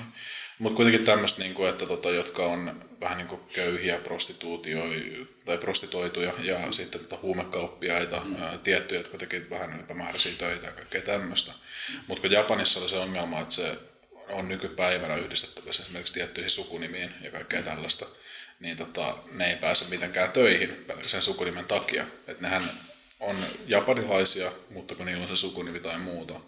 Mutta 0.59 0.75
kuitenkin 0.75 1.05
tämmöistä, 1.05 1.41
niin 1.41 1.53
kuin, 1.53 1.69
että 1.69 1.85
tota, 1.85 2.09
jotka 2.09 2.45
on 2.45 2.85
vähän 2.99 3.17
niin 3.17 3.27
kuin 3.27 3.41
köyhiä 3.53 3.97
prostituutioja 3.97 5.25
tai 5.45 5.57
prostituoituja 5.57 6.33
ja 6.43 6.59
mm. 6.59 6.71
sitten 6.71 7.01
tota, 7.01 7.21
huumekauppiaita, 7.21 8.21
mm. 8.25 8.41
ää, 8.41 8.57
tiettyjä, 8.57 8.99
jotka 8.99 9.17
tekevät 9.17 9.49
vähän 9.49 9.79
epämääräisiä 9.79 10.31
töitä 10.37 10.67
ja 10.67 10.71
kaikkea 10.71 11.01
tämmöistä. 11.01 11.51
Mm. 11.51 11.99
Mutta 12.07 12.21
kun 12.21 12.31
Japanissa 12.31 12.79
oli 12.79 12.89
se 12.89 12.97
ongelma, 12.97 13.39
että 13.39 13.55
se 13.55 13.77
on 14.31 14.49
nykypäivänä 14.49 15.15
yhdistettävissä 15.15 15.83
esimerkiksi 15.83 16.13
tiettyihin 16.13 16.51
sukunimiin 16.51 17.13
ja 17.21 17.31
kaikkea 17.31 17.61
tällaista, 17.61 18.05
niin 18.59 18.77
tota, 18.77 19.17
ne 19.31 19.49
ei 19.49 19.55
pääse 19.55 19.85
mitenkään 19.89 20.31
töihin 20.31 20.85
sen 21.01 21.21
sukunimen 21.21 21.65
takia. 21.65 22.05
Että 22.27 22.41
nehän 22.41 22.63
on 23.19 23.45
japanilaisia, 23.67 24.51
mutta 24.69 24.95
kun 24.95 25.05
niillä 25.05 25.21
on 25.21 25.27
se 25.27 25.35
sukunimi 25.35 25.79
tai 25.79 25.97
muuta, 25.97 26.39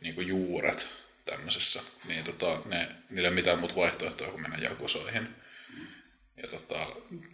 niin 0.00 0.14
kuin 0.14 0.26
juuret 0.28 0.88
tämmöisessä, 1.24 1.82
niin 2.04 2.24
tota, 2.24 2.62
ne, 2.64 2.88
niillä 3.10 3.28
ei 3.28 3.32
ole 3.32 3.34
mitään 3.34 3.58
muuta 3.58 3.76
vaihtoehtoa 3.76 4.28
kuin 4.28 4.42
mennä 4.42 4.58
jakusoihin. 4.58 5.28
Ja 6.42 6.48
tota, 6.48 6.86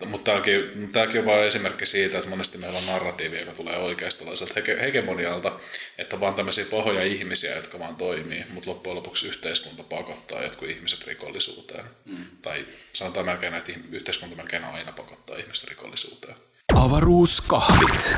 mutta 0.07 0.31
tämäkin, 0.31 0.89
tämäkin 0.93 1.21
on 1.21 1.27
vain 1.27 1.45
esimerkki 1.45 1.87
siitä, 1.87 2.19
että 2.19 2.31
monesti 2.31 2.59
meillä 2.59 2.79
on 2.79 2.87
narratiivi, 2.87 3.41
joka 3.41 3.53
tulee 3.53 3.77
oikeistolaiselta 3.77 4.53
hege, 4.57 4.81
hegemonialta, 4.81 5.61
että 5.99 6.21
vaan 6.21 6.35
tämmöisiä 6.35 6.65
pahoja 6.71 7.05
ihmisiä, 7.05 7.57
jotka 7.57 7.79
vaan 7.79 7.97
toimii, 7.97 8.45
mutta 8.51 8.71
loppujen 8.71 8.97
lopuksi 8.97 9.29
yhteiskunta 9.29 9.83
pakottaa 9.83 10.43
jotkut 10.43 10.69
ihmiset 10.69 11.07
rikollisuuteen. 11.07 11.85
Mm. 12.05 12.27
Tai 12.43 12.67
sanotaan 12.93 13.27
melkein, 13.27 13.55
että 13.55 13.73
yhteiskunta 13.91 14.37
melkein 14.37 14.65
aina 14.65 14.93
pakottaa 14.93 15.37
ihmiset 15.37 15.69
rikollisuuteen. 15.69 16.37
Avaruuskahvit. 16.75 18.17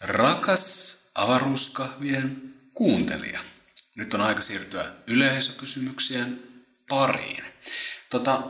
Rakas 0.00 0.98
avaruuskahvien 1.14 2.42
kuuntelija. 2.74 3.40
Nyt 3.94 4.14
on 4.14 4.20
aika 4.20 4.42
siirtyä 4.42 4.84
yleisökysymyksien 5.06 6.42
pariin. 6.88 7.44
Tota, 8.10 8.42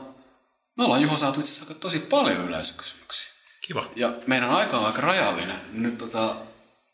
me 0.82 0.86
ollaan 0.86 1.02
Juho 1.02 1.16
saatu 1.16 1.40
itse 1.40 1.52
asiassa 1.52 1.74
tosi 1.74 1.98
paljon 1.98 2.48
yleisökysymyksiä. 2.48 3.32
Kiva. 3.60 3.90
Ja 3.96 4.12
meidän 4.26 4.50
aika 4.50 4.78
on 4.78 4.86
aika 4.86 5.00
rajallinen. 5.00 5.56
Nyt, 5.72 5.98
tota, 5.98 6.36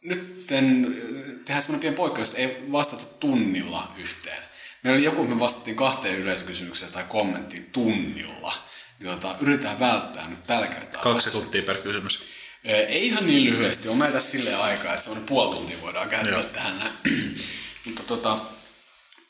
nyt 0.03 0.53
en, 0.53 0.97
tehdään 1.45 1.63
semmoinen 1.63 1.81
pieni 1.81 1.97
poikkeus, 1.97 2.29
että 2.29 2.41
ei 2.41 2.73
vastata 2.73 3.05
tunnilla 3.05 3.93
yhteen. 3.97 4.43
Meillä 4.83 4.97
oli 4.97 5.05
joku, 5.05 5.25
me 5.25 5.41
vastattiin 5.41 5.77
kahteen 5.77 6.19
yleisökysymykseen 6.19 6.93
tai 6.93 7.05
kommenttiin 7.09 7.71
tunnilla. 7.73 8.55
Jota 9.01 9.37
yritetään 9.41 9.81
välttää 9.81 10.29
nyt 10.29 10.47
tällä 10.47 10.67
kertaa. 10.67 11.03
Kaksi 11.03 11.31
tuntia 11.31 11.63
per 11.63 11.77
kysymys. 11.77 12.23
Ei 12.65 13.07
ihan 13.07 13.27
niin 13.27 13.45
lyhyesti. 13.45 13.89
On 13.89 13.97
meillä 13.97 14.15
tässä 14.15 14.31
silleen 14.31 14.59
aikaa, 14.59 14.93
että 14.93 15.05
semmoinen 15.05 15.29
puoli 15.29 15.57
tuntia 15.57 15.81
voidaan 15.83 16.09
käyttää 16.09 16.43
tähän 16.43 16.79
näin. 16.79 16.93
Mutta 17.85 18.03
tota, 18.03 18.39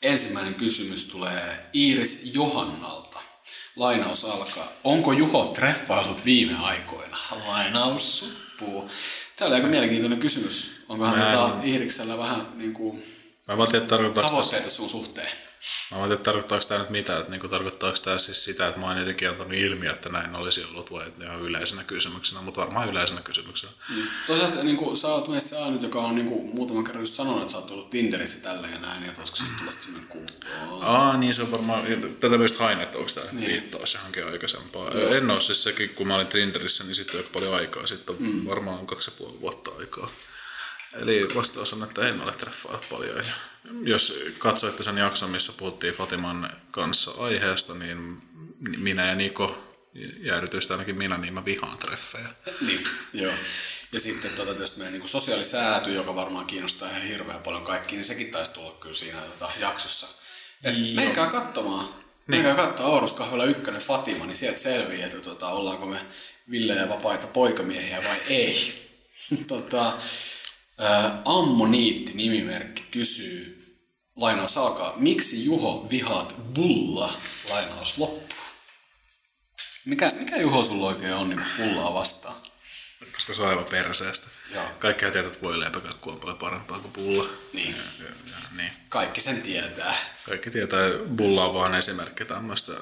ensimmäinen 0.01 0.55
kysymys 0.55 1.05
tulee 1.05 1.69
Iiris 1.75 2.31
Johannalta. 2.33 3.08
Lainaus 3.79 4.25
alkaa. 4.25 4.71
Onko 4.83 5.11
Juho 5.11 5.43
treffailut 5.45 6.25
viime 6.25 6.55
aikoina? 6.61 7.17
Lainaus 7.47 8.19
suppuu. 8.19 8.89
Tämä 9.35 9.47
oli 9.47 9.55
aika 9.55 9.67
mielenkiintoinen 9.67 10.19
kysymys. 10.19 10.83
Onkohan 10.89 11.21
tota 11.21 11.63
Iiriksellä 11.63 12.17
vähän 12.17 12.47
niin 12.55 12.73
kuin, 12.73 13.03
Mä 13.47 13.57
vaan 13.57 13.71
tiedä, 13.71 13.85
tavoitteita 14.21 14.69
sun 14.69 14.89
suhteen? 14.89 15.29
Mä 15.91 15.97
en 15.97 16.03
tiedä, 16.03 16.23
tarkoittaako 16.23 16.65
tämä 16.65 16.79
nyt 16.79 16.89
mitä, 16.89 17.17
että 17.17 17.31
niin 17.31 17.49
tarkoittaako 17.49 17.97
tämä 18.03 18.17
siis 18.17 18.45
sitä, 18.45 18.67
että 18.67 18.79
mä 18.79 18.85
oon 18.85 18.97
jotenkin 18.97 19.29
antanut 19.29 19.53
ilmi, 19.53 19.87
että 19.87 20.09
näin 20.09 20.35
olisi 20.35 20.63
ollut, 20.63 20.91
vai 20.91 21.07
että 21.07 21.25
ihan 21.25 21.41
yleisenä 21.41 21.83
kysymyksenä, 21.83 22.41
mutta 22.41 22.61
varmaan 22.61 22.89
yleisenä 22.89 23.21
kysymyksenä. 23.21 23.73
Mm. 23.89 24.03
Toisaalta 24.27 24.63
niin 24.63 24.77
kuin, 24.77 24.97
sä 24.97 25.07
oot 25.07 25.27
meistä 25.27 25.49
se 25.49 25.57
ainut, 25.57 25.83
joka 25.83 25.99
on 25.99 26.15
niin 26.15 26.27
kuin, 26.27 26.55
muutaman 26.55 26.83
kerran 26.83 27.03
just 27.03 27.13
sanonut, 27.13 27.41
että 27.41 27.51
sä 27.51 27.57
oot 27.57 27.71
ollut 27.71 27.89
Tinderissä 27.89 28.43
tällä 28.43 28.67
ja 28.67 28.79
näin, 28.79 29.05
ja 29.05 29.17
voisiko 29.17 29.37
siitä 29.37 29.53
tulla 29.57 29.71
semmoinen 29.71 30.09
kuulua? 30.09 30.85
Aa, 30.85 31.17
niin 31.17 31.33
se 31.33 31.41
on 31.41 31.51
varmaan, 31.51 31.83
tätä 32.19 32.37
myös 32.37 32.57
hain, 32.57 32.81
että 32.81 32.97
onko 32.97 33.11
tämä 33.15 33.27
niin. 33.31 33.47
viittaus 33.47 33.93
johonkin 33.93 34.25
aikaisempaa. 34.25 34.91
Joo. 34.93 35.13
En 35.13 35.31
ole 35.31 35.41
siis 35.41 35.63
sekin, 35.63 35.89
kun 35.89 36.07
mä 36.07 36.15
olin 36.15 36.27
Tinderissä, 36.27 36.83
niin 36.83 36.95
sitten 36.95 37.19
on 37.19 37.25
paljon 37.33 37.55
aikaa, 37.55 37.87
sitten 37.87 38.15
on 38.15 38.21
mm. 38.21 38.45
varmaan 38.49 38.87
kaksi 38.87 39.11
ja 39.11 39.15
puoli 39.17 39.41
vuotta 39.41 39.71
aikaa. 39.79 40.11
Eli 40.93 41.27
vastaus 41.35 41.73
on, 41.73 41.83
että 41.83 42.07
en 42.07 42.21
ole 42.21 42.31
treffailla 42.31 42.81
paljon. 42.89 43.17
Ja 43.17 43.23
jos 43.83 44.23
katsoitte 44.37 44.83
sen 44.83 44.97
jakson, 44.97 45.29
missä 45.29 45.53
puhuttiin 45.57 45.93
Fatiman 45.93 46.49
kanssa 46.71 47.11
aiheesta, 47.19 47.73
niin 47.73 48.21
minä 48.59 49.05
ja 49.05 49.15
Niko, 49.15 49.63
jäädytyistä 50.19 50.73
ainakin 50.73 50.97
minä, 50.97 51.17
niin 51.17 51.33
mä 51.33 51.45
vihaan 51.45 51.77
treffejä. 51.77 52.27
niin, 52.61 52.79
joo. 53.13 53.33
Ja 53.91 53.99
sitten 53.99 54.31
tuota, 54.31 54.51
tietysti 54.53 54.77
meidän 54.79 54.99
niin 54.99 55.07
sosiaalisääty, 55.07 55.93
joka 55.93 56.15
varmaan 56.15 56.45
kiinnostaa 56.45 56.89
ihan 56.89 57.01
hirveän 57.01 57.39
paljon 57.39 57.63
kaikki, 57.63 57.95
niin 57.95 58.05
sekin 58.05 58.31
taisi 58.31 58.53
tulla 58.53 58.77
kyllä 58.79 58.95
siinä 58.95 59.21
tota, 59.21 59.51
jaksossa. 59.59 60.07
Et 60.63 60.95
menkää 60.95 61.27
katsomaan. 61.27 61.85
Niin. 61.85 61.95
Menkää 62.27 62.55
katsoa 62.55 62.85
Auruskahvela 62.85 63.45
1 63.45 63.61
Fatima, 63.79 64.25
niin 64.25 64.35
sieltä 64.35 64.59
selviää, 64.59 65.05
että 65.05 65.17
tota, 65.17 65.47
ollaanko 65.47 65.85
me 65.85 66.05
villejä 66.51 66.89
vapaita 66.89 67.27
poikamiehiä 67.27 68.03
vai 68.03 68.17
ei. 68.27 68.89
tota, 69.47 69.93
Ammoniitti 71.25 72.11
nimimerkki 72.13 72.83
kysyy, 72.91 73.58
lainaus 74.19 74.57
alkaa, 74.57 74.93
miksi 74.95 75.45
Juho 75.45 75.87
vihaat 75.89 76.35
bulla, 76.53 77.13
lainaus 77.49 77.97
loppu. 77.97 78.35
Mikä, 79.85 80.11
mikä 80.19 80.37
Juho 80.37 80.63
sulla 80.63 80.87
oikein 80.87 81.13
on 81.13 81.29
niin 81.29 81.45
bullaa 81.57 81.93
vastaan? 81.93 82.35
Koska 83.13 83.33
se 83.33 83.41
on 83.41 83.47
aivan 83.47 83.65
perseestä. 83.65 84.27
Joo. 84.53 84.63
Kaikki 84.79 85.01
tietää, 85.01 85.27
että 85.27 85.41
voi 85.41 85.59
leipäkakku 85.59 86.09
on 86.09 86.19
paljon 86.19 86.37
parempaa 86.37 86.79
kuin 86.79 86.93
bulla. 86.93 87.29
Niin. 87.53 87.75
Ja, 87.75 88.05
ja, 88.05 88.09
ja, 88.31 88.37
niin. 88.57 88.71
Kaikki 88.89 89.21
sen 89.21 89.41
tietää. 89.41 89.95
Kaikki 90.25 90.51
tietää, 90.51 90.89
bulla 91.15 91.45
on 91.45 91.53
vaan 91.53 91.75
esimerkki 91.75 92.25
tämmöistä 92.25 92.73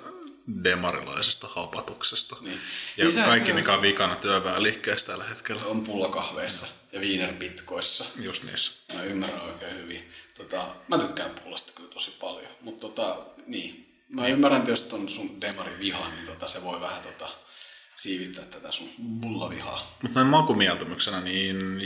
demarilaisesta 0.63 1.47
hapatuksesta. 1.47 2.35
Niin. 2.41 2.61
Ja 2.97 3.05
Lisää 3.05 3.25
kaikki, 3.25 3.53
mikä 3.53 3.73
on 3.73 3.81
vikana 3.81 4.15
työväenliikkeessä 4.15 5.07
tällä 5.07 5.23
hetkellä. 5.23 5.65
On 5.65 5.83
pullakahveissa 5.83 6.67
ja 6.91 7.01
viinerpitkoissa. 7.01 8.05
Just 8.15 8.43
niissä. 8.43 8.93
Mä 8.93 9.03
ymmärrän 9.03 9.41
oikein 9.41 9.77
hyvin. 9.77 10.11
Tota, 10.37 10.65
mä 10.87 10.97
tykkään 10.97 11.31
pullasta 11.43 11.71
kyllä 11.75 11.89
tosi 11.89 12.17
paljon, 12.19 12.51
mutta 12.61 12.87
tota, 12.87 13.17
niin. 13.47 13.83
Mä 14.09 14.27
ymmärrän, 14.27 14.59
että 14.59 14.71
jos 14.71 14.81
ton 14.81 15.09
sun 15.09 15.41
demari 15.41 15.79
vihan, 15.79 16.11
niin 16.15 16.25
tota, 16.25 16.47
se 16.47 16.63
voi 16.63 16.81
vähän 16.81 17.03
tota, 17.03 17.29
siivittää 17.95 18.45
tätä 18.45 18.71
sun 18.71 18.89
bullavihaa. 19.21 19.97
Mutta 20.01 20.19
näin 20.19 20.27
makumieltymyksenä, 20.27 21.21
niin 21.21 21.81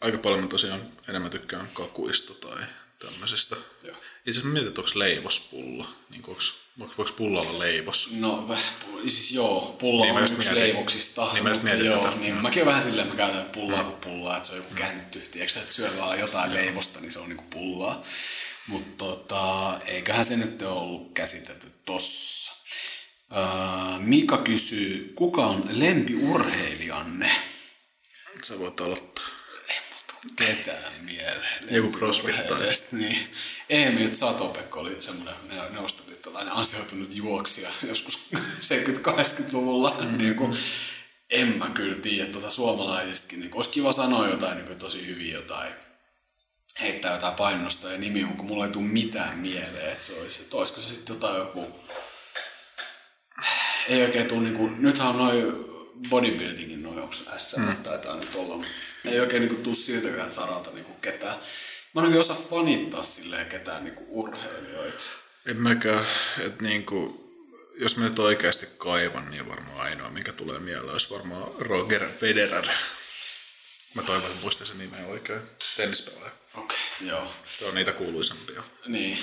aika 0.00 0.18
paljon 0.18 0.40
mä 0.40 0.48
tosiaan 0.48 0.80
enemmän 1.08 1.30
tykkään 1.30 1.70
kakuista 1.74 2.34
tai 2.48 2.62
tämmöisestä. 2.98 3.56
Joo. 3.82 3.96
Itse 3.96 4.30
asiassa 4.30 4.48
mietin, 4.48 4.68
että 4.68 4.80
onko 4.80 4.90
leivospulla. 4.94 5.88
Niin 6.10 6.24
onko 6.28 6.40
Voiko, 6.78 6.94
voiko 6.98 7.12
pulla 7.16 7.40
olla 7.40 7.58
leivos? 7.58 8.12
No, 8.12 8.56
siis 9.02 9.32
joo, 9.32 9.76
pulla 9.78 10.04
niin 10.04 10.16
on 10.16 10.22
yksi 10.22 10.36
mietin, 10.36 10.60
leivoksista. 10.60 11.32
Niin 11.32 11.48
mutta 11.48 11.64
mietin 11.64 11.86
joo, 11.86 12.04
tätä. 12.04 12.16
niin 12.16 12.34
mäkin 12.34 12.66
vähän 12.66 12.82
silleen, 12.82 13.08
mä 13.08 13.14
käytän 13.14 13.44
pullaa 13.44 13.82
mm. 13.82 13.88
kuin 13.88 14.00
pullaa, 14.00 14.36
että 14.36 14.48
se 14.48 14.54
on 14.54 14.58
joku 14.58 14.74
käntty. 14.74 15.18
Tiedätkö 15.20 15.60
että 15.60 15.74
syö 15.74 15.90
vaan 15.98 16.20
jotain 16.20 16.50
mm. 16.50 16.54
leivosta, 16.54 17.00
niin 17.00 17.12
se 17.12 17.18
on 17.18 17.28
niinku 17.28 17.44
pullaa. 17.50 18.02
Mutta 18.66 19.04
tota, 19.04 19.80
eiköhän 19.86 20.24
se 20.24 20.36
nyt 20.36 20.62
ole 20.62 20.70
ollut 20.70 21.12
käsitelty 21.12 21.66
tossa. 21.84 22.52
Uh, 23.30 23.98
Mika 23.98 24.38
kysyy, 24.38 25.12
kuka 25.14 25.46
on 25.46 25.64
lempiurheilijanne? 25.72 27.30
Sä 28.42 28.58
voit 28.58 28.80
aloittaa. 28.80 29.13
Mutta 30.24 30.44
ketään 30.44 30.92
mieleen. 31.00 31.64
Joku 31.70 31.98
crossfit 31.98 32.34
Niin. 32.92 33.18
Emil 33.68 34.14
Satopekko 34.14 34.80
oli 34.80 34.96
semmoinen 35.00 35.34
neuvostoliittolainen 35.70 36.52
ansioitunut 36.52 37.14
juoksija 37.14 37.70
joskus 37.82 38.18
70-80-luvulla. 39.00 39.96
Mm-hmm. 39.98 40.18
niin 40.18 40.34
kuin, 40.34 40.56
en 41.30 41.58
mä 41.58 41.70
kyllä 41.70 41.96
tiedä 41.96 42.32
tuota 42.32 42.50
suomalaisestakin. 42.50 43.40
Niin 43.40 43.54
olisi 43.54 43.70
kiva 43.70 43.92
sanoa 43.92 44.28
jotain 44.28 44.64
niin 44.64 44.78
tosi 44.78 45.06
hyvin 45.06 45.32
jotain 45.32 45.74
heittää 46.80 47.12
jotain 47.12 47.34
painosta 47.34 47.90
ja 47.90 47.98
nimi, 47.98 48.24
mutta 48.24 48.42
mulla 48.42 48.66
ei 48.66 48.72
tule 48.72 48.84
mitään 48.84 49.38
mieleen, 49.38 49.92
että 49.92 50.04
se 50.04 50.20
olisi, 50.20 50.42
että 50.42 50.56
olisiko 50.56 50.80
se 50.80 50.94
sitten 50.94 51.14
jotain 51.14 51.36
joku, 51.36 51.80
ei 53.88 54.02
oikein 54.02 54.26
tule, 54.26 54.40
niin 54.40 54.56
kuin, 54.56 54.82
nythän 54.82 55.08
on 55.08 55.18
noin 55.18 55.44
bodybuildingin 56.10 56.82
noin, 56.82 56.98
onko 56.98 57.12
se 57.12 57.30
SM, 57.38 57.60
mm. 57.60 57.76
taitaa 57.76 58.16
nyt 58.16 58.34
olla, 58.34 58.64
ei 59.04 59.20
oikein 59.20 59.42
niinku 59.42 59.62
tuu 59.62 59.74
siltäkään 59.74 60.32
saralta 60.32 60.70
niinku 60.70 60.92
ketään. 60.92 61.38
Mä 61.94 62.00
en 62.00 62.04
oikein 62.04 62.20
osaa 62.20 62.46
fanittaa 62.50 63.02
silleen 63.02 63.46
ketään 63.46 63.84
niinku 63.84 64.04
urheilijoita. 64.08 65.04
En 65.46 65.56
mäkään, 65.56 66.06
että 66.38 66.64
niinku, 66.64 67.24
jos 67.78 67.96
mä 67.96 68.04
nyt 68.04 68.18
oikeasti 68.18 68.66
kaivan, 68.78 69.30
niin 69.30 69.48
varmaan 69.48 69.80
ainoa, 69.80 70.10
mikä 70.10 70.32
tulee 70.32 70.58
mieleen, 70.58 70.92
olisi 70.92 71.14
varmaan 71.14 71.52
Roger 71.58 72.08
Federer. 72.20 72.64
Mä 73.94 74.02
toivon, 74.02 74.30
että 74.30 74.42
muistan 74.42 74.66
sen 74.66 74.78
nimen 74.78 75.06
oikein. 75.06 75.40
Tennispelaaja. 75.76 76.30
Okei, 76.54 76.78
okay, 76.96 77.08
joo. 77.08 77.34
Se 77.58 77.64
on 77.64 77.74
niitä 77.74 77.92
kuuluisampia. 77.92 78.62
Niin. 78.86 79.18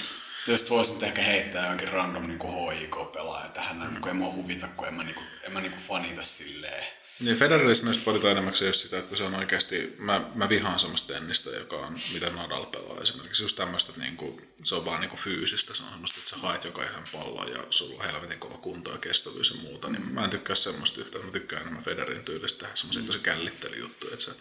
Tietysti 0.45 0.69
voisi 0.69 0.93
nyt 0.93 1.03
ehkä 1.03 1.21
heittää 1.21 1.67
jonkin 1.67 1.91
random 1.91 2.27
niinku 2.27 2.69
HIK-pelaaja 2.69 3.49
tähän, 3.49 3.77
mm. 3.77 4.01
kun 4.01 4.09
en 4.09 4.15
mua 4.15 4.33
huvita, 4.33 4.67
kun 4.67 4.87
en 4.87 4.93
mä, 4.93 5.03
niinku, 5.03 5.21
en 5.43 5.51
mä 5.51 5.61
niinku 5.61 5.79
fanita 5.87 6.21
silleen. 6.21 6.85
Niin 7.21 7.37
Federeris 7.37 7.83
myös 7.83 8.05
valitaan 8.05 8.31
enemmänkin 8.31 8.67
just 8.67 8.81
sitä, 8.81 8.97
että 8.97 9.15
se 9.15 9.23
on 9.23 9.35
oikeasti, 9.35 9.95
mä, 9.97 10.21
mä 10.35 10.49
vihaan 10.49 10.79
semmoista 10.79 11.13
tennistä, 11.13 11.49
joka 11.49 11.75
on, 11.75 11.99
mitä 12.13 12.29
Nadal 12.29 12.65
pelaa 12.65 13.01
esimerkiksi, 13.01 13.43
just 13.43 13.55
tämmöistä, 13.55 13.89
että 13.89 14.01
niinku, 14.01 14.41
se 14.63 14.75
on 14.75 14.85
vaan 14.85 15.01
niinku 15.01 15.17
fyysistä, 15.17 15.73
se 15.75 15.83
on 15.83 15.89
semmoista, 15.89 16.19
että 16.19 16.29
sä 16.29 16.37
haet 16.37 16.63
jokaisen 16.63 17.03
pallon 17.11 17.51
ja 17.51 17.63
sulla 17.69 18.03
on 18.03 18.11
helvetin 18.11 18.39
kova 18.39 18.57
kunto 18.57 18.91
ja 18.91 18.97
kestävyys 18.97 19.49
ja 19.49 19.61
muuta, 19.61 19.89
niin 19.89 20.11
mä 20.11 20.23
en 20.23 20.29
tykkää 20.29 20.55
semmoista 20.55 21.01
yhtään, 21.01 21.25
mä 21.25 21.31
tykkään 21.31 21.61
enemmän 21.61 21.83
Federin 21.83 22.23
tyylistä, 22.23 22.67
semmoisia 22.73 23.03
tosi 23.03 23.19
källittelyjuttuja, 23.19 24.13
että 24.13 24.25
se 24.25 24.31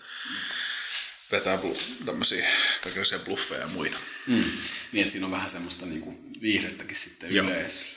vetää 1.33 1.57
blu- 1.57 2.05
tämmöisiä 2.07 2.51
kaikenlaisia 2.83 3.19
bluffeja 3.19 3.61
ja 3.61 3.67
muita. 3.67 3.99
Mm. 4.27 4.45
Niin, 4.93 5.03
että 5.03 5.13
siinä 5.13 5.27
on 5.27 5.33
vähän 5.33 5.51
semmoista 5.51 5.87
niinku 5.87 6.21
viihdettäkin 6.41 6.97
sitten 6.97 7.31
yleisöllä. 7.31 7.91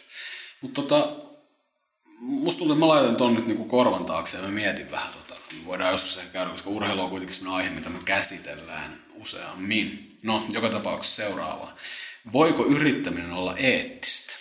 Mutta 0.62 0.82
tota, 0.82 1.33
musta 2.24 2.60
tuntuu, 2.60 2.76
että 2.76 2.86
mä 2.86 2.88
laitan 2.88 3.16
ton 3.16 3.34
nyt 3.34 3.46
niinku 3.46 3.66
korvan 3.66 4.06
taakse 4.06 4.38
ja 4.38 4.44
mä 4.44 4.50
mietin 4.50 4.92
vähän, 4.92 5.14
tota, 5.14 5.42
me 5.60 5.66
voidaan 5.66 5.92
joskus 5.92 6.18
ehkä 6.18 6.32
käydä, 6.32 6.50
koska 6.50 6.70
urheilu 6.70 7.02
on 7.02 7.10
kuitenkin 7.10 7.36
sellainen 7.36 7.58
aihe, 7.58 7.76
mitä 7.76 7.90
me 7.90 8.00
käsitellään 8.06 9.04
useammin. 9.16 10.18
No, 10.24 10.46
joka 10.50 10.70
tapauksessa 10.70 11.24
seuraava. 11.24 11.74
Voiko 12.34 12.66
yrittäminen 12.66 13.34
olla 13.34 13.58
eettistä? 13.58 14.34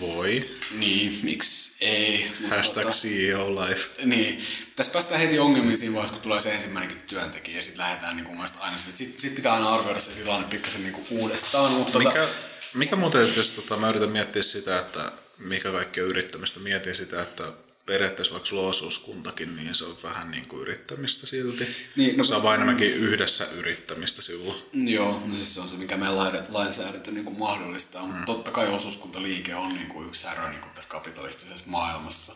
Voi. 0.00 0.50
Niin, 0.70 1.20
miksi 1.22 1.84
ei? 1.84 2.30
Hashtag 2.50 2.84
tota- 2.84 2.92
CEO 2.92 3.54
Life. 3.54 4.04
Niin, 4.04 4.44
tässä 4.76 4.92
päästään 4.92 5.20
heti 5.20 5.38
ongelmiin 5.38 5.78
siinä 5.78 5.94
vaiheessa, 5.94 6.14
kun 6.14 6.22
tulee 6.22 6.40
se 6.40 6.54
ensimmäinenkin 6.54 7.02
työntekijä 7.06 7.56
ja 7.56 7.62
sitten 7.62 7.84
lähdetään 7.84 8.16
niin 8.16 8.26
kuin 8.26 8.38
aina 8.60 8.78
sitten 8.78 9.20
sit 9.20 9.34
pitää 9.34 9.52
aina 9.52 9.74
arvioida 9.74 10.00
se 10.00 10.10
tilanne 10.10 10.48
pikkasen 10.48 10.82
niin 10.82 10.92
kuin 10.92 11.06
uudestaan. 11.10 11.72
Mutta 11.72 11.92
tota, 11.92 12.08
Mikä, 12.08 12.26
mikä 12.74 12.96
muuten, 12.96 13.28
jos 13.36 13.50
tota, 13.50 13.76
mä 13.76 13.90
yritän 13.90 14.10
miettiä 14.10 14.42
sitä, 14.42 14.78
että 14.78 15.12
mikä 15.44 15.70
kaikki 15.72 16.00
on 16.00 16.08
yrittämistä, 16.08 16.60
mietin 16.60 16.94
sitä, 16.94 17.22
että 17.22 17.52
periaatteessa 17.86 18.34
vaikka 18.34 18.46
sulla 18.48 18.68
osuuskuntakin, 18.68 19.56
niin 19.56 19.74
se 19.74 19.84
on 19.84 19.98
vähän 20.02 20.30
niin 20.30 20.46
kuin 20.46 20.62
yrittämistä 20.62 21.26
silti. 21.26 21.66
Niin, 21.96 22.16
no- 22.16 22.24
se 22.24 22.34
on 22.34 22.42
vain 22.42 22.54
enemmänkin 22.54 22.94
yhdessä 22.94 23.46
yrittämistä 23.56 24.22
silloin. 24.22 24.62
Joo, 24.72 25.22
no 25.26 25.36
siis 25.36 25.54
se 25.54 25.60
on 25.60 25.68
se, 25.68 25.76
mikä 25.76 25.96
meidän 25.96 26.16
lain- 26.16 26.44
lainsäädäntö 26.48 27.10
niin 27.10 27.24
kuin 27.24 27.38
mahdollistaa, 27.38 28.06
mutta 28.06 28.26
totta 28.26 28.50
kai 28.50 28.68
osuuskuntaliike 28.68 29.54
on 29.54 29.74
niin 29.74 29.86
kuin 29.86 30.08
yksi 30.08 30.22
särö 30.22 30.48
niin 30.48 30.60
kuin 30.60 30.72
tässä 30.74 30.90
kapitalistisessa 30.90 31.64
maailmassa. 31.66 32.32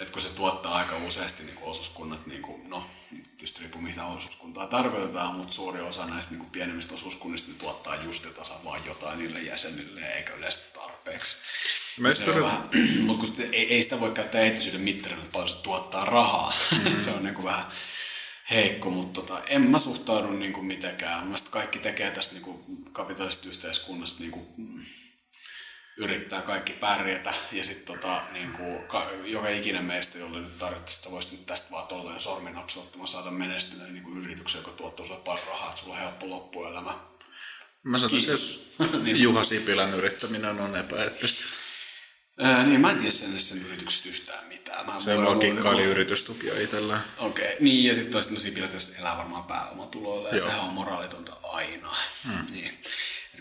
Et 0.00 0.10
kun 0.10 0.22
se 0.22 0.28
tuottaa 0.28 0.74
aika 0.74 0.96
useasti 0.96 1.42
niin 1.42 1.58
osuuskunnat, 1.62 2.26
niin 2.26 2.42
kuin, 2.42 2.70
no 2.70 2.90
tietysti 3.10 3.60
riippuu 3.60 3.82
mitä 3.82 4.06
osuuskuntaa 4.06 4.66
tarkoitetaan, 4.66 5.36
mutta 5.36 5.54
suuri 5.54 5.80
osa 5.80 6.06
näistä 6.06 6.32
niin 6.32 6.40
kuin 6.40 6.50
pienemmistä 6.50 6.94
osuuskunnista 6.94 7.52
ne 7.52 7.58
tuottaa 7.58 7.96
just 7.96 8.24
ja 8.24 8.30
tasa 8.30 8.54
vaan 8.64 8.80
jotain 8.86 9.18
niille 9.18 9.40
jäsenille 9.40 10.00
eikä 10.00 10.32
yleensä 10.34 10.60
tarpeeksi. 10.74 11.36
Mä 11.98 12.08
vähän, 12.42 12.68
mutta 13.06 13.26
kun 13.26 13.44
ei, 13.52 13.74
ei, 13.74 13.82
sitä 13.82 14.00
voi 14.00 14.10
käyttää 14.10 14.40
eettisyyden 14.40 14.80
mittarina, 14.80 15.22
että 15.22 15.32
paljon 15.32 15.48
se 15.48 15.62
tuottaa 15.62 16.04
rahaa. 16.04 16.54
Mm. 16.72 17.00
se 17.04 17.10
on 17.10 17.22
niin 17.22 17.34
kuin 17.34 17.44
vähän 17.44 17.64
heikko, 18.50 18.90
mutta 18.90 19.20
tota, 19.20 19.42
en 19.46 19.62
mä 19.62 19.78
suhtaudu 19.78 20.30
niin 20.30 20.52
kuin 20.52 20.66
mitenkään. 20.66 21.24
Mielestäni 21.24 21.52
kaikki 21.52 21.78
tekee 21.78 22.10
tästä 22.10 22.34
niin 22.34 22.44
kuin 22.44 22.84
kapitalistisesta 22.92 23.48
yhteiskunnasta 23.48 24.20
niin 24.20 24.32
kuin, 24.32 24.46
yrittää 25.96 26.42
kaikki 26.42 26.72
pärjätä 26.72 27.34
ja 27.52 27.64
sitten 27.64 27.86
tota, 27.96 28.22
niin 28.32 28.52
kuin, 28.52 28.84
ka, 28.84 29.10
joka 29.24 29.48
ikinen 29.48 29.84
meistä, 29.84 30.18
jolle 30.18 30.38
nyt 30.38 30.58
tarjottaisiin, 30.58 30.98
että 30.98 31.10
voisit 31.10 31.32
nyt 31.32 31.46
tästä 31.46 31.70
vaan 31.70 31.86
tolleen 31.86 32.20
sormin 32.20 32.54
napsauttamaan 32.54 33.08
saada 33.08 33.30
menestyneen 33.30 33.94
niin 33.94 34.24
yrityksen, 34.24 34.60
joka 34.60 34.70
tuottaa 34.70 35.06
sulle 35.06 35.20
paljon 35.24 35.46
rahaa, 35.46 35.68
että 35.70 35.82
sulla 35.82 35.94
on 35.94 36.00
helppo 36.00 36.28
loppuelämä. 36.28 36.94
Mä 37.82 37.98
sanoisin, 37.98 38.34
että 38.34 38.98
Niin. 39.04 39.22
Juha 39.22 39.44
Sipilän 39.44 39.94
yrittäminen 39.94 40.60
on 40.60 40.76
epäeettistä. 40.76 41.44
Ää, 42.38 42.66
niin, 42.66 42.80
mä 42.80 42.90
en 42.90 42.96
tiedä 42.96 43.10
sen, 43.10 43.40
sen 43.40 43.66
yrityksestä 43.66 44.08
yhtään 44.08 44.46
mitään. 44.48 44.86
Mä 44.86 45.00
Se 45.00 45.16
vaan 45.16 45.38
kikkaili 45.38 45.82
yritystukia 45.82 46.60
itsellään. 46.60 47.04
Okei, 47.18 47.44
okay. 47.44 47.56
niin 47.60 47.84
ja 47.84 47.94
sitten 47.94 48.12
toista 48.12 48.32
no 48.32 48.40
Sipilä 48.40 48.66
tietysti 48.66 49.00
elää 49.00 49.16
varmaan 49.16 49.44
pääomatuloilla 49.44 50.28
ja 50.28 50.36
Joo. 50.36 50.46
sehän 50.46 50.60
on 50.60 50.74
moraalitonta 50.74 51.36
aina. 51.42 51.96
Hmm. 52.24 52.46
Niin. 52.50 52.78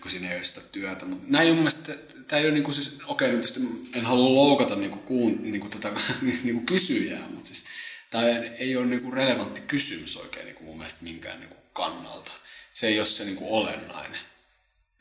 Kun 0.02 0.12
siinä 0.12 0.30
ei 0.30 0.36
ole 0.36 0.44
sitä 0.44 0.62
työtä. 0.72 1.06
Mutta 1.06 1.26
näin 1.28 1.50
on 1.50 1.56
mun 1.56 1.64
mielestä, 1.64 1.94
tämä 2.28 2.40
ei 2.40 2.46
ole 2.46 2.54
niinku 2.54 2.72
siis, 2.72 3.02
okei 3.06 3.28
okay, 3.28 3.30
tietysti 3.30 3.60
en 3.94 4.06
halua 4.06 4.36
loukata 4.36 4.76
niinku 4.76 4.98
kuun, 4.98 5.40
niinku 5.42 5.70
tätä 5.70 5.92
niinku 6.44 6.62
kysyjää, 6.66 7.28
mutta 7.30 7.48
siis 7.48 7.66
tämä 8.10 8.24
ei 8.40 8.78
ole 8.78 8.86
niinku 8.86 9.12
relevantti 9.12 9.62
kysymys 9.62 10.18
oikein 10.18 10.46
niinku 10.46 10.64
mun 10.64 10.78
mielestä 10.78 11.04
minkään 11.04 11.40
niinku 11.40 11.58
kannalta. 11.74 12.32
Se 12.74 12.88
ei 12.88 13.00
ole 13.00 13.08
se 13.08 13.26
niinku 13.26 13.58
olennainen. 13.58 14.20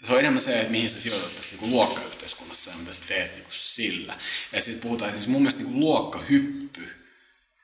Se 0.07 0.13
on 0.13 0.19
enemmän 0.19 0.41
se, 0.41 0.61
että 0.61 0.73
mihin 0.73 0.91
sä 0.91 1.01
sijoitat 1.01 1.37
tässä 1.37 1.51
niinku 1.51 1.71
luokkayhteiskunnassa 1.71 2.71
ja 2.71 2.77
mitä 2.77 2.93
sä 2.93 3.05
teet 3.09 3.35
niinku 3.35 3.51
sillä. 3.53 4.19
Ja 4.53 4.63
siis 4.63 4.77
puhutaan, 4.77 5.15
siis 5.15 5.29
mun 5.29 5.43
mielestä 5.43 5.63
niinku 5.63 5.81
luokkahyppy 5.81 6.89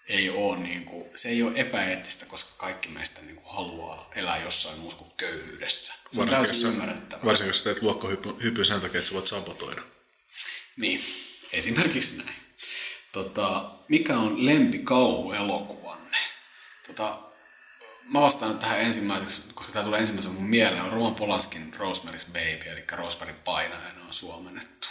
ei 0.08 0.30
ole, 0.30 0.58
niinku, 0.58 1.10
se 1.14 1.28
ei 1.28 1.42
ole 1.42 1.60
epäeettistä, 1.60 2.26
koska 2.26 2.54
kaikki 2.58 2.88
meistä 2.88 3.20
niinku 3.22 3.42
haluaa 3.48 4.10
elää 4.14 4.42
jossain 4.42 4.78
muussa 4.78 4.98
kuin 4.98 5.12
köyhyydessä. 5.16 5.94
Se 6.14 6.20
on 6.20 6.30
Varsinkin, 6.30 6.46
täysin 6.46 6.68
ymmärrettävää. 6.68 7.24
Varsinkin, 7.24 7.48
jos 7.48 7.62
teet 7.62 7.82
luokkahypyn 7.82 8.64
sen 8.64 8.80
takia, 8.80 8.98
että 8.98 9.08
sä 9.08 9.14
voit 9.14 9.28
sabotoida. 9.28 9.82
Niin, 10.76 11.00
esimerkiksi 11.52 12.16
näin. 12.16 12.36
Tota, 13.12 13.70
mikä 13.88 14.18
on 14.18 14.46
lempikauhuelokuvanne? 14.46 16.16
Tota, 16.86 17.18
mä 18.04 18.20
vastaan 18.20 18.50
nyt 18.50 18.60
tähän 18.60 18.80
ensimmäiseksi, 18.80 19.42
koska 19.54 19.72
tämä 19.72 19.84
tulee 19.84 20.00
ensimmäisenä 20.00 20.34
mun 20.34 20.44
mieleen, 20.50 20.82
on 20.82 20.92
Roman 20.92 21.14
Polaskin 21.14 21.74
Rosemary's 21.78 22.26
Baby, 22.32 22.70
eli 22.70 22.84
Rosemaryn 22.92 23.40
painajana 23.44 24.04
on 24.06 24.12
suomennettu. 24.12 24.88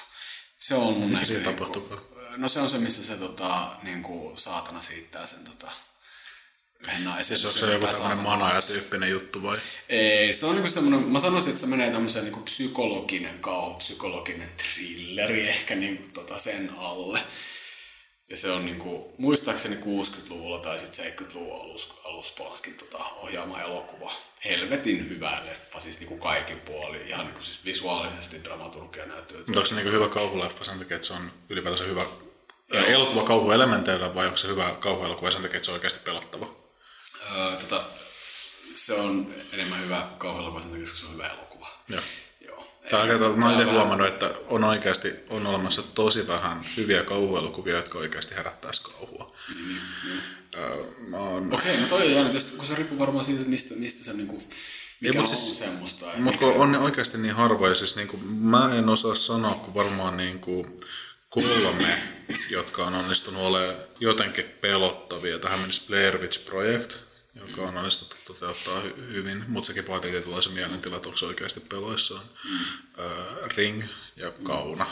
Se 0.57 0.75
on 0.75 0.93
mun 0.93 1.09
Mitä 1.09 1.25
siinä 1.25 1.43
niinku- 1.43 1.63
tapahtuukaan? 1.65 2.01
No 2.37 2.47
se 2.49 2.59
on 2.59 2.69
se, 2.69 2.77
missä 2.77 3.03
se 3.03 3.15
tota, 3.15 3.75
niinku, 3.83 4.33
saatana 4.35 4.81
siittää 4.81 5.25
sen 5.25 5.45
tota, 5.45 5.71
naisen. 7.03 7.37
Siis 7.37 7.45
onko 7.45 7.65
se 7.65 7.73
joku 7.73 7.87
tämmöinen 7.87 8.17
manaja-tyyppinen 8.17 9.09
juttu 9.09 9.43
vai? 9.43 9.57
ei, 9.89 10.33
se 10.33 10.45
on 10.45 10.55
niinku 10.55 10.69
semmoinen, 10.69 11.09
mä 11.09 11.19
sanoisin, 11.19 11.49
että 11.49 11.61
se 11.61 11.67
menee 11.67 11.91
tämmöiseen 11.91 12.25
niinku 12.25 12.39
psykologinen 12.39 13.39
kauhu, 13.39 13.73
psykologinen 13.73 14.49
thrilleri 14.57 15.49
ehkä 15.49 15.75
niinku 15.75 16.09
tota 16.13 16.39
sen 16.39 16.71
alle. 16.77 17.19
Ja 18.29 18.37
se 18.37 18.51
on 18.51 18.65
niinku, 18.65 19.15
muistaakseni 19.17 19.75
60-luvulla 19.75 20.59
tai 20.59 20.79
sitten 20.79 21.13
70-luvun 21.13 21.61
alus, 21.61 21.99
alus 22.03 22.31
Polaskin 22.31 22.73
tota 22.73 22.97
ohjaama 22.97 23.61
elokuva. 23.61 24.13
Helvetin 24.45 25.09
hyvä 25.09 25.41
leffa, 25.45 25.79
siis 25.79 25.99
niinku 25.99 26.17
kaikin 26.17 26.59
puoli, 26.59 26.97
ihan 27.07 27.25
niinku 27.25 27.41
siis 27.41 27.65
visuaalisesti 27.65 28.43
dramaturgia 28.43 29.05
näyttöä. 29.05 29.37
Mutta 29.37 29.51
onko 29.59 29.65
se 29.65 29.75
niinku 29.75 29.91
hyvä 29.91 30.09
kauhuleffa 30.09 30.63
sen 30.63 30.79
takia, 30.79 30.95
että 30.95 31.07
se 31.07 31.13
on 31.13 31.31
ylipäätänsä 31.49 31.83
hyvä 31.83 32.01
elokuva 32.87 33.23
kauhuelementeillä 33.23 34.15
vai 34.15 34.25
onko 34.25 34.37
se 34.37 34.47
hyvä 34.47 34.75
kauhuelokuva 34.79 35.31
sen 35.31 35.41
takia, 35.41 35.57
että 35.57 35.65
se 35.65 35.71
on 35.71 35.75
oikeasti 35.75 35.99
pelattava? 36.05 36.62
Öö, 37.37 37.55
tota, 37.55 37.83
se 38.75 38.93
on 38.93 39.33
enemmän 39.51 39.81
hyvä 39.83 40.07
kauhuelokuva 40.17 40.61
sen 40.61 40.71
takia, 40.71 40.85
koska 40.85 40.99
se 40.99 41.05
on 41.05 41.13
hyvä 41.13 41.27
elokuva. 41.27 41.67
Joo. 41.89 42.01
Joo. 42.45 42.67
Ei- 42.83 42.89
kato, 43.09 43.09
mä 43.09 43.17
tää 43.17 43.25
oon 43.35 43.43
on 43.43 43.51
itse 43.51 43.65
vähän- 43.65 43.75
huomannut, 43.75 44.07
että 44.07 44.31
on 44.47 44.63
oikeasti 44.63 45.13
on 45.29 45.47
olemassa 45.47 45.81
tosi 45.83 46.27
vähän 46.27 46.65
hyviä 46.77 47.03
kauhuelokuvia, 47.03 47.75
jotka 47.75 47.97
oikeasti 47.99 48.35
herättäisi 48.35 48.83
kauhua. 48.83 49.35
Öö, 50.55 50.83
mä 51.07 51.17
oon, 51.17 51.53
Okei, 51.53 51.77
no 51.77 51.87
toi 51.87 52.05
on 52.05 52.11
jännä, 52.11 52.29
tietysti, 52.31 52.57
kun 52.57 52.65
se 52.65 52.75
riippuu 52.75 52.99
varmaan 52.99 53.25
siitä, 53.25 53.39
että 53.39 53.49
mistä, 53.49 53.75
mistä 53.75 54.03
se 54.03 54.13
niinku, 54.13 54.43
mikä 54.99 55.21
mut 55.21 55.29
on 55.29 55.35
siis- 55.35 55.59
semmoista. 55.59 56.05
että 56.09 56.21
Mutta 56.21 56.45
on 56.45 56.71
ne 56.71 56.77
oikeasti 56.77 57.17
niin 57.17 57.35
harvoja, 57.35 57.75
siis 57.75 57.95
niinku, 57.95 58.17
mä 58.23 58.75
en 58.77 58.89
osaa 58.89 59.15
sanoa, 59.15 59.51
kun 59.53 59.73
varmaan 59.73 60.17
niinku 60.17 60.81
kolme, 61.29 61.97
jotka 62.49 62.85
on 62.85 62.93
onnistunut 62.95 63.41
olemaan 63.41 63.75
jotenkin 63.99 64.45
pelottavia. 64.61 65.39
Tähän 65.39 65.59
menisi 65.59 65.87
Blair 65.87 66.17
Witch 66.17 66.45
Project, 66.45 66.95
joka 67.35 67.61
on 67.61 67.77
onnistuttu 67.77 68.15
toteuttaa 68.33 68.81
hy- 68.81 68.97
hyvin, 69.13 69.45
mutta 69.47 69.67
sekin 69.67 69.87
vaatii 69.87 70.11
tietynlaisen 70.11 70.51
mielentila, 70.53 70.95
että 70.95 71.09
onko 71.09 71.25
oikeasti 71.25 71.59
peloissaan. 71.59 72.21
Ö, 72.99 73.47
Ring 73.57 73.83
ja 74.15 74.31
Kauna. 74.31 74.85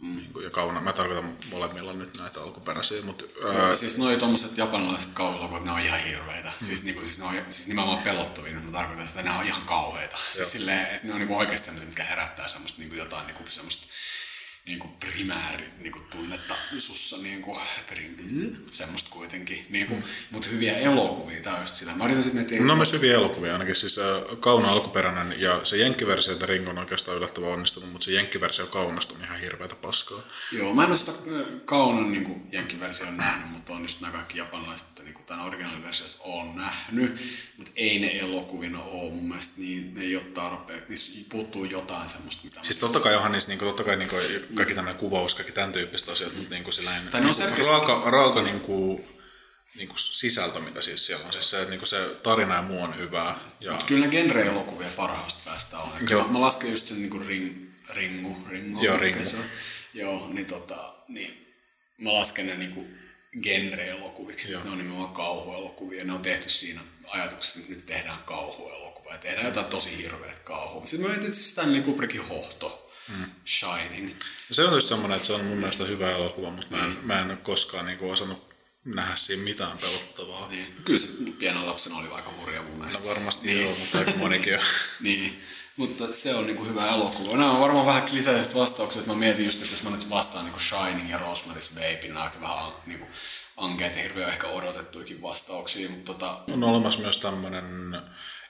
Niinku, 0.00 0.40
ja 0.40 0.50
Kauna, 0.50 0.80
mä 0.80 0.92
tarkoitan 0.92 1.36
molemmilla 1.50 1.92
nyt 1.92 2.18
näitä 2.18 2.42
alkuperäisiä, 2.42 3.02
mutta 3.02 3.24
Ää, 3.48 3.74
siis 3.74 3.98
noi 3.98 4.16
tommoset 4.16 4.58
japanilaiset 4.58 5.12
kauhuelokuvat, 5.14 5.64
ne 5.64 5.70
on 5.72 5.80
ihan 5.80 6.00
hirveitä. 6.00 6.48
Mm. 6.48 6.66
Siis, 6.66 6.84
niinku, 6.84 7.04
siis, 7.04 7.18
ne 7.18 7.24
on, 7.24 7.34
siis 7.50 7.68
nimenomaan 7.68 8.02
pelottavia, 8.02 8.52
niin 8.52 8.64
mä 8.64 8.72
tarkoitan 8.72 9.08
sitä, 9.08 9.22
ne 9.22 9.30
on 9.30 9.46
ihan 9.46 9.62
kauheita. 9.62 10.18
Siis 10.30 10.52
silleen, 10.52 10.86
että 10.86 11.06
ne 11.06 11.12
on 11.12 11.18
niinku 11.18 11.38
oikeasti 11.38 11.64
semmoisia, 11.64 11.86
mitkä 11.86 12.04
herättää 12.04 12.48
semmoista 12.48 12.78
niinku 12.78 12.94
jotain 12.96 13.26
niinku 13.26 13.42
semmoista 13.48 13.87
niinku 14.68 14.88
primääri 14.88 15.68
niinku 15.80 16.00
tunnetta 16.10 16.54
sussa 16.78 17.16
niinku, 17.16 17.58
prim, 17.86 18.56
semmoista 18.70 19.10
kuitenkin. 19.10 19.66
Niinku, 19.70 19.94
mm. 19.94 20.02
Mutta 20.30 20.48
hyviä 20.48 20.78
elokuvia, 20.78 21.42
tää 21.42 21.54
on 21.54 21.60
just 21.60 21.74
sitä. 21.74 21.94
Mä 21.94 22.04
yritän 22.04 22.22
sit 22.22 22.32
miettiä, 22.32 22.60
No 22.60 22.76
myös 22.76 22.92
hyviä 22.92 23.14
elokuvia 23.14 23.52
ainakin, 23.52 23.74
siis 23.74 23.98
äh, 23.98 24.38
Kauna 24.40 24.68
alkuperäinen 24.68 25.40
ja 25.40 25.60
se 25.64 25.76
jenkkiversio, 25.76 26.32
että 26.32 26.46
Ringo 26.46 26.70
on 26.70 26.78
oikeastaan 26.78 27.16
yllättävän 27.16 27.48
onnistunut, 27.48 27.92
mutta 27.92 28.04
se 28.04 28.12
jenkkiversio 28.12 28.66
Kaunasta 28.66 29.14
on 29.14 29.24
ihan 29.24 29.40
hirveätä 29.40 29.74
paskaa. 29.74 30.22
Joo, 30.52 30.74
mä 30.74 30.84
en 30.84 30.90
ole 30.90 30.96
sitä 30.96 31.12
äh, 31.12 31.46
Kaunan 31.64 32.12
niinku, 32.12 32.40
jenkkiversion 32.52 33.16
nähnyt, 33.16 33.50
mutta 33.50 33.72
on 33.72 33.82
just 33.82 34.00
nämä 34.00 34.12
kaikki 34.12 34.38
japanilaiset, 34.38 34.88
että 34.88 35.02
niinku, 35.02 35.22
tämän 35.26 35.44
originaaliversiot 35.46 36.16
on 36.20 36.56
nähnyt, 36.56 37.20
mutta 37.56 37.72
ei 37.76 37.98
ne 37.98 38.18
elokuvina 38.18 38.82
ole 38.82 39.10
mun 39.10 39.28
mielestä, 39.28 39.60
niin 39.60 39.94
ne 39.94 40.00
ei 40.00 40.16
ole 40.16 40.24
tarpeen, 40.24 40.82
niissä 40.88 41.20
puuttuu 41.30 41.64
jotain 41.64 42.08
semmoista, 42.08 42.44
mitä 42.44 42.60
Siis 42.62 42.78
totta 42.78 43.00
kai 43.00 43.16
onhan 43.16 43.32
niissä, 43.32 43.48
niinku, 43.48 43.64
totta 43.64 43.84
kai 43.84 43.96
niinku, 43.96 44.16
kaikki 44.58 44.74
tämmöinen 44.74 45.00
kuvaus, 45.00 45.34
kaikki 45.34 45.52
tämän 45.52 45.72
tyyppiset 45.72 46.08
asiat, 46.08 46.34
mutta 46.36 46.54
niinku 46.54 46.72
sellainen 46.72 47.08
Tai 47.08 47.20
ne 47.20 47.26
on 47.26 47.34
niinku, 47.36 47.42
selkeästi- 47.42 47.66
raaka, 47.66 48.10
raaka 48.10 48.42
niinku, 48.42 49.04
niinku 49.74 49.94
sisältö, 49.96 50.60
mitä 50.60 50.82
siis 50.82 51.06
siellä 51.06 51.26
on. 51.26 51.32
Siis 51.32 51.50
se, 51.50 51.64
niinku 51.64 51.86
se 51.86 52.04
tarina 52.22 52.54
ja 52.54 52.62
muu 52.62 52.82
on 52.82 52.96
hyvää. 52.98 53.38
Ja, 53.60 53.72
Mut 53.72 53.82
kyllä 53.84 54.06
ne 54.06 54.12
genre-elokuvia 54.12 54.88
parhaasta 54.96 55.50
päästä 55.50 55.78
on. 55.78 55.90
Joo. 56.10 56.28
Mä 56.28 56.40
lasken 56.40 56.70
just 56.70 56.86
sen 56.86 56.96
niinku 56.98 57.18
ring, 57.18 57.66
ringu, 57.90 58.36
ringu. 58.48 58.84
Joo, 58.84 58.98
Ringu. 58.98 59.24
se 59.24 59.36
on. 59.36 59.44
Joo, 59.94 60.28
niin 60.32 60.46
tota, 60.46 60.94
niin 61.08 61.54
mä 61.98 62.12
lasken 62.12 62.46
ne 62.46 62.54
niinku 62.54 62.86
genre-elokuviksi. 63.42 64.52
Joo. 64.52 64.64
Ne 64.64 64.70
on 64.70 64.78
nimenomaan 64.78 65.14
kauhuelokuvia. 65.14 66.04
Ne 66.04 66.12
on 66.12 66.22
tehty 66.22 66.48
siinä 66.50 66.80
ajatuksessa, 67.06 67.58
että 67.60 67.72
nyt 67.72 67.86
tehdään 67.86 68.18
kauhuelokuvaa 68.24 69.12
ja 69.14 69.18
tehdään 69.18 69.46
jotain 69.46 69.66
tosi 69.66 69.96
hirveät 69.98 70.38
kauhua. 70.38 70.86
Sitten 70.86 71.06
mä 71.06 71.12
mietin, 71.14 71.30
että 71.30 71.42
Stanley 71.42 71.80
Kubrickin 71.82 72.28
hohto, 72.28 72.92
mm. 73.08 73.24
Shining. 73.46 74.14
Se 74.52 74.64
on 74.64 74.74
just 74.74 74.88
semmoinen, 74.88 75.16
että 75.16 75.26
se 75.26 75.32
on 75.32 75.44
mun 75.44 75.58
mielestä 75.58 75.84
hyvä 75.84 76.10
elokuva, 76.10 76.50
mutta 76.50 76.76
mä 76.76 76.84
en, 76.84 76.98
mä 77.02 77.20
en 77.20 77.30
ole 77.30 77.36
koskaan 77.36 77.86
niinku 77.86 78.10
osannut 78.10 78.48
nähdä 78.84 79.16
siinä 79.16 79.42
mitään 79.42 79.78
pelottavaa. 79.78 80.48
Niin. 80.48 80.76
Kyllä 80.84 80.98
se 80.98 81.08
pienen 81.38 81.66
lapsena 81.66 81.98
oli 81.98 82.08
aika 82.12 82.32
hurja 82.40 82.62
mun 82.62 82.78
mielestä. 82.78 83.08
No 83.08 83.14
varmasti 83.14 83.46
niin. 83.46 83.62
joo, 83.62 83.76
mutta 83.78 83.98
aika 83.98 84.10
monikin 84.10 84.54
on. 84.54 84.60
Niin, 85.00 85.42
mutta 85.76 86.06
se 86.12 86.34
on 86.34 86.46
niinku 86.46 86.64
hyvä 86.64 86.88
elokuva. 86.88 87.36
Nämä 87.36 87.50
on 87.50 87.60
varmaan 87.60 87.86
vähän 87.86 88.02
kliseelliset 88.02 88.54
vastaukset. 88.54 89.06
Mä 89.06 89.14
mietin 89.14 89.46
just, 89.46 89.62
että 89.62 89.74
jos 89.74 89.82
mä 89.82 89.90
nyt 89.90 90.10
vastaan 90.10 90.44
niinku 90.44 90.60
Shining 90.60 91.10
ja 91.10 91.18
Rosemary's 91.18 91.74
Baby, 91.74 92.08
nämä 92.08 92.24
on 92.24 92.40
vähän 92.40 92.72
niinku 92.86 93.06
ankeet 93.56 93.96
ja 93.96 94.02
hirveän 94.02 94.30
ehkä 94.30 94.46
odotettuikin 94.46 95.22
vastauksia, 95.22 95.90
mutta 95.90 96.14
tota, 96.14 96.40
On 96.52 96.64
olemassa 96.64 97.00
myös 97.00 97.18
tämmöinen 97.18 97.96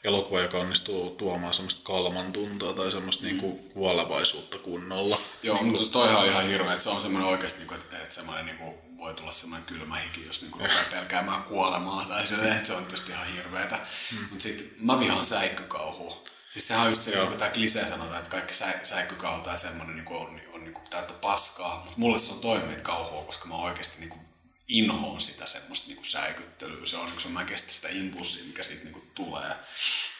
elokuva, 0.05 0.41
joka 0.41 0.59
onnistuu 0.59 1.11
tuomaan 1.11 1.55
semmoista 1.55 1.87
kalman 1.87 2.33
tuntoa 2.33 2.73
tai 2.73 2.93
semmoista 2.93 3.23
mm. 3.23 3.29
niinku 3.29 3.53
kuolevaisuutta 3.75 4.59
kunnolla. 4.59 5.19
joo, 5.43 5.63
mutta 5.63 5.85
se 5.85 5.91
toihan 5.91 6.21
on 6.21 6.27
ihan 6.27 6.47
hirveä, 6.47 6.73
että 6.73 6.85
se 6.85 6.91
on 6.91 7.03
semmoinen 7.03 7.31
oikeasti, 7.31 7.59
niinku, 7.59 7.75
että, 7.75 7.99
että 7.99 8.15
semmoinen 8.15 8.47
niinku, 8.47 8.79
voi 8.99 9.15
tulla 9.15 9.33
semmoinen 9.33 9.67
kylmä 9.67 9.97
hiki, 9.99 10.27
jos 10.27 10.43
niinku 10.43 10.59
rupeaa 10.59 10.85
pelkäämään 10.91 11.43
kuolemaa 11.43 12.05
tai 12.09 12.27
se, 12.27 12.35
että 12.35 12.67
se 12.67 12.73
on 12.73 12.85
tietysti 12.85 13.13
ihan 13.13 13.27
hirveetä. 13.27 13.79
Mm. 14.13 14.27
Mutta 14.31 14.43
sitten 14.43 14.87
mä 14.87 15.01
vihaan 15.01 15.25
säikkykauhua. 15.25 16.25
Siis 16.51 16.69
sehän 16.69 16.83
on 16.83 16.89
just 16.89 17.03
se, 17.03 17.11
Joo. 17.11 17.29
niin 17.29 17.39
tämä 17.39 17.51
klisee 17.51 17.89
sanotaan, 17.89 18.19
että 18.19 18.31
kaikki 18.31 18.55
sä, 18.55 18.67
säikkykauhu 18.83 19.43
tai 19.43 19.59
semmoinen 19.59 19.97
niin 19.97 20.09
on, 20.09 20.41
on 20.53 20.65
niin 20.65 20.75
täyttä 20.91 21.13
paskaa. 21.13 21.77
Mutta 21.85 21.95
mulle 21.97 22.19
se 22.19 22.33
on 22.33 22.41
toimit 22.41 22.81
kauhua, 22.81 23.25
koska 23.25 23.49
mä 23.49 23.55
oikeasti 23.55 24.01
niin 24.01 24.28
inhoon 24.69 25.21
sitä 25.21 25.47
semmoista 25.47 25.89
niin 25.89 26.05
säikyttelyä. 26.05 26.87
Se 26.87 26.97
on, 26.97 27.09
se 27.19 27.29
on 27.29 27.35
mä 27.35 27.45
kestä 27.45 27.73
sitä 27.73 27.89
impulssia, 27.89 28.45
mikä 28.47 28.63
siitä 28.63 28.85
niin 28.85 29.11
tulee. 29.15 29.53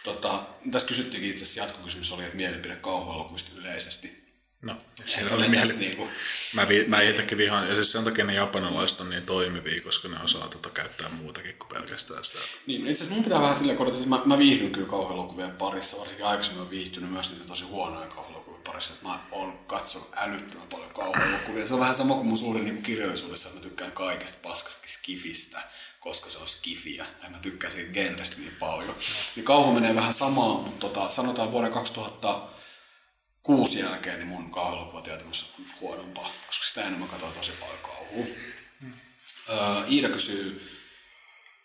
Tota, 0.05 0.43
tässä 0.73 0.89
kysyttiinkin 0.89 1.31
itse 1.31 1.45
asiassa 1.45 1.61
jatkokysymys 1.61 2.13
oli, 2.13 2.23
että 2.25 2.37
mielipide 2.37 2.77
kauhuelokuvista 2.77 3.61
yleisesti. 3.61 4.29
No, 4.63 4.77
Siinä 4.95 5.11
siinä 5.11 5.37
oli 5.37 5.49
mieli. 5.49 5.73
niinku, 5.73 6.09
Mä, 6.55 6.69
vi, 6.69 6.85
mä 6.85 7.01
itsekin 7.03 7.39
vihaan, 7.39 7.69
ja 7.69 7.75
siis 7.75 7.93
sen 7.93 8.05
takia 8.05 8.25
ne 8.25 8.35
japanilaiset 8.35 9.01
on 9.01 9.11
niin 9.11 9.27
toimivia, 9.27 9.83
koska 9.83 10.09
ne 10.09 10.17
osaa 10.25 10.49
tota 10.49 10.71
käyttää 10.71 11.09
muutakin 11.09 11.55
kuin 11.59 11.69
pelkästään 11.69 12.25
sitä. 12.25 12.39
Niin, 12.67 12.81
itse 12.81 12.93
asiassa 12.93 13.15
mun 13.15 13.25
pitää 13.25 13.41
vähän 13.41 13.57
silleen 13.57 13.79
korjata, 13.79 13.99
että 13.99 14.09
mä, 14.09 14.23
mä 14.25 14.39
viihdyn 14.39 14.71
kyllä 14.71 14.89
kauhuelokuvien 14.89 15.51
parissa, 15.51 15.97
varsinkin 15.99 16.27
aikaisemmin 16.27 16.61
olen 16.61 16.71
viihtynyt 16.71 17.11
myös 17.11 17.31
niitä 17.31 17.45
tosi 17.45 17.65
huonoja 17.65 18.07
kauhuelokuvien 18.07 18.28
parissa, 18.69 18.95
että 18.95 19.07
mä 19.07 19.19
oon 19.33 19.59
katsonut 19.67 20.13
älyttömän 20.17 20.69
paljon 20.69 20.91
kauhuelokuvia. 20.91 21.67
Se 21.67 21.75
on 21.75 21.81
vähän 21.81 21.95
sama 21.95 22.15
kuin 22.15 22.27
mun 22.27 22.39
suhde 22.39 22.63
niin 22.63 22.83
kirjallisuudessa, 22.83 23.55
mä 23.55 23.61
tykkään 23.61 23.93
kaikesta 23.93 24.49
paskasta 24.49 24.89
skifistä, 24.89 25.61
koska 26.01 26.31
se 26.31 26.39
on 26.39 26.49
skifiä, 26.49 27.07
ja 27.23 27.31
mä 27.31 27.39
tykkään 27.39 27.73
siitä 27.73 27.93
genrestä 27.93 28.37
niin 28.37 28.57
paljon. 28.61 28.95
Niin 29.37 29.45
kauhu 29.45 29.73
menee 29.73 29.95
vähän 29.95 30.15
samaan, 30.15 30.57
mutta 30.57 30.89
tota, 30.89 31.11
sanotaan 31.11 31.53
vuoden 31.53 31.73
2006 31.73 33.81
jälkeen 33.81 34.19
niin 34.19 34.29
mun 34.29 34.51
kauhuelokuvatietomus 34.51 35.55
on 35.59 35.65
huonompaa, 35.81 36.31
koska 36.47 36.65
sitä 36.65 36.83
enemmän 36.83 37.09
katsoin 37.09 37.33
tosi 37.33 37.53
paljon 37.61 37.79
kauhua. 37.83 38.27
Öö, 39.51 39.57
Iida 39.89 40.09
kysyy, 40.09 40.79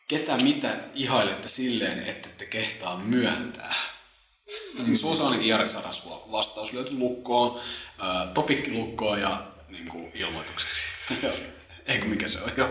ketä 0.07 0.37
mitä 0.37 0.75
ihailette 0.93 1.47
silleen, 1.47 2.03
että 2.03 2.29
te 2.29 2.45
kehtaa 2.45 2.97
myöntää? 2.97 3.92
Suosi 4.99 5.21
on 5.21 5.27
ainakin 5.27 5.49
Jari 5.49 5.67
Saras 5.67 6.07
vastaus 6.31 6.73
löyty 6.73 6.93
lukkoon, 6.97 7.61
ää, 7.99 8.27
topikki 8.33 8.71
lukkoon 8.71 9.21
ja 9.21 9.41
niin 9.69 9.89
kuin, 9.89 10.11
ilmoitukseksi. 10.13 10.83
Eikö 11.87 12.05
mikä 12.05 12.27
se 12.27 12.39
on? 12.39 12.51
Joo. 12.57 12.69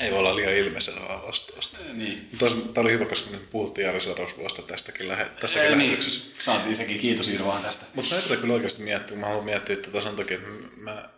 Ei 0.00 0.10
voi 0.10 0.18
olla 0.18 0.36
liian 0.36 0.52
ilmeisellä 0.52 1.00
vastausta. 1.26 1.78
niin. 1.92 2.30
Tämä 2.38 2.82
oli 2.82 2.92
hyvä, 2.92 3.04
koska 3.04 3.30
nyt 3.30 3.50
puhuttiin 3.50 3.84
Jari 3.84 4.00
Sarasvuosta 4.00 4.62
tästäkin, 4.62 5.08
lähe, 5.08 5.24
tässäkin 5.24 5.68
Ei, 5.70 5.76
niin. 5.76 5.86
lähetyksessä. 5.86 6.34
Saatiin 6.38 6.76
sekin. 6.76 6.98
Kiitos 6.98 7.28
Iida 7.28 7.44
vaan 7.44 7.62
tästä. 7.62 7.84
Mutta 7.94 8.14
mä 8.14 8.18
yritän 8.20 8.38
kyllä 8.38 8.54
oikeasti 8.54 8.82
miettiä, 8.82 9.16
mä 9.16 9.26
haluan 9.26 9.44
miettiä 9.44 9.76
tätä 9.76 10.00
sen 10.00 10.16
takia, 10.16 10.36
että 10.36 10.48
mä 10.76 11.08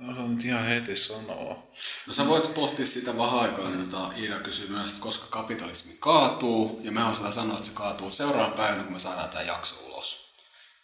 en 0.00 0.10
osaa 0.10 0.28
nyt 0.28 0.44
ihan 0.44 0.64
heti 0.64 0.96
sanoa. 0.96 1.66
No 2.06 2.12
sä 2.12 2.26
voit 2.26 2.54
pohtia 2.54 2.86
sitä 2.86 3.18
vähän 3.18 3.38
aikaa, 3.38 3.70
niin 3.70 3.88
tota, 3.90 4.12
Iida 4.16 4.38
kysyy 4.38 4.68
myös, 4.68 4.90
että 4.90 5.02
koska 5.02 5.26
kapitalismi 5.30 5.96
kaatuu, 6.00 6.80
ja 6.82 6.92
me 6.92 7.04
osaan 7.04 7.32
sanoa, 7.32 7.56
että 7.56 7.68
se 7.68 7.74
kaatuu 7.74 8.10
seuraavan 8.10 8.52
päivänä, 8.52 8.82
kun 8.82 8.92
me 8.92 8.98
saadaan 8.98 9.28
tämä 9.28 9.42
jakso 9.42 9.86
ulos. 9.86 10.26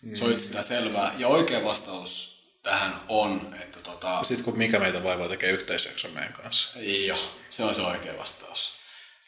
Mm. 0.02 0.14
Se 0.14 0.24
on 0.24 0.30
itsestään 0.32 0.64
selvää. 0.64 1.14
Ja 1.18 1.28
oikea 1.28 1.64
vastaus 1.64 2.32
tähän 2.62 3.00
on, 3.08 3.54
että 3.60 3.78
tota, 3.80 4.24
Sitten 4.24 4.44
kun 4.44 4.58
mikä 4.58 4.78
meitä 4.78 5.04
vaivaa 5.04 5.28
tekee 5.28 5.50
yhteisjakson 5.50 6.10
meidän 6.10 6.32
kanssa. 6.32 6.80
Joo, 6.80 7.18
se 7.50 7.64
on 7.64 7.74
se 7.74 7.80
oikea 7.80 8.18
vastaus. 8.18 8.74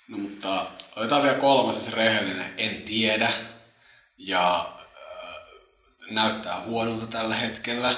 No 0.09 0.19
mutta 0.19 0.67
otetaan 0.97 1.23
vielä 1.23 1.39
kolmas 1.39 1.87
se 1.87 1.97
rehellinen, 1.97 2.55
en 2.57 2.83
tiedä. 2.83 3.33
Ja 4.19 4.57
äh, 4.59 6.11
näyttää 6.11 6.61
huonolta 6.61 7.07
tällä 7.07 7.35
hetkellä. 7.35 7.95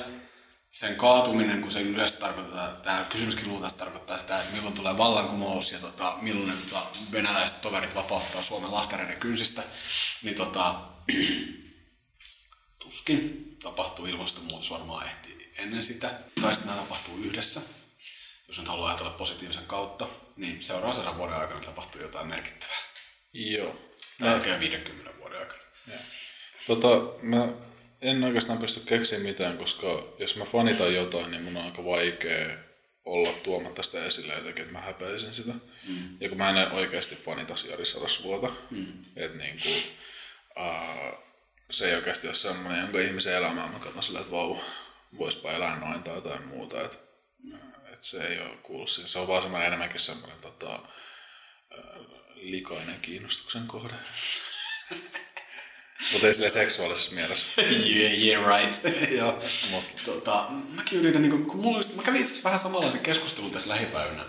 Sen 0.77 0.97
kaatuminen, 0.97 1.63
kun 1.63 1.71
se 1.71 1.81
yleensä 1.81 2.17
tarkoittaa, 2.17 2.69
tämä 2.69 3.05
kysymyskin 3.11 3.49
luultavasti 3.49 3.79
tarkoittaa 3.79 4.19
sitä, 4.19 4.41
että 4.41 4.55
milloin 4.55 4.75
tulee 4.75 4.99
vallankumous 4.99 5.73
ja 5.73 5.79
tota, 5.79 6.15
milloin 6.21 6.49
ne 6.49 6.55
tota, 6.55 6.87
venäläiset 7.13 7.63
toverit 7.63 7.95
vapauttaa 7.95 8.43
Suomen 8.43 8.73
lahtareiden 8.73 9.21
kynsistä, 9.21 9.63
niin 10.23 10.37
tota, 10.37 10.75
tuskin 12.83 13.57
tapahtuu 13.63 14.07
ilmastonmuutos 14.07 14.71
varmaan 14.71 15.07
ehtii 15.07 15.53
ennen 15.57 15.83
sitä. 15.83 16.11
Tai 16.43 16.55
sitten 16.55 16.75
nämä 16.75 16.83
tapahtuu 16.83 17.19
yhdessä 17.19 17.61
jos 18.49 18.59
nyt 18.59 18.69
haluaa 18.69 18.89
ajatella 18.89 19.11
positiivisen 19.11 19.67
kautta, 19.67 20.09
niin 20.37 20.63
seuraavan 20.63 20.95
sadan 20.95 21.17
vuoden 21.17 21.37
aikana 21.37 21.61
tapahtuu 21.61 22.01
jotain 22.01 22.27
merkittävää. 22.27 22.77
Joo. 23.33 23.77
Jälkeen 24.21 24.61
50 24.61 25.19
vuoden 25.19 25.39
aikana. 25.39 25.61
Tota, 26.67 26.89
mä 27.23 27.49
en 28.01 28.25
oikeastaan 28.25 28.59
pysty 28.59 28.81
keksiä 28.87 29.19
mitään, 29.19 29.59
koska 29.59 30.15
jos 30.19 30.37
mä 30.37 30.45
fanitan 30.45 30.95
jotain, 30.95 31.31
niin 31.31 31.43
mun 31.43 31.57
on 31.57 31.65
aika 31.65 31.85
vaikea 31.85 32.57
olla 33.05 33.29
tuomatta 33.43 33.83
sitä 33.83 34.05
esille 34.05 34.35
jotenkin, 34.35 34.63
että 34.63 34.73
mä 34.73 34.81
häpäisin 34.81 35.35
sitä. 35.35 35.53
Mm. 35.89 36.17
Ja 36.21 36.29
kun 36.29 36.39
mä 36.39 36.51
en 36.51 36.73
oikeasti 36.73 37.17
fanita 37.17 37.55
Jari 37.71 37.87
Sarasvuota, 37.87 38.53
mm. 38.71 38.93
että 39.17 39.39
niinku, 39.39 39.69
uh, 40.59 41.19
se 41.71 41.89
ei 41.89 41.95
oikeasti 41.95 42.27
ole 42.27 42.35
semmoinen, 42.35 42.81
jonka 42.81 43.01
ihmisen 43.01 43.35
elämää 43.35 43.69
mä 43.73 43.79
katson 43.79 44.03
sillä, 44.03 44.21
että 44.21 44.33
vau, 44.33 44.57
voispa 45.19 45.53
elää 45.53 45.81
noin 45.81 46.03
tai 46.03 46.15
jotain 46.15 46.47
muuta. 46.47 46.83
Että 46.83 46.97
et 47.93 48.05
se 48.05 48.27
ei 48.27 48.41
ole 48.41 48.57
kuullut 48.63 48.89
siihen. 48.89 49.09
Se 49.09 49.19
on 49.19 49.29
vaan 49.29 49.43
semmoinen 49.43 49.67
enemmänkin 49.67 50.01
semmoinen 50.01 50.39
tota, 50.39 50.79
likainen 52.35 53.01
kiinnostuksen 53.01 53.67
kohde. 53.67 53.95
Mutta 56.13 56.27
ei 56.27 56.33
silleen 56.35 56.53
seksuaalisessa 56.53 57.15
mielessä. 57.15 57.47
yeah, 57.63 58.13
yeah, 58.13 58.61
right. 58.61 58.85
Joo. 59.19 59.43
Mut- 59.71 60.05
tota, 60.05 60.47
mäkin 60.75 60.99
yritän, 60.99 61.23
niin 61.23 61.33
kun, 61.33 61.47
kun 61.47 61.61
mulla 61.61 61.79
just, 61.79 61.97
mä 61.97 62.03
kävin 62.03 62.21
itse 62.21 62.33
asiassa 62.33 62.49
vähän 62.49 62.59
samanlaisen 62.59 63.01
keskustelun 63.01 63.51
tässä 63.51 63.69
lähipäivänä 63.71 64.23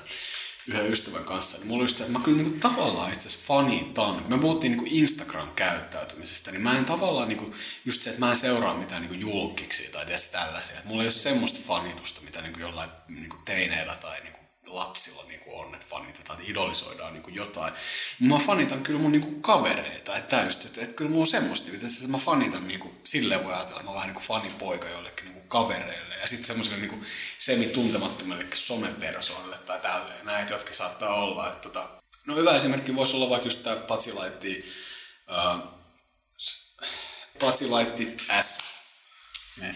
yhden 0.68 0.92
ystävän 0.92 1.24
kanssa, 1.24 1.58
niin 1.58 1.68
mulla 1.68 1.82
oli 1.82 1.84
just 1.84 1.98
se, 1.98 2.04
että 2.04 2.20
mä 2.20 2.26
kyllä 2.26 2.42
niin 2.42 2.60
tavallaan 2.60 3.14
itse 3.14 3.28
asiassa 3.28 3.46
fanitan. 3.48 4.24
Me 4.28 4.38
puhuttiin 4.38 4.72
niin 4.78 4.88
Instagram-käyttäytymisestä, 4.88 6.52
niin 6.52 6.62
mä 6.62 6.78
en 6.78 6.86
tavallaan 6.86 7.28
niin 7.28 7.54
just 7.86 8.02
se, 8.02 8.10
että 8.10 8.26
mä 8.26 8.32
en 8.32 8.38
seuraa 8.38 8.74
mitään 8.74 9.02
niin 9.02 9.20
julkiksi 9.20 9.90
tai 9.92 10.06
tietysti 10.06 10.32
tällaisia. 10.32 10.76
Että 10.76 10.88
mulla 10.88 11.02
ei 11.04 11.06
ole 11.06 11.12
semmoista 11.12 11.60
fanitusta, 11.68 12.22
mitä 12.22 12.42
niin 12.42 12.60
jollain 12.60 12.90
niin 13.08 13.34
teineillä 13.46 13.96
tai 13.96 14.22
niin 14.22 14.37
lapsilla 14.68 15.24
niin 15.28 15.40
kuin 15.40 15.56
on, 15.56 15.76
että 15.76 15.88
fanitetaan, 15.90 16.40
että 16.40 16.52
idolisoidaan 16.52 17.14
niin 17.14 17.24
kuin 17.24 17.36
jotain. 17.36 17.74
Mä 18.20 18.40
fanitan 18.40 18.84
kyllä 18.84 19.00
mun 19.00 19.12
niin 19.12 19.22
kuin 19.22 19.42
kavereita, 19.42 20.18
että, 20.18 20.42
just, 20.42 20.66
että, 20.66 20.82
että 20.82 20.96
kyllä 20.96 21.10
mulla 21.10 21.24
on 21.24 21.28
semmoista, 21.28 21.72
että, 21.74 21.88
että 21.88 22.08
mä 22.08 22.18
fanitan 22.18 22.68
niin 22.68 22.80
kuin, 22.80 23.02
silleen 23.04 23.44
voi 23.44 23.54
ajatella, 23.54 23.80
että 23.80 23.92
mä 23.92 23.96
vähän 23.96 24.08
niin 24.08 24.16
kuin 24.16 24.26
fanipoika 24.26 24.90
jollekin 24.90 25.26
niin 25.26 25.34
kuin 25.34 25.48
kavereille 25.48 26.16
ja 26.16 26.28
sitten 26.28 26.48
semmoisille 26.48 26.88
niin 26.88 27.06
semi-tuntemattomille 27.40 28.46
somepersoonille 28.54 29.58
tai 29.58 29.80
tälleen, 29.80 30.26
näitä, 30.26 30.54
jotka 30.54 30.74
saattaa 30.74 31.24
olla. 31.24 31.48
Että, 31.48 31.70
tota, 31.70 31.90
no 32.28 32.36
hyvä 32.36 32.56
esimerkki 32.56 32.96
voisi 32.96 33.16
olla 33.16 33.30
vaikka 33.30 33.48
just 33.48 33.64
tää 33.64 33.76
Patsilaitti, 33.76 34.74
äh, 35.32 35.60
Patsilaitti 37.40 38.18
S. 38.42 38.60
Niin. 39.62 39.76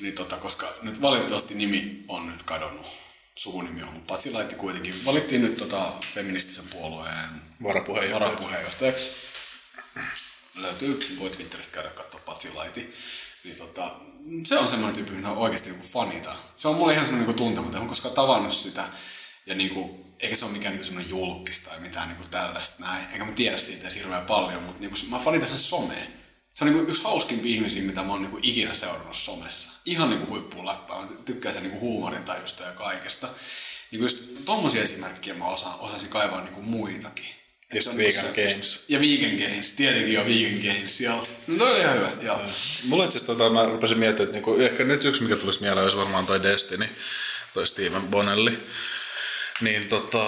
Niin 0.00 0.14
tota, 0.14 0.36
koska 0.36 0.74
nyt 0.82 1.02
valitettavasti 1.02 1.54
nimi 1.54 2.04
on 2.08 2.28
nyt 2.28 2.42
kadonnut. 2.42 3.03
Sukunimi 3.34 3.82
on, 3.82 3.92
mutta 3.92 4.12
Patsilaitti 4.14 4.54
kuitenkin 4.54 4.94
valittiin 5.06 5.42
nyt 5.42 5.58
tota 5.58 5.92
feministisen 6.14 6.64
puolueen 6.72 7.28
Varapuheenjohtaja. 7.62 8.30
varapuheenjohtajaksi. 8.30 9.10
Löytyy, 10.54 11.16
voi 11.18 11.30
Twitteristä 11.30 11.74
käydä 11.74 11.88
katsoa 11.88 12.20
Patsilaitti. 12.26 12.94
Niin 13.44 13.56
tota, 13.56 13.90
se 14.44 14.58
on 14.58 14.68
semmoinen 14.68 14.94
tyyppi, 14.94 15.12
mitä 15.12 15.30
oikeasti 15.30 15.70
niinku 15.70 15.86
fanita. 15.88 16.36
Se 16.56 16.68
on 16.68 16.74
mulle 16.76 16.92
ihan 16.92 17.04
semmoinen 17.06 17.28
niinku 17.28 17.44
tuntematon, 17.44 17.82
en 17.82 17.88
koskaan 17.88 18.14
tavannut 18.14 18.52
sitä. 18.52 18.88
Ja 19.46 19.54
niinku, 19.54 20.06
eikä 20.18 20.36
se 20.36 20.44
ole 20.44 20.52
mikään 20.52 20.72
niinku 20.72 20.86
semmoinen 20.86 21.10
julkis 21.10 21.60
tai 21.64 21.80
mitään 21.80 22.08
niinku 22.08 22.24
tällaista 22.30 22.84
näin. 22.84 23.06
Enkä 23.12 23.24
mä 23.24 23.32
tiedä 23.32 23.58
siitä 23.58 23.82
edes 23.82 23.96
hirveän 23.96 24.26
paljon, 24.26 24.62
mutta 24.62 24.80
niinku, 24.80 24.96
mä 25.10 25.18
fanitan 25.18 25.48
sen 25.48 25.58
someen. 25.58 26.23
Se 26.54 26.64
on 26.64 26.72
niinku 26.72 26.90
yksi 26.90 27.02
hauskimpia 27.02 27.54
ihmisiä, 27.54 27.82
mitä 27.82 28.02
mä 28.02 28.12
oon 28.12 28.22
niinku 28.22 28.38
ikinä 28.42 28.74
seurannut 28.74 29.16
somessa. 29.16 29.72
Ihan 29.84 30.10
niinku 30.10 30.26
huippuläppää. 30.26 31.00
Mä 31.00 31.06
tykkään 31.24 31.54
sen 31.54 31.62
niinku 31.62 31.80
huumorin 31.80 32.22
tajusta 32.22 32.62
ja 32.62 32.72
kaikesta. 32.72 33.28
Niinku 33.90 34.04
just 34.04 34.24
tommosia 34.44 34.82
esimerkkejä 34.82 35.36
mä 35.36 35.44
osaan, 35.44 35.80
osasin 35.80 36.08
kaivaa 36.10 36.40
niinku 36.40 36.62
muitakin. 36.62 37.24
Et 37.70 37.74
Just 37.74 37.92
niinku 37.92 38.18
vegan 38.18 38.34
gains. 38.34 38.84
Ja 38.88 39.00
vegan 39.00 39.38
gains, 39.38 39.70
tietenkin 39.70 40.14
jo 40.14 40.24
vegan 40.24 40.60
gains, 40.64 41.00
joo. 41.00 41.26
No 41.46 41.56
toi 41.56 41.70
oli 41.70 41.80
ihan 41.80 41.96
hyvä, 41.96 42.12
joo. 42.22 42.40
Mulla 42.84 43.04
itse 43.04 43.24
tota, 43.24 43.50
mä 43.50 43.64
rupesin 43.64 43.98
miettimään, 43.98 44.28
että 44.28 44.50
niinku, 44.50 44.62
ehkä 44.62 44.84
nyt 44.84 45.04
yksi 45.04 45.22
mikä 45.22 45.36
tulisi 45.36 45.60
mieleen 45.60 45.84
olisi 45.84 45.96
varmaan 45.96 46.26
toi 46.26 46.42
Destiny, 46.42 46.88
toi 47.54 47.66
Steven 47.66 48.02
Bonelli. 48.02 48.58
Niin 49.60 49.88
tota, 49.88 50.26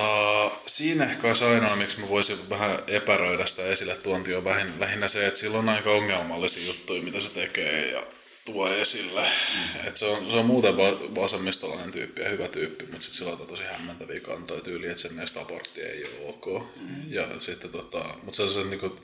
siinä 0.66 1.04
ehkä 1.04 1.28
olisi 1.28 1.44
ainoa, 1.44 1.76
miksi 1.76 2.00
mä 2.00 2.08
voisin 2.08 2.50
vähän 2.50 2.78
epäröidä 2.86 3.46
sitä 3.46 3.66
esille 3.66 3.94
tuonti 3.96 4.34
on 4.34 4.44
lähin- 4.44 4.80
lähinnä 4.80 5.08
se, 5.08 5.26
että 5.26 5.40
sillä 5.40 5.58
on 5.58 5.68
aika 5.68 5.90
ongelmallisia 5.90 6.66
juttuja, 6.66 7.02
mitä 7.02 7.20
se 7.20 7.32
tekee 7.32 7.90
ja 7.90 8.02
tuo 8.44 8.68
esille. 8.68 9.22
Mm. 9.22 9.88
Et 9.88 9.96
se, 9.96 10.04
on, 10.04 10.30
se 10.30 10.36
on 10.36 10.46
muuten 10.46 10.76
va- 10.76 11.22
vasemmistolainen 11.22 11.92
tyyppi 11.92 12.22
ja 12.22 12.28
hyvä 12.28 12.48
tyyppi, 12.48 12.84
mutta 12.84 13.02
sitten 13.02 13.18
sillä 13.18 13.32
on 13.32 13.46
tosi 13.46 13.62
hämmentäviä 13.72 14.20
kantoja 14.20 14.60
tyyliä, 14.60 14.90
että 14.90 15.02
sen 15.02 15.12
mielestä 15.14 15.40
abortti 15.40 15.80
ei 15.80 16.04
ole 16.04 16.28
ok. 16.28 16.66
Mm. 16.80 17.12
Ja 17.12 17.28
sitten 17.38 17.70
tota, 17.70 18.04
mutta 18.22 18.36
se 18.36 18.42
on 18.42 18.50
se 18.50 18.64
niinku, 18.64 19.00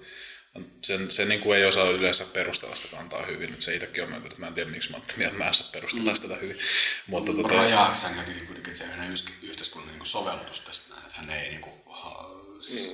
sen, 0.82 1.10
se 1.10 1.24
niin 1.24 1.40
kuin 1.40 1.58
ei 1.58 1.64
osaa 1.64 1.90
yleensä 1.90 2.24
perustella 2.24 2.76
sitä 2.76 2.97
kantaa 2.97 3.26
hyvin. 3.26 3.50
Nyt 3.50 3.62
se 3.62 3.74
itsekin 3.74 4.02
on 4.02 4.08
myöntänyt, 4.08 4.32
että 4.32 4.40
mä 4.40 4.47
en 4.47 4.55
tiedä 4.55 4.70
miksi 4.70 4.90
mä 4.90 4.97
ajattelin, 4.97 5.22
että 5.22 5.39
mä 5.39 5.48
en 5.48 5.55
saa 5.55 5.68
perustella 5.72 6.14
sitä 6.14 6.36
hyvin. 6.36 6.58
Mutta 7.06 7.32
tota, 7.32 7.48
Rajaaks 7.48 8.02
hän 8.02 8.14
kuitenkin, 8.24 8.72
että 8.72 8.78
se 8.78 8.84
on 8.84 9.14
yhteiskunnan 9.42 9.98
niin 9.98 10.06
sovellutus 10.06 10.60
tästä 10.60 10.94
että 10.94 11.16
hän 11.16 11.31
ei 11.31 11.48
niin 11.48 11.60
kuin, 11.60 11.74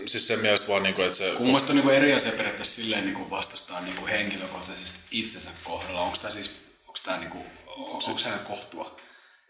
siis 0.06 0.28
sen 0.28 0.38
mielestä 0.38 0.68
vaan, 0.68 0.82
niin 0.82 0.94
kuin, 0.94 1.06
että 1.06 1.18
se... 1.18 1.34
kun 1.36 1.46
mielestä 1.46 1.72
on 1.72 1.78
niin 1.78 1.90
eri 1.90 2.12
asia 2.12 2.32
periaatteessa 2.32 2.82
silleen 2.82 3.04
niin 3.04 3.14
kuin 3.14 3.30
vastustaa 3.30 3.80
niin 3.80 3.96
kuin 3.96 4.08
henkilökohtaisesti 4.08 4.98
itsensä 5.10 5.50
kohdalla. 5.64 6.00
Onko 6.00 6.16
tämä 6.16 6.32
siis, 6.32 6.50
onko 6.80 6.98
tämä 7.04 7.18
niin 7.18 7.30
kuin, 7.30 7.44
onko 7.66 8.20
hänen 8.24 8.38
kohtua? 8.38 9.00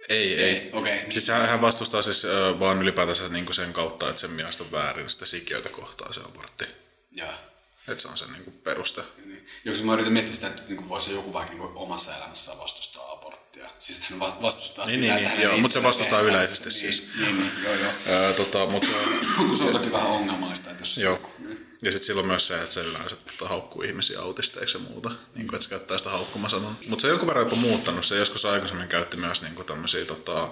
Ei, 0.08 0.42
ei. 0.44 0.70
Okei, 0.72 0.96
niin. 0.96 1.12
Siis 1.12 1.28
hän, 1.28 1.48
hän 1.48 1.60
vastustaa 1.60 2.02
siis 2.02 2.24
äh, 2.24 2.60
vaan 2.60 2.82
ylipäätänsä 2.82 3.28
niin 3.28 3.44
kuin 3.44 3.54
sen 3.54 3.72
kautta, 3.72 4.08
että 4.08 4.20
sen 4.20 4.30
mielestä 4.30 4.64
on 4.64 4.72
väärin 4.72 5.10
sitä 5.10 5.26
sikiöitä 5.26 5.68
kohtaa 5.68 6.12
se 6.12 6.20
abortti. 6.20 6.64
Ja, 7.12 7.32
Että 7.88 8.02
se 8.02 8.08
on 8.08 8.16
sen 8.16 8.32
niin 8.32 8.44
kuin 8.44 8.54
peruste. 8.64 9.02
niin. 9.24 9.46
Jos 9.64 9.82
mä 9.82 9.92
yritän 9.92 10.12
miettiä 10.12 10.34
sitä, 10.34 10.46
että 10.46 10.62
niin 10.62 10.76
kuin 10.76 10.88
voisi 10.88 11.14
joku 11.14 11.32
vaikka 11.32 11.52
niin 11.52 11.60
kuin 11.60 11.76
omassa 11.76 12.16
elämässään 12.16 12.58
vastustaa 12.58 13.12
aborttia. 13.12 13.70
Siis 13.78 14.02
hän 14.10 14.20
vast- 14.20 14.42
vastustaa 14.42 14.86
Niin, 14.86 15.00
sitä, 15.00 15.14
niin, 15.14 15.24
että 15.24 15.36
niin, 15.36 15.42
joo, 15.44 15.58
mutta 15.58 15.72
se 15.72 15.82
vastustaa 15.82 16.20
yleisesti 16.20 16.64
niin, 16.68 16.72
siis. 16.78 17.08
Niin, 17.20 17.36
niin, 17.38 17.52
joo, 17.64 17.74
joo. 17.74 17.92
Ää, 18.08 18.32
tota, 18.32 18.66
mutta, 18.66 18.88
Kun 19.36 19.56
se 19.56 19.64
on 19.64 19.72
toki 19.72 19.92
vähän 19.92 20.08
ongelmallista, 20.08 20.70
että 20.70 20.80
jos 20.82 20.94
se 20.94 21.00
joo. 21.02 21.18
Ja 21.82 21.90
sitten 21.90 22.06
silloin 22.06 22.26
myös 22.26 22.46
se, 22.46 22.60
että 22.60 22.74
se 22.74 22.80
yleensä 22.80 23.16
haukkuu 23.44 23.82
ihmisiä 23.82 24.20
autisteiksi 24.20 24.78
ja 24.78 24.84
muuta. 24.84 25.10
Niin 25.34 25.46
kuin, 25.48 25.54
että 25.54 25.64
se 25.64 25.70
käyttää 25.70 25.98
sitä 25.98 26.10
haukkumasanon. 26.10 26.76
Mutta 26.88 27.02
se 27.02 27.06
on 27.06 27.10
jonkun 27.10 27.28
verran 27.28 27.46
jopa 27.46 27.56
muuttanut. 27.56 28.04
Se 28.04 28.16
joskus 28.16 28.44
aikaisemmin 28.44 28.88
käytti 28.88 29.16
myös 29.16 29.42
niin 29.42 29.54
kuin 29.54 29.66
tämmöisiä 29.66 30.04
tota, 30.04 30.48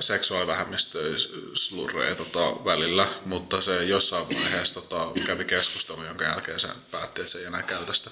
seksuaalivähemmistöslurreja 0.00 2.14
tota, 2.14 2.64
välillä, 2.64 3.08
mutta 3.24 3.60
se 3.60 3.84
jossain 3.84 4.28
vaiheessa 4.28 4.80
tota, 4.80 5.20
kävi 5.26 5.44
keskustelu, 5.44 6.04
jonka 6.04 6.24
jälkeen 6.24 6.60
se 6.60 6.68
päätti, 6.90 7.20
että 7.20 7.32
se 7.32 7.38
ei 7.38 7.44
enää 7.44 7.62
käytä 7.62 7.94
sitä. 7.94 8.10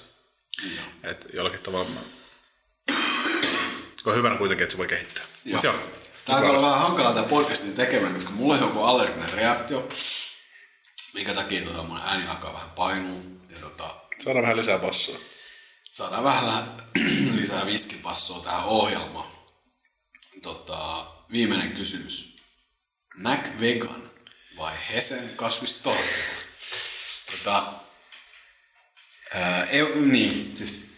Et 1.03 1.25
jollakin 1.33 1.59
tavalla 1.59 1.89
mä... 1.89 1.99
on 4.05 4.15
hyvänä 4.15 4.37
kuitenkin, 4.37 4.63
että 4.63 4.71
se 4.71 4.77
voi 4.77 4.87
kehittää. 4.87 5.23
Mut 5.45 5.63
joo. 5.63 5.73
Tämä 6.25 6.37
on 6.37 6.61
vähän 6.61 6.79
hankalaa 6.79 7.13
tämä 7.13 7.27
podcastin 7.27 7.73
tekeminen, 7.73 8.13
koska 8.13 8.29
mulla 8.29 8.53
on 8.53 8.59
joku 8.61 8.83
allerginen 8.83 9.33
reaktio, 9.33 9.87
minkä 11.13 11.33
takia 11.33 11.61
tota, 11.65 11.83
mun 11.83 11.99
ääni 12.03 12.27
alkaa 12.27 12.53
vähän 12.53 12.69
painua. 12.69 13.19
Ja 13.49 13.59
tota, 13.59 13.89
Saadaan 14.19 14.43
vähän 14.43 14.57
lisää 14.57 14.79
bassoa. 14.79 15.15
saadaan 15.91 16.23
vähän 16.23 16.63
lisää 17.35 17.65
viskipassoa 17.65 18.43
tähän 18.43 18.65
ohjelmaan. 18.65 19.27
Tota, 20.43 21.05
viimeinen 21.31 21.71
kysymys. 21.71 22.37
Mac 23.17 23.39
Vegan 23.59 24.11
vai 24.57 24.73
Hesen 24.89 25.29
kasvistortilla? 25.35 26.39
Tota, 27.31 27.63
ei, 29.69 29.83
niin, 29.95 30.57
siis 30.57 30.89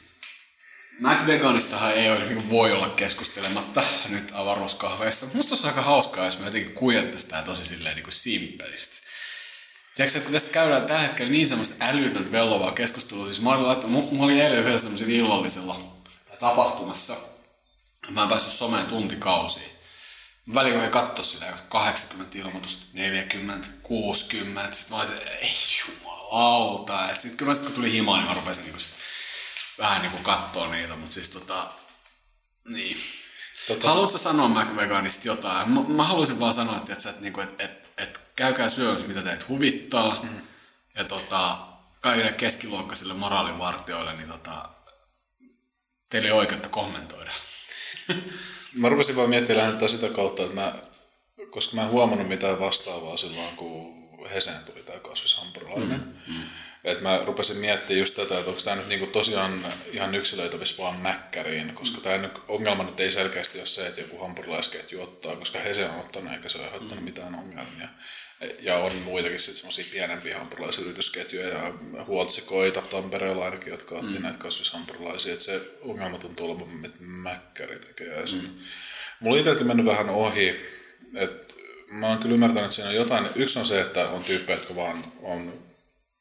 Mac 1.00 1.28
Veganistahan 1.28 1.94
ei 1.94 2.10
ole, 2.10 2.20
niin 2.20 2.50
voi 2.50 2.72
olla 2.72 2.90
keskustelematta 2.90 3.84
nyt 4.10 4.32
avaruuskahveissa. 4.34 5.26
Musta 5.34 5.56
olisi 5.56 5.68
aika 5.68 5.82
hauskaa, 5.82 6.26
jos 6.26 6.40
me 6.40 6.46
jotenkin 6.46 6.74
kujettaisiin 6.74 7.32
tää 7.32 7.44
tosi 7.44 7.66
silleen 7.66 7.96
niin 7.96 8.04
kuin. 8.04 8.14
Tiedätkö, 9.96 10.18
että 10.18 10.20
kun 10.20 10.34
tästä 10.34 10.54
käydään 10.54 10.86
tällä 10.86 11.02
hetkellä 11.02 11.32
niin 11.32 11.48
semmoista 11.48 11.76
älytöntä 11.80 12.32
vellovaa 12.32 12.72
keskustelua, 12.72 13.26
siis 13.26 13.42
mä 13.42 13.50
olin, 13.50 13.68
laittanut, 13.68 14.12
mä 14.12 14.24
olin 14.24 14.42
eilen 14.42 14.60
yhdellä 14.60 14.80
semmoisella 14.80 15.14
illallisella 15.14 15.82
tapahtumassa. 16.40 17.16
Mä 18.10 18.24
en 18.24 18.30
päässyt 18.30 18.54
someen 18.54 18.86
tuntikausiin. 18.86 19.71
Välillä 20.54 20.82
voi 20.82 20.90
katsoa 20.90 21.26
sitä 21.26 21.54
80 21.70 22.38
ilmoitusta, 22.38 22.86
40, 22.94 23.68
60. 23.84 24.76
Sitten 24.76 24.98
mä 24.98 25.04
olin 25.04 25.14
se, 25.14 25.24
ei 25.42 25.54
jumalauta. 25.88 27.10
Et 27.10 27.22
sit 27.22 27.36
kyllä 27.36 27.50
mä 27.50 27.56
sit, 27.56 27.64
kun 27.66 27.74
tuli 27.74 27.92
himaan, 27.92 28.20
niin 28.20 28.30
mä 28.30 28.34
rupesin 28.34 28.64
niinku 28.64 28.80
sit 28.80 28.94
vähän 29.78 30.02
niinku 30.02 30.18
kattoo 30.24 30.68
niitä, 30.72 30.96
mutta 30.96 31.14
siis 31.14 31.30
tota, 31.30 31.68
niin. 32.66 32.98
Tota- 33.68 33.88
Haluatko 33.88 34.18
sanoa 34.18 34.48
McVeganista 34.48 35.28
jotain? 35.28 35.72
Mä, 35.72 35.82
mä 35.88 36.04
haluaisin 36.04 36.40
vaan 36.40 36.54
sanoa, 36.54 36.78
että, 36.78 36.94
että, 36.94 37.10
että, 37.10 37.42
että, 37.42 37.64
että, 37.64 37.88
että 38.04 38.20
käykää 38.36 38.70
syömässä, 38.70 39.08
mitä 39.08 39.22
teitä 39.22 39.46
huvittaa. 39.48 40.20
Mm. 40.24 40.42
Ja 40.96 41.04
tota, 41.04 41.58
kaikille 42.02 42.34
keskiluokkaisille 42.34 43.14
moraalivartioille, 43.14 44.14
niin 44.14 44.30
tota, 44.30 44.70
teillä 46.10 46.28
ei 46.28 46.34
oikeutta 46.34 46.70
kommentoida. 46.70 47.32
Mä 48.74 48.90
rupesin 48.90 49.16
vaan 49.16 49.30
miettimään 49.30 49.68
lähinnä 49.68 49.88
sitä 49.88 50.10
kautta, 50.10 50.44
että 50.44 50.56
mä, 50.56 50.74
koska 51.50 51.76
mä 51.76 51.82
en 51.82 51.90
huomannut 51.90 52.28
mitään 52.28 52.60
vastaavaa 52.60 53.18
silloin, 53.18 53.56
kun 53.56 54.02
Heseen 54.34 54.64
tuli 54.66 54.84
tää 54.84 55.00
kasvishampurilainen. 55.00 56.00
Mm, 56.28 56.34
mm. 56.34 56.42
Et 56.84 57.02
mä 57.02 57.22
rupesin 57.26 57.58
miettimään 57.58 58.00
just 58.00 58.16
tätä, 58.16 58.40
että 58.40 58.52
onko 58.52 58.62
tämä 58.64 58.76
nyt 58.76 58.88
niinku 58.88 59.06
tosiaan 59.06 59.66
ihan 59.92 60.16
yksilöitävissä 60.16 60.84
vaan 60.84 61.00
mäkkäriin, 61.00 61.74
koska 61.74 62.02
tämä 62.02 62.30
ongelma 62.48 62.84
nyt 62.84 63.00
ei 63.00 63.12
selkeästi 63.12 63.60
ole 63.60 63.68
se, 63.68 63.88
että 63.88 64.02
joku 64.02 64.18
hampurilaisketju 64.18 65.02
ottaa, 65.02 65.36
koska 65.36 65.60
Hese 65.60 65.86
on 65.86 66.00
ottanut 66.00 66.34
eikä 66.34 66.50
se 66.50 66.58
ole 66.58 66.66
aiheuttanut 66.68 67.04
mitään 67.04 67.36
ongelmia. 67.36 67.88
Ja 68.60 68.78
on 68.78 68.92
muitakin 69.06 69.40
sitten 69.40 69.58
semmoisia 69.58 69.86
pienempiä 69.92 70.38
hampurilaisyritysketjuja 70.38 71.48
ja 71.48 71.74
huotsikoita 72.08 72.82
Tampereella 72.82 73.46
ainakin, 73.46 73.72
jotka 73.72 73.96
otti 73.96 74.14
mm. 74.14 74.22
näitä 74.22 74.38
kasvishampurilaisia. 74.38 75.34
Että 75.34 75.46
se 75.46 75.62
ongelma 75.82 76.18
tuntuu 76.18 76.52
olevan, 76.52 76.86
että 76.86 76.98
mäkkäri 77.02 77.80
tekee 77.80 78.28
sen. 78.28 78.40
Mm. 78.40 78.50
Mulla 79.20 79.36
on 79.36 79.40
itselläkin 79.40 79.68
mennyt 79.68 79.86
vähän 79.86 80.10
ohi, 80.10 80.62
että 81.16 81.54
mä 81.88 82.08
oon 82.08 82.18
kyllä 82.18 82.34
ymmärtänyt, 82.34 82.64
että 82.64 82.76
siinä 82.76 82.90
on 82.90 82.96
jotain. 82.96 83.26
Yksi 83.36 83.60
on 83.60 83.66
se, 83.66 83.82
että 83.82 84.10
on 84.10 84.24
tyyppejä, 84.24 84.58
jotka 84.58 84.76
vaan 84.76 85.04
on 85.22 85.71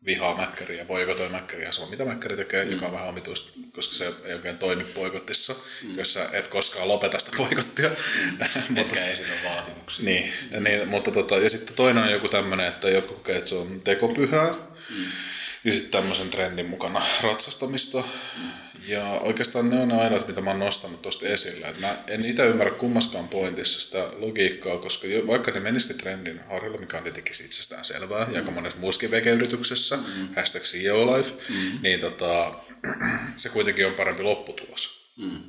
vihaa 0.04 0.36
mäkkäriä 0.36 0.78
ja 0.78 0.84
boikotoi 0.84 1.28
mäkkäriä 1.28 1.72
sama 1.72 1.90
mitä 1.90 2.04
mäkkäri 2.04 2.36
tekee, 2.36 2.64
mm. 2.64 2.70
joka 2.70 2.86
on 2.86 2.92
vähän 2.92 3.08
omituista, 3.08 3.60
koska 3.72 3.94
se 3.94 4.14
ei 4.24 4.34
oikein 4.34 4.58
toimi 4.58 4.84
boikottissa, 4.84 5.54
mm. 5.82 5.98
jos 5.98 6.14
sä 6.14 6.28
et 6.32 6.46
koskaan 6.46 6.88
lopeta 6.88 7.18
sitä 7.18 7.36
boikottia. 7.36 7.88
Mm. 7.88 8.76
Etkä 8.80 9.06
esitä 9.06 9.32
vaatimuksia. 9.44 10.04
Niin, 10.04 10.32
niin 10.60 10.88
mutta 10.88 11.10
tota, 11.10 11.38
ja 11.38 11.50
sitten 11.50 11.74
toinen 11.74 12.04
on 12.04 12.10
joku 12.10 12.28
tämmöinen, 12.28 12.66
että 12.66 12.90
jotkut 12.90 13.16
kokee, 13.16 13.36
että 13.36 13.48
se 13.50 13.54
on 13.54 13.80
tekopyhää. 13.80 14.50
Mm. 14.90 15.04
Ja 15.64 15.72
sitten 15.72 15.90
tämmöisen 15.90 16.30
trendin 16.30 16.68
mukana 16.68 17.02
ratsastamista. 17.22 17.98
Mm. 18.36 18.50
Ja 18.90 19.04
oikeastaan 19.04 19.70
ne 19.70 19.80
on 19.80 19.88
ne 19.88 19.94
ainoat, 19.94 20.28
mitä 20.28 20.40
mä 20.40 20.50
oon 20.50 20.58
nostanut 20.58 21.02
tuosta 21.02 21.26
esille. 21.26 21.66
Et 21.66 21.80
mä 21.80 21.96
en 22.06 22.26
itse 22.26 22.46
ymmärrä 22.46 22.72
kummaskaan 22.72 23.28
pointissa 23.28 23.80
sitä 23.80 24.08
logiikkaa, 24.18 24.78
koska 24.78 25.06
jo, 25.06 25.26
vaikka 25.26 25.50
ne 25.50 25.60
menisikin 25.60 25.98
trendin 25.98 26.40
harjoilla, 26.48 26.78
mikä 26.78 26.96
on 26.96 27.02
tietenkin 27.02 27.44
itsestään 27.44 27.84
selvää, 27.84 28.24
mm. 28.24 28.32
ja 28.32 28.38
aika 28.38 28.50
monessa 28.50 28.78
muussakin 28.78 29.10
vege-yrityksessä, 29.10 29.96
mm. 29.96 30.28
hashtag 30.36 30.62
CEO 30.62 31.16
Life, 31.16 31.30
mm. 31.48 31.78
niin 31.82 32.00
tota, 32.00 32.54
se 33.36 33.48
kuitenkin 33.48 33.86
on 33.86 33.94
parempi 33.94 34.22
lopputulos. 34.22 35.12
Mm. 35.16 35.40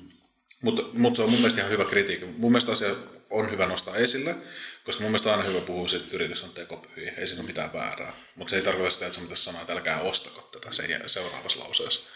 Mutta 0.61 0.83
mut 0.93 1.15
se 1.15 1.21
on 1.21 1.29
mun 1.29 1.39
mielestä 1.39 1.61
ihan 1.61 1.71
hyvä 1.71 1.85
kritiikki. 1.85 2.25
Mun 2.25 2.51
mielestä 2.51 2.71
asia 2.71 2.95
on 3.29 3.51
hyvä 3.51 3.65
nostaa 3.65 3.95
esille, 3.95 4.35
koska 4.85 5.01
mun 5.01 5.11
mielestä 5.11 5.29
on 5.29 5.39
aina 5.39 5.49
hyvä 5.49 5.61
puhua 5.61 5.87
siitä, 5.87 6.03
että 6.03 6.15
yritys 6.15 6.43
on 6.43 6.51
tekopyhiä, 6.51 7.13
ei 7.17 7.27
siinä 7.27 7.41
ole 7.41 7.47
mitään 7.47 7.73
väärää. 7.73 8.13
Mutta 8.35 8.51
se 8.51 8.55
ei 8.55 8.61
tarkoita 8.61 8.89
sitä, 8.89 9.05
että 9.05 9.15
sun 9.15 9.23
pitäisi 9.23 9.43
sanoa, 9.43 9.61
että 9.61 9.73
älkää 9.73 10.01
ostako 10.01 10.41
tätä 10.51 10.71
se 10.71 10.99
seuraavassa 11.07 11.59
lauseessa. 11.59 12.09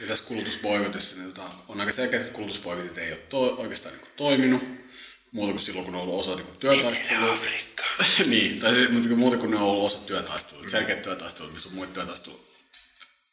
Ja 0.00 0.06
tässä 0.06 0.28
kulutusboikotissa 0.28 1.20
niin 1.20 1.32
tota, 1.32 1.50
on 1.68 1.80
aika 1.80 1.92
selkeä, 1.92 2.20
että 2.20 2.32
kulutusboikotit 2.32 2.98
ei 2.98 3.12
ole 3.12 3.20
to- 3.28 3.56
oikeastaan 3.56 3.94
niin 3.94 4.06
toiminut 4.16 4.62
muuta 5.32 5.52
kuin 5.52 5.60
silloin, 5.60 5.84
kun 5.84 5.92
ne 5.92 5.98
on 5.98 6.04
ollut 6.08 6.20
osa 6.20 6.36
niin 6.36 6.46
työtaistelua. 6.60 7.32
Afrikka. 7.32 7.84
niin, 8.26 8.60
tai 8.60 8.88
muuta 9.16 9.36
kuin 9.36 9.50
ne 9.50 9.56
on 9.56 9.62
ollut 9.62 9.86
osa 9.86 10.06
työtaistelua. 10.06 10.68
Selkeät 10.68 11.02
työtaistelut, 11.02 11.52
missä 11.52 11.68
on 11.68 11.74
muita 11.74 11.92
työtaisteluja 11.92 12.51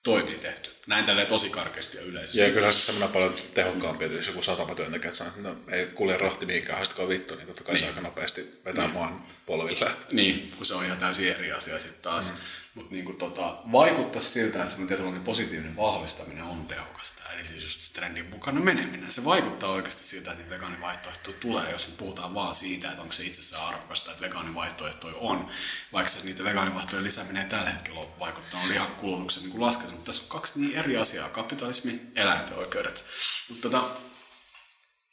toimii 0.03 0.38
tehty. 0.38 0.69
Näin 0.88 1.06
tälleen 1.06 1.28
tosi 1.28 1.50
karkeasti 1.50 1.98
ja 1.98 2.03
yleisesti. 2.03 2.42
Ja 2.42 2.50
kyllähän 2.50 2.74
se 2.74 2.80
semmoinen 2.80 3.14
paljon 3.14 3.34
tehokkaampi, 3.53 4.06
että 4.06 4.18
jos 4.18 4.28
joku 4.28 4.42
satamatyöntekijä 4.42 5.14
sanoo, 5.14 5.34
että 5.36 5.50
no, 5.50 5.76
ei 5.76 5.86
kulje 5.86 6.18
rahti 6.18 6.45
mihinkään, 6.45 6.78
haistakaa 6.78 7.08
vittu, 7.08 7.36
niin 7.36 7.48
totta 7.48 7.64
kai 7.64 7.74
niin. 7.74 7.84
se 7.84 7.88
aika 7.88 8.02
nopeasti 8.02 8.61
vetää 8.66 8.86
niin. 8.86 8.94
maan 8.94 9.26
polville. 9.45 9.92
Niin, 10.11 10.52
kun 10.58 10.66
se 10.66 10.74
on 10.74 10.86
ihan 10.86 10.98
täysin 10.98 11.32
eri 11.32 11.52
asia 11.52 11.80
sitten 11.80 12.02
taas. 12.02 12.34
Mm. 12.34 12.40
Mutta 12.80 12.93
niinku 12.95 13.14
tota, 13.14 13.58
vaikuttaa 13.72 14.22
siltä, 14.22 14.58
että 14.58 14.69
semmoinen 14.69 14.88
tietynlainen 14.88 15.24
positiivinen 15.24 15.77
vahvistaminen 15.77 16.43
on 16.43 16.66
tehokasta. 16.66 17.24
Eli 17.33 17.45
siis 17.45 17.64
just 17.64 17.93
trendin 17.93 18.30
mukana 18.30 18.59
meneminen. 18.59 19.11
Se 19.11 19.25
vaikuttaa 19.25 19.69
oikeasti 19.72 20.03
siltä, 20.03 20.32
että 20.32 20.49
vegaanivaihtoehtoja 20.49 21.38
tulee, 21.40 21.72
jos 21.72 21.88
me 21.88 21.93
puhutaan 21.98 22.33
vaan 22.33 22.56
siitä, 22.56 22.90
että 22.90 23.01
onko 23.01 23.14
se 23.14 23.24
itsessään 23.24 23.67
arvokasta, 23.67 24.11
että 24.11 24.24
vegaanivaihtoehtoja 24.24 25.16
on. 25.17 25.49
Vaikka 25.93 26.11
se 26.11 26.25
niitä 26.25 26.43
vegaanivaihtoehtojen 26.43 27.03
lisääminen 27.03 27.49
tällä 27.49 27.72
hetkellä 27.72 27.99
on 27.99 28.19
vaikuttanut 28.19 28.67
lihan 28.67 28.95
kulutuksen 28.95 29.43
niin 29.43 29.61
laskenut. 29.61 29.93
Mutta 29.93 30.06
tässä 30.06 30.24
on 30.24 30.30
kaksi 30.30 30.59
niin 30.59 30.75
eri 30.75 30.98
asiaa, 30.98 31.30
kapitalismi, 31.30 32.01
eläinten 32.16 32.58
oikeudet. 32.58 33.06
Mutta 33.49 33.69
tota, 33.69 33.90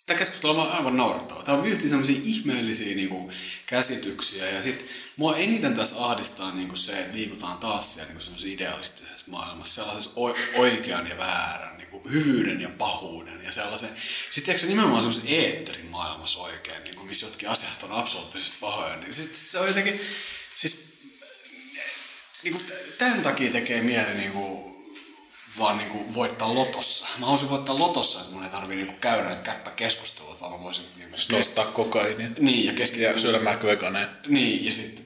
sitä 0.07 0.19
keskustelua 0.19 0.63
on 0.63 0.73
aivan 0.73 0.97
naurettavaa. 0.97 1.43
Tämä 1.43 1.59
on 1.59 1.67
yhti 1.67 1.89
sellaisia 1.89 2.21
ihmeellisiä 2.25 2.97
niin 2.97 3.09
kuin, 3.09 3.33
käsityksiä. 3.67 4.51
Ja 4.51 4.63
sitten 4.63 4.87
mua 5.17 5.37
eniten 5.37 5.75
tässä 5.75 6.05
ahdistaa 6.05 6.55
niin 6.55 6.69
kuin 6.69 6.79
se, 6.79 6.99
että 6.99 7.17
liikutaan 7.17 7.59
taas 7.59 7.95
siellä 7.95 8.13
niin 8.13 8.35
kuin 8.37 8.53
idealistisessa 8.53 9.31
maailmassa, 9.31 9.75
sellaisessa 9.75 10.21
oikean 10.55 11.07
ja 11.07 11.19
väärän, 11.19 11.79
niin 11.79 11.89
kuin, 11.89 12.13
hyvyyden 12.13 12.61
ja 12.61 12.69
pahuuden 12.69 13.45
ja 13.45 13.53
sellaisen. 13.53 13.89
Sitten 14.31 14.53
eikö 14.53 14.61
se 14.61 14.69
nimenomaan 14.69 15.03
sellaisen 15.03 15.29
eetterin 15.29 15.91
maailmassa 15.91 16.41
oikein, 16.41 16.85
niin 16.85 16.97
kuin, 16.97 17.09
missä 17.09 17.27
jotkin 17.27 17.49
asiat 17.49 17.83
on 17.83 17.93
absoluuttisesti 17.93 18.57
pahoja. 18.61 18.97
Niin 18.97 19.15
sit 19.15 19.37
se 19.37 19.59
on 19.59 19.69
jotenkin, 19.69 20.01
siis 20.57 20.87
niin 22.43 22.55
kuin, 22.55 22.67
tämän 22.99 23.23
takia 23.23 23.53
tekee 23.53 23.83
mieli 23.83 24.15
niin 24.15 24.33
kuin, 24.33 24.76
vaan 25.59 25.79
niinku 25.79 26.15
voittaa 26.15 26.55
lotossa. 26.55 27.07
Mä 27.19 27.27
haluaisin 27.27 27.51
voittaa 27.51 27.79
lotossa, 27.79 28.21
että 28.21 28.33
mun 28.33 28.45
ei 28.45 28.51
tarvii 28.51 28.77
niinku 28.77 28.95
käydä 29.01 29.25
näitä 29.25 29.43
käppäkeskusteluja, 29.43 30.41
vaan 30.41 30.53
mä 30.53 30.63
voisin 30.63 30.85
niinku 30.97 31.17
Nostaa 31.31 31.65
kes- 31.65 31.75
kokainia. 31.75 32.29
Niin, 32.39 32.67
ja 32.67 32.73
keskittyä. 32.73 33.11
Ja 33.11 33.19
syödä 33.19 33.39
mäkköveganeja. 33.39 34.09
Niin, 34.29 34.65
ja 34.65 34.73
sitten 34.73 35.05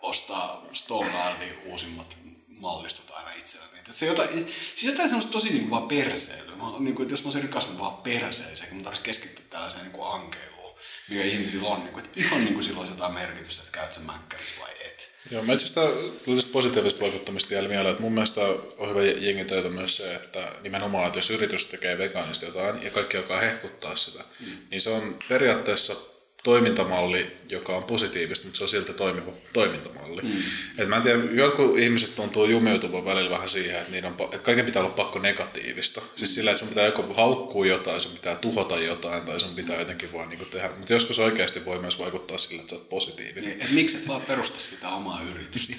ostaa 0.00 0.66
Stone 0.72 1.08
Islandin 1.08 1.58
uusimmat 1.66 2.16
mallistot 2.48 3.10
aina 3.10 3.32
itselleni. 3.32 3.78
Että 3.78 3.92
se 3.92 4.06
jotain, 4.06 4.28
siis 4.74 4.82
jotain 4.84 5.08
semmoista 5.08 5.32
tosi 5.32 5.48
niinku 5.52 5.70
vaan 5.70 5.88
perseilyä. 5.88 6.56
Mä, 6.56 6.64
niinku, 6.78 7.02
että 7.02 7.14
jos 7.14 7.20
mä 7.22 7.26
olisin 7.26 7.42
rikas, 7.42 7.68
mä 7.68 7.78
vaan 7.78 7.94
perseilyä, 7.96 8.66
kun 8.68 8.76
mä 8.76 8.82
tarvitsin 8.82 9.04
keskittyä 9.04 9.44
tällaiseen 9.50 9.82
niinku 9.84 10.04
ankeiluun, 10.04 10.74
mikä 11.08 11.22
ihmisillä 11.24 11.68
on. 11.68 11.80
Niinku, 11.80 11.98
että 11.98 12.20
ihan 12.20 12.44
niinku 12.44 12.62
silloin 12.62 12.88
jotain 12.88 13.14
merkitystä, 13.14 13.62
että 13.62 13.78
käyt 13.78 13.92
sen 13.92 14.02
mäkkärissä 14.06 14.60
vai 14.60 14.70
et. 14.70 14.81
Joo, 15.30 15.42
mä 15.42 15.52
itse 15.52 15.80
asiassa 15.80 16.52
positiivista 16.52 17.00
vaikuttamista 17.00 17.50
vielä 17.50 17.68
mieleen, 17.68 17.92
että 17.92 18.02
mun 18.02 18.12
mielestä 18.12 18.40
on 18.78 18.88
hyvä 18.90 19.02
jengi 19.02 19.44
töitä 19.44 19.68
myös 19.68 19.96
se, 19.96 20.14
että 20.14 20.52
nimenomaan, 20.62 21.06
että 21.06 21.18
jos 21.18 21.30
yritys 21.30 21.68
tekee 21.68 21.98
vegaanista 21.98 22.46
jotain 22.46 22.82
ja 22.82 22.90
kaikki 22.90 23.16
alkaa 23.16 23.40
hehkuttaa 23.40 23.96
sitä, 23.96 24.24
mm. 24.40 24.46
niin 24.70 24.80
se 24.80 24.90
on 24.90 25.18
periaatteessa 25.28 26.11
toimintamalli, 26.42 27.36
joka 27.48 27.76
on 27.76 27.82
positiivista, 27.82 28.46
mutta 28.46 28.58
se 28.58 28.64
on 28.64 28.68
silti 28.68 28.92
toimiva 28.92 29.32
toimintamalli. 29.52 30.22
Mm. 30.22 30.42
Et 30.78 30.88
mä 30.88 30.96
en 30.96 31.02
tiedä, 31.02 31.18
jotkut 31.32 31.78
ihmiset 31.78 32.16
tuntuu 32.16 32.44
jumeutuvan 32.44 33.04
välillä 33.04 33.30
vähän 33.30 33.48
siihen, 33.48 33.80
että, 33.80 33.92
niiden 33.92 34.12
on, 34.18 34.24
että 34.24 34.38
kaiken 34.38 34.64
pitää 34.64 34.82
olla 34.82 34.94
pakko 34.94 35.18
negatiivista. 35.18 36.00
Mm. 36.00 36.06
Siis 36.16 36.34
sillä, 36.34 36.50
että 36.50 36.58
sun 36.58 36.68
pitää 36.68 36.86
joko 36.86 37.14
haukkua 37.14 37.66
jotain, 37.66 38.00
sun 38.00 38.12
pitää 38.12 38.36
tuhota 38.36 38.78
jotain 38.78 39.22
tai 39.22 39.40
sun 39.40 39.54
pitää 39.54 39.78
jotenkin 39.78 40.12
vaan 40.12 40.28
niin 40.28 40.46
tehdä. 40.50 40.70
Mutta 40.78 40.92
joskus 40.92 41.18
oikeasti 41.18 41.64
voi 41.64 41.78
myös 41.78 41.98
vaikuttaa 41.98 42.38
sillä, 42.38 42.60
että 42.60 42.74
sä 42.74 42.76
oot 42.76 42.88
positiivinen. 42.88 43.50
Niin, 43.50 43.62
et 43.62 43.70
miksi 43.70 43.96
et 43.96 44.08
vaan 44.08 44.22
perusta 44.22 44.58
sitä 44.58 44.88
omaa 44.88 45.22
yritystä? 45.22 45.76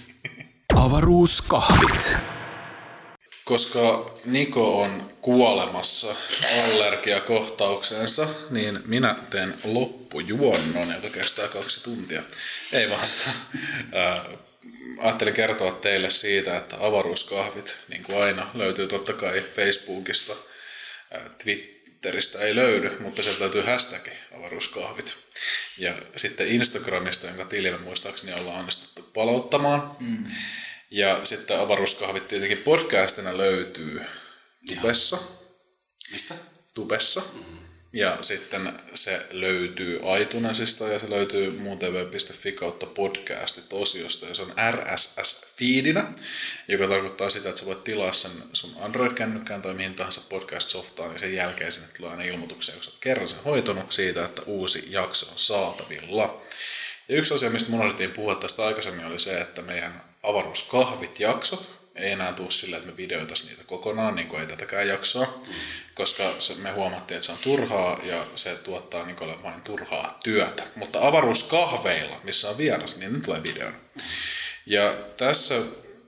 Avaruuskahvit 0.76 2.18
koska 3.46 4.12
Niko 4.26 4.82
on 4.82 5.14
kuolemassa 5.22 6.16
allergiakohtauksensa, 6.64 8.28
niin 8.50 8.80
minä 8.86 9.16
teen 9.30 9.54
loppujuonnon, 9.64 10.92
joka 10.92 11.10
kestää 11.10 11.48
kaksi 11.48 11.84
tuntia. 11.84 12.24
Ei 12.72 12.90
vaan, 12.90 13.08
ajattelin 15.00 15.34
kertoa 15.34 15.72
teille 15.72 16.10
siitä, 16.10 16.58
että 16.58 16.76
avaruuskahvit, 16.80 17.78
niin 17.90 18.04
kuin 18.04 18.24
aina, 18.24 18.52
löytyy 18.54 18.88
totta 18.88 19.14
kai 19.14 19.44
Facebookista, 19.56 20.34
Twitteristä 21.44 22.40
ei 22.40 22.56
löydy, 22.56 22.98
mutta 23.00 23.24
sieltä 23.24 23.40
löytyy 23.40 23.62
hashtag 23.62 24.08
avaruuskahvit. 24.38 25.18
Ja 25.78 25.94
sitten 26.16 26.48
Instagramista, 26.48 27.28
jonka 27.28 27.46
tilin 27.46 27.82
muistaakseni 27.82 28.34
ollaan 28.34 28.60
onnistuttu 28.60 29.12
palauttamaan. 29.14 29.96
Mm 30.00 30.26
ja 30.94 31.20
sitten 31.24 31.60
avaruuskahvit 31.60 32.28
tietenkin 32.28 32.58
podcastina 32.58 33.38
löytyy 33.38 34.02
Tubessa. 34.68 35.18
Mistä? 36.12 36.36
Tubessa. 36.74 37.22
Mm-hmm. 37.22 37.58
Ja 37.94 38.18
sitten 38.22 38.74
se 38.96 39.26
löytyy 39.32 40.00
iTunesista 40.22 40.88
ja 40.88 41.00
se 41.00 41.10
löytyy 41.10 41.52
muuntv.fi 41.52 42.52
kautta 42.52 42.86
podcastit 42.86 43.66
osiosta 43.72 44.26
ja 44.26 44.36
se 44.36 44.42
on 44.42 44.54
RSS-feedinä, 44.72 46.06
joka 46.68 46.88
tarkoittaa 46.88 47.30
sitä, 47.30 47.50
että 47.50 47.62
sä 47.62 47.68
voit 47.68 47.84
tilaa 47.84 48.14
sen 48.14 48.32
sun 48.54 48.76
Android-kännykkään 48.82 49.62
tai 49.62 49.74
mihin 49.74 49.96
tahansa 49.96 50.22
podcast-softaan, 50.30 51.10
niin 51.10 51.20
sen 51.20 51.36
jälkeen 51.36 51.72
sinne 51.72 51.88
tulee 51.98 52.12
aina 52.12 52.24
ilmoituksia, 52.24 52.76
kun 52.76 52.84
sä 52.84 52.92
oot 52.92 53.00
kerran 53.00 53.30
sen 53.30 53.44
hoitunut 53.46 53.92
siitä, 53.92 54.26
että 54.26 54.42
uusi 54.46 54.88
jakso 54.90 55.32
on 55.32 55.40
saatavilla. 55.40 56.42
Ja 57.08 57.18
yksi 57.18 57.34
asia, 57.34 57.50
mistä 57.50 57.74
unohdettiin 57.74 58.12
puhua 58.12 58.36
tästä 58.36 58.66
aikaisemmin, 58.66 59.06
oli 59.06 59.20
se, 59.20 59.42
että 59.42 59.62
meidän 59.62 60.13
avaruuskahvit-jaksot 60.24 61.84
ei 61.96 62.12
enää 62.12 62.34
tule 62.34 62.52
sillä, 62.52 62.78
että 62.78 62.90
me 62.90 62.98
videoitaisiin 62.98 63.50
niitä 63.50 63.64
kokonaan, 63.64 64.16
niin 64.16 64.28
kuin 64.28 64.42
ei 64.42 64.48
tätäkään 64.48 64.88
jaksoa, 64.88 65.26
mm. 65.26 65.54
koska 65.94 66.36
se, 66.40 66.56
me 66.56 66.72
huomattiin, 66.72 67.16
että 67.16 67.26
se 67.26 67.32
on 67.32 67.38
turhaa 67.44 68.00
ja 68.04 68.26
se 68.36 68.56
tuottaa 68.56 69.06
Nikolle 69.06 69.44
vain 69.44 69.62
turhaa 69.62 70.20
työtä. 70.24 70.64
Mutta 70.76 71.08
avaruuskahveilla, 71.08 72.22
missä 72.24 72.50
on 72.50 72.58
vieras, 72.58 72.98
niin 72.98 73.14
ne 73.14 73.20
tulee 73.20 73.44
videona. 73.44 73.78
Ja 74.66 74.94
tässä 75.18 75.56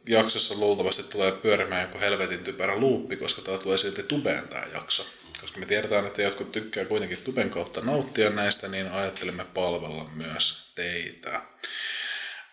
jaksossa 0.07 0.55
luultavasti 0.55 1.03
tulee 1.03 1.31
pyörimään 1.31 1.81
joku 1.81 1.99
helvetin 1.99 2.43
typerä 2.43 2.77
luuppi, 2.77 3.17
koska 3.17 3.41
tämä 3.41 3.57
tulee 3.57 3.77
silti 3.77 4.03
tubeen 4.03 4.47
tämä 4.47 4.65
jakso. 4.73 5.03
Koska 5.41 5.59
me 5.59 5.65
tiedetään, 5.65 6.07
että 6.07 6.21
jotkut 6.21 6.51
tykkää 6.51 6.85
kuitenkin 6.85 7.17
tuben 7.23 7.49
kautta 7.49 7.81
nauttia 7.81 8.29
näistä, 8.29 8.67
niin 8.67 8.91
ajattelimme 8.91 9.45
palvella 9.53 10.09
myös 10.13 10.71
teitä. 10.75 11.41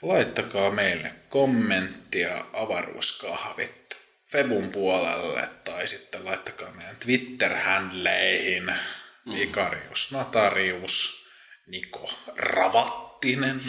Laittakaa 0.02 0.70
meille 0.70 1.14
kommenttia 1.28 2.44
avaruuskahvit 2.52 3.96
Febun 4.26 4.70
puolelle 4.70 5.48
tai 5.64 5.86
sitten 5.86 6.24
laittakaa 6.24 6.70
meidän 6.70 6.96
Twitter-handleihin 6.96 8.74
mm. 9.26 9.32
Ikarius 9.36 10.12
Natarius, 10.12 11.26
Niko 11.66 12.10
Ravattinen. 12.36 13.60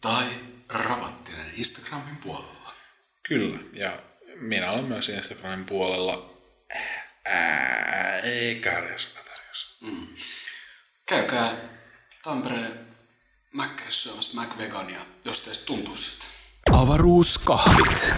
Tai 0.00 0.24
Ravattinen 0.68 1.52
Instagramin 1.56 2.16
puolella. 2.16 2.74
Kyllä, 3.22 3.58
ja 3.72 3.92
minä 4.34 4.70
olen 4.70 4.84
myös 4.84 5.08
Instagramin 5.08 5.64
puolella 5.64 6.30
Ikarius 8.50 9.16
Natarius. 9.16 9.78
Mm. 9.80 10.06
Käykää 11.06 11.52
Tampereen 12.22 12.89
Mäkkärissä 13.54 14.10
syömässä 14.10 14.40
McVegania, 14.40 15.00
jos 15.24 15.40
teistä 15.40 15.66
tuntuu 15.66 15.94
siltä. 15.94 16.24
Avaruuskahvit. 16.72 18.14